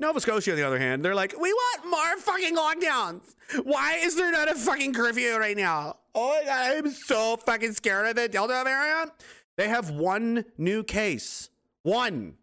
Nova 0.00 0.18
Scotia, 0.18 0.52
on 0.52 0.56
the 0.56 0.66
other 0.66 0.78
hand, 0.78 1.04
they're 1.04 1.14
like, 1.14 1.34
we 1.38 1.52
want 1.52 1.90
more 1.90 2.16
fucking 2.18 2.56
lockdowns. 2.56 3.20
Why 3.64 3.96
is 4.02 4.16
there 4.16 4.32
not 4.32 4.50
a 4.50 4.54
fucking 4.54 4.94
curfew 4.94 5.36
right 5.36 5.56
now? 5.56 5.98
Oh 6.14 6.40
my 6.40 6.46
god, 6.46 6.76
I'm 6.78 6.90
so 6.90 7.36
fucking 7.36 7.74
scared 7.74 8.08
of 8.08 8.16
the 8.16 8.26
Delta 8.26 8.62
variant. 8.64 9.12
They 9.58 9.68
have 9.68 9.90
one 9.90 10.46
new 10.56 10.82
case. 10.82 11.50
One. 11.82 12.36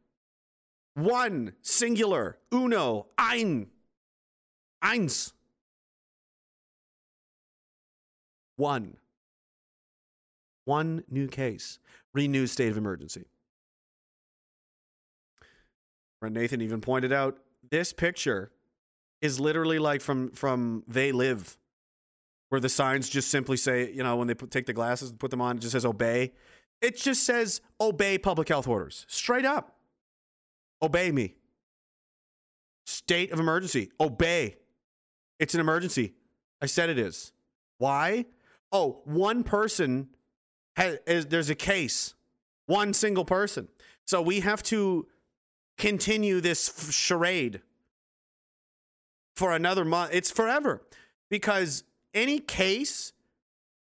One. 0.93 1.53
Singular. 1.63 2.37
Uno. 2.53 3.07
Ein. 3.17 3.67
Eins. 4.83 5.33
One. 8.55 8.97
One 10.65 11.03
new 11.09 11.27
case. 11.27 11.79
Renewed 12.13 12.51
state 12.51 12.69
of 12.69 12.77
emergency. 12.77 13.25
Friend 16.19 16.35
Nathan 16.35 16.61
even 16.61 16.81
pointed 16.81 17.11
out 17.11 17.37
this 17.69 17.93
picture 17.93 18.51
is 19.21 19.39
literally 19.39 19.79
like 19.79 20.01
from 20.01 20.31
from 20.31 20.83
They 20.87 21.11
Live, 21.11 21.57
where 22.49 22.61
the 22.61 22.69
signs 22.69 23.09
just 23.09 23.29
simply 23.29 23.57
say, 23.57 23.91
you 23.91 24.03
know, 24.03 24.15
when 24.15 24.27
they 24.27 24.35
put, 24.35 24.51
take 24.51 24.65
the 24.65 24.73
glasses 24.73 25.09
and 25.09 25.19
put 25.19 25.31
them 25.31 25.41
on, 25.41 25.57
it 25.57 25.59
just 25.61 25.71
says 25.73 25.85
obey. 25.85 26.33
It 26.81 26.97
just 26.97 27.23
says 27.23 27.61
obey 27.81 28.17
public 28.17 28.49
health 28.49 28.67
orders. 28.67 29.05
Straight 29.07 29.45
up. 29.45 29.75
Obey 30.81 31.11
me. 31.11 31.35
State 32.85 33.31
of 33.31 33.39
emergency. 33.39 33.91
Obey. 33.99 34.57
It's 35.39 35.53
an 35.55 35.59
emergency. 35.59 36.13
I 36.61 36.67
said 36.67 36.89
it 36.89 36.99
is. 36.99 37.33
Why? 37.79 38.25
Oh, 38.71 39.01
one 39.05 39.43
person 39.43 40.09
has, 40.75 40.99
is, 41.07 41.25
there's 41.25 41.49
a 41.49 41.55
case. 41.55 42.13
One 42.67 42.93
single 42.93 43.25
person. 43.25 43.67
So 44.05 44.21
we 44.21 44.39
have 44.41 44.61
to 44.63 45.07
continue 45.77 46.41
this 46.41 46.69
f- 46.69 46.91
charade 46.91 47.61
for 49.35 49.51
another 49.51 49.85
month. 49.85 50.11
It's 50.13 50.31
forever 50.31 50.81
because 51.29 51.83
any 52.13 52.39
case 52.39 53.13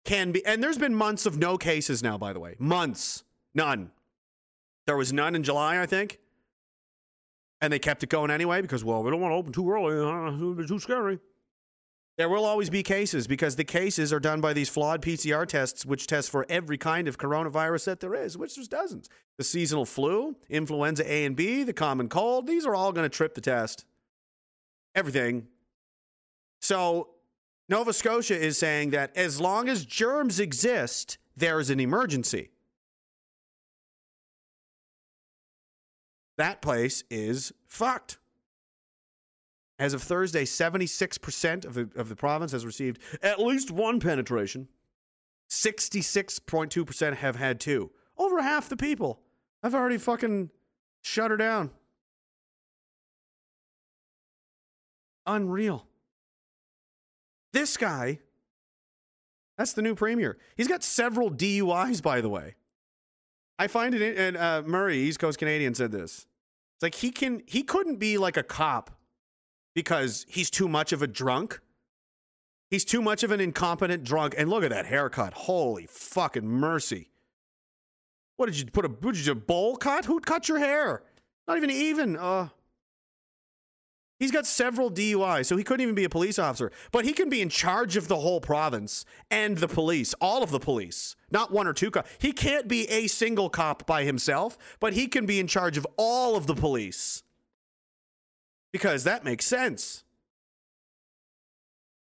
can 0.05 0.31
be, 0.31 0.45
and 0.45 0.63
there's 0.63 0.77
been 0.77 0.95
months 0.95 1.25
of 1.25 1.37
no 1.37 1.57
cases 1.57 2.01
now, 2.01 2.17
by 2.17 2.33
the 2.33 2.39
way. 2.39 2.55
Months. 2.59 3.23
None. 3.53 3.91
There 4.85 4.95
was 4.95 5.11
none 5.11 5.35
in 5.35 5.43
July, 5.43 5.81
I 5.81 5.85
think. 5.85 6.19
And 7.59 7.73
they 7.73 7.79
kept 7.79 8.03
it 8.03 8.09
going 8.09 8.29
anyway 8.29 8.61
because, 8.61 8.83
well, 8.83 9.03
we 9.03 9.09
don't 9.09 9.19
want 9.19 9.31
to 9.31 9.35
open 9.35 9.51
too 9.51 9.69
early. 9.69 9.97
Uh, 9.99 10.53
be 10.53 10.65
too 10.67 10.79
scary. 10.79 11.19
There 12.17 12.29
will 12.29 12.45
always 12.45 12.71
be 12.71 12.81
cases 12.81 13.27
because 13.27 13.55
the 13.55 13.63
cases 13.63 14.11
are 14.11 14.19
done 14.19 14.41
by 14.41 14.53
these 14.53 14.69
flawed 14.69 15.03
PCR 15.03 15.45
tests, 15.45 15.85
which 15.85 16.07
test 16.07 16.31
for 16.31 16.47
every 16.49 16.77
kind 16.77 17.07
of 17.07 17.19
coronavirus 17.19 17.85
that 17.85 17.99
there 17.99 18.15
is, 18.15 18.35
which 18.37 18.55
there's 18.55 18.67
dozens. 18.67 19.07
The 19.37 19.43
seasonal 19.43 19.85
flu, 19.85 20.35
influenza 20.49 21.09
A 21.11 21.25
and 21.25 21.35
B, 21.35 21.63
the 21.63 21.73
common 21.73 22.09
cold, 22.09 22.47
these 22.47 22.65
are 22.65 22.73
all 22.73 22.91
going 22.91 23.05
to 23.05 23.15
trip 23.15 23.35
the 23.35 23.41
test. 23.41 23.85
Everything. 24.95 25.47
So, 26.59 27.09
Nova 27.69 27.93
Scotia 27.93 28.35
is 28.35 28.57
saying 28.57 28.91
that 28.91 29.15
as 29.15 29.39
long 29.39 29.69
as 29.69 29.85
germs 29.85 30.39
exist, 30.39 31.19
there 31.35 31.59
is 31.59 31.69
an 31.69 31.79
emergency. 31.79 32.49
That 36.37 36.61
place 36.61 37.03
is 37.11 37.53
fucked. 37.67 38.17
As 39.79 39.93
of 39.93 40.01
Thursday, 40.01 40.43
76% 40.43 41.65
of 41.65 41.73
the, 41.75 41.89
of 41.95 42.09
the 42.09 42.15
province 42.15 42.51
has 42.51 42.65
received 42.65 42.99
at 43.21 43.39
least 43.39 43.69
one 43.69 43.99
penetration. 43.99 44.67
66.2% 45.49 47.15
have 47.15 47.35
had 47.35 47.59
two. 47.59 47.91
Over 48.17 48.41
half 48.41 48.69
the 48.69 48.77
people 48.77 49.21
I've 49.63 49.75
already 49.75 49.97
fucking 49.97 50.49
shut 51.01 51.31
her 51.31 51.37
down. 51.37 51.71
Unreal. 55.25 55.85
This 57.53 57.75
guy, 57.75 58.19
that's 59.57 59.73
the 59.73 59.81
new 59.81 59.95
premier. 59.95 60.37
He's 60.55 60.67
got 60.67 60.83
several 60.83 61.31
DUIs, 61.31 62.01
by 62.01 62.21
the 62.21 62.29
way. 62.29 62.55
I 63.59 63.67
find 63.67 63.95
it, 63.95 64.17
and 64.17 64.37
uh, 64.37 64.61
Murray, 64.65 64.99
East 64.99 65.19
Coast 65.19 65.39
Canadian, 65.39 65.73
said 65.73 65.91
this. 65.91 66.27
It's 66.75 66.83
like 66.83 66.95
he 66.95 67.09
can, 67.09 67.41
he 67.47 67.63
couldn't 67.63 67.97
be 67.97 68.17
like 68.17 68.37
a 68.37 68.43
cop 68.43 68.96
because 69.77 70.25
he's 70.27 70.49
too 70.49 70.67
much 70.67 70.91
of 70.91 71.03
a 71.03 71.07
drunk. 71.07 71.61
He's 72.71 72.83
too 72.83 72.99
much 72.99 73.21
of 73.21 73.29
an 73.29 73.39
incompetent 73.39 74.03
drunk. 74.03 74.33
And 74.35 74.49
look 74.49 74.63
at 74.63 74.71
that 74.71 74.87
haircut. 74.87 75.33
Holy 75.33 75.85
fucking 75.85 76.47
mercy. 76.47 77.11
What 78.37 78.47
did 78.47 78.57
you 78.57 78.65
put 78.65 78.85
a 78.85 78.87
did 78.87 79.23
you 79.23 79.35
bowl 79.35 79.75
cut? 79.75 80.05
Who 80.05 80.19
cut 80.19 80.49
your 80.49 80.57
hair? 80.57 81.03
Not 81.47 81.57
even 81.57 81.69
even. 81.69 82.17
Uh 82.17 82.49
He's 84.19 84.31
got 84.31 84.47
several 84.47 84.89
DUIs, 84.89 85.45
so 85.45 85.55
he 85.55 85.63
couldn't 85.63 85.83
even 85.83 85.93
be 85.93 86.05
a 86.05 86.09
police 86.09 86.39
officer. 86.39 86.71
But 86.91 87.05
he 87.05 87.13
can 87.13 87.29
be 87.29 87.39
in 87.39 87.49
charge 87.49 87.97
of 87.97 88.07
the 88.07 88.15
whole 88.15 88.41
province 88.41 89.05
and 89.29 89.59
the 89.59 89.67
police, 89.67 90.15
all 90.19 90.41
of 90.41 90.49
the 90.49 90.59
police, 90.59 91.15
not 91.29 91.51
one 91.51 91.67
or 91.67 91.73
two 91.73 91.91
cops. 91.91 92.09
He 92.17 92.31
can't 92.31 92.67
be 92.67 92.89
a 92.89 93.05
single 93.05 93.47
cop 93.47 93.85
by 93.85 94.05
himself, 94.05 94.57
but 94.79 94.93
he 94.93 95.05
can 95.05 95.27
be 95.27 95.39
in 95.39 95.45
charge 95.45 95.77
of 95.77 95.85
all 95.97 96.35
of 96.35 96.47
the 96.47 96.55
police. 96.55 97.21
Because 98.77 99.05
that 99.05 99.23
makes 99.23 99.43
sense. 99.43 100.03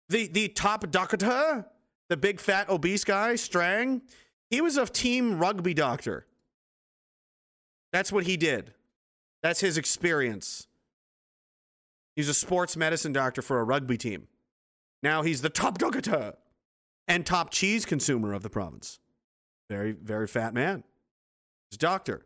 The 0.09 0.27
the 0.27 0.49
top 0.49 0.91
doctor, 0.91 1.65
the 2.09 2.17
big 2.17 2.41
fat 2.41 2.67
obese 2.69 3.05
guy, 3.05 3.37
Strang, 3.37 4.01
he 4.49 4.59
was 4.59 4.75
a 4.75 4.85
team 4.85 5.39
rugby 5.39 5.73
doctor. 5.73 6.25
That's 7.93 8.11
what 8.11 8.25
he 8.25 8.35
did. 8.35 8.73
That's 9.41 9.61
his 9.61 9.77
experience. 9.77 10.67
He's 12.17 12.27
a 12.27 12.33
sports 12.33 12.75
medicine 12.75 13.13
doctor 13.13 13.41
for 13.41 13.61
a 13.61 13.63
rugby 13.63 13.97
team. 13.97 14.27
Now 15.01 15.21
he's 15.21 15.41
the 15.41 15.49
top 15.49 15.77
doctor 15.77 16.33
and 17.07 17.25
top 17.25 17.51
cheese 17.51 17.85
consumer 17.85 18.33
of 18.33 18.43
the 18.43 18.49
province. 18.49 18.99
Very, 19.69 19.93
very 19.93 20.27
fat 20.27 20.53
man. 20.53 20.83
He's 21.69 21.77
a 21.77 21.79
doctor. 21.79 22.25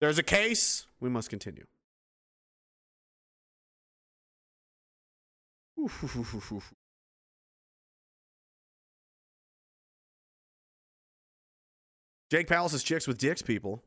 There's 0.00 0.18
a 0.18 0.24
case. 0.24 0.86
We 0.98 1.08
must 1.08 1.30
continue. 1.30 1.66
Jake 12.30 12.46
Powell 12.48 12.68
says 12.70 12.82
chicks 12.82 13.06
with 13.06 13.18
dicks, 13.18 13.42
people. 13.42 13.82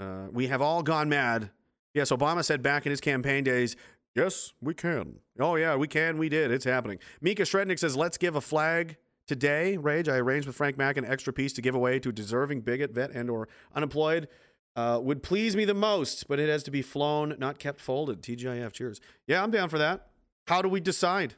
Uh, 0.00 0.28
we 0.32 0.46
have 0.46 0.62
all 0.62 0.82
gone 0.82 1.10
mad. 1.10 1.50
Yes, 1.92 2.10
Obama 2.10 2.42
said 2.44 2.62
back 2.62 2.86
in 2.86 2.90
his 2.90 3.00
campaign 3.00 3.44
days, 3.44 3.76
yes, 4.14 4.54
we 4.62 4.72
can. 4.72 5.18
Oh, 5.38 5.56
yeah, 5.56 5.76
we 5.76 5.86
can. 5.86 6.16
We 6.16 6.30
did. 6.30 6.50
It's 6.50 6.64
happening. 6.64 6.98
Mika 7.20 7.42
Shrednick 7.42 7.78
says, 7.78 7.94
let's 7.96 8.16
give 8.16 8.36
a 8.36 8.40
flag 8.40 8.96
today. 9.26 9.76
Rage, 9.76 10.08
I 10.08 10.16
arranged 10.16 10.46
with 10.46 10.56
Frank 10.56 10.78
Mack 10.78 10.96
an 10.96 11.04
extra 11.04 11.30
piece 11.32 11.52
to 11.54 11.62
give 11.62 11.74
away 11.74 11.98
to 11.98 12.08
a 12.08 12.12
deserving 12.12 12.62
bigot, 12.62 12.92
vet, 12.92 13.10
and 13.10 13.28
or 13.28 13.48
unemployed. 13.74 14.28
Uh, 14.74 15.00
would 15.02 15.22
please 15.22 15.56
me 15.56 15.64
the 15.64 15.74
most, 15.74 16.28
but 16.28 16.38
it 16.38 16.48
has 16.48 16.62
to 16.62 16.70
be 16.70 16.82
flown, 16.82 17.34
not 17.38 17.58
kept 17.58 17.80
folded. 17.80 18.22
TGIF, 18.22 18.72
cheers. 18.72 19.00
Yeah, 19.26 19.42
I'm 19.42 19.50
down 19.50 19.68
for 19.68 19.78
that. 19.78 20.06
How 20.48 20.62
do 20.62 20.68
we 20.70 20.80
decide? 20.80 21.34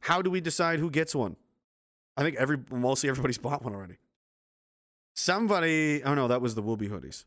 How 0.00 0.22
do 0.22 0.30
we 0.30 0.40
decide 0.40 0.78
who 0.78 0.90
gets 0.90 1.14
one? 1.14 1.36
I 2.16 2.22
think 2.22 2.36
every 2.36 2.56
mostly 2.70 3.10
everybody's 3.10 3.36
bought 3.46 3.62
one 3.62 3.74
already. 3.74 3.98
Somebody, 5.14 6.02
oh 6.02 6.14
no, 6.14 6.28
that 6.28 6.40
was 6.40 6.54
the 6.54 6.62
Will 6.62 6.78
Be 6.78 6.88
hoodies. 6.88 7.26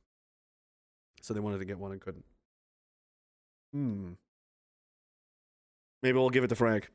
So 1.22 1.36
they 1.36 1.40
wanted 1.40 1.60
to 1.60 1.66
get 1.66 1.78
one 1.78 1.92
and 1.92 2.02
couldn't. 2.02 2.26
Hmm. 3.72 4.14
Maybe 6.02 6.18
we'll 6.18 6.32
give 6.32 6.44
it 6.44 6.48
to 6.48 6.56
Frank. 6.56 6.90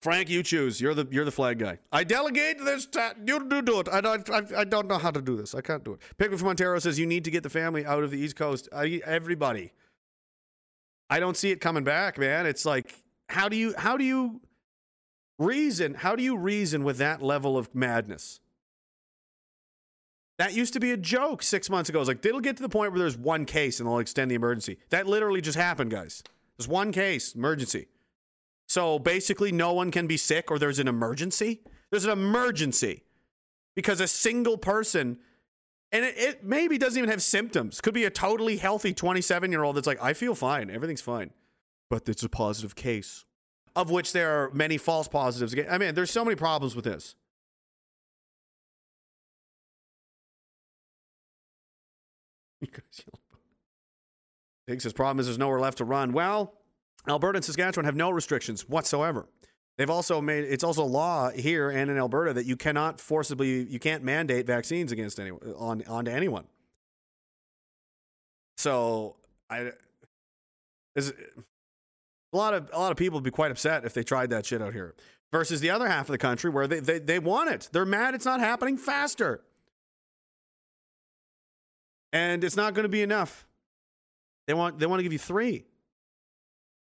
Frank, 0.00 0.30
you 0.30 0.42
choose. 0.42 0.80
You're 0.80 0.94
the 0.94 1.06
you're 1.10 1.26
the 1.26 1.30
flag 1.30 1.58
guy. 1.58 1.80
I 1.92 2.04
delegate 2.04 2.64
this. 2.64 2.86
Ta- 2.86 3.12
you 3.26 3.46
do 3.46 3.60
do 3.60 3.80
it. 3.80 3.88
I 3.90 4.00
don't. 4.00 4.28
I, 4.30 4.42
I 4.60 4.64
don't 4.64 4.88
know 4.88 4.98
how 4.98 5.10
to 5.10 5.20
do 5.20 5.36
this. 5.36 5.54
I 5.54 5.60
can't 5.60 5.84
do 5.84 5.92
it. 5.92 6.00
Pickle 6.16 6.38
from 6.38 6.48
Ontario 6.48 6.78
says 6.78 6.98
you 6.98 7.06
need 7.06 7.24
to 7.24 7.30
get 7.30 7.42
the 7.42 7.50
family 7.50 7.84
out 7.84 8.02
of 8.02 8.10
the 8.10 8.18
East 8.18 8.36
Coast. 8.36 8.70
I, 8.74 9.02
everybody. 9.04 9.72
I 11.12 11.20
don't 11.20 11.36
see 11.36 11.50
it 11.50 11.60
coming 11.60 11.84
back, 11.84 12.16
man. 12.16 12.46
It's 12.46 12.64
like 12.64 12.94
how 13.28 13.50
do 13.50 13.56
you 13.56 13.74
how 13.76 13.98
do 13.98 14.04
you 14.04 14.40
reason? 15.38 15.92
How 15.92 16.16
do 16.16 16.22
you 16.22 16.38
reason 16.38 16.84
with 16.84 16.96
that 16.98 17.20
level 17.20 17.58
of 17.58 17.74
madness? 17.74 18.40
That 20.38 20.54
used 20.54 20.72
to 20.72 20.80
be 20.80 20.92
a 20.92 20.96
joke 20.96 21.42
six 21.42 21.68
months 21.68 21.90
ago. 21.90 22.00
It's 22.00 22.08
like 22.08 22.24
it'll 22.24 22.40
get 22.40 22.56
to 22.56 22.62
the 22.62 22.68
point 22.70 22.92
where 22.92 22.98
there's 22.98 23.18
one 23.18 23.44
case 23.44 23.78
and 23.78 23.86
they'll 23.86 23.98
extend 23.98 24.30
the 24.30 24.36
emergency. 24.36 24.78
That 24.88 25.06
literally 25.06 25.42
just 25.42 25.58
happened, 25.58 25.90
guys. 25.90 26.22
There's 26.56 26.66
one 26.66 26.92
case, 26.92 27.34
emergency. 27.34 27.88
So 28.66 28.98
basically, 28.98 29.52
no 29.52 29.74
one 29.74 29.90
can 29.90 30.06
be 30.06 30.16
sick 30.16 30.50
or 30.50 30.58
there's 30.58 30.78
an 30.78 30.88
emergency. 30.88 31.60
There's 31.90 32.06
an 32.06 32.10
emergency 32.10 33.02
because 33.74 34.00
a 34.00 34.08
single 34.08 34.56
person, 34.56 35.18
and 35.92 36.04
it, 36.04 36.16
it 36.16 36.44
maybe 36.44 36.78
doesn't 36.78 36.98
even 36.98 37.10
have 37.10 37.22
symptoms, 37.22 37.80
could 37.80 37.94
be 37.94 38.04
a 38.04 38.10
totally 38.10 38.56
healthy 38.56 38.94
27 38.94 39.52
year 39.52 39.62
old 39.62 39.76
that's 39.76 39.86
like, 39.86 40.02
I 40.02 40.14
feel 40.14 40.34
fine, 40.34 40.70
everything's 40.70 41.02
fine. 41.02 41.30
But 41.90 42.08
it's 42.08 42.22
a 42.22 42.28
positive 42.28 42.74
case, 42.74 43.24
of 43.76 43.90
which 43.90 44.12
there 44.12 44.30
are 44.30 44.50
many 44.52 44.78
false 44.78 45.08
positives. 45.08 45.54
I 45.70 45.76
mean, 45.78 45.94
there's 45.94 46.10
so 46.10 46.24
many 46.24 46.34
problems 46.36 46.74
with 46.74 46.86
this. 46.86 47.14
Says 54.78 54.92
problem 54.94 55.20
is 55.20 55.26
there's 55.26 55.38
nowhere 55.38 55.60
left 55.60 55.78
to 55.78 55.84
run. 55.84 56.12
Well, 56.12 56.54
Alberta 57.06 57.36
and 57.36 57.44
Saskatchewan 57.44 57.84
have 57.84 57.96
no 57.96 58.10
restrictions 58.10 58.66
whatsoever. 58.68 59.28
They've 59.82 59.90
also 59.90 60.20
made 60.20 60.44
it's 60.44 60.62
also 60.62 60.84
law 60.84 61.30
here 61.30 61.68
and 61.68 61.90
in 61.90 61.98
Alberta 61.98 62.32
that 62.34 62.46
you 62.46 62.54
cannot 62.56 63.00
forcibly 63.00 63.64
you 63.64 63.80
can't 63.80 64.04
mandate 64.04 64.46
vaccines 64.46 64.92
against 64.92 65.18
anyone 65.18 65.40
on 65.58 65.82
onto 65.88 66.12
anyone. 66.12 66.44
So 68.58 69.16
I 69.50 69.72
is 70.94 71.12
a 72.32 72.36
lot 72.36 72.54
of 72.54 72.70
a 72.72 72.78
lot 72.78 72.92
of 72.92 72.96
people 72.96 73.16
would 73.16 73.24
be 73.24 73.32
quite 73.32 73.50
upset 73.50 73.84
if 73.84 73.92
they 73.92 74.04
tried 74.04 74.30
that 74.30 74.46
shit 74.46 74.62
out 74.62 74.72
here. 74.72 74.94
Versus 75.32 75.60
the 75.60 75.70
other 75.70 75.88
half 75.88 76.02
of 76.02 76.12
the 76.12 76.18
country 76.18 76.48
where 76.48 76.68
they 76.68 76.78
they, 76.78 77.00
they 77.00 77.18
want 77.18 77.50
it. 77.50 77.68
They're 77.72 77.84
mad 77.84 78.14
it's 78.14 78.24
not 78.24 78.38
happening 78.38 78.76
faster. 78.76 79.42
And 82.12 82.44
it's 82.44 82.54
not 82.54 82.74
going 82.74 82.84
to 82.84 82.88
be 82.88 83.02
enough. 83.02 83.48
They 84.46 84.54
want 84.54 84.78
they 84.78 84.86
want 84.86 85.00
to 85.00 85.02
give 85.02 85.12
you 85.12 85.18
three. 85.18 85.64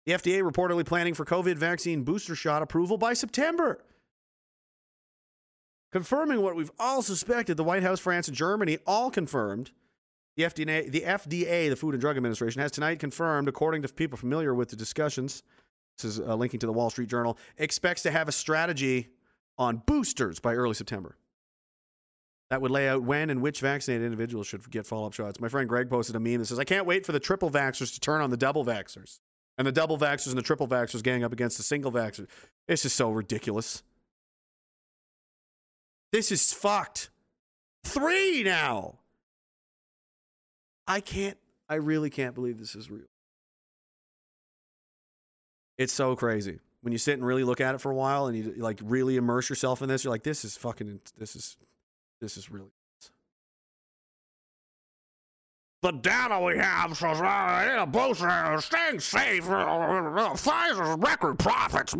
The 0.06 0.14
FDA 0.14 0.41
reportedly 0.41 0.86
planning 0.86 1.14
for 1.14 1.26
COVID 1.26 1.56
vaccine 1.56 2.03
booster 2.03 2.36
shot 2.36 2.61
approval 2.61 2.98
by 2.98 3.14
September. 3.14 3.84
Confirming 5.91 6.41
what 6.41 6.56
we've 6.56 6.72
all 6.80 7.02
suspected, 7.02 7.57
the 7.57 7.64
White 7.64 7.84
House, 7.84 7.99
France, 7.99 8.28
and 8.28 8.36
Germany 8.36 8.80
all 8.88 9.11
confirmed. 9.11 9.72
The 10.38 10.44
FDA, 10.44 10.90
the 10.90 11.02
FDA, 11.02 11.69
the 11.69 11.76
Food 11.76 11.94
and 11.94 12.02
Drug 12.02 12.15
Administration, 12.15 12.61
has 12.61 12.72
tonight 12.72 12.99
confirmed, 12.99 13.49
according 13.49 13.82
to 13.82 13.90
people 13.90 14.18
familiar 14.18 14.56
with 14.56 14.69
the 14.69 14.78
discussions, 14.78 15.44
this 15.98 16.06
is 16.06 16.19
uh, 16.22 16.36
linking 16.36 16.61
to 16.61 16.65
the 16.65 16.73
Wall 16.73 16.90
Street 16.90 17.10
Journal, 17.10 17.38
expects 17.57 18.02
to 18.03 18.11
have 18.11 18.30
a 18.30 18.32
strategy 18.32 19.10
on 19.57 19.84
boosters 19.86 20.40
by 20.40 20.56
early 20.56 20.73
September. 20.73 21.18
That 22.49 22.61
would 22.61 22.72
lay 22.72 22.88
out 22.88 23.03
when 23.03 23.30
and 23.30 23.41
which 23.41 23.60
vaccinated 23.60 24.06
individuals 24.06 24.48
should 24.48 24.68
get 24.72 24.88
follow 24.88 25.07
up 25.07 25.14
shots. 25.14 25.40
My 25.41 25.49
friend 25.49 25.68
Greg 25.68 25.90
posted 25.90 26.15
a 26.15 26.19
meme 26.19 26.40
that 26.40 26.45
says, 26.45 26.60
I 26.60 26.64
can't 26.64 26.86
wait 26.86 27.06
for 27.06 27.11
the 27.11 27.19
triple 27.19 27.52
vaxxers 27.52 27.94
to 27.94 27.99
turn 27.99 28.22
on 28.22 28.30
the 28.30 28.38
double 28.38 28.65
vaxxers 28.65 29.19
and 29.62 29.68
the 29.68 29.72
double 29.72 29.96
vaxxers 29.96 30.30
and 30.30 30.40
the 30.40 30.42
triple 30.42 30.68
vaxxers 30.68 31.04
gang 31.04 31.24
up 31.24 31.32
against 31.32 31.58
the 31.58 31.64
single 31.64 31.92
vaxxers. 31.92 32.26
It's 32.68 32.82
just 32.82 32.96
so 32.96 33.12
ridiculous. 33.12 33.84
This 36.12 36.32
is 36.32 36.52
fucked. 36.52 37.12
Three 37.84 38.42
now. 38.42 38.96
I 40.88 41.00
can't, 41.00 41.38
I 41.70 41.76
really 41.76 42.10
can't 42.10 42.34
believe 42.34 42.58
this 42.58 42.76
is 42.76 42.90
real. 42.90 43.06
It's 45.78 45.94
so 45.94 46.16
crazy. 46.16 46.58
When 46.82 46.92
you 46.92 46.98
sit 46.98 47.14
and 47.14 47.24
really 47.24 47.44
look 47.44 47.62
at 47.62 47.76
it 47.76 47.82
for 47.82 47.92
a 47.92 47.96
while 47.96 48.26
and 48.26 48.36
you 48.36 48.56
like 48.58 48.80
really 48.84 49.16
immerse 49.16 49.48
yourself 49.48 49.84
in 49.84 49.90
this, 49.90 50.04
you're 50.04 50.12
like, 50.12 50.24
this 50.24 50.44
is 50.44 50.58
fucking, 50.58 51.02
this 51.20 51.36
is, 51.36 51.56
this 52.20 52.36
is 52.36 52.50
really 52.50 52.72
the 55.82 55.91
data 55.91 56.40
we 56.40 56.58
have 56.58 56.95
says 56.95 57.20
uh, 57.22 57.86
both 57.88 58.22
uh, 58.22 58.60
staying 58.62 58.99
safe. 58.99 59.49
Uh, 59.49 59.53
uh, 59.53 60.34
Pfizer's 60.36 60.98
record 60.99 61.40
profits. 61.40 61.95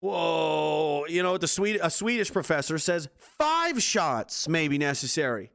Whoa! 0.00 1.04
You 1.08 1.22
know, 1.24 1.36
the 1.36 1.48
Swede, 1.48 1.80
a 1.82 1.90
Swedish 1.90 2.32
professor 2.32 2.78
says 2.78 3.08
five 3.16 3.82
shots 3.82 4.48
may 4.48 4.68
be 4.68 4.78
necessary. 4.78 5.50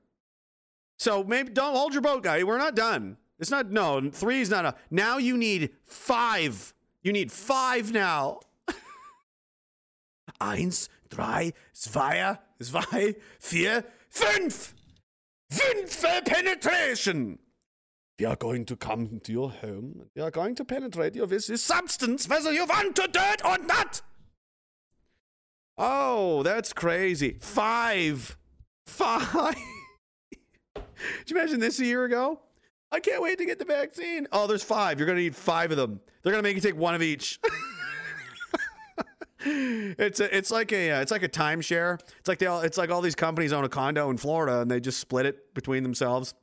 So 0.99 1.23
maybe 1.23 1.51
don't 1.51 1.75
hold 1.75 1.93
your 1.93 2.01
boat, 2.01 2.23
guy. 2.23 2.43
We're 2.43 2.57
not 2.57 2.75
done. 2.75 3.17
It's 3.39 3.49
not 3.51 3.71
no 3.71 4.09
three 4.11 4.41
is 4.41 4.49
not 4.49 4.65
a. 4.65 4.75
Now 4.91 5.17
you 5.17 5.37
need 5.37 5.69
five. 5.85 6.73
You 7.01 7.13
need 7.13 7.31
five 7.31 7.93
now. 7.93 8.41
Eins, 10.41 10.89
drei, 11.09 11.53
zwei, 11.71 12.39
zwei, 12.61 13.15
vier, 13.39 13.85
fünf. 14.09 14.73
Fünf 15.53 16.25
penetration. 16.25 17.37
We 18.19 18.25
are 18.25 18.35
going 18.35 18.65
to 18.65 18.75
come 18.75 19.07
into 19.11 19.31
your 19.31 19.51
home. 19.51 20.09
We 20.15 20.21
are 20.21 20.31
going 20.31 20.55
to 20.55 20.65
penetrate 20.65 21.15
you 21.15 21.25
with 21.25 21.47
this 21.47 21.63
substance, 21.63 22.27
whether 22.27 22.51
you 22.51 22.65
want 22.65 22.95
to 22.95 23.07
do 23.07 23.19
it 23.21 23.45
or 23.45 23.57
not. 23.59 24.01
Oh, 25.77 26.43
that's 26.43 26.73
crazy. 26.73 27.37
Five. 27.39 28.37
Five. 28.85 29.55
Did 30.75 30.83
you 31.27 31.37
imagine 31.37 31.59
this 31.59 31.79
a 31.79 31.85
year 31.85 32.05
ago? 32.05 32.39
I 32.91 32.99
can't 32.99 33.21
wait 33.21 33.39
to 33.39 33.45
get 33.45 33.57
the 33.59 33.65
vaccine. 33.65 34.27
Oh, 34.31 34.45
there's 34.45 34.63
five. 34.63 34.99
You're 34.99 35.07
going 35.07 35.17
to 35.17 35.23
need 35.23 35.35
five 35.35 35.71
of 35.71 35.77
them. 35.77 35.99
They're 36.21 36.31
going 36.31 36.43
to 36.43 36.47
make 36.47 36.55
you 36.55 36.61
take 36.61 36.77
one 36.77 36.93
of 36.93 37.01
each. 37.01 37.39
it's 39.45 40.19
a, 40.19 40.35
it's 40.35 40.51
like 40.51 40.71
a 40.71 40.91
uh, 40.91 41.01
it's 41.01 41.11
like 41.11 41.23
a 41.23 41.29
timeshare. 41.29 41.99
It's 42.19 42.27
like 42.27 42.39
they 42.39 42.45
all 42.45 42.61
it's 42.61 42.77
like 42.77 42.89
all 42.89 43.01
these 43.01 43.15
companies 43.15 43.53
own 43.53 43.63
a 43.63 43.69
condo 43.69 44.09
in 44.09 44.17
Florida 44.17 44.61
and 44.61 44.69
they 44.69 44.79
just 44.79 44.99
split 44.99 45.25
it 45.25 45.53
between 45.53 45.83
themselves. 45.83 46.33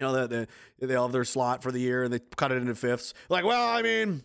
You 0.00 0.06
know, 0.06 0.26
they 0.26 0.46
they, 0.78 0.86
they 0.86 0.94
all 0.94 1.06
have 1.06 1.12
their 1.12 1.24
slot 1.24 1.62
for 1.62 1.72
the 1.72 1.80
year 1.80 2.04
and 2.04 2.12
they 2.12 2.20
cut 2.36 2.52
it 2.52 2.56
into 2.56 2.74
fifths. 2.74 3.14
Like, 3.28 3.44
well, 3.44 3.68
I 3.68 3.82
mean, 3.82 4.22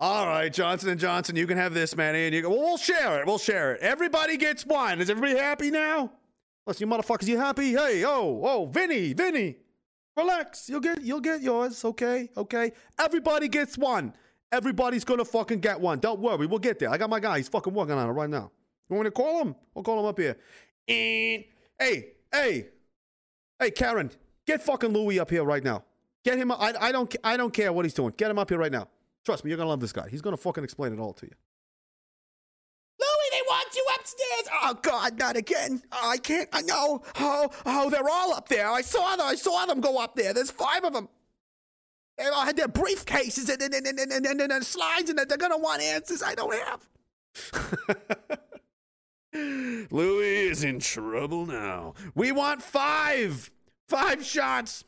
all 0.00 0.26
right, 0.26 0.52
Johnson 0.52 0.88
and 0.88 0.98
Johnson, 0.98 1.36
you 1.36 1.46
can 1.46 1.58
have 1.58 1.74
this 1.74 1.94
many, 1.94 2.24
and 2.24 2.34
you 2.34 2.40
go. 2.42 2.48
Well, 2.48 2.60
we'll 2.60 2.76
share 2.78 3.20
it. 3.20 3.26
We'll 3.26 3.36
share 3.36 3.74
it. 3.74 3.82
Everybody 3.82 4.38
gets 4.38 4.64
one. 4.64 5.00
Is 5.00 5.10
everybody 5.10 5.38
happy 5.38 5.70
now? 5.70 6.12
Listen, 6.66 6.88
you 6.88 6.94
motherfuckers, 6.94 7.28
you 7.28 7.36
happy? 7.38 7.72
Hey, 7.72 8.04
oh, 8.06 8.40
oh, 8.42 8.66
Vinny, 8.66 9.12
Vinny, 9.12 9.56
relax. 10.16 10.68
You'll 10.70 10.80
get 10.80 11.02
you'll 11.02 11.20
get 11.20 11.42
yours. 11.42 11.84
Okay, 11.84 12.30
okay. 12.36 12.72
Everybody 12.98 13.48
gets 13.48 13.76
one. 13.76 14.14
Everybody's 14.52 15.04
gonna 15.04 15.24
fucking 15.24 15.60
get 15.60 15.80
one. 15.80 16.00
Don't 16.00 16.20
worry, 16.20 16.46
we'll 16.46 16.58
get 16.58 16.78
there. 16.78 16.90
I 16.90 16.98
got 16.98 17.08
my 17.08 17.20
guy. 17.20 17.38
He's 17.38 17.48
fucking 17.48 17.72
working 17.72 17.94
on 17.94 18.08
it 18.08 18.12
right 18.12 18.30
now. 18.30 18.50
You 18.88 18.96
want 18.96 19.04
me 19.04 19.10
to 19.10 19.12
call 19.12 19.40
him? 19.42 19.54
I'll 19.76 19.82
call 19.82 20.00
him 20.00 20.06
up 20.06 20.18
here. 20.18 20.36
Hey, 20.86 21.48
hey, 21.78 22.66
hey, 23.60 23.70
Karen, 23.70 24.10
get 24.46 24.62
fucking 24.62 24.90
Louie 24.92 25.20
up 25.20 25.30
here 25.30 25.44
right 25.44 25.62
now. 25.62 25.84
Get 26.24 26.38
him. 26.38 26.50
I, 26.50 26.74
I 26.80 26.92
don't. 26.92 27.14
I 27.22 27.36
don't 27.36 27.52
care 27.52 27.72
what 27.72 27.84
he's 27.84 27.94
doing. 27.94 28.12
Get 28.16 28.30
him 28.30 28.38
up 28.38 28.48
here 28.48 28.58
right 28.58 28.72
now. 28.72 28.88
Trust 29.24 29.44
me, 29.44 29.50
you're 29.50 29.58
gonna 29.58 29.70
love 29.70 29.80
this 29.80 29.92
guy. 29.92 30.08
He's 30.10 30.22
gonna 30.22 30.36
fucking 30.36 30.64
explain 30.64 30.92
it 30.92 30.98
all 30.98 31.12
to 31.14 31.26
you. 31.26 31.32
Louie, 32.98 33.30
they 33.30 33.42
want 33.46 33.68
you 33.74 33.86
upstairs. 33.98 34.48
Oh 34.62 34.74
God, 34.82 35.18
not 35.18 35.36
again. 35.36 35.82
Oh, 35.92 36.10
I 36.10 36.18
can't. 36.18 36.48
I 36.52 36.62
know. 36.62 37.02
Oh, 37.18 37.50
oh, 37.64 37.88
they're 37.88 38.08
all 38.08 38.34
up 38.34 38.48
there. 38.48 38.68
I 38.68 38.82
saw 38.82 39.16
them. 39.16 39.26
I 39.26 39.36
saw 39.36 39.64
them 39.66 39.80
go 39.80 39.98
up 39.98 40.16
there. 40.16 40.34
There's 40.34 40.50
five 40.50 40.84
of 40.84 40.92
them. 40.92 41.08
They 42.20 42.26
all 42.26 42.44
had 42.44 42.56
their 42.56 42.68
briefcases 42.68 43.48
and 43.48 43.62
and, 43.62 43.74
and, 43.74 43.98
and, 43.98 44.26
and, 44.26 44.40
and, 44.40 44.52
and 44.52 44.66
slides, 44.66 45.08
and 45.08 45.18
they're 45.18 45.38
gonna 45.38 45.56
want 45.56 45.80
answers 45.80 46.22
I 46.22 46.34
don't 46.34 46.54
have. 46.54 46.86
Louis 49.90 50.48
is 50.48 50.62
in 50.62 50.80
trouble 50.80 51.46
now. 51.46 51.94
We 52.14 52.30
want 52.30 52.60
five, 52.60 53.50
five 53.88 54.22
shots. 54.22 54.84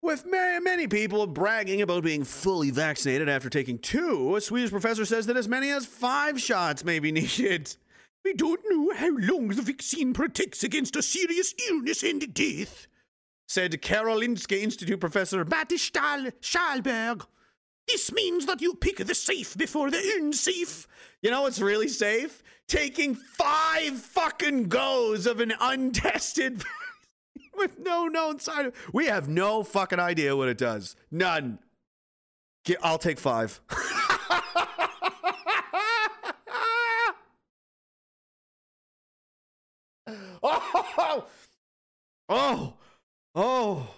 With 0.00 0.26
ma- 0.26 0.60
many 0.60 0.86
people 0.86 1.26
bragging 1.26 1.82
about 1.82 2.04
being 2.04 2.22
fully 2.22 2.70
vaccinated 2.70 3.28
after 3.28 3.50
taking 3.50 3.78
two, 3.78 4.36
a 4.36 4.40
Swedish 4.40 4.70
professor 4.70 5.04
says 5.04 5.26
that 5.26 5.36
as 5.36 5.48
many 5.48 5.70
as 5.70 5.86
five 5.86 6.40
shots 6.40 6.84
may 6.84 7.00
be 7.00 7.10
needed. 7.10 7.74
We 8.24 8.34
don't 8.34 8.60
know 8.68 8.94
how 8.94 9.10
long 9.16 9.48
the 9.48 9.62
vaccine 9.62 10.12
protects 10.12 10.62
against 10.62 10.94
a 10.94 11.02
serious 11.02 11.52
illness 11.68 12.04
and 12.04 12.32
death, 12.32 12.86
said 13.52 13.82
Karolinska 13.82 14.58
Institute 14.58 14.98
professor 14.98 15.44
Matti 15.44 15.76
Stahl- 15.76 16.30
Schallberg. 16.40 17.26
This 17.86 18.10
means 18.10 18.46
that 18.46 18.62
you 18.62 18.74
pick 18.74 18.96
the 18.96 19.14
safe 19.14 19.54
before 19.58 19.90
the 19.90 20.00
unsafe. 20.16 20.88
You 21.20 21.30
know 21.30 21.42
what's 21.42 21.60
really 21.60 21.88
safe? 21.88 22.42
Taking 22.66 23.14
five 23.14 23.98
fucking 23.98 24.68
goes 24.68 25.26
of 25.26 25.40
an 25.40 25.52
untested 25.60 26.62
with 27.54 27.78
no 27.78 28.06
known 28.06 28.38
side. 28.38 28.72
We 28.90 29.04
have 29.06 29.28
no 29.28 29.62
fucking 29.62 30.00
idea 30.00 30.34
what 30.34 30.48
it 30.48 30.56
does. 30.56 30.96
None. 31.10 31.58
I'll 32.82 32.96
take 32.96 33.18
five. 33.18 33.60
oh, 40.42 41.26
oh, 42.30 42.74
oh, 43.34 43.88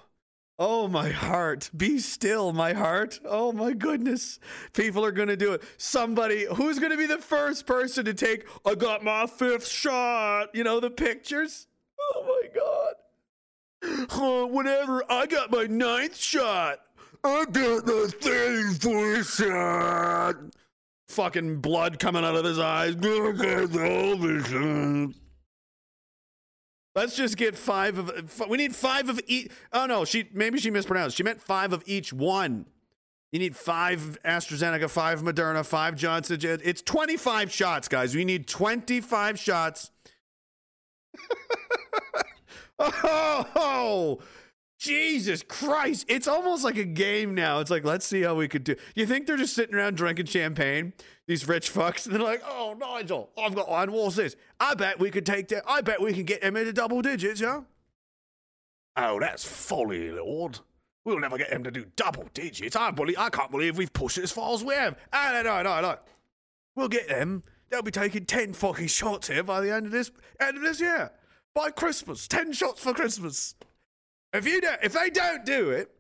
oh, 0.59 0.89
my 0.89 1.11
heart. 1.11 1.71
Be 1.77 1.99
still, 1.99 2.53
my 2.53 2.73
heart. 2.73 3.21
Oh, 3.25 3.53
my 3.53 3.73
goodness. 3.73 4.39
People 4.73 5.05
are 5.05 5.13
going 5.13 5.29
to 5.29 5.37
do 5.37 5.53
it. 5.53 5.63
Somebody, 5.77 6.47
who's 6.55 6.79
going 6.79 6.93
to 6.93 6.99
be 6.99 7.07
the 7.07 7.19
first 7.19 7.67
person 7.67 8.05
to 8.05 8.15
take, 8.15 8.47
I 8.65 8.75
got 8.75 9.05
my 9.05 9.27
fifth 9.27 9.67
shot? 9.69 10.55
You 10.55 10.65
know, 10.65 10.81
the 10.81 10.91
pictures? 10.91 11.67
Oh, 12.01 12.25
my 12.27 12.49
God. 12.55 12.95
Oh, 14.13 14.47
whatever. 14.47 15.05
I 15.11 15.27
got 15.27 15.51
my 15.51 15.65
ninth 15.65 16.17
shot. 16.17 16.81
I 17.23 17.45
got 17.45 17.87
the 17.87 18.15
third 18.21 18.83
fourth 18.83 19.35
shot. 19.35 20.37
Fucking 21.09 21.61
blood 21.61 21.99
coming 21.99 22.25
out 22.25 22.35
of 22.35 22.45
his 22.45 22.59
eyes. 22.59 22.95
I 22.97 23.33
got 23.33 23.71
the 23.71 25.11
shots. 25.11 25.21
Let's 26.95 27.17
just 27.17 27.37
get 27.37 27.57
five 27.57 27.99
of. 27.99 28.49
We 28.49 28.57
need 28.57 28.75
five 28.75 29.09
of 29.09 29.21
each. 29.27 29.51
Oh 29.73 29.87
no, 29.87 30.05
she 30.05 30.29
maybe 30.33 30.61
she 30.61 30.71
mispronounced. 30.71 31.17
She 31.17 31.23
meant 31.25 31.41
five 31.41 31.73
of 31.73 31.83
each 31.87 32.13
one. 32.13 32.67
You 33.33 33.41
need 33.41 33.57
five 33.57 34.17
AstraZeneca, 34.25 34.89
five 34.89 35.23
Moderna, 35.23 35.67
five 35.67 35.97
Johnson. 35.97 36.39
It's 36.41 36.83
twenty-five 36.83 37.51
shots, 37.51 37.89
guys. 37.89 38.15
We 38.15 38.25
need 38.25 38.47
twenty-five 38.47 39.41
shots. 39.41 39.91
oh, 42.79 44.21
Jesus 44.85 45.43
Christ! 45.43 46.05
It's 46.09 46.29
almost 46.29 46.63
like 46.63 46.77
a 46.77 46.85
game 46.85 47.35
now. 47.35 47.61
It's 47.61 47.71
like 47.71 47.85
let's 47.85 48.05
see 48.05 48.23
how 48.23 48.35
we 48.35 48.49
could 48.49 48.65
do. 48.65 48.77
You 48.95 49.07
think 49.07 49.27
they're 49.27 49.37
just 49.37 49.55
sitting 49.55 49.75
around 49.75 49.97
drinking 49.97 50.27
champagne? 50.27 50.93
These 51.27 51.49
rich 51.49 51.73
fucks, 51.73 52.05
and 52.05 52.15
they're 52.15 52.23
like, 52.23 52.43
"Oh, 52.47 52.77
Nigel, 52.79 53.31
I've 53.39 53.55
got 53.55 53.71
iron 53.71 53.93
walls 53.93 54.17
this? 54.17 54.37
I 54.61 54.75
bet 54.75 54.99
we 55.01 55.11
could 55.11 55.25
take 55.25 55.49
that. 55.49 55.65
I 55.67 55.81
bet 55.81 56.03
we 56.03 56.13
can 56.13 56.25
get 56.25 56.43
him 56.43 56.57
into 56.57 56.73
double 56.73 57.01
digits, 57.01 57.41
yeah." 57.41 57.63
Oh, 58.97 59.19
that's 59.19 59.45
folly, 59.45 60.11
Lord. 60.11 60.61
We'll 61.05 61.19
never 61.19 61.37
get 61.37 61.51
him 61.51 61.65
to 61.65 61.71
do 61.71 61.87
double 61.97 62.29
digits. 62.35 62.77
I 62.77 62.91
believe. 62.91 63.17
I 63.19 63.31
can't 63.31 63.51
believe 63.51 63.77
we've 63.79 63.93
pushed 63.93 64.19
it 64.19 64.25
as 64.25 64.33
far 64.33 64.55
as 64.55 64.63
we 64.63 64.75
have. 64.75 64.97
Ah, 65.13 65.31
no, 65.33 65.43
no, 65.43 65.63
no, 65.63 65.81
no. 65.81 65.99
We'll 66.77 66.89
get 66.89 67.09
them. 67.09 67.43
They'll 67.71 67.83
be 67.83 67.91
taking 67.91 68.27
ten 68.27 68.53
fucking 68.53 68.89
shots 68.89 69.29
here 69.29 69.43
by 69.43 69.61
the 69.61 69.73
end 69.73 69.87
of 69.87 69.93
this 69.93 70.11
end 70.39 70.57
of 70.59 70.63
this 70.63 70.81
year. 70.81 71.11
By 71.55 71.71
Christmas, 71.71 72.29
ten 72.29 72.53
shots 72.53 72.81
for 72.81 72.93
Christmas. 72.93 73.55
If 74.35 74.47
you 74.49 74.61
don't, 74.61 74.79
if 74.83 74.93
they 74.93 75.11
don't 75.11 75.45
do 75.47 75.71
it, 75.71 75.91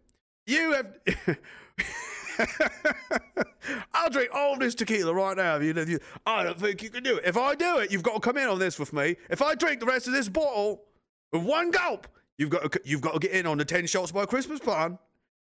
you 0.46 0.72
have. 0.72 0.92
I'll 3.94 4.10
drink 4.10 4.30
all 4.34 4.58
this 4.58 4.74
tequila 4.74 5.14
right 5.14 5.36
now. 5.36 5.58
You, 5.58 6.00
I 6.26 6.42
don't 6.42 6.58
think 6.58 6.82
you 6.82 6.90
can 6.90 7.04
do 7.04 7.16
it. 7.16 7.24
If 7.24 7.36
I 7.36 7.54
do 7.54 7.78
it, 7.78 7.92
you've 7.92 8.02
got 8.02 8.14
to 8.14 8.20
come 8.20 8.36
in 8.36 8.48
on 8.48 8.58
this 8.58 8.76
with 8.76 8.92
me. 8.92 9.14
If 9.30 9.40
I 9.40 9.54
drink 9.54 9.78
the 9.78 9.86
rest 9.86 10.08
of 10.08 10.12
this 10.12 10.28
bottle 10.28 10.82
with 11.32 11.44
one 11.44 11.70
gulp, 11.70 12.08
you've 12.36 12.50
got 12.50 12.72
to, 12.72 12.80
you've 12.84 13.00
got 13.00 13.12
to 13.12 13.20
get 13.20 13.30
in 13.30 13.46
on 13.46 13.56
the 13.56 13.64
ten 13.64 13.86
shots 13.86 14.10
by 14.10 14.26
Christmas 14.26 14.58
plan. 14.58 14.98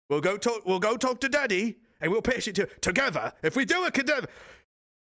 We'll 0.08 0.20
go 0.20 0.36
talk. 0.36 0.66
We'll 0.66 0.80
go 0.80 0.96
talk 0.96 1.20
to 1.20 1.28
Daddy, 1.28 1.76
and 2.00 2.10
we'll 2.10 2.22
pitch 2.22 2.48
it 2.48 2.56
to, 2.56 2.66
together. 2.80 3.32
If 3.44 3.54
we 3.54 3.64
do 3.64 3.84
it 3.84 3.94
together, 3.94 4.26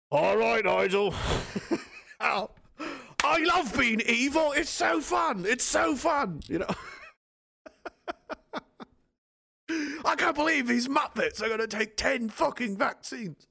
all 0.10 0.38
right, 0.38 0.64
Nigel. 0.64 1.14
I 2.22 3.38
love 3.40 3.78
being 3.78 4.00
evil. 4.08 4.54
It's 4.54 4.70
so 4.70 5.02
fun. 5.02 5.46
It's 5.46 5.66
so 5.66 5.98
fun. 5.98 6.40
You 6.48 6.60
know. 6.60 6.68
I 10.06 10.16
can't 10.16 10.36
believe 10.36 10.68
these 10.68 10.88
Muppets 10.88 11.42
are 11.42 11.48
going 11.48 11.60
to 11.60 11.68
take 11.68 11.98
10 11.98 12.30
fucking 12.30 12.78
vaccines. 12.78 13.48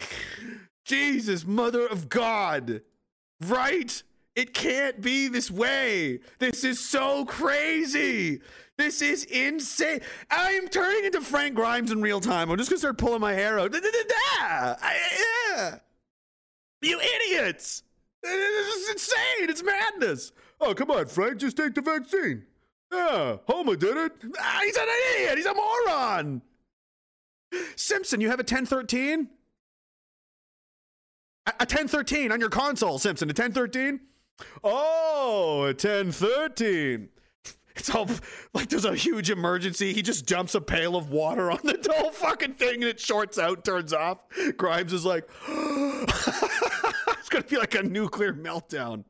Jesus, 0.84 1.46
mother 1.46 1.86
of 1.86 2.08
God. 2.08 2.82
Right? 3.40 4.02
It 4.34 4.54
can't 4.54 5.00
be 5.00 5.28
this 5.28 5.50
way. 5.50 6.20
This 6.38 6.62
is 6.62 6.78
so 6.78 7.24
crazy. 7.24 8.40
This 8.76 9.00
is 9.00 9.24
insane. 9.24 10.00
I'm 10.30 10.68
turning 10.68 11.06
into 11.06 11.22
Frank 11.22 11.54
Grimes 11.54 11.90
in 11.90 12.02
real 12.02 12.20
time. 12.20 12.50
I'm 12.50 12.58
just 12.58 12.68
going 12.68 12.76
to 12.76 12.80
start 12.80 12.98
pulling 12.98 13.22
my 13.22 13.32
hair 13.32 13.58
out. 13.58 13.74
I-. 13.74 15.80
You 16.82 17.00
idiots. 17.00 17.82
This 18.22 18.76
is 18.76 18.90
insane. 18.90 19.50
It's 19.50 19.62
madness. 19.62 20.32
Oh, 20.60 20.74
come 20.74 20.90
on, 20.90 21.06
Frank. 21.06 21.38
Just 21.38 21.56
take 21.56 21.74
the 21.74 21.80
vaccine. 21.80 22.44
Yeah, 22.92 23.36
Homer 23.46 23.76
did 23.76 23.96
it. 23.96 24.12
Ah, 24.38 24.60
he's 24.64 24.76
an 24.76 24.86
idiot. 25.16 25.36
He's 25.36 25.46
a 25.46 25.54
moron. 25.54 26.42
Simpson, 27.74 28.20
you 28.20 28.28
have 28.28 28.38
a 28.38 28.42
1013? 28.42 29.28
A, 31.46 31.50
a 31.50 31.52
1013 31.60 32.32
on 32.32 32.40
your 32.40 32.48
console, 32.48 32.98
Simpson. 32.98 33.28
A 33.28 33.30
1013? 33.30 34.00
Oh, 34.62 35.62
a 35.62 35.66
1013. 35.68 37.08
It's 37.76 37.94
all 37.94 38.08
like 38.54 38.70
there's 38.70 38.86
a 38.86 38.94
huge 38.94 39.30
emergency. 39.30 39.92
He 39.92 40.00
just 40.00 40.24
dumps 40.24 40.54
a 40.54 40.60
pail 40.60 40.96
of 40.96 41.10
water 41.10 41.50
on 41.50 41.58
the 41.62 41.78
whole 41.94 42.10
fucking 42.10 42.54
thing 42.54 42.76
and 42.76 42.84
it 42.84 42.98
shorts 42.98 43.38
out, 43.38 43.64
turns 43.64 43.92
off. 43.92 44.18
Grimes 44.56 44.92
is 44.94 45.04
like, 45.04 45.28
it's 45.48 47.28
going 47.28 47.44
to 47.44 47.48
be 47.48 47.58
like 47.58 47.74
a 47.74 47.82
nuclear 47.82 48.32
meltdown. 48.32 49.04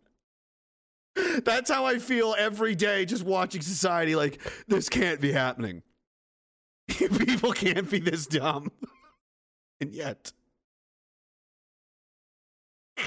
That's 1.45 1.71
how 1.71 1.87
I 1.87 1.99
feel 1.99 2.35
every 2.39 2.75
day 2.75 3.05
just 3.05 3.25
watching 3.25 3.63
society. 3.63 4.15
Like, 4.17 4.41
this 4.69 4.89
can't 4.89 5.21
be 5.21 5.33
happening. 5.33 5.83
People 6.89 7.53
can't 7.53 7.91
be 7.91 7.99
this 7.99 8.27
dumb. 8.27 8.71
and 9.81 9.93
yet. 9.93 10.33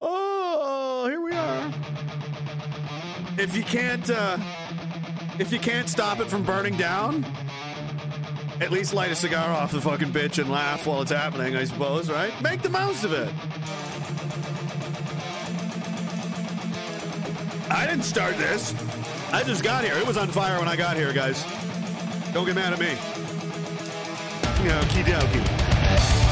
Oh, 0.00 1.06
here 1.08 1.20
we 1.20 1.32
are. 1.32 1.74
If 3.36 3.56
you 3.56 3.64
can't, 3.64 4.08
uh, 4.08 4.38
if 5.40 5.52
you 5.52 5.58
can't 5.58 5.88
stop 5.88 6.20
it 6.20 6.28
from 6.28 6.44
burning 6.44 6.76
down, 6.76 7.24
At 8.60 8.72
least 8.72 8.92
light 8.92 9.12
a 9.12 9.14
cigar 9.14 9.50
off 9.50 9.70
the 9.70 9.80
fucking 9.80 10.08
bitch 10.12 10.40
and 10.40 10.50
laugh 10.50 10.84
while 10.86 11.00
it's 11.02 11.12
happening, 11.12 11.54
I 11.56 11.62
suppose, 11.64 12.10
right? 12.10 12.32
Make 12.42 12.60
the 12.62 12.68
most 12.70 13.04
of 13.04 13.12
it. 13.12 13.32
I 17.70 17.86
didn't 17.86 18.04
start 18.04 18.36
this. 18.36 18.74
I 19.32 19.42
just 19.42 19.62
got 19.62 19.84
here. 19.84 19.94
It 19.94 20.06
was 20.06 20.16
on 20.16 20.28
fire 20.28 20.58
when 20.58 20.68
I 20.68 20.76
got 20.76 20.96
here, 20.96 21.12
guys. 21.12 21.44
Don't 22.32 22.46
get 22.46 22.54
mad 22.54 22.72
at 22.72 22.78
me. 22.78 22.96
Okie 24.68 25.04
dokie. 25.04 26.27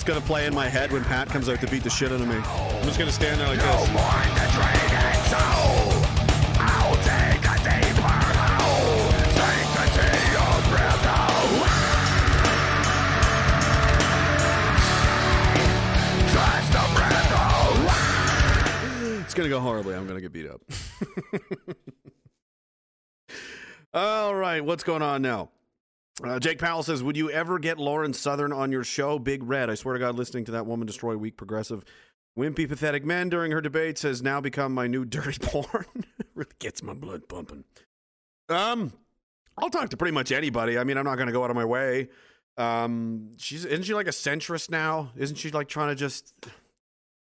Music 0.00 0.06
that's 0.06 0.18
gonna 0.18 0.26
play 0.26 0.46
in 0.46 0.54
my 0.54 0.68
head 0.68 0.92
when 0.92 1.04
Pat 1.04 1.28
comes 1.28 1.48
out 1.48 1.60
to 1.60 1.66
beat 1.66 1.82
the 1.82 1.90
shit 1.90 2.12
out 2.12 2.20
of 2.20 2.28
me. 2.28 2.36
I'm 2.36 2.84
just 2.84 2.98
gonna 2.98 3.12
stand 3.12 3.40
there 3.40 3.48
like 3.48 3.58
this. 3.58 3.90
It's 19.24 19.34
gonna 19.34 19.48
go 19.48 19.60
horribly. 19.60 19.94
I'm 19.94 20.06
gonna 20.06 20.20
get 20.20 20.32
beat 20.32 20.48
up. 20.48 20.60
All 23.94 24.34
right, 24.34 24.64
what's 24.64 24.82
going 24.82 25.02
on 25.02 25.22
now? 25.22 25.50
Uh, 26.22 26.38
Jake 26.38 26.58
Powell 26.58 26.82
says, 26.82 27.02
"Would 27.02 27.16
you 27.16 27.30
ever 27.30 27.58
get 27.58 27.78
Lauren 27.78 28.12
Southern 28.12 28.52
on 28.52 28.70
your 28.72 28.84
show, 28.84 29.18
Big 29.18 29.42
Red?" 29.42 29.70
I 29.70 29.74
swear 29.74 29.94
to 29.94 30.00
God, 30.00 30.16
listening 30.16 30.44
to 30.46 30.52
that 30.52 30.66
woman 30.66 30.86
destroy 30.86 31.16
weak 31.16 31.36
progressive, 31.36 31.84
wimpy, 32.38 32.68
pathetic 32.68 33.04
men 33.04 33.28
during 33.28 33.52
her 33.52 33.60
debates 33.60 34.02
has 34.02 34.22
now 34.22 34.40
become 34.40 34.74
my 34.74 34.86
new 34.86 35.04
dirty 35.06 35.38
porn. 35.40 35.86
really 36.34 36.50
gets 36.58 36.82
my 36.82 36.94
blood 36.94 37.28
pumping. 37.28 37.64
Um, 38.48 38.92
I'll 39.56 39.70
talk 39.70 39.90
to 39.90 39.96
pretty 39.96 40.12
much 40.12 40.32
anybody. 40.32 40.78
I 40.78 40.84
mean, 40.84 40.96
I'm 40.96 41.04
not 41.04 41.16
going 41.16 41.26
to 41.26 41.32
go 41.32 41.44
out 41.44 41.50
of 41.50 41.56
my 41.56 41.64
way. 41.64 42.08
Um, 42.56 43.32
she's 43.38 43.64
isn't 43.64 43.84
she 43.84 43.94
like 43.94 44.06
a 44.06 44.10
centrist 44.10 44.70
now? 44.70 45.12
Isn't 45.16 45.36
she 45.36 45.50
like 45.50 45.68
trying 45.68 45.88
to 45.88 45.94
just? 45.94 46.34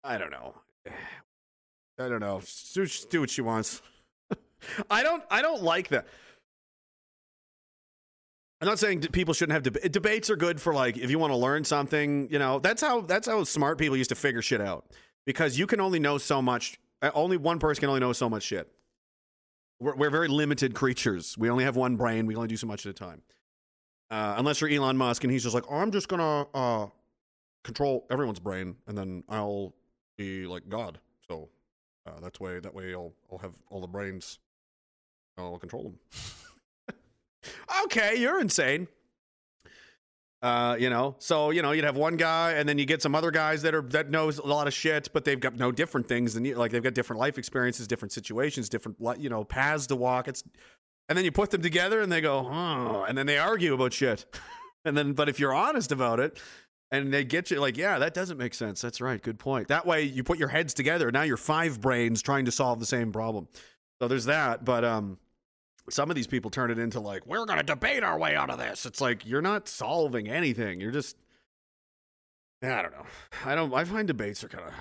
I 0.03 0.17
don't 0.17 0.31
know. 0.31 0.55
I 1.99 2.07
don't 2.07 2.19
know. 2.19 2.41
Do, 2.73 2.87
do 3.09 3.21
what 3.21 3.29
she 3.29 3.41
wants. 3.41 3.81
I 4.89 5.03
don't. 5.03 5.23
I 5.29 5.41
don't 5.41 5.61
like 5.61 5.89
that. 5.89 6.07
I'm 8.61 8.67
not 8.67 8.77
saying 8.79 9.01
people 9.11 9.33
shouldn't 9.33 9.53
have 9.53 9.63
deb- 9.73 9.91
debates. 9.91 10.29
Are 10.29 10.35
good 10.35 10.61
for 10.61 10.73
like 10.73 10.95
if 10.97 11.09
you 11.09 11.17
want 11.17 11.31
to 11.33 11.37
learn 11.37 11.63
something. 11.63 12.29
You 12.29 12.37
know, 12.39 12.59
that's 12.59 12.81
how 12.81 13.01
that's 13.01 13.27
how 13.27 13.43
smart 13.43 13.77
people 13.79 13.97
used 13.97 14.09
to 14.09 14.15
figure 14.15 14.41
shit 14.41 14.61
out 14.61 14.85
because 15.25 15.57
you 15.57 15.65
can 15.67 15.79
only 15.79 15.99
know 15.99 16.17
so 16.19 16.41
much. 16.41 16.79
uh, 17.01 17.09
Only 17.15 17.37
one 17.37 17.57
person 17.59 17.81
can 17.81 17.89
only 17.89 18.01
know 18.01 18.13
so 18.13 18.29
much 18.29 18.43
shit. 18.43 18.71
We're, 19.79 19.95
we're 19.95 20.09
very 20.11 20.27
limited 20.27 20.75
creatures. 20.75 21.35
We 21.39 21.49
only 21.49 21.63
have 21.63 21.75
one 21.75 21.95
brain. 21.95 22.27
We 22.27 22.35
only 22.35 22.47
do 22.49 22.57
so 22.57 22.67
much 22.67 22.85
at 22.85 22.91
a 22.91 22.93
time. 22.93 23.23
Uh, 24.11 24.35
unless 24.37 24.61
you're 24.61 24.69
Elon 24.69 24.95
Musk 24.97 25.23
and 25.23 25.31
he's 25.33 25.41
just 25.43 25.55
like, 25.55 25.63
oh, 25.69 25.77
I'm 25.77 25.91
just 25.91 26.07
gonna 26.07 26.45
uh, 26.53 26.87
control 27.63 28.05
everyone's 28.11 28.39
brain, 28.39 28.75
and 28.85 28.95
then 28.97 29.23
I'll 29.27 29.73
be 30.17 30.45
like 30.45 30.69
God. 30.69 30.99
So 31.27 31.49
uh, 32.05 32.19
that's 32.21 32.39
way 32.39 32.59
that 32.59 32.75
way 32.75 32.93
I'll 32.93 33.13
I'll 33.31 33.39
have 33.39 33.53
all 33.71 33.81
the 33.81 33.87
brains. 33.87 34.37
I'll 35.37 35.57
control 35.57 35.83
them. 35.83 35.97
Okay, 37.85 38.15
you're 38.15 38.39
insane. 38.39 38.87
Uh, 40.41 40.75
you 40.79 40.89
know, 40.89 41.15
so 41.19 41.51
you 41.51 41.61
know 41.61 41.71
you'd 41.71 41.85
have 41.85 41.95
one 41.95 42.17
guy, 42.17 42.53
and 42.53 42.67
then 42.67 42.79
you 42.79 42.85
get 42.85 43.01
some 43.01 43.13
other 43.13 43.29
guys 43.29 43.61
that 43.61 43.75
are 43.75 43.83
that 43.83 44.09
knows 44.09 44.39
a 44.39 44.45
lot 44.45 44.67
of 44.67 44.73
shit, 44.73 45.09
but 45.13 45.23
they've 45.23 45.39
got 45.39 45.55
no 45.55 45.71
different 45.71 46.07
things 46.07 46.33
than 46.33 46.43
you. 46.43 46.55
Like 46.55 46.71
they've 46.71 46.81
got 46.81 46.95
different 46.95 47.19
life 47.19 47.37
experiences, 47.37 47.87
different 47.87 48.11
situations, 48.11 48.67
different 48.67 48.97
you 49.19 49.29
know 49.29 49.43
paths 49.43 49.85
to 49.87 49.95
walk. 49.95 50.27
It's 50.27 50.43
and 51.07 51.17
then 51.17 51.25
you 51.25 51.31
put 51.31 51.51
them 51.51 51.61
together, 51.61 52.01
and 52.01 52.11
they 52.11 52.21
go, 52.21 52.47
and 53.07 53.15
then 53.17 53.27
they 53.27 53.37
argue 53.37 53.73
about 53.73 53.93
shit. 53.93 54.25
and 54.85 54.97
then, 54.97 55.13
but 55.13 55.29
if 55.29 55.39
you're 55.39 55.53
honest 55.53 55.91
about 55.91 56.19
it, 56.19 56.39
and 56.91 57.13
they 57.13 57.23
get 57.23 57.51
you 57.51 57.59
like, 57.59 57.77
yeah, 57.77 57.99
that 57.99 58.13
doesn't 58.13 58.37
make 58.37 58.53
sense. 58.53 58.81
That's 58.81 58.99
right. 58.99 59.21
Good 59.21 59.39
point. 59.39 59.69
That 59.69 59.85
way 59.85 60.03
you 60.03 60.23
put 60.23 60.37
your 60.37 60.49
heads 60.49 60.73
together. 60.73 61.11
Now 61.11 61.21
you're 61.21 61.37
five 61.37 61.79
brains 61.79 62.21
trying 62.21 62.45
to 62.45 62.51
solve 62.51 62.79
the 62.79 62.85
same 62.85 63.11
problem. 63.11 63.47
So 64.01 64.07
there's 64.07 64.25
that. 64.25 64.65
But 64.65 64.83
um, 64.83 65.17
some 65.91 66.09
of 66.09 66.15
these 66.15 66.27
people 66.27 66.49
turn 66.51 66.71
it 66.71 66.79
into 66.79 66.99
like, 66.99 67.25
we're 67.25 67.45
going 67.45 67.59
to 67.59 67.63
debate 67.63 68.03
our 68.03 68.17
way 68.17 68.35
out 68.35 68.49
of 68.49 68.57
this. 68.57 68.85
It's 68.85 69.01
like, 69.01 69.25
you're 69.25 69.41
not 69.41 69.67
solving 69.67 70.27
anything. 70.29 70.79
You're 70.79 70.91
just, 70.91 71.17
I 72.63 72.81
don't 72.81 72.91
know. 72.91 73.05
I 73.45 73.55
don't, 73.55 73.73
I 73.73 73.83
find 73.83 74.07
debates 74.07 74.43
are 74.43 74.49
kind 74.49 74.65
of, 74.65 74.73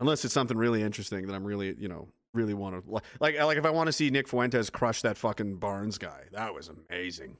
unless 0.00 0.24
it's 0.24 0.34
something 0.34 0.56
really 0.56 0.82
interesting 0.82 1.26
that 1.26 1.34
I'm 1.34 1.44
really, 1.44 1.74
you 1.78 1.88
know, 1.88 2.08
really 2.34 2.54
want 2.54 2.84
to, 2.84 3.02
like, 3.20 3.38
like 3.38 3.58
if 3.58 3.64
I 3.64 3.70
want 3.70 3.88
to 3.88 3.92
see 3.92 4.10
Nick 4.10 4.28
Fuentes 4.28 4.70
crush 4.70 5.02
that 5.02 5.16
fucking 5.16 5.56
Barnes 5.56 5.98
guy, 5.98 6.24
that 6.32 6.54
was 6.54 6.70
amazing. 6.70 7.36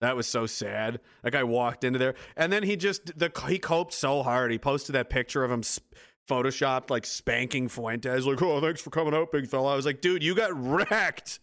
That 0.00 0.14
was 0.14 0.26
so 0.26 0.46
sad. 0.46 1.00
That 1.22 1.32
guy 1.32 1.42
walked 1.42 1.82
into 1.82 1.98
there, 1.98 2.14
and 2.36 2.52
then 2.52 2.62
he 2.62 2.76
just 2.76 3.18
the 3.18 3.32
he 3.48 3.58
coped 3.58 3.92
so 3.92 4.22
hard. 4.22 4.52
He 4.52 4.58
posted 4.58 4.94
that 4.94 5.10
picture 5.10 5.42
of 5.42 5.50
him 5.50 5.64
sp- 5.66 5.90
photoshopped 6.30 6.88
like 6.88 7.04
spanking 7.04 7.68
Fuentes, 7.68 8.24
like, 8.24 8.40
"Oh, 8.40 8.60
thanks 8.60 8.80
for 8.80 8.90
coming 8.90 9.12
out, 9.12 9.32
big 9.32 9.48
fella." 9.48 9.72
I 9.72 9.76
was 9.76 9.86
like, 9.86 10.00
"Dude, 10.00 10.22
you 10.22 10.36
got 10.36 10.50
wrecked. 10.54 11.40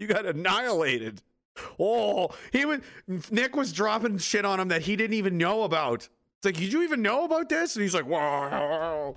You 0.00 0.08
got 0.08 0.26
annihilated." 0.26 1.22
Oh, 1.78 2.30
he 2.52 2.64
was 2.64 2.80
Nick 3.30 3.54
was 3.54 3.72
dropping 3.72 4.18
shit 4.18 4.44
on 4.44 4.58
him 4.58 4.68
that 4.68 4.82
he 4.82 4.96
didn't 4.96 5.14
even 5.14 5.38
know 5.38 5.62
about. 5.62 6.08
It's 6.38 6.46
like, 6.46 6.56
did 6.56 6.72
you 6.72 6.82
even 6.82 7.02
know 7.02 7.24
about 7.24 7.48
this? 7.48 7.76
And 7.76 7.82
he's 7.82 7.94
like, 7.94 8.06
"Whoa." 8.06 9.16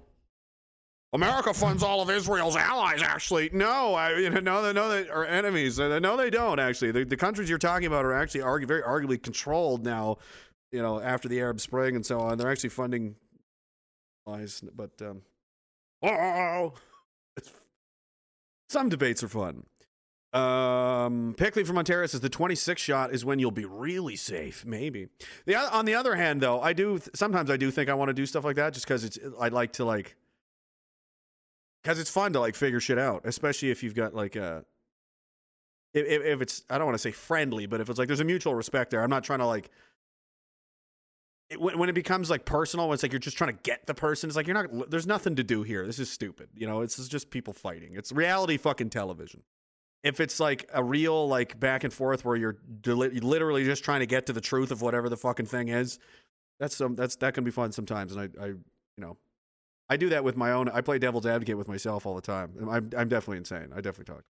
America 1.13 1.53
funds 1.53 1.83
all 1.83 2.01
of 2.01 2.09
Israel's 2.09 2.55
allies. 2.55 3.03
Actually, 3.03 3.49
no, 3.53 3.93
I 3.93 4.17
you 4.17 4.29
know, 4.31 4.39
no, 4.39 4.71
know 4.71 4.89
they 4.89 5.07
are 5.09 5.23
enemies. 5.25 5.77
No, 5.77 6.17
they 6.17 6.31
don't. 6.31 6.59
Actually, 6.59 6.91
the, 6.91 7.05
the 7.05 7.15
countries 7.15 7.47
you're 7.49 7.59
talking 7.59 7.85
about 7.85 8.03
are 8.03 8.13
actually 8.13 8.41
argu- 8.41 8.67
very 8.67 8.81
arguably 8.81 9.21
controlled 9.21 9.85
now. 9.85 10.17
You 10.71 10.81
know, 10.81 10.99
after 10.99 11.27
the 11.29 11.39
Arab 11.39 11.61
Spring 11.61 11.95
and 11.95 12.03
so 12.03 12.19
on, 12.19 12.39
they're 12.39 12.51
actually 12.51 12.71
funding 12.71 13.15
allies. 14.27 14.63
But 14.75 14.91
um, 15.01 15.21
oh, 16.01 16.73
some 18.69 18.89
debates 18.89 19.23
are 19.23 19.27
fun. 19.27 19.65
Um, 20.33 21.35
Pickley 21.37 21.63
from 21.63 21.77
Ontario 21.77 22.07
says 22.07 22.21
the 22.21 22.29
26 22.29 22.81
shot 22.81 23.13
is 23.13 23.23
when 23.23 23.37
you'll 23.37 23.51
be 23.51 23.65
really 23.65 24.15
safe. 24.15 24.65
Maybe. 24.65 25.09
The 25.45 25.55
on 25.55 25.85
the 25.85 25.93
other 25.93 26.15
hand, 26.15 26.41
though, 26.41 26.59
I 26.59 26.73
do 26.73 26.99
sometimes 27.13 27.51
I 27.51 27.57
do 27.57 27.69
think 27.69 27.89
I 27.89 27.93
want 27.93 28.09
to 28.09 28.13
do 28.13 28.25
stuff 28.25 28.43
like 28.43 28.55
that 28.55 28.73
just 28.73 28.87
because 28.87 29.03
it's 29.03 29.19
I'd 29.39 29.53
like 29.53 29.73
to 29.73 29.85
like 29.85 30.15
because 31.83 31.99
it's 31.99 32.09
fun 32.09 32.33
to 32.33 32.39
like 32.39 32.55
figure 32.55 32.79
shit 32.79 32.97
out, 32.97 33.21
especially 33.25 33.69
if 33.69 33.83
you've 33.83 33.93
got 33.93 34.15
like 34.15 34.35
a 34.35 34.65
if, 35.93 36.07
if 36.07 36.23
if 36.23 36.41
it's 36.41 36.63
I 36.67 36.79
don't 36.79 36.85
want 36.85 36.95
to 36.95 37.01
say 37.01 37.11
friendly, 37.11 37.67
but 37.67 37.79
if 37.79 37.89
it's 37.89 37.99
like 37.99 38.07
there's 38.07 38.19
a 38.19 38.25
mutual 38.25 38.55
respect 38.55 38.89
there. 38.89 39.03
I'm 39.03 39.11
not 39.11 39.23
trying 39.23 39.39
to 39.39 39.45
like 39.45 39.69
when, 41.57 41.77
when 41.77 41.89
it 41.89 41.93
becomes 41.93 42.31
like 42.31 42.45
personal, 42.45 42.87
when 42.87 42.95
it's 42.95 43.03
like 43.03 43.11
you're 43.11 43.19
just 43.19 43.37
trying 43.37 43.55
to 43.55 43.59
get 43.61 43.85
the 43.85 43.93
person. 43.93 44.29
It's 44.29 44.35
like 44.35 44.47
you're 44.47 44.55
not. 44.55 44.89
There's 44.89 45.05
nothing 45.07 45.35
to 45.35 45.43
do 45.43 45.63
here. 45.63 45.85
This 45.85 45.99
is 45.99 46.09
stupid. 46.09 46.49
You 46.55 46.65
know, 46.65 46.81
it's 46.81 47.07
just 47.07 47.29
people 47.29 47.53
fighting. 47.53 47.93
It's 47.93 48.11
reality 48.11 48.57
fucking 48.57 48.89
television. 48.89 49.43
If 50.03 50.19
it's 50.19 50.39
like 50.39 50.69
a 50.73 50.83
real 50.83 51.27
like 51.27 51.59
back 51.59 51.83
and 51.83 51.93
forth 51.93 52.25
where 52.25 52.35
you're 52.35 52.57
deli- 52.81 53.19
literally 53.21 53.63
just 53.63 53.83
trying 53.83 54.01
to 54.01 54.05
get 54.05 54.25
to 54.25 54.33
the 54.33 54.41
truth 54.41 54.71
of 54.71 54.81
whatever 54.81 55.07
the 55.09 55.17
fucking 55.17 55.45
thing 55.45 55.69
is, 55.69 55.97
that's 56.59 56.75
some 56.75 56.95
that's 56.95 57.15
that 57.17 57.33
can 57.33 57.43
be 57.43 57.51
fun 57.51 57.71
sometimes. 57.71 58.15
And 58.15 58.21
I 58.21 58.43
I 58.43 58.47
you 58.47 58.57
know 58.97 59.17
I 59.89 59.97
do 59.97 60.09
that 60.09 60.23
with 60.23 60.35
my 60.35 60.51
own. 60.51 60.69
I 60.69 60.81
play 60.81 60.99
devil's 60.99 61.25
advocate 61.25 61.57
with 61.57 61.67
myself 61.67 62.05
all 62.05 62.15
the 62.15 62.21
time. 62.21 62.51
I'm 62.69 62.89
I'm 62.97 63.07
definitely 63.07 63.37
insane. 63.37 63.69
I 63.71 63.81
definitely 63.81 64.13
talk. 64.13 64.23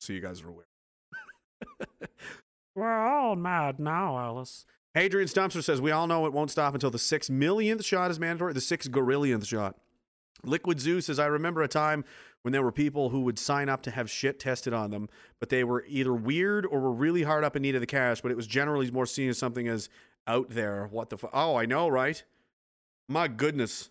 So 0.00 0.12
you 0.12 0.20
guys 0.20 0.42
are 0.42 0.48
aware. 0.48 0.66
We're 2.74 3.06
all 3.06 3.36
mad 3.36 3.78
now, 3.78 4.18
Alice. 4.18 4.64
Adrian 4.96 5.28
Stumpster 5.28 5.62
says 5.62 5.80
we 5.80 5.90
all 5.90 6.06
know 6.06 6.26
it 6.26 6.32
won't 6.32 6.50
stop 6.50 6.74
until 6.74 6.90
the 6.90 6.98
six 6.98 7.30
millionth 7.30 7.84
shot 7.84 8.10
is 8.10 8.18
mandatory. 8.18 8.52
The 8.52 8.60
six 8.60 8.88
gorillionth 8.88 9.46
shot. 9.46 9.76
Liquid 10.44 10.80
Zoo 10.80 11.00
says 11.00 11.18
I 11.18 11.26
remember 11.26 11.62
a 11.62 11.68
time 11.68 12.04
when 12.42 12.52
there 12.52 12.62
were 12.62 12.72
people 12.72 13.10
who 13.10 13.20
would 13.22 13.38
sign 13.38 13.68
up 13.68 13.82
to 13.82 13.90
have 13.90 14.10
shit 14.10 14.40
tested 14.40 14.72
on 14.72 14.90
them, 14.90 15.08
but 15.38 15.50
they 15.50 15.64
were 15.64 15.84
either 15.86 16.14
weird 16.14 16.64
or 16.64 16.80
were 16.80 16.92
really 16.92 17.22
hard 17.22 17.44
up 17.44 17.56
in 17.56 17.62
need 17.62 17.74
of 17.74 17.80
the 17.80 17.86
cash. 17.86 18.20
But 18.20 18.30
it 18.30 18.36
was 18.36 18.46
generally 18.46 18.90
more 18.90 19.06
seen 19.06 19.28
as 19.28 19.38
something 19.38 19.68
as 19.68 19.88
out 20.26 20.50
there. 20.50 20.88
What 20.90 21.10
the? 21.10 21.18
Fu- 21.18 21.28
oh, 21.32 21.56
I 21.56 21.66
know, 21.66 21.88
right? 21.88 22.22
My 23.08 23.28
goodness. 23.28 23.88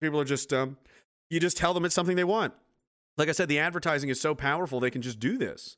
People 0.00 0.20
are 0.20 0.24
just 0.24 0.52
um 0.52 0.76
You 1.30 1.40
just 1.40 1.56
tell 1.56 1.74
them 1.74 1.84
it's 1.84 1.94
something 1.94 2.16
they 2.16 2.24
want. 2.24 2.54
Like 3.16 3.28
I 3.28 3.32
said, 3.32 3.48
the 3.48 3.58
advertising 3.58 4.10
is 4.10 4.20
so 4.20 4.34
powerful 4.34 4.80
they 4.80 4.90
can 4.90 5.02
just 5.02 5.18
do 5.18 5.36
this. 5.36 5.76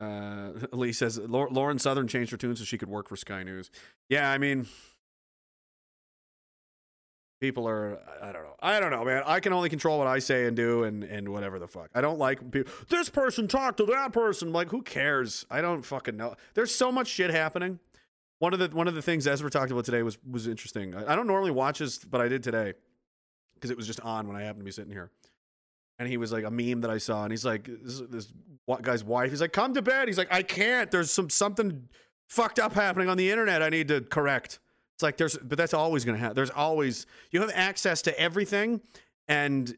Uh, 0.00 0.50
Lee 0.72 0.92
says 0.92 1.18
Lauren 1.18 1.78
Southern 1.78 2.08
changed 2.08 2.30
her 2.30 2.36
tune 2.36 2.56
so 2.56 2.64
she 2.64 2.78
could 2.78 2.88
work 2.88 3.08
for 3.08 3.16
Sky 3.16 3.42
News. 3.42 3.70
Yeah, 4.08 4.30
I 4.30 4.38
mean, 4.38 4.66
people 7.40 7.68
are 7.68 7.98
I 8.22 8.32
don't 8.32 8.42
know. 8.42 8.54
I 8.60 8.80
don't 8.80 8.90
know, 8.90 9.04
man. 9.04 9.22
I 9.26 9.40
can 9.40 9.52
only 9.52 9.68
control 9.68 9.98
what 9.98 10.06
I 10.06 10.18
say 10.18 10.46
and 10.46 10.56
do 10.56 10.84
and 10.84 11.04
and 11.04 11.28
whatever 11.30 11.58
the 11.58 11.68
fuck. 11.68 11.90
I 11.94 12.00
don't 12.00 12.18
like 12.18 12.50
people. 12.50 12.72
This 12.88 13.08
person 13.08 13.48
talked 13.48 13.78
to 13.78 13.86
that 13.86 14.12
person. 14.12 14.52
Like, 14.52 14.70
who 14.70 14.82
cares? 14.82 15.46
I 15.50 15.60
don't 15.60 15.82
fucking 15.82 16.16
know. 16.16 16.36
There's 16.54 16.74
so 16.74 16.90
much 16.90 17.08
shit 17.08 17.30
happening. 17.30 17.78
One 18.38 18.52
of 18.52 18.58
the 18.58 18.68
one 18.68 18.88
of 18.88 18.94
the 18.94 19.02
things 19.02 19.26
Ezra 19.26 19.50
talked 19.50 19.70
about 19.70 19.84
today 19.84 20.02
was 20.02 20.18
was 20.28 20.46
interesting. 20.46 20.94
I, 20.94 21.12
I 21.12 21.16
don't 21.16 21.26
normally 21.26 21.50
watch 21.50 21.78
this, 21.78 21.98
but 21.98 22.20
I 22.20 22.28
did 22.28 22.42
today 22.42 22.74
because 23.54 23.70
it 23.70 23.76
was 23.76 23.86
just 23.86 24.00
on 24.00 24.28
when 24.28 24.36
I 24.36 24.42
happened 24.42 24.60
to 24.60 24.64
be 24.64 24.70
sitting 24.70 24.92
here. 24.92 25.10
And 25.98 26.08
he 26.08 26.16
was 26.16 26.30
like 26.30 26.44
a 26.44 26.50
meme 26.50 26.82
that 26.82 26.90
I 26.90 26.98
saw, 26.98 27.24
and 27.24 27.32
he's 27.32 27.44
like, 27.44 27.68
this, 27.82 28.00
this 28.08 28.32
guy's 28.82 29.02
wife. 29.02 29.30
He's 29.30 29.40
like, 29.40 29.52
come 29.52 29.74
to 29.74 29.82
bed. 29.82 30.06
He's 30.06 30.18
like, 30.18 30.32
I 30.32 30.44
can't. 30.44 30.92
There's 30.92 31.10
some 31.10 31.28
something 31.28 31.88
fucked 32.28 32.60
up 32.60 32.74
happening 32.74 33.08
on 33.08 33.16
the 33.16 33.30
internet. 33.30 33.62
I 33.62 33.68
need 33.68 33.88
to 33.88 34.02
correct. 34.02 34.60
It's 34.98 35.02
like 35.04 35.16
there's, 35.16 35.38
but 35.38 35.56
that's 35.56 35.74
always 35.74 36.04
gonna 36.04 36.18
happen. 36.18 36.34
There's 36.34 36.50
always 36.50 37.06
you 37.30 37.40
have 37.40 37.52
access 37.54 38.02
to 38.02 38.20
everything, 38.20 38.80
and 39.28 39.76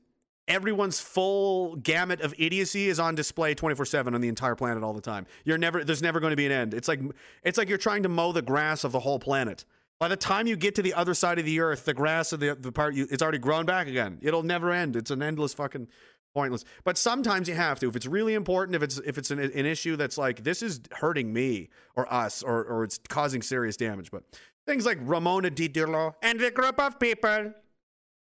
everyone's 0.48 0.98
full 0.98 1.76
gamut 1.76 2.22
of 2.22 2.34
idiocy 2.38 2.88
is 2.88 2.98
on 2.98 3.16
display 3.16 3.54
24/7 3.54 4.14
on 4.14 4.22
the 4.22 4.28
entire 4.28 4.54
planet 4.54 4.82
all 4.82 4.94
the 4.94 5.02
time. 5.02 5.26
You're 5.44 5.58
never 5.58 5.84
there's 5.84 6.00
never 6.00 6.20
going 6.20 6.30
to 6.30 6.38
be 6.38 6.46
an 6.46 6.52
end. 6.52 6.72
It's 6.72 6.88
like 6.88 7.00
it's 7.42 7.58
like 7.58 7.68
you're 7.68 7.76
trying 7.76 8.02
to 8.04 8.08
mow 8.08 8.32
the 8.32 8.40
grass 8.40 8.82
of 8.82 8.92
the 8.92 9.00
whole 9.00 9.18
planet. 9.18 9.66
By 9.98 10.08
the 10.08 10.16
time 10.16 10.46
you 10.46 10.56
get 10.56 10.74
to 10.76 10.82
the 10.82 10.94
other 10.94 11.12
side 11.12 11.38
of 11.38 11.44
the 11.44 11.60
earth, 11.60 11.84
the 11.84 11.92
grass 11.92 12.32
of 12.32 12.40
the 12.40 12.54
the 12.58 12.72
part 12.72 12.94
you 12.94 13.06
it's 13.10 13.22
already 13.22 13.36
grown 13.36 13.66
back 13.66 13.88
again. 13.88 14.20
It'll 14.22 14.42
never 14.42 14.72
end. 14.72 14.96
It's 14.96 15.10
an 15.10 15.22
endless 15.22 15.52
fucking 15.52 15.86
pointless. 16.32 16.64
But 16.84 16.96
sometimes 16.96 17.48
you 17.48 17.54
have 17.54 17.78
to 17.80 17.88
if 17.88 17.96
it's 17.96 18.06
really 18.06 18.34
important, 18.34 18.74
if 18.74 18.82
it's 18.82 18.98
if 19.04 19.18
it's 19.18 19.30
an, 19.30 19.38
an 19.38 19.66
issue 19.66 19.96
that's 19.96 20.16
like 20.16 20.44
this 20.44 20.62
is 20.62 20.80
hurting 20.92 21.32
me 21.32 21.68
or 21.96 22.12
us 22.12 22.42
or 22.42 22.64
or 22.64 22.84
it's 22.84 22.98
causing 23.08 23.42
serious 23.42 23.76
damage. 23.76 24.10
But 24.10 24.22
things 24.66 24.86
like 24.86 24.98
Ramona 25.00 25.50
Didulo 25.50 26.14
and 26.22 26.38
the 26.38 26.50
group 26.50 26.78
of 26.78 26.98
people 26.98 27.52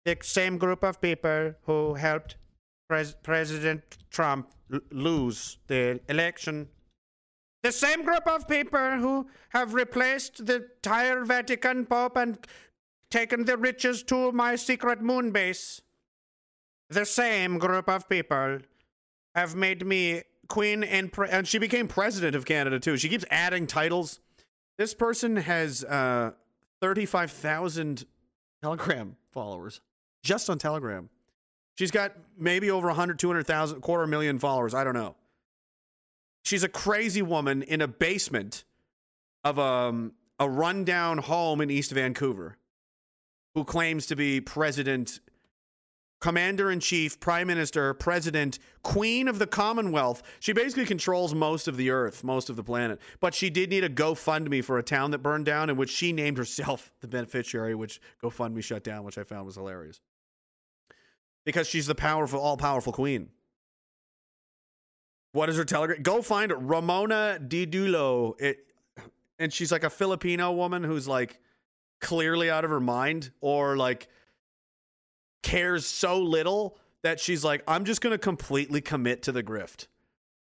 the 0.06 0.18
same 0.22 0.58
group 0.58 0.84
of 0.84 1.00
people 1.00 1.54
who 1.64 1.94
helped 1.94 2.38
Pres- 2.90 3.16
President 3.24 3.84
Trump 4.10 4.50
lose 4.92 5.58
the 5.68 6.00
election. 6.10 6.70
The 7.64 7.72
same 7.72 8.04
group 8.04 8.28
of 8.28 8.48
people 8.48 8.98
who 8.98 9.28
have 9.50 9.74
replaced 9.74 10.46
the 10.46 10.68
entire 10.76 11.24
Vatican 11.24 11.86
Pope 11.86 12.18
and 12.18 12.40
taken 13.12 13.46
the 13.46 13.58
riches 13.58 14.02
to 14.04 14.32
my 14.32 14.56
secret 14.56 15.02
moon 15.02 15.32
base. 15.32 15.82
The 16.90 17.06
same 17.06 17.60
group 17.60 17.88
of 17.88 18.10
people 18.10 18.60
have 19.36 19.56
made 19.56 19.86
me 19.86 20.24
queen 20.48 20.84
and 20.84 21.12
and 21.30 21.48
she 21.48 21.60
became 21.60 21.88
president 21.88 22.36
of 22.36 22.46
Canada 22.46 22.80
too. 22.80 22.98
She 22.98 23.08
keeps 23.08 23.26
adding 23.30 23.68
titles. 23.68 24.20
This 24.82 24.96
person 24.96 25.36
has 25.36 25.84
uh, 25.84 26.32
thirty-five 26.80 27.30
thousand 27.30 28.04
Telegram 28.64 29.16
followers 29.32 29.80
just 30.24 30.50
on 30.50 30.58
Telegram. 30.58 31.08
She's 31.78 31.92
got 31.92 32.14
maybe 32.36 32.72
over 32.72 32.88
100, 32.88 33.20
200,000, 33.20 33.82
quarter 33.82 34.08
million 34.08 34.40
followers. 34.40 34.74
I 34.74 34.84
don't 34.84 34.96
know. 34.96 35.16
She's 36.42 36.64
a 36.64 36.68
crazy 36.68 37.22
woman 37.22 37.62
in 37.62 37.82
a 37.82 37.88
basement 37.88 38.64
of 39.44 39.60
um, 39.60 40.14
a 40.40 40.50
rundown 40.50 41.20
home 41.20 41.62
in 41.62 41.70
East 41.70 41.92
Vancouver 41.92 42.58
who 43.54 43.64
claims 43.64 44.08
to 44.08 44.16
be 44.16 44.42
president, 44.42 45.20
commander 46.22 46.72
in 46.72 46.80
chief, 46.80 47.20
prime 47.20 47.48
minister, 47.48 47.94
president, 47.94 48.60
queen 48.84 49.28
of 49.28 49.40
the 49.40 49.48
Commonwealth. 49.48 50.24
She 50.40 50.54
basically 50.54 50.86
controls 50.86 51.36
most 51.36 51.68
of 51.68 51.76
the 51.76 51.90
earth, 51.90 52.24
most 52.24 52.50
of 52.50 52.56
the 52.56 52.64
planet. 52.64 53.02
But 53.20 53.34
she 53.34 53.50
did 53.50 53.70
need 53.70 53.84
a 53.84 53.90
GoFundMe 53.90 54.64
for 54.64 54.78
a 54.78 54.84
town 54.84 55.12
that 55.12 55.20
burned 55.20 55.46
down, 55.46 55.70
in 55.70 55.76
which 55.76 55.90
she 55.90 56.14
named 56.14 56.38
herself 56.38 56.94
the 57.02 57.08
beneficiary, 57.08 57.76
which 57.76 58.00
GoFundMe 58.24 58.64
shut 58.64 58.84
down, 58.84 59.04
which 59.04 59.18
I 59.18 59.24
found 59.24 59.46
was 59.46 59.56
hilarious 59.56 60.00
because 61.46 61.68
she's 61.68 61.88
the 61.88 61.96
powerful, 61.96 62.40
all 62.40 62.58
powerful 62.58 62.94
queen. 62.94 63.30
What 65.34 65.50
is 65.50 65.58
her 65.58 65.66
telegram? 65.66 66.02
Go 66.02 66.22
find 66.22 66.52
Ramona 66.70 67.40
Didulo. 67.42 68.40
It, 68.40 68.60
and 69.40 69.52
she's 69.52 69.72
like 69.72 69.84
a 69.84 69.90
Filipino 69.90 70.52
woman 70.52 70.84
who's 70.84 71.08
like 71.08 71.40
clearly 72.00 72.50
out 72.50 72.66
of 72.66 72.72
her 72.72 72.80
mind 72.80 73.32
or 73.40 73.78
like 73.78 74.08
cares 75.42 75.86
so 75.86 76.20
little 76.20 76.78
that 77.04 77.20
she's 77.20 77.44
like, 77.44 77.64
I'm 77.68 77.86
just 77.86 78.02
going 78.02 78.12
to 78.12 78.18
completely 78.18 78.82
commit 78.82 79.24
to 79.24 79.32
the 79.32 79.44
grift. 79.44 79.88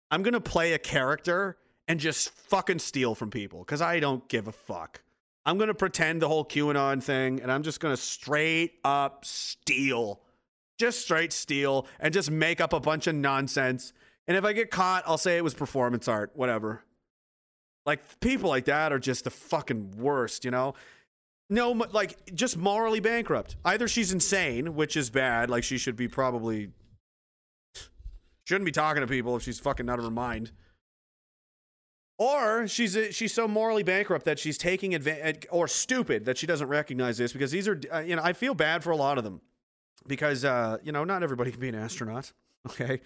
I'm 0.10 0.24
going 0.24 0.34
to 0.34 0.42
play 0.42 0.74
a 0.74 0.80
character 0.80 1.58
and 1.88 2.00
just 2.00 2.30
fucking 2.30 2.80
steal 2.80 3.16
from 3.16 3.32
people 3.32 3.60
because 3.60 3.82
I 3.82 4.00
don't 4.00 4.28
give 4.28 4.48
a 4.48 4.52
fuck. 4.52 5.02
I'm 5.46 5.58
going 5.58 5.70
to 5.70 5.74
pretend 5.74 6.22
the 6.22 6.28
whole 6.28 6.46
QAnon 6.46 7.02
thing 7.02 7.42
and 7.42 7.52
I'm 7.52 7.64
just 7.64 7.80
going 7.80 7.96
to 7.96 8.02
straight 8.02 8.74
up 8.84 9.26
steal 9.26 10.22
just 10.82 11.00
straight 11.00 11.32
steal 11.32 11.86
and 12.00 12.12
just 12.12 12.32
make 12.32 12.60
up 12.60 12.74
a 12.74 12.80
bunch 12.80 13.06
of 13.06 13.14
nonsense. 13.14 13.94
And 14.28 14.36
if 14.36 14.44
I 14.44 14.52
get 14.52 14.72
caught, 14.72 15.04
I'll 15.06 15.20
say 15.20 15.38
it 15.38 15.44
was 15.44 15.54
performance 15.54 16.08
art, 16.08 16.32
whatever. 16.34 16.82
Like 17.86 18.20
people 18.20 18.50
like 18.50 18.66
that 18.66 18.92
are 18.92 18.98
just 18.98 19.26
the 19.26 19.30
fucking 19.30 19.94
worst, 19.98 20.44
you 20.44 20.50
know? 20.50 20.74
No, 21.52 21.72
like 21.72 22.34
just 22.34 22.58
morally 22.58 23.00
bankrupt. 23.00 23.58
Either 23.64 23.88
she's 23.88 24.12
insane, 24.12 24.74
which 24.74 24.98
is 24.98 25.10
bad, 25.10 25.50
like 25.50 25.64
she 25.64 25.78
should 25.78 25.96
be 25.96 26.08
probably 26.08 26.72
shouldn't 28.46 28.66
be 28.66 28.72
talking 28.72 29.02
to 29.02 29.08
people 29.08 29.36
if 29.36 29.44
she's 29.44 29.60
fucking 29.60 29.88
out 29.90 30.00
of 30.00 30.06
her 30.06 30.12
mind. 30.12 30.52
Or 32.18 32.68
she's 32.68 32.96
a, 32.96 33.12
she's 33.12 33.34
so 33.34 33.48
morally 33.48 33.84
bankrupt 33.84 34.26
that 34.26 34.40
she's 34.40 34.58
taking 34.58 34.96
advantage, 34.96 35.46
or 35.52 35.68
stupid 35.68 36.26
that 36.26 36.38
she 36.38 36.48
doesn't 36.48 36.68
recognize 36.68 37.18
this 37.18 37.34
because 37.34 37.52
these 37.52 37.68
are, 37.68 37.80
uh, 37.92 38.00
you 38.00 38.16
know, 38.16 38.24
I 38.24 38.34
feel 38.34 38.54
bad 38.54 38.84
for 38.84 38.92
a 38.92 38.96
lot 38.96 39.18
of 39.18 39.24
them 39.24 39.42
because 40.08 40.46
uh, 40.46 40.78
you 40.84 40.92
know 40.92 41.04
not 41.04 41.24
everybody 41.24 41.52
can 41.52 41.60
be 41.60 41.70
an 41.70 41.76
astronaut 41.76 42.32
okay 42.68 43.02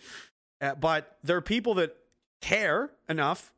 uh, 0.62 0.76
but 0.76 1.18
there 1.24 1.38
are 1.38 1.42
people 1.42 1.74
that 1.76 1.96
care 2.42 2.92
enough 3.10 3.54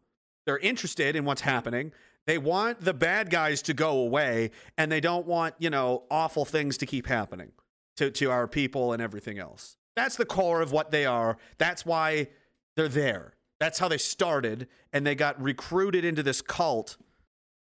they're 0.45 0.57
interested 0.59 1.15
in 1.15 1.25
what's 1.25 1.41
happening 1.41 1.91
they 2.27 2.37
want 2.37 2.81
the 2.81 2.93
bad 2.93 3.29
guys 3.29 3.61
to 3.63 3.73
go 3.73 3.99
away 3.99 4.51
and 4.77 4.91
they 4.91 4.99
don't 4.99 5.25
want 5.25 5.55
you 5.57 5.69
know 5.69 6.03
awful 6.11 6.45
things 6.45 6.77
to 6.77 6.85
keep 6.85 7.07
happening 7.07 7.51
to, 7.95 8.11
to 8.11 8.29
our 8.29 8.47
people 8.47 8.93
and 8.93 9.01
everything 9.01 9.39
else. 9.39 9.77
That's 9.95 10.15
the 10.15 10.25
core 10.25 10.61
of 10.61 10.71
what 10.71 10.91
they 10.91 11.05
are. 11.05 11.37
That's 11.57 11.85
why 11.85 12.27
they're 12.75 12.87
there. 12.87 13.33
That's 13.59 13.79
how 13.79 13.87
they 13.87 13.97
started 13.97 14.67
and 14.93 15.07
they 15.07 15.15
got 15.15 15.41
recruited 15.41 16.05
into 16.05 16.21
this 16.21 16.41
cult 16.41 16.97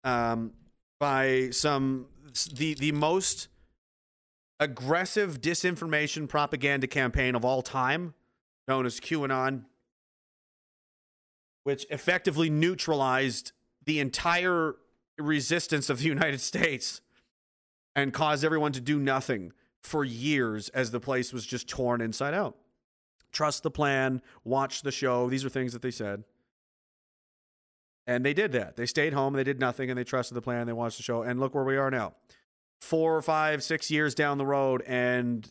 um, 0.05 0.53
by 0.99 1.51
some 1.51 2.07
the 2.55 2.75
the 2.75 2.93
most 2.93 3.49
aggressive 4.61 5.41
disinformation 5.41 6.29
propaganda 6.29 6.87
campaign 6.87 7.35
of 7.35 7.45
all 7.45 7.61
time, 7.61 8.15
known 8.69 8.87
as 8.87 9.01
QAnon, 9.01 9.65
which 11.65 11.85
effectively 11.91 12.49
neutralized 12.49 13.53
the 13.85 14.01
entire 14.01 14.75
resistance 15.19 15.91
of 15.91 15.99
the 15.99 16.05
United 16.09 16.41
States 16.41 17.01
and 17.95 18.13
caused 18.13 18.45
everyone 18.45 18.73
to 18.73 18.81
do 18.81 18.99
nothing 18.99 19.53
for 19.83 20.05
years 20.05 20.69
as 20.71 20.91
the 20.91 21.01
place 21.01 21.33
was 21.33 21.47
just 21.47 21.69
torn 21.69 22.01
inside 22.01 22.35
out. 22.35 22.57
Trust 23.33 23.63
the 23.63 23.71
plan, 23.71 24.23
watch 24.45 24.83
the 24.83 24.93
show. 24.93 25.29
These 25.29 25.45
are 25.45 25.49
things 25.49 25.73
that 25.73 25.83
they 25.83 25.91
said. 25.91 26.25
And 28.07 28.25
they 28.25 28.35
did 28.35 28.53
that. 28.53 28.77
They 28.77 28.87
stayed 28.87 29.13
home, 29.13 29.33
they 29.33 29.45
did 29.45 29.59
nothing, 29.59 29.91
and 29.91 29.99
they 29.99 30.05
trusted 30.05 30.37
the 30.37 30.43
plan, 30.43 30.67
they 30.67 30.73
watched 30.73 30.99
the 30.99 31.03
show. 31.03 31.23
And 31.23 31.41
look 31.41 31.55
where 31.55 31.65
we 31.65 31.77
are 31.77 31.91
now 31.91 32.15
four 32.85 33.17
or 33.17 33.23
five, 33.23 33.63
six 33.63 33.91
years 33.91 34.15
down 34.15 34.39
the 34.39 34.47
road, 34.47 34.83
and 34.87 35.51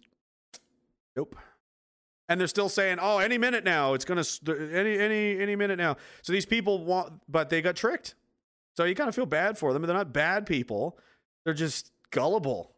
nope. 1.15 1.35
And 2.29 2.39
they're 2.39 2.47
still 2.47 2.69
saying, 2.69 2.99
"Oh, 3.01 3.17
any 3.17 3.37
minute 3.37 3.63
now, 3.63 3.93
it's 3.93 4.05
gonna 4.05 4.23
any 4.47 4.97
any 4.97 5.39
any 5.39 5.55
minute 5.55 5.77
now." 5.77 5.97
So 6.21 6.31
these 6.31 6.45
people 6.45 6.83
want, 6.85 7.21
but 7.27 7.49
they 7.49 7.61
got 7.61 7.75
tricked. 7.75 8.15
So 8.75 8.85
you 8.85 8.95
kind 8.95 9.09
of 9.09 9.15
feel 9.15 9.25
bad 9.25 9.57
for 9.57 9.73
them. 9.73 9.81
They're 9.83 9.95
not 9.95 10.13
bad 10.13 10.45
people; 10.45 10.97
they're 11.45 11.53
just 11.53 11.91
gullible 12.11 12.75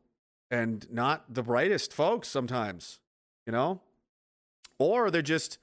and 0.52 0.90
not 0.92 1.34
the 1.34 1.44
brightest 1.44 1.94
folks 1.94 2.28
sometimes, 2.28 3.00
you 3.46 3.52
know, 3.52 3.82
or 4.78 5.10
they're 5.10 5.22
just 5.22 5.58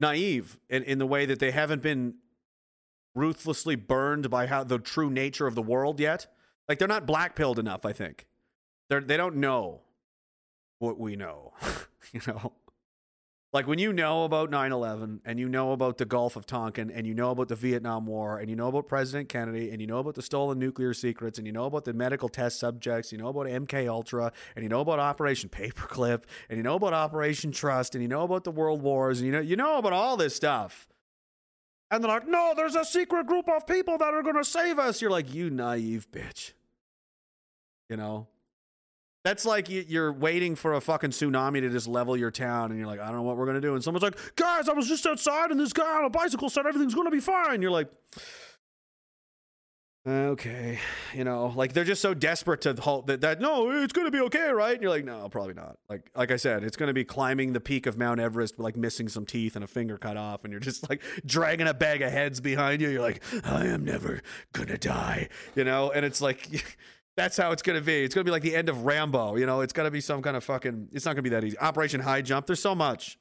naive 0.00 0.58
in, 0.68 0.82
in 0.82 0.98
the 0.98 1.06
way 1.06 1.26
that 1.26 1.38
they 1.38 1.50
haven't 1.50 1.82
been 1.82 2.14
ruthlessly 3.14 3.76
burned 3.76 4.30
by 4.30 4.46
how 4.46 4.64
the 4.64 4.78
true 4.78 5.10
nature 5.10 5.46
of 5.46 5.54
the 5.54 5.62
world 5.62 6.00
yet. 6.00 6.26
Like 6.68 6.78
they're 6.78 6.88
not 6.88 7.06
black 7.06 7.36
pilled 7.36 7.58
enough, 7.58 7.84
I 7.84 7.92
think. 7.92 8.26
They're 8.88 9.00
they 9.00 9.16
don't 9.16 9.36
know 9.36 9.82
what 10.78 10.98
we 10.98 11.16
know. 11.16 11.52
you 12.12 12.20
know. 12.26 12.52
Like 13.52 13.66
when 13.66 13.80
you 13.80 13.92
know 13.92 14.22
about 14.22 14.48
9 14.48 14.70
11 14.70 15.22
and 15.24 15.40
you 15.40 15.48
know 15.48 15.72
about 15.72 15.98
the 15.98 16.04
Gulf 16.04 16.36
of 16.36 16.46
Tonkin 16.46 16.88
and 16.88 17.04
you 17.04 17.14
know 17.14 17.30
about 17.30 17.48
the 17.48 17.56
Vietnam 17.56 18.06
War 18.06 18.38
and 18.38 18.48
you 18.48 18.54
know 18.54 18.68
about 18.68 18.86
President 18.86 19.28
Kennedy 19.28 19.70
and 19.70 19.80
you 19.80 19.88
know 19.88 19.98
about 19.98 20.14
the 20.14 20.22
stolen 20.22 20.60
nuclear 20.60 20.94
secrets 20.94 21.36
and 21.36 21.48
you 21.48 21.52
know 21.52 21.64
about 21.64 21.84
the 21.84 21.92
medical 21.92 22.28
test 22.28 22.60
subjects, 22.60 23.10
you 23.10 23.18
know 23.18 23.26
about 23.26 23.46
MK 23.46 23.88
Ultra 23.88 24.30
and 24.54 24.62
you 24.62 24.68
know 24.68 24.80
about 24.80 25.00
Operation 25.00 25.48
Paperclip 25.48 26.22
and 26.48 26.58
you 26.58 26.62
know 26.62 26.76
about 26.76 26.92
Operation 26.92 27.50
Trust 27.50 27.96
and 27.96 28.02
you 28.02 28.08
know 28.08 28.22
about 28.22 28.44
the 28.44 28.52
World 28.52 28.82
Wars 28.82 29.18
and 29.18 29.26
you 29.26 29.32
know 29.32 29.40
you 29.40 29.56
know 29.56 29.78
about 29.78 29.92
all 29.92 30.16
this 30.16 30.36
stuff. 30.36 30.86
And 31.90 32.04
they're 32.04 32.10
like, 32.10 32.28
no, 32.28 32.52
there's 32.56 32.76
a 32.76 32.84
secret 32.84 33.26
group 33.26 33.48
of 33.48 33.66
people 33.66 33.98
that 33.98 34.14
are 34.14 34.22
gonna 34.22 34.44
save 34.44 34.78
us. 34.78 35.02
You're 35.02 35.10
like, 35.10 35.34
you 35.34 35.50
naive 35.50 36.06
bitch. 36.12 36.52
You 37.88 37.96
know? 37.96 38.28
That's 39.24 39.44
like 39.44 39.68
you- 39.68 39.84
you're 39.86 40.12
waiting 40.12 40.56
for 40.56 40.72
a 40.74 40.80
fucking 40.80 41.10
tsunami 41.10 41.60
to 41.60 41.68
just 41.68 41.86
level 41.86 42.16
your 42.16 42.30
town, 42.30 42.70
and 42.70 42.78
you're 42.78 42.86
like, 42.88 43.00
I 43.00 43.06
don't 43.06 43.16
know 43.16 43.22
what 43.22 43.36
we're 43.36 43.46
gonna 43.46 43.60
do. 43.60 43.74
And 43.74 43.84
someone's 43.84 44.02
like, 44.02 44.16
guys, 44.36 44.68
I 44.68 44.72
was 44.72 44.88
just 44.88 45.06
outside, 45.06 45.50
and 45.50 45.60
this 45.60 45.72
guy 45.74 45.98
on 45.98 46.04
a 46.06 46.10
bicycle 46.10 46.48
said 46.48 46.66
everything's 46.66 46.94
gonna 46.94 47.10
be 47.10 47.20
fine. 47.20 47.60
You're 47.60 47.70
like, 47.70 47.90
okay, 50.08 50.78
you 51.14 51.24
know, 51.24 51.52
like 51.54 51.74
they're 51.74 51.84
just 51.84 52.00
so 52.00 52.14
desperate 52.14 52.62
to 52.62 52.72
hope 52.80 53.06
that 53.08 53.20
that 53.20 53.40
no, 53.42 53.70
it's 53.82 53.92
gonna 53.92 54.10
be 54.10 54.20
okay, 54.20 54.50
right? 54.50 54.72
And 54.72 54.82
you're 54.82 54.90
like, 54.90 55.04
no, 55.04 55.28
probably 55.28 55.52
not. 55.52 55.76
Like, 55.90 56.08
like 56.16 56.30
I 56.30 56.36
said, 56.36 56.64
it's 56.64 56.76
gonna 56.78 56.94
be 56.94 57.04
climbing 57.04 57.52
the 57.52 57.60
peak 57.60 57.84
of 57.86 57.98
Mount 57.98 58.20
Everest, 58.20 58.58
like 58.58 58.76
missing 58.76 59.08
some 59.08 59.26
teeth 59.26 59.54
and 59.54 59.62
a 59.62 59.68
finger 59.68 59.98
cut 59.98 60.16
off, 60.16 60.44
and 60.44 60.50
you're 60.50 60.60
just 60.60 60.88
like 60.88 61.02
dragging 61.26 61.68
a 61.68 61.74
bag 61.74 62.00
of 62.00 62.10
heads 62.10 62.40
behind 62.40 62.80
you. 62.80 62.88
You're 62.88 63.02
like, 63.02 63.22
I 63.44 63.66
am 63.66 63.84
never 63.84 64.22
gonna 64.54 64.78
die, 64.78 65.28
you 65.54 65.64
know, 65.64 65.90
and 65.90 66.06
it's 66.06 66.22
like. 66.22 66.64
That's 67.20 67.36
how 67.36 67.52
it's 67.52 67.60
gonna 67.60 67.82
be. 67.82 68.02
It's 68.02 68.14
gonna 68.14 68.24
be 68.24 68.30
like 68.30 68.40
the 68.40 68.56
end 68.56 68.70
of 68.70 68.86
Rambo. 68.86 69.36
You 69.36 69.44
know, 69.44 69.60
it's 69.60 69.74
gonna 69.74 69.90
be 69.90 70.00
some 70.00 70.22
kind 70.22 70.38
of 70.38 70.42
fucking. 70.42 70.88
It's 70.90 71.04
not 71.04 71.12
gonna 71.12 71.22
be 71.22 71.28
that 71.28 71.44
easy. 71.44 71.58
Operation 71.58 72.00
High 72.00 72.22
Jump. 72.22 72.46
There's 72.46 72.62
so 72.62 72.74
much. 72.74 73.18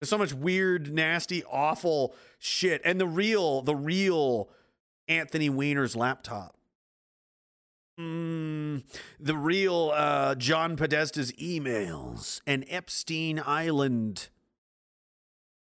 There's 0.00 0.08
so 0.08 0.18
much 0.18 0.32
weird, 0.32 0.92
nasty, 0.92 1.42
awful 1.50 2.14
shit. 2.38 2.80
And 2.84 3.00
the 3.00 3.08
real, 3.08 3.62
the 3.62 3.74
real 3.74 4.50
Anthony 5.08 5.50
Weiner's 5.50 5.96
laptop. 5.96 6.56
Mm, 7.98 8.84
the 9.18 9.36
real 9.36 9.90
uh, 9.92 10.36
John 10.36 10.76
Podesta's 10.76 11.32
emails 11.32 12.40
and 12.46 12.64
Epstein 12.68 13.42
Island 13.44 14.28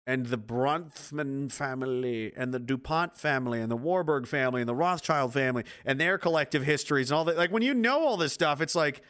and 0.08 0.24
the 0.26 0.38
Bronfman 0.38 1.52
family 1.52 2.32
and 2.34 2.52
the 2.54 2.58
DuPont 2.58 3.18
family 3.18 3.60
and 3.60 3.70
the 3.70 3.76
Warburg 3.76 4.26
family 4.26 4.62
and 4.62 4.68
the 4.68 4.74
Rothschild 4.74 5.34
family 5.34 5.64
and 5.84 6.00
their 6.00 6.16
collective 6.16 6.64
histories 6.64 7.10
and 7.10 7.18
all 7.18 7.24
that. 7.26 7.36
Like 7.36 7.52
when 7.52 7.62
you 7.62 7.74
know 7.74 8.00
all 8.00 8.16
this 8.16 8.32
stuff, 8.32 8.62
it's 8.62 8.74
like 8.74 9.02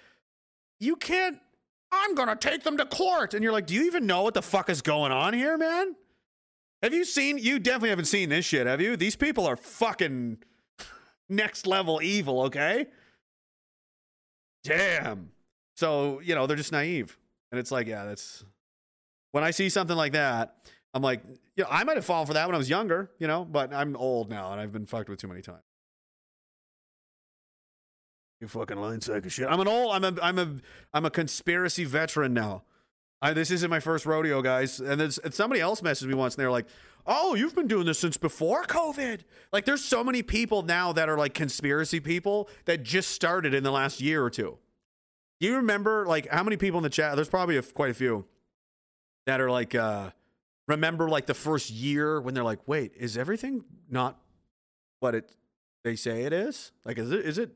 you 0.81 0.97
can't. 0.97 1.39
I'm 1.93 2.16
gonna 2.16 2.35
take 2.35 2.65
them 2.65 2.77
to 2.79 2.85
court, 2.85 3.33
and 3.33 3.45
you're 3.45 3.53
like, 3.53 3.66
do 3.66 3.75
you 3.75 3.85
even 3.85 4.07
know 4.07 4.23
what 4.23 4.35
the 4.35 4.43
fuck 4.43 4.69
is 4.69 4.83
going 4.83 5.12
on 5.12 5.35
here, 5.35 5.57
man? 5.57 5.95
Have 6.83 6.93
you 6.93 7.05
seen? 7.05 7.39
You 7.39 7.61
definitely 7.61 7.91
haven't 7.91 8.07
seen 8.07 8.29
this 8.29 8.45
shit, 8.45 8.66
have 8.66 8.81
you? 8.81 8.97
These 8.97 9.15
people 9.15 9.47
are 9.47 9.57
fucking 9.57 10.39
next 11.29 11.66
level 11.66 12.01
evil. 12.03 12.43
Okay. 12.43 12.87
Damn. 14.65 15.31
So 15.77 16.20
you 16.25 16.35
know 16.35 16.49
they're 16.49 16.57
just 16.57 16.73
naive, 16.73 17.16
and 17.53 17.61
it's 17.61 17.70
like, 17.70 17.87
yeah, 17.87 18.05
that's 18.05 18.45
when 19.31 19.45
I 19.45 19.53
see 19.53 19.69
something 19.69 19.97
like 19.97 20.12
that. 20.12 20.57
I'm 20.94 21.02
like, 21.02 21.23
you 21.56 21.65
know, 21.65 21.69
I 21.70 21.85
might 21.85 21.97
have 21.97 22.05
fallen 22.05 22.27
for 22.27 22.32
that 22.32 22.47
when 22.47 22.55
I 22.55 22.59
was 22.59 22.70
younger, 22.70 23.10
you 23.19 23.27
know, 23.27 23.44
but 23.44 23.73
I'm 23.73 23.97
old 23.97 24.31
now 24.31 24.52
and 24.52 24.60
I've 24.60 24.73
been 24.73 24.86
fucked 24.86 25.09
with 25.09 25.20
too 25.20 25.28
many 25.28 25.43
times. 25.43 25.62
You 28.40 28.47
fucking 28.47 28.77
lying 28.77 29.01
sack 29.01 29.27
of 29.27 29.32
shit. 29.32 29.48
I'm 29.48 29.59
an 29.60 29.66
old. 29.66 29.93
I'm 29.93 30.05
a. 30.05 30.20
I'm 30.23 30.39
a. 30.39 30.48
I'm 30.94 31.05
a 31.05 31.10
conspiracy 31.10 31.85
veteran 31.85 32.32
now. 32.32 32.62
I, 33.20 33.32
this 33.32 33.51
isn't 33.51 33.69
my 33.69 33.81
first 33.81 34.06
rodeo, 34.06 34.43
guys. 34.43 34.78
And 34.78 35.01
there's 35.01 35.19
and 35.19 35.35
somebody 35.35 35.60
else 35.60 35.81
messaged 35.81 36.06
me 36.06 36.15
once, 36.15 36.36
and 36.36 36.43
they're 36.43 36.51
like, 36.51 36.66
"Oh, 37.05 37.35
you've 37.35 37.56
been 37.56 37.66
doing 37.66 37.86
this 37.86 37.98
since 37.98 38.16
before 38.16 38.62
COVID." 38.62 39.23
Like, 39.52 39.65
there's 39.65 39.82
so 39.82 40.05
many 40.05 40.23
people 40.23 40.62
now 40.62 40.93
that 40.93 41.09
are 41.09 41.19
like 41.19 41.35
conspiracy 41.35 41.98
people 41.98 42.48
that 42.66 42.85
just 42.85 43.10
started 43.10 43.55
in 43.55 43.65
the 43.65 43.73
last 43.73 44.01
year 44.01 44.23
or 44.23 44.31
two. 44.31 44.59
Do 45.40 45.48
you 45.48 45.56
remember 45.56 46.06
like 46.06 46.28
how 46.28 46.44
many 46.44 46.56
people 46.56 46.78
in 46.78 46.85
the 46.85 46.90
chat? 46.90 47.16
There's 47.16 47.28
probably 47.28 47.56
a, 47.56 47.62
quite 47.62 47.90
a 47.90 47.94
few 47.94 48.24
that 49.27 49.40
are 49.40 49.51
like, 49.51 49.74
uh, 49.74 50.10
remember 50.69 51.09
like 51.09 51.27
the 51.27 51.35
first 51.35 51.70
year 51.70 52.20
when 52.20 52.35
they're 52.35 52.45
like, 52.45 52.61
"Wait, 52.66 52.93
is 52.97 53.16
everything 53.19 53.65
not 53.90 54.20
what 55.01 55.15
it 55.15 55.35
they 55.82 55.97
say 55.97 56.23
it 56.23 56.32
is? 56.32 56.73
Like, 56.85 56.99
is 56.99 57.11
it 57.11 57.24
is 57.24 57.39
it 57.39 57.51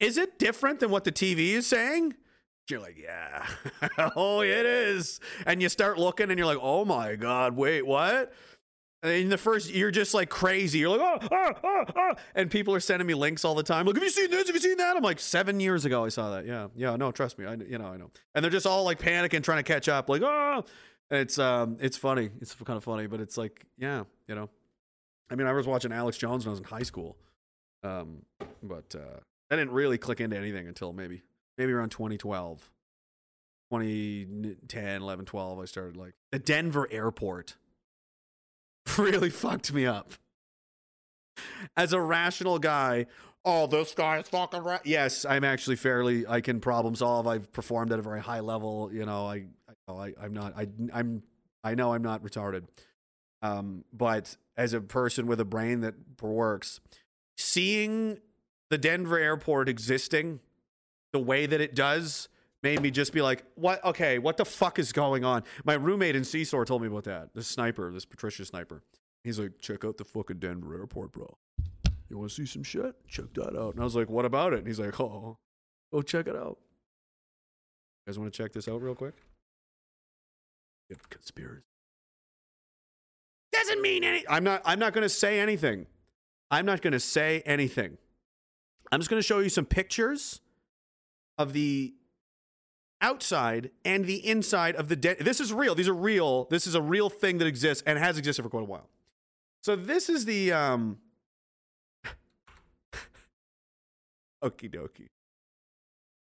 is 0.00 0.18
it 0.18 0.38
different 0.38 0.80
than 0.80 0.90
what 0.90 1.04
the 1.04 1.12
TV 1.12 1.50
is 1.50 1.66
saying?" 1.66 2.14
You're 2.68 2.80
like, 2.80 2.98
"Yeah, 2.98 3.46
oh, 4.16 4.42
it 4.42 4.66
is," 4.66 5.20
and 5.46 5.62
you 5.62 5.70
start 5.70 5.98
looking, 5.98 6.30
and 6.30 6.38
you're 6.38 6.46
like, 6.46 6.58
"Oh 6.60 6.84
my 6.84 7.16
god, 7.16 7.56
wait, 7.56 7.86
what?" 7.86 8.34
And 9.02 9.12
in 9.12 9.28
the 9.28 9.38
first, 9.38 9.70
you're 9.70 9.92
just 9.92 10.12
like 10.12 10.28
crazy. 10.28 10.80
You're 10.80 10.96
like, 10.96 11.00
oh, 11.00 11.28
oh, 11.30 11.52
oh, 11.62 11.84
oh. 11.94 12.14
And 12.34 12.50
people 12.50 12.74
are 12.74 12.80
sending 12.80 13.06
me 13.06 13.14
links 13.14 13.44
all 13.44 13.54
the 13.54 13.62
time. 13.62 13.86
Like, 13.86 13.94
have 13.94 14.02
you 14.02 14.10
seen 14.10 14.28
this? 14.28 14.48
Have 14.48 14.56
you 14.56 14.60
seen 14.60 14.76
that? 14.78 14.96
I'm 14.96 15.04
like, 15.04 15.20
seven 15.20 15.60
years 15.60 15.84
ago, 15.84 16.04
I 16.04 16.08
saw 16.08 16.30
that. 16.32 16.46
Yeah. 16.46 16.66
Yeah. 16.74 16.96
No, 16.96 17.12
trust 17.12 17.38
me. 17.38 17.46
I, 17.46 17.54
you 17.54 17.78
know, 17.78 17.86
I 17.86 17.96
know. 17.96 18.10
And 18.34 18.42
they're 18.42 18.50
just 18.50 18.66
all 18.66 18.82
like 18.82 18.98
panicking, 18.98 19.44
trying 19.44 19.58
to 19.58 19.62
catch 19.62 19.88
up. 19.88 20.08
Like, 20.08 20.22
oh, 20.22 20.64
it's, 21.10 21.38
um, 21.38 21.76
it's 21.80 21.96
funny. 21.96 22.30
It's 22.40 22.54
kind 22.54 22.76
of 22.76 22.84
funny, 22.84 23.06
but 23.06 23.20
it's 23.20 23.36
like, 23.36 23.66
yeah, 23.78 24.04
you 24.26 24.34
know, 24.34 24.48
I 25.30 25.34
mean, 25.34 25.46
I 25.46 25.52
was 25.52 25.66
watching 25.66 25.92
Alex 25.92 26.16
Jones 26.18 26.44
when 26.44 26.50
I 26.50 26.52
was 26.52 26.60
in 26.60 26.64
high 26.64 26.82
school. 26.82 27.16
Um, 27.82 28.22
but, 28.62 28.94
uh, 28.94 29.20
I 29.50 29.56
didn't 29.56 29.72
really 29.72 29.98
click 29.98 30.20
into 30.20 30.36
anything 30.36 30.66
until 30.68 30.92
maybe, 30.92 31.22
maybe 31.56 31.72
around 31.72 31.90
2012, 31.90 32.70
2010, 33.70 35.02
11, 35.02 35.24
12. 35.24 35.58
I 35.58 35.64
started 35.64 35.96
like 35.96 36.14
the 36.32 36.38
Denver 36.38 36.88
airport 36.90 37.56
really 38.98 39.30
fucked 39.30 39.72
me 39.72 39.86
up. 39.86 40.12
As 41.76 41.92
a 41.92 42.00
rational 42.00 42.58
guy, 42.58 43.06
oh, 43.44 43.66
this 43.66 43.94
guy 43.94 44.18
is 44.18 44.28
fucking 44.28 44.62
right. 44.62 44.80
Yes, 44.84 45.24
I'm 45.24 45.44
actually 45.44 45.76
fairly. 45.76 46.26
I 46.26 46.40
can 46.40 46.60
problem 46.60 46.94
solve. 46.94 47.26
I've 47.26 47.52
performed 47.52 47.92
at 47.92 47.98
a 47.98 48.02
very 48.02 48.20
high 48.20 48.40
level. 48.40 48.90
You 48.92 49.06
know, 49.06 49.26
I, 49.26 49.44
I, 49.88 49.92
I 49.92 50.12
I'm 50.22 50.32
not. 50.32 50.54
I, 50.56 50.68
I'm. 50.92 51.22
I 51.64 51.74
know 51.74 51.92
I'm 51.92 52.02
not 52.02 52.22
retarded. 52.22 52.64
Um, 53.42 53.84
but 53.92 54.36
as 54.56 54.72
a 54.72 54.80
person 54.80 55.26
with 55.26 55.40
a 55.40 55.44
brain 55.44 55.80
that 55.80 55.94
works, 56.20 56.80
seeing 57.36 58.18
the 58.70 58.78
Denver 58.78 59.18
airport 59.18 59.68
existing 59.68 60.40
the 61.12 61.18
way 61.18 61.46
that 61.46 61.60
it 61.60 61.74
does 61.74 62.28
made 62.62 62.80
me 62.82 62.90
just 62.90 63.12
be 63.12 63.22
like, 63.22 63.44
what? 63.54 63.84
Okay, 63.84 64.18
what 64.18 64.36
the 64.36 64.44
fuck 64.44 64.78
is 64.78 64.92
going 64.92 65.24
on? 65.24 65.44
My 65.64 65.74
roommate 65.74 66.16
in 66.16 66.24
Seesaw 66.24 66.64
told 66.64 66.82
me 66.82 66.88
about 66.88 67.04
that. 67.04 67.34
This 67.34 67.46
sniper, 67.46 67.92
this 67.92 68.04
Patricia 68.04 68.44
sniper. 68.44 68.82
He's 69.24 69.38
like, 69.38 69.58
check 69.60 69.84
out 69.84 69.96
the 69.96 70.04
fucking 70.04 70.38
Denver 70.38 70.78
airport, 70.78 71.12
bro. 71.12 71.36
You 72.08 72.18
want 72.18 72.30
to 72.30 72.34
see 72.34 72.46
some 72.46 72.62
shit? 72.62 72.94
Check 73.08 73.34
that 73.34 73.56
out. 73.58 73.74
And 73.74 73.80
I 73.80 73.84
was 73.84 73.94
like, 73.94 74.08
what 74.08 74.24
about 74.24 74.52
it? 74.52 74.60
And 74.60 74.66
he's 74.66 74.80
like, 74.80 74.98
oh, 75.00 75.38
go 75.92 76.02
check 76.02 76.26
it 76.26 76.36
out. 76.36 76.58
You 78.06 78.12
guys 78.12 78.18
want 78.18 78.32
to 78.32 78.36
check 78.36 78.52
this 78.52 78.68
out 78.68 78.80
real 78.80 78.94
quick? 78.94 79.14
Conspiracy. 81.10 81.62
Doesn't 83.52 83.82
mean 83.82 84.04
any. 84.04 84.24
I'm 84.28 84.44
not. 84.44 84.62
I'm 84.64 84.78
not 84.78 84.92
going 84.92 85.02
to 85.02 85.08
say 85.08 85.40
anything. 85.40 85.86
I'm 86.50 86.64
not 86.64 86.80
going 86.80 86.92
to 86.92 87.00
say 87.00 87.42
anything. 87.44 87.98
I'm 88.90 89.00
just 89.00 89.10
going 89.10 89.20
to 89.20 89.26
show 89.26 89.40
you 89.40 89.50
some 89.50 89.66
pictures 89.66 90.40
of 91.36 91.52
the 91.52 91.94
outside 93.00 93.70
and 93.84 94.06
the 94.06 94.26
inside 94.26 94.74
of 94.76 94.88
the 94.88 94.96
dead. 94.96 95.18
This 95.20 95.40
is 95.40 95.52
real. 95.52 95.74
These 95.74 95.88
are 95.88 95.94
real. 95.94 96.46
This 96.50 96.66
is 96.66 96.74
a 96.74 96.82
real 96.82 97.10
thing 97.10 97.38
that 97.38 97.46
exists 97.46 97.82
and 97.86 97.98
has 97.98 98.18
existed 98.18 98.42
for 98.42 98.48
quite 98.48 98.62
a 98.62 98.66
while. 98.66 98.88
So 99.62 99.76
this 99.76 100.08
is 100.08 100.24
the 100.24 100.52
um 100.52 100.98
Okie 104.42 104.72
dokie. 104.72 105.08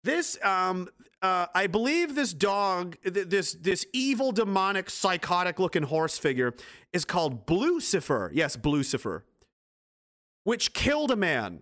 This 0.04 0.38
um 0.44 0.90
uh 1.22 1.48
I 1.54 1.68
believe 1.68 2.16
this 2.16 2.34
dog 2.34 2.98
th- 3.04 3.28
this 3.28 3.54
this 3.54 3.86
evil 3.94 4.32
demonic 4.32 4.90
psychotic 4.90 5.60
looking 5.60 5.84
horse 5.84 6.18
figure 6.18 6.54
is 6.92 7.06
called 7.06 7.46
Blucifer. 7.46 8.30
Yes, 8.34 8.58
Blucifer. 8.58 9.22
Which 10.44 10.74
killed 10.74 11.12
a 11.12 11.16
man. 11.16 11.62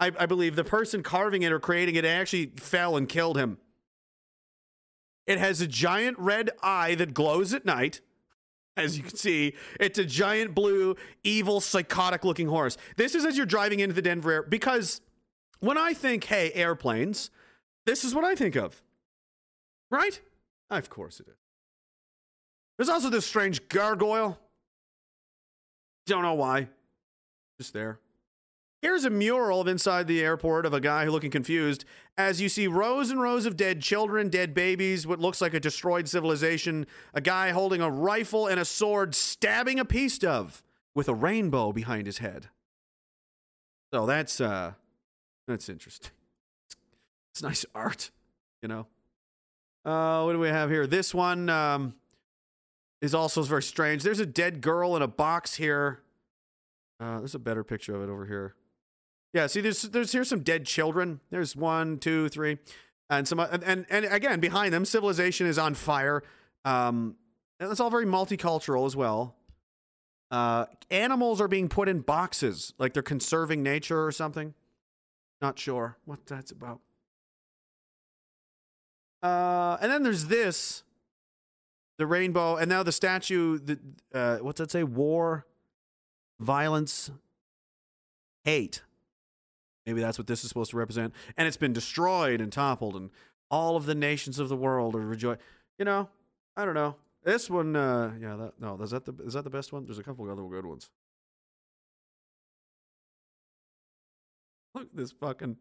I, 0.00 0.12
I 0.18 0.26
believe 0.26 0.54
the 0.54 0.64
person 0.64 1.02
carving 1.02 1.42
it 1.42 1.50
or 1.50 1.58
creating 1.58 1.96
it 1.96 2.04
actually 2.04 2.52
fell 2.56 2.96
and 2.96 3.08
killed 3.08 3.36
him. 3.36 3.58
It 5.26 5.38
has 5.38 5.60
a 5.60 5.66
giant 5.66 6.18
red 6.18 6.50
eye 6.62 6.94
that 6.96 7.14
glows 7.14 7.52
at 7.52 7.64
night. 7.64 8.00
As 8.76 8.96
you 8.96 9.02
can 9.02 9.16
see, 9.16 9.54
it's 9.80 9.98
a 9.98 10.04
giant 10.04 10.54
blue, 10.54 10.94
evil, 11.24 11.60
psychotic 11.60 12.24
looking 12.24 12.46
horse. 12.46 12.76
This 12.96 13.16
is 13.16 13.26
as 13.26 13.36
you're 13.36 13.44
driving 13.44 13.80
into 13.80 13.94
the 13.94 14.02
Denver 14.02 14.30
air 14.30 14.42
because 14.42 15.00
when 15.58 15.76
I 15.76 15.94
think, 15.94 16.24
hey, 16.24 16.52
airplanes, 16.54 17.30
this 17.88 18.04
is 18.04 18.14
what 18.14 18.24
I 18.24 18.34
think 18.34 18.54
of. 18.54 18.82
Right? 19.90 20.20
Of 20.68 20.90
course 20.90 21.20
it 21.20 21.26
is. 21.26 21.38
There's 22.76 22.90
also 22.90 23.08
this 23.08 23.24
strange 23.24 23.66
gargoyle. 23.68 24.38
Don't 26.06 26.22
know 26.22 26.34
why. 26.34 26.68
Just 27.56 27.72
there. 27.72 27.98
Here's 28.82 29.06
a 29.06 29.10
mural 29.10 29.62
of 29.62 29.68
inside 29.68 30.06
the 30.06 30.22
airport 30.22 30.66
of 30.66 30.74
a 30.74 30.80
guy 30.80 31.06
looking 31.06 31.30
confused 31.30 31.86
as 32.18 32.42
you 32.42 32.50
see 32.50 32.66
rows 32.66 33.10
and 33.10 33.22
rows 33.22 33.46
of 33.46 33.56
dead 33.56 33.80
children, 33.80 34.28
dead 34.28 34.52
babies, 34.52 35.06
what 35.06 35.18
looks 35.18 35.40
like 35.40 35.54
a 35.54 35.60
destroyed 35.60 36.08
civilization, 36.08 36.86
a 37.14 37.22
guy 37.22 37.50
holding 37.50 37.80
a 37.80 37.90
rifle 37.90 38.46
and 38.46 38.60
a 38.60 38.66
sword 38.66 39.14
stabbing 39.14 39.80
a 39.80 39.84
peace 39.84 40.18
dove 40.18 40.62
with 40.94 41.08
a 41.08 41.14
rainbow 41.14 41.72
behind 41.72 42.06
his 42.06 42.18
head. 42.18 42.48
So 43.94 44.04
that's 44.04 44.42
uh 44.42 44.74
that's 45.46 45.70
interesting. 45.70 46.10
It's 47.38 47.42
nice 47.44 47.64
art, 47.74 48.10
you 48.62 48.68
know. 48.68 48.86
Uh 49.84 50.22
what 50.24 50.32
do 50.32 50.40
we 50.40 50.48
have 50.48 50.70
here? 50.70 50.86
This 50.86 51.14
one 51.14 51.48
um 51.48 51.94
is 53.00 53.14
also 53.14 53.42
very 53.42 53.62
strange. 53.62 54.02
There's 54.02 54.18
a 54.18 54.26
dead 54.26 54.60
girl 54.60 54.96
in 54.96 55.02
a 55.02 55.06
box 55.06 55.54
here. 55.54 56.00
Uh, 56.98 57.20
there's 57.20 57.36
a 57.36 57.38
better 57.38 57.62
picture 57.62 57.94
of 57.94 58.02
it 58.02 58.10
over 58.10 58.26
here. 58.26 58.56
Yeah, 59.32 59.46
see, 59.46 59.60
there's 59.60 59.82
there's 59.82 60.10
here's 60.10 60.28
some 60.28 60.40
dead 60.40 60.66
children. 60.66 61.20
There's 61.30 61.54
one, 61.54 61.98
two, 61.98 62.28
three, 62.28 62.58
and 63.08 63.28
some, 63.28 63.38
and 63.38 63.62
and, 63.62 63.86
and 63.88 64.04
again 64.06 64.40
behind 64.40 64.74
them, 64.74 64.84
civilization 64.84 65.46
is 65.46 65.58
on 65.58 65.74
fire. 65.74 66.24
Um, 66.64 67.14
and 67.60 67.70
it's 67.70 67.78
all 67.78 67.90
very 67.90 68.06
multicultural 68.06 68.84
as 68.84 68.96
well. 68.96 69.36
Uh, 70.32 70.66
animals 70.90 71.40
are 71.40 71.48
being 71.48 71.68
put 71.68 71.88
in 71.88 72.00
boxes, 72.00 72.74
like 72.78 72.94
they're 72.94 73.02
conserving 73.02 73.62
nature 73.62 74.04
or 74.04 74.10
something. 74.10 74.54
Not 75.40 75.56
sure 75.56 75.98
what 76.04 76.26
that's 76.26 76.50
about. 76.50 76.80
Uh, 79.22 79.76
and 79.80 79.90
then 79.90 80.02
there's 80.02 80.26
this, 80.26 80.84
the 81.98 82.06
rainbow, 82.06 82.56
and 82.56 82.68
now 82.68 82.82
the 82.82 82.92
statue. 82.92 83.58
The 83.58 83.78
uh, 84.14 84.36
what's 84.38 84.58
that 84.58 84.70
say? 84.70 84.84
War, 84.84 85.46
violence, 86.38 87.10
hate. 88.44 88.82
Maybe 89.86 90.00
that's 90.00 90.18
what 90.18 90.26
this 90.26 90.44
is 90.44 90.48
supposed 90.48 90.70
to 90.72 90.76
represent. 90.76 91.14
And 91.36 91.48
it's 91.48 91.56
been 91.56 91.72
destroyed 91.72 92.40
and 92.40 92.52
toppled, 92.52 92.94
and 92.94 93.10
all 93.50 93.76
of 93.76 93.86
the 93.86 93.94
nations 93.94 94.38
of 94.38 94.48
the 94.48 94.56
world 94.56 94.94
are 94.94 95.00
rejoicing. 95.00 95.42
You 95.78 95.84
know, 95.84 96.08
I 96.56 96.64
don't 96.64 96.74
know. 96.74 96.96
This 97.24 97.50
one, 97.50 97.74
uh, 97.74 98.12
yeah, 98.20 98.36
that 98.36 98.52
no, 98.60 98.80
is 98.80 98.90
that 98.90 99.04
the 99.04 99.14
is 99.24 99.34
that 99.34 99.44
the 99.44 99.50
best 99.50 99.72
one? 99.72 99.84
There's 99.84 99.98
a 99.98 100.02
couple 100.02 100.30
other 100.30 100.42
good 100.42 100.66
ones. 100.66 100.90
Look, 104.74 104.94
this 104.94 105.10
fucking 105.12 105.56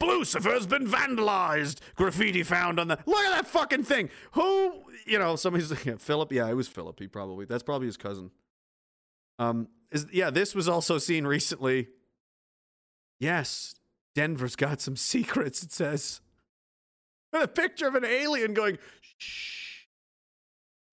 Lucifer's 0.00 0.66
been 0.66 0.86
vandalized. 0.86 1.78
Graffiti 1.94 2.42
found 2.42 2.80
on 2.80 2.88
the. 2.88 2.98
Look 3.06 3.24
at 3.24 3.36
that 3.36 3.46
fucking 3.46 3.84
thing. 3.84 4.10
Who, 4.32 4.84
you 5.06 5.18
know, 5.18 5.36
somebody's 5.36 5.70
yeah, 5.84 5.96
Philip. 5.98 6.32
Yeah, 6.32 6.48
it 6.48 6.54
was 6.54 6.68
Philip. 6.68 6.98
He 6.98 7.06
probably 7.06 7.44
that's 7.44 7.62
probably 7.62 7.86
his 7.86 7.96
cousin. 7.96 8.30
Um, 9.38 9.68
is 9.90 10.06
yeah, 10.12 10.30
this 10.30 10.54
was 10.54 10.68
also 10.68 10.98
seen 10.98 11.26
recently. 11.26 11.88
Yes, 13.20 13.76
Denver's 14.14 14.56
got 14.56 14.80
some 14.80 14.96
secrets. 14.96 15.62
It 15.62 15.72
says. 15.72 16.20
With 17.32 17.42
a 17.42 17.48
picture 17.48 17.86
of 17.86 17.94
an 17.94 18.04
alien 18.04 18.54
going. 18.54 18.78
Shh. 19.18 19.84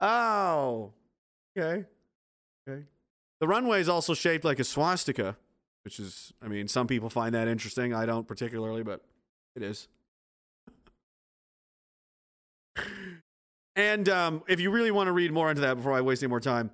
Oh. 0.02 0.92
Okay. 1.58 1.86
Okay. 2.68 2.84
The 3.40 3.48
runway 3.48 3.80
is 3.80 3.90
also 3.90 4.14
shaped 4.14 4.44
like 4.44 4.60
a 4.60 4.64
swastika, 4.64 5.38
which 5.86 6.00
is, 6.00 6.34
I 6.42 6.48
mean, 6.48 6.68
some 6.68 6.88
people 6.88 7.10
find 7.10 7.34
that 7.36 7.48
interesting. 7.48 7.94
I 7.94 8.08
don't 8.08 8.28
particularly, 8.28 8.84
but 8.84 9.02
it 9.56 9.62
is. 9.62 9.88
and 13.76 14.10
um, 14.10 14.44
if 14.48 14.60
you 14.60 14.72
really 14.72 14.92
want 14.92 15.08
to 15.08 15.12
read 15.14 15.32
more 15.32 15.50
into 15.50 15.62
that 15.62 15.76
before 15.78 15.94
I 15.94 16.02
waste 16.02 16.24
any 16.24 16.30
more 16.30 16.40
time, 16.40 16.72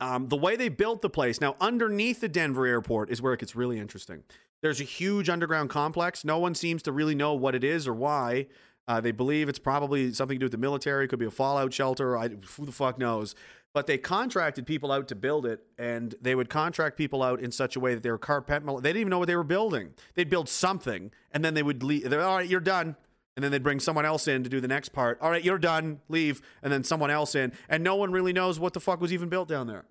um, 0.00 0.28
the 0.28 0.36
way 0.36 0.56
they 0.56 0.70
built 0.70 1.02
the 1.02 1.10
place 1.10 1.40
now 1.40 1.54
underneath 1.60 2.20
the 2.20 2.28
Denver 2.28 2.66
airport 2.66 3.10
is 3.10 3.20
where 3.20 3.34
it 3.34 3.40
gets 3.40 3.54
really 3.54 3.78
interesting. 3.78 4.22
There's 4.62 4.80
a 4.80 4.84
huge 4.84 5.28
underground 5.28 5.68
complex. 5.68 6.24
No 6.24 6.38
one 6.38 6.54
seems 6.54 6.82
to 6.84 6.92
really 6.92 7.14
know 7.14 7.34
what 7.34 7.54
it 7.54 7.62
is 7.62 7.86
or 7.86 7.92
why. 7.92 8.46
Uh, 8.88 9.00
they 9.00 9.12
believe 9.12 9.48
it's 9.48 9.58
probably 9.58 10.12
something 10.12 10.36
to 10.36 10.40
do 10.40 10.44
with 10.46 10.52
the 10.52 10.58
military. 10.58 11.04
It 11.04 11.08
Could 11.08 11.18
be 11.18 11.26
a 11.26 11.30
fallout 11.30 11.72
shelter. 11.72 12.16
I, 12.16 12.28
who 12.28 12.64
the 12.64 12.72
fuck 12.72 12.98
knows? 12.98 13.34
But 13.72 13.86
they 13.86 13.98
contracted 13.98 14.66
people 14.66 14.90
out 14.90 15.06
to 15.08 15.14
build 15.14 15.46
it, 15.46 15.60
and 15.78 16.14
they 16.20 16.34
would 16.34 16.48
contract 16.48 16.96
people 16.96 17.22
out 17.22 17.40
in 17.40 17.52
such 17.52 17.76
a 17.76 17.80
way 17.80 17.94
that 17.94 18.02
they 18.02 18.10
were 18.10 18.18
carpet. 18.18 18.64
They 18.66 18.88
didn't 18.88 19.00
even 19.00 19.10
know 19.10 19.20
what 19.20 19.28
they 19.28 19.36
were 19.36 19.44
building. 19.44 19.90
They'd 20.14 20.28
build 20.28 20.48
something, 20.48 21.12
and 21.30 21.44
then 21.44 21.54
they 21.54 21.62
would 21.62 21.82
leave. 21.82 22.10
They're 22.10 22.22
all 22.22 22.38
right. 22.38 22.48
You're 22.48 22.60
done. 22.60 22.96
And 23.36 23.44
then 23.44 23.52
they'd 23.52 23.62
bring 23.62 23.80
someone 23.80 24.04
else 24.04 24.26
in 24.26 24.42
to 24.42 24.50
do 24.50 24.60
the 24.60 24.68
next 24.68 24.88
part. 24.90 25.18
All 25.22 25.30
right, 25.30 25.42
you're 25.42 25.56
done. 25.56 26.00
Leave. 26.08 26.42
And 26.62 26.72
then 26.72 26.82
someone 26.82 27.10
else 27.10 27.34
in, 27.34 27.52
and 27.68 27.84
no 27.84 27.94
one 27.94 28.10
really 28.10 28.32
knows 28.32 28.58
what 28.58 28.72
the 28.74 28.80
fuck 28.80 29.00
was 29.00 29.12
even 29.12 29.28
built 29.28 29.48
down 29.48 29.66
there. 29.68 29.84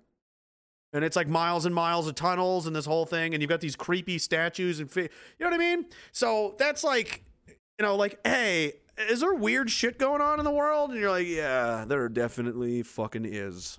And 0.92 1.04
it's 1.04 1.16
like 1.16 1.28
miles 1.28 1.64
and 1.64 1.74
miles 1.74 2.06
of 2.06 2.16
tunnels 2.16 2.66
and 2.66 2.74
this 2.74 2.86
whole 2.86 3.06
thing, 3.06 3.32
and 3.32 3.42
you've 3.42 3.48
got 3.48 3.60
these 3.60 3.76
creepy 3.76 4.18
statues 4.18 4.80
and 4.80 4.90
fi- 4.90 5.02
you 5.02 5.08
know 5.40 5.46
what 5.46 5.54
I 5.54 5.58
mean. 5.58 5.86
So 6.12 6.54
that's 6.58 6.82
like, 6.84 7.24
you 7.46 7.56
know, 7.82 7.96
like 7.96 8.18
hey, 8.26 8.74
is 8.98 9.20
there 9.20 9.34
weird 9.34 9.70
shit 9.70 9.98
going 9.98 10.20
on 10.20 10.38
in 10.38 10.44
the 10.44 10.50
world? 10.50 10.90
And 10.90 11.00
you're 11.00 11.10
like, 11.10 11.26
yeah, 11.26 11.84
there 11.86 12.08
definitely 12.08 12.82
fucking 12.82 13.24
is. 13.24 13.78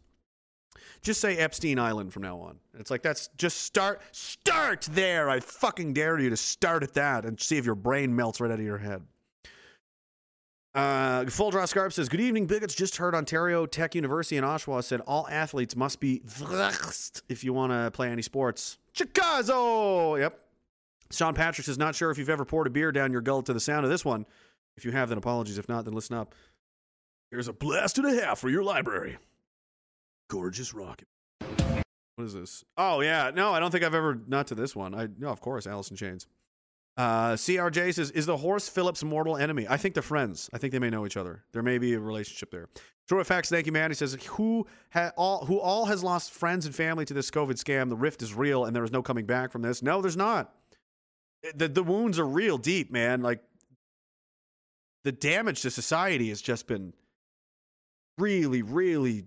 Just 1.01 1.19
say 1.19 1.37
Epstein 1.37 1.79
Island 1.79 2.13
from 2.13 2.23
now 2.23 2.39
on. 2.39 2.59
It's 2.77 2.91
like 2.91 3.01
that's 3.01 3.29
just 3.37 3.61
start 3.61 4.01
start 4.11 4.87
there. 4.91 5.29
I 5.29 5.39
fucking 5.39 5.93
dare 5.93 6.19
you 6.19 6.29
to 6.29 6.37
start 6.37 6.83
at 6.83 6.93
that 6.93 7.25
and 7.25 7.39
see 7.39 7.57
if 7.57 7.65
your 7.65 7.75
brain 7.75 8.15
melts 8.15 8.39
right 8.39 8.51
out 8.51 8.59
of 8.59 8.65
your 8.65 8.77
head. 8.77 9.01
Uh, 10.73 11.25
Full 11.25 11.51
Draw 11.51 11.65
Scarp 11.65 11.91
says, 11.91 12.07
Good 12.07 12.21
evening, 12.21 12.45
bigots. 12.45 12.73
Just 12.73 12.97
heard 12.97 13.13
Ontario 13.13 13.65
Tech 13.65 13.93
University 13.93 14.37
in 14.37 14.43
Oshawa 14.43 14.83
said 14.83 15.01
all 15.01 15.27
athletes 15.27 15.75
must 15.75 15.99
be 15.99 16.21
if 17.27 17.43
you 17.43 17.51
want 17.51 17.73
to 17.73 17.91
play 17.91 18.09
any 18.09 18.21
sports. 18.21 18.77
Chicago! 18.93 20.15
Yep. 20.15 20.39
Sean 21.11 21.33
Patrick 21.33 21.65
says, 21.65 21.77
Not 21.77 21.95
sure 21.95 22.09
if 22.09 22.17
you've 22.17 22.29
ever 22.29 22.45
poured 22.45 22.67
a 22.67 22.69
beer 22.69 22.91
down 22.91 23.11
your 23.11 23.21
gullet 23.21 23.47
to 23.47 23.53
the 23.53 23.59
sound 23.59 23.83
of 23.83 23.91
this 23.91 24.05
one. 24.05 24.25
If 24.77 24.85
you 24.85 24.91
have, 24.91 25.09
then 25.09 25.17
apologies. 25.17 25.57
If 25.57 25.69
not, 25.69 25.85
then 25.85 25.93
listen 25.93 26.15
up. 26.15 26.33
Here's 27.29 27.47
a 27.47 27.53
blast 27.53 27.97
and 27.97 28.07
a 28.07 28.21
half 28.21 28.39
for 28.39 28.49
your 28.49 28.63
library. 28.63 29.17
Gorgeous 30.29 30.73
rocket. 30.73 31.07
What 32.15 32.25
is 32.25 32.33
this? 32.33 32.63
Oh, 32.77 33.01
yeah. 33.01 33.31
No, 33.33 33.53
I 33.53 33.59
don't 33.59 33.71
think 33.71 33.83
I've 33.83 33.95
ever, 33.95 34.19
not 34.27 34.47
to 34.47 34.55
this 34.55 34.75
one. 34.75 34.93
I 34.93 35.07
No, 35.17 35.29
of 35.29 35.41
course, 35.41 35.65
Alice 35.65 35.89
in 35.89 35.95
Chains. 35.97 36.27
Uh, 36.97 37.33
CRJ 37.35 37.93
says, 37.93 38.11
"Is 38.11 38.25
the 38.25 38.37
horse 38.37 38.67
Philip's 38.67 39.01
mortal 39.03 39.37
enemy?" 39.37 39.65
I 39.69 39.77
think 39.77 39.93
they're 39.95 40.03
friends. 40.03 40.49
I 40.51 40.57
think 40.57 40.73
they 40.73 40.79
may 40.79 40.89
know 40.89 41.05
each 41.05 41.15
other. 41.15 41.45
There 41.53 41.63
may 41.63 41.77
be 41.77 41.93
a 41.93 41.99
relationship 41.99 42.51
there. 42.51 42.67
True 43.07 43.23
facts. 43.23 43.49
Thank 43.49 43.65
you, 43.65 43.71
man. 43.71 43.91
He 43.91 43.95
says, 43.95 44.13
"Who 44.31 44.67
ha- 44.91 45.13
all 45.15 45.45
who 45.45 45.57
all 45.57 45.85
has 45.85 46.03
lost 46.03 46.31
friends 46.31 46.65
and 46.65 46.75
family 46.75 47.05
to 47.05 47.13
this 47.13 47.31
COVID 47.31 47.53
scam? 47.53 47.87
The 47.89 47.95
rift 47.95 48.21
is 48.21 48.35
real, 48.35 48.65
and 48.65 48.75
there 48.75 48.83
is 48.83 48.91
no 48.91 49.01
coming 49.01 49.25
back 49.25 49.51
from 49.53 49.61
this. 49.61 49.81
No, 49.81 50.01
there's 50.01 50.17
not. 50.17 50.53
The 51.55 51.69
the 51.69 51.81
wounds 51.81 52.19
are 52.19 52.27
real 52.27 52.57
deep, 52.57 52.91
man. 52.91 53.21
Like 53.21 53.41
the 55.03 55.11
damage 55.11 55.61
to 55.61 55.71
society 55.71 56.29
has 56.29 56.41
just 56.41 56.67
been 56.67 56.93
really, 58.17 58.61
really. 58.61 59.25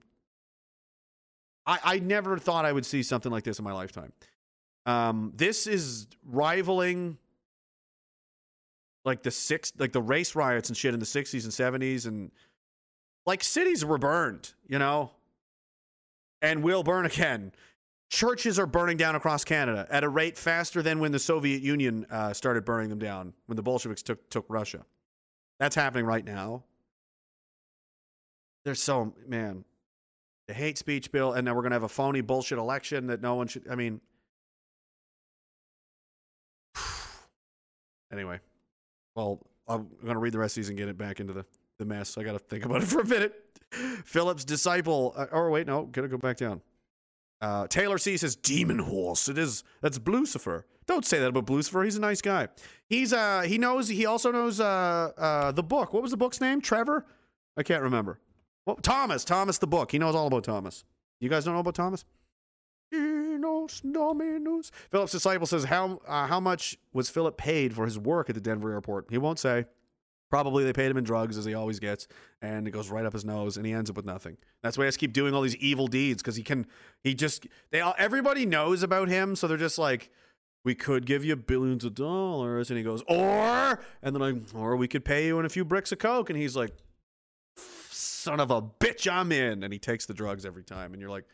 I 1.66 1.78
I 1.84 1.98
never 1.98 2.38
thought 2.38 2.64
I 2.64 2.72
would 2.72 2.86
see 2.86 3.02
something 3.02 3.32
like 3.32 3.44
this 3.44 3.58
in 3.58 3.64
my 3.64 3.72
lifetime. 3.72 4.12
Um, 4.86 5.32
this 5.36 5.66
is 5.66 6.06
rivaling." 6.24 7.18
like 9.04 9.22
the 9.22 9.30
six 9.30 9.72
like 9.78 9.92
the 9.92 10.02
race 10.02 10.34
riots 10.34 10.68
and 10.68 10.76
shit 10.76 10.94
in 10.94 11.00
the 11.00 11.06
60s 11.06 11.44
and 11.44 11.82
70s 11.82 12.06
and 12.06 12.30
like 13.26 13.42
cities 13.44 13.84
were 13.84 13.98
burned 13.98 14.52
you 14.66 14.78
know 14.78 15.10
and 16.42 16.62
will 16.62 16.82
burn 16.82 17.06
again 17.06 17.52
churches 18.10 18.58
are 18.58 18.66
burning 18.66 18.96
down 18.96 19.14
across 19.14 19.44
canada 19.44 19.86
at 19.90 20.04
a 20.04 20.08
rate 20.08 20.36
faster 20.36 20.82
than 20.82 20.98
when 20.98 21.12
the 21.12 21.18
soviet 21.18 21.62
union 21.62 22.06
uh, 22.10 22.32
started 22.32 22.64
burning 22.64 22.88
them 22.88 22.98
down 22.98 23.32
when 23.46 23.56
the 23.56 23.62
bolsheviks 23.62 24.02
took 24.02 24.28
took 24.30 24.46
russia 24.48 24.84
that's 25.58 25.74
happening 25.74 26.04
right 26.04 26.24
now 26.24 26.62
there's 28.64 28.82
so 28.82 29.14
man 29.26 29.64
the 30.48 30.54
hate 30.54 30.78
speech 30.78 31.10
bill 31.12 31.32
and 31.32 31.46
then 31.46 31.54
we're 31.54 31.62
to 31.70 31.76
have 31.76 31.82
a 31.82 31.88
phony 31.88 32.20
bullshit 32.20 32.58
election 32.58 33.06
that 33.06 33.20
no 33.20 33.34
one 33.34 33.46
should 33.46 33.66
i 33.70 33.74
mean 33.74 34.00
anyway 38.12 38.38
well, 39.14 39.40
I'm 39.68 39.88
to 40.04 40.18
read 40.18 40.32
the 40.32 40.38
rest 40.38 40.56
of 40.56 40.62
these 40.62 40.68
and 40.68 40.78
get 40.78 40.88
it 40.88 40.98
back 40.98 41.20
into 41.20 41.32
the, 41.32 41.44
the 41.78 41.84
mess. 41.84 42.18
I 42.18 42.24
got 42.24 42.32
to 42.32 42.38
think 42.38 42.64
about 42.64 42.82
it 42.82 42.86
for 42.86 43.00
a 43.00 43.06
minute. 43.06 43.34
Philip's 44.04 44.44
disciple. 44.44 45.14
Uh, 45.16 45.26
or 45.32 45.50
wait, 45.50 45.66
no, 45.66 45.84
gotta 45.84 46.08
go 46.08 46.18
back 46.18 46.36
down. 46.36 46.60
Uh, 47.44 47.66
Taylor 47.66 47.98
C 47.98 48.16
says 48.16 48.36
demon 48.36 48.78
horse. 48.78 49.28
It 49.28 49.36
is 49.36 49.64
that's 49.82 50.00
Lucifer. 50.06 50.64
Don't 50.86 51.04
say 51.04 51.18
that 51.18 51.28
about 51.28 51.50
Lucifer. 51.50 51.82
He's 51.84 51.96
a 51.96 52.00
nice 52.00 52.22
guy. 52.22 52.48
He's 52.88 53.12
uh 53.12 53.42
he 53.42 53.58
knows 53.58 53.86
he 53.88 54.06
also 54.06 54.32
knows 54.32 54.60
uh 54.60 55.12
uh 55.18 55.52
the 55.52 55.62
book. 55.62 55.92
What 55.92 56.00
was 56.02 56.10
the 56.10 56.16
book's 56.16 56.40
name? 56.40 56.62
Trevor? 56.62 57.04
I 57.58 57.62
can't 57.62 57.82
remember. 57.82 58.18
Well, 58.64 58.76
Thomas. 58.76 59.24
Thomas 59.24 59.58
the 59.58 59.66
book. 59.66 59.92
He 59.92 59.98
knows 59.98 60.14
all 60.14 60.26
about 60.26 60.44
Thomas. 60.44 60.84
You 61.20 61.28
guys 61.28 61.44
don't 61.44 61.52
know 61.52 61.60
about 61.60 61.74
Thomas? 61.74 62.06
Enos 62.94 63.80
Dominus. 63.80 64.70
Philip's 64.90 65.12
disciple 65.12 65.46
says, 65.46 65.64
"How 65.64 66.00
uh, 66.08 66.26
how 66.26 66.40
much 66.40 66.78
was 66.94 67.10
Philip 67.10 67.36
paid 67.36 67.74
for 67.74 67.84
his 67.84 67.98
work 67.98 68.30
at 68.30 68.34
the 68.34 68.40
Denver 68.40 68.72
airport?" 68.72 69.08
He 69.10 69.18
won't 69.18 69.38
say. 69.38 69.66
Probably 70.30 70.64
they 70.64 70.72
paid 70.72 70.90
him 70.90 70.96
in 70.96 71.04
drugs, 71.04 71.38
as 71.38 71.44
he 71.44 71.54
always 71.54 71.78
gets, 71.78 72.08
and 72.42 72.66
it 72.66 72.72
goes 72.72 72.90
right 72.90 73.04
up 73.04 73.12
his 73.12 73.24
nose, 73.24 73.56
and 73.56 73.64
he 73.64 73.72
ends 73.72 73.88
up 73.88 73.96
with 73.96 74.06
nothing. 74.06 74.36
That's 74.62 74.76
why 74.76 74.84
he 74.84 74.86
has 74.86 74.94
to 74.94 75.00
keep 75.00 75.12
doing 75.12 75.34
all 75.34 75.42
these 75.42 75.56
evil 75.56 75.86
deeds 75.86 76.22
because 76.22 76.36
he 76.36 76.42
can. 76.42 76.66
He 77.02 77.14
just 77.14 77.46
they 77.70 77.80
all 77.80 77.94
everybody 77.98 78.46
knows 78.46 78.82
about 78.82 79.08
him, 79.08 79.36
so 79.36 79.46
they're 79.46 79.56
just 79.56 79.78
like, 79.78 80.10
we 80.64 80.74
could 80.74 81.04
give 81.04 81.24
you 81.24 81.36
billions 81.36 81.84
of 81.84 81.94
dollars. 81.94 82.70
And 82.70 82.78
he 82.78 82.84
goes, 82.84 83.02
or, 83.06 83.80
and 84.02 84.14
then 84.14 84.22
I, 84.22 84.58
or 84.58 84.76
we 84.76 84.88
could 84.88 85.04
pay 85.04 85.26
you 85.26 85.38
in 85.38 85.44
a 85.44 85.50
few 85.50 85.64
bricks 85.64 85.92
of 85.92 85.98
coke. 85.98 86.30
And 86.30 86.38
he's 86.38 86.56
like, 86.56 86.72
son 87.90 88.40
of 88.40 88.50
a 88.50 88.62
bitch, 88.62 89.10
I'm 89.10 89.30
in. 89.30 89.62
And 89.62 89.72
he 89.72 89.78
takes 89.78 90.06
the 90.06 90.14
drugs 90.14 90.46
every 90.46 90.64
time. 90.64 90.92
And 90.92 91.00
you're 91.00 91.10
like, 91.10 91.26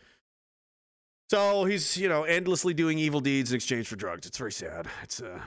so 1.30 1.64
he's, 1.64 1.96
you 1.96 2.08
know, 2.08 2.24
endlessly 2.24 2.74
doing 2.74 2.98
evil 2.98 3.20
deeds 3.20 3.52
in 3.52 3.56
exchange 3.56 3.86
for 3.86 3.94
drugs. 3.94 4.26
It's 4.26 4.36
very 4.38 4.52
sad. 4.52 4.88
It's, 5.04 5.22
uh, 5.22 5.40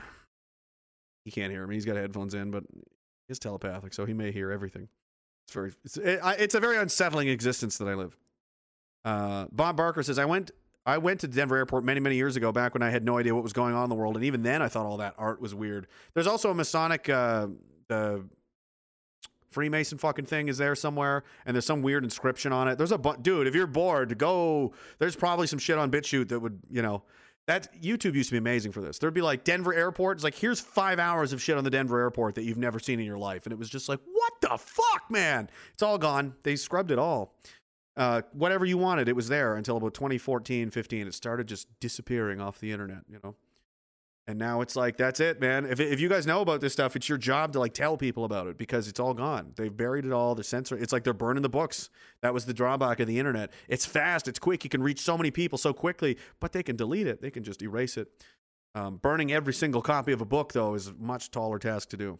he 1.25 1.31
can't 1.31 1.51
hear 1.51 1.67
me. 1.67 1.75
He's 1.75 1.85
got 1.85 1.97
headphones 1.97 2.33
in, 2.33 2.51
but 2.51 2.63
he's 3.27 3.39
telepathic, 3.39 3.93
so 3.93 4.05
he 4.05 4.13
may 4.13 4.31
hear 4.31 4.51
everything. 4.51 4.87
It's 5.45 5.53
very, 5.53 5.71
it's, 5.83 5.97
it, 5.97 6.19
it's 6.39 6.55
a 6.55 6.59
very 6.59 6.77
unsettling 6.77 7.27
existence 7.27 7.77
that 7.77 7.87
I 7.87 7.93
live. 7.93 8.17
Uh, 9.03 9.45
Bob 9.51 9.77
Barker 9.77 10.03
says, 10.03 10.17
I 10.17 10.25
went, 10.25 10.51
I 10.85 10.97
went 10.97 11.19
to 11.21 11.27
Denver 11.27 11.57
Airport 11.57 11.83
many, 11.83 11.99
many 11.99 12.15
years 12.15 12.35
ago, 12.35 12.51
back 12.51 12.73
when 12.73 12.81
I 12.81 12.89
had 12.89 13.03
no 13.03 13.17
idea 13.17 13.33
what 13.33 13.43
was 13.43 13.53
going 13.53 13.73
on 13.73 13.83
in 13.83 13.89
the 13.89 13.95
world, 13.95 14.15
and 14.15 14.25
even 14.25 14.43
then, 14.43 14.61
I 14.61 14.67
thought 14.67 14.85
all 14.85 14.97
that 14.97 15.15
art 15.17 15.41
was 15.41 15.53
weird. 15.53 15.87
There's 16.13 16.27
also 16.27 16.51
a 16.51 16.53
Masonic, 16.53 17.09
uh, 17.09 17.47
the 17.87 18.23
Freemason 19.53 19.99
fucking 19.99 20.25
thing 20.25 20.47
is 20.47 20.57
there 20.57 20.75
somewhere, 20.75 21.23
and 21.45 21.55
there's 21.55 21.65
some 21.65 21.83
weird 21.83 22.03
inscription 22.03 22.51
on 22.51 22.67
it. 22.67 22.77
There's 22.77 22.91
a 22.91 22.97
bu- 22.97 23.17
dude. 23.21 23.45
If 23.45 23.53
you're 23.53 23.67
bored, 23.67 24.17
go. 24.17 24.73
There's 24.97 25.15
probably 25.15 25.45
some 25.45 25.59
shit 25.59 25.77
on 25.77 25.91
BitChute 25.91 26.29
that 26.29 26.39
would, 26.39 26.59
you 26.71 26.81
know, 26.81 27.03
that 27.47 27.73
YouTube 27.81 28.15
used 28.15 28.29
to 28.29 28.33
be 28.33 28.37
amazing 28.37 28.71
for 28.71 28.81
this. 28.81 28.99
There'd 28.99 29.13
be 29.13 29.21
like 29.21 29.43
Denver 29.43 29.73
Airport. 29.73 30.17
It's 30.17 30.23
like 30.23 30.35
here's 30.35 30.59
five 30.59 30.99
hours 30.99 31.33
of 31.33 31.41
shit 31.41 31.57
on 31.57 31.63
the 31.63 31.69
Denver 31.69 31.99
Airport 31.99 32.35
that 32.35 32.43
you've 32.43 32.57
never 32.57 32.79
seen 32.79 32.99
in 32.99 33.05
your 33.05 33.17
life, 33.17 33.45
and 33.45 33.53
it 33.53 33.59
was 33.59 33.69
just 33.69 33.89
like, 33.89 33.99
what 34.05 34.33
the 34.41 34.57
fuck, 34.57 35.03
man? 35.09 35.49
It's 35.73 35.83
all 35.83 35.97
gone. 35.97 36.35
They 36.43 36.55
scrubbed 36.55 36.91
it 36.91 36.99
all. 36.99 37.35
Uh, 37.95 38.21
whatever 38.31 38.65
you 38.65 38.77
wanted, 38.77 39.07
it 39.07 39.15
was 39.15 39.27
there 39.27 39.55
until 39.55 39.77
about 39.77 39.93
2014, 39.93 40.71
15. 40.71 41.07
It 41.07 41.13
started 41.13 41.47
just 41.47 41.67
disappearing 41.79 42.41
off 42.41 42.59
the 42.59 42.71
internet, 42.71 43.01
you 43.07 43.19
know. 43.23 43.35
And 44.25 44.39
now 44.39 44.61
it's 44.61 44.77
like 44.77 44.95
that's 44.95 45.19
it, 45.19 45.41
man. 45.41 45.65
If 45.65 45.81
if 45.81 45.99
you 45.99 46.07
guys 46.07 46.25
know 46.25 46.39
about 46.39 46.61
this 46.61 46.71
stuff, 46.71 46.95
it's 46.95 47.09
your 47.09 47.17
job 47.17 47.51
to 47.53 47.59
like 47.59 47.73
tell 47.73 47.97
people 47.97 48.23
about 48.23 48.47
it 48.47 48.57
because 48.57 48.87
it's 48.87 48.99
all 48.99 49.13
gone. 49.13 49.51
They've 49.57 49.75
buried 49.75 50.05
it 50.05 50.13
all. 50.13 50.33
They're 50.33 50.45
censoring. 50.45 50.81
It's 50.81 50.93
like 50.93 51.03
they're 51.03 51.13
burning 51.13 51.43
the 51.43 51.49
books. 51.49 51.89
That 52.21 52.33
was 52.33 52.45
the 52.45 52.53
drawback 52.53 53.01
of 53.01 53.07
the 53.07 53.19
internet. 53.19 53.51
It's 53.67 53.85
fast. 53.85 54.29
It's 54.29 54.39
quick. 54.39 54.63
You 54.63 54.69
can 54.69 54.81
reach 54.81 55.01
so 55.01 55.17
many 55.17 55.29
people 55.29 55.57
so 55.57 55.73
quickly, 55.73 56.17
but 56.39 56.53
they 56.53 56.63
can 56.63 56.77
delete 56.77 57.05
it. 57.05 57.21
They 57.21 57.31
can 57.31 57.43
just 57.43 57.61
erase 57.61 57.97
it. 57.97 58.07
Um, 58.75 58.95
burning 58.95 59.33
every 59.33 59.53
single 59.53 59.81
copy 59.81 60.13
of 60.13 60.21
a 60.21 60.25
book 60.25 60.53
though 60.53 60.73
is 60.73 60.87
a 60.87 60.93
much 60.93 61.29
taller 61.29 61.59
task 61.59 61.89
to 61.89 61.97
do. 61.97 62.17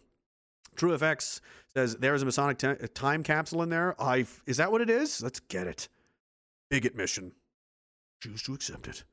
TrueFX 0.76 1.40
says 1.72 1.96
there's 1.96 2.20
a 2.20 2.26
Masonic 2.26 2.58
time 2.92 3.22
capsule 3.22 3.62
in 3.62 3.70
there. 3.70 4.00
I 4.00 4.26
is 4.44 4.58
that 4.58 4.70
what 4.70 4.82
it 4.82 4.90
is? 4.90 5.22
Let's 5.22 5.40
get 5.40 5.66
it. 5.66 5.88
Bigot 6.70 6.94
mission. 6.94 7.32
Choose 8.22 8.42
to 8.42 8.54
accept 8.54 8.88
it. 8.88 9.04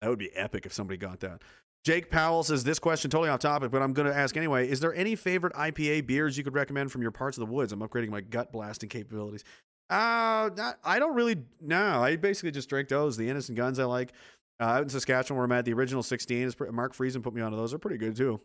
That 0.00 0.08
would 0.08 0.18
be 0.18 0.34
epic 0.34 0.64
if 0.64 0.72
somebody 0.72 0.96
got 0.96 1.20
that. 1.20 1.42
Jake 1.84 2.10
Powell 2.10 2.42
says 2.42 2.64
this 2.64 2.78
question 2.78 3.10
totally 3.10 3.30
off 3.30 3.40
topic, 3.40 3.70
but 3.70 3.80
I'm 3.82 3.92
going 3.92 4.08
to 4.08 4.14
ask 4.14 4.36
anyway. 4.36 4.68
Is 4.68 4.80
there 4.80 4.94
any 4.94 5.14
favorite 5.14 5.54
IPA 5.54 6.06
beers 6.06 6.36
you 6.36 6.44
could 6.44 6.54
recommend 6.54 6.92
from 6.92 7.02
your 7.02 7.10
parts 7.10 7.38
of 7.38 7.46
the 7.46 7.52
woods? 7.52 7.72
I'm 7.72 7.80
upgrading 7.80 8.10
my 8.10 8.20
gut 8.20 8.52
blasting 8.52 8.88
capabilities. 8.88 9.44
Uh, 9.88 10.50
not, 10.56 10.78
I 10.84 10.98
don't 10.98 11.14
really. 11.14 11.36
No, 11.60 12.02
I 12.02 12.16
basically 12.16 12.50
just 12.50 12.68
drink 12.68 12.88
those. 12.88 13.16
The 13.16 13.28
Innocent 13.28 13.56
Guns 13.56 13.78
I 13.78 13.84
like. 13.84 14.12
Uh, 14.60 14.64
out 14.64 14.82
in 14.82 14.88
Saskatchewan, 14.88 15.38
where 15.38 15.44
I'm 15.44 15.52
at, 15.52 15.64
the 15.64 15.72
original 15.72 16.02
16 16.02 16.42
is 16.42 16.54
pre- 16.54 16.70
Mark 16.70 16.94
Friesen 16.94 17.22
put 17.22 17.32
me 17.32 17.40
onto 17.40 17.56
those. 17.56 17.70
They're 17.70 17.78
pretty 17.78 17.96
good 17.96 18.16
too. 18.16 18.40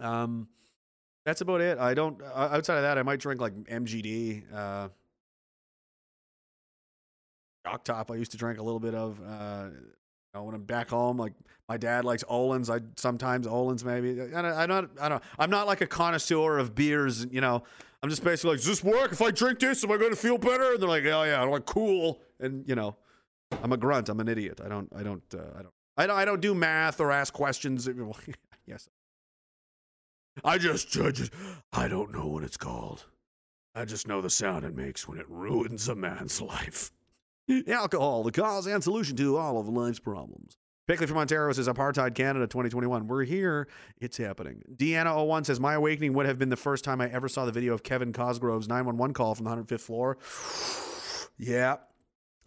Um, 0.00 0.48
that's 1.24 1.42
about 1.42 1.60
it. 1.60 1.78
I 1.78 1.94
don't. 1.94 2.20
Uh, 2.22 2.48
outside 2.52 2.76
of 2.76 2.82
that, 2.82 2.98
I 2.98 3.02
might 3.02 3.20
drink 3.20 3.40
like 3.40 3.54
MGD. 3.54 4.52
Uh, 4.52 4.88
Top. 7.84 8.10
I 8.10 8.16
used 8.16 8.32
to 8.32 8.36
drink 8.36 8.58
a 8.58 8.62
little 8.62 8.80
bit 8.80 8.94
of. 8.94 9.20
Uh, 9.26 9.68
know, 10.34 10.44
when 10.44 10.54
I'm 10.54 10.64
back 10.64 10.90
home, 10.90 11.16
like 11.16 11.32
my 11.68 11.76
dad 11.76 12.04
likes 12.04 12.24
Olin's. 12.28 12.68
I 12.68 12.80
sometimes 12.96 13.46
Olin's 13.46 13.84
maybe. 13.84 14.20
I 14.20 14.42
don't, 14.42 14.44
I 14.44 14.66
don't. 14.66 14.90
I 15.00 15.08
don't. 15.08 15.22
I'm 15.38 15.50
not 15.50 15.66
like 15.66 15.80
a 15.80 15.86
connoisseur 15.86 16.58
of 16.58 16.74
beers. 16.74 17.26
You 17.30 17.40
know, 17.40 17.62
I'm 18.02 18.10
just 18.10 18.22
basically 18.22 18.50
like, 18.50 18.58
does 18.58 18.66
this 18.66 18.84
work? 18.84 19.12
If 19.12 19.22
I 19.22 19.30
drink 19.30 19.60
this, 19.60 19.84
am 19.84 19.92
I 19.92 19.96
going 19.96 20.10
to 20.10 20.16
feel 20.16 20.38
better? 20.38 20.72
And 20.72 20.82
they're 20.82 20.88
like, 20.88 21.04
oh 21.04 21.22
yeah, 21.22 21.40
I'm 21.40 21.50
like 21.50 21.66
cool. 21.66 22.20
And 22.40 22.68
you 22.68 22.74
know, 22.74 22.96
I'm 23.62 23.72
a 23.72 23.76
grunt. 23.76 24.08
I'm 24.08 24.20
an 24.20 24.28
idiot. 24.28 24.60
I 24.64 24.68
don't. 24.68 24.88
I 24.94 25.02
don't. 25.02 25.22
Uh, 25.32 25.38
I 25.58 25.62
don't. 25.62 25.74
I 25.96 26.06
don't. 26.06 26.16
I 26.16 26.24
don't 26.24 26.40
do 26.40 26.54
math 26.54 27.00
or 27.00 27.12
ask 27.12 27.32
questions. 27.32 27.88
yes. 28.66 28.88
I 30.42 30.58
just, 30.58 30.96
I 30.98 31.12
just, 31.12 31.32
I 31.72 31.86
don't 31.86 32.12
know 32.12 32.26
what 32.26 32.42
it's 32.42 32.56
called. 32.56 33.04
I 33.74 33.84
just 33.84 34.08
know 34.08 34.20
the 34.20 34.30
sound 34.30 34.64
it 34.64 34.74
makes 34.74 35.06
when 35.06 35.18
it 35.18 35.28
ruins 35.28 35.88
a 35.88 35.94
man's 35.94 36.40
life. 36.40 36.90
Alcohol, 37.68 38.22
the 38.22 38.32
cause 38.32 38.66
and 38.66 38.82
solution 38.82 39.16
to 39.16 39.36
all 39.36 39.58
of 39.58 39.68
life's 39.68 39.98
problems. 39.98 40.56
Pickley 40.86 41.06
from 41.06 41.16
Ontario 41.16 41.50
says 41.52 41.66
Apartheid 41.66 42.14
Canada 42.14 42.46
2021. 42.46 43.06
We're 43.06 43.24
here. 43.24 43.68
It's 44.00 44.18
happening. 44.18 44.62
Deanna01 44.74 45.46
says 45.46 45.58
My 45.58 45.74
awakening 45.74 46.12
would 46.12 46.26
have 46.26 46.38
been 46.38 46.50
the 46.50 46.56
first 46.56 46.84
time 46.84 47.00
I 47.00 47.08
ever 47.08 47.28
saw 47.28 47.46
the 47.46 47.52
video 47.52 47.72
of 47.72 47.82
Kevin 47.82 48.12
Cosgrove's 48.12 48.68
911 48.68 49.14
call 49.14 49.34
from 49.34 49.44
the 49.44 49.50
105th 49.50 49.80
floor. 49.80 50.18
yeah. 51.38 51.76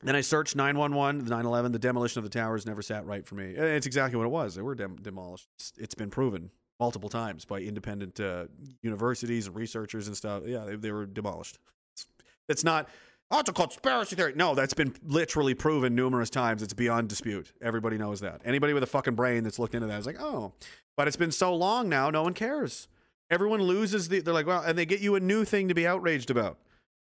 Then 0.04 0.16
I 0.16 0.22
searched 0.22 0.56
911, 0.56 1.24
the 1.26 1.30
911, 1.32 1.72
the 1.72 1.80
demolition 1.80 2.20
of 2.20 2.24
the 2.24 2.30
towers 2.30 2.68
never 2.68 2.84
sat 2.84 3.06
right 3.08 3.26
for 3.26 3.34
me. 3.34 3.58
Uh, 3.58 3.64
It's 3.64 3.88
exactly 3.88 4.18
what 4.18 4.26
it 4.26 4.32
was. 4.32 4.54
They 4.54 4.62
were 4.62 4.76
dem- 4.76 4.98
demolished. 5.02 5.48
It's, 5.58 5.74
it's 5.78 5.96
been 5.96 6.12
proven 6.12 6.52
multiple 6.80 7.10
times 7.10 7.46
by 7.46 7.62
independent 7.62 8.20
uh, 8.20 8.46
universities 8.84 9.48
and 9.48 9.56
researchers 9.56 10.08
and 10.08 10.16
stuff. 10.16 10.44
Yeah, 10.46 10.66
they, 10.66 10.76
they 10.76 10.92
were 10.92 11.08
demolished. 11.08 11.58
It's, 11.94 12.06
it's 12.48 12.64
not, 12.64 12.88
oh, 13.32 13.40
it's 13.40 13.50
a 13.50 13.54
conspiracy 13.54 14.16
theory. 14.16 14.34
No, 14.36 14.56
that's 14.56 14.74
been 14.74 14.96
literally 15.04 15.54
proven 15.54 15.96
numerous 15.96 16.30
times. 16.30 16.62
It's 16.62 16.74
beyond 16.74 17.10
dispute. 17.10 17.52
Everybody 17.62 17.98
knows 17.98 18.22
that. 18.22 18.42
Anybody 18.46 18.74
with 18.74 18.84
a 18.84 18.88
fucking 18.88 19.16
brain 19.16 19.44
that's 19.44 19.60
looked 19.60 19.76
into 19.76 19.88
that 19.88 20.00
is 20.00 20.06
like, 20.06 20.22
oh, 20.22 20.54
but 20.96 21.08
it's 21.08 21.18
been 21.18 21.32
so 21.32 21.56
long 21.56 21.90
now, 21.90 22.10
no 22.10 22.24
one 22.24 22.34
cares. 22.34 22.88
Everyone 23.30 23.62
loses 23.62 24.08
the, 24.08 24.22
they're 24.22 24.34
like, 24.34 24.48
well, 24.48 24.62
and 24.62 24.78
they 24.78 24.86
get 24.86 25.02
you 25.02 25.16
a 25.16 25.20
new 25.20 25.44
thing 25.44 25.68
to 25.68 25.74
be 25.74 25.86
outraged 25.86 26.30
about. 26.30 26.58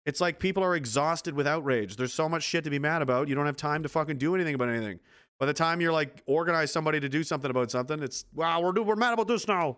It's 0.06 0.20
like 0.20 0.40
people 0.40 0.64
are 0.64 0.76
exhausted 0.76 1.36
with 1.36 1.48
outrage. 1.48 1.96
There's 1.96 2.14
so 2.14 2.28
much 2.28 2.44
shit 2.44 2.64
to 2.64 2.70
be 2.70 2.80
mad 2.80 3.02
about. 3.02 3.28
You 3.28 3.36
don't 3.36 3.46
have 3.46 3.58
time 3.58 3.84
to 3.84 3.90
fucking 3.90 4.18
do 4.18 4.36
anything 4.36 4.56
about 4.56 4.70
anything. 4.70 5.00
By 5.40 5.46
the 5.46 5.54
time 5.54 5.80
you're 5.80 5.94
like 5.94 6.22
organize 6.26 6.72
somebody 6.72 7.00
to 7.00 7.08
do 7.08 7.24
something 7.24 7.50
about 7.50 7.72
something, 7.72 8.02
it's 8.04 8.26
wow, 8.34 8.60
we're 8.62 8.82
we're 8.82 8.96
mad 8.96 9.14
about 9.14 9.28
this 9.28 9.48
now. 9.48 9.78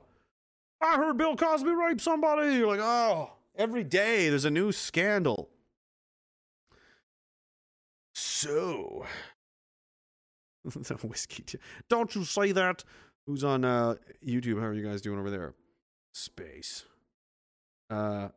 I 0.82 0.96
heard 0.96 1.18
Bill 1.18 1.36
Cosby 1.36 1.70
raped 1.70 2.02
somebody. 2.02 2.56
You're 2.56 2.68
like, 2.68 2.80
oh, 2.80 3.34
every 3.56 3.84
day 3.84 4.30
there's 4.30 4.46
a 4.46 4.50
new 4.50 4.72
scandal. 4.72 5.50
So, 8.42 9.06
the 10.66 10.96
whiskey. 10.96 11.44
T- 11.44 11.60
Don't 11.90 12.16
you 12.16 12.24
say 12.24 12.52
that? 12.54 12.84
Who's 13.28 13.44
on 13.44 13.64
uh, 13.64 13.96
YouTube? 14.26 14.60
How 14.60 14.66
are 14.66 14.74
you 14.74 14.84
guys 14.84 15.00
doing 15.00 15.20
over 15.20 15.30
there? 15.30 15.54
Space. 16.12 16.86
Uh, 17.92 18.30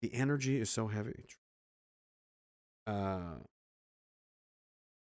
the 0.00 0.14
energy 0.14 0.58
is 0.58 0.70
so 0.70 0.86
heavy. 0.86 1.26
Uh, 2.86 3.40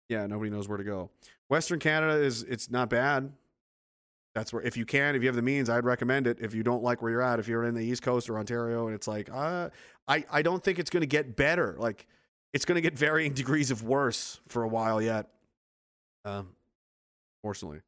yeah, 0.07 0.25
nobody 0.25 0.49
knows 0.49 0.67
where 0.67 0.79
to 0.79 0.83
go. 0.83 1.11
Western 1.47 1.77
Canada 1.77 2.19
is 2.19 2.41
it's 2.41 2.71
not 2.71 2.89
bad. 2.89 3.31
That's 4.33 4.51
where 4.51 4.63
if 4.63 4.77
you 4.77 4.85
can, 4.87 5.15
if 5.15 5.21
you 5.21 5.27
have 5.27 5.35
the 5.35 5.43
means, 5.43 5.69
I'd 5.69 5.85
recommend 5.85 6.25
it. 6.25 6.39
If 6.41 6.55
you 6.55 6.63
don't 6.63 6.81
like 6.81 7.03
where 7.03 7.11
you're 7.11 7.21
at, 7.21 7.37
if 7.39 7.47
you're 7.47 7.65
in 7.65 7.75
the 7.75 7.85
East 7.85 8.01
Coast 8.01 8.31
or 8.31 8.39
Ontario, 8.39 8.87
and 8.87 8.95
it's 8.95 9.07
like, 9.07 9.29
uh, 9.31 9.69
I 10.07 10.25
I 10.31 10.41
don't 10.41 10.63
think 10.63 10.79
it's 10.79 10.89
going 10.89 11.01
to 11.01 11.07
get 11.07 11.35
better. 11.35 11.75
Like 11.77 12.07
it's 12.53 12.65
going 12.65 12.76
to 12.76 12.81
get 12.81 12.97
varying 12.97 13.34
degrees 13.34 13.71
of 13.71 13.84
worse 13.84 14.39
for 14.47 14.63
a 14.63 14.67
while 14.67 15.01
yet. 15.01 15.27
Um, 16.26 16.49
fortunately. 17.41 17.81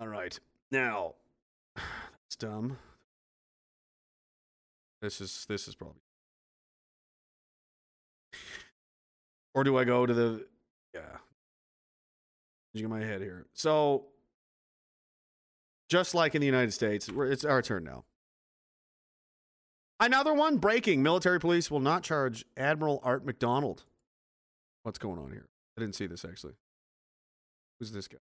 All 0.00 0.08
right, 0.08 0.38
now 0.70 1.14
that's 1.74 2.36
dumb. 2.38 2.78
This 5.02 5.20
is 5.20 5.46
this 5.48 5.68
is 5.68 5.74
probably. 5.74 6.00
Or 9.54 9.64
do 9.64 9.76
I 9.76 9.84
go 9.84 10.06
to 10.06 10.14
the 10.14 10.46
yeah. 10.94 11.18
You 12.72 12.82
get 12.82 12.90
my 12.90 13.00
head 13.00 13.20
here. 13.20 13.46
So 13.52 14.06
just 15.88 16.14
like 16.14 16.34
in 16.34 16.40
the 16.40 16.46
United 16.46 16.72
States, 16.72 17.08
it's 17.08 17.44
our 17.44 17.62
turn 17.62 17.84
now. 17.84 18.04
Another 20.00 20.32
one 20.32 20.56
breaking. 20.56 21.02
Military 21.02 21.38
police 21.38 21.70
will 21.70 21.80
not 21.80 22.02
charge 22.02 22.44
Admiral 22.56 23.00
Art 23.04 23.24
McDonald. 23.24 23.84
What's 24.82 24.98
going 24.98 25.18
on 25.18 25.30
here? 25.30 25.48
I 25.76 25.82
didn't 25.82 25.94
see 25.94 26.06
this 26.06 26.24
actually. 26.24 26.54
Who's 27.78 27.92
this 27.92 28.08
guy? 28.08 28.18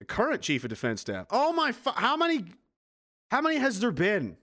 The 0.00 0.04
current 0.04 0.42
chief 0.42 0.64
of 0.64 0.70
defense 0.70 1.00
staff. 1.00 1.26
Oh 1.30 1.52
my! 1.52 1.72
Fu- 1.72 1.90
how 1.90 2.16
many? 2.16 2.44
How 3.30 3.40
many 3.40 3.56
has 3.56 3.80
there 3.80 3.90
been? 3.90 4.36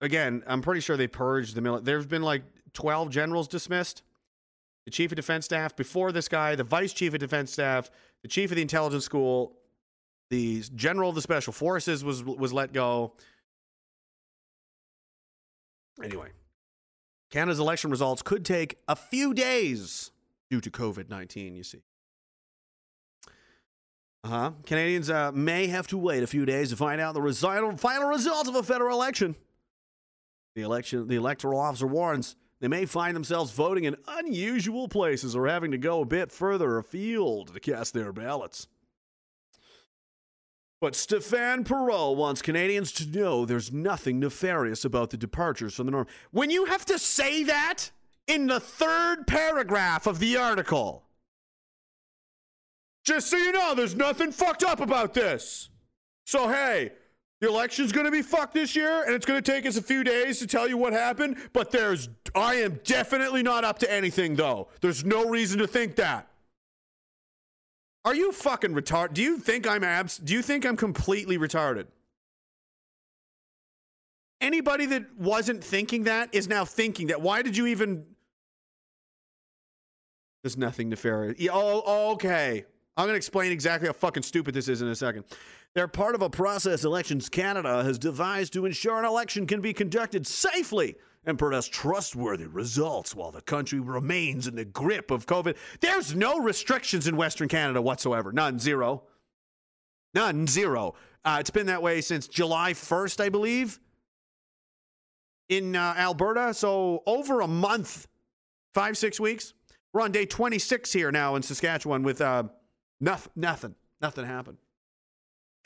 Again, 0.00 0.42
I'm 0.46 0.62
pretty 0.62 0.80
sure 0.80 0.96
they 0.96 1.08
purged 1.08 1.54
the 1.54 1.60
military. 1.60 1.84
There's 1.84 2.06
been 2.06 2.22
like 2.22 2.42
12 2.72 3.10
generals 3.10 3.48
dismissed. 3.48 4.02
The 4.86 4.90
chief 4.90 5.12
of 5.12 5.16
defense 5.16 5.44
staff 5.44 5.76
before 5.76 6.10
this 6.12 6.28
guy, 6.28 6.54
the 6.54 6.64
vice 6.64 6.92
chief 6.92 7.12
of 7.12 7.20
defense 7.20 7.52
staff, 7.52 7.90
the 8.22 8.28
chief 8.28 8.50
of 8.50 8.56
the 8.56 8.62
intelligence 8.62 9.04
school, 9.04 9.56
the 10.30 10.62
general 10.74 11.10
of 11.10 11.16
the 11.16 11.22
special 11.22 11.52
forces 11.52 12.04
was 12.04 12.22
was 12.24 12.52
let 12.52 12.72
go. 12.72 13.12
Anyway, 16.02 16.30
Canada's 17.30 17.58
election 17.58 17.90
results 17.90 18.22
could 18.22 18.44
take 18.44 18.78
a 18.88 18.96
few 18.96 19.34
days 19.34 20.12
due 20.48 20.60
to 20.60 20.70
COVID 20.70 21.10
19, 21.10 21.56
you 21.56 21.62
see. 21.62 21.82
Uh 24.22 24.28
huh. 24.28 24.50
Canadians 24.66 25.08
uh, 25.08 25.32
may 25.32 25.66
have 25.66 25.86
to 25.88 25.98
wait 25.98 26.22
a 26.22 26.26
few 26.26 26.44
days 26.44 26.70
to 26.70 26.76
find 26.76 27.00
out 27.00 27.14
the 27.14 27.76
final 27.78 28.08
results 28.08 28.48
of 28.48 28.54
a 28.54 28.62
federal 28.62 28.94
election. 28.94 29.34
The 30.54 30.62
election, 30.62 31.08
the 31.08 31.16
electoral 31.16 31.58
officer 31.58 31.86
warns 31.86 32.36
they 32.60 32.68
may 32.68 32.84
find 32.84 33.16
themselves 33.16 33.52
voting 33.52 33.84
in 33.84 33.96
unusual 34.06 34.86
places 34.88 35.34
or 35.34 35.46
having 35.46 35.70
to 35.70 35.78
go 35.78 36.02
a 36.02 36.04
bit 36.04 36.30
further 36.30 36.76
afield 36.76 37.54
to 37.54 37.60
cast 37.60 37.94
their 37.94 38.12
ballots. 38.12 38.68
But 40.80 40.94
Stéphane 40.94 41.64
Perrault 41.66 42.16
wants 42.16 42.40
Canadians 42.40 42.90
to 42.92 43.06
know 43.06 43.44
there's 43.44 43.70
nothing 43.70 44.18
nefarious 44.18 44.84
about 44.84 45.10
the 45.10 45.18
departures 45.18 45.74
from 45.74 45.86
the 45.86 45.92
norm. 45.92 46.06
When 46.30 46.48
you 46.48 46.64
have 46.64 46.86
to 46.86 46.98
say 46.98 47.44
that 47.44 47.90
in 48.26 48.46
the 48.46 48.60
third 48.60 49.26
paragraph 49.26 50.06
of 50.06 50.20
the 50.20 50.38
article, 50.38 51.04
just 53.04 53.28
so 53.28 53.36
you 53.36 53.52
know, 53.52 53.74
there's 53.74 53.94
nothing 53.94 54.32
fucked 54.32 54.64
up 54.64 54.80
about 54.80 55.12
this. 55.12 55.68
So, 56.24 56.48
hey, 56.48 56.92
the 57.40 57.48
election's 57.48 57.92
going 57.92 58.06
to 58.06 58.12
be 58.12 58.22
fucked 58.22 58.54
this 58.54 58.74
year, 58.74 59.02
and 59.04 59.14
it's 59.14 59.26
going 59.26 59.42
to 59.42 59.52
take 59.52 59.66
us 59.66 59.76
a 59.76 59.82
few 59.82 60.02
days 60.02 60.38
to 60.38 60.46
tell 60.46 60.66
you 60.68 60.78
what 60.78 60.92
happened. 60.94 61.36
But 61.52 61.70
there's, 61.70 62.08
I 62.34 62.54
am 62.54 62.80
definitely 62.84 63.42
not 63.42 63.64
up 63.64 63.78
to 63.80 63.92
anything, 63.92 64.36
though. 64.36 64.68
There's 64.80 65.04
no 65.04 65.28
reason 65.28 65.58
to 65.58 65.66
think 65.66 65.96
that. 65.96 66.29
Are 68.04 68.14
you 68.14 68.32
fucking 68.32 68.72
retarded? 68.74 69.14
Do 69.14 69.22
you 69.22 69.38
think 69.38 69.66
I'm 69.66 69.84
abs? 69.84 70.16
Do 70.16 70.32
you 70.32 70.42
think 70.42 70.64
I'm 70.64 70.76
completely 70.76 71.38
retarded? 71.38 71.86
Anybody 74.40 74.86
that 74.86 75.14
wasn't 75.18 75.62
thinking 75.62 76.04
that 76.04 76.34
is 76.34 76.48
now 76.48 76.64
thinking 76.64 77.08
that. 77.08 77.20
Why 77.20 77.42
did 77.42 77.56
you 77.56 77.66
even? 77.66 78.06
There's 80.42 80.56
nothing 80.56 80.88
nefarious. 80.88 81.38
Yeah, 81.38 81.50
Oh, 81.52 82.12
okay. 82.12 82.64
I'm 82.96 83.04
going 83.04 83.14
to 83.14 83.18
explain 83.18 83.52
exactly 83.52 83.86
how 83.86 83.92
fucking 83.92 84.22
stupid 84.22 84.54
this 84.54 84.68
is 84.68 84.82
in 84.82 84.88
a 84.88 84.94
second. 84.94 85.24
They're 85.74 85.88
part 85.88 86.14
of 86.14 86.22
a 86.22 86.30
process 86.30 86.84
Elections 86.84 87.28
Canada 87.28 87.84
has 87.84 87.98
devised 87.98 88.52
to 88.54 88.66
ensure 88.66 88.98
an 88.98 89.04
election 89.04 89.46
can 89.46 89.60
be 89.60 89.72
conducted 89.72 90.26
safely 90.26 90.96
and 91.24 91.38
produce 91.38 91.68
trustworthy 91.68 92.46
results 92.46 93.14
while 93.14 93.30
the 93.30 93.42
country 93.42 93.78
remains 93.78 94.46
in 94.46 94.56
the 94.56 94.64
grip 94.64 95.10
of 95.10 95.26
COVID. 95.26 95.56
There's 95.80 96.14
no 96.14 96.38
restrictions 96.38 97.06
in 97.06 97.16
Western 97.16 97.48
Canada 97.48 97.82
whatsoever. 97.82 98.32
None, 98.32 98.58
zero. 98.58 99.02
None, 100.14 100.46
zero. 100.46 100.94
Uh, 101.24 101.36
it's 101.40 101.50
been 101.50 101.66
that 101.66 101.82
way 101.82 102.00
since 102.00 102.26
July 102.26 102.72
1st, 102.72 103.20
I 103.20 103.28
believe, 103.28 103.78
in 105.48 105.76
uh, 105.76 105.94
Alberta. 105.96 106.54
So 106.54 107.02
over 107.06 107.42
a 107.42 107.48
month, 107.48 108.06
five, 108.72 108.96
six 108.96 109.20
weeks. 109.20 109.52
We're 109.92 110.02
on 110.02 110.12
day 110.12 110.24
26 110.24 110.92
here 110.92 111.10
now 111.10 111.34
in 111.34 111.42
Saskatchewan 111.42 112.02
with 112.02 112.20
uh, 112.20 112.44
nothing, 113.00 113.32
nothing, 113.34 113.74
nothing 114.00 114.24
happened. 114.24 114.58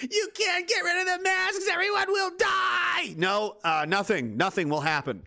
You 0.00 0.28
can't 0.34 0.66
get 0.66 0.80
rid 0.80 1.00
of 1.02 1.18
the 1.18 1.22
masks. 1.22 1.68
Everyone 1.70 2.08
will 2.08 2.30
die. 2.36 3.14
No, 3.16 3.58
uh, 3.62 3.84
nothing. 3.86 4.36
Nothing 4.36 4.68
will 4.68 4.80
happen. 4.80 5.22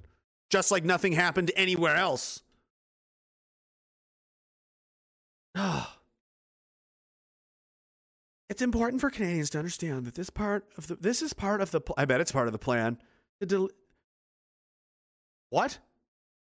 Just 0.50 0.72
like 0.72 0.84
nothing 0.86 1.14
happened 1.14 1.52
anywhere 1.56 1.96
else. 1.96 2.42
it's 8.50 8.62
important 8.62 9.02
for 9.02 9.10
Canadians 9.10 9.50
to 9.52 9.58
understand 9.60 10.06
that 10.06 10.16
this 10.16 10.30
part 10.30 10.66
of 10.78 10.88
the 10.88 10.96
this 10.96 11.22
is 11.22 11.34
part 11.34 11.62
of 11.62 11.72
the. 11.72 11.82
I 11.98 12.06
bet 12.06 12.22
it's 12.22 12.32
part 12.32 12.48
of 12.48 12.54
the 12.54 12.60
plan. 12.60 12.98
Del- 13.46 13.70
what? 15.50 15.80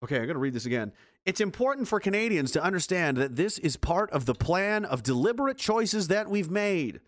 Okay, 0.05 0.16
I'm 0.16 0.24
going 0.24 0.35
to 0.35 0.40
read 0.40 0.52
this 0.55 0.66
again. 0.66 0.93
It's 1.24 1.40
important 1.40 1.89
for 1.89 1.98
Canadians 1.98 2.52
to 2.52 2.62
understand 2.62 3.16
that 3.16 3.35
this 3.36 3.59
is 3.59 3.77
part 3.77 4.10
of 4.10 4.27
the 4.27 4.35
plan 4.35 4.85
of 4.85 5.02
deliberate 5.02 5.59
choices 5.59 6.09
that 6.09 6.28
we've 6.31 6.51
made. 6.51 7.01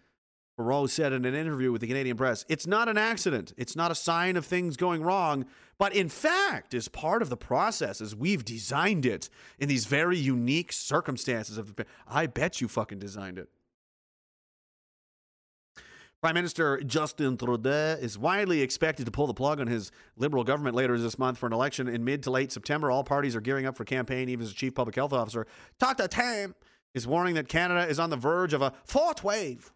Perrault 0.59 0.91
said 0.91 1.13
in 1.13 1.25
an 1.25 1.37
interview 1.37 1.71
with 1.71 1.81
the 1.81 1.87
Canadian 1.87 2.17
press, 2.17 2.45
it's 2.49 2.67
not 2.67 2.89
an 2.89 2.99
accident. 2.99 3.53
It's 3.57 3.77
not 3.77 3.93
a 3.93 3.95
sign 3.95 4.37
of 4.37 4.45
things 4.45 4.77
going 4.77 5.05
wrong, 5.05 5.47
but 5.79 5.95
in 5.95 6.09
fact 6.09 6.75
is 6.75 6.89
part 6.89 7.23
of 7.23 7.31
the 7.31 7.37
process 7.37 8.01
as 8.01 8.17
we've 8.17 8.45
designed 8.45 9.07
it 9.07 9.31
in 9.61 9.69
these 9.69 9.87
very 9.87 10.19
unique 10.19 10.73
circumstances 10.73 11.59
of 11.59 11.77
I 12.09 12.27
bet 12.27 12.61
you 12.61 12.67
fucking 12.67 12.99
designed 12.99 13.39
it. 13.39 13.49
Prime 16.21 16.35
Minister 16.35 16.81
Justin 16.81 17.37
Trudeau 17.37 17.97
is 18.01 18.19
widely 18.19 18.61
expected 18.61 19.07
to 19.07 19.13
pull 19.13 19.29
the 19.29 19.35
plug 19.35 19.61
on 19.61 19.69
his 19.69 19.93
Liberal 20.17 20.43
government 20.43 20.75
later 20.75 20.99
this 20.99 21.21
month 21.21 21.39
for 21.39 21.47
an 21.47 21.53
election 21.53 21.87
in 21.87 22.05
mid 22.05 22.25
to 22.25 22.33
late 22.33 22.51
September. 22.51 22.91
All 22.91 23.05
parties 23.05 23.37
are 23.37 23.41
gearing 23.41 23.65
up 23.65 23.77
for 23.77 23.85
campaign. 23.85 24.29
Even 24.29 24.45
as 24.45 24.53
Chief 24.53 24.75
Public 24.75 24.97
Health 24.97 25.13
Officer 25.13 25.47
Dr. 25.79 26.09
Tam 26.09 26.57
is 26.95 27.07
warning 27.07 27.37
that 27.37 27.47
Canada 27.47 27.87
is 27.89 28.01
on 28.01 28.11
the 28.11 28.17
verge 28.17 28.53
of 28.53 28.61
a 28.61 28.73
fourth 28.85 29.23
wave, 29.23 29.73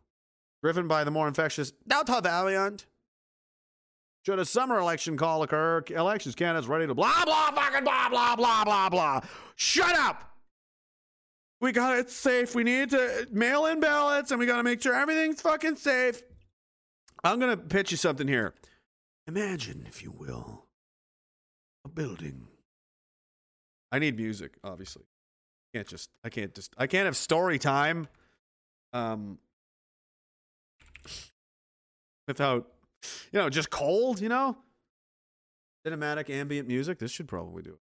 driven 0.63 0.89
by 0.89 1.05
the 1.05 1.11
more 1.11 1.29
infectious 1.29 1.73
Delta 1.87 2.21
variant. 2.23 2.87
Should 4.25 4.39
a 4.39 4.45
summer 4.45 4.79
election 4.79 5.17
call 5.17 5.43
occur, 5.43 5.83
Elections 5.91 6.37
Canada's 6.37 6.69
ready 6.69 6.87
to 6.87 6.95
blah, 6.95 7.25
blah, 7.25 7.51
fucking 7.51 7.83
blah, 7.83 8.09
blah, 8.09 8.37
blah, 8.37 8.65
blah, 8.65 8.89
blah. 8.89 9.21
Shut 9.57 9.97
up! 9.97 10.29
We 11.61 11.73
got 11.73 11.99
it 11.99 12.11
safe. 12.11 12.55
We 12.55 12.63
need 12.65 12.91
to 12.91 13.27
mail 13.33 13.67
in 13.67 13.81
ballots 13.81 14.31
and 14.31 14.39
we 14.39 14.47
got 14.47 14.57
to 14.59 14.63
make 14.63 14.81
sure 14.83 14.95
everything's 14.95 15.41
fucking 15.41 15.77
safe. 15.77 16.23
I'm 17.25 17.39
going 17.39 17.57
to 17.57 17.63
pitch 17.63 17.91
you 17.91 17.97
something 17.97 18.27
here. 18.27 18.55
Imagine, 19.29 19.85
if 19.89 20.03
you 20.03 20.11
will, 20.11 20.67
a 21.85 21.89
building. 21.89 22.49
I 23.93 23.99
need 23.99 24.17
music, 24.17 24.55
obviously. 24.65 25.05
Can't 25.75 25.87
just 25.87 26.11
I 26.25 26.29
can't 26.29 26.55
just 26.55 26.75
I 26.77 26.87
can't 26.87 27.07
have 27.07 27.17
story 27.17 27.59
time 27.59 28.07
um 28.93 29.39
without 32.27 32.69
you 33.33 33.39
know, 33.39 33.51
just 33.51 33.71
cold, 33.71 34.21
you 34.21 34.29
know? 34.29 34.57
Cinematic 35.87 36.31
ambient 36.31 36.69
music, 36.69 36.99
this 36.99 37.11
should 37.11 37.27
probably 37.27 37.63
do 37.63 37.71
it. 37.71 37.79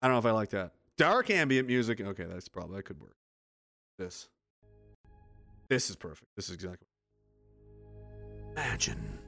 I 0.00 0.08
don't 0.08 0.14
know 0.14 0.18
if 0.18 0.26
I 0.26 0.32
like 0.32 0.50
that. 0.50 0.72
Dark 0.98 1.30
ambient 1.30 1.68
music. 1.68 2.00
Okay, 2.00 2.24
that's 2.24 2.48
probably 2.48 2.76
that 2.76 2.82
could 2.84 3.00
work. 3.00 3.14
This. 3.98 4.28
This 5.68 5.90
is 5.90 5.96
perfect. 5.96 6.30
This 6.34 6.48
is 6.48 6.54
exactly. 6.54 6.88
Imagine 8.52 9.18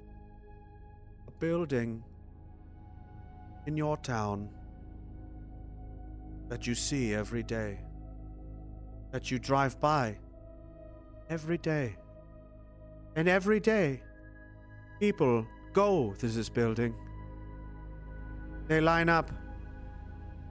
a 1.29 1.31
building 1.39 2.03
in 3.67 3.77
your 3.77 3.97
town 3.99 4.49
that 6.49 6.67
you 6.67 6.75
see 6.75 7.15
every 7.15 7.43
day, 7.43 7.79
that 9.13 9.31
you 9.31 9.39
drive 9.39 9.81
by 9.81 10.17
every 11.31 11.59
day. 11.59 11.97
And 13.17 13.29
every 13.29 13.61
day, 13.61 14.03
people 15.01 15.47
go 15.73 16.15
to 16.19 16.27
this 16.27 16.49
building. 16.49 16.95
They 18.69 18.81
line 18.81 19.09
up 19.09 19.31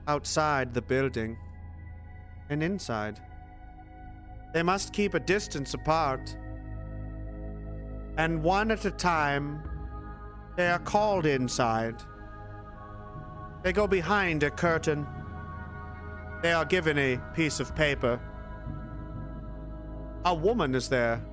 outside 0.06 0.74
the 0.74 0.82
building 0.82 1.36
and 2.50 2.62
inside. 2.62 3.20
They 4.52 4.62
must 4.62 4.92
keep 4.92 5.14
a 5.14 5.20
distance 5.20 5.74
apart. 5.74 6.36
And 8.16 8.42
one 8.42 8.70
at 8.70 8.84
a 8.84 8.90
time, 8.90 9.62
they 10.56 10.68
are 10.68 10.78
called 10.78 11.26
inside. 11.26 11.96
They 13.64 13.72
go 13.72 13.86
behind 13.86 14.42
a 14.42 14.50
curtain. 14.50 15.06
They 16.42 16.52
are 16.52 16.66
given 16.66 16.98
a 16.98 17.16
piece 17.34 17.60
of 17.60 17.74
paper. 17.74 18.20
A 20.26 20.34
woman 20.34 20.74
is 20.74 20.90
there 20.90 21.24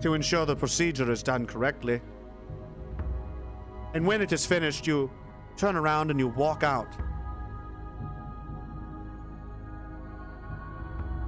to 0.00 0.14
ensure 0.14 0.44
the 0.44 0.56
procedure 0.56 1.08
is 1.12 1.22
done 1.22 1.46
correctly. 1.46 2.00
And 3.94 4.04
when 4.08 4.20
it 4.20 4.32
is 4.32 4.44
finished, 4.44 4.88
you 4.88 5.08
turn 5.56 5.76
around 5.76 6.10
and 6.10 6.18
you 6.18 6.28
walk 6.28 6.64
out. 6.64 6.92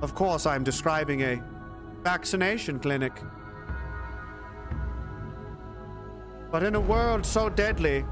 Of 0.02 0.16
course, 0.16 0.46
I'm 0.46 0.64
describing 0.64 1.22
a 1.22 1.40
vaccination 2.02 2.80
clinic. 2.80 3.12
But 6.50 6.64
in 6.64 6.74
a 6.74 6.80
world 6.80 7.24
so 7.24 7.48
deadly, 7.48 8.04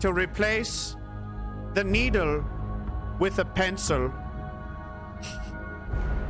to 0.00 0.12
replace 0.12 0.96
the 1.74 1.84
needle 1.84 2.44
with 3.18 3.38
a 3.38 3.44
pencil 3.44 4.12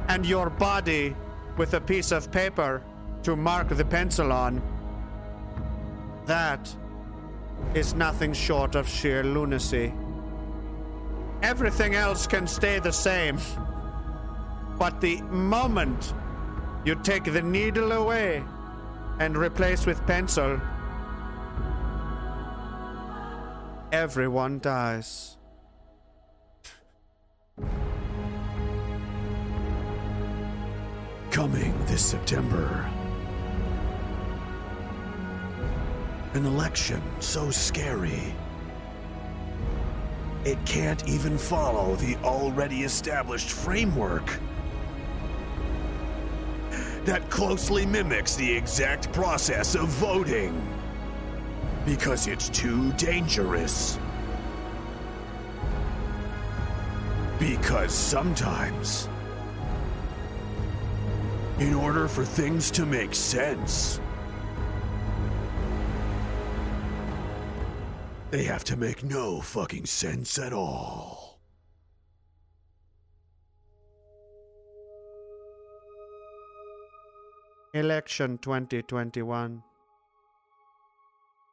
and 0.09 0.25
your 0.25 0.51
body 0.51 1.17
with 1.57 1.75
a 1.75 1.81
piece 1.81 2.13
of 2.13 2.31
paper 2.31 2.83
to 3.23 3.35
mark 3.35 3.69
the 3.69 3.85
pencil 3.85 4.33
on, 4.33 4.63
that 6.27 6.75
is 7.75 7.95
nothing 7.95 8.33
short 8.33 8.75
of 8.75 8.89
sheer 8.89 9.25
lunacy. 9.25 9.93
Everything 11.43 11.95
else 11.95 12.27
can 12.27 12.47
stay 12.47 12.79
the 12.79 12.93
same. 12.93 13.39
But 14.79 15.01
the 15.01 15.23
moment 15.23 16.15
you 16.85 16.95
take 16.97 17.25
the 17.25 17.43
needle 17.43 17.93
away 17.93 18.45
and 19.19 19.37
replace 19.37 19.87
with 19.87 20.05
pencil, 20.07 20.61
everyone 23.93 24.59
dies. 24.59 25.37
Coming 31.31 31.75
this 31.87 32.05
September. 32.05 32.91
An 36.35 36.45
election 36.45 37.03
so 37.21 37.51
scary. 37.51 38.35
It 40.45 40.59
can't 40.65 41.09
even 41.09 41.39
follow 41.39 41.97
the 41.97 42.17
already 42.17 42.85
established 42.85 43.51
framework 43.51 44.39
that 47.05 47.29
closely 47.31 47.87
mimics 47.87 48.35
the 48.35 48.53
exact 48.53 49.13
process 49.13 49.75
of 49.75 49.89
voting. 49.89 50.76
Because 51.87 52.27
it's 52.27 52.51
too 52.51 52.93
dangerous. 52.95 53.99
Because 57.39 57.95
sometimes, 57.95 59.09
in 61.59 61.73
order 61.73 62.09
for 62.09 62.25
things 62.25 62.71
to 62.73 62.85
make 62.85 63.15
sense, 63.15 64.01
they 68.31 68.45
have 68.45 68.65
to 68.65 68.77
make 68.77 69.05
no 69.05 69.41
fucking 69.41 69.87
sense 69.87 70.39
at 70.39 70.53
all. 70.53 71.39
Election 77.73 78.39
2021. 78.39 79.63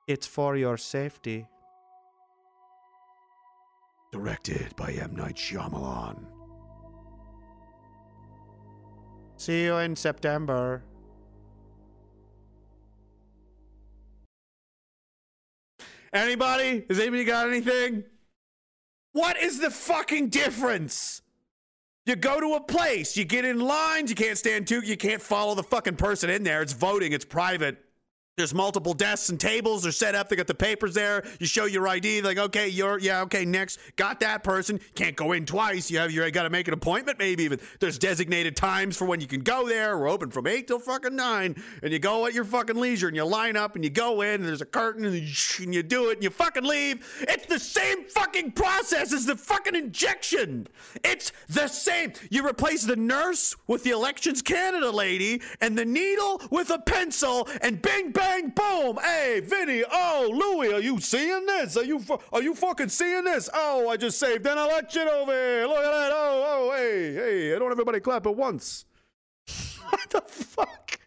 It's 0.08 0.28
for 0.28 0.58
your 0.58 0.78
safety. 0.78 1.48
Directed 4.12 4.76
by 4.76 4.92
M. 4.92 5.16
Night 5.16 5.36
Shyamalan. 5.36 6.26
See 9.38 9.64
you 9.64 9.78
in 9.78 9.96
September. 9.96 10.84
Anybody? 16.14 16.86
Has 16.90 17.00
anybody 17.00 17.24
got 17.24 17.48
anything? 17.48 18.04
What 19.14 19.42
is 19.42 19.60
the 19.60 19.72
fucking 19.72 20.30
difference? 20.30 21.22
You 22.06 22.16
go 22.16 22.40
to 22.40 22.56
a 22.56 22.60
place, 22.60 23.16
you 23.16 23.24
get 23.24 23.46
in 23.46 23.60
lines, 23.60 24.10
you 24.10 24.16
can't 24.16 24.38
stand 24.38 24.68
two, 24.68 24.82
you 24.82 24.98
can't 24.98 25.22
follow 25.22 25.56
the 25.56 25.64
fucking 25.64 25.96
person 25.96 26.30
in 26.30 26.44
there. 26.44 26.62
It's 26.62 26.74
voting, 26.74 27.14
it's 27.14 27.24
private. 27.24 27.78
There's 28.36 28.52
multiple 28.52 28.96
desks 28.96 29.30
and 29.30 29.40
tables. 29.40 29.84
They're 29.84 29.92
set 29.92 30.16
up. 30.16 30.28
They 30.28 30.36
got 30.36 30.48
the 30.48 30.56
papers 30.56 30.96
there. 30.96 31.24
You 31.40 31.46
show 31.46 31.66
your 31.66 31.88
ID. 31.88 32.24
Like, 32.24 32.40
okay, 32.40 32.68
you're 32.68 32.98
yeah, 32.98 33.22
okay, 33.22 33.46
next. 33.46 33.78
Got 33.96 34.22
that 34.22 34.44
person. 34.44 34.80
Can't 34.96 35.16
go 35.16 35.34
in 35.34 35.46
twice. 35.46 35.92
You 35.92 36.00
have 36.00 36.10
you 36.10 36.32
got 36.32 36.42
to 36.42 36.50
make 36.50 36.68
an 36.68 36.74
appointment. 36.74 37.20
Maybe 37.20 37.44
even 37.44 37.60
there's 37.80 38.00
designated 38.00 38.56
times 38.56 38.98
for 38.98 39.06
when 39.06 39.22
you 39.22 39.28
can 39.28 39.42
go 39.42 39.68
there. 39.68 40.00
We're 40.00 40.10
open 40.10 40.32
from 40.32 40.48
eight 40.48 40.66
till 40.66 40.80
fucking 40.80 41.16
nine, 41.16 41.62
and 41.84 41.94
you 41.94 42.00
go 42.00 42.26
at 42.26 42.34
your 42.34 42.44
fucking 42.44 42.76
leisure 42.76 43.08
and 43.08 43.16
you 43.16 43.24
line 43.24 43.56
up 43.56 43.76
and 43.76 43.84
you 43.84 43.92
go 43.92 44.22
in 44.22 44.42
and 44.42 44.46
there's 44.46 44.62
a 44.62 44.66
curtain 44.66 45.06
and 45.06 45.14
you, 45.16 45.84
do 45.84 46.10
it 46.10 46.14
and 46.14 46.24
you 46.24 46.32
fucking 46.32 46.64
leave. 46.64 47.06
It's 47.30 47.46
the 47.46 47.60
same 47.60 48.06
fucking 48.06 48.54
process 48.54 49.14
as 49.14 49.28
the 49.28 49.36
fucking 49.36 49.76
injection. 49.76 50.68
It's 51.04 51.32
the 51.50 51.68
same. 51.68 52.14
You 52.32 52.48
replace 52.48 52.82
the 52.84 52.96
nurse 52.96 53.56
with 53.68 53.84
the 53.84 53.92
Elections 53.92 54.42
Canada 54.42 54.90
lady 54.90 55.44
and 55.62 55.78
the 55.78 55.86
needle 55.86 56.42
with 56.50 56.72
a 56.72 56.80
pencil 56.80 57.48
and 57.62 57.80
bing 57.80 58.12
bang 58.12 58.23
boom. 58.56 58.98
Hey, 59.02 59.42
Vinny. 59.44 59.84
Oh, 59.90 60.30
Louie, 60.32 60.74
are 60.74 60.80
you 60.80 61.00
seeing 61.00 61.46
this? 61.46 61.78
Are 61.78 61.84
you 61.84 62.04
are 62.32 62.42
you 62.42 62.54
fucking 62.56 62.90
seeing 62.90 63.24
this? 63.24 63.50
Oh, 63.54 63.90
I 63.90 63.98
just 63.98 64.20
saved 64.20 64.46
an 64.46 64.58
election 64.58 65.08
over 65.08 65.32
here. 65.32 65.68
Look 65.68 65.78
at 65.78 65.92
that. 65.92 66.12
Oh, 66.14 66.72
oh, 66.72 66.76
hey, 66.76 67.14
hey. 67.14 67.56
I 67.56 67.60
don't 67.60 67.72
everybody 67.72 68.00
clap 68.00 68.26
at 68.26 68.36
once. 68.36 68.86
what 69.90 70.10
the 70.10 70.22
fuck? 70.22 71.00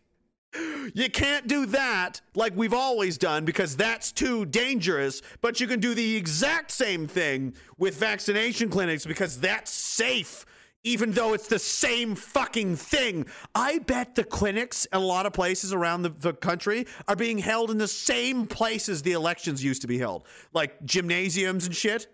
You 0.94 1.10
can't 1.10 1.46
do 1.46 1.66
that 1.66 2.22
like 2.34 2.54
we've 2.56 2.72
always 2.72 3.18
done 3.18 3.44
because 3.44 3.76
that's 3.76 4.10
too 4.10 4.46
dangerous, 4.46 5.20
but 5.42 5.60
you 5.60 5.66
can 5.66 5.80
do 5.80 5.94
the 5.94 6.16
exact 6.16 6.70
same 6.70 7.06
thing 7.06 7.54
with 7.76 7.98
vaccination 7.98 8.70
clinics 8.70 9.04
because 9.04 9.38
that's 9.38 9.70
safe 9.70 10.46
even 10.86 11.10
though 11.10 11.34
it's 11.34 11.48
the 11.48 11.58
same 11.58 12.14
fucking 12.14 12.76
thing. 12.76 13.26
I 13.56 13.80
bet 13.80 14.14
the 14.14 14.22
clinics 14.22 14.84
in 14.86 14.98
a 14.98 15.02
lot 15.02 15.26
of 15.26 15.32
places 15.32 15.72
around 15.72 16.02
the, 16.02 16.10
the, 16.10 16.32
country 16.32 16.86
are 17.08 17.16
being 17.16 17.38
held 17.38 17.72
in 17.72 17.78
the 17.78 17.88
same 17.88 18.46
places 18.46 19.02
the 19.02 19.12
elections 19.12 19.64
used 19.64 19.82
to 19.82 19.88
be 19.88 19.98
held, 19.98 20.24
like 20.52 20.84
gymnasiums 20.84 21.66
and 21.66 21.74
shit. 21.74 22.06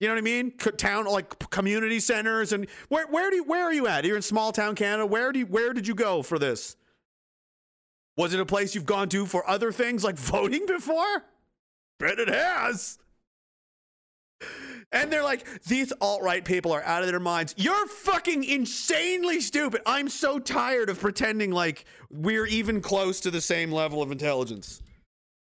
You 0.00 0.08
know 0.08 0.14
what 0.14 0.18
I 0.18 0.22
mean? 0.22 0.50
Town 0.50 1.04
like 1.04 1.50
community 1.50 2.00
centers 2.00 2.52
and 2.52 2.66
where 2.88 3.06
where 3.06 3.30
do 3.30 3.36
you, 3.36 3.44
where 3.44 3.64
are 3.64 3.72
you 3.72 3.86
at? 3.86 4.04
You're 4.04 4.16
in 4.16 4.22
small 4.22 4.50
town 4.50 4.74
Canada. 4.74 5.06
Where 5.06 5.30
do 5.30 5.38
you, 5.38 5.46
where 5.46 5.72
did 5.72 5.86
you 5.86 5.94
go 5.94 6.22
for 6.22 6.40
this? 6.40 6.76
Was 8.16 8.34
it 8.34 8.40
a 8.40 8.46
place 8.46 8.74
you've 8.74 8.86
gone 8.86 9.08
to 9.10 9.26
for 9.26 9.48
other 9.48 9.70
things 9.70 10.02
like 10.02 10.16
voting 10.16 10.66
before? 10.66 11.24
Bet 12.00 12.18
it 12.18 12.28
has. 12.28 12.98
And 14.92 15.12
they're 15.12 15.22
like, 15.22 15.46
these 15.64 15.92
alt 16.00 16.22
right 16.22 16.44
people 16.44 16.72
are 16.72 16.82
out 16.82 17.02
of 17.02 17.08
their 17.08 17.20
minds. 17.20 17.54
You're 17.56 17.86
fucking 17.86 18.42
insanely 18.42 19.40
stupid. 19.40 19.82
I'm 19.86 20.08
so 20.08 20.38
tired 20.40 20.90
of 20.90 20.98
pretending 21.00 21.52
like 21.52 21.84
we're 22.10 22.46
even 22.46 22.80
close 22.80 23.20
to 23.20 23.30
the 23.30 23.40
same 23.40 23.70
level 23.70 24.02
of 24.02 24.10
intelligence. 24.10 24.82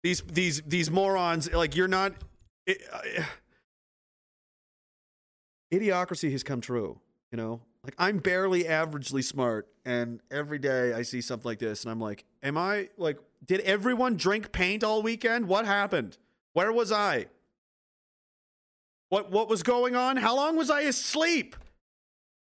These 0.03 0.23
these 0.23 0.63
these 0.63 0.91
morons, 0.91 1.53
like 1.53 1.77
you're 1.77 1.89
not. 1.89 2.13
It, 2.67 2.83
uh, 2.93 3.23
idiocracy 5.73 6.31
has 6.33 6.43
come 6.43 6.61
true. 6.61 7.01
You 7.31 7.39
know, 7.39 7.61
like 7.85 7.95
I'm 7.99 8.19
barely 8.19 8.65
averagely 8.65 9.23
smart, 9.23 9.69
and 9.85 10.21
every 10.31 10.59
day 10.59 10.93
I 10.93 11.03
see 11.03 11.21
something 11.21 11.49
like 11.49 11.59
this, 11.59 11.83
and 11.83 11.91
I'm 11.91 12.01
like, 12.01 12.25
am 12.43 12.59
I 12.59 12.89
like? 12.97 13.19
Did 13.45 13.61
everyone 13.61 14.17
drink 14.17 14.51
paint 14.53 14.83
all 14.83 15.03
weekend? 15.03 15.47
What 15.47 15.67
happened? 15.67 16.19
Where 16.53 16.73
was 16.73 16.91
I? 16.91 17.27
What 19.17 19.31
what 19.31 19.49
was 19.49 19.63
going 19.63 19.97
on? 19.97 20.19
How 20.19 20.37
long 20.37 20.59
was 20.59 20.69
I 20.69 20.83
asleep? 20.83 21.57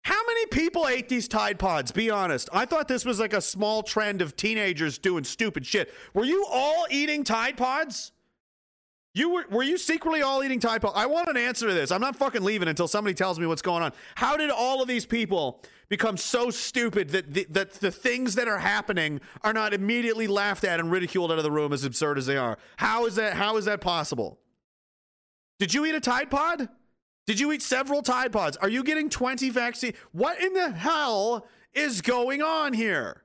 How 0.02 0.20
many 0.26 0.46
people 0.46 0.88
ate 0.88 1.08
these 1.08 1.28
Tide 1.28 1.56
Pods? 1.56 1.92
Be 1.92 2.10
honest. 2.10 2.48
I 2.52 2.64
thought 2.64 2.88
this 2.88 3.04
was 3.04 3.20
like 3.20 3.32
a 3.32 3.40
small 3.40 3.84
trend 3.84 4.20
of 4.20 4.34
teenagers 4.34 4.98
doing 4.98 5.22
stupid 5.22 5.64
shit. 5.64 5.94
Were 6.14 6.24
you 6.24 6.44
all 6.50 6.84
eating 6.90 7.22
Tide 7.22 7.56
Pods? 7.56 8.10
You 9.14 9.28
were 9.28 9.44
were 9.52 9.62
you 9.62 9.78
secretly 9.78 10.22
all 10.22 10.42
eating 10.42 10.58
Tide 10.58 10.82
Pods? 10.82 10.94
I 10.96 11.06
want 11.06 11.28
an 11.28 11.36
answer 11.36 11.68
to 11.68 11.74
this. 11.74 11.92
I'm 11.92 12.00
not 12.00 12.16
fucking 12.16 12.42
leaving 12.42 12.66
until 12.66 12.88
somebody 12.88 13.14
tells 13.14 13.38
me 13.38 13.46
what's 13.46 13.62
going 13.62 13.84
on. 13.84 13.92
How 14.16 14.36
did 14.36 14.50
all 14.50 14.82
of 14.82 14.88
these 14.88 15.06
people 15.06 15.62
become 15.88 16.16
so 16.16 16.50
stupid 16.50 17.10
that 17.10 17.34
the, 17.34 17.46
that 17.50 17.74
the 17.74 17.92
things 17.92 18.34
that 18.34 18.48
are 18.48 18.58
happening 18.58 19.20
are 19.42 19.52
not 19.52 19.72
immediately 19.74 20.26
laughed 20.26 20.64
at 20.64 20.80
and 20.80 20.90
ridiculed 20.90 21.30
out 21.30 21.38
of 21.38 21.44
the 21.44 21.52
room 21.52 21.72
as 21.72 21.84
absurd 21.84 22.18
as 22.18 22.26
they 22.26 22.36
are? 22.36 22.58
How 22.78 23.06
is 23.06 23.14
that 23.14 23.34
how 23.34 23.58
is 23.58 23.66
that 23.66 23.80
possible? 23.80 24.40
Did 25.58 25.72
you 25.72 25.86
eat 25.86 25.94
a 25.94 26.00
Tide 26.00 26.30
Pod? 26.30 26.68
Did 27.26 27.40
you 27.40 27.52
eat 27.52 27.62
several 27.62 28.02
Tide 28.02 28.32
Pods? 28.32 28.56
Are 28.58 28.68
you 28.68 28.82
getting 28.82 29.08
20 29.08 29.50
vaccine? 29.50 29.94
What 30.12 30.40
in 30.40 30.52
the 30.52 30.70
hell 30.70 31.46
is 31.72 32.02
going 32.02 32.42
on 32.42 32.72
here? 32.72 33.22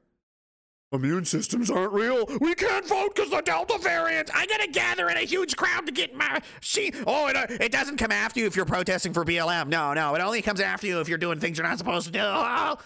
Immune 0.92 1.26
systems 1.26 1.70
aren't 1.70 1.94
real. 1.94 2.26
We 2.42 2.56
can't 2.56 2.88
vote 2.88 3.14
because 3.14 3.30
the 3.30 3.42
Delta 3.42 3.78
variant. 3.80 4.32
I 4.36 4.48
gotta 4.48 4.68
gather 4.68 5.10
in 5.10 5.18
a 5.18 5.22
huge 5.22 5.56
crowd 5.56 5.86
to 5.86 5.92
get 5.92 6.16
my. 6.16 6.42
See, 6.62 6.92
oh, 7.06 7.28
it, 7.28 7.36
uh, 7.36 7.46
it 7.50 7.72
doesn't 7.72 7.98
come 7.98 8.12
after 8.12 8.40
you 8.40 8.48
if 8.48 8.56
you're 8.56 8.66
protesting 8.66 9.14
for 9.14 9.24
BLM. 9.24 9.68
No, 9.68 9.94
no, 9.94 10.16
it 10.16 10.22
only 10.22 10.42
comes 10.42 10.60
after 10.60 10.88
you 10.88 11.00
if 11.00 11.08
you're 11.08 11.20
doing 11.20 11.40
things 11.40 11.60
you're 11.60 11.68
not 11.68 11.78
supposed 11.78 12.08
to 12.08 12.12
do. 12.12 12.22
Oh. 12.22 12.78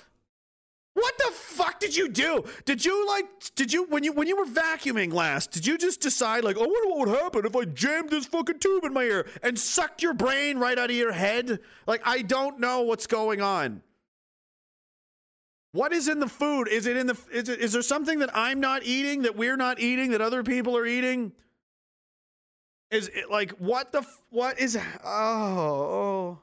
What 0.94 1.18
the 1.18 1.32
fuck 1.34 1.80
did 1.80 1.96
you 1.96 2.08
do? 2.08 2.44
Did 2.66 2.86
you 2.86 3.08
like 3.08 3.26
did 3.56 3.74
you 3.74 3.86
when 3.86 4.04
you 4.04 4.14
when 4.14 4.28
you 4.28 4.38
were 4.38 4.46
vacuuming 4.46 5.12
last, 5.12 5.52
did 5.52 5.66
you 5.66 5.78
just 5.78 6.02
decide 6.02 6.44
like, 6.44 6.56
"I 6.58 6.62
wonder 6.62 6.90
what 6.90 7.08
would 7.08 7.18
happen 7.18 7.46
if 7.46 7.56
I 7.56 7.66
jammed 7.66 8.12
this 8.12 8.28
fucking 8.28 8.60
tube 8.60 8.84
in 8.84 8.94
my 8.94 9.04
ear 9.04 9.28
and 9.42 9.58
sucked 9.58 10.04
your 10.04 10.14
brain 10.14 10.60
right 10.60 10.78
out 10.78 10.92
of 10.92 10.96
your 10.96 11.12
head?" 11.12 11.60
Like 11.88 12.02
I 12.06 12.22
don't 12.22 12.60
know 12.60 12.82
what's 12.82 13.08
going 13.08 13.42
on. 13.42 13.82
What 15.72 15.92
is 15.92 16.08
in 16.08 16.20
the 16.20 16.30
food? 16.30 16.68
Is 16.68 16.86
it 16.86 16.96
in 16.96 17.08
the 17.08 17.18
is 17.32 17.50
it 17.50 17.60
is 17.60 17.74
there 17.74 17.82
something 17.82 18.20
that 18.20 18.30
I'm 18.36 18.60
not 18.60 18.84
eating 18.84 19.24
that 19.24 19.36
we're 19.36 19.58
not 19.58 19.80
eating 19.80 20.12
that 20.12 20.22
other 20.22 20.44
people 20.44 20.78
are 20.78 20.86
eating? 20.86 21.32
Is 22.92 23.08
it 23.08 23.32
like 23.32 23.52
what 23.54 23.92
the 23.92 24.06
what 24.30 24.60
is 24.60 24.78
oh, 25.04 25.04
oh. 25.04 26.40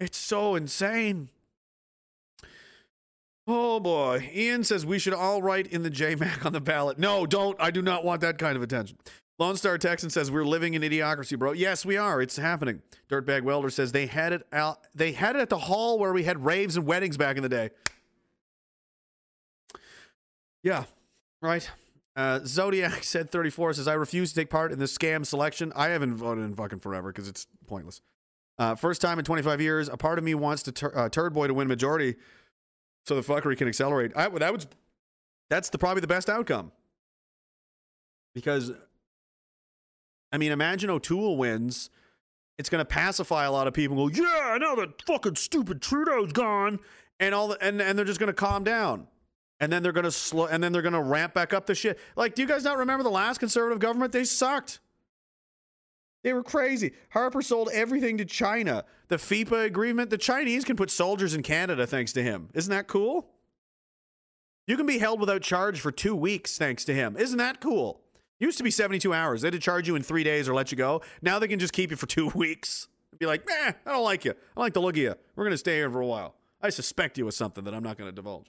It's 0.00 0.16
so 0.16 0.54
insane. 0.54 1.28
Oh 3.50 3.80
boy. 3.80 4.30
Ian 4.34 4.62
says 4.62 4.84
we 4.84 4.98
should 4.98 5.14
all 5.14 5.40
write 5.40 5.66
in 5.68 5.82
the 5.82 5.90
JMac 5.90 6.44
on 6.44 6.52
the 6.52 6.60
ballot. 6.60 6.98
No, 6.98 7.24
don't. 7.24 7.56
I 7.58 7.70
do 7.70 7.80
not 7.80 8.04
want 8.04 8.20
that 8.20 8.36
kind 8.36 8.56
of 8.56 8.62
attention. 8.62 8.98
Lone 9.38 9.56
Star 9.56 9.78
Texan 9.78 10.10
says 10.10 10.30
we're 10.30 10.44
living 10.44 10.74
in 10.74 10.82
idiocracy, 10.82 11.38
bro. 11.38 11.52
Yes, 11.52 11.86
we 11.86 11.96
are. 11.96 12.20
It's 12.20 12.36
happening. 12.36 12.82
Dirtbag 13.08 13.44
Welder 13.44 13.70
says 13.70 13.92
they 13.92 14.06
had 14.06 14.34
it 14.34 14.46
out. 14.52 14.86
They 14.94 15.12
had 15.12 15.34
it 15.34 15.38
at 15.40 15.48
the 15.48 15.58
hall 15.58 15.98
where 15.98 16.12
we 16.12 16.24
had 16.24 16.44
raves 16.44 16.76
and 16.76 16.84
weddings 16.84 17.16
back 17.16 17.36
in 17.36 17.42
the 17.42 17.48
day. 17.48 17.70
Yeah, 20.62 20.84
right. 21.40 21.70
Uh, 22.16 22.40
Zodiac 22.44 23.04
said 23.04 23.30
34 23.30 23.74
says, 23.74 23.86
I 23.88 23.94
refuse 23.94 24.30
to 24.30 24.40
take 24.40 24.50
part 24.50 24.72
in 24.72 24.80
this 24.80 24.96
scam 24.96 25.24
selection. 25.24 25.72
I 25.74 25.90
haven't 25.90 26.16
voted 26.16 26.44
in 26.44 26.54
fucking 26.54 26.80
forever 26.80 27.12
because 27.12 27.28
it's 27.28 27.46
pointless. 27.68 28.00
Uh, 28.58 28.74
first 28.74 29.00
time 29.00 29.20
in 29.20 29.24
25 29.24 29.60
years, 29.60 29.88
a 29.88 29.96
part 29.96 30.18
of 30.18 30.24
me 30.24 30.34
wants 30.34 30.64
to 30.64 30.72
tur- 30.72 30.92
uh, 30.96 31.08
Turd 31.08 31.32
Boy 31.32 31.46
to 31.46 31.54
win 31.54 31.68
majority 31.68 32.16
so 33.08 33.14
the 33.14 33.22
fuckery 33.22 33.56
can 33.56 33.66
accelerate. 33.66 34.12
I, 34.14 34.28
that 34.28 34.52
would, 34.52 34.66
that's 35.48 35.70
the 35.70 35.78
probably 35.78 36.02
the 36.02 36.06
best 36.06 36.28
outcome. 36.28 36.72
Because, 38.34 38.70
I 40.30 40.36
mean, 40.36 40.52
imagine 40.52 40.90
O'Toole 40.90 41.38
wins. 41.38 41.88
It's 42.58 42.68
going 42.68 42.80
to 42.80 42.84
pacify 42.84 43.46
a 43.46 43.52
lot 43.52 43.66
of 43.66 43.72
people. 43.72 44.00
and 44.06 44.14
Go, 44.14 44.22
yeah, 44.22 44.58
now 44.58 44.74
that 44.74 45.02
fucking 45.06 45.36
stupid 45.36 45.80
Trudeau's 45.80 46.32
gone, 46.32 46.80
and 47.18 47.34
all, 47.34 47.48
the, 47.48 47.64
and 47.64 47.80
and 47.80 47.98
they're 47.98 48.04
just 48.04 48.20
going 48.20 48.28
to 48.28 48.34
calm 48.34 48.62
down, 48.62 49.06
and 49.58 49.72
then 49.72 49.82
they're 49.82 49.92
going 49.92 50.04
to 50.04 50.12
slow, 50.12 50.46
and 50.46 50.62
then 50.62 50.72
they're 50.72 50.82
going 50.82 50.92
to 50.92 51.00
ramp 51.00 51.34
back 51.34 51.54
up 51.54 51.66
the 51.66 51.74
shit. 51.74 51.98
Like, 52.14 52.34
do 52.34 52.42
you 52.42 52.48
guys 52.48 52.62
not 52.64 52.78
remember 52.78 53.02
the 53.02 53.10
last 53.10 53.38
conservative 53.38 53.78
government? 53.78 54.12
They 54.12 54.24
sucked. 54.24 54.80
They 56.22 56.32
were 56.32 56.42
crazy. 56.42 56.92
Harper 57.10 57.42
sold 57.42 57.70
everything 57.72 58.18
to 58.18 58.24
China. 58.24 58.84
The 59.08 59.16
FIPA 59.16 59.64
agreement, 59.64 60.10
the 60.10 60.18
Chinese 60.18 60.64
can 60.64 60.76
put 60.76 60.90
soldiers 60.90 61.34
in 61.34 61.42
Canada 61.42 61.86
thanks 61.86 62.12
to 62.14 62.22
him. 62.22 62.48
Isn't 62.54 62.72
that 62.72 62.88
cool? 62.88 63.28
You 64.66 64.76
can 64.76 64.86
be 64.86 64.98
held 64.98 65.20
without 65.20 65.42
charge 65.42 65.80
for 65.80 65.90
two 65.90 66.14
weeks 66.14 66.58
thanks 66.58 66.84
to 66.86 66.94
him. 66.94 67.16
Isn't 67.16 67.38
that 67.38 67.60
cool? 67.60 68.02
Used 68.38 68.58
to 68.58 68.64
be 68.64 68.70
72 68.70 69.12
hours. 69.14 69.42
They 69.42 69.46
had 69.46 69.54
to 69.54 69.58
charge 69.58 69.88
you 69.88 69.96
in 69.96 70.02
three 70.02 70.24
days 70.24 70.48
or 70.48 70.54
let 70.54 70.70
you 70.70 70.76
go. 70.76 71.02
Now 71.22 71.38
they 71.38 71.48
can 71.48 71.58
just 71.58 71.72
keep 71.72 71.90
you 71.90 71.96
for 71.96 72.06
two 72.06 72.28
weeks. 72.34 72.88
Be 73.18 73.26
like, 73.26 73.48
nah, 73.48 73.72
I 73.86 73.92
don't 73.92 74.04
like 74.04 74.24
you. 74.24 74.34
I 74.56 74.60
like 74.60 74.74
the 74.74 74.80
look 74.80 74.94
of 74.94 74.98
you. 74.98 75.14
We're 75.34 75.44
going 75.44 75.54
to 75.54 75.58
stay 75.58 75.76
here 75.76 75.90
for 75.90 76.00
a 76.00 76.06
while. 76.06 76.34
I 76.60 76.70
suspect 76.70 77.18
you 77.18 77.26
of 77.26 77.34
something 77.34 77.64
that 77.64 77.74
I'm 77.74 77.82
not 77.82 77.96
going 77.96 78.08
to 78.08 78.14
divulge. 78.14 78.46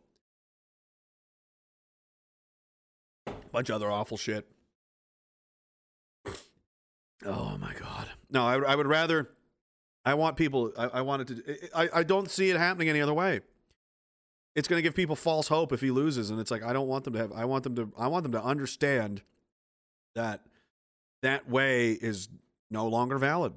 Bunch 3.52 3.70
of 3.70 3.76
other 3.76 3.90
awful 3.90 4.18
shit. 4.18 4.48
Oh 7.26 7.58
my 7.60 7.74
god. 7.74 8.10
No, 8.30 8.46
I, 8.46 8.58
I 8.60 8.76
would 8.76 8.88
rather. 8.88 9.30
I 10.06 10.14
want 10.14 10.38
people. 10.38 10.72
I, 10.78 10.86
I 10.86 11.02
wanted 11.02 11.28
to. 11.28 11.78
I, 11.78 11.90
I 12.00 12.04
don't 12.04 12.32
see 12.32 12.50
it 12.50 12.58
happening 12.58 12.90
any 12.90 13.02
other 13.02 13.14
way. 13.14 13.42
It's 14.56 14.68
going 14.68 14.78
to 14.78 14.82
give 14.82 14.96
people 14.96 15.16
false 15.16 15.48
hope 15.48 15.72
if 15.72 15.82
he 15.82 15.92
loses, 15.92 16.30
and 16.30 16.40
it's 16.40 16.52
like 16.52 16.64
I 16.64 16.74
don't 16.74 16.88
want 16.88 17.04
them 17.04 17.14
to 17.14 17.20
have. 17.20 17.32
I 17.34 17.46
want 17.46 17.64
them 17.64 17.76
to. 17.76 17.92
I 17.98 18.08
want 18.08 18.24
them 18.24 18.32
to 18.32 18.44
understand 18.44 19.22
that 20.16 20.42
that 21.22 21.50
way 21.50 21.92
is 21.92 22.30
no 22.72 22.88
longer 22.88 23.18
valid 23.18 23.54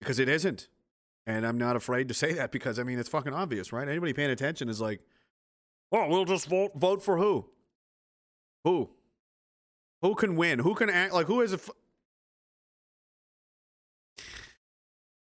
because 0.00 0.18
it 0.18 0.28
isn't, 0.28 0.68
and 1.26 1.46
I'm 1.46 1.58
not 1.58 1.76
afraid 1.76 2.08
to 2.08 2.14
say 2.14 2.32
that 2.34 2.52
because 2.52 2.78
I 2.78 2.82
mean 2.82 2.98
it's 2.98 3.08
fucking 3.08 3.32
obvious, 3.32 3.72
right? 3.72 3.88
Anybody 3.88 4.12
paying 4.12 4.30
attention 4.30 4.68
is 4.68 4.80
like, 4.80 5.00
oh, 5.92 6.08
we'll 6.08 6.24
just 6.24 6.48
vote. 6.48 6.72
Vote 6.74 7.02
for 7.02 7.16
who? 7.18 7.48
Who? 8.64 8.90
Who 10.02 10.14
can 10.14 10.36
win? 10.36 10.58
Who 10.60 10.74
can 10.74 10.90
act 10.90 11.12
like? 11.12 11.26
Who 11.26 11.40
is 11.40 11.52
a? 11.52 11.56
F- 11.56 11.70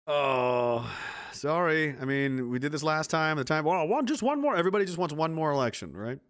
Oh, 0.07 0.89
sorry. 1.33 1.97
I 2.01 2.05
mean, 2.05 2.51
we 2.51 2.59
did 2.59 2.73
this 2.73 2.83
last 2.83 3.11
time. 3.11 3.37
The 3.37 3.45
time, 3.45 3.65
well, 3.65 3.87
one, 3.89 4.07
just 4.07 4.23
one 4.23 4.41
more. 4.41 4.57
Everybody 4.57 4.85
just 4.85 4.99
wants 4.99 5.15
one 5.15 5.35
more 5.35 5.51
election, 5.51 5.93
right? 5.97 6.21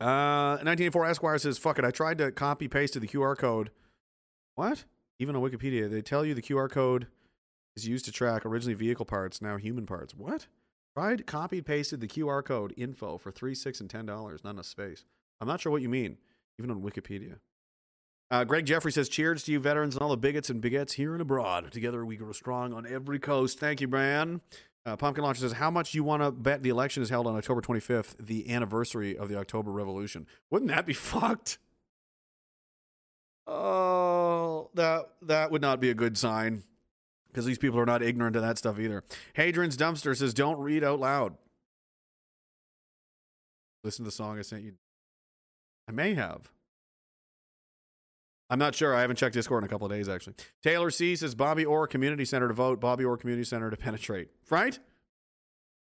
Uh, 0.00 0.58
1984 0.62 1.06
Esquire 1.06 1.38
says, 1.38 1.58
"Fuck 1.58 1.78
it." 1.78 1.84
I 1.84 1.90
tried 1.90 2.18
to 2.18 2.32
copy 2.32 2.68
pasted 2.68 3.02
the 3.02 3.08
QR 3.08 3.36
code. 3.36 3.70
What? 4.54 4.84
Even 5.18 5.36
on 5.36 5.42
Wikipedia, 5.42 5.90
they 5.90 6.02
tell 6.02 6.24
you 6.24 6.34
the 6.34 6.42
QR 6.42 6.68
code 6.68 7.08
is 7.76 7.86
used 7.86 8.04
to 8.04 8.12
track 8.12 8.44
originally 8.44 8.74
vehicle 8.74 9.06
parts, 9.06 9.40
now 9.40 9.56
human 9.56 9.86
parts. 9.86 10.14
What? 10.14 10.46
Tried, 10.96 11.26
copied, 11.26 11.66
pasted 11.66 12.00
the 12.00 12.08
QR 12.08 12.44
code 12.44 12.74
info 12.76 13.18
for 13.18 13.30
three, 13.30 13.54
six, 13.54 13.80
and 13.80 13.88
ten 13.88 14.06
dollars. 14.06 14.42
Not 14.42 14.50
enough 14.50 14.66
space. 14.66 15.04
I'm 15.40 15.46
not 15.46 15.60
sure 15.60 15.70
what 15.70 15.82
you 15.82 15.88
mean. 15.88 16.18
Even 16.58 16.70
on 16.72 16.82
Wikipedia. 16.82 17.38
Uh, 18.30 18.44
Greg 18.44 18.66
Jeffrey 18.66 18.92
says, 18.92 19.08
Cheers 19.08 19.44
to 19.44 19.52
you, 19.52 19.60
veterans, 19.60 19.94
and 19.94 20.02
all 20.02 20.10
the 20.10 20.16
bigots 20.16 20.50
and 20.50 20.60
bigots 20.60 20.94
here 20.94 21.12
and 21.12 21.22
abroad. 21.22 21.72
Together 21.72 22.04
we 22.04 22.16
grow 22.16 22.32
strong 22.32 22.74
on 22.74 22.86
every 22.86 23.18
coast. 23.18 23.58
Thank 23.58 23.80
you, 23.80 23.88
Brian. 23.88 24.40
Uh, 24.84 24.96
Pumpkin 24.96 25.24
Launcher 25.24 25.40
says, 25.40 25.52
How 25.52 25.70
much 25.70 25.94
you 25.94 26.04
want 26.04 26.22
to 26.22 26.30
bet 26.30 26.62
the 26.62 26.68
election 26.68 27.02
is 27.02 27.10
held 27.10 27.26
on 27.26 27.36
October 27.36 27.62
25th, 27.62 28.16
the 28.18 28.52
anniversary 28.52 29.16
of 29.16 29.28
the 29.28 29.38
October 29.38 29.70
Revolution? 29.70 30.26
Wouldn't 30.50 30.70
that 30.70 30.86
be 30.86 30.92
fucked? 30.94 31.58
Oh, 33.46 34.70
that 34.74 35.08
that 35.22 35.50
would 35.50 35.62
not 35.62 35.80
be 35.80 35.88
a 35.88 35.94
good 35.94 36.18
sign 36.18 36.64
because 37.28 37.46
these 37.46 37.56
people 37.56 37.80
are 37.80 37.86
not 37.86 38.02
ignorant 38.02 38.36
of 38.36 38.42
that 38.42 38.58
stuff 38.58 38.78
either. 38.78 39.04
Hadrian's 39.32 39.76
Dumpster 39.76 40.14
says, 40.14 40.34
Don't 40.34 40.58
read 40.58 40.84
out 40.84 41.00
loud. 41.00 41.34
Listen 43.84 44.04
to 44.04 44.10
the 44.10 44.14
song 44.14 44.38
I 44.38 44.42
sent 44.42 44.64
you. 44.64 44.74
I 45.88 45.92
may 45.92 46.12
have. 46.12 46.50
I'm 48.50 48.58
not 48.58 48.74
sure. 48.74 48.94
I 48.94 49.02
haven't 49.02 49.16
checked 49.16 49.34
Discord 49.34 49.62
in 49.62 49.66
a 49.66 49.68
couple 49.68 49.86
of 49.86 49.92
days, 49.92 50.08
actually. 50.08 50.34
Taylor 50.62 50.90
C 50.90 51.16
says 51.16 51.34
Bobby 51.34 51.64
Orr 51.64 51.86
Community 51.86 52.24
Center 52.24 52.48
to 52.48 52.54
vote, 52.54 52.80
Bobby 52.80 53.04
Orr 53.04 53.16
Community 53.16 53.44
Center 53.44 53.70
to 53.70 53.76
penetrate. 53.76 54.28
Right? 54.48 54.78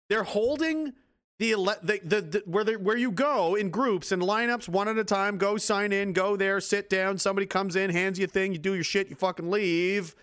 They're 0.08 0.24
holding 0.24 0.94
the, 1.38 1.52
ele- 1.52 1.76
the, 1.82 2.00
the, 2.02 2.20
the 2.20 2.42
where 2.46 2.64
they, 2.64 2.76
where 2.76 2.96
you 2.96 3.12
go 3.12 3.54
in 3.54 3.70
groups 3.70 4.10
and 4.10 4.20
lineups 4.20 4.68
one 4.68 4.88
at 4.88 4.98
a 4.98 5.04
time. 5.04 5.38
Go 5.38 5.56
sign 5.56 5.92
in, 5.92 6.12
go 6.12 6.34
there, 6.34 6.60
sit 6.60 6.90
down. 6.90 7.18
Somebody 7.18 7.46
comes 7.46 7.76
in, 7.76 7.90
hands 7.90 8.18
you 8.18 8.24
a 8.24 8.28
thing, 8.28 8.52
you 8.52 8.58
do 8.58 8.74
your 8.74 8.84
shit, 8.84 9.08
you 9.08 9.14
fucking 9.14 9.50
leave. 9.50 10.16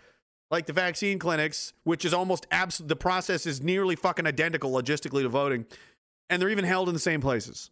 Like 0.51 0.65
the 0.65 0.73
vaccine 0.73 1.17
clinics, 1.17 1.73
which 1.85 2.05
is 2.05 2.13
almost 2.13 2.45
abs- 2.51 2.77
the 2.77 2.95
process 2.95 3.45
is 3.45 3.63
nearly 3.63 3.95
fucking 3.95 4.27
identical 4.27 4.71
logistically 4.71 5.23
to 5.23 5.29
voting, 5.29 5.65
and 6.29 6.41
they're 6.41 6.49
even 6.49 6.65
held 6.65 6.87
in 6.87 6.93
the 6.93 6.99
same 6.99 7.21
places. 7.21 7.71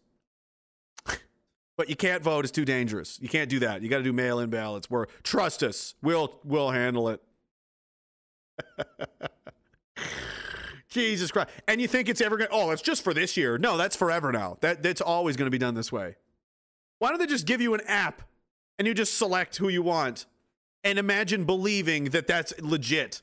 But 1.76 1.88
you 1.88 1.96
can't 1.96 2.22
vote; 2.22 2.44
it's 2.44 2.52
too 2.52 2.64
dangerous. 2.64 3.18
You 3.20 3.28
can't 3.28 3.50
do 3.50 3.58
that. 3.60 3.82
You 3.82 3.88
got 3.88 3.98
to 3.98 4.04
do 4.04 4.12
mail-in 4.12 4.50
ballots. 4.50 4.88
Where 4.90 5.06
trust 5.22 5.62
us, 5.62 5.94
we'll 6.02 6.38
we'll 6.44 6.70
handle 6.70 7.08
it. 7.08 7.20
Jesus 10.88 11.32
Christ! 11.32 11.50
And 11.66 11.80
you 11.80 11.88
think 11.88 12.08
it's 12.08 12.20
ever 12.20 12.36
going? 12.36 12.48
to 12.48 12.54
Oh, 12.54 12.70
it's 12.70 12.82
just 12.82 13.02
for 13.02 13.12
this 13.12 13.36
year. 13.36 13.58
No, 13.58 13.76
that's 13.76 13.96
forever 13.96 14.30
now. 14.30 14.58
That 14.60 14.82
that's 14.82 15.00
always 15.00 15.36
going 15.36 15.46
to 15.46 15.50
be 15.50 15.58
done 15.58 15.74
this 15.74 15.90
way. 15.90 16.16
Why 17.00 17.08
don't 17.10 17.18
they 17.18 17.26
just 17.26 17.46
give 17.46 17.60
you 17.60 17.74
an 17.74 17.80
app 17.86 18.22
and 18.78 18.86
you 18.86 18.94
just 18.94 19.18
select 19.18 19.56
who 19.56 19.68
you 19.68 19.82
want 19.82 20.26
and 20.84 20.98
imagine 20.98 21.44
believing 21.44 22.04
that 22.06 22.26
that's 22.26 22.52
legit? 22.60 23.22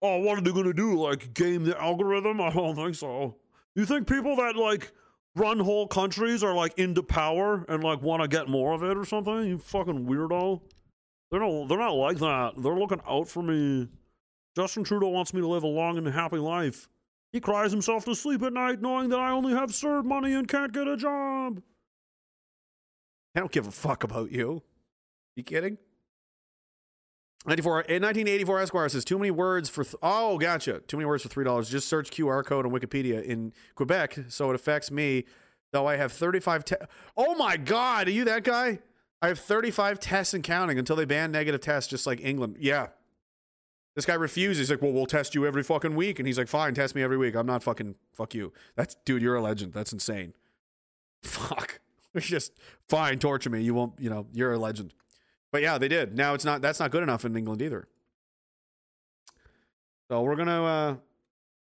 Oh, 0.00 0.18
what 0.18 0.38
are 0.38 0.40
they 0.40 0.52
going 0.52 0.66
to 0.66 0.72
do? 0.72 0.94
Like 1.00 1.34
game 1.34 1.64
the 1.64 1.80
algorithm? 1.80 2.40
I 2.40 2.52
don't 2.52 2.76
think 2.76 2.94
so. 2.94 3.34
You 3.74 3.84
think 3.84 4.06
people 4.06 4.36
that 4.36 4.56
like 4.56 4.92
run 5.38 5.60
whole 5.60 5.86
countries 5.86 6.42
are 6.42 6.54
like 6.54 6.78
into 6.78 7.02
power 7.02 7.64
and 7.68 7.82
like 7.82 8.02
want 8.02 8.22
to 8.22 8.28
get 8.28 8.48
more 8.48 8.72
of 8.72 8.82
it 8.82 8.96
or 8.96 9.04
something? 9.04 9.46
You 9.46 9.58
fucking 9.58 10.06
weirdo. 10.06 10.60
They're 11.30 11.40
not. 11.40 11.68
They're 11.68 11.78
not 11.78 11.94
like 11.94 12.18
that. 12.18 12.52
They're 12.56 12.74
looking 12.74 13.00
out 13.08 13.28
for 13.28 13.42
me. 13.42 13.88
Justin 14.56 14.84
Trudeau 14.84 15.08
wants 15.08 15.32
me 15.32 15.40
to 15.40 15.46
live 15.46 15.62
a 15.62 15.68
long 15.68 15.98
and 15.98 16.06
happy 16.08 16.38
life. 16.38 16.88
He 17.32 17.40
cries 17.40 17.70
himself 17.70 18.04
to 18.06 18.14
sleep 18.14 18.42
at 18.42 18.52
night 18.52 18.80
knowing 18.80 19.10
that 19.10 19.20
I 19.20 19.30
only 19.30 19.52
have 19.52 19.70
CERB 19.70 20.04
money 20.04 20.32
and 20.32 20.48
can't 20.48 20.72
get 20.72 20.88
a 20.88 20.96
job. 20.96 21.62
I 23.34 23.40
don't 23.40 23.52
give 23.52 23.66
a 23.66 23.70
fuck 23.70 24.02
about 24.02 24.32
you. 24.32 24.62
You 25.36 25.44
kidding? 25.44 25.78
94, 27.46 27.72
uh, 27.72 27.82
in 27.88 28.02
1984, 28.02 28.60
Esquire 28.60 28.88
says, 28.88 29.04
too 29.04 29.18
many 29.18 29.30
words 29.30 29.68
for, 29.68 29.84
th- 29.84 29.96
oh, 30.02 30.38
gotcha. 30.38 30.80
Too 30.80 30.96
many 30.96 31.06
words 31.06 31.22
for 31.22 31.28
$3. 31.28 31.70
Just 31.70 31.88
search 31.88 32.10
QR 32.10 32.44
code 32.44 32.66
on 32.66 32.72
Wikipedia 32.72 33.22
in 33.22 33.52
Quebec, 33.74 34.18
so 34.28 34.50
it 34.50 34.54
affects 34.54 34.90
me, 34.90 35.24
though 35.72 35.86
I 35.86 35.96
have 35.96 36.12
35, 36.12 36.64
te- 36.64 36.76
oh 37.16 37.34
my 37.36 37.56
God, 37.56 38.08
are 38.08 38.10
you 38.10 38.24
that 38.24 38.44
guy? 38.44 38.80
I 39.22 39.28
have 39.28 39.38
35 39.38 39.98
tests 39.98 40.34
and 40.34 40.44
counting 40.44 40.78
until 40.78 40.96
they 40.96 41.04
ban 41.04 41.32
negative 41.32 41.60
tests, 41.60 41.90
just 41.90 42.06
like 42.06 42.20
England. 42.22 42.56
Yeah. 42.60 42.88
This 43.96 44.06
guy 44.06 44.14
refuses. 44.14 44.58
He's 44.58 44.70
like, 44.70 44.80
well, 44.80 44.92
we'll 44.92 45.06
test 45.06 45.34
you 45.34 45.44
every 45.44 45.64
fucking 45.64 45.96
week. 45.96 46.20
And 46.20 46.26
he's 46.26 46.38
like, 46.38 46.46
fine, 46.46 46.72
test 46.74 46.94
me 46.94 47.02
every 47.02 47.16
week. 47.16 47.34
I'm 47.34 47.46
not 47.46 47.64
fucking, 47.64 47.96
fuck 48.12 48.32
you. 48.32 48.52
That's, 48.76 48.94
dude, 49.04 49.22
you're 49.22 49.34
a 49.34 49.42
legend. 49.42 49.72
That's 49.72 49.92
insane. 49.92 50.34
Fuck. 51.22 51.80
It's 52.14 52.26
just, 52.26 52.52
fine, 52.88 53.18
torture 53.18 53.50
me. 53.50 53.60
You 53.60 53.74
won't, 53.74 53.92
you 54.00 54.08
know, 54.08 54.26
you're 54.32 54.54
a 54.54 54.58
legend. 54.58 54.94
But 55.50 55.62
yeah, 55.62 55.78
they 55.78 55.88
did. 55.88 56.16
Now 56.16 56.34
it's 56.34 56.44
not 56.44 56.60
that's 56.60 56.80
not 56.80 56.90
good 56.90 57.02
enough 57.02 57.24
in 57.24 57.36
England 57.36 57.62
either. 57.62 57.88
So 60.10 60.22
we're 60.22 60.36
gonna 60.36 60.64
uh 60.64 60.96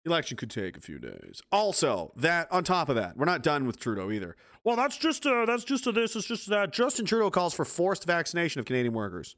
election 0.06 0.38
could 0.38 0.50
take 0.50 0.78
a 0.78 0.82
few 0.82 1.00
days. 1.00 1.42
Also, 1.52 2.14
that 2.16 2.52
on 2.52 2.64
top 2.64 2.90
of 2.90 2.96
that, 2.96 3.18
we're 3.18 3.26
not 3.26 3.44
done 3.44 3.66
with 3.66 3.80
Trudeau 3.80 4.12
either. 4.12 4.36
Well, 4.64 4.76
that's 4.76 4.98
just 4.98 5.26
uh 5.26 5.46
that's 5.46 5.64
just 5.64 5.88
a 5.88 5.92
this, 5.92 6.16
it's 6.16 6.28
just 6.28 6.50
that. 6.50 6.74
Justin 6.74 7.06
Trudeau 7.06 7.30
calls 7.30 7.54
for 7.54 7.66
forced 7.66 8.06
vaccination 8.06 8.60
of 8.60 8.66
Canadian 8.66 8.94
workers. 8.94 9.36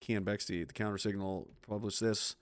Keean 0.00 0.24
Bexte, 0.24 0.66
the 0.66 0.72
counter 0.72 0.98
signal 0.98 1.48
published 1.66 2.00
this. 2.00 2.36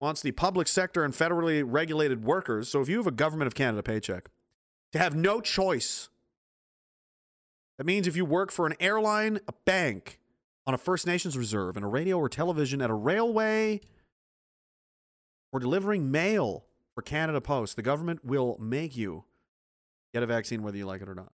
Wants 0.00 0.22
the 0.22 0.32
public 0.32 0.66
sector 0.66 1.04
and 1.04 1.12
federally 1.12 1.62
regulated 1.64 2.24
workers, 2.24 2.70
so 2.70 2.80
if 2.80 2.88
you 2.88 2.96
have 2.96 3.06
a 3.06 3.10
government 3.10 3.46
of 3.46 3.54
Canada 3.54 3.82
paycheck, 3.82 4.30
to 4.92 4.98
have 4.98 5.14
no 5.14 5.42
choice 5.42 6.08
that 7.80 7.86
means 7.86 8.06
if 8.06 8.14
you 8.14 8.26
work 8.26 8.52
for 8.52 8.66
an 8.66 8.74
airline, 8.78 9.40
a 9.48 9.54
bank, 9.64 10.18
on 10.66 10.74
a 10.74 10.76
First 10.76 11.06
Nations 11.06 11.38
reserve, 11.38 11.78
in 11.78 11.82
a 11.82 11.88
radio 11.88 12.18
or 12.18 12.28
television, 12.28 12.82
at 12.82 12.90
a 12.90 12.94
railway, 12.94 13.80
or 15.50 15.60
delivering 15.60 16.10
mail 16.10 16.66
for 16.94 17.00
Canada 17.00 17.40
Post, 17.40 17.76
the 17.76 17.82
government 17.82 18.22
will 18.22 18.58
make 18.60 18.98
you 18.98 19.24
Get 20.12 20.22
a 20.22 20.26
vaccine 20.26 20.62
whether 20.62 20.76
you 20.76 20.84
like 20.84 21.00
it 21.00 21.08
or 21.08 21.14
not. 21.14 21.32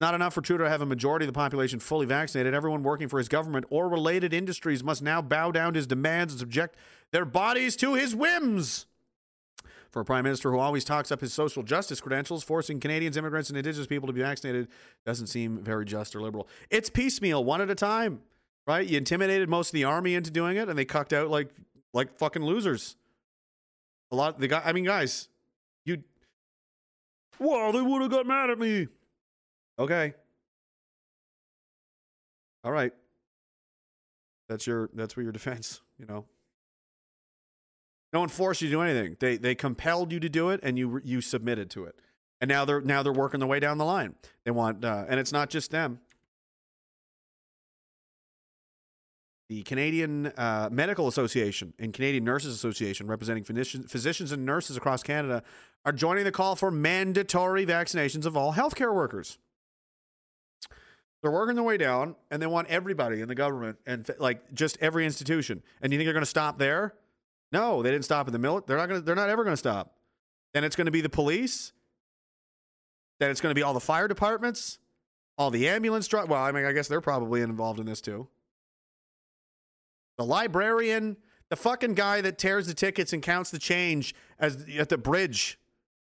Not 0.00 0.14
enough 0.14 0.34
for 0.34 0.40
Trudeau 0.40 0.64
to 0.64 0.70
have 0.70 0.80
a 0.80 0.86
majority 0.86 1.24
of 1.24 1.28
the 1.28 1.38
population 1.38 1.78
fully 1.78 2.06
vaccinated. 2.06 2.52
Everyone 2.52 2.82
working 2.82 3.06
for 3.06 3.18
his 3.18 3.28
government 3.28 3.66
or 3.70 3.88
related 3.88 4.34
industries 4.34 4.82
must 4.82 5.02
now 5.02 5.22
bow 5.22 5.52
down 5.52 5.74
to 5.74 5.78
his 5.78 5.86
demands 5.86 6.32
and 6.32 6.40
subject 6.40 6.74
their 7.12 7.24
bodies 7.24 7.76
to 7.76 7.94
his 7.94 8.12
whims. 8.12 8.87
For 9.90 10.00
a 10.00 10.04
prime 10.04 10.24
minister 10.24 10.50
who 10.50 10.58
always 10.58 10.84
talks 10.84 11.10
up 11.10 11.20
his 11.22 11.32
social 11.32 11.62
justice 11.62 12.00
credentials, 12.00 12.44
forcing 12.44 12.78
Canadians, 12.78 13.16
immigrants, 13.16 13.48
and 13.48 13.56
indigenous 13.56 13.86
people 13.86 14.06
to 14.06 14.12
be 14.12 14.20
vaccinated 14.20 14.68
doesn't 15.06 15.28
seem 15.28 15.58
very 15.58 15.86
just 15.86 16.14
or 16.14 16.20
liberal. 16.20 16.46
It's 16.68 16.90
piecemeal, 16.90 17.42
one 17.42 17.62
at 17.62 17.70
a 17.70 17.74
time, 17.74 18.20
right? 18.66 18.86
You 18.86 18.98
intimidated 18.98 19.48
most 19.48 19.68
of 19.68 19.72
the 19.72 19.84
army 19.84 20.14
into 20.14 20.30
doing 20.30 20.58
it, 20.58 20.68
and 20.68 20.78
they 20.78 20.84
cucked 20.84 21.14
out 21.14 21.30
like 21.30 21.48
like 21.94 22.14
fucking 22.18 22.42
losers. 22.42 22.96
A 24.10 24.16
lot. 24.16 24.38
The 24.38 24.48
guy. 24.48 24.62
I 24.64 24.72
mean, 24.72 24.84
guys, 24.84 25.28
you. 25.84 26.02
Well, 27.38 27.72
they 27.72 27.80
would 27.80 28.02
have 28.02 28.10
got 28.10 28.26
mad 28.26 28.50
at 28.50 28.58
me. 28.58 28.88
Okay. 29.78 30.12
All 32.62 32.72
right. 32.72 32.92
That's 34.48 34.66
your. 34.66 34.90
That's 34.92 35.16
where 35.16 35.22
your 35.22 35.32
defense. 35.32 35.80
You 35.98 36.06
know. 36.06 36.24
No 38.12 38.20
one 38.20 38.28
forced 38.28 38.62
you 38.62 38.68
to 38.68 38.72
do 38.72 38.80
anything. 38.80 39.16
They 39.20 39.36
they 39.36 39.54
compelled 39.54 40.12
you 40.12 40.20
to 40.20 40.28
do 40.28 40.50
it, 40.50 40.60
and 40.62 40.78
you 40.78 41.00
you 41.04 41.20
submitted 41.20 41.70
to 41.70 41.84
it. 41.84 41.96
And 42.40 42.48
now 42.48 42.64
they're 42.64 42.80
now 42.80 43.02
they're 43.02 43.12
working 43.12 43.40
their 43.40 43.48
way 43.48 43.60
down 43.60 43.78
the 43.78 43.84
line. 43.84 44.14
They 44.44 44.50
want, 44.50 44.84
uh, 44.84 45.04
and 45.08 45.20
it's 45.20 45.32
not 45.32 45.50
just 45.50 45.70
them. 45.70 46.00
The 49.48 49.62
Canadian 49.62 50.26
uh, 50.36 50.68
Medical 50.70 51.08
Association 51.08 51.72
and 51.78 51.92
Canadian 51.94 52.22
Nurses 52.22 52.54
Association, 52.54 53.06
representing 53.06 53.44
physicians, 53.44 53.90
physicians 53.90 54.30
and 54.30 54.44
nurses 54.44 54.76
across 54.76 55.02
Canada, 55.02 55.42
are 55.86 55.92
joining 55.92 56.24
the 56.24 56.32
call 56.32 56.54
for 56.54 56.70
mandatory 56.70 57.64
vaccinations 57.64 58.26
of 58.26 58.36
all 58.36 58.52
healthcare 58.52 58.94
workers. 58.94 59.38
They're 61.22 61.32
working 61.32 61.56
their 61.56 61.64
way 61.64 61.78
down, 61.78 62.14
and 62.30 62.40
they 62.40 62.46
want 62.46 62.68
everybody 62.68 63.20
in 63.20 63.28
the 63.28 63.34
government 63.34 63.78
and 63.86 64.08
like 64.18 64.54
just 64.54 64.78
every 64.80 65.04
institution. 65.04 65.62
And 65.80 65.92
you 65.92 65.98
think 65.98 66.06
they're 66.06 66.12
going 66.12 66.22
to 66.22 66.26
stop 66.26 66.58
there? 66.58 66.94
No, 67.52 67.82
they 67.82 67.90
didn't 67.90 68.04
stop 68.04 68.26
in 68.26 68.32
the 68.32 68.38
military. 68.38 68.66
They're 68.66 68.76
not 68.86 68.94
to 68.94 69.00
They're 69.00 69.14
not 69.14 69.28
ever 69.28 69.44
to 69.54 69.58
stop. 69.58 69.94
Then 70.54 70.64
it's 70.64 70.76
to 70.86 70.92
be 70.92 71.00
the 71.00 71.08
police. 71.08 71.72
Then 73.20 73.30
it's 73.30 73.40
to 73.50 73.58
be 73.58 73.62
all 73.62 73.74
the 73.74 73.80
fire 73.80 74.08
departments, 74.08 74.78
all 75.36 75.50
the 75.50 75.68
ambulance 75.68 76.06
drivers. 76.06 76.30
Well, 76.30 76.42
I 76.42 76.52
mean, 76.52 76.64
I 76.64 76.72
guess 76.72 76.88
they're 76.88 77.00
probably 77.00 77.40
involved 77.42 77.80
in 77.80 77.86
this 77.86 78.00
too. 78.00 78.28
The 80.18 80.24
librarian, 80.24 81.16
the 81.48 81.56
fucking 81.56 81.94
guy 81.94 82.20
that 82.20 82.38
tears 82.38 82.66
the 82.66 82.74
tickets 82.74 83.12
and 83.12 83.22
counts 83.22 83.50
the 83.50 83.58
change 83.58 84.14
as 84.38 84.64
at 84.78 84.88
the 84.88 84.98
bridge 84.98 85.58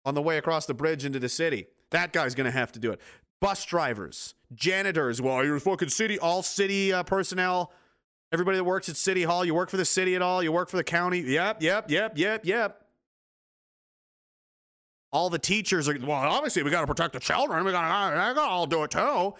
on 0.05 0.13
the 0.13 0.21
way 0.21 0.37
across 0.37 0.65
the 0.65 0.73
bridge 0.73 1.05
into 1.05 1.19
the 1.19 1.29
city. 1.29 1.67
That 1.91 2.13
guy's 2.13 2.35
to 2.45 2.51
have 2.51 2.71
to 2.73 2.79
do 2.79 2.91
it. 2.91 2.99
Bus 3.39 3.65
drivers, 3.65 4.35
janitors. 4.53 5.21
Well, 5.21 5.45
you're 5.45 5.59
fucking 5.59 5.89
city, 5.89 6.19
all 6.19 6.43
city 6.43 6.91
uh, 6.91 7.03
personnel. 7.03 7.71
Everybody 8.31 8.57
that 8.57 8.63
works 8.63 8.89
at 8.89 8.95
City 8.95 9.23
Hall, 9.23 9.43
you 9.43 9.55
work 9.55 9.69
for 9.69 9.77
the 9.77 9.85
city 9.85 10.15
at 10.15 10.21
all, 10.21 10.43
you 10.43 10.51
work 10.51 10.69
for 10.69 10.77
the 10.77 10.83
county. 10.83 11.19
Yep, 11.19 11.61
yep, 11.61 11.89
yep, 11.89 12.17
yep, 12.17 12.45
yep. 12.45 12.85
All 15.11 15.29
the 15.31 15.39
teachers 15.39 15.89
are, 15.89 15.97
well, 15.99 16.11
obviously 16.11 16.61
we 16.61 16.69
got 16.69 16.81
to 16.81 16.87
protect 16.87 17.13
the 17.13 17.19
children. 17.19 17.65
We 17.65 17.71
got 17.71 17.81
to, 17.81 18.17
I 18.17 18.33
got 18.33 18.45
to 18.45 18.49
all 18.49 18.67
do 18.67 18.83
it 18.83 18.91
too. 18.91 19.33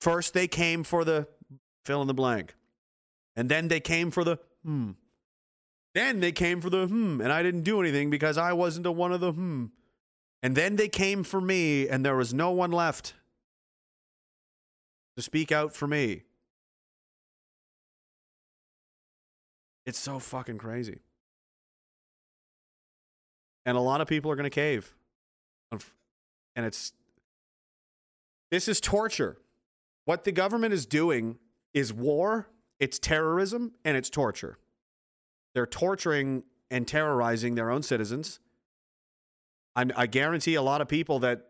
First, 0.00 0.34
they 0.34 0.48
came 0.48 0.82
for 0.82 1.04
the 1.04 1.28
fill 1.84 2.00
in 2.00 2.08
the 2.08 2.14
blank. 2.14 2.54
And 3.36 3.48
then 3.48 3.68
they 3.68 3.80
came 3.80 4.10
for 4.10 4.24
the 4.24 4.38
hmm. 4.64 4.92
Then 5.94 6.18
they 6.18 6.32
came 6.32 6.60
for 6.60 6.70
the 6.70 6.86
hmm. 6.86 7.20
And 7.20 7.32
I 7.32 7.44
didn't 7.44 7.62
do 7.62 7.80
anything 7.80 8.10
because 8.10 8.36
I 8.36 8.52
wasn't 8.52 8.86
a 8.86 8.92
one 8.92 9.12
of 9.12 9.20
the 9.20 9.32
hmm. 9.32 9.66
And 10.42 10.56
then 10.56 10.76
they 10.76 10.88
came 10.88 11.24
for 11.24 11.40
me, 11.40 11.88
and 11.88 12.04
there 12.04 12.16
was 12.16 12.34
no 12.34 12.50
one 12.50 12.70
left 12.70 13.14
to 15.16 15.22
speak 15.22 15.50
out 15.50 15.74
for 15.74 15.86
me. 15.86 16.24
It's 19.86 19.98
so 19.98 20.18
fucking 20.18 20.58
crazy. 20.58 21.00
And 23.66 23.76
a 23.76 23.80
lot 23.80 24.00
of 24.00 24.08
people 24.08 24.30
are 24.30 24.36
going 24.36 24.44
to 24.44 24.50
cave. 24.50 24.94
And 25.72 26.64
it's 26.64 26.92
this 28.50 28.68
is 28.68 28.80
torture. 28.80 29.38
What 30.04 30.24
the 30.24 30.32
government 30.32 30.74
is 30.74 30.86
doing 30.86 31.38
is 31.72 31.92
war, 31.92 32.48
it's 32.78 32.98
terrorism, 32.98 33.72
and 33.84 33.96
it's 33.96 34.10
torture. 34.10 34.58
They're 35.54 35.66
torturing 35.66 36.44
and 36.70 36.86
terrorizing 36.86 37.54
their 37.54 37.70
own 37.70 37.82
citizens. 37.82 38.38
I'm, 39.74 39.90
I 39.96 40.06
guarantee 40.06 40.54
a 40.54 40.62
lot 40.62 40.80
of 40.80 40.88
people 40.88 41.18
that 41.20 41.48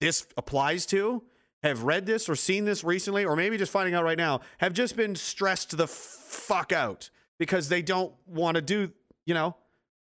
this 0.00 0.26
applies 0.36 0.86
to 0.86 1.24
have 1.62 1.82
read 1.82 2.06
this 2.06 2.28
or 2.28 2.36
seen 2.36 2.64
this 2.64 2.84
recently, 2.84 3.24
or 3.24 3.34
maybe 3.34 3.56
just 3.56 3.72
finding 3.72 3.94
out 3.94 4.04
right 4.04 4.18
now, 4.18 4.40
have 4.58 4.72
just 4.72 4.94
been 4.94 5.16
stressed 5.16 5.76
the 5.76 5.88
fuck 5.88 6.70
out 6.70 7.10
because 7.38 7.68
they 7.68 7.82
don't 7.82 8.12
want 8.26 8.56
to 8.56 8.62
do, 8.62 8.92
you 9.24 9.34
know, 9.34 9.56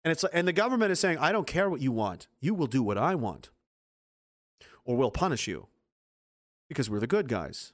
and 0.05 0.13
it's 0.13 0.25
and 0.25 0.47
the 0.47 0.53
government 0.53 0.93
is 0.93 1.01
saying, 1.01 1.19
I 1.19 1.33
don't 1.33 1.47
care 1.47 1.69
what 1.69 1.81
you 1.81 1.93
want, 1.93 2.29
you 2.41 2.55
will 2.55 2.67
do 2.67 2.83
what 2.83 2.99
I 2.99 3.15
want, 3.15 3.51
or 4.85 4.97
we'll 4.97 5.11
punish 5.11 5.47
you 5.47 5.67
because 6.69 6.89
we're 6.89 7.01
the 7.01 7.07
good 7.07 7.29
guys. 7.29 7.73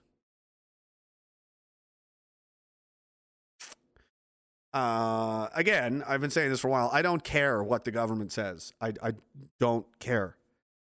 Uh, 4.72 5.48
again, 5.54 6.02
I've 6.06 6.20
been 6.20 6.30
saying 6.30 6.50
this 6.50 6.58
for 6.58 6.66
a 6.66 6.70
while. 6.72 6.90
I 6.92 7.00
don't 7.00 7.22
care 7.22 7.62
what 7.62 7.84
the 7.84 7.92
government 7.92 8.32
says. 8.32 8.72
I, 8.80 8.92
I 9.00 9.12
don't 9.60 9.86
care. 10.00 10.36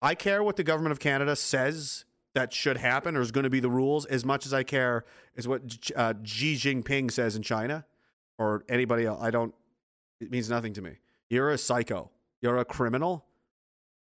I 0.02 0.14
care 0.14 0.42
what 0.42 0.56
the 0.56 0.62
government 0.62 0.92
of 0.92 1.00
Canada 1.00 1.34
says 1.34 2.04
that 2.34 2.52
should 2.52 2.76
happen 2.76 3.16
or 3.16 3.22
is 3.22 3.32
going 3.32 3.44
to 3.44 3.50
be 3.50 3.60
the 3.60 3.70
rules 3.70 4.04
as 4.04 4.26
much 4.26 4.44
as 4.44 4.52
I 4.52 4.62
care 4.62 5.06
is 5.34 5.48
what 5.48 5.62
uh, 5.96 6.12
Xi 6.22 6.54
Jinping 6.54 7.10
says 7.10 7.34
in 7.34 7.42
China 7.42 7.86
or 8.38 8.64
anybody 8.68 9.04
else. 9.04 9.20
I 9.22 9.30
don't, 9.30 9.54
it 10.20 10.30
means 10.30 10.48
nothing 10.48 10.72
to 10.74 10.82
me. 10.82 10.98
You're 11.30 11.50
a 11.50 11.58
psycho. 11.58 12.10
You're 12.40 12.58
a 12.58 12.64
criminal. 12.64 13.24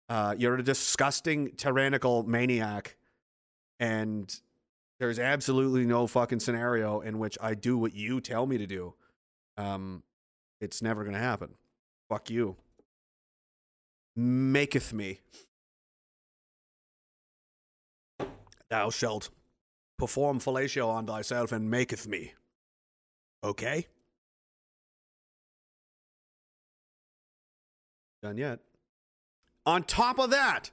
Uh, 0.08 0.34
you're 0.36 0.56
a 0.56 0.62
disgusting, 0.62 1.52
tyrannical 1.56 2.22
maniac. 2.24 2.96
And 3.80 4.34
there's 4.98 5.18
absolutely 5.18 5.84
no 5.84 6.06
fucking 6.06 6.40
scenario 6.40 7.00
in 7.00 7.18
which 7.18 7.36
I 7.40 7.54
do 7.54 7.76
what 7.76 7.94
you 7.94 8.20
tell 8.20 8.46
me 8.46 8.58
to 8.58 8.66
do. 8.66 8.94
Um, 9.56 10.02
it's 10.60 10.82
never 10.82 11.02
going 11.02 11.14
to 11.14 11.20
happen. 11.20 11.54
Fuck 12.08 12.30
you. 12.30 12.56
Maketh 14.18 14.92
me. 14.92 15.20
Thou 18.70 18.90
shalt 18.90 19.30
perform 19.98 20.40
fellatio 20.40 20.88
on 20.88 21.06
thyself 21.06 21.52
and 21.52 21.70
maketh 21.70 22.06
me. 22.06 22.32
Okay? 23.42 23.86
Done 28.24 28.38
yet. 28.38 28.60
On 29.66 29.82
top 29.82 30.18
of 30.18 30.30
that, 30.30 30.70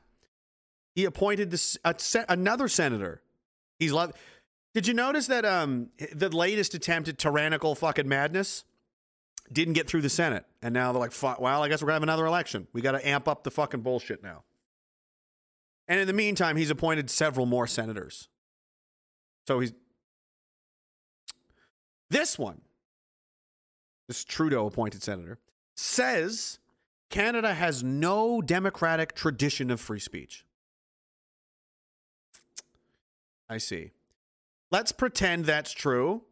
he 0.96 1.04
appointed 1.04 1.52
this 1.52 1.78
another 2.30 2.70
senator. 2.70 3.22
He's 3.78 3.92
love. 3.92 4.14
Did 4.74 4.88
you 4.88 4.94
notice 4.94 5.28
that 5.28 5.44
um 5.44 5.90
the 6.14 6.30
latest 6.30 6.74
attempt 6.76 7.10
at 7.10 7.18
tyrannical 7.18 7.76
fucking 7.76 8.08
madness 8.08 8.64
didn't 9.52 9.74
get 9.74 9.90
through 9.90 10.00
the 10.00 10.10
Senate, 10.10 10.46
and 10.62 10.74
now 10.74 10.94
they're 10.94 11.02
like, 11.02 11.12
well, 11.42 11.62
I 11.62 11.68
guess 11.68 11.82
we're 11.82 11.88
gonna 11.88 11.96
have 11.96 12.04
another 12.04 12.26
election. 12.26 12.68
We 12.72 12.80
got 12.80 12.94
to 12.94 13.06
amp 13.06 13.28
up 13.28 13.44
the 13.44 13.52
fucking 13.52 13.82
bullshit 13.82 14.24
now. 14.24 14.44
And 15.90 16.00
in 16.00 16.08
the 16.08 16.14
meantime, 16.14 16.56
he's 16.56 16.70
appointed 16.70 17.10
several 17.10 17.46
more 17.46 17.68
senators. 17.68 18.30
So 19.46 19.60
he's 19.60 19.74
this 22.10 22.40
one, 22.40 22.62
this 24.08 24.24
Trudeau 24.24 24.68
appointed 24.68 25.04
senator, 25.04 25.38
says 25.76 26.60
Canada 27.12 27.54
has 27.54 27.84
no 27.84 28.42
democratic 28.42 29.14
tradition 29.14 29.70
of 29.70 29.80
free 29.80 30.00
speech. 30.00 30.46
I 33.48 33.58
see. 33.58 33.92
Let's 34.72 34.94
pretend 34.94 35.46
that's 35.46 35.74
true. 35.74 36.24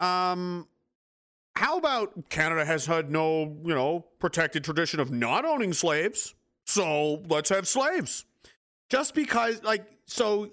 Um, 0.00 0.66
how 1.54 1.78
about 1.78 2.28
Canada 2.30 2.64
has 2.64 2.84
had 2.86 3.10
no, 3.10 3.56
you 3.64 3.74
know, 3.74 4.04
protected 4.18 4.64
tradition 4.64 4.98
of 4.98 5.10
not 5.12 5.44
owning 5.44 5.72
slaves? 5.72 6.34
So 6.66 7.22
let's 7.28 7.48
have 7.50 7.68
slaves. 7.68 8.24
Just 8.88 9.14
because, 9.14 9.62
like, 9.62 9.86
so 10.04 10.50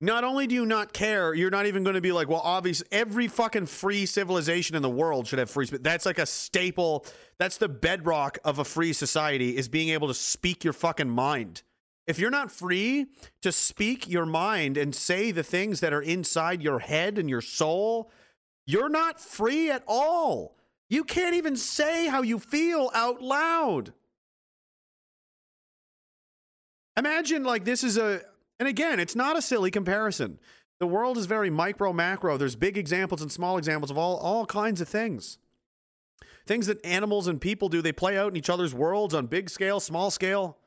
not 0.00 0.24
only 0.24 0.46
do 0.46 0.54
you 0.54 0.64
not 0.64 0.92
care, 0.94 1.34
you're 1.34 1.50
not 1.50 1.66
even 1.66 1.84
going 1.84 1.94
to 1.94 2.00
be 2.00 2.12
like, 2.12 2.28
well, 2.28 2.40
obviously, 2.42 2.86
every 2.90 3.28
fucking 3.28 3.66
free 3.66 4.06
civilization 4.06 4.74
in 4.74 4.80
the 4.80 4.88
world 4.88 5.26
should 5.26 5.38
have 5.38 5.50
free 5.50 5.66
speech. 5.66 5.82
That's 5.82 6.06
like 6.06 6.18
a 6.18 6.24
staple. 6.24 7.04
That's 7.38 7.58
the 7.58 7.68
bedrock 7.68 8.38
of 8.42 8.58
a 8.58 8.64
free 8.64 8.94
society 8.94 9.56
is 9.56 9.68
being 9.68 9.90
able 9.90 10.08
to 10.08 10.14
speak 10.14 10.64
your 10.64 10.72
fucking 10.72 11.10
mind. 11.10 11.62
If 12.06 12.18
you're 12.18 12.30
not 12.30 12.50
free 12.50 13.06
to 13.42 13.52
speak 13.52 14.08
your 14.08 14.24
mind 14.24 14.78
and 14.78 14.94
say 14.94 15.32
the 15.32 15.42
things 15.42 15.80
that 15.80 15.92
are 15.92 16.02
inside 16.02 16.62
your 16.62 16.78
head 16.78 17.18
and 17.18 17.28
your 17.28 17.42
soul, 17.42 18.10
you're 18.66 18.88
not 18.88 19.20
free 19.20 19.70
at 19.70 19.84
all. 19.86 20.56
You 20.88 21.04
can't 21.04 21.34
even 21.34 21.56
say 21.56 22.08
how 22.08 22.22
you 22.22 22.38
feel 22.38 22.90
out 22.94 23.20
loud. 23.22 23.92
Imagine 26.96 27.44
like 27.44 27.64
this 27.64 27.84
is 27.84 27.96
a, 27.96 28.22
and 28.60 28.68
again, 28.68 29.00
it's 29.00 29.16
not 29.16 29.38
a 29.38 29.42
silly 29.42 29.70
comparison. 29.70 30.38
The 30.78 30.86
world 30.86 31.18
is 31.18 31.26
very 31.26 31.50
micro 31.50 31.92
macro. 31.92 32.36
There's 32.36 32.54
big 32.54 32.78
examples 32.78 33.22
and 33.22 33.32
small 33.32 33.58
examples 33.58 33.90
of 33.90 33.98
all 33.98 34.18
all 34.18 34.46
kinds 34.46 34.80
of 34.80 34.88
things. 34.88 35.38
Things 36.46 36.66
that 36.66 36.84
animals 36.84 37.26
and 37.26 37.40
people 37.40 37.68
do, 37.68 37.80
they 37.80 37.92
play 37.92 38.18
out 38.18 38.30
in 38.30 38.36
each 38.36 38.50
other's 38.50 38.74
worlds 38.74 39.14
on 39.14 39.26
big 39.26 39.48
scale, 39.50 39.80
small 39.80 40.10
scale, 40.10 40.58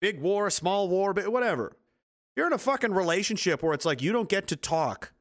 big 0.00 0.20
war, 0.20 0.48
small 0.50 0.88
war, 0.88 1.12
whatever. 1.12 1.76
You're 2.36 2.46
in 2.46 2.52
a 2.52 2.58
fucking 2.58 2.92
relationship 2.92 3.62
where 3.62 3.72
it's 3.72 3.84
like 3.84 4.02
you 4.02 4.12
don't 4.12 4.28
get 4.28 4.46
to 4.48 4.56
talk. 4.56 5.12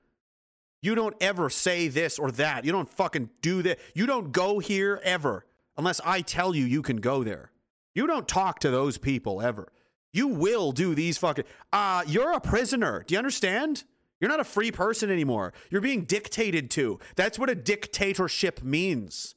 You 0.82 0.94
don't 0.94 1.16
ever 1.22 1.50
say 1.50 1.88
this 1.88 2.20
or 2.20 2.30
that. 2.32 2.66
You 2.66 2.72
don't 2.72 2.90
fucking 2.90 3.32
do 3.42 3.64
that. 3.64 3.80
You 3.96 4.06
don't 4.06 4.32
go 4.32 4.60
here 4.60 5.02
ever 5.04 5.46
unless 5.78 6.00
I 6.06 6.22
tell 6.22 6.56
you 6.56 6.66
you 6.66 6.84
can 6.84 6.98
go 6.98 7.24
there. 7.24 7.52
You 7.96 8.06
don't 8.06 8.28
talk 8.28 8.60
to 8.60 8.70
those 8.70 9.00
people 9.00 9.42
ever. 9.42 9.70
You 10.16 10.30
will 10.30 10.72
do 10.72 10.96
these 10.96 11.18
fucking. 11.18 11.44
Uh, 11.74 12.04
you're 12.08 12.32
a 12.32 12.40
prisoner. 12.40 13.04
Do 13.06 13.14
you 13.14 13.18
understand? 13.18 13.84
You're 14.22 14.30
not 14.30 14.40
a 14.40 14.46
free 14.46 14.72
person 14.72 15.12
anymore. 15.12 15.52
You're 15.70 15.82
being 15.82 16.06
dictated 16.06 16.72
to. 16.72 17.00
That's 17.18 17.38
what 17.38 17.50
a 17.50 17.56
dictatorship 17.56 18.64
means. 18.64 19.36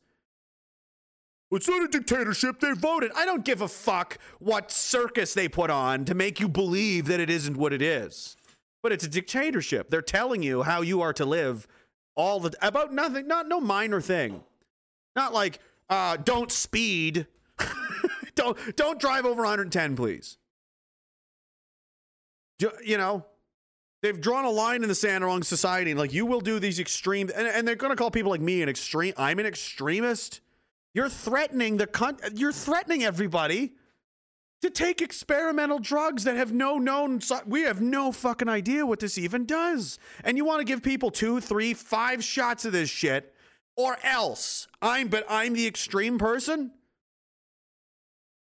It's 1.51 1.67
not 1.67 1.83
a 1.83 1.89
dictatorship. 1.89 2.61
They 2.61 2.71
voted. 2.75 3.11
I 3.17 3.27
don't 3.27 3.45
give 3.45 3.61
a 3.61 3.67
fuck 3.67 4.19
what 4.39 4.71
circus 4.71 5.35
they 5.35 5.49
put 5.49 5.69
on 5.69 6.05
to 6.05 6.15
make 6.15 6.39
you 6.39 6.49
believe 6.49 7.07
that 7.07 7.19
it 7.19 7.29
isn't 7.29 7.57
what 7.57 7.73
it 7.73 7.83
is. 7.83 8.37
But 8.81 8.93
it's 8.93 9.03
a 9.03 9.09
dictatorship. 9.09 9.91
They're 9.91 10.01
telling 10.01 10.45
you 10.45 10.63
how 10.63 10.83
you 10.83 11.01
are 11.01 11.13
to 11.15 11.25
live 11.25 11.67
all 12.15 12.39
the 12.39 12.55
about 12.63 12.93
nothing, 12.93 13.27
not 13.27 13.49
no 13.49 13.61
minor 13.61 14.01
thing. 14.01 14.45
Not 15.17 15.35
like 15.35 15.59
uh, 15.91 16.19
don't 16.19 16.53
speed. 16.53 17.27
don't 18.37 18.77
don't 18.77 19.01
drive 19.01 19.27
over 19.27 19.43
110, 19.43 19.97
please. 19.97 20.39
You, 22.59 22.99
know, 22.99 23.25
they've 24.03 24.21
drawn 24.21 24.45
a 24.45 24.51
line 24.51 24.83
in 24.83 24.89
the 24.89 24.95
sand 24.95 25.23
along 25.23 25.45
society. 25.45 25.95
Like 25.95 26.13
you 26.13 26.27
will 26.27 26.41
do 26.41 26.59
these 26.59 26.81
extreme, 26.81 27.31
and, 27.35 27.47
and 27.47 27.67
they're 27.67 27.77
going 27.77 27.93
to 27.93 27.97
call 27.97 28.11
people 28.11 28.31
like 28.31 28.41
me 28.41 28.63
an 28.63 28.69
extreme. 28.69 29.15
I'm 29.17 29.39
an 29.39 29.47
extremist. 29.47 30.41
You're 30.95 31.09
threatening 31.09 31.77
the 31.77 31.87
con- 31.87 32.19
you're 32.35 32.53
threatening 32.53 33.05
everybody 33.05 33.75
to 34.63 34.71
take 34.71 35.01
experimental 35.01 35.79
drugs 35.79 36.25
that 36.25 36.37
have 36.37 36.53
no 36.53 36.79
known 36.79 37.21
si- 37.21 37.37
we 37.47 37.63
have 37.63 37.81
no 37.81 38.11
fucking 38.11 38.49
idea 38.49 38.85
what 38.85 38.99
this 38.99 39.17
even 39.19 39.47
does. 39.47 39.99
And 40.25 40.37
you 40.37 40.45
want 40.45 40.61
to 40.61 40.65
give 40.65 40.83
people 40.83 41.11
two, 41.11 41.41
three, 41.41 41.75
five 41.75 42.25
shots 42.25 42.65
of 42.65 42.73
this 42.73 42.91
shit 42.91 43.35
or 43.77 43.97
else 44.03 44.67
I'm 44.83 45.09
but 45.09 45.25
I'm 45.29 45.53
the 45.53 45.67
extreme 45.67 46.19
person? 46.19 46.73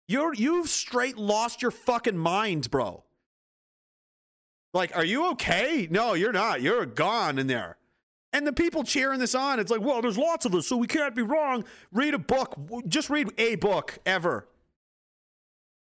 You're 0.08 0.34
you've 0.34 0.68
straight 0.68 1.16
lost 1.16 1.62
your 1.62 1.70
fucking 1.70 2.18
mind, 2.18 2.70
bro. 2.70 3.04
Like, 4.72 4.96
are 4.96 5.04
you 5.04 5.30
okay? 5.32 5.86
No, 5.90 6.14
you're 6.14 6.32
not. 6.32 6.62
You're 6.62 6.86
gone 6.86 7.38
in 7.38 7.46
there. 7.46 7.76
And 8.32 8.46
the 8.46 8.52
people 8.52 8.82
cheering 8.82 9.20
this 9.20 9.34
on, 9.34 9.60
it's 9.60 9.70
like, 9.70 9.82
well, 9.82 10.00
there's 10.00 10.16
lots 10.16 10.46
of 10.46 10.54
us, 10.54 10.66
so 10.66 10.76
we 10.76 10.86
can't 10.86 11.14
be 11.14 11.22
wrong. 11.22 11.64
Read 11.92 12.14
a 12.14 12.18
book. 12.18 12.58
Just 12.88 13.10
read 13.10 13.28
a 13.36 13.56
book 13.56 13.98
ever. 14.06 14.48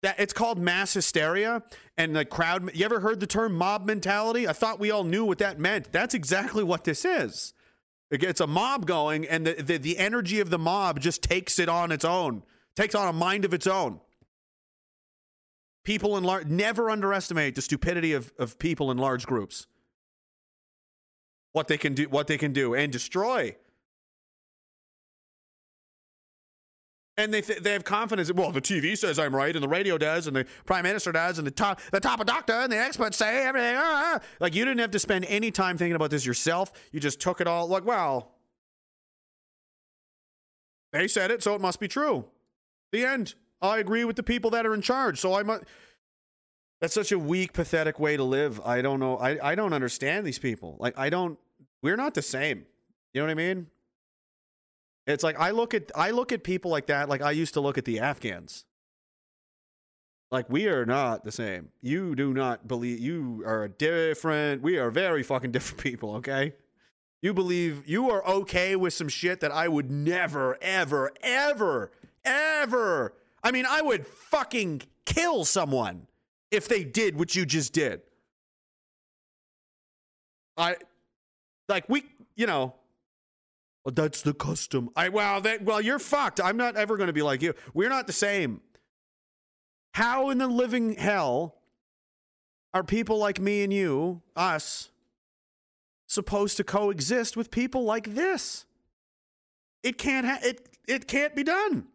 That 0.03 0.19
it's 0.19 0.33
called 0.33 0.59
mass 0.59 0.93
hysteria 0.93 1.63
and 1.97 2.15
the 2.15 2.25
crowd. 2.25 2.75
You 2.75 2.83
ever 2.83 2.99
heard 2.99 3.21
the 3.21 3.27
term 3.27 3.53
mob 3.53 3.85
mentality? 3.85 4.47
I 4.47 4.53
thought 4.53 4.79
we 4.79 4.91
all 4.91 5.05
knew 5.05 5.23
what 5.23 5.37
that 5.37 5.59
meant. 5.59 5.91
That's 5.93 6.13
exactly 6.13 6.63
what 6.63 6.83
this 6.83 7.05
is. 7.05 7.53
It's 8.09 8.41
a 8.41 8.47
mob 8.47 8.85
going, 8.85 9.25
and 9.25 9.47
the, 9.47 9.53
the, 9.53 9.77
the 9.77 9.97
energy 9.97 10.41
of 10.41 10.49
the 10.49 10.57
mob 10.59 10.99
just 10.99 11.21
takes 11.21 11.59
it 11.59 11.69
on 11.69 11.93
its 11.93 12.03
own, 12.03 12.43
takes 12.75 12.93
on 12.93 13.07
a 13.07 13.13
mind 13.13 13.45
of 13.45 13.53
its 13.53 13.67
own. 13.67 14.01
People 15.83 16.17
in 16.17 16.23
large, 16.23 16.45
never 16.47 16.89
underestimate 16.89 17.55
the 17.55 17.61
stupidity 17.61 18.13
of, 18.13 18.31
of 18.37 18.59
people 18.59 18.91
in 18.91 18.97
large 18.97 19.25
groups. 19.25 19.65
What 21.53 21.67
they 21.67 21.77
can 21.77 21.93
do 21.93 22.07
what 22.07 22.27
they 22.27 22.37
can 22.37 22.53
do 22.53 22.75
and 22.75 22.91
destroy. 22.91 23.55
And 27.17 27.33
they, 27.33 27.41
th- 27.41 27.59
they 27.59 27.73
have 27.73 27.83
confidence 27.83 28.31
well 28.33 28.51
the 28.51 28.61
tv 28.61 28.97
says 28.97 29.19
i'm 29.19 29.35
right 29.35 29.53
and 29.53 29.61
the 29.61 29.67
radio 29.67 29.97
does 29.97 30.27
and 30.27 30.35
the 30.35 30.45
prime 30.65 30.83
minister 30.83 31.11
does 31.11 31.37
and 31.37 31.45
the 31.45 31.51
top 31.51 31.79
the 31.91 31.99
top 31.99 32.19
of 32.19 32.25
doctor 32.25 32.53
and 32.53 32.71
the 32.71 32.79
experts 32.79 33.17
say 33.17 33.45
everything 33.45 33.75
ah, 33.77 34.15
ah. 34.15 34.19
like 34.39 34.55
you 34.55 34.65
didn't 34.65 34.79
have 34.79 34.91
to 34.91 34.97
spend 34.97 35.25
any 35.25 35.51
time 35.51 35.77
thinking 35.77 35.95
about 35.95 36.09
this 36.09 36.25
yourself. 36.25 36.71
You 36.91 36.99
just 36.99 37.19
took 37.19 37.41
it 37.41 37.47
all 37.47 37.67
like 37.67 37.85
well 37.85 38.31
they 40.93 41.07
said 41.07 41.31
it 41.31 41.43
so 41.43 41.53
it 41.53 41.61
must 41.61 41.79
be 41.79 41.87
true. 41.87 42.25
The 42.91 43.05
end 43.05 43.35
i 43.61 43.77
agree 43.79 44.03
with 44.03 44.15
the 44.15 44.23
people 44.23 44.49
that 44.49 44.65
are 44.65 44.73
in 44.73 44.81
charge 44.81 45.19
so 45.19 45.33
i 45.33 45.43
must 45.43 45.63
that's 46.81 46.95
such 46.95 47.11
a 47.11 47.19
weak, 47.19 47.53
pathetic 47.53 47.99
way 47.99 48.17
to 48.17 48.23
live. 48.23 48.59
I 48.65 48.81
don't 48.81 48.99
know. 48.99 49.15
I, 49.17 49.51
I 49.51 49.53
don't 49.53 49.71
understand 49.71 50.25
these 50.25 50.39
people. 50.39 50.77
Like, 50.79 50.97
I 50.97 51.11
don't, 51.11 51.37
we're 51.83 51.95
not 51.95 52.15
the 52.15 52.23
same. 52.23 52.65
You 53.13 53.21
know 53.21 53.27
what 53.27 53.31
I 53.31 53.35
mean? 53.35 53.67
It's 55.07 55.23
like 55.23 55.39
I 55.39 55.51
look 55.51 55.73
at 55.73 55.91
I 55.95 56.11
look 56.11 56.31
at 56.31 56.43
people 56.43 56.71
like 56.71 56.85
that 56.85 57.09
like 57.09 57.21
I 57.21 57.31
used 57.31 57.55
to 57.55 57.61
look 57.61 57.77
at 57.77 57.85
the 57.85 57.99
Afghans. 57.99 58.65
Like 60.29 60.49
we 60.49 60.67
are 60.67 60.85
not 60.85 61.25
the 61.25 61.31
same. 61.31 61.69
You 61.81 62.15
do 62.15 62.33
not 62.33 62.67
believe 62.67 62.99
you 62.99 63.43
are 63.45 63.67
different. 63.67 64.61
We 64.61 64.77
are 64.77 64.91
very 64.91 65.23
fucking 65.23 65.51
different 65.51 65.81
people, 65.81 66.15
okay? 66.17 66.53
You 67.21 67.33
believe 67.33 67.83
you 67.87 68.09
are 68.09 68.25
okay 68.25 68.75
with 68.75 68.93
some 68.93 69.09
shit 69.09 69.41
that 69.41 69.51
I 69.51 69.67
would 69.67 69.91
never 69.91 70.57
ever 70.61 71.11
ever 71.21 71.91
ever. 72.23 73.13
I 73.43 73.51
mean, 73.51 73.65
I 73.67 73.81
would 73.81 74.05
fucking 74.05 74.83
kill 75.05 75.45
someone 75.45 76.07
if 76.51 76.67
they 76.67 76.83
did 76.83 77.17
what 77.17 77.35
you 77.35 77.45
just 77.45 77.73
did. 77.73 78.01
I 80.57 80.75
like 81.67 81.87
we, 81.89 82.03
you 82.35 82.45
know, 82.45 82.75
well, 83.83 83.93
that's 83.93 84.21
the 84.21 84.33
custom. 84.33 84.89
I 84.95 85.09
well, 85.09 85.41
that 85.41 85.63
well, 85.63 85.81
you're 85.81 85.99
fucked. 85.99 86.39
I'm 86.39 86.57
not 86.57 86.75
ever 86.75 86.97
going 86.97 87.07
to 87.07 87.13
be 87.13 87.23
like 87.23 87.41
you. 87.41 87.53
We're 87.73 87.89
not 87.89 88.05
the 88.07 88.13
same. 88.13 88.61
How 89.93 90.29
in 90.29 90.37
the 90.37 90.47
living 90.47 90.95
hell 90.95 91.55
are 92.73 92.83
people 92.83 93.17
like 93.17 93.39
me 93.39 93.63
and 93.63 93.73
you, 93.73 94.21
us, 94.35 94.89
supposed 96.07 96.57
to 96.57 96.63
coexist 96.63 97.35
with 97.35 97.49
people 97.49 97.83
like 97.83 98.13
this? 98.13 98.65
It 99.83 99.97
can't. 99.97 100.27
Ha- 100.27 100.39
it 100.43 100.69
it 100.87 101.07
can't 101.07 101.35
be 101.35 101.43
done. 101.43 101.87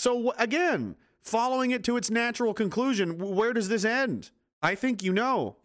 So 0.00 0.32
again, 0.38 0.96
following 1.20 1.72
it 1.72 1.84
to 1.84 1.98
its 1.98 2.10
natural 2.10 2.54
conclusion, 2.54 3.18
where 3.18 3.52
does 3.52 3.68
this 3.68 3.84
end? 3.84 4.30
I 4.62 4.74
think 4.74 5.02
you 5.02 5.12
know. 5.12 5.56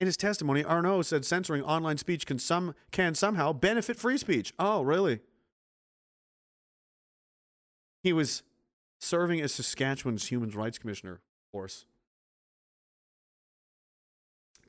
In 0.00 0.06
his 0.06 0.16
testimony, 0.16 0.64
Arnot 0.64 1.04
said 1.04 1.24
censoring 1.24 1.62
online 1.62 1.98
speech 1.98 2.26
can 2.26 2.40
some 2.40 2.74
can 2.90 3.14
somehow 3.14 3.52
benefit 3.52 3.96
free 3.96 4.18
speech. 4.18 4.52
Oh, 4.58 4.82
really? 4.82 5.20
He 8.02 8.12
was 8.12 8.42
serving 8.98 9.40
as 9.40 9.54
Saskatchewan's 9.54 10.26
Human 10.26 10.50
Rights 10.50 10.76
Commissioner, 10.76 11.12
of 11.12 11.52
course. 11.52 11.86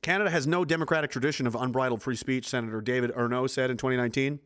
Canada 0.02 0.30
has 0.30 0.46
no 0.46 0.64
democratic 0.64 1.10
tradition 1.10 1.46
of 1.46 1.54
unbridled 1.54 2.02
free 2.02 2.16
speech, 2.16 2.48
Senator 2.48 2.80
David 2.80 3.12
Arnot 3.12 3.50
said 3.50 3.70
in 3.70 3.76
2019. 3.76 4.40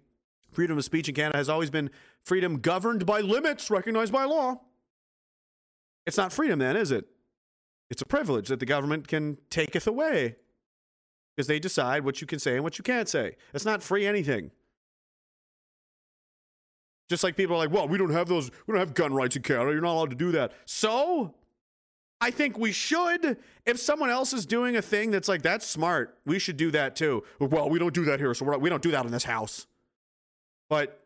Freedom 0.50 0.78
of 0.78 0.84
speech 0.84 1.08
in 1.08 1.14
Canada 1.14 1.38
has 1.38 1.48
always 1.48 1.70
been 1.70 1.90
freedom 2.24 2.58
governed 2.58 3.06
by 3.06 3.20
limits 3.20 3.70
recognized 3.70 4.12
by 4.12 4.24
law. 4.24 4.60
It's 6.06 6.16
not 6.16 6.32
freedom, 6.32 6.58
then, 6.58 6.76
is 6.76 6.90
it? 6.90 7.06
It's 7.90 8.02
a 8.02 8.06
privilege 8.06 8.48
that 8.48 8.60
the 8.60 8.66
government 8.66 9.08
can 9.08 9.38
taketh 9.50 9.86
away 9.86 10.36
because 11.34 11.46
they 11.46 11.58
decide 11.58 12.04
what 12.04 12.20
you 12.20 12.26
can 12.26 12.38
say 12.38 12.54
and 12.54 12.64
what 12.64 12.78
you 12.78 12.84
can't 12.84 13.08
say. 13.08 13.36
It's 13.52 13.64
not 13.64 13.82
free 13.82 14.06
anything. 14.06 14.50
Just 17.08 17.22
like 17.22 17.36
people 17.36 17.56
are 17.56 17.58
like, 17.58 17.70
well, 17.70 17.86
we 17.86 17.98
don't 17.98 18.10
have 18.10 18.28
those, 18.28 18.50
we 18.66 18.72
don't 18.72 18.78
have 18.80 18.94
gun 18.94 19.12
rights 19.12 19.36
in 19.36 19.42
Canada. 19.42 19.72
You're 19.72 19.82
not 19.82 19.92
allowed 19.92 20.10
to 20.10 20.16
do 20.16 20.32
that. 20.32 20.52
So, 20.64 21.34
I 22.24 22.30
think 22.30 22.58
we 22.58 22.72
should. 22.72 23.36
If 23.66 23.78
someone 23.78 24.08
else 24.08 24.32
is 24.32 24.46
doing 24.46 24.76
a 24.76 24.82
thing 24.82 25.10
that's 25.10 25.28
like, 25.28 25.42
that's 25.42 25.66
smart, 25.66 26.16
we 26.24 26.38
should 26.38 26.56
do 26.56 26.70
that 26.70 26.96
too. 26.96 27.22
Well, 27.38 27.68
we 27.68 27.78
don't 27.78 27.92
do 27.92 28.06
that 28.06 28.18
here, 28.18 28.32
so 28.32 28.56
we 28.56 28.70
don't 28.70 28.82
do 28.82 28.92
that 28.92 29.04
in 29.04 29.12
this 29.12 29.24
house. 29.24 29.66
But 30.70 31.04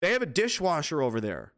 they 0.00 0.12
have 0.12 0.22
a 0.22 0.26
dishwasher 0.26 1.02
over 1.02 1.20
there. 1.20 1.52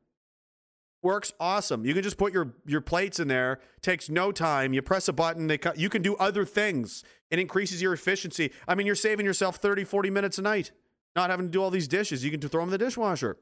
Works 1.02 1.32
awesome. 1.38 1.86
You 1.86 1.94
can 1.94 2.02
just 2.02 2.18
put 2.18 2.32
your, 2.32 2.52
your 2.66 2.80
plates 2.80 3.20
in 3.20 3.28
there. 3.28 3.60
Takes 3.80 4.10
no 4.10 4.32
time. 4.32 4.72
You 4.72 4.82
press 4.82 5.06
a 5.06 5.12
button. 5.12 5.46
They 5.46 5.58
cut, 5.58 5.78
you 5.78 5.88
can 5.88 6.02
do 6.02 6.16
other 6.16 6.44
things. 6.44 7.04
It 7.30 7.38
increases 7.38 7.80
your 7.80 7.92
efficiency. 7.92 8.50
I 8.66 8.74
mean, 8.74 8.88
you're 8.88 8.96
saving 8.96 9.24
yourself 9.24 9.58
30, 9.58 9.84
40 9.84 10.10
minutes 10.10 10.36
a 10.36 10.42
night, 10.42 10.72
not 11.14 11.30
having 11.30 11.46
to 11.46 11.52
do 11.52 11.62
all 11.62 11.70
these 11.70 11.86
dishes. 11.86 12.24
You 12.24 12.32
can 12.32 12.40
throw 12.40 12.62
them 12.62 12.70
in 12.70 12.72
the 12.72 12.84
dishwasher. 12.84 13.36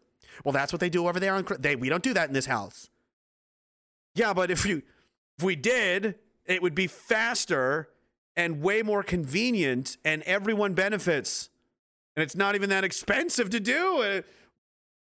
Well, 0.44 0.52
that's 0.52 0.74
what 0.74 0.80
they 0.80 0.90
do 0.90 1.08
over 1.08 1.18
there 1.18 1.32
on. 1.36 1.46
They, 1.58 1.74
we 1.74 1.88
don't 1.88 2.02
do 2.02 2.12
that 2.12 2.28
in 2.28 2.34
this 2.34 2.44
house. 2.44 2.90
Yeah, 4.14 4.32
but 4.32 4.50
if 4.50 4.66
you 4.66 4.82
if 5.38 5.44
we 5.44 5.56
did, 5.56 6.16
it 6.46 6.60
would 6.62 6.74
be 6.74 6.86
faster 6.86 7.88
and 8.36 8.62
way 8.62 8.82
more 8.82 9.02
convenient, 9.02 9.96
and 10.04 10.22
everyone 10.22 10.74
benefits. 10.74 11.48
and 12.16 12.22
it's 12.24 12.34
not 12.36 12.54
even 12.54 12.68
that 12.70 12.84
expensive 12.84 13.50
to 13.50 13.60
do. 13.60 13.98
Uh, 14.02 14.22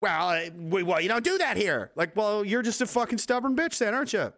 well, 0.03 0.29
uh, 0.29 0.51
we- 0.55 0.83
well, 0.83 1.01
you 1.01 1.09
don't 1.09 1.25
do 1.25 1.39
that 1.39 1.57
here. 1.57 1.91
Like, 1.97 2.15
well, 2.17 2.45
you're 2.45 2.63
just 2.63 2.81
a 2.81 2.87
fucking 2.87 3.19
stubborn 3.19 3.57
bitch, 3.57 3.79
then, 3.79 3.95
aren't 3.95 4.13
you? 4.13 4.33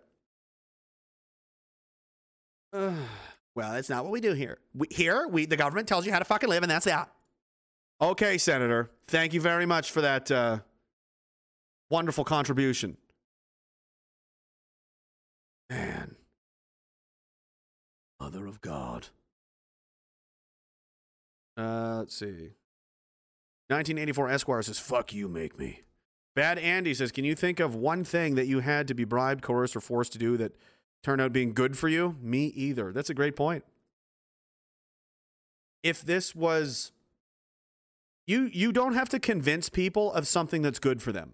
well, 2.73 2.93
that's 3.55 3.89
not 3.89 4.05
what 4.05 4.13
we 4.13 4.21
do 4.21 4.33
here. 4.35 4.59
We, 4.75 4.87
here, 4.91 5.27
we 5.29 5.47
the 5.47 5.57
government 5.57 5.89
tells 5.89 6.07
you 6.07 6.13
how 6.13 6.19
to 6.19 6.25
fucking 6.25 6.49
live, 6.49 6.63
and 6.63 6.71
that's 6.71 6.85
that. 6.85 7.11
Okay, 8.01 8.39
Senator. 8.39 8.91
Thank 9.07 9.33
you 9.33 9.41
very 9.41 9.67
much 9.67 9.91
for 9.91 10.01
that 10.03 10.31
uh, 10.31 10.59
wonderful 11.91 12.25
contribution. 12.25 12.97
Man. 15.71 16.17
Mother 18.21 18.47
of 18.47 18.61
God. 18.61 19.09
Uh, 21.57 21.97
let's 21.99 22.17
see. 22.17 22.53
1984 23.69 24.31
Esquire 24.31 24.63
says, 24.63 24.79
fuck 24.79 25.13
you, 25.13 25.29
make 25.29 25.59
me. 25.59 25.83
Bad 26.35 26.59
Andy 26.59 26.95
says, 26.95 27.13
can 27.13 27.25
you 27.25 27.35
think 27.35 27.61
of 27.61 27.75
one 27.75 28.05
thing 28.05 28.37
that 28.37 28.47
you 28.47 28.61
had 28.61 28.89
to 28.89 28.95
be 28.95 29.05
bribed, 29.05 29.43
coerced, 29.43 29.77
or 29.77 29.81
forced 29.81 30.13
to 30.13 30.19
do 30.19 30.37
that 30.37 30.55
turned 31.03 31.21
out 31.21 31.33
being 31.33 31.53
good 31.53 31.77
for 31.77 31.89
you? 31.89 32.17
Me 32.23 32.47
either. 32.47 32.93
That's 32.93 33.11
a 33.11 33.15
great 33.15 33.37
point. 33.37 33.65
If 35.83 36.03
this 36.03 36.35
was 36.35 36.93
you 38.27 38.51
you 38.53 38.73
don't 38.73 38.93
have 38.93 39.09
to 39.09 39.19
convince 39.19 39.69
people 39.69 40.13
of 40.13 40.29
something 40.29 40.61
that's 40.61 40.79
good 40.79 41.01
for 41.01 41.13
them. 41.13 41.33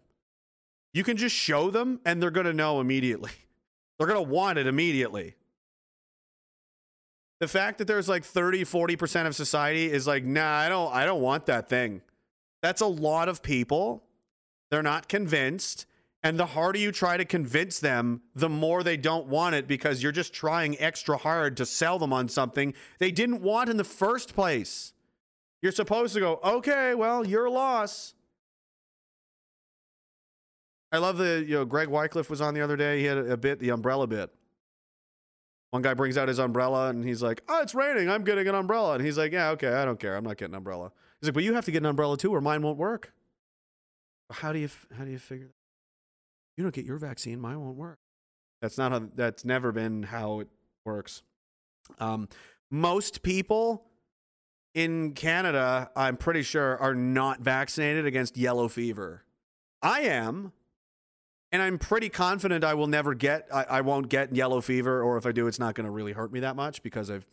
You 0.93 1.03
can 1.03 1.17
just 1.17 1.35
show 1.35 1.71
them 1.71 2.01
and 2.05 2.23
they're 2.23 2.31
going 2.31 2.47
to 2.47 2.53
know 2.53 2.81
immediately. 2.81 3.33
They're 3.99 4.07
going 4.07 4.25
to 4.25 4.31
want 4.31 4.59
it 4.59 4.67
immediately. 4.67 5.37
The 7.41 7.49
fact 7.49 7.79
that 7.79 7.87
there's 7.87 8.09
like 8.09 8.25
30, 8.25 8.65
40% 8.65 9.27
of 9.27 9.37
society 9.37 9.91
is 9.91 10.07
like, 10.07 10.25
"Nah, 10.25 10.57
I 10.57 10.69
don't 10.69 10.93
I 10.95 11.05
don't 11.05 11.21
want 11.21 11.47
that 11.47 11.69
thing." 11.69 12.01
That's 12.63 12.81
a 12.81 12.87
lot 12.87 13.29
of 13.29 13.43
people. 13.43 14.05
They're 14.71 14.83
not 14.83 15.09
convinced. 15.09 15.87
And 16.23 16.41
the 16.41 16.47
harder 16.47 16.79
you 16.79 16.91
try 16.91 17.19
to 17.19 17.27
convince 17.27 17.79
them, 17.79 18.23
the 18.35 18.49
more 18.49 18.83
they 18.83 18.97
don't 18.97 19.27
want 19.27 19.55
it 19.55 19.69
because 19.69 20.03
you're 20.03 20.11
just 20.11 20.33
trying 20.33 20.81
extra 20.81 21.19
hard 21.19 21.59
to 21.59 21.67
sell 21.67 21.99
them 21.99 22.15
on 22.15 22.31
something 22.31 22.73
they 22.99 23.11
didn't 23.11 23.43
want 23.43 23.69
in 23.69 23.77
the 23.77 23.85
first 23.85 24.35
place. 24.35 24.95
You're 25.61 25.73
supposed 25.73 26.15
to 26.15 26.21
go, 26.21 26.41
okay, 26.43 26.95
well, 26.95 27.27
your 27.27 27.51
loss. 27.51 28.14
I 30.95 30.99
love 30.99 31.19
the, 31.19 31.45
you 31.45 31.57
know, 31.57 31.65
Greg 31.65 31.89
Wycliffe 31.89 32.31
was 32.31 32.41
on 32.41 32.55
the 32.55 32.61
other 32.61 32.77
day. 32.77 33.01
He 33.01 33.05
had 33.07 33.19
a, 33.19 33.37
bit, 33.37 33.59
the 33.59 33.71
umbrella 33.71 34.07
bit. 34.07 34.31
One 35.71 35.83
guy 35.83 35.93
brings 35.93 36.17
out 36.17 36.29
his 36.29 36.39
umbrella 36.39 36.89
and 36.89 37.05
he's 37.05 37.21
like, 37.21 37.43
oh, 37.49 37.63
it's 37.63 37.75
raining. 37.75 38.09
I'm 38.09 38.23
getting 38.23 38.47
an 38.47 38.55
umbrella. 38.55 38.95
And 38.95 39.05
he's 39.05 39.19
like, 39.19 39.33
yeah, 39.33 39.51
okay, 39.51 39.73
I 39.73 39.85
don't 39.85 39.99
care. 39.99 40.15
I'm 40.15 40.23
not 40.23 40.37
getting 40.37 40.55
an 40.55 40.59
umbrella. 40.59 40.93
He's 41.21 41.27
like, 41.27 41.35
but 41.35 41.43
you 41.43 41.55
have 41.55 41.65
to 41.65 41.73
get 41.73 41.79
an 41.79 41.87
umbrella 41.87 42.17
too 42.17 42.33
or 42.33 42.41
mine 42.41 42.63
won't 42.63 42.79
work. 42.79 43.13
How 44.31 44.53
do 44.53 44.61
you, 44.61 44.69
how 44.97 45.05
do 45.05 45.11
you 45.11 45.19
figure 45.19 45.47
that? 45.47 45.55
You 46.57 46.63
don't 46.63 46.73
get 46.73 46.85
your 46.85 46.99
vaccine, 46.99 47.41
mine 47.41 47.61
won't 47.61 47.77
work. 47.77 47.99
That's 48.63 48.79
not 48.79 48.93
how, 48.93 49.09
that's 49.17 49.45
never 49.45 49.73
been 49.73 50.05
how 50.05 50.39
it 50.39 50.49
works. 50.85 51.25
Um, 51.99 52.29
most 52.71 53.25
people 53.25 53.85
in 54.75 55.15
Canada, 55.15 55.91
I'm 55.97 56.17
pretty 56.17 56.43
sure, 56.43 56.79
are 56.79 56.95
not 56.95 57.41
vaccinated 57.41 58.07
against 58.07 58.37
yellow 58.37 58.69
fever. 58.69 59.25
I 59.83 60.03
am, 60.03 60.53
and 61.55 61.63
I'm 61.63 61.79
pretty 61.79 62.09
confident 62.09 62.65
I 62.65 62.75
will 62.75 62.89
never 62.89 63.15
get, 63.15 63.47
I, 63.55 63.63
I 63.71 63.81
won't 63.83 64.09
get 64.09 64.35
yellow 64.35 64.61
fever, 64.61 65.01
or 65.01 65.17
if 65.17 65.25
I 65.25 65.31
do, 65.31 65.47
it's 65.47 65.61
not 65.61 65.77
going 65.77 65.85
to 65.85 65.91
really 65.93 66.11
hurt 66.11 66.33
me 66.33 66.41
that 66.41 66.57
much 66.57 66.83
because 66.83 67.09
I've 67.09 67.25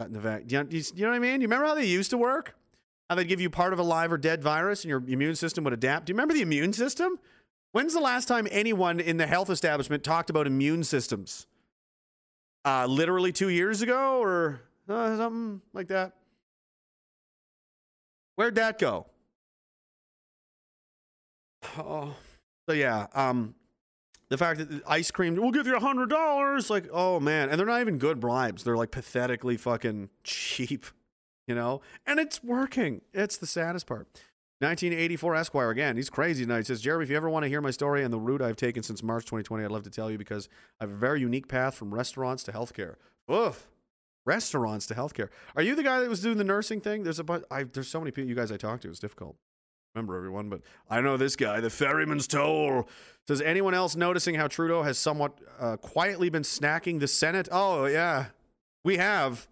gotten 0.00 0.14
the 0.14 0.18
vaccine. 0.18 0.48
You, 0.50 0.64
do 0.64 0.76
you 0.76 0.82
you 0.96 1.02
know 1.04 1.10
what 1.10 1.16
I 1.16 1.20
mean? 1.20 1.38
Do 1.38 1.42
you 1.42 1.46
remember 1.46 1.66
how 1.66 1.76
they 1.76 1.86
used 1.86 2.10
to 2.10 2.18
work? 2.18 2.56
How 3.08 3.14
they'd 3.14 3.28
give 3.28 3.40
you 3.40 3.48
part 3.48 3.72
of 3.72 3.78
a 3.78 3.84
live 3.84 4.10
or 4.10 4.18
dead 4.18 4.42
virus 4.42 4.82
and 4.82 4.88
your 4.88 5.04
immune 5.06 5.36
system 5.36 5.62
would 5.62 5.72
adapt? 5.72 6.06
Do 6.06 6.10
you 6.10 6.14
remember 6.14 6.34
the 6.34 6.42
immune 6.42 6.72
system? 6.72 7.20
When's 7.70 7.94
the 7.94 8.00
last 8.00 8.26
time 8.26 8.48
anyone 8.50 8.98
in 8.98 9.16
the 9.16 9.28
health 9.28 9.48
establishment 9.48 10.02
talked 10.02 10.28
about 10.28 10.48
immune 10.48 10.82
systems? 10.82 11.46
Uh, 12.64 12.86
literally 12.86 13.30
two 13.30 13.48
years 13.48 13.80
ago 13.80 14.18
or 14.20 14.60
uh, 14.88 15.16
something 15.16 15.60
like 15.72 15.86
that? 15.86 16.14
Where'd 18.34 18.56
that 18.56 18.80
go? 18.80 19.06
Oh, 21.78 22.16
so 22.70 22.74
yeah. 22.74 23.08
Um, 23.14 23.56
the 24.28 24.38
fact 24.38 24.60
that 24.60 24.82
ice 24.86 25.10
cream 25.10 25.34
we'll 25.34 25.50
give 25.50 25.66
you 25.66 25.76
a 25.76 25.80
hundred 25.80 26.08
dollars, 26.08 26.70
like, 26.70 26.86
oh 26.92 27.18
man, 27.18 27.50
and 27.50 27.58
they're 27.58 27.66
not 27.66 27.80
even 27.80 27.98
good 27.98 28.20
bribes. 28.20 28.62
They're 28.62 28.76
like 28.76 28.92
pathetically 28.92 29.56
fucking 29.56 30.08
cheap, 30.22 30.86
you 31.48 31.54
know. 31.56 31.80
And 32.06 32.20
it's 32.20 32.44
working. 32.44 33.00
It's 33.12 33.36
the 33.36 33.46
saddest 33.48 33.88
part. 33.88 34.06
1984 34.60 35.34
Esquire 35.34 35.70
again. 35.70 35.96
He's 35.96 36.10
crazy 36.10 36.44
tonight. 36.44 36.58
He 36.58 36.64
says, 36.64 36.80
Jeremy, 36.80 37.04
if 37.04 37.10
you 37.10 37.16
ever 37.16 37.28
want 37.28 37.44
to 37.44 37.48
hear 37.48 37.60
my 37.60 37.70
story 37.72 38.04
and 38.04 38.12
the 38.12 38.20
route 38.20 38.42
I've 38.42 38.56
taken 38.56 38.82
since 38.82 39.02
March 39.02 39.24
2020, 39.24 39.64
I'd 39.64 39.70
love 39.70 39.84
to 39.84 39.90
tell 39.90 40.10
you 40.10 40.18
because 40.18 40.48
I 40.78 40.84
have 40.84 40.92
a 40.92 40.96
very 40.96 41.20
unique 41.20 41.48
path 41.48 41.74
from 41.74 41.92
restaurants 41.92 42.44
to 42.44 42.52
healthcare. 42.52 42.96
Oof. 43.32 43.66
Restaurants 44.26 44.86
to 44.88 44.94
healthcare. 44.94 45.30
Are 45.56 45.62
you 45.62 45.74
the 45.74 45.82
guy 45.82 46.00
that 46.00 46.10
was 46.10 46.20
doing 46.20 46.36
the 46.36 46.44
nursing 46.44 46.80
thing? 46.80 47.02
There's 47.04 47.18
a 47.18 47.24
bunch. 47.24 47.42
I, 47.50 47.64
there's 47.64 47.88
so 47.88 47.98
many 47.98 48.10
people, 48.10 48.28
you 48.28 48.36
guys 48.36 48.52
I 48.52 48.58
talked 48.58 48.82
to. 48.82 48.90
It's 48.90 49.00
difficult. 49.00 49.36
Remember 49.94 50.16
everyone, 50.16 50.48
but 50.48 50.60
I 50.88 51.00
know 51.00 51.16
this 51.16 51.34
guy, 51.34 51.60
the 51.60 51.70
ferryman's 51.70 52.28
toll. 52.28 52.88
Does 53.26 53.40
anyone 53.40 53.74
else 53.74 53.96
noticing 53.96 54.36
how 54.36 54.46
Trudeau 54.46 54.82
has 54.82 54.98
somewhat 54.98 55.38
uh, 55.58 55.76
quietly 55.76 56.30
been 56.30 56.42
snacking 56.42 57.00
the 57.00 57.08
Senate? 57.08 57.48
Oh 57.50 57.86
yeah, 57.86 58.26
we 58.84 58.98
have. 58.98 59.48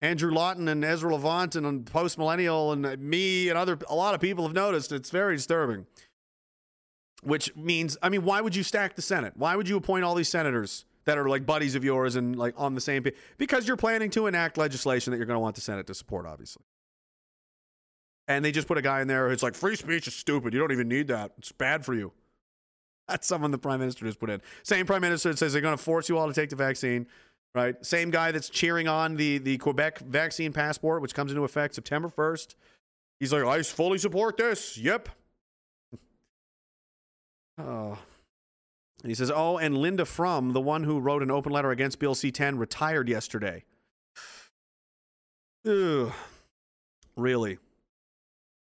Andrew 0.00 0.32
Lawton 0.32 0.66
and 0.66 0.84
Ezra 0.84 1.14
Levant 1.14 1.54
and 1.54 1.86
Post 1.86 2.18
Millennial 2.18 2.72
and 2.72 2.98
me 2.98 3.48
and 3.48 3.56
other 3.56 3.78
a 3.88 3.94
lot 3.94 4.14
of 4.14 4.20
people 4.20 4.44
have 4.44 4.54
noticed. 4.54 4.90
It's 4.90 5.10
very 5.10 5.36
disturbing. 5.36 5.86
Which 7.22 7.54
means, 7.54 7.96
I 8.02 8.08
mean, 8.08 8.24
why 8.24 8.40
would 8.40 8.56
you 8.56 8.64
stack 8.64 8.96
the 8.96 9.02
Senate? 9.02 9.34
Why 9.36 9.54
would 9.54 9.68
you 9.68 9.76
appoint 9.76 10.04
all 10.04 10.16
these 10.16 10.28
senators 10.28 10.84
that 11.04 11.18
are 11.18 11.28
like 11.28 11.46
buddies 11.46 11.76
of 11.76 11.84
yours 11.84 12.16
and 12.16 12.34
like 12.34 12.54
on 12.56 12.74
the 12.74 12.80
same? 12.80 13.04
Because 13.38 13.68
you're 13.68 13.76
planning 13.76 14.10
to 14.10 14.26
enact 14.26 14.58
legislation 14.58 15.12
that 15.12 15.18
you're 15.18 15.26
going 15.26 15.36
to 15.36 15.40
want 15.40 15.54
the 15.54 15.60
Senate 15.60 15.86
to 15.86 15.94
support, 15.94 16.26
obviously. 16.26 16.64
And 18.28 18.44
they 18.44 18.52
just 18.52 18.68
put 18.68 18.78
a 18.78 18.82
guy 18.82 19.00
in 19.00 19.08
there 19.08 19.28
who's 19.28 19.42
like, 19.42 19.54
free 19.54 19.76
speech 19.76 20.06
is 20.06 20.14
stupid. 20.14 20.52
You 20.54 20.60
don't 20.60 20.72
even 20.72 20.88
need 20.88 21.08
that. 21.08 21.32
It's 21.38 21.52
bad 21.52 21.84
for 21.84 21.94
you. 21.94 22.12
That's 23.08 23.26
someone 23.26 23.50
the 23.50 23.58
prime 23.58 23.80
minister 23.80 24.06
just 24.06 24.20
put 24.20 24.30
in. 24.30 24.40
Same 24.62 24.86
prime 24.86 25.00
minister 25.00 25.30
that 25.30 25.38
says 25.38 25.52
they're 25.52 25.62
going 25.62 25.76
to 25.76 25.82
force 25.82 26.08
you 26.08 26.18
all 26.18 26.28
to 26.28 26.34
take 26.34 26.50
the 26.50 26.56
vaccine, 26.56 27.06
right? 27.54 27.74
Same 27.84 28.10
guy 28.10 28.30
that's 28.30 28.48
cheering 28.48 28.86
on 28.86 29.16
the, 29.16 29.38
the 29.38 29.58
Quebec 29.58 29.98
vaccine 30.00 30.52
passport, 30.52 31.02
which 31.02 31.14
comes 31.14 31.32
into 31.32 31.42
effect 31.44 31.74
September 31.74 32.08
1st. 32.08 32.54
He's 33.18 33.32
like, 33.32 33.44
I 33.44 33.62
fully 33.62 33.98
support 33.98 34.36
this. 34.36 34.78
Yep. 34.78 35.08
oh. 37.58 37.98
And 39.02 39.10
he 39.10 39.14
says, 39.14 39.32
Oh, 39.34 39.58
and 39.58 39.76
Linda 39.76 40.04
Frum, 40.04 40.52
the 40.52 40.60
one 40.60 40.84
who 40.84 41.00
wrote 41.00 41.22
an 41.22 41.30
open 41.30 41.52
letter 41.52 41.70
against 41.70 41.98
Bill 41.98 42.14
C 42.14 42.30
10, 42.30 42.56
retired 42.56 43.08
yesterday. 43.08 43.64
Ugh. 45.66 46.12
Really? 47.16 47.58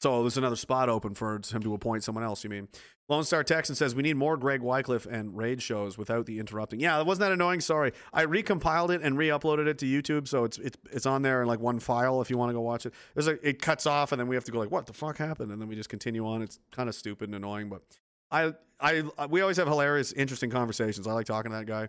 So 0.03 0.21
there's 0.21 0.35
another 0.35 0.57
spot 0.57 0.89
open 0.89 1.13
for 1.13 1.35
him 1.49 1.63
to 1.63 1.73
appoint 1.73 2.03
someone 2.03 2.25
else, 2.25 2.43
you 2.43 2.49
mean? 2.49 2.67
Lone 3.07 3.23
Star 3.23 3.41
Texan 3.41 3.73
says, 3.73 3.95
We 3.95 4.03
need 4.03 4.17
more 4.17 4.35
Greg 4.35 4.59
Wycliffe 4.61 5.05
and 5.05 5.33
raid 5.33 5.61
shows 5.61 5.97
without 5.97 6.25
the 6.25 6.39
interrupting. 6.39 6.81
Yeah, 6.81 7.01
wasn't 7.03 7.21
that 7.21 7.31
annoying? 7.31 7.61
Sorry. 7.61 7.93
I 8.11 8.25
recompiled 8.25 8.89
it 8.89 9.01
and 9.01 9.17
re 9.17 9.29
uploaded 9.29 9.65
it 9.65 9.77
to 9.77 9.85
YouTube, 9.85 10.27
so 10.27 10.43
it's, 10.43 10.57
it's 10.57 10.77
it's 10.91 11.05
on 11.05 11.21
there 11.21 11.41
in 11.41 11.47
like 11.47 11.61
one 11.61 11.79
file 11.79 12.19
if 12.19 12.29
you 12.29 12.37
want 12.37 12.49
to 12.49 12.53
go 12.53 12.59
watch 12.59 12.85
it. 12.85 12.93
There's 13.13 13.27
a, 13.27 13.47
it 13.47 13.61
cuts 13.61 13.85
off, 13.85 14.11
and 14.11 14.19
then 14.19 14.27
we 14.27 14.35
have 14.35 14.43
to 14.43 14.51
go, 14.51 14.59
like, 14.59 14.71
What 14.71 14.87
the 14.87 14.93
fuck 14.93 15.17
happened? 15.19 15.53
And 15.53 15.61
then 15.61 15.69
we 15.69 15.75
just 15.75 15.87
continue 15.87 16.27
on. 16.27 16.41
It's 16.41 16.59
kind 16.73 16.89
of 16.89 16.95
stupid 16.95 17.29
and 17.29 17.35
annoying, 17.35 17.69
but 17.69 17.81
I, 18.29 18.55
I, 18.81 19.03
we 19.29 19.39
always 19.39 19.55
have 19.55 19.69
hilarious, 19.69 20.11
interesting 20.11 20.49
conversations. 20.49 21.07
I 21.07 21.13
like 21.13 21.27
talking 21.27 21.51
to 21.51 21.57
that 21.59 21.65
guy. 21.65 21.87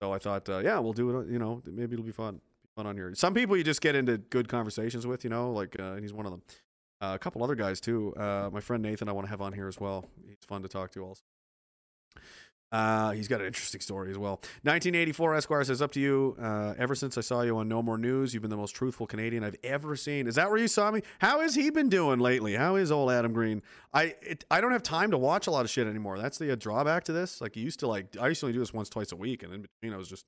So 0.00 0.10
I 0.10 0.18
thought, 0.18 0.48
uh, 0.48 0.60
yeah, 0.60 0.78
we'll 0.78 0.94
do 0.94 1.20
it. 1.20 1.28
You 1.28 1.38
know, 1.38 1.60
maybe 1.66 1.92
it'll 1.96 2.06
be 2.06 2.12
fun. 2.12 2.40
Fun 2.76 2.86
on 2.86 2.96
here. 2.96 3.14
Some 3.14 3.34
people 3.34 3.58
you 3.58 3.62
just 3.62 3.82
get 3.82 3.94
into 3.94 4.16
good 4.16 4.48
conversations 4.48 5.06
with, 5.06 5.22
you 5.22 5.28
know, 5.28 5.52
like, 5.52 5.78
uh, 5.78 5.96
he's 5.96 6.14
one 6.14 6.24
of 6.24 6.32
them. 6.32 6.40
Uh, 7.02 7.14
a 7.14 7.18
couple 7.18 7.42
other 7.42 7.56
guys 7.56 7.80
too. 7.80 8.14
Uh, 8.16 8.48
my 8.52 8.60
friend 8.60 8.80
Nathan, 8.80 9.08
I 9.08 9.12
want 9.12 9.26
to 9.26 9.30
have 9.30 9.42
on 9.42 9.52
here 9.52 9.66
as 9.66 9.80
well. 9.80 10.04
He's 10.24 10.36
fun 10.46 10.62
to 10.62 10.68
talk 10.68 10.92
to 10.92 11.04
also. 11.04 11.22
Uh, 12.70 13.10
he's 13.10 13.28
got 13.28 13.40
an 13.40 13.46
interesting 13.46 13.80
story 13.82 14.10
as 14.10 14.16
well. 14.16 14.40
1984 14.62 15.34
Esquire 15.34 15.64
says, 15.64 15.82
"Up 15.82 15.92
to 15.92 16.00
you. 16.00 16.36
Uh, 16.40 16.74
ever 16.78 16.94
since 16.94 17.18
I 17.18 17.20
saw 17.20 17.42
you 17.42 17.58
on 17.58 17.68
Know 17.68 17.82
More 17.82 17.98
News, 17.98 18.32
you've 18.32 18.40
been 18.40 18.50
the 18.50 18.56
most 18.56 18.70
truthful 18.74 19.06
Canadian 19.06 19.44
I've 19.44 19.56
ever 19.62 19.94
seen. 19.94 20.26
Is 20.26 20.36
that 20.36 20.48
where 20.48 20.58
you 20.58 20.68
saw 20.68 20.90
me? 20.90 21.02
How 21.18 21.40
has 21.40 21.54
he 21.54 21.68
been 21.68 21.90
doing 21.90 22.18
lately? 22.18 22.54
How 22.54 22.76
is 22.76 22.90
old 22.90 23.10
Adam 23.10 23.34
Green? 23.34 23.62
I 23.92 24.14
it, 24.22 24.44
I 24.50 24.62
don't 24.62 24.72
have 24.72 24.82
time 24.82 25.10
to 25.10 25.18
watch 25.18 25.46
a 25.46 25.50
lot 25.50 25.66
of 25.66 25.70
shit 25.70 25.86
anymore. 25.86 26.18
That's 26.18 26.38
the 26.38 26.52
uh, 26.52 26.56
drawback 26.56 27.04
to 27.04 27.12
this. 27.12 27.42
Like 27.42 27.56
you 27.56 27.62
used 27.62 27.80
to 27.80 27.88
like 27.88 28.16
I 28.18 28.28
used 28.28 28.40
to 28.40 28.46
only 28.46 28.54
do 28.54 28.60
this 28.60 28.72
once 28.72 28.88
twice 28.88 29.12
a 29.12 29.16
week, 29.16 29.42
and 29.42 29.52
in 29.52 29.62
between 29.62 29.92
I 29.92 29.98
was 29.98 30.08
just 30.08 30.24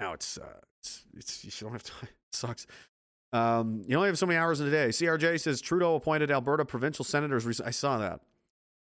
now 0.00 0.14
it's 0.14 0.36
uh, 0.36 0.60
it's, 0.80 1.04
it's 1.16 1.44
you 1.44 1.50
don't 1.60 1.72
have 1.72 1.84
time. 1.84 2.08
It 2.30 2.34
sucks. 2.34 2.66
Um, 3.32 3.82
you 3.86 3.96
only 3.96 4.08
have 4.08 4.18
so 4.18 4.26
many 4.26 4.38
hours 4.38 4.60
in 4.60 4.68
a 4.68 4.70
day. 4.70 4.88
CRJ 4.88 5.40
says 5.40 5.60
Trudeau 5.60 5.94
appointed 5.94 6.30
Alberta 6.30 6.64
provincial 6.64 7.04
senators. 7.04 7.44
Rec- 7.44 7.66
I 7.66 7.70
saw 7.70 7.98
that. 7.98 8.20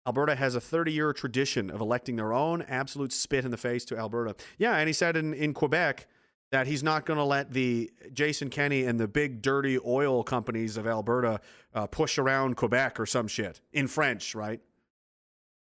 Alberta 0.07 0.35
has 0.35 0.53
a 0.53 0.61
30 0.61 0.91
year 0.91 1.13
tradition 1.13 1.71
of 1.71 1.81
electing 1.81 2.15
their 2.15 2.31
own 2.31 2.61
absolute 2.63 3.11
spit 3.11 3.43
in 3.43 3.51
the 3.51 3.57
face 3.57 3.85
to 3.85 3.97
Alberta. 3.97 4.35
Yeah, 4.57 4.77
and 4.77 4.87
he 4.87 4.93
said 4.93 5.17
in, 5.17 5.33
in 5.33 5.53
Quebec 5.53 6.07
that 6.51 6.67
he's 6.67 6.83
not 6.83 7.05
going 7.07 7.17
to 7.17 7.23
let 7.23 7.53
the 7.53 7.91
Jason 8.13 8.49
Kenney 8.51 8.83
and 8.83 8.99
the 8.99 9.07
big 9.07 9.41
dirty 9.41 9.79
oil 9.83 10.23
companies 10.23 10.77
of 10.77 10.85
Alberta 10.85 11.41
uh, 11.73 11.87
push 11.87 12.19
around 12.19 12.55
Quebec 12.55 12.99
or 12.99 13.07
some 13.07 13.27
shit 13.27 13.61
in 13.73 13.87
French, 13.87 14.35
right? 14.35 14.61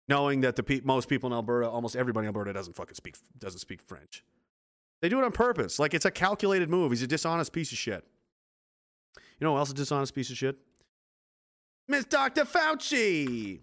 Knowing 0.08 0.42
that 0.42 0.54
the 0.54 0.62
pe- 0.62 0.80
most 0.84 1.08
people 1.08 1.28
in 1.28 1.32
Alberta, 1.32 1.68
almost 1.68 1.96
everybody 1.96 2.26
in 2.26 2.28
Alberta 2.28 2.52
doesn't 2.52 2.74
fucking 2.76 2.94
speak 2.94 3.16
doesn't 3.38 3.58
speak 3.58 3.82
French. 3.82 4.24
They 5.02 5.08
do 5.08 5.18
it 5.18 5.24
on 5.24 5.32
purpose. 5.32 5.80
Like 5.80 5.92
it's 5.92 6.04
a 6.04 6.10
calculated 6.10 6.70
move. 6.70 6.92
He's 6.92 7.02
a 7.02 7.06
dishonest 7.08 7.52
piece 7.52 7.72
of 7.72 7.78
shit. 7.78 8.04
You 9.40 9.46
know 9.46 9.52
who 9.54 9.58
else 9.58 9.70
a 9.70 9.74
dishonest 9.74 10.14
piece 10.14 10.30
of 10.30 10.36
shit? 10.36 10.56
Miss 11.88 12.04
Dr. 12.04 12.44
Fauci. 12.44 13.60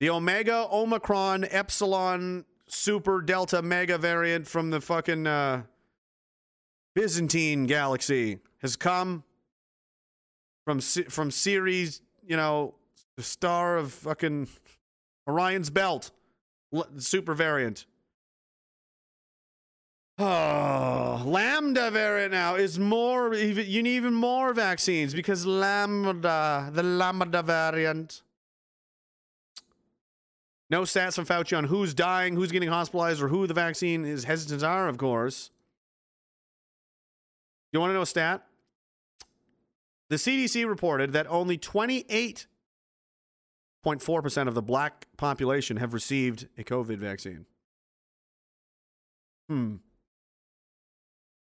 The 0.00 0.10
Omega 0.10 0.68
Omicron 0.70 1.46
Epsilon 1.50 2.44
Super 2.68 3.22
Delta 3.22 3.62
Mega 3.62 3.96
variant 3.96 4.46
from 4.46 4.70
the 4.70 4.80
fucking 4.80 5.26
uh, 5.26 5.62
Byzantine 6.94 7.66
galaxy 7.66 8.38
has 8.60 8.76
come 8.76 9.24
from 10.64 10.80
from 10.80 11.30
Ceres, 11.30 12.02
you 12.26 12.36
know, 12.36 12.74
the 13.16 13.22
star 13.22 13.76
of 13.76 13.92
fucking 13.92 14.48
Orion's 15.28 15.70
belt, 15.70 16.10
super 16.98 17.34
variant. 17.34 17.86
Oh, 20.16 21.24
Lambda 21.26 21.90
variant 21.90 22.30
now 22.32 22.54
is 22.54 22.78
more. 22.78 23.34
Even 23.34 23.66
you 23.66 23.82
need 23.82 23.96
even 23.96 24.14
more 24.14 24.52
vaccines 24.52 25.12
because 25.12 25.44
Lambda, 25.44 26.70
the 26.72 26.84
Lambda 26.84 27.42
variant. 27.42 28.22
No 30.70 30.82
stats 30.82 31.16
from 31.16 31.26
Fauci 31.26 31.58
on 31.58 31.64
who's 31.64 31.94
dying, 31.94 32.36
who's 32.36 32.52
getting 32.52 32.68
hospitalized, 32.68 33.20
or 33.20 33.26
who 33.28 33.48
the 33.48 33.54
vaccine 33.54 34.04
is 34.04 34.22
hesitant 34.24 34.62
are. 34.62 34.86
Of 34.88 34.98
course. 34.98 35.50
You 37.72 37.80
want 37.80 37.90
to 37.90 37.94
know 37.94 38.02
a 38.02 38.06
stat? 38.06 38.46
The 40.10 40.16
CDC 40.16 40.68
reported 40.68 41.12
that 41.12 41.26
only 41.28 41.58
28.4% 41.58 44.48
of 44.48 44.54
the 44.54 44.62
black 44.62 45.08
population 45.16 45.78
have 45.78 45.92
received 45.92 46.46
a 46.56 46.62
COVID 46.62 46.98
vaccine. 46.98 47.46
Hmm. 49.48 49.76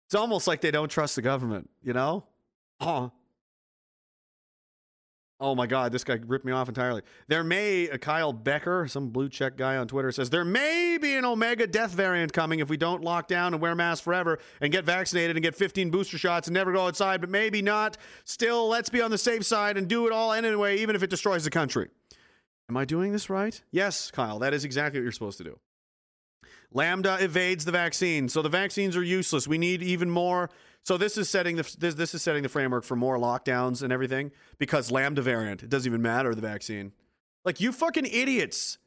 It's 0.05 0.15
almost 0.15 0.47
like 0.47 0.61
they 0.61 0.71
don't 0.71 0.89
trust 0.89 1.15
the 1.15 1.21
government, 1.21 1.69
you 1.81 1.93
know? 1.93 2.25
Oh. 2.79 3.11
Oh 5.37 5.53
my 5.53 5.67
God, 5.67 5.91
this 5.91 6.05
guy 6.05 6.17
ripped 6.25 6.45
me 6.45 6.53
off 6.53 6.69
entirely. 6.69 7.01
There 7.27 7.43
may, 7.43 7.89
uh, 7.89 7.97
Kyle 7.97 8.31
Becker, 8.31 8.87
some 8.87 9.09
blue 9.09 9.27
check 9.27 9.57
guy 9.57 9.75
on 9.75 9.87
Twitter, 9.87 10.09
says 10.11 10.29
there 10.29 10.45
may 10.45 10.97
be 10.97 11.13
an 11.15 11.25
Omega 11.25 11.67
death 11.67 11.91
variant 11.91 12.31
coming 12.31 12.59
if 12.59 12.69
we 12.69 12.77
don't 12.77 13.03
lock 13.03 13.27
down 13.27 13.53
and 13.53 13.61
wear 13.61 13.75
masks 13.75 14.01
forever 14.01 14.39
and 14.61 14.71
get 14.71 14.85
vaccinated 14.85 15.35
and 15.35 15.43
get 15.43 15.53
15 15.53 15.89
booster 15.89 16.17
shots 16.17 16.47
and 16.47 16.53
never 16.53 16.71
go 16.71 16.87
outside, 16.87 17.19
but 17.19 17.29
maybe 17.29 17.61
not. 17.61 17.97
Still, 18.23 18.69
let's 18.69 18.89
be 18.89 19.01
on 19.01 19.11
the 19.11 19.17
safe 19.17 19.45
side 19.45 19.77
and 19.77 19.89
do 19.89 20.07
it 20.07 20.13
all 20.13 20.31
anyway, 20.31 20.77
even 20.77 20.95
if 20.95 21.03
it 21.03 21.09
destroys 21.09 21.43
the 21.43 21.51
country. 21.51 21.89
Am 22.69 22.77
I 22.77 22.85
doing 22.85 23.11
this 23.11 23.29
right? 23.29 23.61
Yes, 23.71 24.11
Kyle, 24.11 24.39
that 24.39 24.53
is 24.53 24.63
exactly 24.63 25.01
what 25.01 25.03
you're 25.03 25.11
supposed 25.11 25.37
to 25.39 25.43
do. 25.43 25.59
Lambda 26.75 27.17
evades 27.21 27.63
the 27.63 27.71
vaccine, 27.71 28.27
so 28.27 28.41
the 28.41 28.49
vaccines 28.49 28.97
are 28.97 29.03
useless. 29.03 29.47
We 29.47 29.57
need 29.57 29.81
even 29.81 30.09
more. 30.09 30.49
So 30.83 30.97
this 30.97 31.17
is 31.17 31.29
setting 31.29 31.55
the 31.55 31.75
this, 31.79 31.95
this 31.95 32.13
is 32.13 32.21
setting 32.21 32.43
the 32.43 32.49
framework 32.49 32.83
for 32.83 32.97
more 32.97 33.17
lockdowns 33.17 33.81
and 33.81 33.93
everything 33.93 34.31
because 34.59 34.91
Lambda 34.91 35.21
variant. 35.21 35.63
It 35.63 35.69
doesn't 35.69 35.89
even 35.89 36.01
matter 36.01 36.35
the 36.35 36.41
vaccine. 36.41 36.91
Like 37.45 37.61
you 37.61 37.71
fucking 37.71 38.05
idiots. 38.05 38.77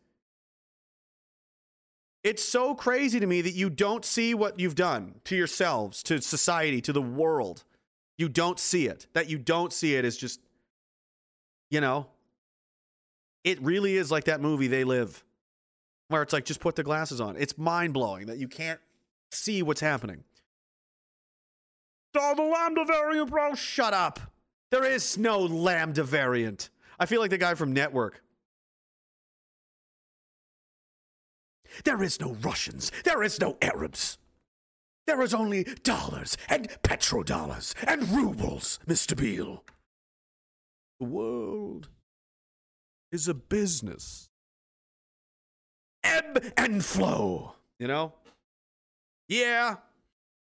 It's 2.23 2.45
so 2.45 2.75
crazy 2.75 3.21
to 3.21 3.27
me 3.27 3.41
that 3.41 3.55
you 3.55 3.71
don't 3.71 4.05
see 4.05 4.35
what 4.35 4.61
you've 4.61 4.75
done 4.75 5.15
to 5.25 5.35
yourselves, 5.35 6.03
to 6.05 6.21
society, 6.21 6.83
to 6.83 6.93
the 6.93 7.01
world. 7.01 7.65
You 8.19 8.29
don't 8.29 8.59
see 8.59 8.87
it. 8.87 9.07
That 9.15 9.31
you 9.31 9.39
don't 9.39 9.73
see 9.73 9.95
it 9.95 10.05
is 10.05 10.19
just, 10.19 10.41
you 11.71 11.81
know, 11.81 12.09
it 13.45 13.63
really 13.63 13.97
is 13.97 14.11
like 14.11 14.25
that 14.25 14.43
movie 14.43 14.67
They 14.67 14.85
Live, 14.85 15.25
where 16.09 16.23
it's 16.23 16.33
like 16.33 16.45
just 16.45 16.61
put 16.61 16.77
the 16.77 16.83
glasses 16.83 17.21
on. 17.21 17.37
It's 17.37 17.57
mind 17.57 17.95
blowing 17.95 18.27
that 18.27 18.39
you 18.39 18.49
can't 18.49 18.81
see 19.31 19.63
what's 19.63 19.81
happening. 19.81 20.25
Oh, 22.17 22.35
the 22.35 22.43
Lambda 22.43 22.85
variant, 22.85 23.31
bro. 23.31 23.55
Shut 23.55 23.95
up. 23.95 24.19
There 24.71 24.85
is 24.85 25.17
no 25.17 25.39
Lambda 25.39 26.03
variant. 26.03 26.71
I 26.99 27.07
feel 27.07 27.21
like 27.21 27.31
the 27.31 27.39
guy 27.39 27.55
from 27.55 27.73
Network. 27.73 28.23
There 31.85 32.03
is 32.03 32.21
no 32.21 32.33
Russians. 32.43 32.91
There 33.05 33.23
is 33.23 33.41
no 33.41 33.57
Arabs. 33.63 34.19
There 35.07 35.23
is 35.23 35.33
only 35.33 35.65
dollars 35.85 36.37
and 36.49 36.69
petrodollars 36.83 37.75
and 37.87 38.09
rubles, 38.11 38.79
Mr. 38.87 39.17
Beale. 39.17 39.65
The 40.99 41.07
world 41.07 41.89
is 43.13 43.29
a 43.29 43.35
business. 43.35 44.28
Ebb 46.05 46.53
and 46.57 46.85
flow, 46.85 47.55
you 47.79 47.89
know? 47.89 48.13
Yeah. 49.29 49.77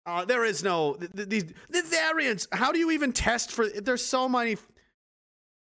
Uh, 0.05 0.25
there 0.25 0.43
is 0.45 0.63
no 0.63 0.95
th- 0.95 1.11
th- 1.11 1.29
these 1.29 1.43
the 1.69 1.83
variants. 1.83 2.47
How 2.51 2.71
do 2.71 2.79
you 2.79 2.91
even 2.91 3.11
test 3.11 3.51
for? 3.51 3.67
There's 3.67 4.03
so 4.03 4.27
many. 4.27 4.57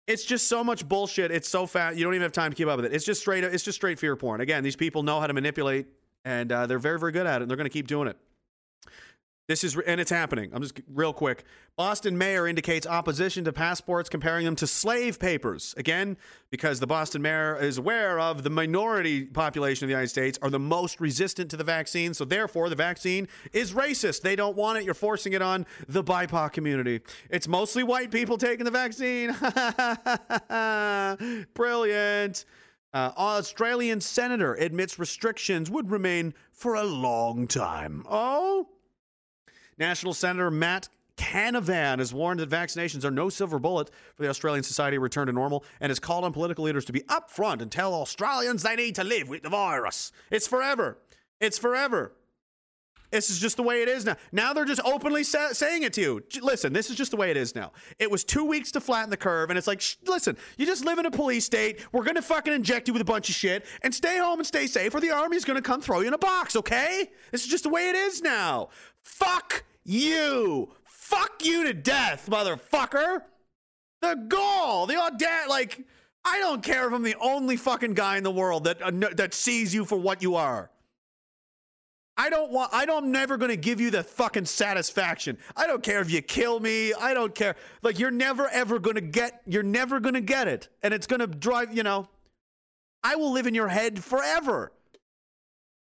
It's 0.06 0.24
just 0.24 0.48
so 0.48 0.64
much 0.64 0.88
bullshit. 0.88 1.32
It's 1.32 1.50
so 1.50 1.66
fat. 1.66 1.98
You 1.98 2.04
don't 2.04 2.14
even 2.14 2.24
have 2.24 2.32
time 2.32 2.52
to 2.52 2.56
keep 2.56 2.68
up 2.68 2.78
with 2.78 2.86
it. 2.86 2.94
It's 2.94 3.06
just 3.06 3.22
straight. 3.22 3.44
It's 3.44 3.64
just 3.64 3.78
straight 3.78 4.00
fear 4.00 4.16
porn. 4.16 4.42
Again, 4.42 4.64
these 4.64 4.76
people 4.76 5.04
know 5.04 5.20
how 5.20 5.28
to 5.28 5.34
manipulate, 5.34 5.88
and 6.24 6.52
uh, 6.52 6.68
they're 6.68 6.80
very, 6.80 7.00
very 7.00 7.12
good 7.12 7.26
at 7.26 7.42
it. 7.42 7.44
And 7.44 7.50
they're 7.50 7.58
going 7.58 7.66
to 7.66 7.74
keep 7.74 7.88
doing 7.88 8.08
it. 8.08 8.18
This 9.48 9.64
is, 9.64 9.78
and 9.88 10.02
it's 10.02 10.12
happening. 10.12 10.52
I'm 10.54 10.62
just 10.62 10.82
real 10.94 11.14
quick. 11.14 11.46
Boston 11.78 12.18
mayor 12.18 12.48
indicates 12.48 12.86
opposition 12.86 13.46
to 13.46 13.54
passports, 13.54 14.10
comparing 14.10 14.44
them 14.44 14.58
to 14.58 14.68
slave 14.68 15.20
papers. 15.20 15.74
Again, 15.78 16.18
because 16.50 16.82
the 16.82 16.88
Boston 16.88 17.22
mayor 17.22 17.58
is 17.58 17.78
aware 17.78 18.20
of 18.20 18.44
the 18.44 18.50
minority 18.50 19.24
population 19.24 19.86
of 19.86 19.88
the 19.88 19.94
United 19.94 20.10
States 20.10 20.38
are 20.42 20.50
the 20.50 20.60
most 20.60 21.00
resistant 21.00 21.50
to 21.52 21.58
the 21.58 21.64
vaccine. 21.64 22.14
So 22.14 22.26
therefore, 22.26 22.68
the 22.68 22.76
vaccine 22.76 23.30
is 23.54 23.72
racist. 23.72 24.22
They 24.22 24.36
don't 24.36 24.58
want 24.58 24.80
it. 24.80 24.84
You're 24.84 24.94
forcing 24.94 25.32
it 25.32 25.42
on 25.42 25.66
the 25.88 26.04
BIPOC 26.04 26.52
community. 26.52 27.00
It's 27.30 27.48
mostly 27.48 27.84
white 27.84 28.12
people 28.12 28.38
taking 28.38 28.66
the 28.66 28.72
vaccine. 28.72 29.34
Brilliant. 31.54 32.44
Uh, 32.94 33.12
Australian 33.16 34.02
senator 34.02 34.56
admits 34.56 35.00
restrictions 35.00 35.72
would 35.72 35.90
remain 35.90 36.34
for 36.52 36.76
a 36.76 36.84
long 36.84 37.48
time. 37.48 38.04
Oh. 38.10 38.68
National 39.78 40.14
Senator 40.14 40.50
Matt 40.52 40.90
Canavan 41.18 41.98
has 42.00 42.14
warned 42.14 42.40
that 42.40 42.50
vaccinations 42.50 43.04
are 43.04 43.12
no 43.12 43.30
silver 43.30 43.58
bullet 43.60 43.90
for 44.16 44.24
the 44.24 44.30
Australian 44.30 44.64
society 44.64 44.98
to 44.98 45.02
return 45.02 45.28
to 45.28 45.34
normal 45.34 45.64
and 45.80 45.90
has 45.90 46.00
called 46.00 46.24
on 46.24 46.32
political 46.32 46.64
leaders 46.66 46.86
to 46.86 46.94
be 46.94 47.02
upfront 47.02 47.62
and 47.62 47.72
tell 47.72 47.94
Australians 47.94 48.62
they 48.64 48.76
need 48.76 48.96
to 48.96 49.04
live 49.04 49.28
with 49.28 49.42
the 49.44 49.50
virus. 49.50 50.12
It's 50.30 50.48
forever. 50.48 50.98
It's 51.40 51.58
forever. 51.58 52.14
This 53.10 53.30
is 53.30 53.40
just 53.40 53.56
the 53.56 53.64
way 53.64 53.82
it 53.84 53.88
is 53.88 54.06
now. 54.06 54.18
Now 54.34 54.52
they're 54.52 54.66
just 54.66 54.82
openly 54.84 55.24
sa- 55.24 55.54
saying 55.54 55.84
it 55.84 55.94
to 55.94 56.02
you. 56.02 56.24
J- 56.28 56.42
Listen, 56.42 56.74
this 56.74 56.90
is 56.90 56.98
just 56.98 57.12
the 57.12 57.16
way 57.18 57.32
it 57.32 57.38
is 57.38 57.56
now. 57.56 57.72
It 58.00 58.12
was 58.12 58.26
two 58.26 58.44
weeks 58.44 58.70
to 58.74 58.82
flatten 58.82 59.10
the 59.10 59.16
curve, 59.18 59.50
and 59.50 59.58
it's 59.58 59.66
like, 59.66 59.80
sh- 59.80 59.96
listen, 60.06 60.36
you 60.58 60.66
just 60.66 60.84
live 60.84 61.00
in 61.00 61.06
a 61.06 61.12
police 61.12 61.46
state. 61.46 61.80
We're 61.94 62.04
going 62.04 62.18
to 62.18 62.22
fucking 62.22 62.52
inject 62.54 62.90
you 62.90 62.94
with 62.94 63.02
a 63.02 63.06
bunch 63.06 63.30
of 63.30 63.36
shit 63.36 63.66
and 63.82 63.96
stay 63.96 64.18
home 64.18 64.40
and 64.40 64.46
stay 64.46 64.68
safe, 64.68 64.94
or 64.94 65.00
the 65.00 65.12
army's 65.12 65.46
going 65.46 65.56
to 65.56 65.62
come 65.62 65.80
throw 65.80 66.02
you 66.02 66.08
in 66.08 66.14
a 66.14 66.18
box, 66.18 66.58
okay? 66.58 67.10
This 67.32 67.46
is 67.46 67.48
just 67.50 67.64
the 67.64 67.70
way 67.70 67.88
it 67.88 67.96
is 67.96 68.22
now. 68.22 68.70
Fuck 69.08 69.64
you. 69.84 70.70
Fuck 70.84 71.44
you 71.44 71.64
to 71.64 71.74
death, 71.74 72.28
motherfucker. 72.30 73.22
The 74.02 74.26
gall, 74.28 74.86
the 74.86 74.98
audacity, 74.98 75.50
like, 75.50 75.86
I 76.24 76.40
don't 76.40 76.62
care 76.62 76.88
if 76.88 76.94
I'm 76.94 77.04
the 77.04 77.16
only 77.22 77.56
fucking 77.56 77.94
guy 77.94 78.18
in 78.18 78.24
the 78.24 78.32
world 78.32 78.66
that 78.66 78.82
uh, 78.82 78.92
that 79.16 79.34
sees 79.34 79.74
you 79.74 79.86
for 79.86 79.98
what 79.98 80.22
you 80.22 80.36
are. 80.36 80.70
I 82.18 82.30
don't 82.30 82.52
want. 82.52 82.74
I 82.74 82.86
don't. 82.86 83.06
I'm 83.06 83.12
never 83.12 83.38
to 83.50 83.56
give 83.56 83.80
you 83.80 83.90
the 83.90 84.04
fucking 84.04 84.46
satisfaction. 84.46 85.38
I 85.56 85.68
don't 85.68 85.82
care 85.82 86.02
if 86.02 86.12
you 86.12 86.22
kill 86.22 86.60
me. 86.60 86.94
I 86.94 87.14
don't 87.14 87.34
care. 87.34 87.56
Like 87.82 87.98
you're 87.98 88.12
never 88.12 88.50
ever 88.50 88.80
to 88.96 89.02
get. 89.02 89.42
You're 89.46 89.64
never 89.64 90.00
to 90.16 90.22
get 90.22 90.48
it, 90.48 90.68
and 90.84 90.94
it's 90.94 91.08
to 91.22 91.28
drive. 91.28 91.76
You 91.76 91.84
know. 91.84 92.10
I 93.04 93.16
will 93.16 93.32
live 93.32 93.48
in 93.48 93.56
your 93.56 93.70
head 93.70 94.04
forever. 94.04 94.74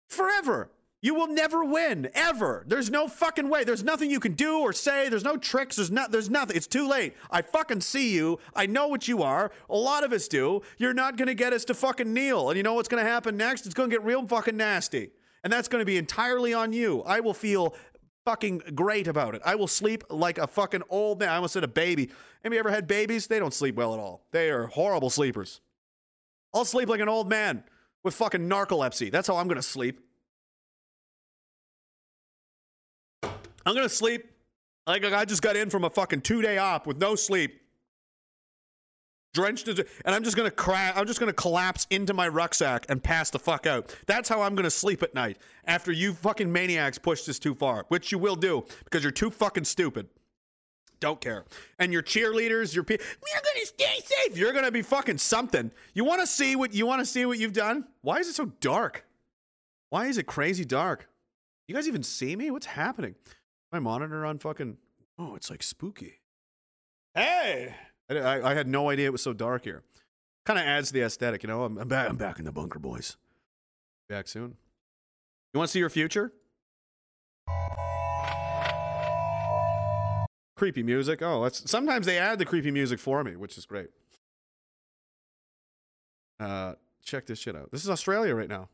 Forever. 0.08 0.70
You 1.04 1.12
will 1.14 1.26
never 1.26 1.62
win 1.62 2.08
ever. 2.14 2.64
There's 2.66 2.88
no 2.88 3.08
fucking 3.08 3.50
way. 3.50 3.62
There's 3.62 3.84
nothing 3.84 4.10
you 4.10 4.18
can 4.18 4.32
do 4.32 4.60
or 4.60 4.72
say. 4.72 5.10
There's 5.10 5.22
no 5.22 5.36
tricks. 5.36 5.76
There's 5.76 5.90
not. 5.90 6.10
There's 6.10 6.30
nothing. 6.30 6.56
It's 6.56 6.66
too 6.66 6.88
late. 6.88 7.12
I 7.30 7.42
fucking 7.42 7.82
see 7.82 8.14
you. 8.14 8.38
I 8.56 8.64
know 8.64 8.88
what 8.88 9.06
you 9.06 9.22
are. 9.22 9.50
A 9.68 9.76
lot 9.76 10.02
of 10.02 10.14
us 10.14 10.28
do. 10.28 10.62
You're 10.78 10.94
not 10.94 11.18
gonna 11.18 11.34
get 11.34 11.52
us 11.52 11.66
to 11.66 11.74
fucking 11.74 12.10
kneel. 12.10 12.48
And 12.48 12.56
you 12.56 12.62
know 12.62 12.72
what's 12.72 12.88
gonna 12.88 13.02
happen 13.02 13.36
next? 13.36 13.66
It's 13.66 13.74
gonna 13.74 13.90
get 13.90 14.02
real 14.02 14.26
fucking 14.26 14.56
nasty. 14.56 15.10
And 15.42 15.52
that's 15.52 15.68
gonna 15.68 15.84
be 15.84 15.98
entirely 15.98 16.54
on 16.54 16.72
you. 16.72 17.02
I 17.02 17.20
will 17.20 17.34
feel 17.34 17.74
fucking 18.24 18.62
great 18.74 19.06
about 19.06 19.34
it. 19.34 19.42
I 19.44 19.56
will 19.56 19.68
sleep 19.68 20.04
like 20.08 20.38
a 20.38 20.46
fucking 20.46 20.84
old 20.88 21.20
man. 21.20 21.28
I 21.28 21.34
almost 21.34 21.52
said 21.52 21.64
a 21.64 21.68
baby. 21.68 22.08
Have 22.44 22.54
you 22.54 22.58
ever 22.58 22.70
had 22.70 22.86
babies? 22.86 23.26
They 23.26 23.38
don't 23.38 23.52
sleep 23.52 23.74
well 23.74 23.92
at 23.92 24.00
all. 24.00 24.24
They 24.30 24.48
are 24.48 24.68
horrible 24.68 25.10
sleepers. 25.10 25.60
I'll 26.54 26.64
sleep 26.64 26.88
like 26.88 27.00
an 27.00 27.10
old 27.10 27.28
man 27.28 27.62
with 28.02 28.14
fucking 28.14 28.48
narcolepsy. 28.48 29.12
That's 29.12 29.28
how 29.28 29.36
I'm 29.36 29.48
gonna 29.48 29.60
sleep. 29.60 30.00
I'm 33.66 33.74
gonna 33.74 33.88
sleep 33.88 34.30
like 34.86 35.04
I 35.04 35.24
just 35.24 35.42
got 35.42 35.56
in 35.56 35.70
from 35.70 35.84
a 35.84 35.90
fucking 35.90 36.20
two 36.20 36.42
day 36.42 36.58
op 36.58 36.86
with 36.86 36.98
no 36.98 37.14
sleep, 37.14 37.60
drenched, 39.32 39.68
and 39.68 39.84
I'm 40.06 40.22
just 40.22 40.36
gonna 40.36 40.50
crash. 40.50 40.92
I'm 40.96 41.06
just 41.06 41.20
gonna 41.20 41.32
collapse 41.32 41.86
into 41.90 42.12
my 42.12 42.28
rucksack 42.28 42.86
and 42.88 43.02
pass 43.02 43.30
the 43.30 43.38
fuck 43.38 43.66
out. 43.66 43.94
That's 44.06 44.28
how 44.28 44.42
I'm 44.42 44.54
gonna 44.54 44.70
sleep 44.70 45.02
at 45.02 45.14
night 45.14 45.38
after 45.64 45.92
you 45.92 46.12
fucking 46.12 46.50
maniacs 46.52 46.98
push 46.98 47.22
this 47.22 47.38
too 47.38 47.54
far, 47.54 47.86
which 47.88 48.12
you 48.12 48.18
will 48.18 48.36
do 48.36 48.64
because 48.84 49.02
you're 49.02 49.12
too 49.12 49.30
fucking 49.30 49.64
stupid. 49.64 50.08
Don't 51.00 51.20
care. 51.20 51.44
And 51.78 51.92
your 51.92 52.02
cheerleaders, 52.02 52.74
your 52.74 52.84
people, 52.84 53.04
we're 53.20 53.42
gonna 53.42 53.66
stay 53.66 54.00
safe. 54.04 54.36
You're 54.38 54.52
gonna 54.52 54.70
be 54.70 54.82
fucking 54.82 55.18
something. 55.18 55.70
You 55.94 56.04
want 56.04 56.20
to 56.20 56.26
see 56.26 56.56
what 56.56 56.74
you 56.74 56.86
want 56.86 57.00
to 57.00 57.06
see 57.06 57.26
what 57.26 57.38
you've 57.38 57.52
done? 57.52 57.86
Why 58.02 58.18
is 58.18 58.28
it 58.28 58.34
so 58.34 58.46
dark? 58.60 59.04
Why 59.90 60.06
is 60.06 60.18
it 60.18 60.26
crazy 60.26 60.64
dark? 60.64 61.08
You 61.68 61.74
guys 61.74 61.88
even 61.88 62.02
see 62.02 62.36
me? 62.36 62.50
What's 62.50 62.66
happening? 62.66 63.14
My 63.74 63.80
monitor 63.80 64.24
on 64.24 64.38
fucking. 64.38 64.76
Oh, 65.18 65.34
it's 65.34 65.50
like 65.50 65.60
spooky. 65.60 66.20
Hey, 67.12 67.74
I, 68.08 68.14
I, 68.14 68.50
I 68.52 68.54
had 68.54 68.68
no 68.68 68.88
idea 68.88 69.06
it 69.06 69.10
was 69.10 69.20
so 69.20 69.32
dark 69.32 69.64
here. 69.64 69.82
Kind 70.46 70.60
of 70.60 70.64
adds 70.64 70.88
to 70.88 70.94
the 70.94 71.02
aesthetic, 71.02 71.42
you 71.42 71.48
know. 71.48 71.64
I'm, 71.64 71.76
I'm 71.78 71.88
back. 71.88 72.08
I'm 72.08 72.14
back 72.16 72.38
in 72.38 72.44
the 72.44 72.52
bunker, 72.52 72.78
boys. 72.78 73.16
Back 74.08 74.28
soon. 74.28 74.54
You 75.52 75.58
want 75.58 75.70
to 75.70 75.72
see 75.72 75.80
your 75.80 75.90
future? 75.90 76.30
Creepy 80.54 80.84
music. 80.84 81.20
Oh, 81.20 81.42
that's 81.42 81.68
sometimes 81.68 82.06
they 82.06 82.16
add 82.16 82.38
the 82.38 82.44
creepy 82.44 82.70
music 82.70 83.00
for 83.00 83.24
me, 83.24 83.34
which 83.34 83.58
is 83.58 83.66
great. 83.66 83.88
Uh, 86.38 86.74
check 87.04 87.26
this 87.26 87.40
shit 87.40 87.56
out. 87.56 87.72
This 87.72 87.82
is 87.82 87.90
Australia 87.90 88.36
right 88.36 88.48
now. 88.48 88.68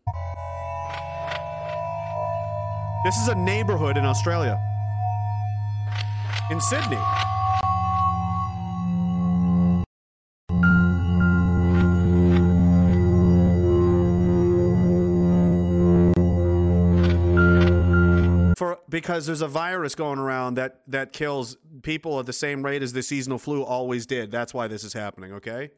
This 3.03 3.17
is 3.17 3.29
a 3.29 3.35
neighborhood 3.35 3.97
in 3.97 4.05
Australia. 4.05 4.61
In 6.51 6.61
Sydney. 6.61 6.97
For 18.57 18.79
because 18.89 19.27
there's 19.27 19.43
a 19.43 19.47
virus 19.47 19.95
going 19.95 20.19
around 20.19 20.55
that 20.55 20.81
that 20.89 21.13
kills 21.13 21.57
people 21.83 22.19
at 22.19 22.27
the 22.27 22.33
same 22.33 22.65
rate 22.65 22.83
as 22.83 22.93
the 22.93 23.03
seasonal 23.03 23.39
flu 23.39 23.63
always 23.63 24.05
did. 24.07 24.33
That's 24.33 24.53
why 24.53 24.67
this 24.67 24.83
is 24.83 24.93
happening, 24.93 25.35
okay? 25.35 25.71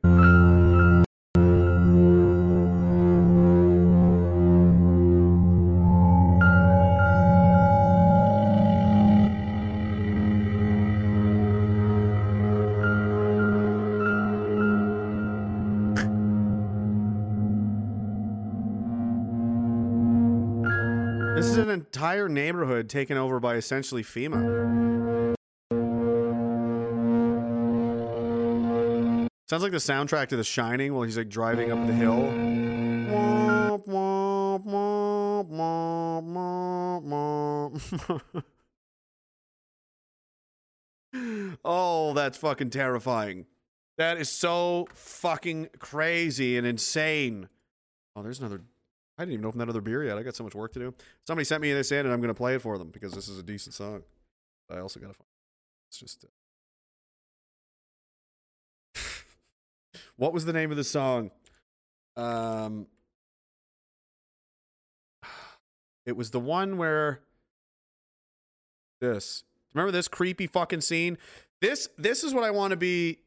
Entire 22.03 22.29
neighborhood 22.29 22.89
taken 22.89 23.17
over 23.17 23.39
by 23.39 23.55
essentially 23.55 24.03
FEMA. 24.03 25.37
Sounds 29.49 29.63
like 29.63 29.71
the 29.71 29.79
soundtrack 29.79 30.27
to 30.31 30.37
The 30.37 30.43
Shining 30.43 30.95
while 30.95 31.05
he's 31.05 31.17
like 31.17 31.29
driving 31.29 31.71
up 31.71 31.87
the 31.87 31.93
hill. 31.93 32.29
Oh, 41.65 42.15
that's 42.15 42.39
fucking 42.39 42.71
terrifying. 42.71 43.45
That 43.99 44.17
is 44.17 44.31
so 44.31 44.89
fucking 44.95 45.69
crazy 45.79 46.57
and 46.57 46.67
insane. 46.67 47.49
Oh, 48.17 48.23
there's 48.23 48.41
another. 48.41 48.63
I 49.23 49.25
didn't 49.25 49.35
even 49.35 49.47
open 49.47 49.61
that 49.61 49.69
other 49.69 49.81
beer 49.81 50.03
yet. 50.03 50.19
I 50.19 50.25
got 50.25 50.35
so 50.35 50.43
much 50.43 50.57
work 50.57 50.73
to 50.73 50.81
do. 50.81 50.95
Somebody 51.29 51.45
sent 51.45 51.63
me 51.63 51.73
this 51.73 51.93
in, 51.93 52.01
and 52.01 52.13
I'm 52.13 52.21
going 52.21 52.27
to 52.27 52.35
play 52.35 52.57
it 52.57 52.63
for 52.63 52.77
them 52.77 52.91
because 52.91 53.13
this 53.13 53.29
is 53.29 53.39
a 53.39 53.43
decent 53.43 53.73
song. 53.73 54.03
But 54.69 54.79
I 54.79 54.81
also 54.81 54.99
got 54.99 55.07
to. 55.09 55.15
Find. 55.15 55.29
It's 55.89 55.99
just. 55.99 56.25
Uh... 58.97 59.01
what 60.17 60.33
was 60.33 60.45
the 60.45 60.53
name 60.53 60.73
of 60.73 60.77
the 60.77 60.85
song? 60.85 61.31
Um. 62.17 62.89
It 66.05 66.17
was 66.17 66.33
the 66.33 66.41
one 66.41 66.79
where. 66.79 67.21
This. 69.01 69.45
Remember 69.73 69.93
this 69.93 70.09
creepy 70.09 70.49
fucking 70.49 70.81
scene? 70.81 71.17
This 71.61 71.89
this 71.97 72.25
is 72.25 72.35
what 72.35 72.43
I 72.43 72.51
want 72.51 72.73
to 72.73 72.77
be 72.77 73.21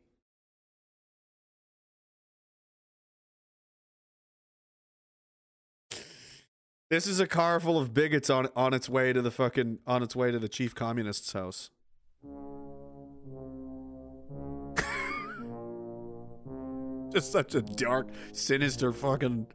This 6.87 7.07
is 7.07 7.19
a 7.19 7.25
car 7.25 7.59
full 7.59 7.79
of 7.79 7.95
bigots 7.95 8.29
on 8.29 8.47
on 8.55 8.75
its 8.75 8.87
way 8.87 9.11
to 9.11 9.19
the 9.19 9.31
fucking 9.31 9.79
on 9.87 10.03
its 10.03 10.15
way 10.15 10.29
to 10.29 10.37
the 10.37 10.47
chief 10.47 10.75
communist's 10.75 11.33
house. 11.33 11.71
Just 17.11 17.31
such 17.31 17.55
a 17.55 17.63
dark, 17.63 18.09
sinister 18.33 18.93
fucking. 18.93 19.47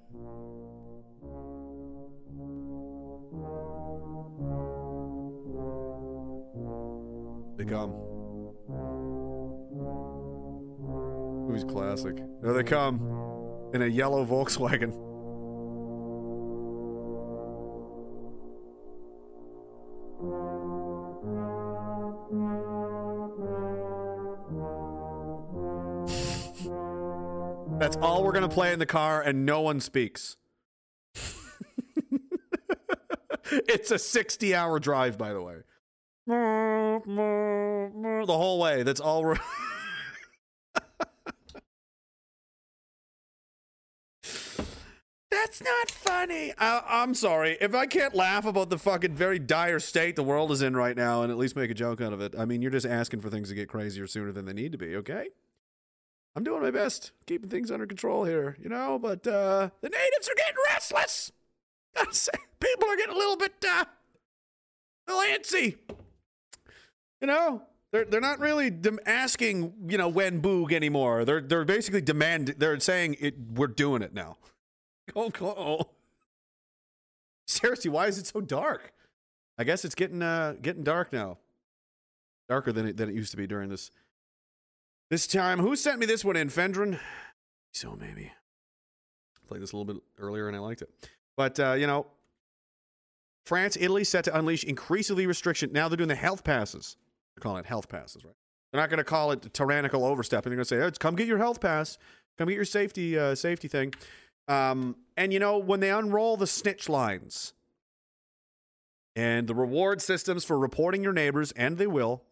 They 7.57 7.65
come. 7.65 7.93
Movie's 11.47 11.63
classic. 11.63 12.17
There 12.43 12.55
they 12.55 12.65
come 12.65 13.71
in 13.73 13.83
a 13.83 13.87
yellow 13.87 14.27
Volkswagen. 14.27 15.10
That's 27.81 27.97
all 27.97 28.23
we're 28.23 28.31
going 28.33 28.47
to 28.47 28.55
play 28.55 28.75
in 28.75 28.79
the 28.79 28.85
car, 28.85 29.23
and 29.23 29.47
no 29.47 29.63
one 29.63 29.81
speaks. 29.81 30.37
it's 33.51 33.91
a 33.91 33.99
60 33.99 34.55
hour 34.55 34.79
drive, 34.79 35.17
by 35.17 35.33
the 35.33 35.41
way. 35.41 35.61
The 36.27 37.01
whole 38.29 38.61
way. 38.61 38.83
That's 38.83 39.01
all 39.01 39.23
we're. 39.23 39.39
That's 45.31 45.65
not 45.65 45.91
funny. 45.91 46.53
I, 46.59 46.83
I'm 46.87 47.15
sorry. 47.15 47.57
If 47.63 47.75
I 47.75 47.87
can't 47.87 48.15
laugh 48.15 48.45
about 48.45 48.69
the 48.69 48.77
fucking 48.77 49.15
very 49.15 49.39
dire 49.39 49.81
state 49.81 50.17
the 50.17 50.23
world 50.23 50.53
is 50.53 50.61
in 50.61 50.77
right 50.77 50.99
now 50.99 51.23
and 51.23 51.33
at 51.33 51.39
least 51.39 51.57
make 51.57 51.71
a 51.71 51.75
joke 51.75 52.03
out 52.03 52.13
of 52.13 52.21
it, 52.21 52.35
I 52.39 52.45
mean, 52.45 52.61
you're 52.61 52.71
just 52.71 52.85
asking 52.85 53.21
for 53.21 53.31
things 53.31 53.49
to 53.49 53.55
get 53.55 53.71
crazier 53.71 54.07
sooner 54.07 54.33
than 54.33 54.45
they 54.45 54.53
need 54.53 54.73
to 54.73 54.79
be, 54.79 54.97
okay? 54.97 55.29
I'm 56.37 56.45
doing 56.45 56.63
my 56.63 56.71
best, 56.71 57.13
keeping 57.27 57.51
things 57.51 57.71
under 57.71 57.87
control 57.87 58.25
here, 58.25 58.57
you 58.63 58.69
know, 58.69 58.99
but 58.99 59.27
uh, 59.27 59.71
the 59.81 59.89
natives 59.89 60.29
are 60.29 60.35
getting 60.37 60.57
restless. 60.73 61.33
People 62.61 62.89
are 62.89 62.97
getting 62.97 63.15
a 63.15 63.19
little 63.19 63.37
bit, 63.37 63.65
uh, 63.65 63.85
a 65.09 65.13
little 65.13 65.37
antsy. 65.37 65.77
You 67.21 67.27
know, 67.27 67.63
they're 67.93 68.05
they're 68.05 68.21
not 68.21 68.39
really 68.39 68.73
asking, 69.07 69.75
you 69.89 69.99
know, 69.99 70.09
when 70.09 70.41
boog 70.41 70.73
anymore. 70.73 71.25
They're 71.25 71.41
they're 71.41 71.65
basically 71.65 72.01
demand. 72.01 72.55
They're 72.59 72.79
saying 72.79 73.17
it. 73.19 73.35
We're 73.55 73.67
doing 73.67 74.03
it 74.03 74.15
now. 74.15 74.37
Oh, 75.17 75.33
oh. 75.43 75.91
Seriously, 77.49 77.91
why 77.91 78.07
is 78.07 78.17
it 78.17 78.29
so 78.29 78.41
dark? 78.41 78.93
I 79.59 79.65
guess 79.65 79.85
it's 79.85 79.97
getting 79.97 80.23
uh 80.23 80.55
getting 80.63 80.85
dark 80.85 81.13
now. 81.13 81.39
Darker 82.49 82.71
than 82.71 82.87
it 82.87 82.97
than 82.97 83.09
it 83.09 83.17
used 83.17 83.33
to 83.33 83.37
be 83.37 83.49
during 83.49 83.71
this 83.71 83.91
this 85.11 85.27
time. 85.27 85.59
Who 85.59 85.77
sent 85.77 85.99
me 85.99 86.07
this 86.07 86.25
one 86.25 86.37
in? 86.37 86.49
Fendron? 86.49 86.99
So 87.73 87.97
maybe. 88.01 88.33
Played 89.47 89.63
this 89.63 89.73
a 89.73 89.77
little 89.77 89.93
bit 89.93 90.03
earlier 90.19 90.47
and 90.47 90.57
I 90.57 90.61
liked 90.61 90.83
it. 90.83 90.91
But 91.37 91.59
uh, 91.59 91.73
you 91.73 91.87
know, 91.87 92.07
France, 93.45 93.77
Italy 93.81 94.05
set 94.05 94.25
to 94.25 94.39
unleash 94.39 94.65
increasingly 94.65 95.27
restriction. 95.27 95.73
Now 95.73 95.89
they're 95.89 95.97
doing 95.97 96.09
the 96.09 96.15
health 96.15 96.45
passes. 96.45 96.97
They're 97.35 97.43
calling 97.43 97.61
it 97.61 97.67
health 97.67 97.89
passes, 97.89 98.25
right? 98.25 98.35
They're 98.71 98.81
not 98.81 98.91
going 98.91 98.99
to 98.99 99.05
call 99.05 99.33
it 99.33 99.53
tyrannical 99.53 100.05
overstepping. 100.05 100.51
They're 100.51 100.57
going 100.57 100.65
to 100.65 100.69
say, 100.69 100.81
oh, 100.83 100.91
"Come 100.99 101.17
get 101.17 101.27
your 101.27 101.39
health 101.39 101.61
pass. 101.61 101.99
Come 102.39 102.49
get 102.49 102.55
your 102.55 102.65
safety 102.65 103.19
uh, 103.19 103.35
safety 103.35 103.67
thing." 103.67 103.93
Um, 104.47 104.97
and 105.17 105.33
you 105.33 105.41
know, 105.41 105.59
when 105.59 105.81
they 105.81 105.91
unroll 105.91 106.37
the 106.37 106.47
snitch 106.47 106.89
lines 106.89 107.53
and 109.17 109.49
the 109.49 109.55
reward 109.55 110.01
systems 110.01 110.45
for 110.45 110.59
reporting 110.59 111.03
your 111.03 111.13
neighbors, 111.13 111.53
and 111.53 111.79
they 111.79 111.87
will, 111.87 112.23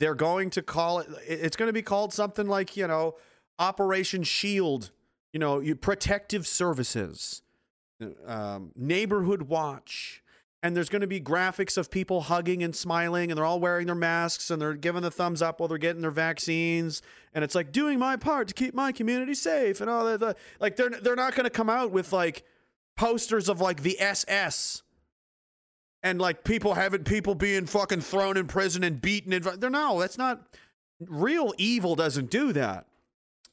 they're 0.00 0.16
going 0.16 0.50
to 0.50 0.62
call 0.62 0.98
it. 0.98 1.08
It's 1.26 1.56
going 1.56 1.68
to 1.68 1.72
be 1.72 1.82
called 1.82 2.12
something 2.12 2.48
like 2.48 2.76
you 2.76 2.88
know, 2.88 3.14
Operation 3.60 4.24
Shield. 4.24 4.90
You 5.32 5.38
know, 5.38 5.60
you 5.60 5.76
protective 5.76 6.44
services, 6.44 7.42
um, 8.26 8.72
neighborhood 8.74 9.42
watch, 9.42 10.24
and 10.62 10.76
there's 10.76 10.88
going 10.88 11.02
to 11.02 11.06
be 11.06 11.20
graphics 11.20 11.78
of 11.78 11.90
people 11.90 12.22
hugging 12.22 12.62
and 12.62 12.74
smiling 12.74 13.30
and 13.30 13.38
they're 13.38 13.44
all 13.44 13.60
wearing 13.60 13.86
their 13.86 13.94
masks 13.94 14.50
and 14.50 14.60
they're 14.60 14.74
giving 14.74 15.02
the 15.02 15.10
thumbs 15.10 15.40
up 15.40 15.60
while 15.60 15.68
they're 15.68 15.78
getting 15.78 16.02
their 16.02 16.10
vaccines 16.10 17.00
and 17.32 17.44
it's 17.44 17.54
like 17.54 17.72
doing 17.72 17.98
my 17.98 18.16
part 18.16 18.48
to 18.48 18.54
keep 18.54 18.74
my 18.74 18.90
community 18.92 19.34
safe 19.34 19.80
and 19.80 19.88
all 19.88 20.04
that 20.18 20.36
like 20.58 20.76
they're 20.76 20.90
they're 20.90 21.16
not 21.16 21.34
going 21.34 21.44
to 21.44 21.50
come 21.50 21.70
out 21.70 21.90
with 21.92 22.12
like 22.12 22.44
posters 22.96 23.48
of 23.48 23.60
like 23.60 23.82
the 23.82 24.00
SS 24.00 24.82
and 26.02 26.20
like 26.20 26.44
people 26.44 26.74
having 26.74 27.04
people 27.04 27.34
being 27.34 27.66
fucking 27.66 28.00
thrown 28.00 28.36
in 28.36 28.46
prison 28.46 28.84
and 28.84 29.00
beaten 29.00 29.32
and 29.32 29.44
they're 29.44 29.70
no 29.70 30.00
that's 30.00 30.18
not 30.18 30.42
real 31.00 31.52
evil 31.58 31.94
doesn't 31.94 32.30
do 32.30 32.52
that. 32.52 32.86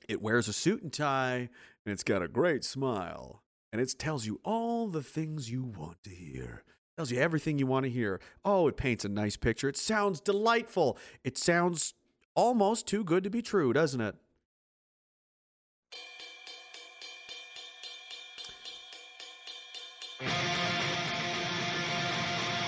It 0.07 0.21
wears 0.21 0.47
a 0.47 0.53
suit 0.53 0.83
and 0.83 0.91
tie 0.91 1.49
and 1.85 1.93
it's 1.93 2.03
got 2.03 2.21
a 2.21 2.27
great 2.27 2.63
smile 2.63 3.43
and 3.71 3.81
it 3.81 3.93
tells 3.97 4.25
you 4.25 4.39
all 4.43 4.87
the 4.87 5.03
things 5.03 5.51
you 5.51 5.63
want 5.63 6.03
to 6.03 6.09
hear. 6.09 6.63
Tells 6.95 7.11
you 7.11 7.19
everything 7.19 7.59
you 7.59 7.67
want 7.67 7.83
to 7.85 7.91
hear. 7.91 8.19
Oh 8.43 8.67
it 8.67 8.77
paints 8.77 9.05
a 9.05 9.09
nice 9.09 9.37
picture. 9.37 9.69
It 9.69 9.77
sounds 9.77 10.19
delightful. 10.19 10.97
It 11.23 11.37
sounds 11.37 11.93
almost 12.35 12.87
too 12.87 13.03
good 13.03 13.23
to 13.23 13.29
be 13.29 13.41
true 13.41 13.73
doesn't 13.73 14.01
it 14.01 14.15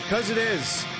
because 0.10 0.32
it 0.32 0.40
is 0.40 0.99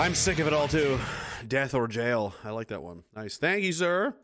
i'm 0.00 0.14
sick 0.14 0.38
of 0.38 0.46
it 0.46 0.52
all 0.52 0.66
too 0.68 0.98
death 1.46 1.74
or 1.74 1.86
jail 1.86 2.34
i 2.44 2.50
like 2.50 2.68
that 2.68 2.82
one 2.82 3.02
nice 3.14 3.36
thank 3.36 3.62
you 3.62 3.72
sir 3.72 4.14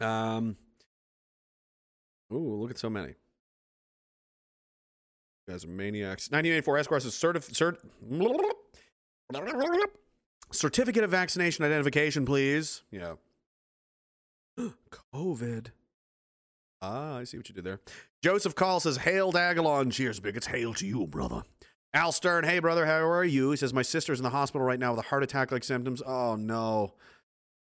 um 0.00 0.56
Ooh, 2.32 2.60
look 2.60 2.70
at 2.70 2.78
so 2.78 2.88
many. 2.88 3.08
You 3.08 3.14
guys 5.48 5.64
are 5.64 5.68
maniacs. 5.68 6.30
1984 6.30 6.78
Esquire 6.78 7.00
says 7.00 7.14
certif- 7.14 7.50
cert- 7.50 7.78
certificate 10.52 11.02
of 11.04 11.10
vaccination 11.10 11.64
identification, 11.64 12.24
please. 12.24 12.82
Yeah. 12.92 13.14
COVID. 15.14 15.68
Ah, 16.82 17.16
I 17.16 17.24
see 17.24 17.36
what 17.36 17.48
you 17.48 17.54
did 17.54 17.64
there. 17.64 17.80
Joseph 18.22 18.54
Call 18.54 18.80
says, 18.80 18.98
Hail 18.98 19.32
Diagolon. 19.32 19.92
Cheers, 19.92 20.20
bigots. 20.20 20.46
Hail 20.46 20.72
to 20.74 20.86
you, 20.86 21.06
brother. 21.06 21.42
Al 21.92 22.12
Stern, 22.12 22.44
hey, 22.44 22.60
brother, 22.60 22.86
how 22.86 23.04
are 23.08 23.24
you? 23.24 23.50
He 23.50 23.56
says, 23.56 23.74
My 23.74 23.82
sister's 23.82 24.20
in 24.20 24.22
the 24.22 24.30
hospital 24.30 24.64
right 24.64 24.78
now 24.78 24.92
with 24.92 25.04
a 25.04 25.08
heart 25.08 25.22
attack 25.24 25.50
like 25.50 25.64
symptoms. 25.64 26.02
Oh, 26.06 26.36
no. 26.36 26.94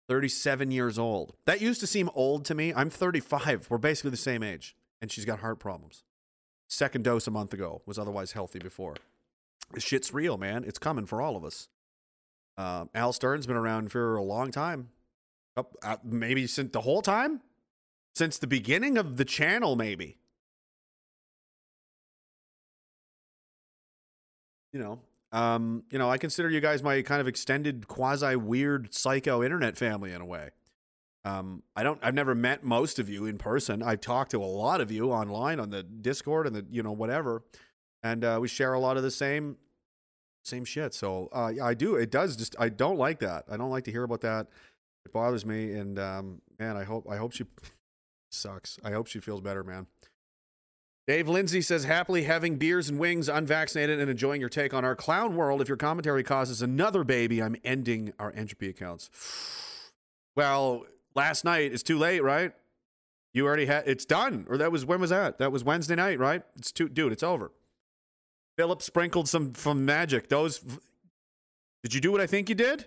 37 0.07 0.71
years 0.71 0.99
old. 0.99 1.33
That 1.45 1.61
used 1.61 1.79
to 1.79 1.87
seem 1.87 2.09
old 2.13 2.45
to 2.45 2.55
me. 2.55 2.73
I'm 2.75 2.89
35. 2.89 3.67
We're 3.69 3.77
basically 3.77 4.11
the 4.11 4.17
same 4.17 4.43
age. 4.43 4.75
And 5.01 5.11
she's 5.11 5.25
got 5.25 5.39
heart 5.39 5.59
problems. 5.59 6.03
Second 6.67 7.03
dose 7.03 7.27
a 7.27 7.31
month 7.31 7.53
ago, 7.53 7.81
was 7.85 7.97
otherwise 7.97 8.33
healthy 8.33 8.59
before. 8.59 8.95
This 9.73 9.83
shit's 9.83 10.13
real, 10.13 10.37
man. 10.37 10.63
It's 10.65 10.79
coming 10.79 11.05
for 11.05 11.21
all 11.21 11.35
of 11.35 11.43
us. 11.43 11.69
Uh, 12.57 12.85
Al 12.93 13.13
Stern's 13.13 13.47
been 13.47 13.55
around 13.55 13.91
for 13.91 14.15
a 14.15 14.23
long 14.23 14.51
time. 14.51 14.89
Uh, 15.57 15.97
maybe 16.03 16.45
since 16.45 16.71
the 16.71 16.81
whole 16.81 17.01
time? 17.01 17.41
Since 18.13 18.37
the 18.37 18.47
beginning 18.47 18.97
of 18.97 19.17
the 19.17 19.25
channel, 19.25 19.75
maybe. 19.75 20.17
You 24.73 24.79
know, 24.79 24.99
um, 25.31 25.83
you 25.89 25.97
know, 25.97 26.09
I 26.09 26.17
consider 26.17 26.49
you 26.49 26.59
guys 26.59 26.83
my 26.83 27.01
kind 27.01 27.21
of 27.21 27.27
extended, 27.27 27.87
quasi 27.87 28.35
weird, 28.35 28.93
psycho 28.93 29.43
internet 29.43 29.77
family 29.77 30.11
in 30.11 30.21
a 30.21 30.25
way. 30.25 30.49
Um, 31.23 31.63
I 31.75 31.83
don't, 31.83 31.99
I've 32.01 32.15
never 32.15 32.33
met 32.33 32.63
most 32.63 32.99
of 32.99 33.07
you 33.07 33.25
in 33.25 33.37
person. 33.37 33.83
I've 33.83 34.01
talked 34.01 34.31
to 34.31 34.43
a 34.43 34.45
lot 34.45 34.81
of 34.81 34.91
you 34.91 35.11
online 35.11 35.59
on 35.59 35.69
the 35.69 35.83
Discord 35.83 36.47
and 36.47 36.55
the, 36.55 36.65
you 36.69 36.81
know, 36.81 36.91
whatever, 36.91 37.43
and 38.03 38.23
uh, 38.25 38.39
we 38.41 38.47
share 38.47 38.73
a 38.73 38.79
lot 38.79 38.97
of 38.97 39.03
the 39.03 39.11
same, 39.11 39.57
same 40.43 40.65
shit. 40.65 40.93
So 40.93 41.29
uh, 41.31 41.53
I 41.61 41.75
do. 41.75 41.95
It 41.95 42.09
does 42.09 42.35
just. 42.35 42.55
I 42.59 42.69
don't 42.69 42.97
like 42.97 43.19
that. 43.19 43.45
I 43.49 43.57
don't 43.57 43.69
like 43.69 43.83
to 43.83 43.91
hear 43.91 44.03
about 44.03 44.21
that. 44.21 44.47
It 45.05 45.13
bothers 45.13 45.45
me. 45.45 45.73
And 45.73 45.99
um, 45.99 46.41
man, 46.59 46.75
I 46.75 46.83
hope, 46.83 47.07
I 47.09 47.17
hope 47.17 47.33
she 47.33 47.45
sucks. 48.31 48.79
I 48.83 48.91
hope 48.91 49.07
she 49.07 49.19
feels 49.19 49.41
better, 49.41 49.63
man. 49.63 49.85
Dave 51.07 51.27
Lindsay 51.27 51.61
says, 51.61 51.85
happily 51.85 52.23
having 52.23 52.57
beers 52.57 52.89
and 52.89 52.99
wings, 52.99 53.27
unvaccinated, 53.27 53.99
and 53.99 54.09
enjoying 54.09 54.39
your 54.39 54.49
take 54.49 54.73
on 54.73 54.85
our 54.85 54.95
clown 54.95 55.35
world. 55.35 55.61
If 55.61 55.67
your 55.67 55.77
commentary 55.77 56.23
causes 56.23 56.61
another 56.61 57.03
baby, 57.03 57.41
I'm 57.41 57.55
ending 57.63 58.13
our 58.19 58.31
entropy 58.35 58.69
accounts. 58.69 59.09
Well, 60.33 60.85
last 61.13 61.43
night 61.43 61.73
it's 61.73 61.83
too 61.83 61.97
late, 61.97 62.23
right? 62.23 62.53
You 63.33 63.45
already 63.45 63.65
had 63.65 63.85
it's 63.85 64.05
done. 64.05 64.45
Or 64.49 64.57
that 64.57 64.71
was 64.71 64.85
when 64.85 65.01
was 65.01 65.09
that? 65.09 65.39
That 65.39 65.51
was 65.51 65.61
Wednesday 65.61 65.95
night, 65.95 66.19
right? 66.19 66.41
It's 66.57 66.71
too 66.71 66.87
dude, 66.87 67.11
it's 67.11 67.21
over. 67.21 67.51
Philip 68.57 68.81
sprinkled 68.81 69.27
some 69.27 69.51
from 69.53 69.85
magic. 69.85 70.29
Those 70.29 70.59
Did 71.83 71.93
you 71.93 71.99
do 71.99 72.13
what 72.13 72.21
I 72.21 72.27
think 72.27 72.47
you 72.47 72.55
did? 72.55 72.85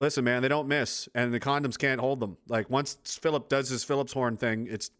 Listen, 0.00 0.24
man, 0.24 0.42
they 0.42 0.48
don't 0.48 0.68
miss, 0.68 1.08
and 1.14 1.32
the 1.32 1.40
condoms 1.40 1.78
can't 1.78 2.00
hold 2.00 2.20
them. 2.20 2.36
Like 2.48 2.68
once 2.68 2.98
Philip 3.20 3.48
does 3.48 3.70
his 3.70 3.82
Phillips 3.82 4.12
horn 4.12 4.36
thing, 4.36 4.66
it's 4.70 4.90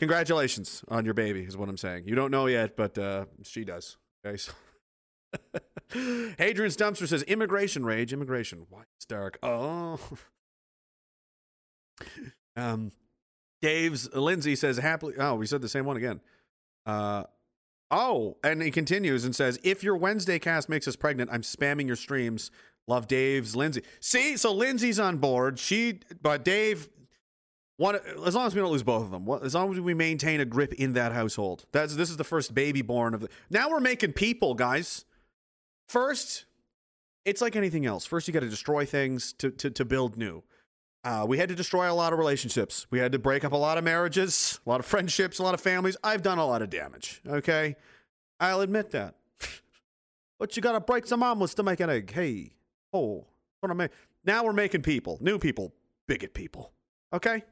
congratulations 0.00 0.82
on 0.88 1.04
your 1.04 1.14
baby, 1.14 1.42
is 1.42 1.56
what 1.56 1.68
I'm 1.68 1.76
saying. 1.76 2.04
You 2.06 2.16
don't 2.16 2.32
know 2.32 2.46
yet, 2.46 2.76
but 2.76 2.98
uh, 2.98 3.26
she 3.44 3.64
does. 3.64 3.98
Okay. 4.26 4.36
So. 4.36 4.52
Hadrian 6.38 6.72
Stumpster 6.72 7.06
says 7.06 7.22
immigration 7.24 7.84
rage, 7.84 8.12
immigration. 8.12 8.66
Why 8.68 8.82
it's 8.96 9.04
dark? 9.04 9.38
Oh. 9.42 10.00
um, 12.56 12.90
Dave's 13.62 14.12
Lindsay 14.14 14.56
says 14.56 14.78
happily. 14.78 15.14
Oh, 15.18 15.34
we 15.36 15.46
said 15.46 15.60
the 15.60 15.68
same 15.68 15.84
one 15.84 15.96
again. 15.96 16.20
Uh, 16.86 17.24
oh, 17.90 18.38
and 18.42 18.62
he 18.62 18.70
continues 18.70 19.24
and 19.24 19.36
says, 19.36 19.60
if 19.62 19.84
your 19.84 19.96
Wednesday 19.96 20.38
cast 20.38 20.68
makes 20.68 20.88
us 20.88 20.96
pregnant, 20.96 21.30
I'm 21.32 21.42
spamming 21.42 21.86
your 21.86 21.96
streams. 21.96 22.50
Love 22.88 23.06
Dave's 23.06 23.54
Lindsay. 23.54 23.82
See, 24.00 24.36
so 24.36 24.52
Lindsay's 24.52 24.98
on 24.98 25.18
board. 25.18 25.58
She, 25.58 26.00
but 26.22 26.44
Dave, 26.44 26.88
one 27.80 27.98
as 28.26 28.34
long 28.34 28.46
as 28.46 28.54
we 28.54 28.60
don't 28.60 28.70
lose 28.70 28.82
both 28.82 29.04
of 29.04 29.10
them, 29.10 29.26
as 29.42 29.54
long 29.54 29.72
as 29.72 29.80
we 29.80 29.94
maintain 29.94 30.38
a 30.38 30.44
grip 30.44 30.74
in 30.74 30.92
that 30.92 31.12
household. 31.12 31.64
That's 31.72 31.96
this 31.96 32.10
is 32.10 32.18
the 32.18 32.24
first 32.24 32.54
baby 32.54 32.82
born 32.82 33.14
of 33.14 33.22
the. 33.22 33.30
Now 33.48 33.70
we're 33.70 33.80
making 33.80 34.12
people, 34.12 34.52
guys. 34.52 35.06
First, 35.88 36.44
it's 37.24 37.40
like 37.40 37.56
anything 37.56 37.86
else. 37.86 38.04
First, 38.04 38.28
you 38.28 38.34
got 38.34 38.40
to 38.40 38.50
destroy 38.50 38.84
things 38.84 39.32
to 39.38 39.50
to 39.52 39.70
to 39.70 39.84
build 39.86 40.18
new. 40.18 40.42
Uh, 41.04 41.24
we 41.26 41.38
had 41.38 41.48
to 41.48 41.54
destroy 41.54 41.90
a 41.90 41.94
lot 41.94 42.12
of 42.12 42.18
relationships. 42.18 42.86
We 42.90 42.98
had 42.98 43.12
to 43.12 43.18
break 43.18 43.46
up 43.46 43.52
a 43.52 43.56
lot 43.56 43.78
of 43.78 43.84
marriages, 43.84 44.60
a 44.66 44.68
lot 44.68 44.80
of 44.80 44.84
friendships, 44.84 45.38
a 45.38 45.42
lot 45.42 45.54
of 45.54 45.62
families. 45.62 45.96
I've 46.04 46.20
done 46.20 46.36
a 46.36 46.44
lot 46.44 46.60
of 46.60 46.68
damage. 46.68 47.22
Okay, 47.26 47.76
I'll 48.38 48.60
admit 48.60 48.90
that. 48.90 49.14
but 50.38 50.54
you 50.54 50.60
got 50.60 50.72
to 50.72 50.80
break 50.80 51.06
some 51.06 51.22
omelets 51.22 51.54
to 51.54 51.62
make 51.62 51.80
an 51.80 51.88
egg. 51.88 52.12
Hey, 52.12 52.50
oh, 52.92 53.24
what 53.60 53.70
am 53.70 53.80
I? 53.80 53.88
Now 54.22 54.44
we're 54.44 54.52
making 54.52 54.82
people, 54.82 55.16
new 55.22 55.38
people, 55.38 55.72
bigot 56.06 56.34
people. 56.34 56.72
Okay, 57.14 57.42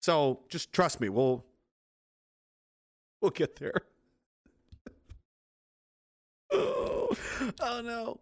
so 0.00 0.40
just 0.48 0.72
trust 0.72 1.00
me. 1.00 1.08
We'll 1.08 1.44
we'll 3.20 3.30
get 3.30 3.56
there. 3.56 3.82
oh, 6.52 7.08
oh 7.60 7.80
no. 7.80 8.18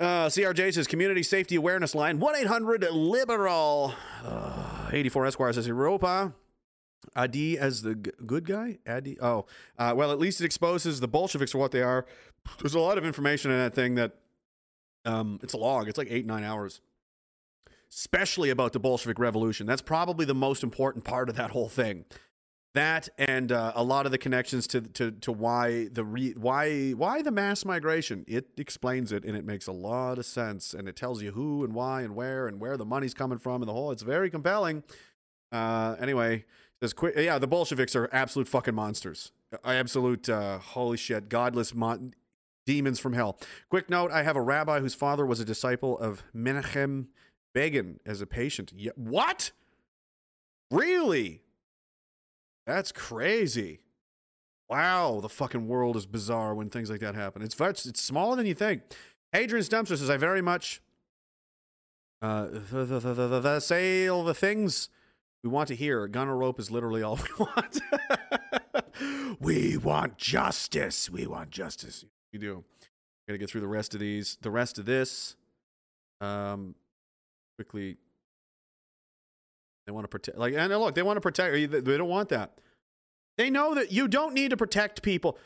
Uh, 0.00 0.26
CRJ 0.26 0.74
says 0.74 0.86
community 0.88 1.22
safety 1.22 1.54
awareness 1.54 1.94
line 1.94 2.18
1 2.18 2.36
800 2.36 2.82
liberal. 2.90 3.94
Uh, 4.24 4.88
84 4.92 5.26
Esquire 5.26 5.52
says 5.52 5.66
Europa. 5.68 6.32
Adi 7.14 7.56
as 7.58 7.82
the 7.82 7.94
g- 7.94 8.10
good 8.26 8.44
guy? 8.44 8.78
Adi? 8.88 9.16
Oh, 9.20 9.46
uh, 9.78 9.92
well, 9.96 10.10
at 10.10 10.18
least 10.18 10.40
it 10.40 10.44
exposes 10.44 10.98
the 10.98 11.06
Bolsheviks 11.06 11.52
for 11.52 11.58
what 11.58 11.70
they 11.70 11.82
are. 11.82 12.06
There's 12.60 12.74
a 12.74 12.80
lot 12.80 12.98
of 12.98 13.04
information 13.04 13.50
in 13.52 13.58
that 13.58 13.72
thing 13.74 13.94
that 13.94 14.16
um, 15.04 15.38
it's 15.42 15.54
a 15.54 15.56
log. 15.56 15.88
It's 15.88 15.98
like 15.98 16.08
eight, 16.10 16.26
nine 16.26 16.42
hours, 16.42 16.80
especially 17.96 18.50
about 18.50 18.72
the 18.72 18.80
Bolshevik 18.80 19.18
Revolution. 19.18 19.66
That's 19.66 19.82
probably 19.82 20.26
the 20.26 20.34
most 20.34 20.62
important 20.62 21.04
part 21.04 21.28
of 21.28 21.36
that 21.36 21.50
whole 21.50 21.68
thing. 21.68 22.04
that 22.74 23.08
and 23.18 23.52
uh, 23.52 23.72
a 23.76 23.84
lot 23.84 24.04
of 24.04 24.10
the 24.10 24.18
connections 24.18 24.66
to 24.66 24.80
to 24.80 25.12
to 25.12 25.30
why 25.30 25.86
the 25.92 26.04
re, 26.04 26.32
why 26.36 26.90
why 26.90 27.22
the 27.22 27.30
mass 27.30 27.64
migration. 27.64 28.24
It 28.26 28.48
explains 28.56 29.12
it 29.12 29.24
and 29.24 29.36
it 29.36 29.44
makes 29.44 29.68
a 29.68 29.72
lot 29.72 30.18
of 30.18 30.26
sense 30.26 30.74
and 30.74 30.88
it 30.88 30.96
tells 30.96 31.22
you 31.22 31.30
who 31.32 31.64
and 31.64 31.72
why 31.72 32.02
and 32.02 32.16
where 32.16 32.48
and 32.48 32.60
where 32.60 32.76
the 32.76 32.84
money's 32.84 33.14
coming 33.14 33.38
from 33.38 33.62
and 33.62 33.68
the 33.68 33.72
whole. 33.72 33.92
It's 33.92 34.02
very 34.02 34.28
compelling. 34.28 34.82
Uh, 35.52 35.94
anyway, 36.00 36.44
says 36.80 36.92
quick. 36.92 37.14
Yeah, 37.16 37.38
the 37.38 37.46
Bolsheviks 37.46 37.94
are 37.94 38.08
absolute 38.12 38.48
fucking 38.48 38.74
monsters. 38.74 39.30
Absolute 39.64 40.28
uh, 40.28 40.58
holy 40.58 40.96
shit, 40.96 41.28
godless 41.28 41.76
mon- 41.76 42.12
demons 42.66 42.98
from 42.98 43.12
hell. 43.12 43.38
Quick 43.70 43.88
note: 43.88 44.10
I 44.10 44.24
have 44.24 44.34
a 44.34 44.42
rabbi 44.42 44.80
whose 44.80 44.94
father 44.94 45.24
was 45.24 45.38
a 45.38 45.44
disciple 45.44 45.96
of 46.00 46.24
Menachem 46.34 47.06
Begin 47.54 48.00
as 48.04 48.20
a 48.20 48.26
patient. 48.26 48.72
What? 48.96 49.52
Really? 50.70 51.40
That's 52.66 52.92
crazy. 52.92 53.80
Wow, 54.68 55.20
the 55.20 55.28
fucking 55.28 55.68
world 55.68 55.96
is 55.96 56.06
bizarre 56.06 56.54
when 56.54 56.68
things 56.68 56.90
like 56.90 57.00
that 57.00 57.14
happen. 57.14 57.42
It's 57.42 57.58
it's, 57.60 57.86
it's 57.86 58.02
smaller 58.02 58.34
than 58.36 58.46
you 58.46 58.54
think. 58.54 58.82
Adrian 59.32 59.64
Stemster 59.64 59.96
says, 59.96 60.10
"I 60.10 60.16
very 60.16 60.40
much 60.42 60.80
uh, 62.24 62.46
the, 62.70 62.84
the, 62.86 62.98
the, 63.00 63.40
the, 63.40 63.60
say 63.60 64.08
all 64.08 64.24
the 64.24 64.32
things 64.32 64.88
we 65.42 65.50
want 65.50 65.68
to 65.68 65.76
hear. 65.76 66.08
Gun 66.08 66.26
or 66.26 66.38
rope 66.38 66.58
is 66.58 66.70
literally 66.70 67.02
all 67.02 67.16
we 67.38 67.44
want. 67.44 67.80
we 69.40 69.76
want 69.76 70.16
justice. 70.16 71.10
We 71.10 71.26
want 71.26 71.50
justice. 71.50 72.06
We 72.32 72.38
do. 72.38 72.64
Got 73.28 73.34
to 73.34 73.38
get 73.38 73.50
through 73.50 73.60
the 73.60 73.68
rest 73.68 73.92
of 73.92 74.00
these. 74.00 74.38
The 74.40 74.50
rest 74.50 74.78
of 74.78 74.86
this. 74.86 75.36
Um, 76.22 76.74
quickly. 77.56 77.96
They 79.86 79.92
want 79.92 80.04
to 80.04 80.08
protect. 80.08 80.38
Like, 80.38 80.54
and 80.54 80.72
look, 80.72 80.94
they 80.94 81.02
want 81.02 81.16
to 81.16 81.20
protect. 81.20 81.52
They 81.52 81.96
don't 81.96 82.08
want 82.08 82.30
that. 82.30 82.58
They 83.36 83.50
know 83.50 83.74
that 83.74 83.92
you 83.92 84.08
don't 84.08 84.34
need 84.34 84.50
to 84.50 84.56
protect 84.56 85.02
people. 85.02 85.38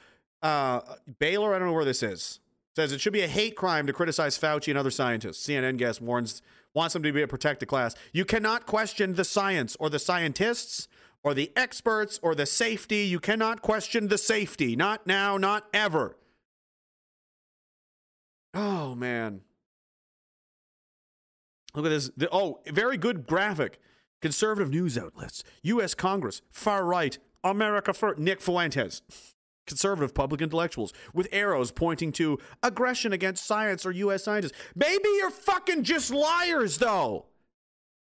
Uh, 0.42 0.80
Baylor, 1.18 1.54
I 1.54 1.58
don't 1.58 1.68
know 1.68 1.74
where 1.74 1.84
this 1.84 2.02
is. 2.02 2.40
Says 2.76 2.92
it 2.92 3.00
should 3.00 3.12
be 3.12 3.22
a 3.22 3.28
hate 3.28 3.56
crime 3.56 3.86
to 3.86 3.92
criticize 3.92 4.38
Fauci 4.38 4.68
and 4.68 4.78
other 4.78 4.90
scientists. 4.90 5.44
CNN 5.44 5.78
guest 5.78 6.00
warns 6.00 6.42
wants 6.74 6.92
them 6.92 7.02
to 7.02 7.12
be 7.12 7.22
a 7.22 7.26
protected 7.26 7.68
class. 7.68 7.96
You 8.12 8.24
cannot 8.24 8.66
question 8.66 9.14
the 9.14 9.24
science 9.24 9.76
or 9.80 9.90
the 9.90 9.98
scientists 9.98 10.86
or 11.24 11.34
the 11.34 11.50
experts 11.56 12.20
or 12.22 12.36
the 12.36 12.46
safety. 12.46 12.98
You 12.98 13.18
cannot 13.18 13.62
question 13.62 14.08
the 14.08 14.18
safety. 14.18 14.76
Not 14.76 15.06
now, 15.06 15.36
not 15.36 15.66
ever. 15.74 16.16
Oh 18.54 18.94
man. 18.94 19.40
Look 21.74 21.86
at 21.86 21.90
this. 21.90 22.10
The- 22.16 22.28
oh, 22.32 22.60
very 22.66 22.96
good 22.96 23.26
graphic. 23.26 23.80
Conservative 24.20 24.70
news 24.70 24.98
outlets, 24.98 25.44
U.S. 25.62 25.94
Congress, 25.94 26.42
far 26.50 26.84
right, 26.84 27.16
America 27.44 27.92
first. 27.94 28.18
Nick 28.18 28.40
Fuentes, 28.40 29.00
conservative 29.64 30.12
public 30.12 30.42
intellectuals 30.42 30.92
with 31.14 31.28
arrows 31.30 31.70
pointing 31.70 32.10
to 32.12 32.38
aggression 32.60 33.12
against 33.12 33.46
science 33.46 33.86
or 33.86 33.92
U.S. 33.92 34.24
scientists. 34.24 34.54
Maybe 34.74 35.08
you're 35.18 35.30
fucking 35.30 35.84
just 35.84 36.10
liars, 36.10 36.78
though. 36.78 37.26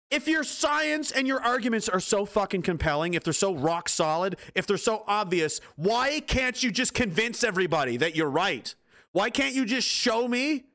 If 0.09 0.29
your 0.29 0.45
science 0.45 1.11
and 1.11 1.27
your 1.27 1.43
arguments 1.43 1.89
are 1.89 1.99
so 1.99 2.25
fucking 2.25 2.63
compelling, 2.63 3.15
if 3.15 3.25
they're 3.25 3.33
so 3.33 3.53
rock 3.53 3.89
solid, 3.89 4.37
if 4.55 4.65
they're 4.69 4.77
so 4.77 5.03
obvious, 5.09 5.61
why 5.75 6.21
can't 6.21 6.63
you 6.63 6.71
just 6.71 6.95
convince 6.95 7.43
everybody 7.43 7.97
that 7.97 8.15
you're 8.15 8.31
right? 8.31 8.73
Why 9.11 9.31
can't 9.31 9.55
you 9.57 9.65
just 9.65 9.89
show 9.89 10.29
me 10.29 10.67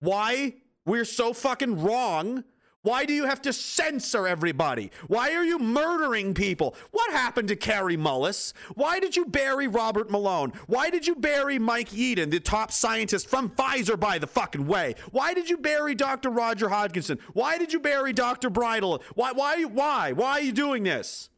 why 0.00 0.56
we're 0.84 1.04
so 1.04 1.32
fucking 1.32 1.82
wrong? 1.82 2.44
Why 2.82 3.04
do 3.04 3.12
you 3.12 3.26
have 3.26 3.40
to 3.42 3.52
censor 3.52 4.26
everybody? 4.26 4.90
Why 5.06 5.34
are 5.34 5.44
you 5.44 5.60
murdering 5.60 6.34
people? 6.34 6.74
What 6.90 7.12
happened 7.12 7.46
to 7.48 7.56
Kary 7.56 7.96
Mullis? 7.96 8.52
Why 8.74 8.98
did 8.98 9.14
you 9.14 9.24
bury 9.24 9.68
Robert 9.68 10.10
Malone? 10.10 10.52
Why 10.66 10.90
did 10.90 11.06
you 11.06 11.14
bury 11.14 11.60
Mike 11.60 11.90
Yeadon, 11.90 12.32
the 12.32 12.40
top 12.40 12.72
scientist 12.72 13.28
from 13.28 13.50
Pfizer, 13.50 13.98
by 13.98 14.18
the 14.18 14.26
fucking 14.26 14.66
way? 14.66 14.96
Why 15.12 15.32
did 15.32 15.48
you 15.48 15.58
bury 15.58 15.94
Dr. 15.94 16.30
Roger 16.30 16.68
Hodkinson? 16.68 17.20
Why 17.34 17.56
did 17.56 17.72
you 17.72 17.78
bury 17.78 18.12
Dr. 18.12 18.50
Bridle? 18.50 19.00
Why, 19.14 19.30
why, 19.30 19.62
why? 19.62 20.10
Why 20.10 20.32
are 20.32 20.42
you 20.42 20.52
doing 20.52 20.82
this? 20.82 21.30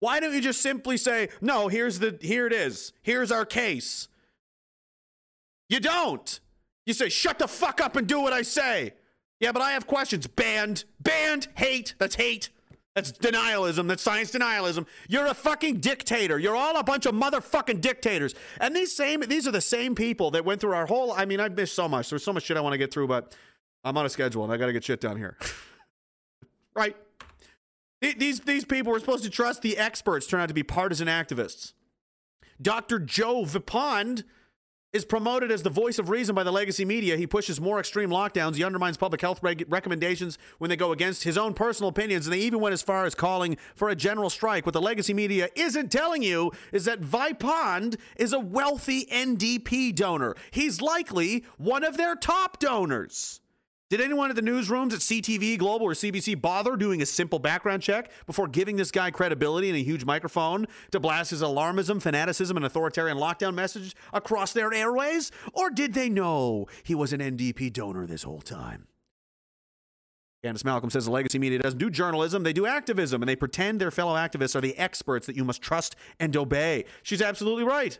Why 0.00 0.20
don't 0.20 0.34
you 0.34 0.42
just 0.42 0.60
simply 0.60 0.98
say, 0.98 1.30
no, 1.40 1.68
here's 1.68 2.00
the, 2.00 2.18
here 2.20 2.46
it 2.46 2.52
is. 2.52 2.92
Here's 3.02 3.32
our 3.32 3.46
case. 3.46 4.08
You 5.70 5.80
don't. 5.80 6.40
You 6.86 6.94
say, 6.94 7.08
shut 7.08 7.38
the 7.38 7.48
fuck 7.48 7.80
up 7.80 7.96
and 7.96 8.06
do 8.06 8.20
what 8.20 8.32
I 8.32 8.42
say. 8.42 8.94
Yeah, 9.40 9.52
but 9.52 9.62
I 9.62 9.72
have 9.72 9.86
questions. 9.86 10.26
Banned. 10.26 10.84
Banned. 11.00 11.48
Hate. 11.54 11.94
That's 11.98 12.14
hate. 12.16 12.50
That's 12.94 13.10
denialism. 13.10 13.88
That's 13.88 14.02
science 14.02 14.30
denialism. 14.32 14.86
You're 15.08 15.26
a 15.26 15.34
fucking 15.34 15.80
dictator. 15.80 16.38
You're 16.38 16.56
all 16.56 16.76
a 16.76 16.84
bunch 16.84 17.06
of 17.06 17.14
motherfucking 17.14 17.80
dictators. 17.80 18.34
And 18.60 18.76
these 18.76 18.94
same 18.94 19.20
these 19.20 19.48
are 19.48 19.50
the 19.50 19.62
same 19.62 19.94
people 19.94 20.30
that 20.32 20.44
went 20.44 20.60
through 20.60 20.74
our 20.74 20.86
whole 20.86 21.12
I 21.12 21.24
mean, 21.24 21.40
I've 21.40 21.56
missed 21.56 21.74
so 21.74 21.88
much. 21.88 22.10
There's 22.10 22.22
so 22.22 22.32
much 22.32 22.44
shit 22.44 22.56
I 22.56 22.60
want 22.60 22.74
to 22.74 22.78
get 22.78 22.92
through, 22.92 23.08
but 23.08 23.34
I'm 23.82 23.96
on 23.96 24.04
a 24.04 24.10
schedule 24.10 24.44
and 24.44 24.52
I 24.52 24.58
gotta 24.58 24.74
get 24.74 24.84
shit 24.84 25.00
down 25.00 25.16
here. 25.16 25.38
right? 26.74 26.94
These 28.00 28.40
these 28.40 28.64
people 28.64 28.92
were 28.92 29.00
supposed 29.00 29.24
to 29.24 29.30
trust 29.30 29.62
the 29.62 29.78
experts 29.78 30.26
turn 30.26 30.40
out 30.40 30.48
to 30.48 30.54
be 30.54 30.62
partisan 30.62 31.08
activists. 31.08 31.72
Dr. 32.60 32.98
Joe 32.98 33.44
Vipond 33.44 34.24
is 34.92 35.04
promoted 35.04 35.50
as 35.50 35.62
the 35.62 35.70
voice 35.70 35.98
of 35.98 36.10
reason 36.10 36.34
by 36.34 36.42
the 36.42 36.52
legacy 36.52 36.84
media. 36.84 37.16
He 37.16 37.26
pushes 37.26 37.60
more 37.60 37.80
extreme 37.80 38.10
lockdowns. 38.10 38.56
He 38.56 38.64
undermines 38.64 38.96
public 38.96 39.20
health 39.20 39.42
reg- 39.42 39.64
recommendations 39.68 40.38
when 40.58 40.68
they 40.68 40.76
go 40.76 40.92
against 40.92 41.24
his 41.24 41.38
own 41.38 41.54
personal 41.54 41.88
opinions. 41.88 42.26
And 42.26 42.32
they 42.32 42.40
even 42.40 42.60
went 42.60 42.72
as 42.74 42.82
far 42.82 43.04
as 43.04 43.14
calling 43.14 43.56
for 43.74 43.88
a 43.88 43.96
general 43.96 44.30
strike. 44.30 44.66
What 44.66 44.74
the 44.74 44.82
legacy 44.82 45.14
media 45.14 45.48
isn't 45.56 45.90
telling 45.90 46.22
you 46.22 46.52
is 46.72 46.84
that 46.84 47.00
Vipond 47.00 47.98
is 48.16 48.32
a 48.32 48.40
wealthy 48.40 49.06
NDP 49.06 49.94
donor. 49.94 50.34
He's 50.50 50.80
likely 50.80 51.44
one 51.56 51.84
of 51.84 51.96
their 51.96 52.14
top 52.14 52.58
donors. 52.58 53.41
Did 53.92 54.00
anyone 54.00 54.30
at 54.30 54.36
the 54.36 54.42
newsrooms 54.42 54.94
at 54.94 55.00
CTV 55.00 55.58
Global 55.58 55.84
or 55.84 55.92
CBC 55.92 56.40
bother 56.40 56.76
doing 56.76 57.02
a 57.02 57.04
simple 57.04 57.38
background 57.38 57.82
check 57.82 58.10
before 58.24 58.48
giving 58.48 58.76
this 58.76 58.90
guy 58.90 59.10
credibility 59.10 59.68
and 59.68 59.76
a 59.76 59.82
huge 59.82 60.06
microphone 60.06 60.66
to 60.92 60.98
blast 60.98 61.30
his 61.30 61.42
alarmism, 61.42 62.00
fanaticism, 62.00 62.56
and 62.56 62.64
authoritarian 62.64 63.18
lockdown 63.18 63.52
message 63.52 63.94
across 64.14 64.54
their 64.54 64.72
airways? 64.72 65.30
Or 65.52 65.68
did 65.68 65.92
they 65.92 66.08
know 66.08 66.68
he 66.82 66.94
was 66.94 67.12
an 67.12 67.20
NDP 67.20 67.70
donor 67.70 68.06
this 68.06 68.22
whole 68.22 68.40
time? 68.40 68.86
Candice 70.42 70.64
Malcolm 70.64 70.88
says 70.88 71.04
the 71.04 71.10
legacy 71.10 71.38
media 71.38 71.58
doesn't 71.58 71.78
do 71.78 71.90
journalism, 71.90 72.44
they 72.44 72.54
do 72.54 72.64
activism, 72.64 73.20
and 73.20 73.28
they 73.28 73.36
pretend 73.36 73.78
their 73.78 73.90
fellow 73.90 74.14
activists 74.14 74.56
are 74.56 74.62
the 74.62 74.78
experts 74.78 75.26
that 75.26 75.36
you 75.36 75.44
must 75.44 75.60
trust 75.60 75.96
and 76.18 76.34
obey. 76.34 76.86
She's 77.02 77.20
absolutely 77.20 77.64
right. 77.64 77.98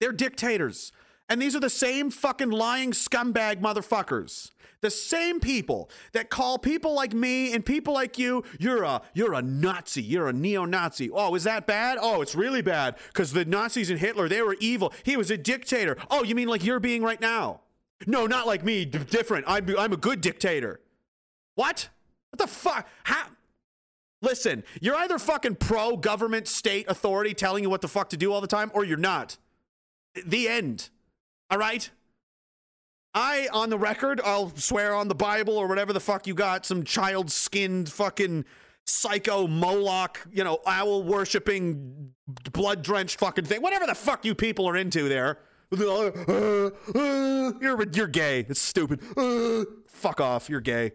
They're 0.00 0.12
dictators. 0.12 0.92
And 1.30 1.40
these 1.40 1.54
are 1.54 1.60
the 1.60 1.70
same 1.70 2.10
fucking 2.10 2.50
lying 2.50 2.90
scumbag 2.90 3.60
motherfuckers. 3.60 4.50
The 4.80 4.90
same 4.90 5.40
people 5.40 5.90
that 6.12 6.28
call 6.28 6.58
people 6.58 6.94
like 6.94 7.12
me 7.12 7.52
and 7.52 7.64
people 7.64 7.94
like 7.94 8.18
you, 8.18 8.42
you're 8.58 8.82
a 8.82 9.02
you're 9.14 9.34
a 9.34 9.42
Nazi, 9.42 10.02
you're 10.02 10.28
a 10.28 10.32
neo-Nazi. 10.32 11.10
Oh, 11.10 11.34
is 11.34 11.44
that 11.44 11.66
bad? 11.66 11.98
Oh, 12.00 12.22
it's 12.22 12.34
really 12.34 12.62
bad 12.62 12.96
because 13.08 13.32
the 13.32 13.44
Nazis 13.44 13.90
and 13.90 14.00
Hitler, 14.00 14.28
they 14.28 14.42
were 14.42 14.56
evil. 14.58 14.92
He 15.04 15.16
was 15.16 15.30
a 15.30 15.36
dictator. 15.36 15.96
Oh, 16.10 16.24
you 16.24 16.34
mean 16.34 16.48
like 16.48 16.64
you're 16.64 16.80
being 16.80 17.02
right 17.02 17.20
now? 17.20 17.60
No, 18.06 18.26
not 18.26 18.46
like 18.46 18.64
me. 18.64 18.86
D- 18.86 18.98
different. 18.98 19.44
I'm 19.46 19.68
I'm 19.78 19.92
a 19.92 19.98
good 19.98 20.20
dictator. 20.20 20.80
What? 21.54 21.90
What 22.30 22.38
the 22.38 22.46
fuck? 22.46 22.88
How? 23.04 23.26
Listen, 24.22 24.64
you're 24.80 24.96
either 24.96 25.18
fucking 25.18 25.56
pro 25.56 25.96
government 25.96 26.48
state 26.48 26.86
authority 26.88 27.34
telling 27.34 27.62
you 27.62 27.70
what 27.70 27.82
the 27.82 27.88
fuck 27.88 28.08
to 28.10 28.16
do 28.16 28.32
all 28.32 28.40
the 28.40 28.46
time, 28.46 28.70
or 28.74 28.84
you're 28.84 28.96
not. 28.96 29.36
The 30.26 30.48
end. 30.48 30.88
All 31.50 31.58
right? 31.58 31.90
I, 33.12 33.48
on 33.52 33.70
the 33.70 33.78
record, 33.78 34.20
I'll 34.24 34.54
swear 34.56 34.94
on 34.94 35.08
the 35.08 35.14
Bible 35.16 35.56
or 35.56 35.66
whatever 35.66 35.92
the 35.92 36.00
fuck 36.00 36.26
you 36.26 36.34
got, 36.34 36.64
some 36.64 36.84
child 36.84 37.32
skinned 37.32 37.90
fucking 37.90 38.44
psycho 38.86 39.46
Moloch, 39.48 40.26
you 40.32 40.44
know, 40.44 40.60
owl 40.66 41.02
worshipping, 41.02 42.12
blood 42.52 42.82
drenched 42.82 43.18
fucking 43.18 43.44
thing, 43.46 43.62
whatever 43.62 43.86
the 43.86 43.94
fuck 43.94 44.24
you 44.24 44.34
people 44.34 44.68
are 44.68 44.76
into 44.76 45.08
there. 45.08 45.38
You're, 45.72 46.72
you're 47.92 48.06
gay. 48.08 48.46
It's 48.48 48.60
stupid. 48.60 49.00
Fuck 49.86 50.20
off. 50.20 50.48
You're 50.48 50.60
gay. 50.60 50.92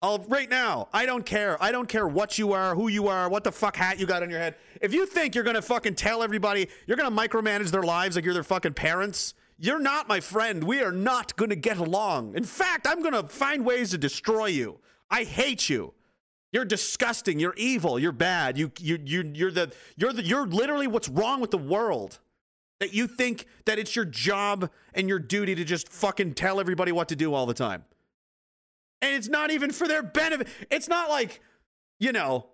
I'll 0.00 0.24
right 0.28 0.48
now. 0.48 0.88
I 0.92 1.06
don't 1.06 1.26
care. 1.26 1.60
I 1.62 1.72
don't 1.72 1.88
care 1.88 2.06
what 2.06 2.38
you 2.38 2.52
are, 2.52 2.74
who 2.74 2.88
you 2.88 3.08
are, 3.08 3.28
what 3.28 3.42
the 3.42 3.50
fuck 3.50 3.76
hat 3.76 3.98
you 3.98 4.06
got 4.06 4.22
on 4.22 4.30
your 4.30 4.38
head. 4.38 4.54
If 4.80 4.94
you 4.94 5.06
think 5.06 5.34
you're 5.34 5.44
gonna 5.44 5.62
fucking 5.62 5.96
tell 5.96 6.22
everybody 6.22 6.68
you're 6.86 6.96
gonna 6.96 7.14
micromanage 7.14 7.70
their 7.70 7.82
lives 7.82 8.14
like 8.14 8.24
you're 8.24 8.34
their 8.34 8.44
fucking 8.44 8.74
parents, 8.74 9.34
you're 9.58 9.80
not 9.80 10.06
my 10.06 10.20
friend. 10.20 10.62
We 10.62 10.82
are 10.82 10.92
not 10.92 11.34
gonna 11.36 11.56
get 11.56 11.78
along. 11.78 12.36
In 12.36 12.44
fact, 12.44 12.86
I'm 12.86 13.02
gonna 13.02 13.26
find 13.26 13.64
ways 13.64 13.90
to 13.90 13.98
destroy 13.98 14.46
you. 14.46 14.78
I 15.10 15.24
hate 15.24 15.68
you. 15.68 15.94
You're 16.52 16.64
disgusting. 16.64 17.40
You're 17.40 17.54
evil. 17.56 17.98
You're 17.98 18.12
bad. 18.12 18.56
You 18.56 18.70
you 18.78 19.00
you 19.04 19.30
you're 19.34 19.50
the 19.50 19.72
you're 19.96 20.12
the 20.12 20.22
you're 20.22 20.46
literally 20.46 20.86
what's 20.86 21.08
wrong 21.08 21.40
with 21.40 21.50
the 21.50 21.58
world. 21.58 22.20
That 22.78 22.94
you 22.94 23.08
think 23.08 23.46
that 23.64 23.80
it's 23.80 23.96
your 23.96 24.04
job 24.04 24.70
and 24.94 25.08
your 25.08 25.18
duty 25.18 25.56
to 25.56 25.64
just 25.64 25.88
fucking 25.88 26.34
tell 26.34 26.60
everybody 26.60 26.92
what 26.92 27.08
to 27.08 27.16
do 27.16 27.34
all 27.34 27.44
the 27.44 27.54
time. 27.54 27.84
And 29.00 29.14
it's 29.14 29.28
not 29.28 29.50
even 29.50 29.70
for 29.70 29.86
their 29.86 30.02
benefit. 30.02 30.48
It's 30.70 30.88
not 30.88 31.08
like, 31.08 31.40
you 32.00 32.12
know, 32.12 32.46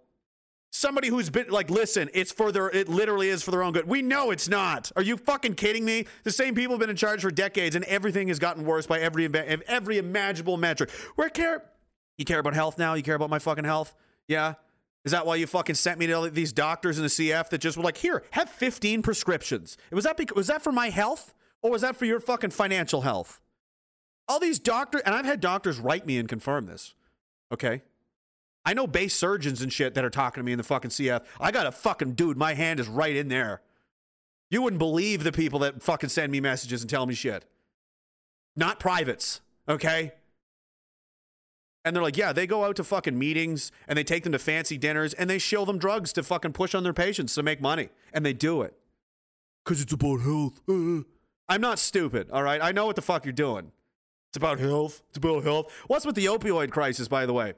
Somebody 0.76 1.06
who's 1.06 1.30
been 1.30 1.50
like, 1.50 1.70
listen, 1.70 2.10
it's 2.14 2.32
for 2.32 2.50
their, 2.50 2.68
it 2.68 2.88
literally 2.88 3.28
is 3.28 3.44
for 3.44 3.52
their 3.52 3.62
own 3.62 3.72
good. 3.72 3.86
We 3.86 4.02
know 4.02 4.32
it's 4.32 4.48
not. 4.48 4.90
Are 4.96 5.02
you 5.02 5.16
fucking 5.16 5.54
kidding 5.54 5.84
me? 5.84 6.06
The 6.24 6.32
same 6.32 6.56
people 6.56 6.72
have 6.72 6.80
been 6.80 6.90
in 6.90 6.96
charge 6.96 7.22
for 7.22 7.30
decades, 7.30 7.76
and 7.76 7.84
everything 7.84 8.26
has 8.26 8.40
gotten 8.40 8.64
worse 8.64 8.84
by 8.84 8.98
every 8.98 9.32
every 9.68 9.98
imaginable 9.98 10.56
metric. 10.56 10.90
Where 11.14 11.28
care? 11.28 11.62
You 12.18 12.24
care 12.24 12.40
about 12.40 12.54
health 12.54 12.76
now? 12.76 12.94
You 12.94 13.04
care 13.04 13.14
about 13.14 13.30
my 13.30 13.38
fucking 13.38 13.62
health? 13.62 13.94
Yeah. 14.26 14.54
Is 15.04 15.12
that 15.12 15.24
why 15.24 15.36
you 15.36 15.46
fucking 15.46 15.76
sent 15.76 16.00
me 16.00 16.08
to 16.08 16.28
these 16.28 16.52
doctors 16.52 16.98
in 16.98 17.04
the 17.04 17.08
CF 17.08 17.50
that 17.50 17.58
just 17.58 17.76
were 17.76 17.84
like, 17.84 17.98
here, 17.98 18.24
have 18.32 18.50
15 18.50 19.02
prescriptions? 19.02 19.78
Was 19.92 20.02
that 20.02 20.16
because, 20.16 20.34
was 20.34 20.48
that 20.48 20.60
for 20.60 20.72
my 20.72 20.90
health, 20.90 21.34
or 21.62 21.70
was 21.70 21.82
that 21.82 21.94
for 21.94 22.04
your 22.04 22.18
fucking 22.18 22.50
financial 22.50 23.02
health? 23.02 23.40
All 24.28 24.40
these 24.40 24.58
doctors, 24.58 25.02
and 25.04 25.14
I've 25.14 25.24
had 25.24 25.40
doctors 25.40 25.78
write 25.78 26.06
me 26.06 26.18
and 26.18 26.28
confirm 26.28 26.66
this. 26.66 26.94
Okay. 27.52 27.82
I 28.64 28.72
know 28.72 28.86
base 28.86 29.14
surgeons 29.14 29.60
and 29.60 29.72
shit 29.72 29.94
that 29.94 30.04
are 30.04 30.10
talking 30.10 30.40
to 30.40 30.44
me 30.44 30.52
in 30.52 30.58
the 30.58 30.64
fucking 30.64 30.90
CF. 30.90 31.24
I 31.38 31.50
got 31.50 31.66
a 31.66 31.72
fucking 31.72 32.12
dude, 32.12 32.38
my 32.38 32.54
hand 32.54 32.80
is 32.80 32.88
right 32.88 33.14
in 33.14 33.28
there. 33.28 33.60
You 34.50 34.62
wouldn't 34.62 34.78
believe 34.78 35.24
the 35.24 35.32
people 35.32 35.58
that 35.60 35.82
fucking 35.82 36.08
send 36.08 36.32
me 36.32 36.40
messages 36.40 36.80
and 36.80 36.88
tell 36.88 37.06
me 37.06 37.14
shit. 37.14 37.44
Not 38.56 38.80
privates, 38.80 39.40
okay? 39.68 40.12
And 41.84 41.94
they're 41.94 42.02
like, 42.02 42.16
yeah, 42.16 42.32
they 42.32 42.46
go 42.46 42.64
out 42.64 42.76
to 42.76 42.84
fucking 42.84 43.18
meetings 43.18 43.70
and 43.86 43.98
they 43.98 44.04
take 44.04 44.22
them 44.22 44.32
to 44.32 44.38
fancy 44.38 44.78
dinners 44.78 45.12
and 45.12 45.28
they 45.28 45.38
show 45.38 45.66
them 45.66 45.76
drugs 45.76 46.12
to 46.14 46.22
fucking 46.22 46.52
push 46.52 46.74
on 46.74 46.82
their 46.82 46.94
patients 46.94 47.34
to 47.34 47.42
make 47.42 47.60
money. 47.60 47.90
And 48.12 48.24
they 48.24 48.32
do 48.32 48.62
it. 48.62 48.74
Because 49.64 49.82
it's 49.82 49.92
about 49.92 50.20
health. 50.20 50.60
I'm 51.48 51.60
not 51.60 51.78
stupid, 51.78 52.30
all 52.30 52.42
right? 52.42 52.62
I 52.62 52.72
know 52.72 52.86
what 52.86 52.96
the 52.96 53.02
fuck 53.02 53.26
you're 53.26 53.32
doing. 53.32 53.72
It's 54.34 54.36
about 54.36 54.58
health. 54.58 55.00
It's 55.10 55.18
about 55.18 55.44
health. 55.44 55.72
What's 55.86 56.04
with 56.04 56.16
the 56.16 56.24
opioid 56.24 56.72
crisis, 56.72 57.06
by 57.06 57.24
the 57.24 57.32
way? 57.32 57.52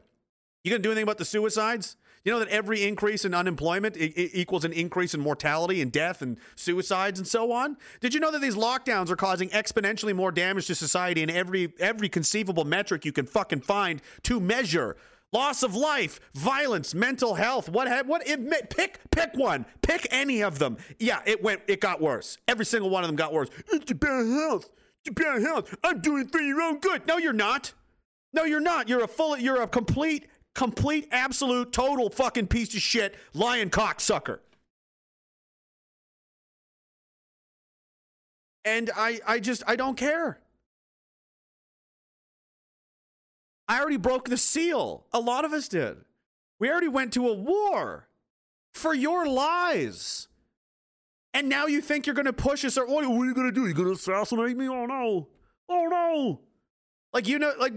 You 0.63 0.71
gonna 0.71 0.83
do 0.83 0.91
anything 0.91 1.05
about 1.05 1.17
the 1.17 1.25
suicides? 1.25 1.97
You 2.23 2.33
know 2.33 2.39
that 2.39 2.49
every 2.49 2.85
increase 2.85 3.25
in 3.25 3.33
unemployment 3.33 3.97
e- 3.97 4.13
e- 4.15 4.31
equals 4.35 4.63
an 4.67 4.75
increase 4.75 5.15
in 5.15 5.21
mortality 5.23 5.81
and 5.81 5.91
death 5.91 6.21
and 6.21 6.37
suicides 6.55 7.19
and 7.19 7.27
so 7.27 7.51
on. 7.51 7.79
Did 8.03 8.13
you 8.13 8.21
know 8.21 8.31
that 8.31 8.43
these 8.43 8.57
lockdowns 8.57 9.09
are 9.09 9.17
causing 9.17 9.49
exponentially 9.51 10.15
more 10.15 10.31
damage 10.31 10.67
to 10.67 10.75
society 10.75 11.23
in 11.23 11.31
every 11.31 11.73
every 11.81 12.11
conceivable 12.11 12.67
metric 12.67 13.07
you 13.07 13.13
can 13.13 13.25
fucking 13.25 13.63
find 13.63 14.03
to 14.25 14.39
measure? 14.39 14.99
Loss 15.33 15.63
of 15.63 15.75
life, 15.75 16.21
violence, 16.35 16.95
mental 16.95 17.37
health. 17.37 17.71
What 17.71 17.89
had 17.89 18.07
what? 18.07 18.29
It, 18.29 18.39
ma- 18.39 18.57
pick 18.69 19.01
pick 19.11 19.31
one. 19.35 19.65
Pick 19.81 20.07
any 20.11 20.43
of 20.43 20.59
them. 20.59 20.77
Yeah, 20.99 21.23
it 21.25 21.43
went. 21.43 21.63
It 21.69 21.81
got 21.81 22.03
worse. 22.03 22.37
Every 22.47 22.67
single 22.67 22.91
one 22.91 23.03
of 23.03 23.09
them 23.09 23.17
got 23.17 23.33
worse. 23.33 23.49
It's 23.73 23.91
bad 23.95 24.27
health. 24.27 24.69
Bad 25.15 25.43
health. 25.43 25.75
I'm 25.85 26.01
doing 26.01 26.29
for 26.29 26.41
your 26.41 26.61
own 26.61 26.79
good. 26.79 27.07
No, 27.07 27.17
you're 27.19 27.33
not. 27.33 27.73
No, 28.33 28.45
you're 28.45 28.61
not. 28.61 28.89
You're 28.89 29.05
a 29.05 29.09
full. 29.09 29.37
You're 29.39 29.63
a 29.63 29.69
complete, 29.69 30.27
complete, 30.55 31.09
absolute, 31.11 31.73
total 31.73 32.11
fucking 32.11 32.49
piece 32.49 32.75
of 32.75 32.81
shit, 32.81 33.15
lion 33.33 33.71
cocksucker. 33.71 34.41
And 38.65 38.91
I, 38.97 39.21
I 39.27 39.39
just, 39.39 39.63
I 39.67 39.77
don't 39.77 39.97
care. 39.97 40.41
I 43.69 43.81
already 43.81 43.97
broke 43.97 44.29
the 44.29 44.37
seal. 44.37 45.07
A 45.13 45.21
lot 45.21 45.45
of 45.45 45.53
us 45.53 45.69
did. 45.69 45.99
We 46.59 46.71
already 46.71 46.89
went 46.89 47.13
to 47.15 47.29
a 47.29 47.35
war 47.35 48.09
for 48.73 48.95
your 48.95 49.27
lies. 49.27 50.29
And 51.37 51.51
now 51.51 51.67
you 51.67 51.83
think 51.83 52.07
you're 52.07 52.15
going 52.15 52.25
to 52.25 52.33
push 52.33 52.65
us? 52.65 52.77
What, 52.77 53.05
are 53.05 53.25
you 53.27 53.35
going 53.35 53.47
to 53.47 53.53
do? 53.53 53.67
You're 53.67 53.75
going 53.75 53.89
to 53.89 53.93
assassinate 53.93 54.57
me? 54.57 54.71
Oh 54.71 54.87
no! 54.87 55.29
Oh 55.69 55.87
no! 55.87 56.41
Like 57.13 57.29
you 57.29 57.39
know, 57.39 57.53
like 57.61 57.75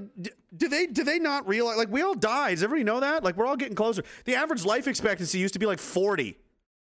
do 0.55 0.69
they 0.69 0.85
do 0.85 1.03
they 1.03 1.19
not 1.19 1.45
realize? 1.45 1.75
Like 1.75 1.89
we 1.89 2.01
all 2.01 2.13
die. 2.13 2.51
Does 2.51 2.63
everybody 2.63 2.85
know 2.85 3.01
that? 3.01 3.21
Like 3.21 3.35
we're 3.35 3.45
all 3.45 3.57
getting 3.57 3.75
closer. 3.75 4.03
The 4.23 4.35
average 4.35 4.63
life 4.63 4.87
expectancy 4.87 5.39
used 5.39 5.55
to 5.55 5.59
be 5.59 5.65
like 5.65 5.79
40. 5.79 6.37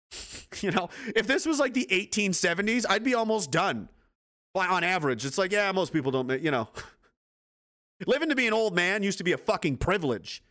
you 0.60 0.70
know, 0.70 0.90
if 1.14 1.26
this 1.26 1.46
was 1.46 1.58
like 1.58 1.72
the 1.72 1.86
1870s, 1.90 2.84
I'd 2.90 3.02
be 3.02 3.14
almost 3.14 3.50
done. 3.50 3.88
By 4.52 4.66
on 4.66 4.84
average, 4.84 5.24
it's 5.24 5.38
like 5.38 5.52
yeah, 5.52 5.72
most 5.72 5.94
people 5.94 6.12
don't. 6.12 6.42
You 6.42 6.50
know, 6.50 6.68
living 8.06 8.28
to 8.28 8.34
be 8.34 8.46
an 8.46 8.52
old 8.52 8.74
man 8.74 9.02
used 9.02 9.16
to 9.16 9.24
be 9.24 9.32
a 9.32 9.38
fucking 9.38 9.78
privilege. 9.78 10.42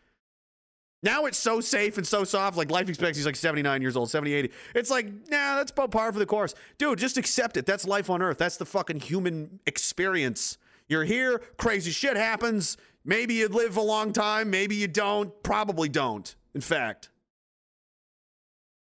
Now 1.06 1.26
it's 1.26 1.38
so 1.38 1.62
safe 1.62 2.00
and 2.00 2.06
so 2.06 2.24
soft. 2.24 2.58
Like 2.58 2.72
life 2.72 2.90
expectancy 2.90 3.20
is 3.20 3.28
like 3.28 3.36
79 3.36 3.80
years 3.80 3.96
old, 3.96 4.10
70, 4.10 4.34
80. 4.34 4.52
It's 4.74 4.90
like, 4.90 5.06
nah, 5.30 5.56
that's 5.56 5.72
about 5.72 5.92
par 5.92 6.12
for 6.12 6.18
the 6.18 6.26
course. 6.26 6.56
Dude, 6.80 6.98
just 6.98 7.18
accept 7.18 7.58
it. 7.58 7.68
That's 7.68 7.86
life 7.86 8.10
on 8.10 8.24
earth. 8.24 8.40
That's 8.40 8.58
the 8.58 8.66
fucking 8.66 9.02
human 9.02 9.60
experience. 9.68 10.58
You're 10.90 11.04
here, 11.04 11.44
crazy 11.58 11.92
shit 11.92 12.18
happens. 12.18 12.76
Maybe 13.06 13.36
you 13.36 13.48
live 13.48 13.78
a 13.78 13.82
long 13.82 14.14
time, 14.14 14.50
maybe 14.50 14.76
you 14.76 14.88
don't. 14.88 15.32
Probably 15.44 15.90
don't, 15.90 16.36
in 16.56 16.62
fact. 16.62 17.10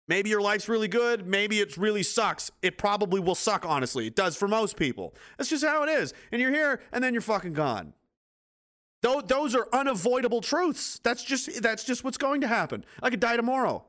Maybe 0.06 0.30
your 0.30 0.40
life's 0.40 0.68
really 0.68 0.86
good. 0.86 1.26
Maybe 1.26 1.58
it 1.58 1.76
really 1.76 2.04
sucks. 2.04 2.50
It 2.62 2.78
probably 2.78 3.18
will 3.18 3.34
suck, 3.34 3.66
honestly. 3.66 4.06
It 4.06 4.14
does 4.14 4.36
for 4.36 4.46
most 4.46 4.76
people. 4.76 5.14
That's 5.36 5.50
just 5.50 5.64
how 5.64 5.82
it 5.82 5.88
is. 5.88 6.14
And 6.30 6.40
you're 6.40 6.52
here, 6.52 6.80
and 6.92 7.02
then 7.02 7.12
you're 7.12 7.22
fucking 7.22 7.54
gone. 7.54 7.94
Tho- 9.04 9.20
Those 9.20 9.54
are 9.54 9.68
unavoidable 9.70 10.40
truths. 10.40 10.98
That's 11.04 11.22
just 11.22 11.62
that's 11.62 11.84
just 11.84 12.02
what's 12.04 12.16
going 12.16 12.40
to 12.40 12.48
happen. 12.48 12.84
I 13.02 13.10
could 13.10 13.20
die 13.20 13.36
tomorrow. 13.36 13.84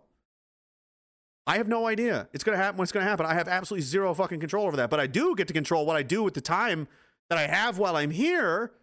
I 1.48 1.56
have 1.58 1.70
no 1.70 1.88
idea. 1.88 2.28
It's 2.34 2.44
going 2.44 2.58
to 2.58 2.62
happen 2.62 2.78
when 2.78 2.84
it's 2.84 2.92
going 2.92 3.06
to 3.06 3.10
happen. 3.10 3.26
I 3.26 3.34
have 3.34 3.48
absolutely 3.48 3.86
zero 3.86 4.14
fucking 4.14 4.42
control 4.42 4.68
over 4.68 4.76
that. 4.78 4.90
But 4.90 5.00
I 5.00 5.08
do 5.08 5.34
get 5.36 5.48
to 5.48 5.54
control 5.54 5.86
what 5.86 5.96
I 5.96 6.04
do 6.04 6.22
with 6.22 6.34
the 6.34 6.42
time 6.42 6.88
that 7.30 7.38
I 7.40 7.48
have 7.48 7.78
while 7.78 7.96
I'm 7.96 8.12
here. 8.12 8.74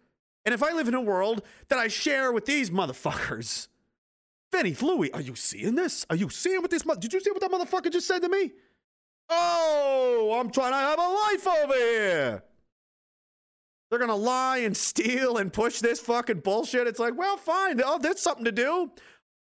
And 0.45 0.55
if 0.55 0.63
I 0.63 0.73
live 0.73 0.87
in 0.87 0.95
a 0.95 1.01
world 1.01 1.43
that 1.69 1.77
I 1.77 1.87
share 1.87 2.31
with 2.31 2.45
these 2.45 2.69
motherfuckers, 2.71 3.67
Vinny, 4.51 4.75
Louie, 4.81 5.11
are 5.11 5.21
you 5.21 5.35
seeing 5.35 5.75
this? 5.75 6.03
Are 6.09 6.15
you 6.15 6.29
seeing 6.29 6.61
what 6.61 6.71
this? 6.71 6.83
mo- 6.85 6.95
Did 6.95 7.13
you 7.13 7.19
see 7.19 7.29
what 7.31 7.41
that 7.41 7.51
motherfucker 7.51 7.91
just 7.91 8.07
said 8.07 8.21
to 8.23 8.29
me? 8.29 8.51
Oh, 9.29 10.37
I'm 10.39 10.49
trying 10.49 10.71
to 10.71 10.77
have 10.77 10.99
a 10.99 11.01
life 11.01 11.47
over 11.47 11.73
here. 11.75 12.43
They're 13.93 13.99
gonna 13.99 14.15
lie 14.15 14.57
and 14.57 14.75
steal 14.75 15.37
and 15.37 15.53
push 15.53 15.77
this 15.77 15.99
fucking 15.99 16.39
bullshit. 16.39 16.87
It's 16.87 16.97
like, 16.97 17.15
well, 17.15 17.37
fine. 17.37 17.79
Oh, 17.85 17.99
there's 17.99 18.21
something 18.21 18.43
to 18.45 18.51
do. 18.51 18.89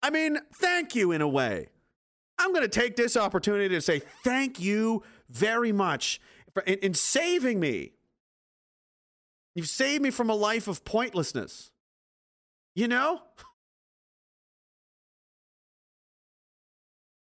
I 0.03 0.11
mean, 0.11 0.37
thank 0.57 0.95
you 0.95 1.11
in 1.11 1.23
a 1.23 1.27
way. 1.27 1.69
I'm 2.39 2.53
gonna 2.53 2.69
take 2.69 2.95
this 2.95 3.17
opportunity 3.17 3.71
to 3.71 3.81
say 3.81 4.03
thank 4.25 4.61
you 4.61 5.05
very 5.31 5.73
much 5.73 6.21
for, 6.53 6.63
in, 6.65 6.79
in 6.81 6.93
saving 6.93 7.61
me. 7.61 7.93
You've 9.55 9.69
saved 9.69 10.03
me 10.03 10.11
from 10.11 10.29
a 10.29 10.35
life 10.35 10.69
of 10.69 10.85
pointlessness. 10.85 11.71
You 12.75 12.89
know? 12.89 13.23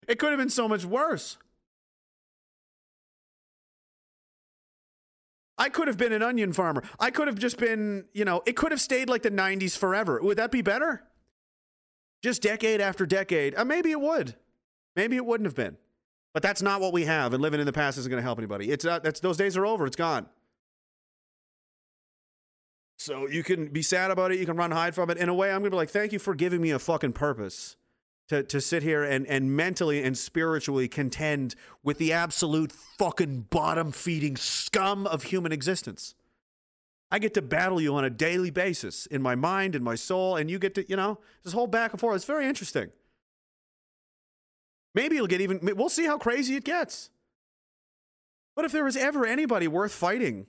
It 0.08 0.20
could 0.20 0.30
have 0.30 0.38
been 0.38 0.52
so 0.52 0.68
much 0.68 0.86
worse. 0.86 1.40
I 5.58 5.70
could 5.70 5.88
have 5.88 5.98
been 5.98 6.12
an 6.12 6.22
onion 6.22 6.52
farmer. 6.54 6.84
I 7.00 7.12
could 7.12 7.28
have 7.28 7.40
just 7.40 7.58
been, 7.58 8.06
you 8.14 8.26
know, 8.26 8.42
it 8.46 8.58
could 8.58 8.72
have 8.72 8.82
stayed 8.82 9.10
like 9.10 9.22
the 9.22 9.32
90s 9.32 9.78
forever. 9.78 10.20
Would 10.22 10.38
that 10.38 10.52
be 10.52 10.62
better? 10.62 11.04
Just 12.22 12.42
decade 12.42 12.82
after 12.82 13.06
decade. 13.06 13.56
Uh, 13.56 13.64
maybe 13.64 13.92
it 13.92 14.02
would. 14.02 14.36
Maybe 14.96 15.16
it 15.16 15.26
wouldn't 15.26 15.46
have 15.46 15.56
been. 15.56 15.78
But 16.34 16.44
that's 16.44 16.62
not 16.62 16.82
what 16.82 16.92
we 16.92 17.06
have, 17.06 17.34
and 17.34 17.42
living 17.42 17.62
in 17.62 17.66
the 17.66 17.72
past 17.72 17.98
isn't 17.98 18.10
going 18.10 18.20
to 18.20 18.24
help 18.24 18.40
anybody. 18.40 18.70
It's 18.70 18.84
not, 18.84 19.04
that's, 19.04 19.22
those 19.22 19.38
days 19.38 19.56
are 19.56 19.66
over. 19.66 19.86
It's 19.86 19.96
gone. 19.96 20.28
So 22.98 23.28
you 23.28 23.44
can 23.44 23.68
be 23.68 23.82
sad 23.82 24.12
about 24.12 24.34
it. 24.34 24.40
You 24.40 24.46
can 24.46 24.58
run 24.58 24.72
hide 24.72 24.96
from 24.96 25.10
it. 25.10 25.18
In 25.18 25.30
a 25.30 25.34
way, 25.34 25.50
I'm 25.50 25.60
going 25.60 25.66
to 25.66 25.70
be 25.72 25.78
like, 25.78 25.90
thank 25.90 26.12
you 26.12 26.20
for 26.20 26.36
giving 26.36 26.62
me 26.62 26.72
a 26.72 26.80
fucking 26.80 27.14
purpose 27.14 27.78
to, 28.30 28.44
to 28.44 28.60
sit 28.60 28.84
here 28.84 29.04
and, 29.04 29.28
and 29.28 29.56
mentally 29.56 30.04
and 30.04 30.18
spiritually 30.18 30.88
contend 30.88 31.56
with 31.84 31.98
the 31.98 32.12
absolute 32.12 32.72
fucking 32.72 33.42
bottom 33.50 33.92
feeding 33.92 34.36
scum 34.36 35.06
of 35.08 35.24
human 35.24 35.52
existence. 35.52 36.16
I 37.12 37.20
get 37.20 37.36
to 37.36 37.42
battle 37.42 37.80
you 37.80 37.96
on 37.96 38.04
a 38.04 38.10
daily 38.10 38.50
basis 38.50 39.06
in 39.06 39.22
my 39.22 39.36
mind 39.36 39.76
and 39.76 39.84
my 39.84 39.96
soul, 39.96 40.36
and 40.36 40.50
you 40.50 40.58
get 40.58 40.74
to, 40.76 40.90
you 40.90 40.96
know, 40.96 41.20
this 41.44 41.54
whole 41.54 41.68
back 41.68 41.92
and 41.92 42.00
forth. 42.00 42.16
It's 42.16 42.26
very 42.26 42.48
interesting. 42.48 42.90
Maybe 44.96 45.16
it'll 45.16 45.28
get 45.28 45.42
even, 45.42 45.60
we'll 45.62 45.90
see 45.90 46.06
how 46.06 46.18
crazy 46.18 46.56
it 46.56 46.64
gets. 46.64 47.10
But 48.56 48.66
if 48.66 48.72
there 48.72 48.86
was 48.86 48.98
ever 48.98 49.26
anybody 49.26 49.68
worth 49.68 49.92
fighting, 49.92 50.48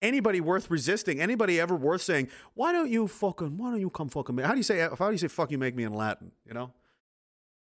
anybody 0.00 0.40
worth 0.40 0.70
resisting, 0.70 1.20
anybody 1.20 1.60
ever 1.60 1.76
worth 1.76 2.02
saying, 2.02 2.28
why 2.54 2.72
don't 2.72 2.90
you 2.90 3.06
fucking, 3.06 3.56
why 3.58 3.70
don't 3.70 3.80
you 3.80 3.90
come 3.90 4.08
fucking 4.08 4.34
me? 4.34 4.42
How 4.42 4.52
do 4.52 4.56
you 4.56 4.62
say, 4.64 4.80
how 4.80 5.06
do 5.06 5.12
you 5.12 5.18
say 5.18 5.28
fuck 5.28 5.50
you 5.52 5.58
make 5.58 5.76
me 5.76 5.84
in 5.84 5.92
Latin, 5.94 6.32
you 6.46 6.54
know? 6.54 6.72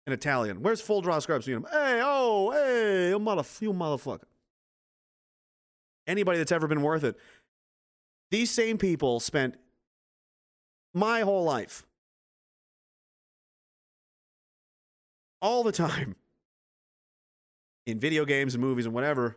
In 0.08 0.14
Italian. 0.14 0.62
Where's 0.64 0.80
full 0.80 1.02
draw 1.02 1.20
scrubs? 1.20 1.48
You 1.48 1.60
know? 1.60 1.68
Hey, 1.70 2.00
oh, 2.02 2.52
hey, 2.52 3.10
you, 3.10 3.20
mother, 3.20 3.44
you 3.60 3.74
motherfucker. 3.74 4.24
Anybody 6.08 6.38
that's 6.38 6.54
ever 6.54 6.66
been 6.66 6.82
worth 6.82 7.04
it. 7.04 7.18
These 8.32 8.50
same 8.50 8.78
people 8.78 9.20
spent 9.20 9.56
my 10.94 11.20
whole 11.22 11.44
life, 11.44 11.86
all 15.42 15.64
the 15.64 15.74
time, 15.74 16.16
in 17.86 18.00
video 18.00 18.24
games 18.24 18.56
and 18.56 18.64
movies 18.64 18.86
and 18.86 18.96
whatever. 18.96 19.36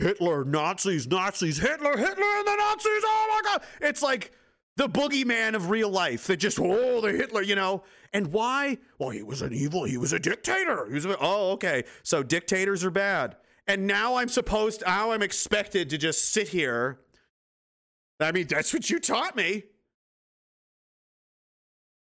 Hitler, 0.00 0.44
Nazis, 0.44 1.06
Nazis, 1.06 1.58
Hitler, 1.58 1.96
Hitler, 1.96 2.06
and 2.08 2.46
the 2.46 2.56
Nazis. 2.56 3.02
Oh 3.04 3.26
my 3.30 3.50
God. 3.52 3.62
It's 3.80 4.02
like, 4.02 4.32
the 4.76 4.88
boogeyman 4.88 5.54
of 5.54 5.70
real 5.70 5.90
life 5.90 6.26
that 6.26 6.38
just 6.38 6.58
oh 6.58 7.00
the 7.00 7.12
Hitler, 7.12 7.42
you 7.42 7.54
know. 7.54 7.82
And 8.12 8.32
why? 8.32 8.78
Well, 8.98 9.10
he 9.10 9.22
was 9.22 9.42
an 9.42 9.52
evil. 9.52 9.84
He 9.84 9.96
was 9.96 10.12
a 10.12 10.18
dictator. 10.18 10.86
He 10.86 10.94
was 10.94 11.04
a, 11.04 11.16
oh 11.20 11.52
okay. 11.52 11.84
So 12.02 12.22
dictators 12.22 12.84
are 12.84 12.90
bad. 12.90 13.36
And 13.66 13.86
now 13.86 14.16
I'm 14.16 14.28
supposed 14.28 14.82
now 14.86 15.12
I'm 15.12 15.22
expected 15.22 15.90
to 15.90 15.98
just 15.98 16.32
sit 16.32 16.48
here. 16.48 17.00
I 18.20 18.32
mean, 18.32 18.46
that's 18.46 18.72
what 18.72 18.88
you 18.88 18.98
taught 18.98 19.36
me. 19.36 19.64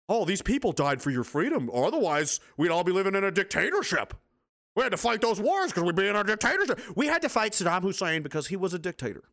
Oh, 0.07 0.25
these 0.25 0.41
people 0.41 0.71
died 0.71 1.01
for 1.01 1.11
your 1.11 1.23
freedom. 1.23 1.69
Otherwise, 1.71 2.39
we'd 2.57 2.71
all 2.71 2.83
be 2.83 2.91
living 2.91 3.13
in 3.13 3.23
a 3.23 3.31
dictatorship. 3.31 4.13
We 4.75 4.83
had 4.83 4.91
to 4.91 4.97
fight 4.97 5.21
those 5.21 5.39
wars 5.39 5.71
because 5.71 5.83
we'd 5.83 5.95
be 5.95 6.07
in 6.07 6.15
a 6.15 6.23
dictatorship. 6.23 6.79
We 6.95 7.07
had 7.07 7.21
to 7.21 7.29
fight 7.29 7.53
Saddam 7.53 7.83
Hussein 7.83 8.23
because 8.23 8.47
he 8.47 8.55
was 8.55 8.73
a 8.73 8.79
dictator. 8.79 9.23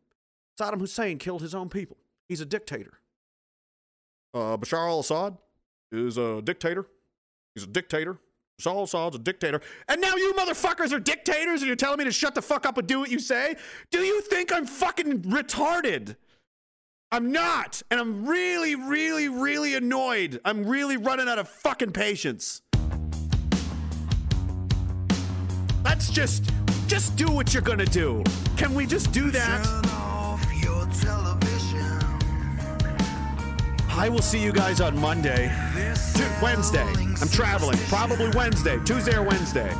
Saddam 0.59 0.79
Hussein 0.79 1.17
killed 1.17 1.41
his 1.41 1.55
own 1.55 1.69
people. 1.69 1.97
He's 2.27 2.41
a 2.41 2.45
dictator. 2.45 2.99
Uh, 4.33 4.57
Bashar 4.57 4.87
al 4.87 4.99
Assad 4.99 5.37
is 5.91 6.17
a 6.17 6.41
dictator. 6.41 6.85
He's 7.55 7.63
a 7.63 7.67
dictator. 7.67 8.17
Bashar 8.61 8.75
al 8.75 8.83
Assad's 8.83 9.15
a 9.15 9.19
dictator. 9.19 9.61
And 9.87 10.01
now 10.01 10.15
you 10.15 10.33
motherfuckers 10.33 10.91
are 10.91 10.99
dictators 10.99 11.61
and 11.61 11.67
you're 11.67 11.75
telling 11.75 11.97
me 11.99 12.03
to 12.05 12.11
shut 12.11 12.35
the 12.35 12.41
fuck 12.41 12.65
up 12.65 12.77
and 12.77 12.87
do 12.87 12.99
what 12.99 13.09
you 13.09 13.19
say? 13.19 13.55
Do 13.91 13.99
you 13.99 14.21
think 14.21 14.51
I'm 14.51 14.65
fucking 14.65 15.21
retarded? 15.23 16.15
I'm 17.11 17.31
not. 17.31 17.81
And 17.89 17.99
I'm 17.99 18.25
really, 18.25 18.75
really, 18.75 19.29
really 19.29 19.75
annoyed. 19.75 20.41
I'm 20.43 20.67
really 20.67 20.97
running 20.97 21.29
out 21.29 21.39
of 21.39 21.47
fucking 21.47 21.91
patience. 21.91 22.61
Let's 25.85 26.09
just, 26.09 26.51
just 26.87 27.15
do 27.15 27.31
what 27.31 27.53
you're 27.53 27.63
gonna 27.63 27.85
do. 27.85 28.23
Can 28.57 28.75
we 28.75 28.85
just 28.85 29.13
do 29.13 29.31
that? 29.31 29.87
I 33.97 34.09
will 34.09 34.21
see 34.21 34.41
you 34.41 34.51
guys 34.51 34.79
on 34.79 34.95
Monday, 34.99 35.51
Wednesday. 36.39 36.85
I'm 36.85 37.29
traveling, 37.29 37.79
probably 37.87 38.29
Wednesday, 38.29 38.77
Tuesday 38.85 39.15
or 39.15 39.23
Wednesday. 39.23 39.73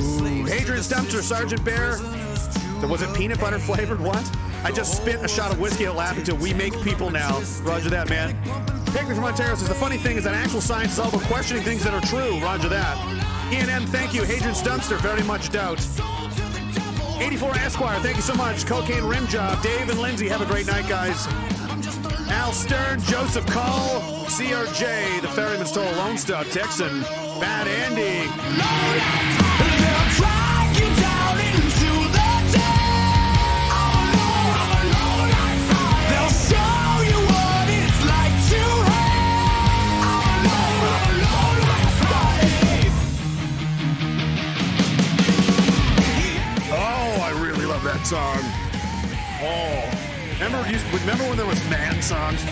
Ooh, 0.00 0.44
Hadrian 0.44 0.82
Stumpster, 0.82 1.22
Sergeant 1.22 1.64
Bear. 1.64 1.98
Was 2.88 3.02
it 3.02 3.14
peanut 3.14 3.38
butter 3.38 3.60
flavored? 3.60 4.00
What? 4.00 4.36
I 4.64 4.72
just 4.72 4.96
spit 4.96 5.22
a 5.22 5.28
shot 5.28 5.52
of 5.52 5.60
whiskey 5.60 5.86
at 5.86 5.94
laughing 5.94 6.20
until 6.20 6.38
we 6.38 6.52
make 6.54 6.72
people 6.82 7.08
now. 7.08 7.40
Roger 7.62 7.88
that, 7.90 8.08
man. 8.08 8.36
Picnic 8.86 9.14
from 9.14 9.24
Ontario 9.24 9.54
says 9.54 9.68
the 9.68 9.74
funny 9.74 9.96
thing 9.96 10.16
is 10.16 10.24
that 10.24 10.34
actual 10.34 10.60
science 10.60 10.94
is 10.94 10.98
all 10.98 11.08
about 11.08 11.22
questioning 11.22 11.62
things 11.62 11.84
that 11.84 11.94
are 11.94 12.00
true. 12.00 12.40
Roger 12.40 12.68
that. 12.68 13.52
Ian 13.52 13.70
M, 13.70 13.86
thank 13.86 14.12
you. 14.12 14.24
Hadrian 14.24 14.54
Stumpster, 14.54 14.98
very 15.00 15.22
much 15.22 15.50
doubt. 15.50 15.78
84 17.20 17.56
Esquire, 17.56 18.00
thank 18.00 18.16
you 18.16 18.22
so 18.22 18.34
much. 18.34 18.66
Cocaine 18.66 19.04
Rim 19.04 19.26
Job. 19.26 19.62
Dave 19.62 19.90
and 19.90 20.00
Lindsay, 20.00 20.28
have 20.28 20.40
a 20.40 20.46
great 20.46 20.66
night, 20.66 20.88
guys. 20.88 21.26
Al 22.30 22.52
Stern, 22.52 23.00
Joseph 23.00 23.46
Call, 23.46 24.00
CRJ, 24.26 25.20
the 25.20 25.28
Ferryman 25.28 25.66
Stole 25.66 25.92
Lone 25.96 26.16
Star, 26.16 26.44
Texan, 26.44 27.02
Bad 27.40 27.68
Andy. 27.68 28.30
Song. 48.10 48.38
Oh, 49.40 49.88
remember, 50.32 50.58
remember 50.98 51.22
when 51.28 51.36
there 51.36 51.46
was 51.46 51.62
man 51.70 52.02
songs? 52.02 52.42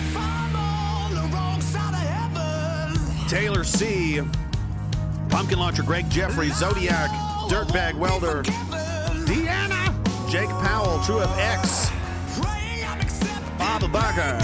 Taylor 3.28 3.65
C, 3.65 4.20
Pumpkin 5.28 5.59
Launcher, 5.59 5.83
Greg 5.83 6.09
Jeffrey, 6.11 6.51
Zodiac, 6.51 7.11
Dirtbag 7.51 7.95
Welder, 7.95 8.45
Deanna, 9.25 10.31
Jake 10.31 10.49
Powell, 10.49 11.03
True 11.03 11.23
of 11.23 11.39
X, 11.41 11.91
Bob 13.59 13.81
Barker, 13.91 14.39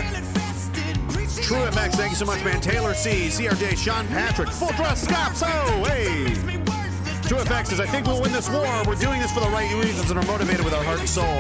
True 1.43 1.59
FX, 1.59 1.93
thank 1.93 2.11
you 2.11 2.17
so 2.17 2.25
much, 2.25 2.43
man. 2.45 2.61
Taylor 2.61 2.93
C, 2.93 3.29
CRJ, 3.29 3.77
Sean 3.77 4.09
Patrick, 4.09 4.49
Full 4.49 4.73
Dress 4.73 5.05
Scops, 5.05 5.45
oh, 5.45 5.85
hey. 5.85 6.54
True 7.27 7.39
FX 7.39 7.69
says, 7.69 7.81
I 7.81 7.87
think 7.87 8.07
we'll 8.07 8.21
win 8.21 8.33
this 8.33 8.51
war. 8.51 8.69
We're 8.87 8.97
doing 8.97 9.19
this 9.19 9.33
for 9.33 9.41
the 9.41 9.49
right 9.49 9.73
reasons 9.83 10.11
and 10.11 10.19
are 10.19 10.27
motivated 10.27 10.63
with 10.63 10.75
our 10.75 10.85
heart 10.85 11.01
and 11.01 11.09
soul. 11.09 11.39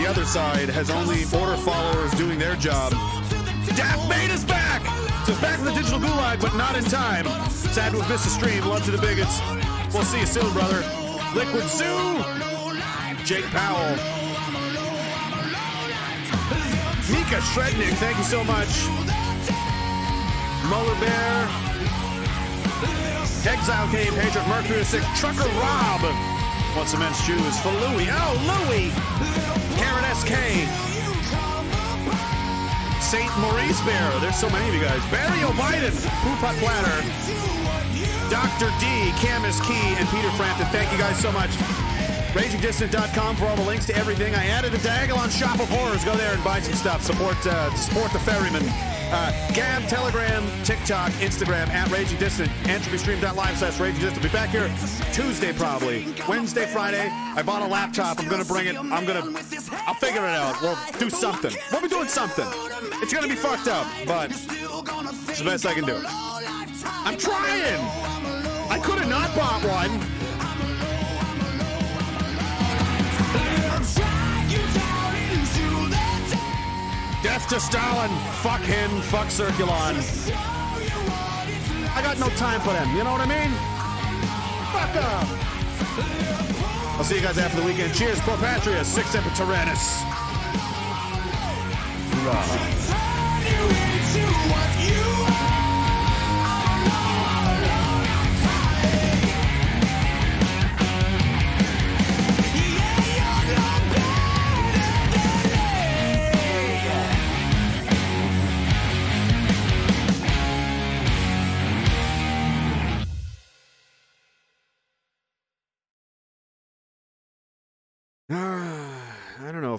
The 0.00 0.08
other 0.08 0.24
side 0.24 0.70
has 0.70 0.88
only 0.90 1.24
order 1.38 1.56
followers 1.56 2.10
doing 2.12 2.38
their 2.38 2.56
job. 2.56 2.92
Daft 3.76 4.08
Made 4.08 4.30
is 4.30 4.44
back! 4.44 4.80
Says 5.26 5.38
back 5.40 5.56
from 5.56 5.66
the 5.66 5.74
digital 5.74 6.00
gulag, 6.00 6.40
but 6.40 6.54
not 6.56 6.76
in 6.76 6.84
time. 6.84 7.26
Sad 7.50 7.92
to 7.92 8.00
have 8.00 8.08
missed 8.08 8.24
the 8.24 8.30
stream. 8.30 8.64
Love 8.64 8.82
to 8.86 8.90
the 8.90 8.98
bigots. 8.98 9.38
We'll 9.92 10.02
see 10.02 10.20
you 10.20 10.26
soon, 10.26 10.50
brother. 10.54 10.80
Liquid 11.34 11.68
Zoo! 11.68 12.24
Jake 13.24 13.44
Powell. 13.52 13.96
Mika 17.12 17.38
Shrednick, 17.52 17.92
thank 18.00 18.16
you 18.16 18.24
so 18.24 18.42
much. 18.44 18.86
Muller 20.70 20.98
Bear. 21.00 21.69
Exile 23.46 23.88
Cave, 23.90 24.12
Patriot 24.14 24.46
Mercury 24.48 24.84
6, 24.84 25.04
Trucker 25.18 25.48
Rob. 25.56 26.02
Wants 26.76 26.92
immense 26.92 27.20
shoes 27.24 27.58
for 27.60 27.72
Louie. 27.72 28.06
Oh, 28.10 28.36
Louie! 28.44 28.92
Karen 29.80 30.04
SK. 30.14 30.36
St. 33.00 33.32
Maurice 33.38 33.80
Bear. 33.82 34.20
There's 34.20 34.36
so 34.36 34.50
many 34.50 34.68
of 34.68 34.74
you 34.74 34.80
guys. 34.80 35.00
Barry 35.10 35.42
O'Biden, 35.42 35.90
Pooput 36.22 36.54
Platter. 36.60 37.00
Dr. 38.28 38.70
D, 38.78 39.10
Camus 39.18 39.58
Key, 39.66 39.96
and 39.96 40.06
Peter 40.10 40.30
Frampton. 40.32 40.66
Thank 40.66 40.92
you 40.92 40.98
guys 40.98 41.18
so 41.18 41.32
much. 41.32 41.50
RagingDissident.com 42.36 43.36
for 43.36 43.46
all 43.46 43.56
the 43.56 43.64
links 43.64 43.86
to 43.86 43.96
everything. 43.96 44.34
I 44.34 44.46
added 44.46 44.74
a 44.74 44.78
Diagolon 44.78 45.30
Shop 45.36 45.58
of 45.58 45.68
Horrors. 45.70 46.04
Go 46.04 46.14
there 46.14 46.32
and 46.32 46.44
buy 46.44 46.60
some 46.60 46.74
stuff. 46.74 47.02
Support 47.02 47.44
uh, 47.46 47.74
support 47.74 48.12
the 48.12 48.20
ferryman. 48.20 48.62
Uh, 49.12 49.32
Gab, 49.54 49.88
Telegram, 49.88 50.44
TikTok, 50.62 51.10
Instagram, 51.14 51.66
at 51.68 51.90
Raging 51.90 52.16
Dissident, 52.18 52.48
EntropyStream.live 52.62 53.58
slash 53.58 53.80
Raging 53.80 54.00
Dissident. 54.00 54.22
Be 54.22 54.28
back 54.28 54.50
here 54.50 54.70
Tuesday 55.12 55.52
probably. 55.52 56.14
Wednesday, 56.28 56.64
Friday. 56.66 57.08
I 57.10 57.42
bought 57.42 57.62
a 57.62 57.66
laptop. 57.66 58.20
I'm 58.20 58.28
going 58.28 58.40
to 58.40 58.46
bring 58.46 58.68
it. 58.68 58.76
I'm 58.76 59.04
going 59.04 59.20
to, 59.20 59.74
I'll 59.86 59.94
figure 59.94 60.22
it 60.22 60.30
out. 60.30 60.62
We'll 60.62 60.78
do 61.00 61.10
something. 61.10 61.52
We'll 61.72 61.82
be 61.82 61.88
doing 61.88 62.06
something. 62.06 62.46
It's 63.02 63.12
going 63.12 63.24
to 63.24 63.28
be 63.28 63.34
fucked 63.34 63.66
up, 63.66 63.86
but 64.06 64.30
it's 64.30 65.38
the 65.38 65.44
best 65.44 65.66
I 65.66 65.74
can 65.74 65.84
do. 65.84 66.00
I'm 66.06 67.18
trying. 67.18 67.80
I 68.70 68.78
could 68.78 69.00
have 69.00 69.08
not 69.08 69.34
bought 69.34 69.64
one. 69.64 70.20
Death 77.30 77.48
to 77.50 77.60
Stalin. 77.60 78.10
Fuck 78.42 78.60
him. 78.62 78.90
Fuck 79.02 79.28
Circulon. 79.28 79.94
I 81.94 82.02
got 82.02 82.18
no 82.18 82.28
time 82.30 82.60
for 82.60 82.72
them. 82.72 82.88
You 82.96 83.04
know 83.04 83.12
what 83.12 83.20
I 83.20 83.26
mean? 83.30 83.52
Fuck 84.74 84.96
up. 84.96 85.28
I'll 86.98 87.04
see 87.04 87.14
you 87.14 87.20
guys 87.20 87.38
after 87.38 87.60
the 87.60 87.66
weekend. 87.66 87.94
Cheers, 87.94 88.18
Pro 88.22 88.34
Patria. 88.34 88.84
Sic 88.84 89.04
semper 89.04 89.30
tyrannis. 89.30 90.00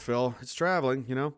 Phil. 0.02 0.36
It's 0.42 0.54
traveling, 0.54 1.06
you 1.08 1.16
know. 1.16 1.34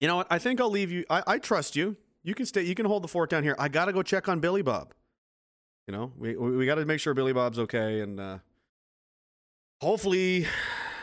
You 0.00 0.08
know 0.08 0.16
what? 0.16 0.26
I 0.30 0.38
think 0.38 0.60
I'll 0.60 0.70
leave 0.70 0.90
you. 0.90 1.04
I, 1.08 1.22
I 1.26 1.38
trust 1.38 1.76
you. 1.76 1.96
You 2.22 2.34
can 2.34 2.44
stay. 2.46 2.62
You 2.62 2.74
can 2.74 2.86
hold 2.86 3.04
the 3.04 3.08
fort 3.08 3.30
down 3.30 3.44
here. 3.44 3.54
I 3.58 3.68
gotta 3.68 3.92
go 3.92 4.02
check 4.02 4.28
on 4.28 4.40
Billy 4.40 4.62
Bob. 4.62 4.92
You 5.86 5.92
know, 5.92 6.12
we 6.18 6.36
we, 6.36 6.56
we 6.56 6.66
got 6.66 6.74
to 6.74 6.84
make 6.84 7.00
sure 7.00 7.14
Billy 7.14 7.32
Bob's 7.32 7.58
okay, 7.60 8.00
and 8.00 8.18
uh, 8.18 8.38
hopefully, 9.80 10.46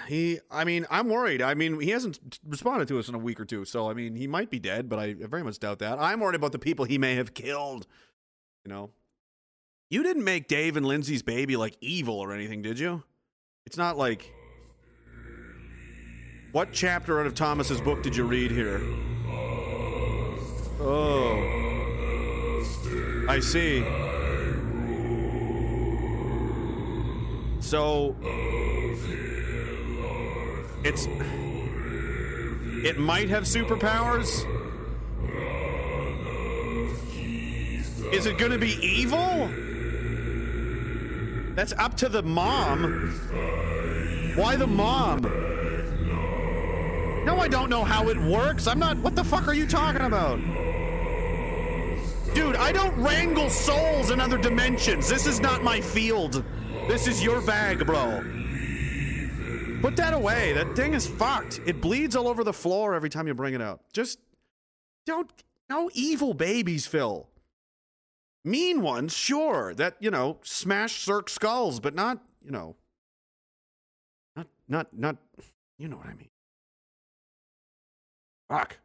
he. 0.08 0.40
I 0.52 0.66
mean, 0.66 0.86
I'm 0.92 1.10
worried. 1.10 1.42
I 1.42 1.54
mean, 1.54 1.80
he 1.80 1.92
hasn't 1.92 2.40
responded 2.46 2.90
to 2.90 3.00
us 3.00 3.08
in 3.08 3.16
a 3.16 3.20
week 3.20 3.40
or 3.40 3.46
two, 3.46 3.64
so 3.64 3.90
I 3.90 3.94
mean, 3.94 4.16
he 4.16 4.28
might 4.28 4.50
be 4.50 4.60
dead, 4.60 4.90
but 4.90 5.00
I 5.00 5.14
very 5.14 5.44
much 5.44 5.60
doubt 5.60 5.80
that. 5.80 6.00
I'm 6.00 6.20
worried 6.20 6.36
about 6.36 6.52
the 6.52 6.60
people 6.60 6.86
he 6.86 6.98
may 6.98 7.16
have 7.16 7.34
killed. 7.34 7.88
You 8.66 8.70
know, 8.70 8.90
you 9.90 10.04
didn't 10.04 10.26
make 10.26 10.48
Dave 10.48 10.76
and 10.76 10.86
Lindsay's 10.86 11.24
baby 11.24 11.56
like 11.56 11.78
evil 11.80 12.20
or 12.20 12.34
anything, 12.34 12.62
did 12.62 12.78
you? 12.78 13.04
It's 13.66 13.78
not 13.78 13.98
like 13.98 14.30
What 16.54 16.72
chapter 16.72 17.20
out 17.20 17.26
of 17.26 17.34
Thomas's 17.34 17.82
book 17.82 18.04
did 18.04 18.16
you 18.16 18.26
read 18.26 18.52
here? 18.52 18.80
Oh. 20.80 21.50
I 23.28 23.40
see. 23.40 23.82
So 27.60 28.16
it's 30.84 31.08
it 32.86 33.00
might 33.00 33.30
have 33.30 33.46
superpowers. 33.46 34.46
Is 38.14 38.28
it 38.28 38.38
going 38.38 38.52
to 38.52 38.60
be 38.60 38.78
evil? 38.80 39.48
That's 41.56 41.74
up 41.80 41.98
to 41.98 42.10
the 42.10 42.22
mom. 42.22 43.10
Why 44.36 44.56
the 44.56 44.68
mom? 44.68 45.63
No, 47.26 47.40
I 47.40 47.48
don't 47.48 47.70
know 47.70 47.84
how 47.84 48.10
it 48.10 48.18
works. 48.18 48.68
I'm 48.68 48.80
not. 48.80 48.98
What 48.98 49.16
the 49.16 49.24
fuck 49.24 49.48
are 49.48 49.54
you 49.54 49.66
talking 49.66 50.02
about? 50.02 50.40
Dude, 52.34 52.56
I 52.56 52.72
don't 52.72 52.96
wrangle 52.98 53.50
souls 53.50 54.10
in 54.10 54.20
other 54.20 54.38
dimensions. 54.38 55.08
This 55.08 55.28
is 55.28 55.40
not 55.40 55.64
my 55.64 55.80
field. 55.80 56.44
This 56.88 57.08
is 57.08 57.24
your 57.24 57.42
bag, 57.42 57.86
bro. 57.86 58.24
Put 59.82 59.96
that 59.98 60.14
away. 60.14 60.54
That 60.54 60.76
thing 60.76 60.94
is 60.94 61.08
fucked. 61.08 61.62
It 61.66 61.80
bleeds 61.80 62.16
all 62.16 62.28
over 62.28 62.44
the 62.44 62.54
floor 62.54 62.96
every 62.96 63.10
time 63.10 63.28
you 63.28 63.34
bring 63.34 63.54
it 63.54 63.62
out. 63.62 63.82
Just 63.94 64.20
don't. 65.06 65.30
No 65.70 65.90
evil 65.94 66.34
babies, 66.34 66.88
Phil. 66.88 67.28
Mean 68.44 68.82
ones, 68.82 69.14
sure. 69.14 69.74
That, 69.76 69.96
you 70.00 70.12
know, 70.12 70.40
smash 70.44 71.02
Cirque 71.02 71.30
skulls, 71.30 71.80
but 71.80 71.96
not, 71.96 72.20
you 72.44 72.52
know. 72.52 72.76
Not, 74.36 74.48
not, 74.68 74.88
not. 74.98 75.18
You 75.78 75.88
know 75.88 75.98
what 75.98 76.08
I 76.08 76.14
mean. 76.14 76.30
Fuck. 78.54 78.83